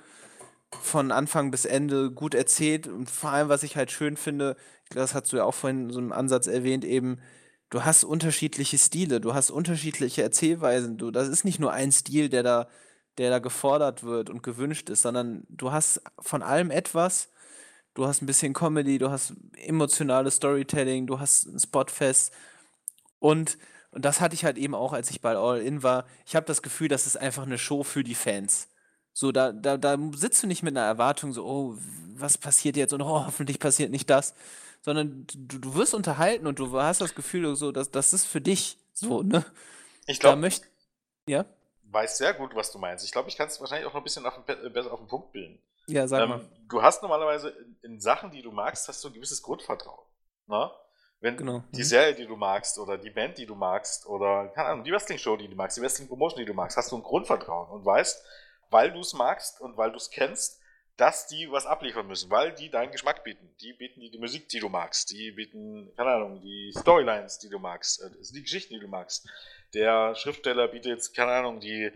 von 0.81 1.11
Anfang 1.11 1.51
bis 1.51 1.65
Ende 1.65 2.11
gut 2.11 2.33
erzählt 2.35 2.87
und 2.87 3.09
vor 3.09 3.31
allem, 3.31 3.49
was 3.49 3.63
ich 3.63 3.75
halt 3.77 3.91
schön 3.91 4.17
finde, 4.17 4.55
das 4.89 5.13
hast 5.15 5.31
du 5.31 5.37
ja 5.37 5.43
auch 5.45 5.53
vorhin 5.53 5.89
so 5.91 5.99
im 5.99 6.11
Ansatz 6.11 6.47
erwähnt, 6.47 6.85
eben, 6.85 7.19
du 7.69 7.83
hast 7.85 8.03
unterschiedliche 8.03 8.77
Stile, 8.77 9.21
du 9.21 9.33
hast 9.33 9.51
unterschiedliche 9.51 10.21
Erzählweisen. 10.23 10.97
Du, 10.97 11.11
das 11.11 11.27
ist 11.27 11.45
nicht 11.45 11.59
nur 11.59 11.71
ein 11.71 11.91
Stil, 11.91 12.29
der 12.29 12.43
da, 12.43 12.67
der 13.17 13.29
da 13.29 13.39
gefordert 13.39 14.03
wird 14.03 14.29
und 14.29 14.43
gewünscht 14.43 14.89
ist, 14.89 15.01
sondern 15.03 15.45
du 15.49 15.71
hast 15.71 16.01
von 16.19 16.43
allem 16.43 16.71
etwas. 16.71 17.29
Du 17.95 18.05
hast 18.05 18.21
ein 18.21 18.27
bisschen 18.27 18.53
Comedy, 18.53 18.99
du 18.99 19.09
hast 19.09 19.33
emotionales 19.57 20.35
Storytelling, 20.35 21.07
du 21.07 21.19
hast 21.19 21.45
ein 21.47 21.59
Spotfest 21.59 22.31
und 23.19 23.57
und 23.95 24.03
das 24.03 24.19
hatte 24.19 24.35
ich 24.35 24.43
halt 24.43 24.57
eben 24.57 24.75
auch, 24.75 24.91
als 24.91 25.09
ich 25.09 25.21
bei 25.21 25.37
All 25.37 25.61
In 25.61 25.81
war. 25.81 26.05
Ich 26.25 26.35
habe 26.35 26.45
das 26.45 26.61
Gefühl, 26.61 26.89
das 26.89 27.07
ist 27.07 27.15
einfach 27.15 27.43
eine 27.43 27.57
Show 27.57 27.83
für 27.83 28.03
die 28.03 28.13
Fans. 28.13 28.67
So, 29.13 29.31
da, 29.31 29.53
da, 29.53 29.77
da 29.77 29.97
sitzt 30.15 30.43
du 30.43 30.47
nicht 30.47 30.63
mit 30.63 30.75
einer 30.75 30.85
Erwartung, 30.85 31.31
so, 31.31 31.45
oh, 31.45 31.77
was 32.13 32.37
passiert 32.37 32.75
jetzt 32.75 32.91
und 32.91 33.01
oh, 33.01 33.25
hoffentlich 33.25 33.57
passiert 33.57 33.91
nicht 33.91 34.09
das, 34.09 34.33
sondern 34.81 35.25
du, 35.33 35.59
du 35.59 35.75
wirst 35.75 35.93
unterhalten 35.93 36.45
und 36.45 36.59
du 36.59 36.77
hast 36.77 36.99
das 36.99 37.15
Gefühl, 37.15 37.55
so, 37.55 37.71
dass 37.71 37.89
das 37.89 38.11
ist 38.11 38.25
für 38.25 38.41
dich 38.41 38.77
so, 38.91 39.23
ne? 39.23 39.45
Ich 40.07 40.19
glaube. 40.19 40.49
Ja? 41.29 41.45
Weiß 41.83 42.17
sehr 42.17 42.33
gut, 42.33 42.53
was 42.53 42.73
du 42.73 42.79
meinst. 42.79 43.05
Ich 43.05 43.13
glaube, 43.13 43.29
ich 43.29 43.37
kann 43.37 43.47
es 43.47 43.61
wahrscheinlich 43.61 43.87
auch 43.87 43.93
noch 43.93 44.01
ein 44.01 44.03
bisschen 44.03 44.25
auf 44.25 44.33
den, 44.43 44.73
besser 44.73 44.91
auf 44.91 44.99
den 44.99 45.07
Punkt 45.07 45.31
bilden. 45.31 45.57
Ja, 45.87 46.07
sag 46.07 46.21
ähm, 46.21 46.29
mal. 46.29 46.49
Du 46.69 46.81
hast 46.81 47.01
normalerweise 47.01 47.49
in, 47.49 47.77
in 47.83 47.99
Sachen, 47.99 48.31
die 48.31 48.41
du 48.41 48.51
magst, 48.51 48.87
hast 48.87 49.03
du 49.03 49.09
ein 49.09 49.13
gewisses 49.13 49.41
Grundvertrauen. 49.41 50.05
Ne? 50.47 50.71
Wenn 51.19 51.37
genau. 51.37 51.63
die 51.71 51.79
mhm. 51.79 51.85
Serie, 51.85 52.15
die 52.15 52.25
du 52.25 52.35
magst, 52.35 52.77
oder 52.77 52.97
die 52.97 53.09
Band, 53.09 53.37
die 53.37 53.45
du 53.45 53.55
magst, 53.55 54.05
oder 54.05 54.49
keine 54.49 54.69
Ahnung, 54.69 54.83
die 54.83 54.91
Wrestling-Show, 54.91 55.37
die 55.37 55.47
du 55.47 55.55
magst, 55.55 55.77
die 55.77 55.81
Wrestling-Promotion, 55.81 56.39
die 56.39 56.45
du 56.45 56.53
magst, 56.53 56.77
hast 56.77 56.91
du 56.91 56.97
ein 56.97 57.03
Grundvertrauen 57.03 57.69
und 57.69 57.85
weißt, 57.85 58.23
weil 58.69 58.91
du 58.91 58.99
es 58.99 59.13
magst 59.13 59.61
und 59.61 59.77
weil 59.77 59.91
du 59.91 59.97
es 59.97 60.09
kennst, 60.09 60.59
dass 60.97 61.27
die 61.27 61.51
was 61.51 61.65
abliefern 61.65 62.07
müssen, 62.07 62.29
weil 62.29 62.53
die 62.53 62.69
deinen 62.69 62.91
Geschmack 62.91 63.23
bieten. 63.23 63.53
Die 63.59 63.73
bieten 63.73 63.99
die, 63.99 64.11
die 64.11 64.17
Musik, 64.17 64.47
die 64.49 64.59
du 64.59 64.69
magst, 64.69 65.11
die 65.11 65.31
bieten, 65.31 65.91
keine 65.95 66.11
Ahnung, 66.11 66.41
die 66.41 66.71
Storylines, 66.77 67.39
die 67.39 67.49
du 67.49 67.59
magst, 67.59 68.01
äh, 68.01 68.09
die 68.33 68.41
Geschichten, 68.41 68.73
die 68.73 68.79
du 68.79 68.87
magst. 68.87 69.27
Der 69.73 70.15
Schriftsteller 70.15 70.69
bietet, 70.69 71.13
keine 71.13 71.33
Ahnung, 71.33 71.59
die, 71.59 71.91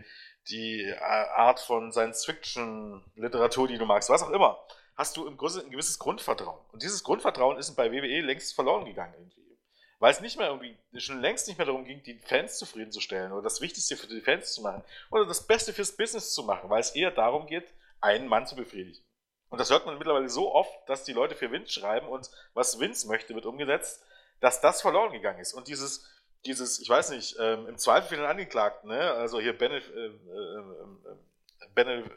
die 0.48 0.82
äh, 0.82 0.96
Art 0.98 1.60
von 1.60 1.92
Science-Fiction-Literatur, 1.92 3.68
die 3.68 3.78
du 3.78 3.84
magst, 3.84 4.10
was 4.10 4.22
auch 4.22 4.30
immer 4.30 4.58
hast 5.00 5.16
du 5.16 5.26
im 5.26 5.38
Grunde 5.38 5.60
ein 5.60 5.70
gewisses 5.70 5.98
Grundvertrauen. 5.98 6.60
Und 6.72 6.82
dieses 6.82 7.02
Grundvertrauen 7.02 7.56
ist 7.56 7.74
bei 7.74 7.90
WWE 7.90 8.20
längst 8.20 8.54
verloren 8.54 8.84
gegangen 8.84 9.14
irgendwie. 9.16 9.58
Weil 9.98 10.12
es 10.12 10.20
nicht 10.20 10.38
mehr 10.38 10.48
irgendwie, 10.48 10.76
schon 10.98 11.22
längst 11.22 11.48
nicht 11.48 11.56
mehr 11.56 11.66
darum 11.66 11.86
ging, 11.86 12.02
die 12.02 12.18
Fans 12.18 12.58
zufriedenzustellen 12.58 13.32
oder 13.32 13.42
das 13.42 13.62
Wichtigste 13.62 13.96
für 13.96 14.06
die 14.08 14.20
Fans 14.20 14.52
zu 14.52 14.60
machen 14.60 14.84
oder 15.10 15.24
das 15.24 15.46
Beste 15.46 15.72
fürs 15.72 15.96
Business 15.96 16.34
zu 16.34 16.42
machen, 16.42 16.68
weil 16.68 16.80
es 16.80 16.94
eher 16.94 17.10
darum 17.10 17.46
geht, 17.46 17.72
einen 18.02 18.28
Mann 18.28 18.46
zu 18.46 18.56
befriedigen. 18.56 19.02
Und 19.48 19.58
das 19.58 19.70
hört 19.70 19.86
man 19.86 19.96
mittlerweile 19.96 20.28
so 20.28 20.54
oft, 20.54 20.70
dass 20.86 21.04
die 21.04 21.14
Leute 21.14 21.34
für 21.34 21.50
Vince 21.50 21.72
schreiben 21.72 22.06
und 22.06 22.30
was 22.52 22.78
Vince 22.78 23.08
möchte, 23.08 23.34
wird 23.34 23.46
umgesetzt, 23.46 24.04
dass 24.40 24.60
das 24.60 24.82
verloren 24.82 25.12
gegangen 25.12 25.40
ist. 25.40 25.54
Und 25.54 25.66
dieses, 25.66 26.06
dieses, 26.44 26.80
ich 26.80 26.88
weiß 26.88 27.10
nicht, 27.10 27.36
ähm, 27.38 27.66
im 27.66 27.78
Zweifel 27.78 28.08
für 28.08 28.16
den 28.16 28.24
Angeklagten, 28.24 28.88
ne? 28.88 29.12
also 29.12 29.40
hier 29.40 29.56
Benef, 29.56 29.88
äh, 29.90 30.06
äh, 30.06 30.08
äh, 30.08 31.68
Benef, 31.74 32.10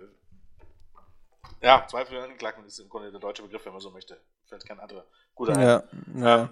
ja, 1.62 1.86
Zweifel 1.88 2.18
an 2.18 2.26
Angeklagten 2.26 2.66
ist 2.66 2.80
im 2.80 2.90
Grunde 2.90 3.12
der 3.12 3.20
deutsche 3.20 3.42
Begriff, 3.42 3.66
wenn 3.66 3.74
man 3.74 3.82
so 3.82 3.92
möchte. 3.92 4.20
Fällt 4.48 4.66
kein 4.66 4.80
anderer 4.80 5.06
guter 5.34 5.60
ja, 5.60 5.84
Ja. 6.16 6.42
Ähm, 6.44 6.50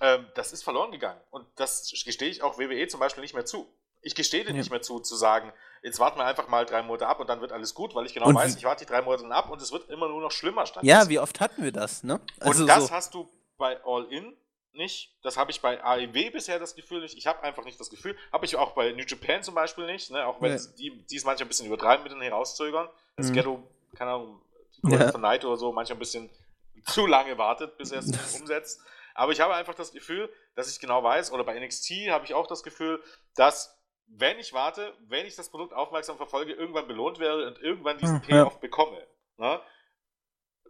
ähm, 0.00 0.26
das 0.34 0.52
ist 0.52 0.64
verloren 0.64 0.92
gegangen. 0.92 1.20
Und 1.30 1.46
das 1.56 1.90
gestehe 2.04 2.28
ich 2.28 2.42
auch 2.42 2.58
WWE 2.58 2.88
zum 2.88 3.00
Beispiel 3.00 3.22
nicht 3.22 3.34
mehr 3.34 3.44
zu. 3.44 3.66
Ich 4.02 4.14
gestehe 4.14 4.44
dir 4.44 4.50
ja. 4.50 4.56
nicht 4.56 4.70
mehr 4.70 4.82
zu, 4.82 5.00
zu 5.00 5.14
sagen, 5.16 5.52
jetzt 5.82 5.98
warten 5.98 6.18
wir 6.18 6.26
einfach 6.26 6.48
mal 6.48 6.66
drei 6.66 6.82
Monate 6.82 7.06
ab 7.06 7.20
und 7.20 7.28
dann 7.28 7.40
wird 7.40 7.52
alles 7.52 7.74
gut, 7.74 7.94
weil 7.94 8.06
ich 8.06 8.14
genau 8.14 8.26
und 8.26 8.34
weiß, 8.34 8.56
ich 8.56 8.64
warte 8.64 8.84
die 8.84 8.90
drei 8.90 9.02
Monate 9.02 9.26
ab 9.26 9.50
und 9.50 9.62
es 9.62 9.72
wird 9.72 9.88
immer 9.88 10.08
nur 10.08 10.20
noch 10.20 10.30
schlimmer 10.30 10.66
statt. 10.66 10.84
Ja, 10.84 11.08
wie 11.08 11.18
oft 11.18 11.40
hatten 11.40 11.62
wir 11.62 11.72
das, 11.72 12.02
ne? 12.02 12.20
Also 12.40 12.62
und 12.62 12.68
das 12.68 12.86
so. 12.86 12.90
hast 12.90 13.14
du 13.14 13.28
bei 13.56 13.82
All 13.84 14.04
In 14.10 14.36
nicht. 14.74 15.14
Das 15.22 15.36
habe 15.36 15.50
ich 15.50 15.60
bei 15.60 15.82
AEW 15.82 16.30
bisher 16.30 16.58
das 16.58 16.74
Gefühl 16.74 17.00
nicht. 17.00 17.16
Ich 17.16 17.26
habe 17.26 17.42
einfach 17.42 17.64
nicht 17.64 17.78
das 17.78 17.90
Gefühl. 17.90 18.16
Habe 18.32 18.44
ich 18.44 18.56
auch 18.56 18.72
bei 18.72 18.92
New 18.92 19.04
Japan 19.06 19.42
zum 19.42 19.54
Beispiel 19.54 19.86
nicht, 19.86 20.10
ne? 20.10 20.26
auch 20.26 20.40
wenn 20.40 20.52
ja. 20.52 20.62
die, 20.78 20.90
die 21.06 21.16
es 21.16 21.24
manchmal 21.24 21.46
ein 21.46 21.48
bisschen 21.48 21.66
übertreiben 21.66 22.02
mit 22.02 22.12
den 22.12 22.20
Herauszögern. 22.20 22.88
Das 23.16 23.28
mhm. 23.28 23.34
Ghetto 23.34 23.62
keine 23.94 24.12
Ahnung, 24.12 24.40
ja. 24.84 25.10
von 25.10 25.20
Night 25.20 25.44
oder 25.44 25.56
so 25.56 25.72
manchmal 25.72 25.96
ein 25.96 26.00
bisschen 26.00 26.30
zu 26.86 27.06
lange 27.06 27.38
wartet, 27.38 27.76
bis 27.78 27.92
er 27.92 28.00
es 28.00 28.40
umsetzt. 28.40 28.80
Aber 29.14 29.32
ich 29.32 29.40
habe 29.40 29.54
einfach 29.54 29.74
das 29.74 29.92
Gefühl, 29.92 30.28
dass 30.56 30.70
ich 30.70 30.80
genau 30.80 31.02
weiß, 31.02 31.32
oder 31.32 31.44
bei 31.44 31.58
NXT 31.58 32.10
habe 32.10 32.24
ich 32.24 32.34
auch 32.34 32.46
das 32.46 32.62
Gefühl, 32.62 33.02
dass 33.36 33.78
wenn 34.06 34.38
ich 34.38 34.52
warte, 34.52 34.92
wenn 35.08 35.24
ich 35.24 35.36
das 35.36 35.50
Produkt 35.50 35.72
aufmerksam 35.72 36.16
verfolge, 36.16 36.52
irgendwann 36.52 36.86
belohnt 36.86 37.18
werde 37.18 37.46
und 37.46 37.58
irgendwann 37.60 37.96
diesen 37.98 38.20
hm, 38.20 38.28
Payoff 38.28 38.54
ja. 38.54 38.58
bekomme. 38.58 39.06
Ne? 39.38 39.60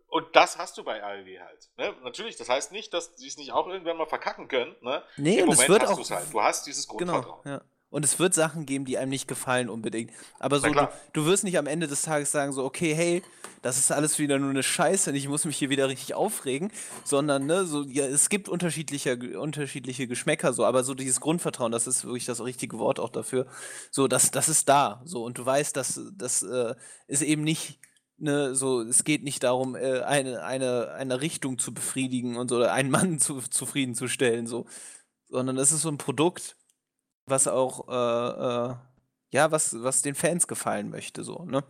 Und 0.09 0.27
das 0.35 0.59
hast 0.59 0.79
du 0.79 0.85
bei 0.85 1.03
AEW 1.03 1.41
halt. 1.41 1.71
Ne? 1.77 1.95
Natürlich, 2.05 2.37
das 2.37 2.49
heißt 2.49 2.73
nicht, 2.73 2.95
dass 2.95 3.17
sie 3.17 3.27
es 3.27 3.37
nicht 3.37 3.53
auch 3.53 3.67
irgendwann 3.67 3.97
mal 3.97 4.07
verkacken 4.07 4.49
können. 4.49 4.75
Ne? 4.81 5.03
Nee, 5.17 5.41
Im 5.41 5.47
Moment 5.47 5.83
hast 5.83 5.97
du 5.97 6.03
es 6.03 6.11
halt. 6.11 6.33
Du 6.33 6.41
hast 6.41 6.67
dieses 6.67 6.87
genau, 6.87 6.99
Grundvertrauen. 6.99 7.43
Genau, 7.43 7.57
ja. 7.57 7.65
Und 7.95 8.05
es 8.05 8.19
wird 8.19 8.35
Sachen 8.35 8.67
geben, 8.67 8.87
die 8.87 8.99
einem 8.99 9.11
nicht 9.11 9.29
gefallen 9.29 9.69
unbedingt. 9.69 10.11
Aber 10.41 10.59
so, 10.59 10.67
du, 10.67 10.89
du, 11.13 11.27
wirst 11.27 11.45
nicht 11.45 11.57
am 11.59 11.69
Ende 11.69 11.87
des 11.87 12.03
Tages 12.03 12.33
sagen, 12.33 12.53
so, 12.53 12.65
okay, 12.65 12.93
hey, 12.93 13.23
das 13.63 13.79
ist 13.79 13.93
alles 13.93 14.19
wieder 14.19 14.37
nur 14.41 14.51
eine 14.51 14.65
Scheiße 14.65 15.11
und 15.11 15.17
ich 15.17 15.29
muss 15.29 15.45
mich 15.45 15.57
hier 15.57 15.71
wieder 15.71 15.89
richtig 15.89 16.13
aufregen, 16.15 16.73
sondern, 17.05 17.47
ne, 17.47 17.65
so, 17.65 17.85
ja, 17.85 18.05
es 18.05 18.31
gibt 18.31 18.49
unterschiedliche, 18.49 19.17
unterschiedliche 19.39 20.09
Geschmäcker, 20.09 20.53
so, 20.53 20.65
aber 20.65 20.83
so 20.83 20.95
dieses 20.95 21.21
Grundvertrauen, 21.21 21.71
das 21.71 21.87
ist 21.87 22.05
wirklich 22.05 22.25
das 22.25 22.43
richtige 22.43 22.81
Wort 22.81 22.99
auch 22.99 23.11
dafür. 23.11 23.47
So, 23.93 24.09
das, 24.09 24.33
das 24.33 24.49
ist 24.49 24.69
da, 24.69 25.01
so, 25.05 25.23
und 25.23 25.39
du 25.39 25.47
weißt, 25.47 25.77
dass 25.77 26.01
das 26.15 26.43
äh, 26.43 26.75
ist 27.07 27.23
eben 27.23 27.45
nicht. 27.45 27.79
Ne, 28.17 28.55
so, 28.55 28.81
es 28.83 29.03
geht 29.05 29.25
nicht 29.25 29.43
darum, 29.43 29.75
äh, 29.75 30.01
eine, 30.03 30.45
eine, 30.45 30.93
eine 30.93 31.21
Richtung 31.21 31.59
zu 31.59 31.75
befriedigen 31.75 32.37
und 32.37 32.49
so, 32.49 32.57
oder 32.57 32.73
einen 32.73 32.91
Mann 32.91 33.19
zu, 33.21 33.41
zufriedenzustellen, 33.41 34.47
so, 34.47 34.67
sondern 35.29 35.59
es 35.59 35.73
ist 35.73 35.83
so 35.83 35.91
ein 35.91 35.99
Produkt, 35.99 36.57
was 37.27 37.49
auch, 37.49 37.89
äh, 37.89 38.73
äh, 38.73 38.77
ja, 39.33 39.51
was, 39.53 39.83
was 39.83 40.03
den 40.03 40.15
Fans 40.17 40.49
gefallen 40.49 40.91
möchte, 40.91 41.25
so, 41.25 41.45
ne? 41.47 41.65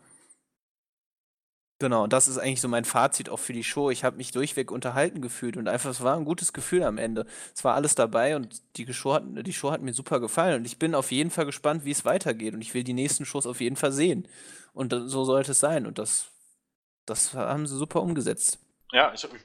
Genau, 1.81 2.07
das 2.07 2.29
ist 2.29 2.39
eigentlich 2.39 2.61
so 2.61 2.69
mein 2.69 2.85
Fazit 2.85 3.29
auch 3.29 3.39
für 3.39 3.53
die 3.53 3.65
Show. 3.65 3.91
Ich 3.91 4.05
habe 4.05 4.17
mich 4.17 4.31
durchweg 4.31 4.71
unterhalten 4.71 5.21
gefühlt 5.21 5.57
und 5.57 5.69
einfach, 5.69 5.91
es 5.91 6.03
war 6.03 6.17
ein 6.17 6.25
gutes 6.25 6.53
Gefühl 6.53 6.85
am 6.85 6.99
Ende. 6.99 7.27
Es 7.55 7.65
war 7.65 7.75
alles 7.75 7.95
dabei 7.97 8.37
und 8.37 8.63
die 8.77 8.91
Show, 8.95 9.13
hat, 9.13 9.25
die 9.27 9.53
Show 9.53 9.71
hat 9.73 9.83
mir 9.83 9.93
super 9.93 10.21
gefallen 10.21 10.61
und 10.61 10.65
ich 10.67 10.79
bin 10.79 10.95
auf 10.95 11.11
jeden 11.11 11.31
Fall 11.31 11.47
gespannt, 11.47 11.85
wie 11.85 11.91
es 11.91 12.05
weitergeht 12.05 12.55
und 12.55 12.61
ich 12.63 12.75
will 12.75 12.85
die 12.85 12.93
nächsten 12.95 13.25
Shows 13.27 13.47
auf 13.47 13.61
jeden 13.61 13.77
Fall 13.77 13.93
sehen. 13.93 14.29
Und 14.73 14.95
so 15.07 15.25
sollte 15.25 15.51
es 15.53 15.59
sein 15.61 15.85
und 15.87 15.99
das, 15.99 16.29
das 17.07 17.35
haben 17.35 17.67
sie 17.67 17.77
super 17.77 18.03
umgesetzt. 18.03 18.59
Ja, 18.93 19.13
ich, 19.13 19.25
ich 19.25 19.41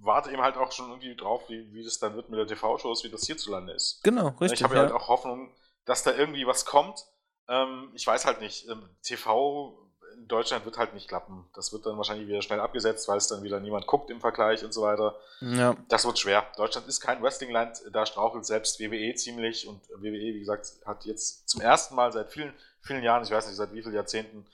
warte 0.00 0.30
eben 0.30 0.42
halt 0.42 0.56
auch 0.56 0.72
schon 0.72 0.88
irgendwie 0.90 1.14
drauf, 1.14 1.48
wie, 1.48 1.72
wie 1.72 1.84
das 1.84 1.98
dann 1.98 2.14
wird 2.16 2.28
mit 2.28 2.38
der 2.38 2.46
TV-Shows, 2.46 3.04
wie 3.04 3.10
das 3.10 3.26
hierzulande 3.26 3.72
ist. 3.72 4.02
Genau, 4.02 4.28
richtig. 4.40 4.60
Ich 4.60 4.64
habe 4.64 4.74
ja. 4.74 4.82
halt 4.82 4.92
auch 4.92 5.08
Hoffnung, 5.08 5.54
dass 5.84 6.02
da 6.02 6.12
irgendwie 6.12 6.46
was 6.46 6.64
kommt. 6.64 7.04
Ähm, 7.48 7.90
ich 7.94 8.06
weiß 8.06 8.24
halt 8.24 8.40
nicht. 8.40 8.68
Ähm, 8.68 8.88
TV 9.02 9.78
in 10.16 10.28
Deutschland 10.28 10.64
wird 10.64 10.78
halt 10.78 10.94
nicht 10.94 11.08
klappen. 11.08 11.48
Das 11.54 11.72
wird 11.72 11.86
dann 11.86 11.96
wahrscheinlich 11.96 12.28
wieder 12.28 12.42
schnell 12.42 12.60
abgesetzt, 12.60 13.08
weil 13.08 13.18
es 13.18 13.28
dann 13.28 13.42
wieder 13.42 13.60
niemand 13.60 13.86
guckt 13.86 14.10
im 14.10 14.20
Vergleich 14.20 14.64
und 14.64 14.72
so 14.72 14.82
weiter. 14.82 15.16
Ja. 15.40 15.76
Das 15.88 16.04
wird 16.04 16.18
schwer. 16.18 16.46
Deutschland 16.56 16.86
ist 16.86 17.00
kein 17.00 17.22
Wrestlingland, 17.22 17.82
da 17.92 18.06
strauchelt 18.06 18.44
selbst 18.44 18.78
WWE 18.80 19.14
ziemlich 19.14 19.66
und 19.66 19.80
WWE, 19.90 20.34
wie 20.34 20.40
gesagt, 20.40 20.72
hat 20.84 21.04
jetzt 21.04 21.48
zum 21.48 21.60
ersten 21.60 21.94
Mal 21.94 22.12
seit 22.12 22.30
vielen, 22.30 22.52
vielen 22.80 23.02
Jahren, 23.02 23.24
ich 23.24 23.30
weiß 23.30 23.46
nicht, 23.46 23.56
seit 23.56 23.72
wie 23.72 23.82
vielen 23.82 23.94
Jahrzehnten, 23.94 24.46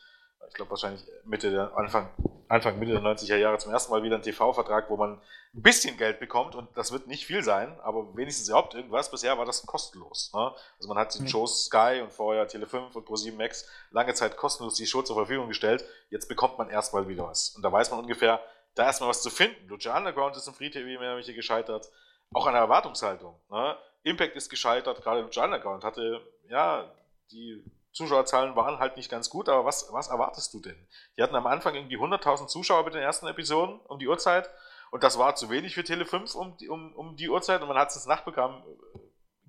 ich 0.47 0.55
glaube 0.55 0.71
wahrscheinlich 0.71 1.05
Mitte 1.25 1.51
der, 1.51 1.77
Anfang, 1.77 2.11
Anfang, 2.49 2.79
Mitte 2.79 2.93
der 2.93 3.03
90er 3.03 3.37
Jahre 3.37 3.59
zum 3.59 3.73
ersten 3.73 3.93
Mal 3.93 4.03
wieder 4.03 4.15
einen 4.17 4.25
TV-Vertrag, 4.25 4.89
wo 4.89 4.97
man 4.97 5.21
ein 5.55 5.63
bisschen 5.63 5.97
Geld 5.97 6.21
bekommt 6.21 6.55
und 6.55 6.69
das 6.77 6.93
wird 6.93 7.07
nicht 7.07 7.27
viel 7.27 7.43
sein, 7.43 7.79
aber 7.81 8.17
wenigstens 8.17 8.49
überhaupt 8.49 8.75
irgendwas. 8.75 9.11
Bisher 9.11 9.37
war 9.39 9.45
das 9.45 9.65
kostenlos. 9.67 10.31
Ne? 10.35 10.53
Also 10.77 10.89
man 10.89 10.99
hat 10.99 11.15
die 11.15 11.23
mhm. 11.23 11.29
Shows 11.29 11.67
Sky 11.67 12.01
und 12.03 12.13
vorher 12.13 12.49
Tele5 12.49 12.93
und 12.93 13.07
Pro7 13.07 13.37
Max 13.37 13.69
lange 13.91 14.15
Zeit 14.15 14.37
kostenlos 14.37 14.75
die 14.75 14.87
Show 14.87 15.03
zur 15.03 15.17
Verfügung 15.17 15.49
gestellt. 15.49 15.85
Jetzt 16.11 16.29
bekommt 16.29 16.59
man 16.59 16.71
erstmal 16.71 17.09
wieder 17.09 17.25
was. 17.25 17.51
Und 17.51 17.63
da 17.63 17.73
weiß 17.73 17.91
man 17.91 18.01
ungefähr, 18.01 18.41
da 18.75 18.85
erstmal 18.85 19.11
was 19.11 19.23
zu 19.23 19.31
finden. 19.31 19.69
Lucha 19.69 19.97
Underground 19.97 20.37
ist 20.37 20.47
im 20.47 20.55
Free 20.55 20.71
TV 20.71 21.01
mehr 21.01 21.17
weniger 21.17 21.33
gescheitert. 21.33 21.91
Auch 22.33 22.47
an 22.47 22.53
der 22.53 22.63
Erwartungshaltung. 22.63 23.39
Ne? 23.51 23.77
Impact 24.03 24.37
ist 24.37 24.49
gescheitert, 24.49 25.03
gerade 25.03 25.23
Lucha 25.23 25.45
Underground 25.45 25.83
hatte, 25.83 26.21
ja, 26.49 26.91
die 27.31 27.65
Zuschauerzahlen 27.99 28.55
waren 28.57 28.79
halt 28.79 28.97
nicht 28.97 29.11
ganz 29.11 29.29
gut, 29.29 29.49
aber 29.49 29.65
was, 29.65 29.93
was 29.93 30.09
erwartest 30.09 30.55
du 30.55 30.61
denn? 30.61 30.87
Die 31.17 31.23
hatten 31.23 31.35
am 31.35 31.47
Anfang 31.47 31.75
irgendwie 31.75 31.99
100.000 31.99 32.47
Zuschauer 32.47 32.85
mit 32.85 32.95
den 32.95 33.03
ersten 33.03 33.27
Episoden 33.27 33.81
um 33.81 33.99
die 33.99 34.07
Uhrzeit 34.07 34.49
und 34.91 35.03
das 35.03 35.19
war 35.19 35.35
zu 35.35 35.51
wenig 35.51 35.75
für 35.75 35.83
Tele 35.83 36.07
5 36.07 36.35
um, 36.37 36.57
um, 36.69 36.95
um 36.95 37.17
die 37.17 37.29
Uhrzeit 37.29 37.61
und 37.61 37.69
man 37.69 37.77
hat 37.77 37.91
es 37.91 37.97
ins 37.97 38.07
Nachtprogramm 38.07 38.63
äh, 38.95 38.99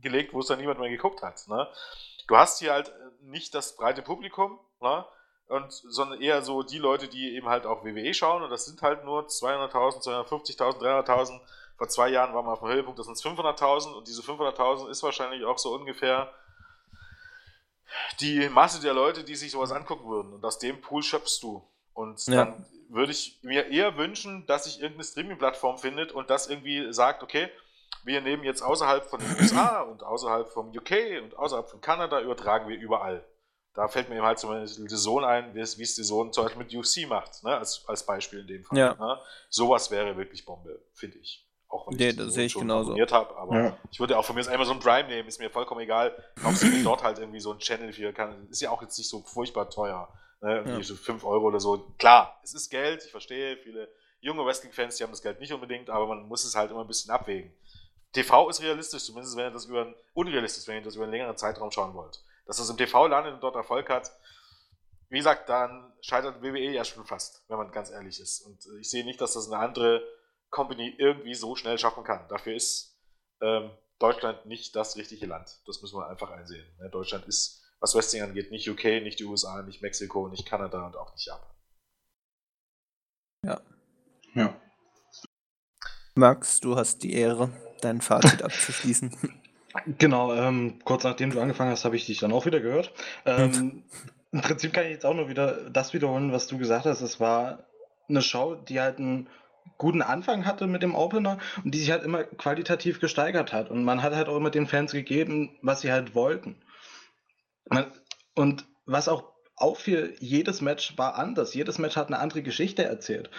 gelegt, 0.02 0.34
wo 0.34 0.40
es 0.40 0.48
dann 0.48 0.60
niemand 0.60 0.80
mehr 0.80 0.90
geguckt 0.90 1.22
hat. 1.22 1.48
Ne? 1.48 1.68
Du 2.28 2.36
hast 2.36 2.60
hier 2.60 2.74
halt 2.74 2.90
äh, 2.90 2.92
nicht 3.22 3.54
das 3.54 3.76
breite 3.76 4.02
Publikum, 4.02 4.60
ne? 4.82 5.06
und, 5.48 5.72
sondern 5.72 6.20
eher 6.20 6.42
so 6.42 6.64
die 6.64 6.80
Leute, 6.80 7.08
die 7.08 7.36
eben 7.36 7.48
halt 7.48 7.66
auch 7.66 7.84
WWE 7.86 8.14
schauen 8.14 8.42
und 8.42 8.50
das 8.50 8.66
sind 8.66 8.82
halt 8.82 9.06
nur 9.06 9.28
200.000, 9.28 10.04
250.000, 10.28 10.80
300.000. 10.80 11.40
Vor 11.78 11.88
zwei 11.88 12.10
Jahren 12.10 12.34
waren 12.34 12.46
wir 12.46 12.54
auf 12.54 12.60
dem 12.60 12.68
Höhepunkt, 12.70 13.00
das 13.00 13.06
sind 13.06 13.18
500.000 13.18 13.94
und 13.94 14.08
diese 14.08 14.22
500.000 14.22 14.90
ist 14.90 15.02
wahrscheinlich 15.02 15.46
auch 15.46 15.58
so 15.58 15.74
ungefähr 15.74 16.34
die 18.20 18.50
Masse 18.50 18.82
der 18.82 18.94
Leute, 18.94 19.24
die 19.24 19.36
sich 19.36 19.52
sowas 19.52 19.72
angucken 19.72 20.10
würden. 20.10 20.34
Und 20.34 20.44
aus 20.46 20.60
dem 20.60 20.82
Pool 20.82 21.04
schöpfst 21.04 21.40
du. 21.42 21.68
Und 21.94 22.26
ja. 22.28 22.46
dann 22.46 22.66
würde 22.90 23.12
ich 23.12 23.40
mir 23.44 23.68
eher 23.68 23.98
wünschen, 23.98 24.46
dass 24.48 24.66
sich 24.66 24.82
irgendeine 24.82 25.04
Streaming-Plattform 25.04 25.78
findet 25.78 26.12
und 26.12 26.30
das 26.30 26.48
irgendwie 26.48 26.92
sagt, 26.92 27.24
okay, 27.24 27.50
wir 28.04 28.22
nehmen 28.22 28.44
jetzt 28.44 28.62
außerhalb 28.62 29.06
von 29.06 29.20
den 29.20 29.36
USA 29.40 29.82
und 29.92 30.04
außerhalb 30.04 30.50
vom 30.50 30.70
UK 30.70 31.22
und 31.22 31.38
außerhalb 31.38 31.70
von 31.70 31.82
Kanada 31.82 32.22
übertragen 32.22 32.68
wir 32.68 32.78
überall. 32.78 33.26
Da 33.76 33.88
fällt 33.88 34.10
mir 34.10 34.16
eben 34.16 34.26
halt 34.26 34.40
zum 34.40 34.50
Beispiel 34.50 34.88
die 34.88 34.96
Sohn 34.96 35.24
ein, 35.24 35.54
wie 35.54 35.62
es 35.62 35.76
die 35.76 36.04
Sohn 36.04 36.34
zum 36.34 36.46
Beispiel 36.46 36.64
mit 36.64 36.74
UFC 36.74 37.08
macht, 37.08 37.44
ne? 37.44 37.56
als, 37.56 37.84
als 37.88 38.06
Beispiel 38.06 38.40
in 38.40 38.48
dem 38.48 38.64
Fall. 38.64 38.78
Ja. 38.78 38.94
Ne? 38.96 39.20
Sowas 39.50 39.92
wäre 39.92 40.18
wirklich 40.18 40.46
Bombe, 40.46 40.82
finde 40.94 41.18
ich. 41.20 41.49
Auch 41.70 41.88
wenn 41.88 41.98
Nee, 41.98 42.10
ich 42.10 42.16
das 42.18 42.34
sehe 42.34 42.46
ich 42.48 42.52
schon 42.52 42.64
genauso. 42.64 42.90
abonniert 42.90 43.12
habe, 43.12 43.36
aber 43.38 43.56
Ja. 43.56 43.78
ich 43.92 44.00
würde 44.00 44.18
auch 44.18 44.26
von 44.26 44.36
mir 44.36 44.42
aus 44.42 44.48
einmal 44.48 44.66
so 44.66 44.74
ein 44.74 44.80
Prime 44.80 45.08
nehmen, 45.08 45.28
ist 45.28 45.40
mir 45.40 45.50
vollkommen 45.52 45.82
egal. 45.82 46.16
Hauptsache 46.44 46.84
dort 46.84 47.04
halt 47.04 47.20
irgendwie 47.20 47.40
so 47.40 47.52
ein 47.54 47.60
Channel 47.60 47.94
für 47.94 48.12
kann, 48.12 48.48
ist 48.50 48.62
ja 48.62 48.72
auch 48.72 48.82
jetzt 48.82 48.98
nicht 48.98 49.10
so 49.10 49.22
furchtbar 49.22 49.70
teuer. 49.70 50.10
Ne? 50.42 50.56
Irgendwie 50.58 50.78
Ja. 50.80 50.84
so 50.84 50.96
5 50.96 51.24
Euro 51.24 51.46
oder 51.46 51.60
so. 51.60 51.94
Klar, 52.00 52.40
es 52.44 52.54
ist 52.54 52.70
Geld, 52.70 53.04
ich 53.06 53.12
verstehe, 53.12 53.58
viele 53.58 53.88
junge 54.22 54.44
Wrestling-Fans, 54.46 54.98
die 54.98 55.04
haben 55.04 55.12
das 55.12 55.22
Geld 55.22 55.40
nicht 55.40 55.54
unbedingt, 55.54 55.90
aber 55.90 56.08
man 56.08 56.28
muss 56.28 56.44
es 56.44 56.56
halt 56.56 56.72
immer 56.72 56.82
ein 56.82 56.88
bisschen 56.88 57.12
abwägen. 57.12 57.54
TV 58.14 58.50
ist 58.50 58.62
realistisch, 58.64 59.04
zumindest 59.04 59.38
wenn 59.38 59.46
ihr 59.46 59.52
das 59.52 59.66
über 59.66 59.82
einen, 59.82 59.96
unrealistisch, 60.16 60.68
wenn 60.68 60.78
ihr 60.78 60.82
das 60.82 60.96
über 60.96 61.04
einen 61.04 61.14
längeren 61.14 61.38
Zeitraum 61.38 61.70
schauen 61.72 61.94
wollt. 61.94 62.20
Dass 62.48 62.58
das 62.58 62.70
im 62.70 62.78
TV 62.78 63.06
landet 63.08 63.36
und 63.36 63.42
dort 63.44 63.56
Erfolg 63.56 63.88
hat, 63.90 64.12
wie 65.10 65.18
gesagt, 65.18 65.48
dann 65.50 65.94
scheitert 66.02 66.42
WWE 66.42 66.72
ja 66.72 66.84
schon 66.84 67.06
fast, 67.06 67.44
wenn 67.48 67.58
man 67.58 67.72
ganz 67.72 67.92
ehrlich 67.92 68.20
ist. 68.20 68.42
Und 68.42 68.66
äh, 68.66 68.80
ich 68.80 68.90
sehe 68.90 69.04
nicht, 69.06 69.22
dass 69.22 69.34
das 69.34 69.52
eine 69.52 69.62
andere 69.62 70.02
Company 70.50 70.96
irgendwie 70.98 71.36
so 71.36 71.56
schnell 71.56 71.78
schaffen 71.78 72.04
kann. 72.04 72.28
Dafür 72.30 72.56
ist 72.56 72.98
ähm, 73.42 73.72
Deutschland 74.00 74.46
nicht 74.46 74.76
das 74.76 74.96
richtige 74.96 75.26
Land. 75.26 75.62
Das 75.66 75.82
müssen 75.82 75.98
wir 75.98 76.08
einfach 76.08 76.32
einsehen. 76.32 76.66
Ne? 76.80 76.90
Deutschland 76.90 77.26
ist, 77.26 77.64
was 77.80 77.96
Wrestling 77.96 78.24
angeht, 78.24 78.52
nicht 78.52 78.70
UK, 78.70 78.86
nicht 79.04 79.20
die 79.20 79.26
USA, 79.26 79.62
nicht 79.62 79.82
Mexiko, 79.82 80.28
nicht 80.28 80.46
Kanada 80.48 80.86
und 80.86 80.96
auch 80.96 81.14
nicht 81.14 81.26
Japan. 81.26 81.56
Ja. 84.36 84.60
Max, 86.16 86.60
du 86.60 86.76
hast 86.76 87.04
die 87.04 87.14
Ehre, 87.14 87.50
dein 87.82 88.02
Fazit 88.02 88.42
abzuschließen. 88.44 89.16
Genau, 89.98 90.34
ähm, 90.34 90.80
kurz 90.84 91.04
nachdem 91.04 91.32
du 91.32 91.40
angefangen 91.40 91.72
hast, 91.72 91.86
habe 91.86 91.96
ich 91.96 92.06
dich 92.06 92.20
dann 92.20 92.34
auch 92.34 92.46
wieder 92.46 92.60
gehört. 92.60 92.92
Ähm, 93.26 93.84
Im 94.32 94.42
Prinzip 94.42 94.74
kann 94.74 94.86
ich 94.86 94.92
jetzt 94.92 95.06
auch 95.06 95.16
nur 95.16 95.28
wieder 95.28 95.70
das 95.72 95.94
wiederholen, 95.94 96.32
was 96.32 96.48
du 96.48 96.58
gesagt 96.58 96.86
hast. 96.86 97.02
Es 97.02 97.20
war 97.20 97.66
eine 98.08 98.22
Show, 98.22 98.56
die 98.56 98.80
halt 98.80 99.00
einen 99.00 99.28
guten 99.78 100.02
Anfang 100.02 100.46
hatte 100.46 100.68
mit 100.68 100.84
dem 100.84 100.96
Opener 100.96 101.38
und 101.64 101.74
die 101.74 101.80
sich 101.80 101.92
halt 101.92 102.04
immer 102.04 102.24
qualitativ 102.24 103.00
gesteigert 103.00 103.54
hat. 103.54 103.70
Und 103.70 103.84
man 103.84 104.02
hat 104.02 104.14
halt 104.14 104.28
auch 104.28 104.38
immer 104.38 104.50
den 104.50 104.68
Fans 104.68 104.92
gegeben, 104.92 105.58
was 105.62 105.82
sie 105.82 105.92
halt 105.92 106.16
wollten. 106.16 106.56
Und 108.36 108.66
was 108.86 109.08
auch 109.08 109.32
auffiel, 109.56 110.16
jedes 110.20 110.62
Match 110.62 110.98
war 110.98 111.16
anders. 111.16 111.54
Jedes 111.54 111.78
Match 111.78 111.96
hat 111.96 112.08
eine 112.08 112.20
andere 112.20 112.42
Geschichte 112.42 112.84
erzählt. 112.84 113.30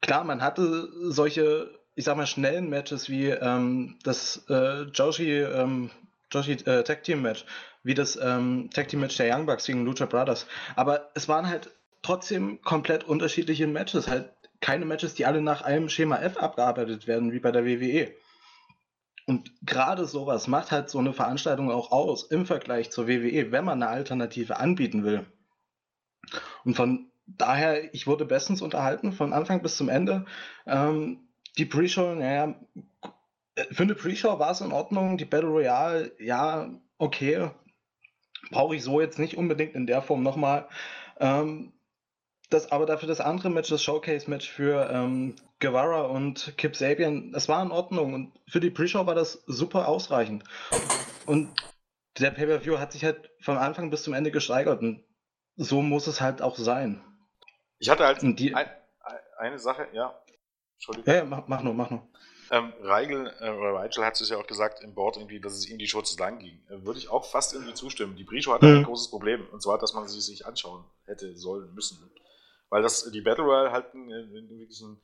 Klar, 0.00 0.24
man 0.24 0.42
hatte 0.42 0.88
solche, 1.10 1.78
ich 1.94 2.04
sag 2.04 2.16
mal, 2.16 2.26
schnellen 2.26 2.68
Matches 2.68 3.08
wie 3.08 3.28
ähm, 3.28 3.98
das 4.02 4.44
äh, 4.48 4.82
Joshi, 4.82 5.40
ähm, 5.40 5.90
Joshi 6.32 6.52
äh, 6.52 6.82
Tag 6.82 7.04
Team 7.04 7.22
Match, 7.22 7.44
wie 7.82 7.94
das 7.94 8.16
ähm, 8.16 8.70
Tag 8.72 8.88
Team 8.88 9.00
Match 9.00 9.16
der 9.16 9.34
Young 9.34 9.46
Bucks 9.46 9.66
gegen 9.66 9.84
Lucha 9.84 10.06
Brothers. 10.06 10.46
Aber 10.76 11.10
es 11.14 11.28
waren 11.28 11.48
halt 11.48 11.70
trotzdem 12.02 12.62
komplett 12.62 13.04
unterschiedliche 13.04 13.66
Matches. 13.66 14.08
Halt 14.08 14.32
keine 14.60 14.84
Matches, 14.84 15.14
die 15.14 15.26
alle 15.26 15.40
nach 15.40 15.62
einem 15.62 15.88
Schema 15.88 16.18
F 16.18 16.36
abgearbeitet 16.36 17.06
werden, 17.06 17.32
wie 17.32 17.40
bei 17.40 17.50
der 17.50 17.64
WWE. 17.64 18.12
Und 19.26 19.52
gerade 19.62 20.06
sowas 20.06 20.48
macht 20.48 20.72
halt 20.72 20.90
so 20.90 20.98
eine 20.98 21.12
Veranstaltung 21.12 21.70
auch 21.70 21.92
aus 21.92 22.24
im 22.24 22.46
Vergleich 22.46 22.90
zur 22.90 23.06
WWE, 23.06 23.52
wenn 23.52 23.64
man 23.64 23.82
eine 23.82 23.90
Alternative 23.90 24.58
anbieten 24.58 25.04
will. 25.04 25.24
Und 26.64 26.74
von 26.74 27.10
daher, 27.26 27.94
ich 27.94 28.06
wurde 28.06 28.24
bestens 28.24 28.60
unterhalten, 28.60 29.12
von 29.12 29.32
Anfang 29.32 29.62
bis 29.62 29.76
zum 29.76 29.88
Ende. 29.88 30.26
Ähm, 30.66 31.28
die 31.58 31.64
Pre-Show, 31.64 32.14
naja, 32.14 32.54
für 33.70 33.82
eine 33.82 33.94
Pre-Show 33.94 34.38
war 34.38 34.50
es 34.50 34.60
in 34.60 34.72
Ordnung. 34.72 35.16
Die 35.16 35.24
Battle 35.24 35.48
Royale, 35.48 36.12
ja, 36.18 36.70
okay. 36.98 37.50
Brauche 38.50 38.74
ich 38.74 38.82
so 38.82 39.00
jetzt 39.00 39.18
nicht 39.18 39.36
unbedingt 39.36 39.74
in 39.74 39.86
der 39.86 40.02
Form 40.02 40.22
nochmal. 40.22 40.68
Ähm, 41.18 41.72
das, 42.50 42.70
aber 42.72 42.84
dafür 42.86 43.08
das 43.08 43.20
andere 43.20 43.48
Match, 43.50 43.70
das 43.70 43.82
Showcase-Match 43.82 44.50
für 44.50 44.90
ähm, 44.90 45.36
Guevara 45.60 46.02
und 46.02 46.54
Kip 46.58 46.76
Sabian, 46.76 47.32
das 47.32 47.48
war 47.48 47.62
in 47.62 47.70
Ordnung. 47.70 48.12
Und 48.14 48.32
für 48.48 48.60
die 48.60 48.70
Pre-Show 48.70 49.06
war 49.06 49.14
das 49.14 49.42
super 49.46 49.88
ausreichend. 49.88 50.44
Und 51.26 51.54
der 52.18 52.32
Pay-Per-View 52.32 52.78
hat 52.78 52.92
sich 52.92 53.04
halt 53.04 53.30
von 53.40 53.56
Anfang 53.56 53.90
bis 53.90 54.02
zum 54.02 54.14
Ende 54.14 54.30
gesteigert. 54.30 54.80
Und 54.82 55.04
so 55.56 55.80
muss 55.80 56.06
es 56.06 56.20
halt 56.20 56.42
auch 56.42 56.56
sein. 56.56 57.02
Ich 57.78 57.88
hatte 57.88 58.04
halt 58.04 58.20
die, 58.22 58.54
ein, 58.54 58.66
ein, 59.00 59.18
eine 59.38 59.58
Sache, 59.58 59.86
ja. 59.92 60.14
Entschuldigung. 60.74 61.12
ja, 61.12 61.20
ja, 61.20 61.24
mach, 61.24 61.46
mach 61.46 61.62
nur, 61.62 61.74
mach 61.74 61.90
nur. 61.90 62.06
Ähm, 62.50 62.72
Reigel, 62.82 63.32
äh, 63.40 63.50
oder 63.50 63.74
Reichel 63.74 64.04
hat 64.04 64.20
es 64.20 64.28
ja 64.28 64.36
auch 64.36 64.46
gesagt 64.46 64.82
im 64.82 64.94
Board 64.94 65.16
irgendwie, 65.18 65.40
dass 65.40 65.52
es 65.52 65.68
ihm 65.68 65.78
die 65.78 65.86
Show 65.86 66.02
zu 66.02 66.18
lang 66.18 66.40
ging. 66.40 66.60
Äh, 66.68 66.84
würde 66.84 66.98
ich 66.98 67.08
auch 67.08 67.24
fast 67.24 67.52
irgendwie 67.54 67.74
zustimmen. 67.74 68.16
Die 68.16 68.24
Pre-Show 68.24 68.52
hatte 68.52 68.66
Mhm. 68.66 68.78
ein 68.78 68.84
großes 68.84 69.08
Problem. 69.10 69.46
Und 69.52 69.62
zwar, 69.62 69.78
dass 69.78 69.94
man 69.94 70.08
sie 70.08 70.20
sich 70.20 70.46
anschauen 70.46 70.84
hätte 71.06 71.36
sollen 71.36 71.72
müssen. 71.74 72.10
Weil 72.70 72.82
das 72.82 73.10
die 73.10 73.20
Battle 73.20 73.44
Royale 73.44 73.72
halt 73.72 73.92
ein, 73.94 74.10
ein, 74.10 74.32
wirklich 74.58 74.80
ein, 74.80 75.00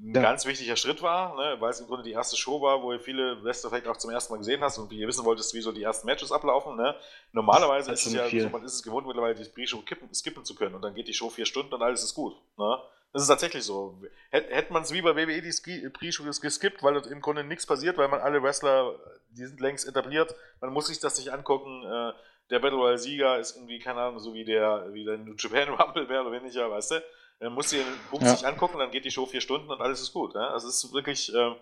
ein 0.00 0.14
Ja. 0.14 0.22
ganz 0.22 0.46
wichtiger 0.46 0.76
Schritt 0.76 1.02
war, 1.02 1.34
ne? 1.34 1.56
weil 1.60 1.70
es 1.70 1.80
im 1.80 1.86
Grunde 1.88 2.04
die 2.04 2.12
erste 2.12 2.36
Show 2.36 2.60
war, 2.62 2.82
wo 2.82 2.92
ihr 2.92 3.00
viele 3.00 3.42
Wrestler 3.42 3.70
vielleicht 3.70 3.88
auch 3.88 3.96
zum 3.96 4.10
ersten 4.12 4.32
Mal 4.32 4.38
gesehen 4.38 4.60
hast 4.62 4.78
und 4.78 4.92
ihr 4.92 5.08
wissen 5.08 5.24
wolltest, 5.24 5.52
wie 5.54 5.60
so 5.60 5.72
die 5.72 5.82
ersten 5.82 6.06
Matches 6.06 6.30
ablaufen. 6.30 6.76
Ne? 6.76 6.94
Normalerweise 7.32 7.90
ist 7.92 8.06
es 8.06 8.12
ja 8.12 8.24
viel. 8.24 8.42
so, 8.42 8.48
man 8.50 8.62
ist 8.64 8.74
es 8.74 8.82
gewohnt, 8.84 9.06
mittlerweile 9.06 9.34
die 9.34 9.48
Pre-Show 9.48 9.82
kippen, 9.82 10.12
skippen 10.14 10.44
zu 10.44 10.54
können 10.54 10.74
und 10.76 10.82
dann 10.82 10.94
geht 10.94 11.08
die 11.08 11.14
Show 11.14 11.28
vier 11.30 11.46
Stunden 11.46 11.74
und 11.74 11.82
alles 11.82 12.04
ist 12.04 12.14
gut. 12.14 12.34
Ne? 12.56 12.78
Das 13.12 13.22
ist 13.22 13.28
tatsächlich 13.28 13.64
so. 13.64 14.00
Hätt- 14.30 14.50
Hätte 14.50 14.72
man 14.72 14.82
es 14.82 14.92
wie 14.92 15.02
bei 15.02 15.16
WWE 15.16 15.40
die 15.42 15.88
Pre-Show 15.88 16.24
geskippt, 16.40 16.82
weil 16.82 16.96
im 17.06 17.20
Grunde 17.20 17.42
nichts 17.42 17.66
passiert, 17.66 17.96
weil 17.98 18.08
man 18.08 18.20
alle 18.20 18.40
Wrestler, 18.42 18.94
die 19.30 19.46
sind 19.46 19.58
längst 19.60 19.88
etabliert, 19.88 20.34
man 20.60 20.72
muss 20.72 20.86
sich 20.86 21.00
das 21.00 21.18
nicht 21.18 21.32
angucken. 21.32 21.84
Äh, 21.84 22.12
der 22.50 22.58
Battle 22.60 22.78
Royale 22.78 22.98
Sieger 22.98 23.38
ist 23.38 23.56
irgendwie, 23.56 23.78
keine 23.78 24.00
Ahnung, 24.00 24.18
so 24.20 24.32
wie 24.34 24.44
der, 24.44 24.86
wie 24.92 25.04
der 25.04 25.18
New 25.18 25.34
Japan 25.36 25.68
Rumble 25.74 26.06
mehr 26.06 26.22
oder 26.22 26.32
weniger, 26.32 26.70
weißt 26.70 26.92
du? 26.92 27.02
Man 27.40 27.52
muss 27.52 27.70
sich 27.70 27.80
den 27.84 27.94
Bums 28.10 28.24
Ja. 28.24 28.34
sich 28.36 28.46
angucken, 28.46 28.78
dann 28.78 28.90
geht 28.90 29.04
die 29.04 29.10
Show 29.10 29.26
vier 29.26 29.40
Stunden 29.40 29.70
und 29.70 29.80
alles 29.80 30.00
ist 30.00 30.12
gut. 30.12 30.34
Ne? 30.34 30.48
Also 30.48 30.68
es 30.68 30.82
ist 30.82 30.92
wirklich, 30.92 31.32
ähm, 31.34 31.54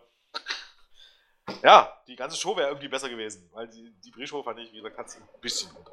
ja, 1.63 1.93
die 2.07 2.17
ganze 2.17 2.37
Show 2.37 2.57
wäre 2.57 2.69
irgendwie 2.69 2.89
besser 2.89 3.09
gewesen, 3.09 3.49
weil 3.53 3.69
die, 3.69 3.93
die 4.05 4.11
Pre-Show 4.11 4.43
fand 4.43 4.59
ich, 4.61 4.73
wie 4.73 4.77
gesagt, 4.77 4.97
hat 4.99 5.07
ein 5.17 5.41
bisschen 5.41 5.71
runter. 5.73 5.93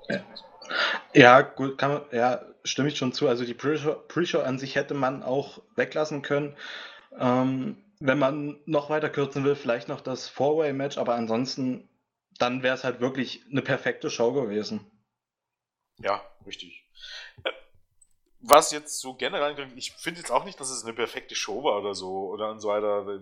Ja, 1.13 1.41
gut, 1.41 1.77
kann 1.77 1.91
man, 1.91 2.01
ja, 2.11 2.41
stimme 2.63 2.87
ich 2.87 2.97
schon 2.97 3.13
zu. 3.13 3.27
Also 3.27 3.45
die 3.45 3.53
Pre-Show 3.53 3.95
Pre-Show 4.07 4.39
an 4.39 4.57
sich 4.57 4.75
hätte 4.75 4.93
man 4.93 5.21
auch 5.23 5.61
weglassen 5.75 6.21
können. 6.21 6.55
Ähm, 7.19 7.77
wenn 7.99 8.19
man 8.19 8.59
noch 8.65 8.89
weiter 8.89 9.09
kürzen 9.09 9.43
will, 9.43 9.55
vielleicht 9.55 9.87
noch 9.87 10.01
das 10.01 10.27
Four-Way-Match, 10.27 10.97
aber 10.97 11.15
ansonsten, 11.15 11.87
dann 12.39 12.63
wäre 12.63 12.75
es 12.75 12.83
halt 12.83 12.99
wirklich 12.99 13.45
eine 13.49 13.61
perfekte 13.61 14.09
Show 14.09 14.33
gewesen. 14.33 14.89
Ja, 15.99 16.21
richtig. 16.45 16.89
Äh, 17.43 17.51
Was 18.39 18.71
jetzt 18.71 18.99
so 18.99 19.13
generell, 19.13 19.55
ich 19.75 19.91
finde 19.93 20.19
jetzt 20.19 20.31
auch 20.31 20.45
nicht, 20.45 20.59
dass 20.59 20.69
es 20.69 20.83
eine 20.83 20.93
perfekte 20.93 21.35
Show 21.35 21.63
war 21.63 21.79
oder 21.79 21.95
so 21.95 22.29
oder 22.29 22.51
und 22.51 22.59
so 22.59 22.69
weiter. 22.69 23.21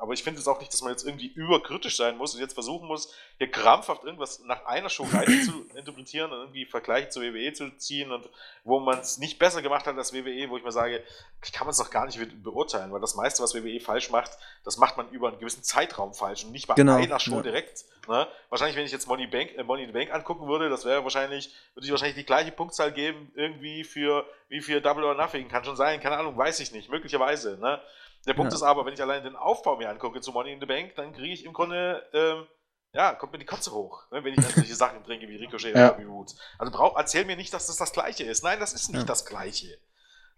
Aber 0.00 0.14
ich 0.14 0.22
finde 0.22 0.40
jetzt 0.40 0.46
auch 0.46 0.58
nicht, 0.58 0.72
dass 0.72 0.80
man 0.80 0.92
jetzt 0.92 1.04
irgendwie 1.04 1.26
überkritisch 1.26 1.96
sein 1.96 2.16
muss 2.16 2.34
und 2.34 2.40
jetzt 2.40 2.54
versuchen 2.54 2.88
muss, 2.88 3.12
hier 3.36 3.50
krampfhaft 3.50 4.02
irgendwas 4.02 4.40
nach 4.40 4.64
einer 4.64 4.88
Show 4.88 5.06
rein 5.12 5.26
zu 5.44 5.66
interpretieren 5.76 6.32
und 6.32 6.38
irgendwie 6.38 6.64
Vergleiche 6.64 7.10
zur 7.10 7.22
WWE 7.22 7.52
zu 7.52 7.76
ziehen 7.76 8.10
und 8.10 8.26
wo 8.64 8.80
man 8.80 8.98
es 9.00 9.18
nicht 9.18 9.38
besser 9.38 9.60
gemacht 9.60 9.86
hat 9.86 9.98
als 9.98 10.14
WWE, 10.14 10.48
wo 10.48 10.56
ich 10.56 10.64
mir 10.64 10.72
sage, 10.72 11.04
ich 11.44 11.52
kann 11.52 11.66
man 11.66 11.72
es 11.72 11.76
doch 11.76 11.90
gar 11.90 12.06
nicht 12.06 12.18
beurteilen, 12.42 12.90
weil 12.92 13.00
das 13.00 13.14
meiste, 13.14 13.42
was 13.42 13.54
WWE 13.54 13.78
falsch 13.78 14.08
macht, 14.10 14.30
das 14.64 14.78
macht 14.78 14.96
man 14.96 15.10
über 15.10 15.28
einen 15.28 15.38
gewissen 15.38 15.62
Zeitraum 15.62 16.14
falsch 16.14 16.44
und 16.44 16.52
nicht 16.52 16.66
bei 16.66 16.74
Genau, 16.74 16.96
einer 16.96 17.20
Show 17.20 17.36
ja. 17.36 17.42
direkt. 17.42 17.84
Ne? 18.08 18.26
Wahrscheinlich, 18.48 18.76
wenn 18.76 18.86
ich 18.86 18.92
jetzt 18.92 19.06
Money, 19.06 19.26
Bank, 19.26 19.52
äh, 19.56 19.62
Money 19.62 19.82
in 19.82 19.88
the 19.90 19.92
Bank 19.92 20.14
angucken 20.14 20.48
würde, 20.48 20.70
das 20.70 20.86
wäre 20.86 21.04
wahrscheinlich, 21.04 21.54
würde 21.74 21.84
ich 21.84 21.90
wahrscheinlich 21.90 22.16
die 22.16 22.24
gleiche 22.24 22.52
Punktzahl 22.52 22.90
geben, 22.90 23.30
irgendwie 23.34 23.84
für, 23.84 24.24
wie 24.48 24.62
für 24.62 24.80
Double 24.80 25.04
or 25.04 25.14
Nothing. 25.14 25.48
Kann 25.48 25.64
schon 25.64 25.76
sein, 25.76 26.00
keine 26.00 26.16
Ahnung, 26.16 26.36
weiß 26.36 26.60
ich 26.60 26.72
nicht, 26.72 26.90
möglicherweise. 26.90 27.58
Ne? 27.60 27.80
Der 28.26 28.34
Punkt 28.34 28.52
Ja. 28.52 28.56
ist 28.56 28.62
aber, 28.62 28.84
wenn 28.86 28.92
ich 28.94 29.00
allein 29.02 29.22
den 29.24 29.36
Aufbau 29.36 29.76
mir 29.76 29.88
angucke 29.88 30.20
zu 30.20 30.32
Money 30.32 30.52
in 30.52 30.60
the 30.60 30.66
Bank, 30.66 30.94
dann 30.96 31.12
kriege 31.12 31.32
ich 31.32 31.44
im 31.44 31.52
Grunde, 31.52 32.02
ähm, 32.12 32.46
ja, 32.92 33.14
kommt 33.14 33.32
mir 33.32 33.38
die 33.38 33.46
Kotze 33.46 33.72
hoch, 33.72 34.02
ne, 34.10 34.22
wenn 34.24 34.34
ich 34.34 34.40
dann 34.40 34.52
solche 34.52 34.74
Sachen 34.74 35.02
bringe 35.02 35.26
wie 35.28 35.36
Ricochet 35.36 35.74
Ja. 35.74 35.90
oder 35.94 35.98
wie 35.98 36.04
Roots. 36.04 36.36
Also 36.58 36.72
brauch, 36.72 36.96
erzähl 36.96 37.24
mir 37.24 37.36
nicht, 37.36 37.52
dass 37.54 37.66
das 37.66 37.76
das 37.76 37.92
Gleiche 37.92 38.24
ist. 38.24 38.42
Nein, 38.44 38.60
das 38.60 38.72
ist 38.72 38.88
nicht 38.90 39.00
Ja. 39.00 39.04
das 39.06 39.24
Gleiche. 39.24 39.78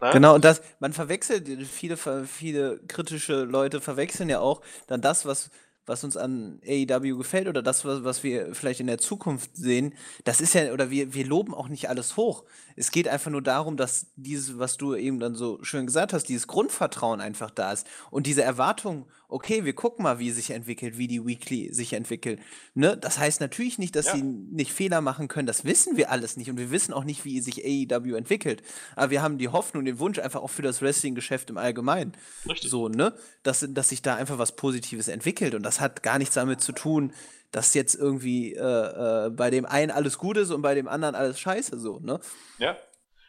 Ne? 0.01 0.11
Genau, 0.13 0.35
und 0.35 0.45
das, 0.45 0.61
man 0.81 0.93
verwechselt, 0.93 1.49
viele, 1.67 1.97
viele 2.27 2.79
kritische 2.87 3.45
Leute 3.45 3.81
verwechseln 3.81 4.29
ja 4.29 4.41
auch 4.41 4.61
dann 4.87 5.01
das, 5.01 5.25
was 5.27 5.51
was 5.87 6.05
uns 6.05 6.17
an 6.17 6.61
AEW 6.67 7.17
gefällt 7.17 7.49
oder 7.49 7.63
das, 7.63 7.85
was, 7.85 8.05
was 8.05 8.23
wir 8.23 8.55
vielleicht 8.55 8.81
in 8.81 8.87
der 8.87 8.99
Zukunft 8.99 9.57
sehen, 9.57 9.95
das 10.25 10.41
ist 10.41 10.55
ja, 10.55 10.73
oder 10.73 10.91
wir, 10.91 11.15
wir 11.15 11.27
loben 11.27 11.55
auch 11.55 11.69
nicht 11.69 11.89
alles 11.89 12.17
hoch. 12.17 12.45
Es 12.77 12.91
geht 12.91 13.09
einfach 13.09 13.31
nur 13.31 13.43
darum, 13.43 13.77
dass 13.77 14.07
dieses, 14.17 14.59
was 14.59 14.77
du 14.77 14.95
eben 14.95 15.19
dann 15.19 15.35
so 15.35 15.63
schön 15.63 15.87
gesagt 15.87 16.13
hast, 16.13 16.25
dieses 16.29 16.47
Grundvertrauen 16.47 17.21
einfach 17.21 17.51
da 17.51 17.73
ist 17.73 17.87
und 18.11 18.27
diese 18.27 18.43
Erwartung, 18.43 19.07
okay, 19.33 19.65
wir 19.65 19.75
gucken 19.75 20.03
mal, 20.03 20.19
wie 20.19 20.29
es 20.29 20.37
sich 20.37 20.51
entwickelt, 20.51 20.99
wie 20.99 21.09
die 21.09 21.25
Weekly 21.25 21.73
sich 21.73 21.95
entwickelt. 21.95 22.41
Ne? 22.75 22.97
Das 22.97 23.19
heißt 23.19 23.41
natürlich 23.41 23.79
nicht, 23.79 23.97
dass 23.97 24.07
ja. 24.07 24.15
sie 24.15 24.23
nicht 24.23 24.73
Fehler 24.73 25.01
machen 25.01 25.29
können, 25.29 25.47
das 25.47 25.65
wissen 25.65 25.97
wir 25.97 26.11
alles 26.11 26.37
nicht 26.37 26.51
und 26.51 26.59
wir 26.59 26.71
wissen 26.71 26.93
auch 26.93 27.05
nicht, 27.05 27.25
wie 27.25 27.41
sich 27.41 27.65
AEW 27.65 28.15
entwickelt. 28.15 28.63
Aber 28.97 29.11
wir 29.11 29.23
haben 29.23 29.39
die 29.39 29.49
Hoffnung, 29.49 29.81
und 29.81 29.87
den 29.87 29.99
Wunsch 29.99 30.19
einfach 30.19 30.43
auch 30.43 30.51
für 30.51 30.63
das 30.63 30.83
Wrestling-Geschäft 30.83 31.51
im 31.51 31.57
Allgemeinen. 31.57 32.13
Richtig. 32.49 32.71
So, 32.71 32.89
ne? 32.89 33.15
Dass, 33.43 33.67
dass 33.69 33.89
sich 33.89 34.03
da 34.03 34.15
einfach 34.15 34.39
was 34.39 34.55
Positives 34.55 35.09
entwickelt 35.09 35.55
und 35.55 35.63
das 35.63 35.81
hat 35.81 36.03
gar 36.03 36.19
nichts 36.19 36.35
damit 36.35 36.61
zu 36.61 36.73
tun, 36.73 37.13
dass 37.51 37.75
jetzt 37.75 37.95
irgendwie 37.95 38.55
äh, 38.55 39.27
äh, 39.27 39.31
bei 39.31 39.51
dem 39.51 39.67
einen 39.67 39.91
alles 39.91 40.19
gut 40.19 40.37
ist 40.37 40.51
und 40.51 40.63
bei 40.63 40.75
dem 40.75 40.89
anderen 40.89 41.15
alles 41.15 41.39
scheiße 41.39 41.79
so, 41.79 41.99
ne? 42.01 42.21
Ja. 42.59 42.77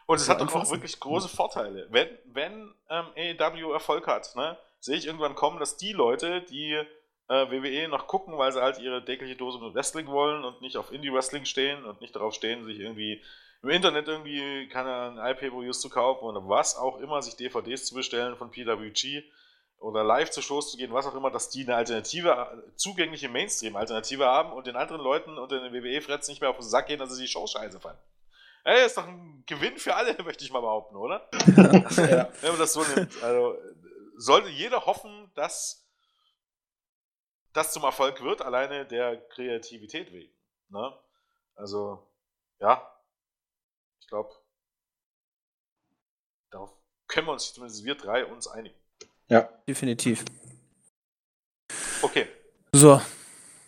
Und 0.06 0.18
es 0.18 0.28
hat 0.28 0.42
doch 0.42 0.54
auch 0.54 0.70
wirklich 0.70 1.00
große 1.00 1.30
Vorteile. 1.30 1.88
Wenn, 1.90 2.08
wenn 2.26 2.74
ähm, 2.90 3.06
AEW 3.40 3.72
Erfolg 3.72 4.06
hat, 4.08 4.36
ne, 4.36 4.58
sehe 4.84 4.98
ich 4.98 5.08
irgendwann 5.08 5.36
kommen, 5.36 5.60
dass 5.60 5.78
die 5.78 5.94
Leute, 5.94 6.42
die 6.42 6.74
äh, 6.74 7.50
WWE 7.50 7.88
noch 7.88 8.06
gucken, 8.06 8.38
weil 8.38 8.52
sie 8.52 8.62
halt 8.62 8.80
ihre 8.80 9.04
tägliche 9.04 9.38
Dose 9.38 9.58
mit 9.60 9.74
Wrestling 9.74 10.08
wollen 10.08 10.44
und 10.44 10.62
nicht 10.62 10.76
auf 10.76 10.92
Indie-Wrestling 10.92 11.46
stehen 11.46 11.86
und 11.86 12.02
nicht 12.02 12.14
darauf 12.16 12.34
stehen, 12.34 12.66
sich 12.66 12.80
irgendwie 12.80 13.24
im 13.62 13.70
Internet 13.70 14.10
irgendwie, 14.10 14.68
keine 14.68 15.16
IP-Reviews 15.32 15.80
zu 15.80 15.90
kaufen 15.90 16.26
oder 16.26 16.50
was 16.50 16.76
auch 16.76 17.00
immer, 17.00 17.22
sich 17.22 17.38
DVDs 17.38 17.86
zu 17.86 17.96
bestellen 17.96 18.36
von 18.36 18.52
PWG 18.52 19.24
oder 19.80 20.04
live 20.04 20.32
zu 20.32 20.42
Shows 20.42 20.72
zu 20.72 20.78
gehen, 20.78 20.92
was 20.92 21.08
auch 21.08 21.16
immer, 21.16 21.32
dass 21.32 21.50
die 21.50 21.64
eine 21.64 21.78
alternative, 21.78 22.62
zugängliche 22.76 23.30
Mainstream-Alternative 23.30 24.26
haben 24.26 24.52
und 24.52 24.68
den 24.68 24.76
anderen 24.76 25.02
Leuten 25.02 25.38
unter 25.38 25.62
den 25.62 25.72
WWE-Frets 25.72 26.28
nicht 26.28 26.42
mehr 26.42 26.50
auf 26.50 26.58
den 26.58 26.68
Sack 26.68 26.88
gehen, 26.88 27.00
dass 27.00 27.16
sie 27.16 27.22
die 27.22 27.30
Show 27.30 27.48
scheiße 27.48 27.80
fanden. 27.80 28.02
Ey, 28.66 28.86
ist 28.86 28.98
doch 28.98 29.08
ein 29.08 29.44
Gewinn 29.46 29.78
für 29.78 29.96
alle, 29.96 30.16
möchte 30.24 30.44
ich 30.44 30.52
mal 30.52 30.62
behaupten, 30.62 30.98
oder? 30.98 31.30
ja. 31.58 32.30
Wenn 32.42 32.50
man 32.50 32.60
das 32.60 32.74
so 32.74 32.84
nimmt. 32.84 33.22
Also, 33.24 33.58
sollte 34.16 34.50
jeder 34.50 34.86
hoffen, 34.86 35.32
dass 35.36 35.88
das 37.54 37.72
zum 37.72 37.84
Erfolg 37.84 38.22
wird, 38.22 38.42
alleine 38.42 38.86
der 38.86 39.18
Kreativität 39.30 40.12
wegen. 40.12 40.34
Ne? 40.70 40.94
Also, 41.56 42.06
ja, 42.60 42.90
ich 44.00 44.08
glaube, 44.08 44.34
darauf 46.50 46.74
können 47.08 47.28
wir 47.28 47.34
uns, 47.34 47.54
zumindest 47.54 47.86
wir 47.86 47.96
drei, 47.96 48.26
uns 48.26 48.48
einigen. 48.48 48.76
Ja. 49.28 49.50
Definitiv. 49.68 50.26
Okay. 52.02 52.28
So. 52.72 53.02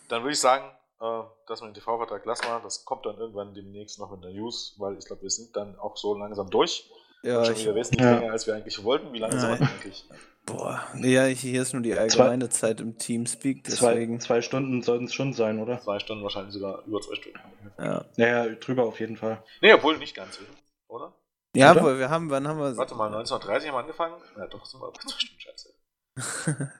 Dann 0.08 0.22
würde 0.22 0.32
ich 0.32 0.40
sagen, 0.40 0.70
äh, 1.00 1.22
dass 1.46 1.60
wir 1.60 1.68
den 1.68 1.74
TV-Vertrag 1.74 2.24
lassen 2.24 2.44
wir. 2.44 2.60
Das 2.60 2.84
kommt 2.84 3.06
dann 3.06 3.16
irgendwann 3.18 3.54
demnächst 3.54 3.98
noch 3.98 4.10
mit 4.10 4.22
der 4.24 4.32
News, 4.32 4.74
weil 4.78 4.98
ich 4.98 5.06
glaube, 5.06 5.22
wir 5.22 5.30
sind 5.30 5.56
dann 5.56 5.78
auch 5.78 5.96
so 5.96 6.14
langsam 6.14 6.50
durch. 6.50 6.90
Ja, 7.22 7.44
schon 7.44 7.56
wieder 7.56 7.74
wesentlich 7.74 8.00
ja. 8.00 8.18
länger, 8.18 8.32
als 8.32 8.46
wir 8.46 8.54
eigentlich 8.54 8.82
wollten. 8.84 9.12
Wie 9.12 9.18
lange 9.18 9.34
ja. 9.34 9.40
sind 9.40 9.60
wir 9.60 9.68
eigentlich? 9.68 10.04
Boah, 10.46 10.80
ja, 11.02 11.24
hier 11.24 11.62
ist 11.62 11.72
nur 11.72 11.82
die 11.82 11.94
allgemeine 11.94 12.48
zwei, 12.48 12.68
Zeit 12.68 12.80
im 12.80 12.96
Teamspeak, 12.98 13.64
deswegen. 13.64 14.20
Zwei, 14.20 14.26
zwei 14.26 14.42
Stunden 14.42 14.80
sollten 14.82 15.06
es 15.06 15.14
schon 15.14 15.32
sein, 15.32 15.58
oder? 15.58 15.80
Zwei 15.80 15.98
Stunden, 15.98 16.22
wahrscheinlich 16.22 16.54
sogar 16.54 16.84
über 16.86 17.00
zwei 17.00 17.16
Stunden. 17.16 17.40
Ja. 17.78 18.04
Naja, 18.16 18.54
drüber 18.54 18.84
auf 18.84 19.00
jeden 19.00 19.16
Fall. 19.16 19.42
Nee, 19.60 19.72
obwohl 19.72 19.98
nicht 19.98 20.14
ganz, 20.14 20.38
oder? 20.86 21.12
Ja, 21.56 21.72
Oder? 21.72 21.98
wir 21.98 22.10
haben, 22.10 22.28
wann 22.28 22.46
haben 22.46 22.58
wir. 22.58 22.76
Warte 22.76 22.94
mal, 22.94 23.06
1930 23.06 23.68
haben 23.68 23.76
wir 23.76 23.80
angefangen? 23.80 24.14
Ja, 24.36 24.46
doch, 24.46 24.66
sind 24.66 24.80
wir 24.80 24.92
bei 24.92 25.00
zwei 25.00 25.18
Stunden 25.18 25.40
Scheiße. 25.40 25.74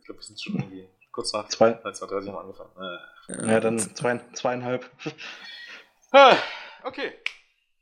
ich 0.00 0.06
glaube, 0.06 0.20
wir 0.20 0.22
sind 0.22 0.40
schon 0.40 0.54
irgendwie 0.54 0.88
kurz 1.12 1.32
nach 1.34 1.46
zwei. 1.48 1.76
1930 1.76 2.30
haben 2.30 2.36
wir 2.36 2.40
angefangen. 2.40 2.70
Äh. 3.38 3.52
Ja, 3.52 3.60
dann 3.60 3.78
zwei, 3.78 4.20
zweieinhalb. 4.32 4.90
Ah, 6.10 6.36
okay. 6.84 7.12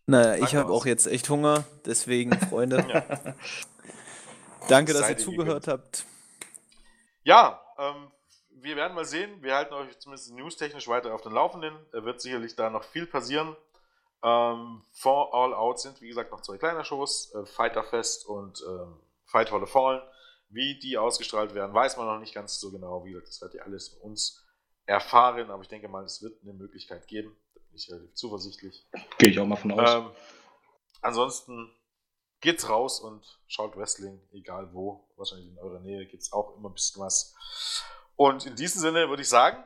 Naja, 0.07 0.45
ich 0.45 0.57
habe 0.57 0.73
auch 0.73 0.85
jetzt 0.85 1.07
echt 1.07 1.29
Hunger, 1.29 1.65
deswegen, 1.87 2.33
Freunde. 2.49 2.85
ja. 2.93 3.35
Danke, 4.69 4.93
dass 4.93 5.09
ihr 5.09 5.19
zugehört 5.19 5.69
habt. 5.69 6.07
Ja, 7.25 7.61
ähm, 7.79 8.11
wir 8.51 8.77
werden 8.77 8.95
mal 8.95 9.05
sehen. 9.05 9.43
Wir 9.43 9.57
halten 9.57 9.75
euch 9.75 9.99
zumindest 9.99 10.33
newstechnisch 10.33 10.89
weiter 10.89 11.15
auf 11.15 11.23
den 11.23 11.33
Laufenden. 11.33 11.75
Da 11.93 12.05
wird 12.05 12.21
sicherlich 12.21 12.55
da 12.57 12.71
noch 12.71 12.85
viel 12.85 13.07
passieren. 13.07 13.57
Ähm, 14.23 14.85
vor 14.93 15.35
All 15.35 15.53
Out 15.53 15.81
sind, 15.81 16.01
wie 16.01 16.09
gesagt, 16.09 16.31
noch 16.31 16.43
zwei 16.43 16.57
kleine 16.59 16.85
Shows, 16.85 17.35
äh, 17.35 17.45
Fighterfest 17.45 18.27
und 18.27 18.63
ähm, 18.67 19.01
Fight 19.25 19.51
Hall 19.51 19.63
of 19.63 19.71
Fallen. 19.71 20.01
Wie 20.49 20.79
die 20.79 20.99
ausgestrahlt 20.99 21.55
werden, 21.55 21.75
weiß 21.75 21.97
man 21.97 22.07
noch 22.07 22.19
nicht 22.19 22.35
ganz 22.35 22.61
so 22.61 22.71
genau. 22.71 23.05
Wie 23.05 23.13
gesagt, 23.13 23.29
das 23.29 23.41
werdet 23.41 23.55
ihr 23.55 23.65
alles 23.65 23.89
von 23.89 24.11
uns 24.11 24.45
erfahren, 24.85 25.51
aber 25.51 25.63
ich 25.63 25.69
denke 25.69 25.89
mal, 25.89 26.05
es 26.05 26.23
wird 26.23 26.43
eine 26.43 26.53
Möglichkeit 26.53 27.09
geben. 27.09 27.35
Da 27.55 27.61
bin 27.61 27.77
ich 27.77 27.91
relativ 27.91 28.15
zuversichtlich. 28.15 28.87
Gehe 29.19 29.31
ich 29.31 29.41
auch 29.41 29.47
mal 29.47 29.57
von 29.57 29.73
aus. 29.73 29.95
Ähm, 29.95 30.11
ansonsten 31.01 31.73
geht's 32.43 32.69
raus 32.69 33.01
und 33.01 33.25
schaut 33.47 33.77
Wrestling, 33.77 34.21
egal 34.33 34.69
wo. 34.75 35.09
Wahrscheinlich 35.17 35.49
in 35.49 35.59
eurer 35.59 35.81
Nähe 35.81 36.05
gibt 36.07 36.23
es 36.23 36.33
auch 36.33 36.57
immer 36.57 36.69
ein 36.69 36.75
bisschen 36.75 37.01
was. 37.01 37.35
Und 38.17 38.45
in 38.45 38.55
diesem 38.55 38.83
Sinne 38.83 39.09
würde 39.09 39.23
ich 39.23 39.29
sagen, 39.29 39.65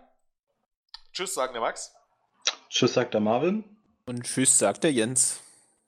Tschüss, 1.12 1.32
sagt 1.32 1.54
der 1.54 1.62
Max. 1.62 1.94
Tschüss, 2.68 2.92
sagt 2.92 3.14
der 3.14 3.22
Marvin. 3.22 3.64
Und 4.04 4.24
tschüss, 4.24 4.58
sagt 4.58 4.84
der 4.84 4.92
Jens. 4.92 5.40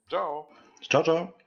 Ciao. 0.08 0.48
Ciao, 0.88 1.02
ciao. 1.02 1.37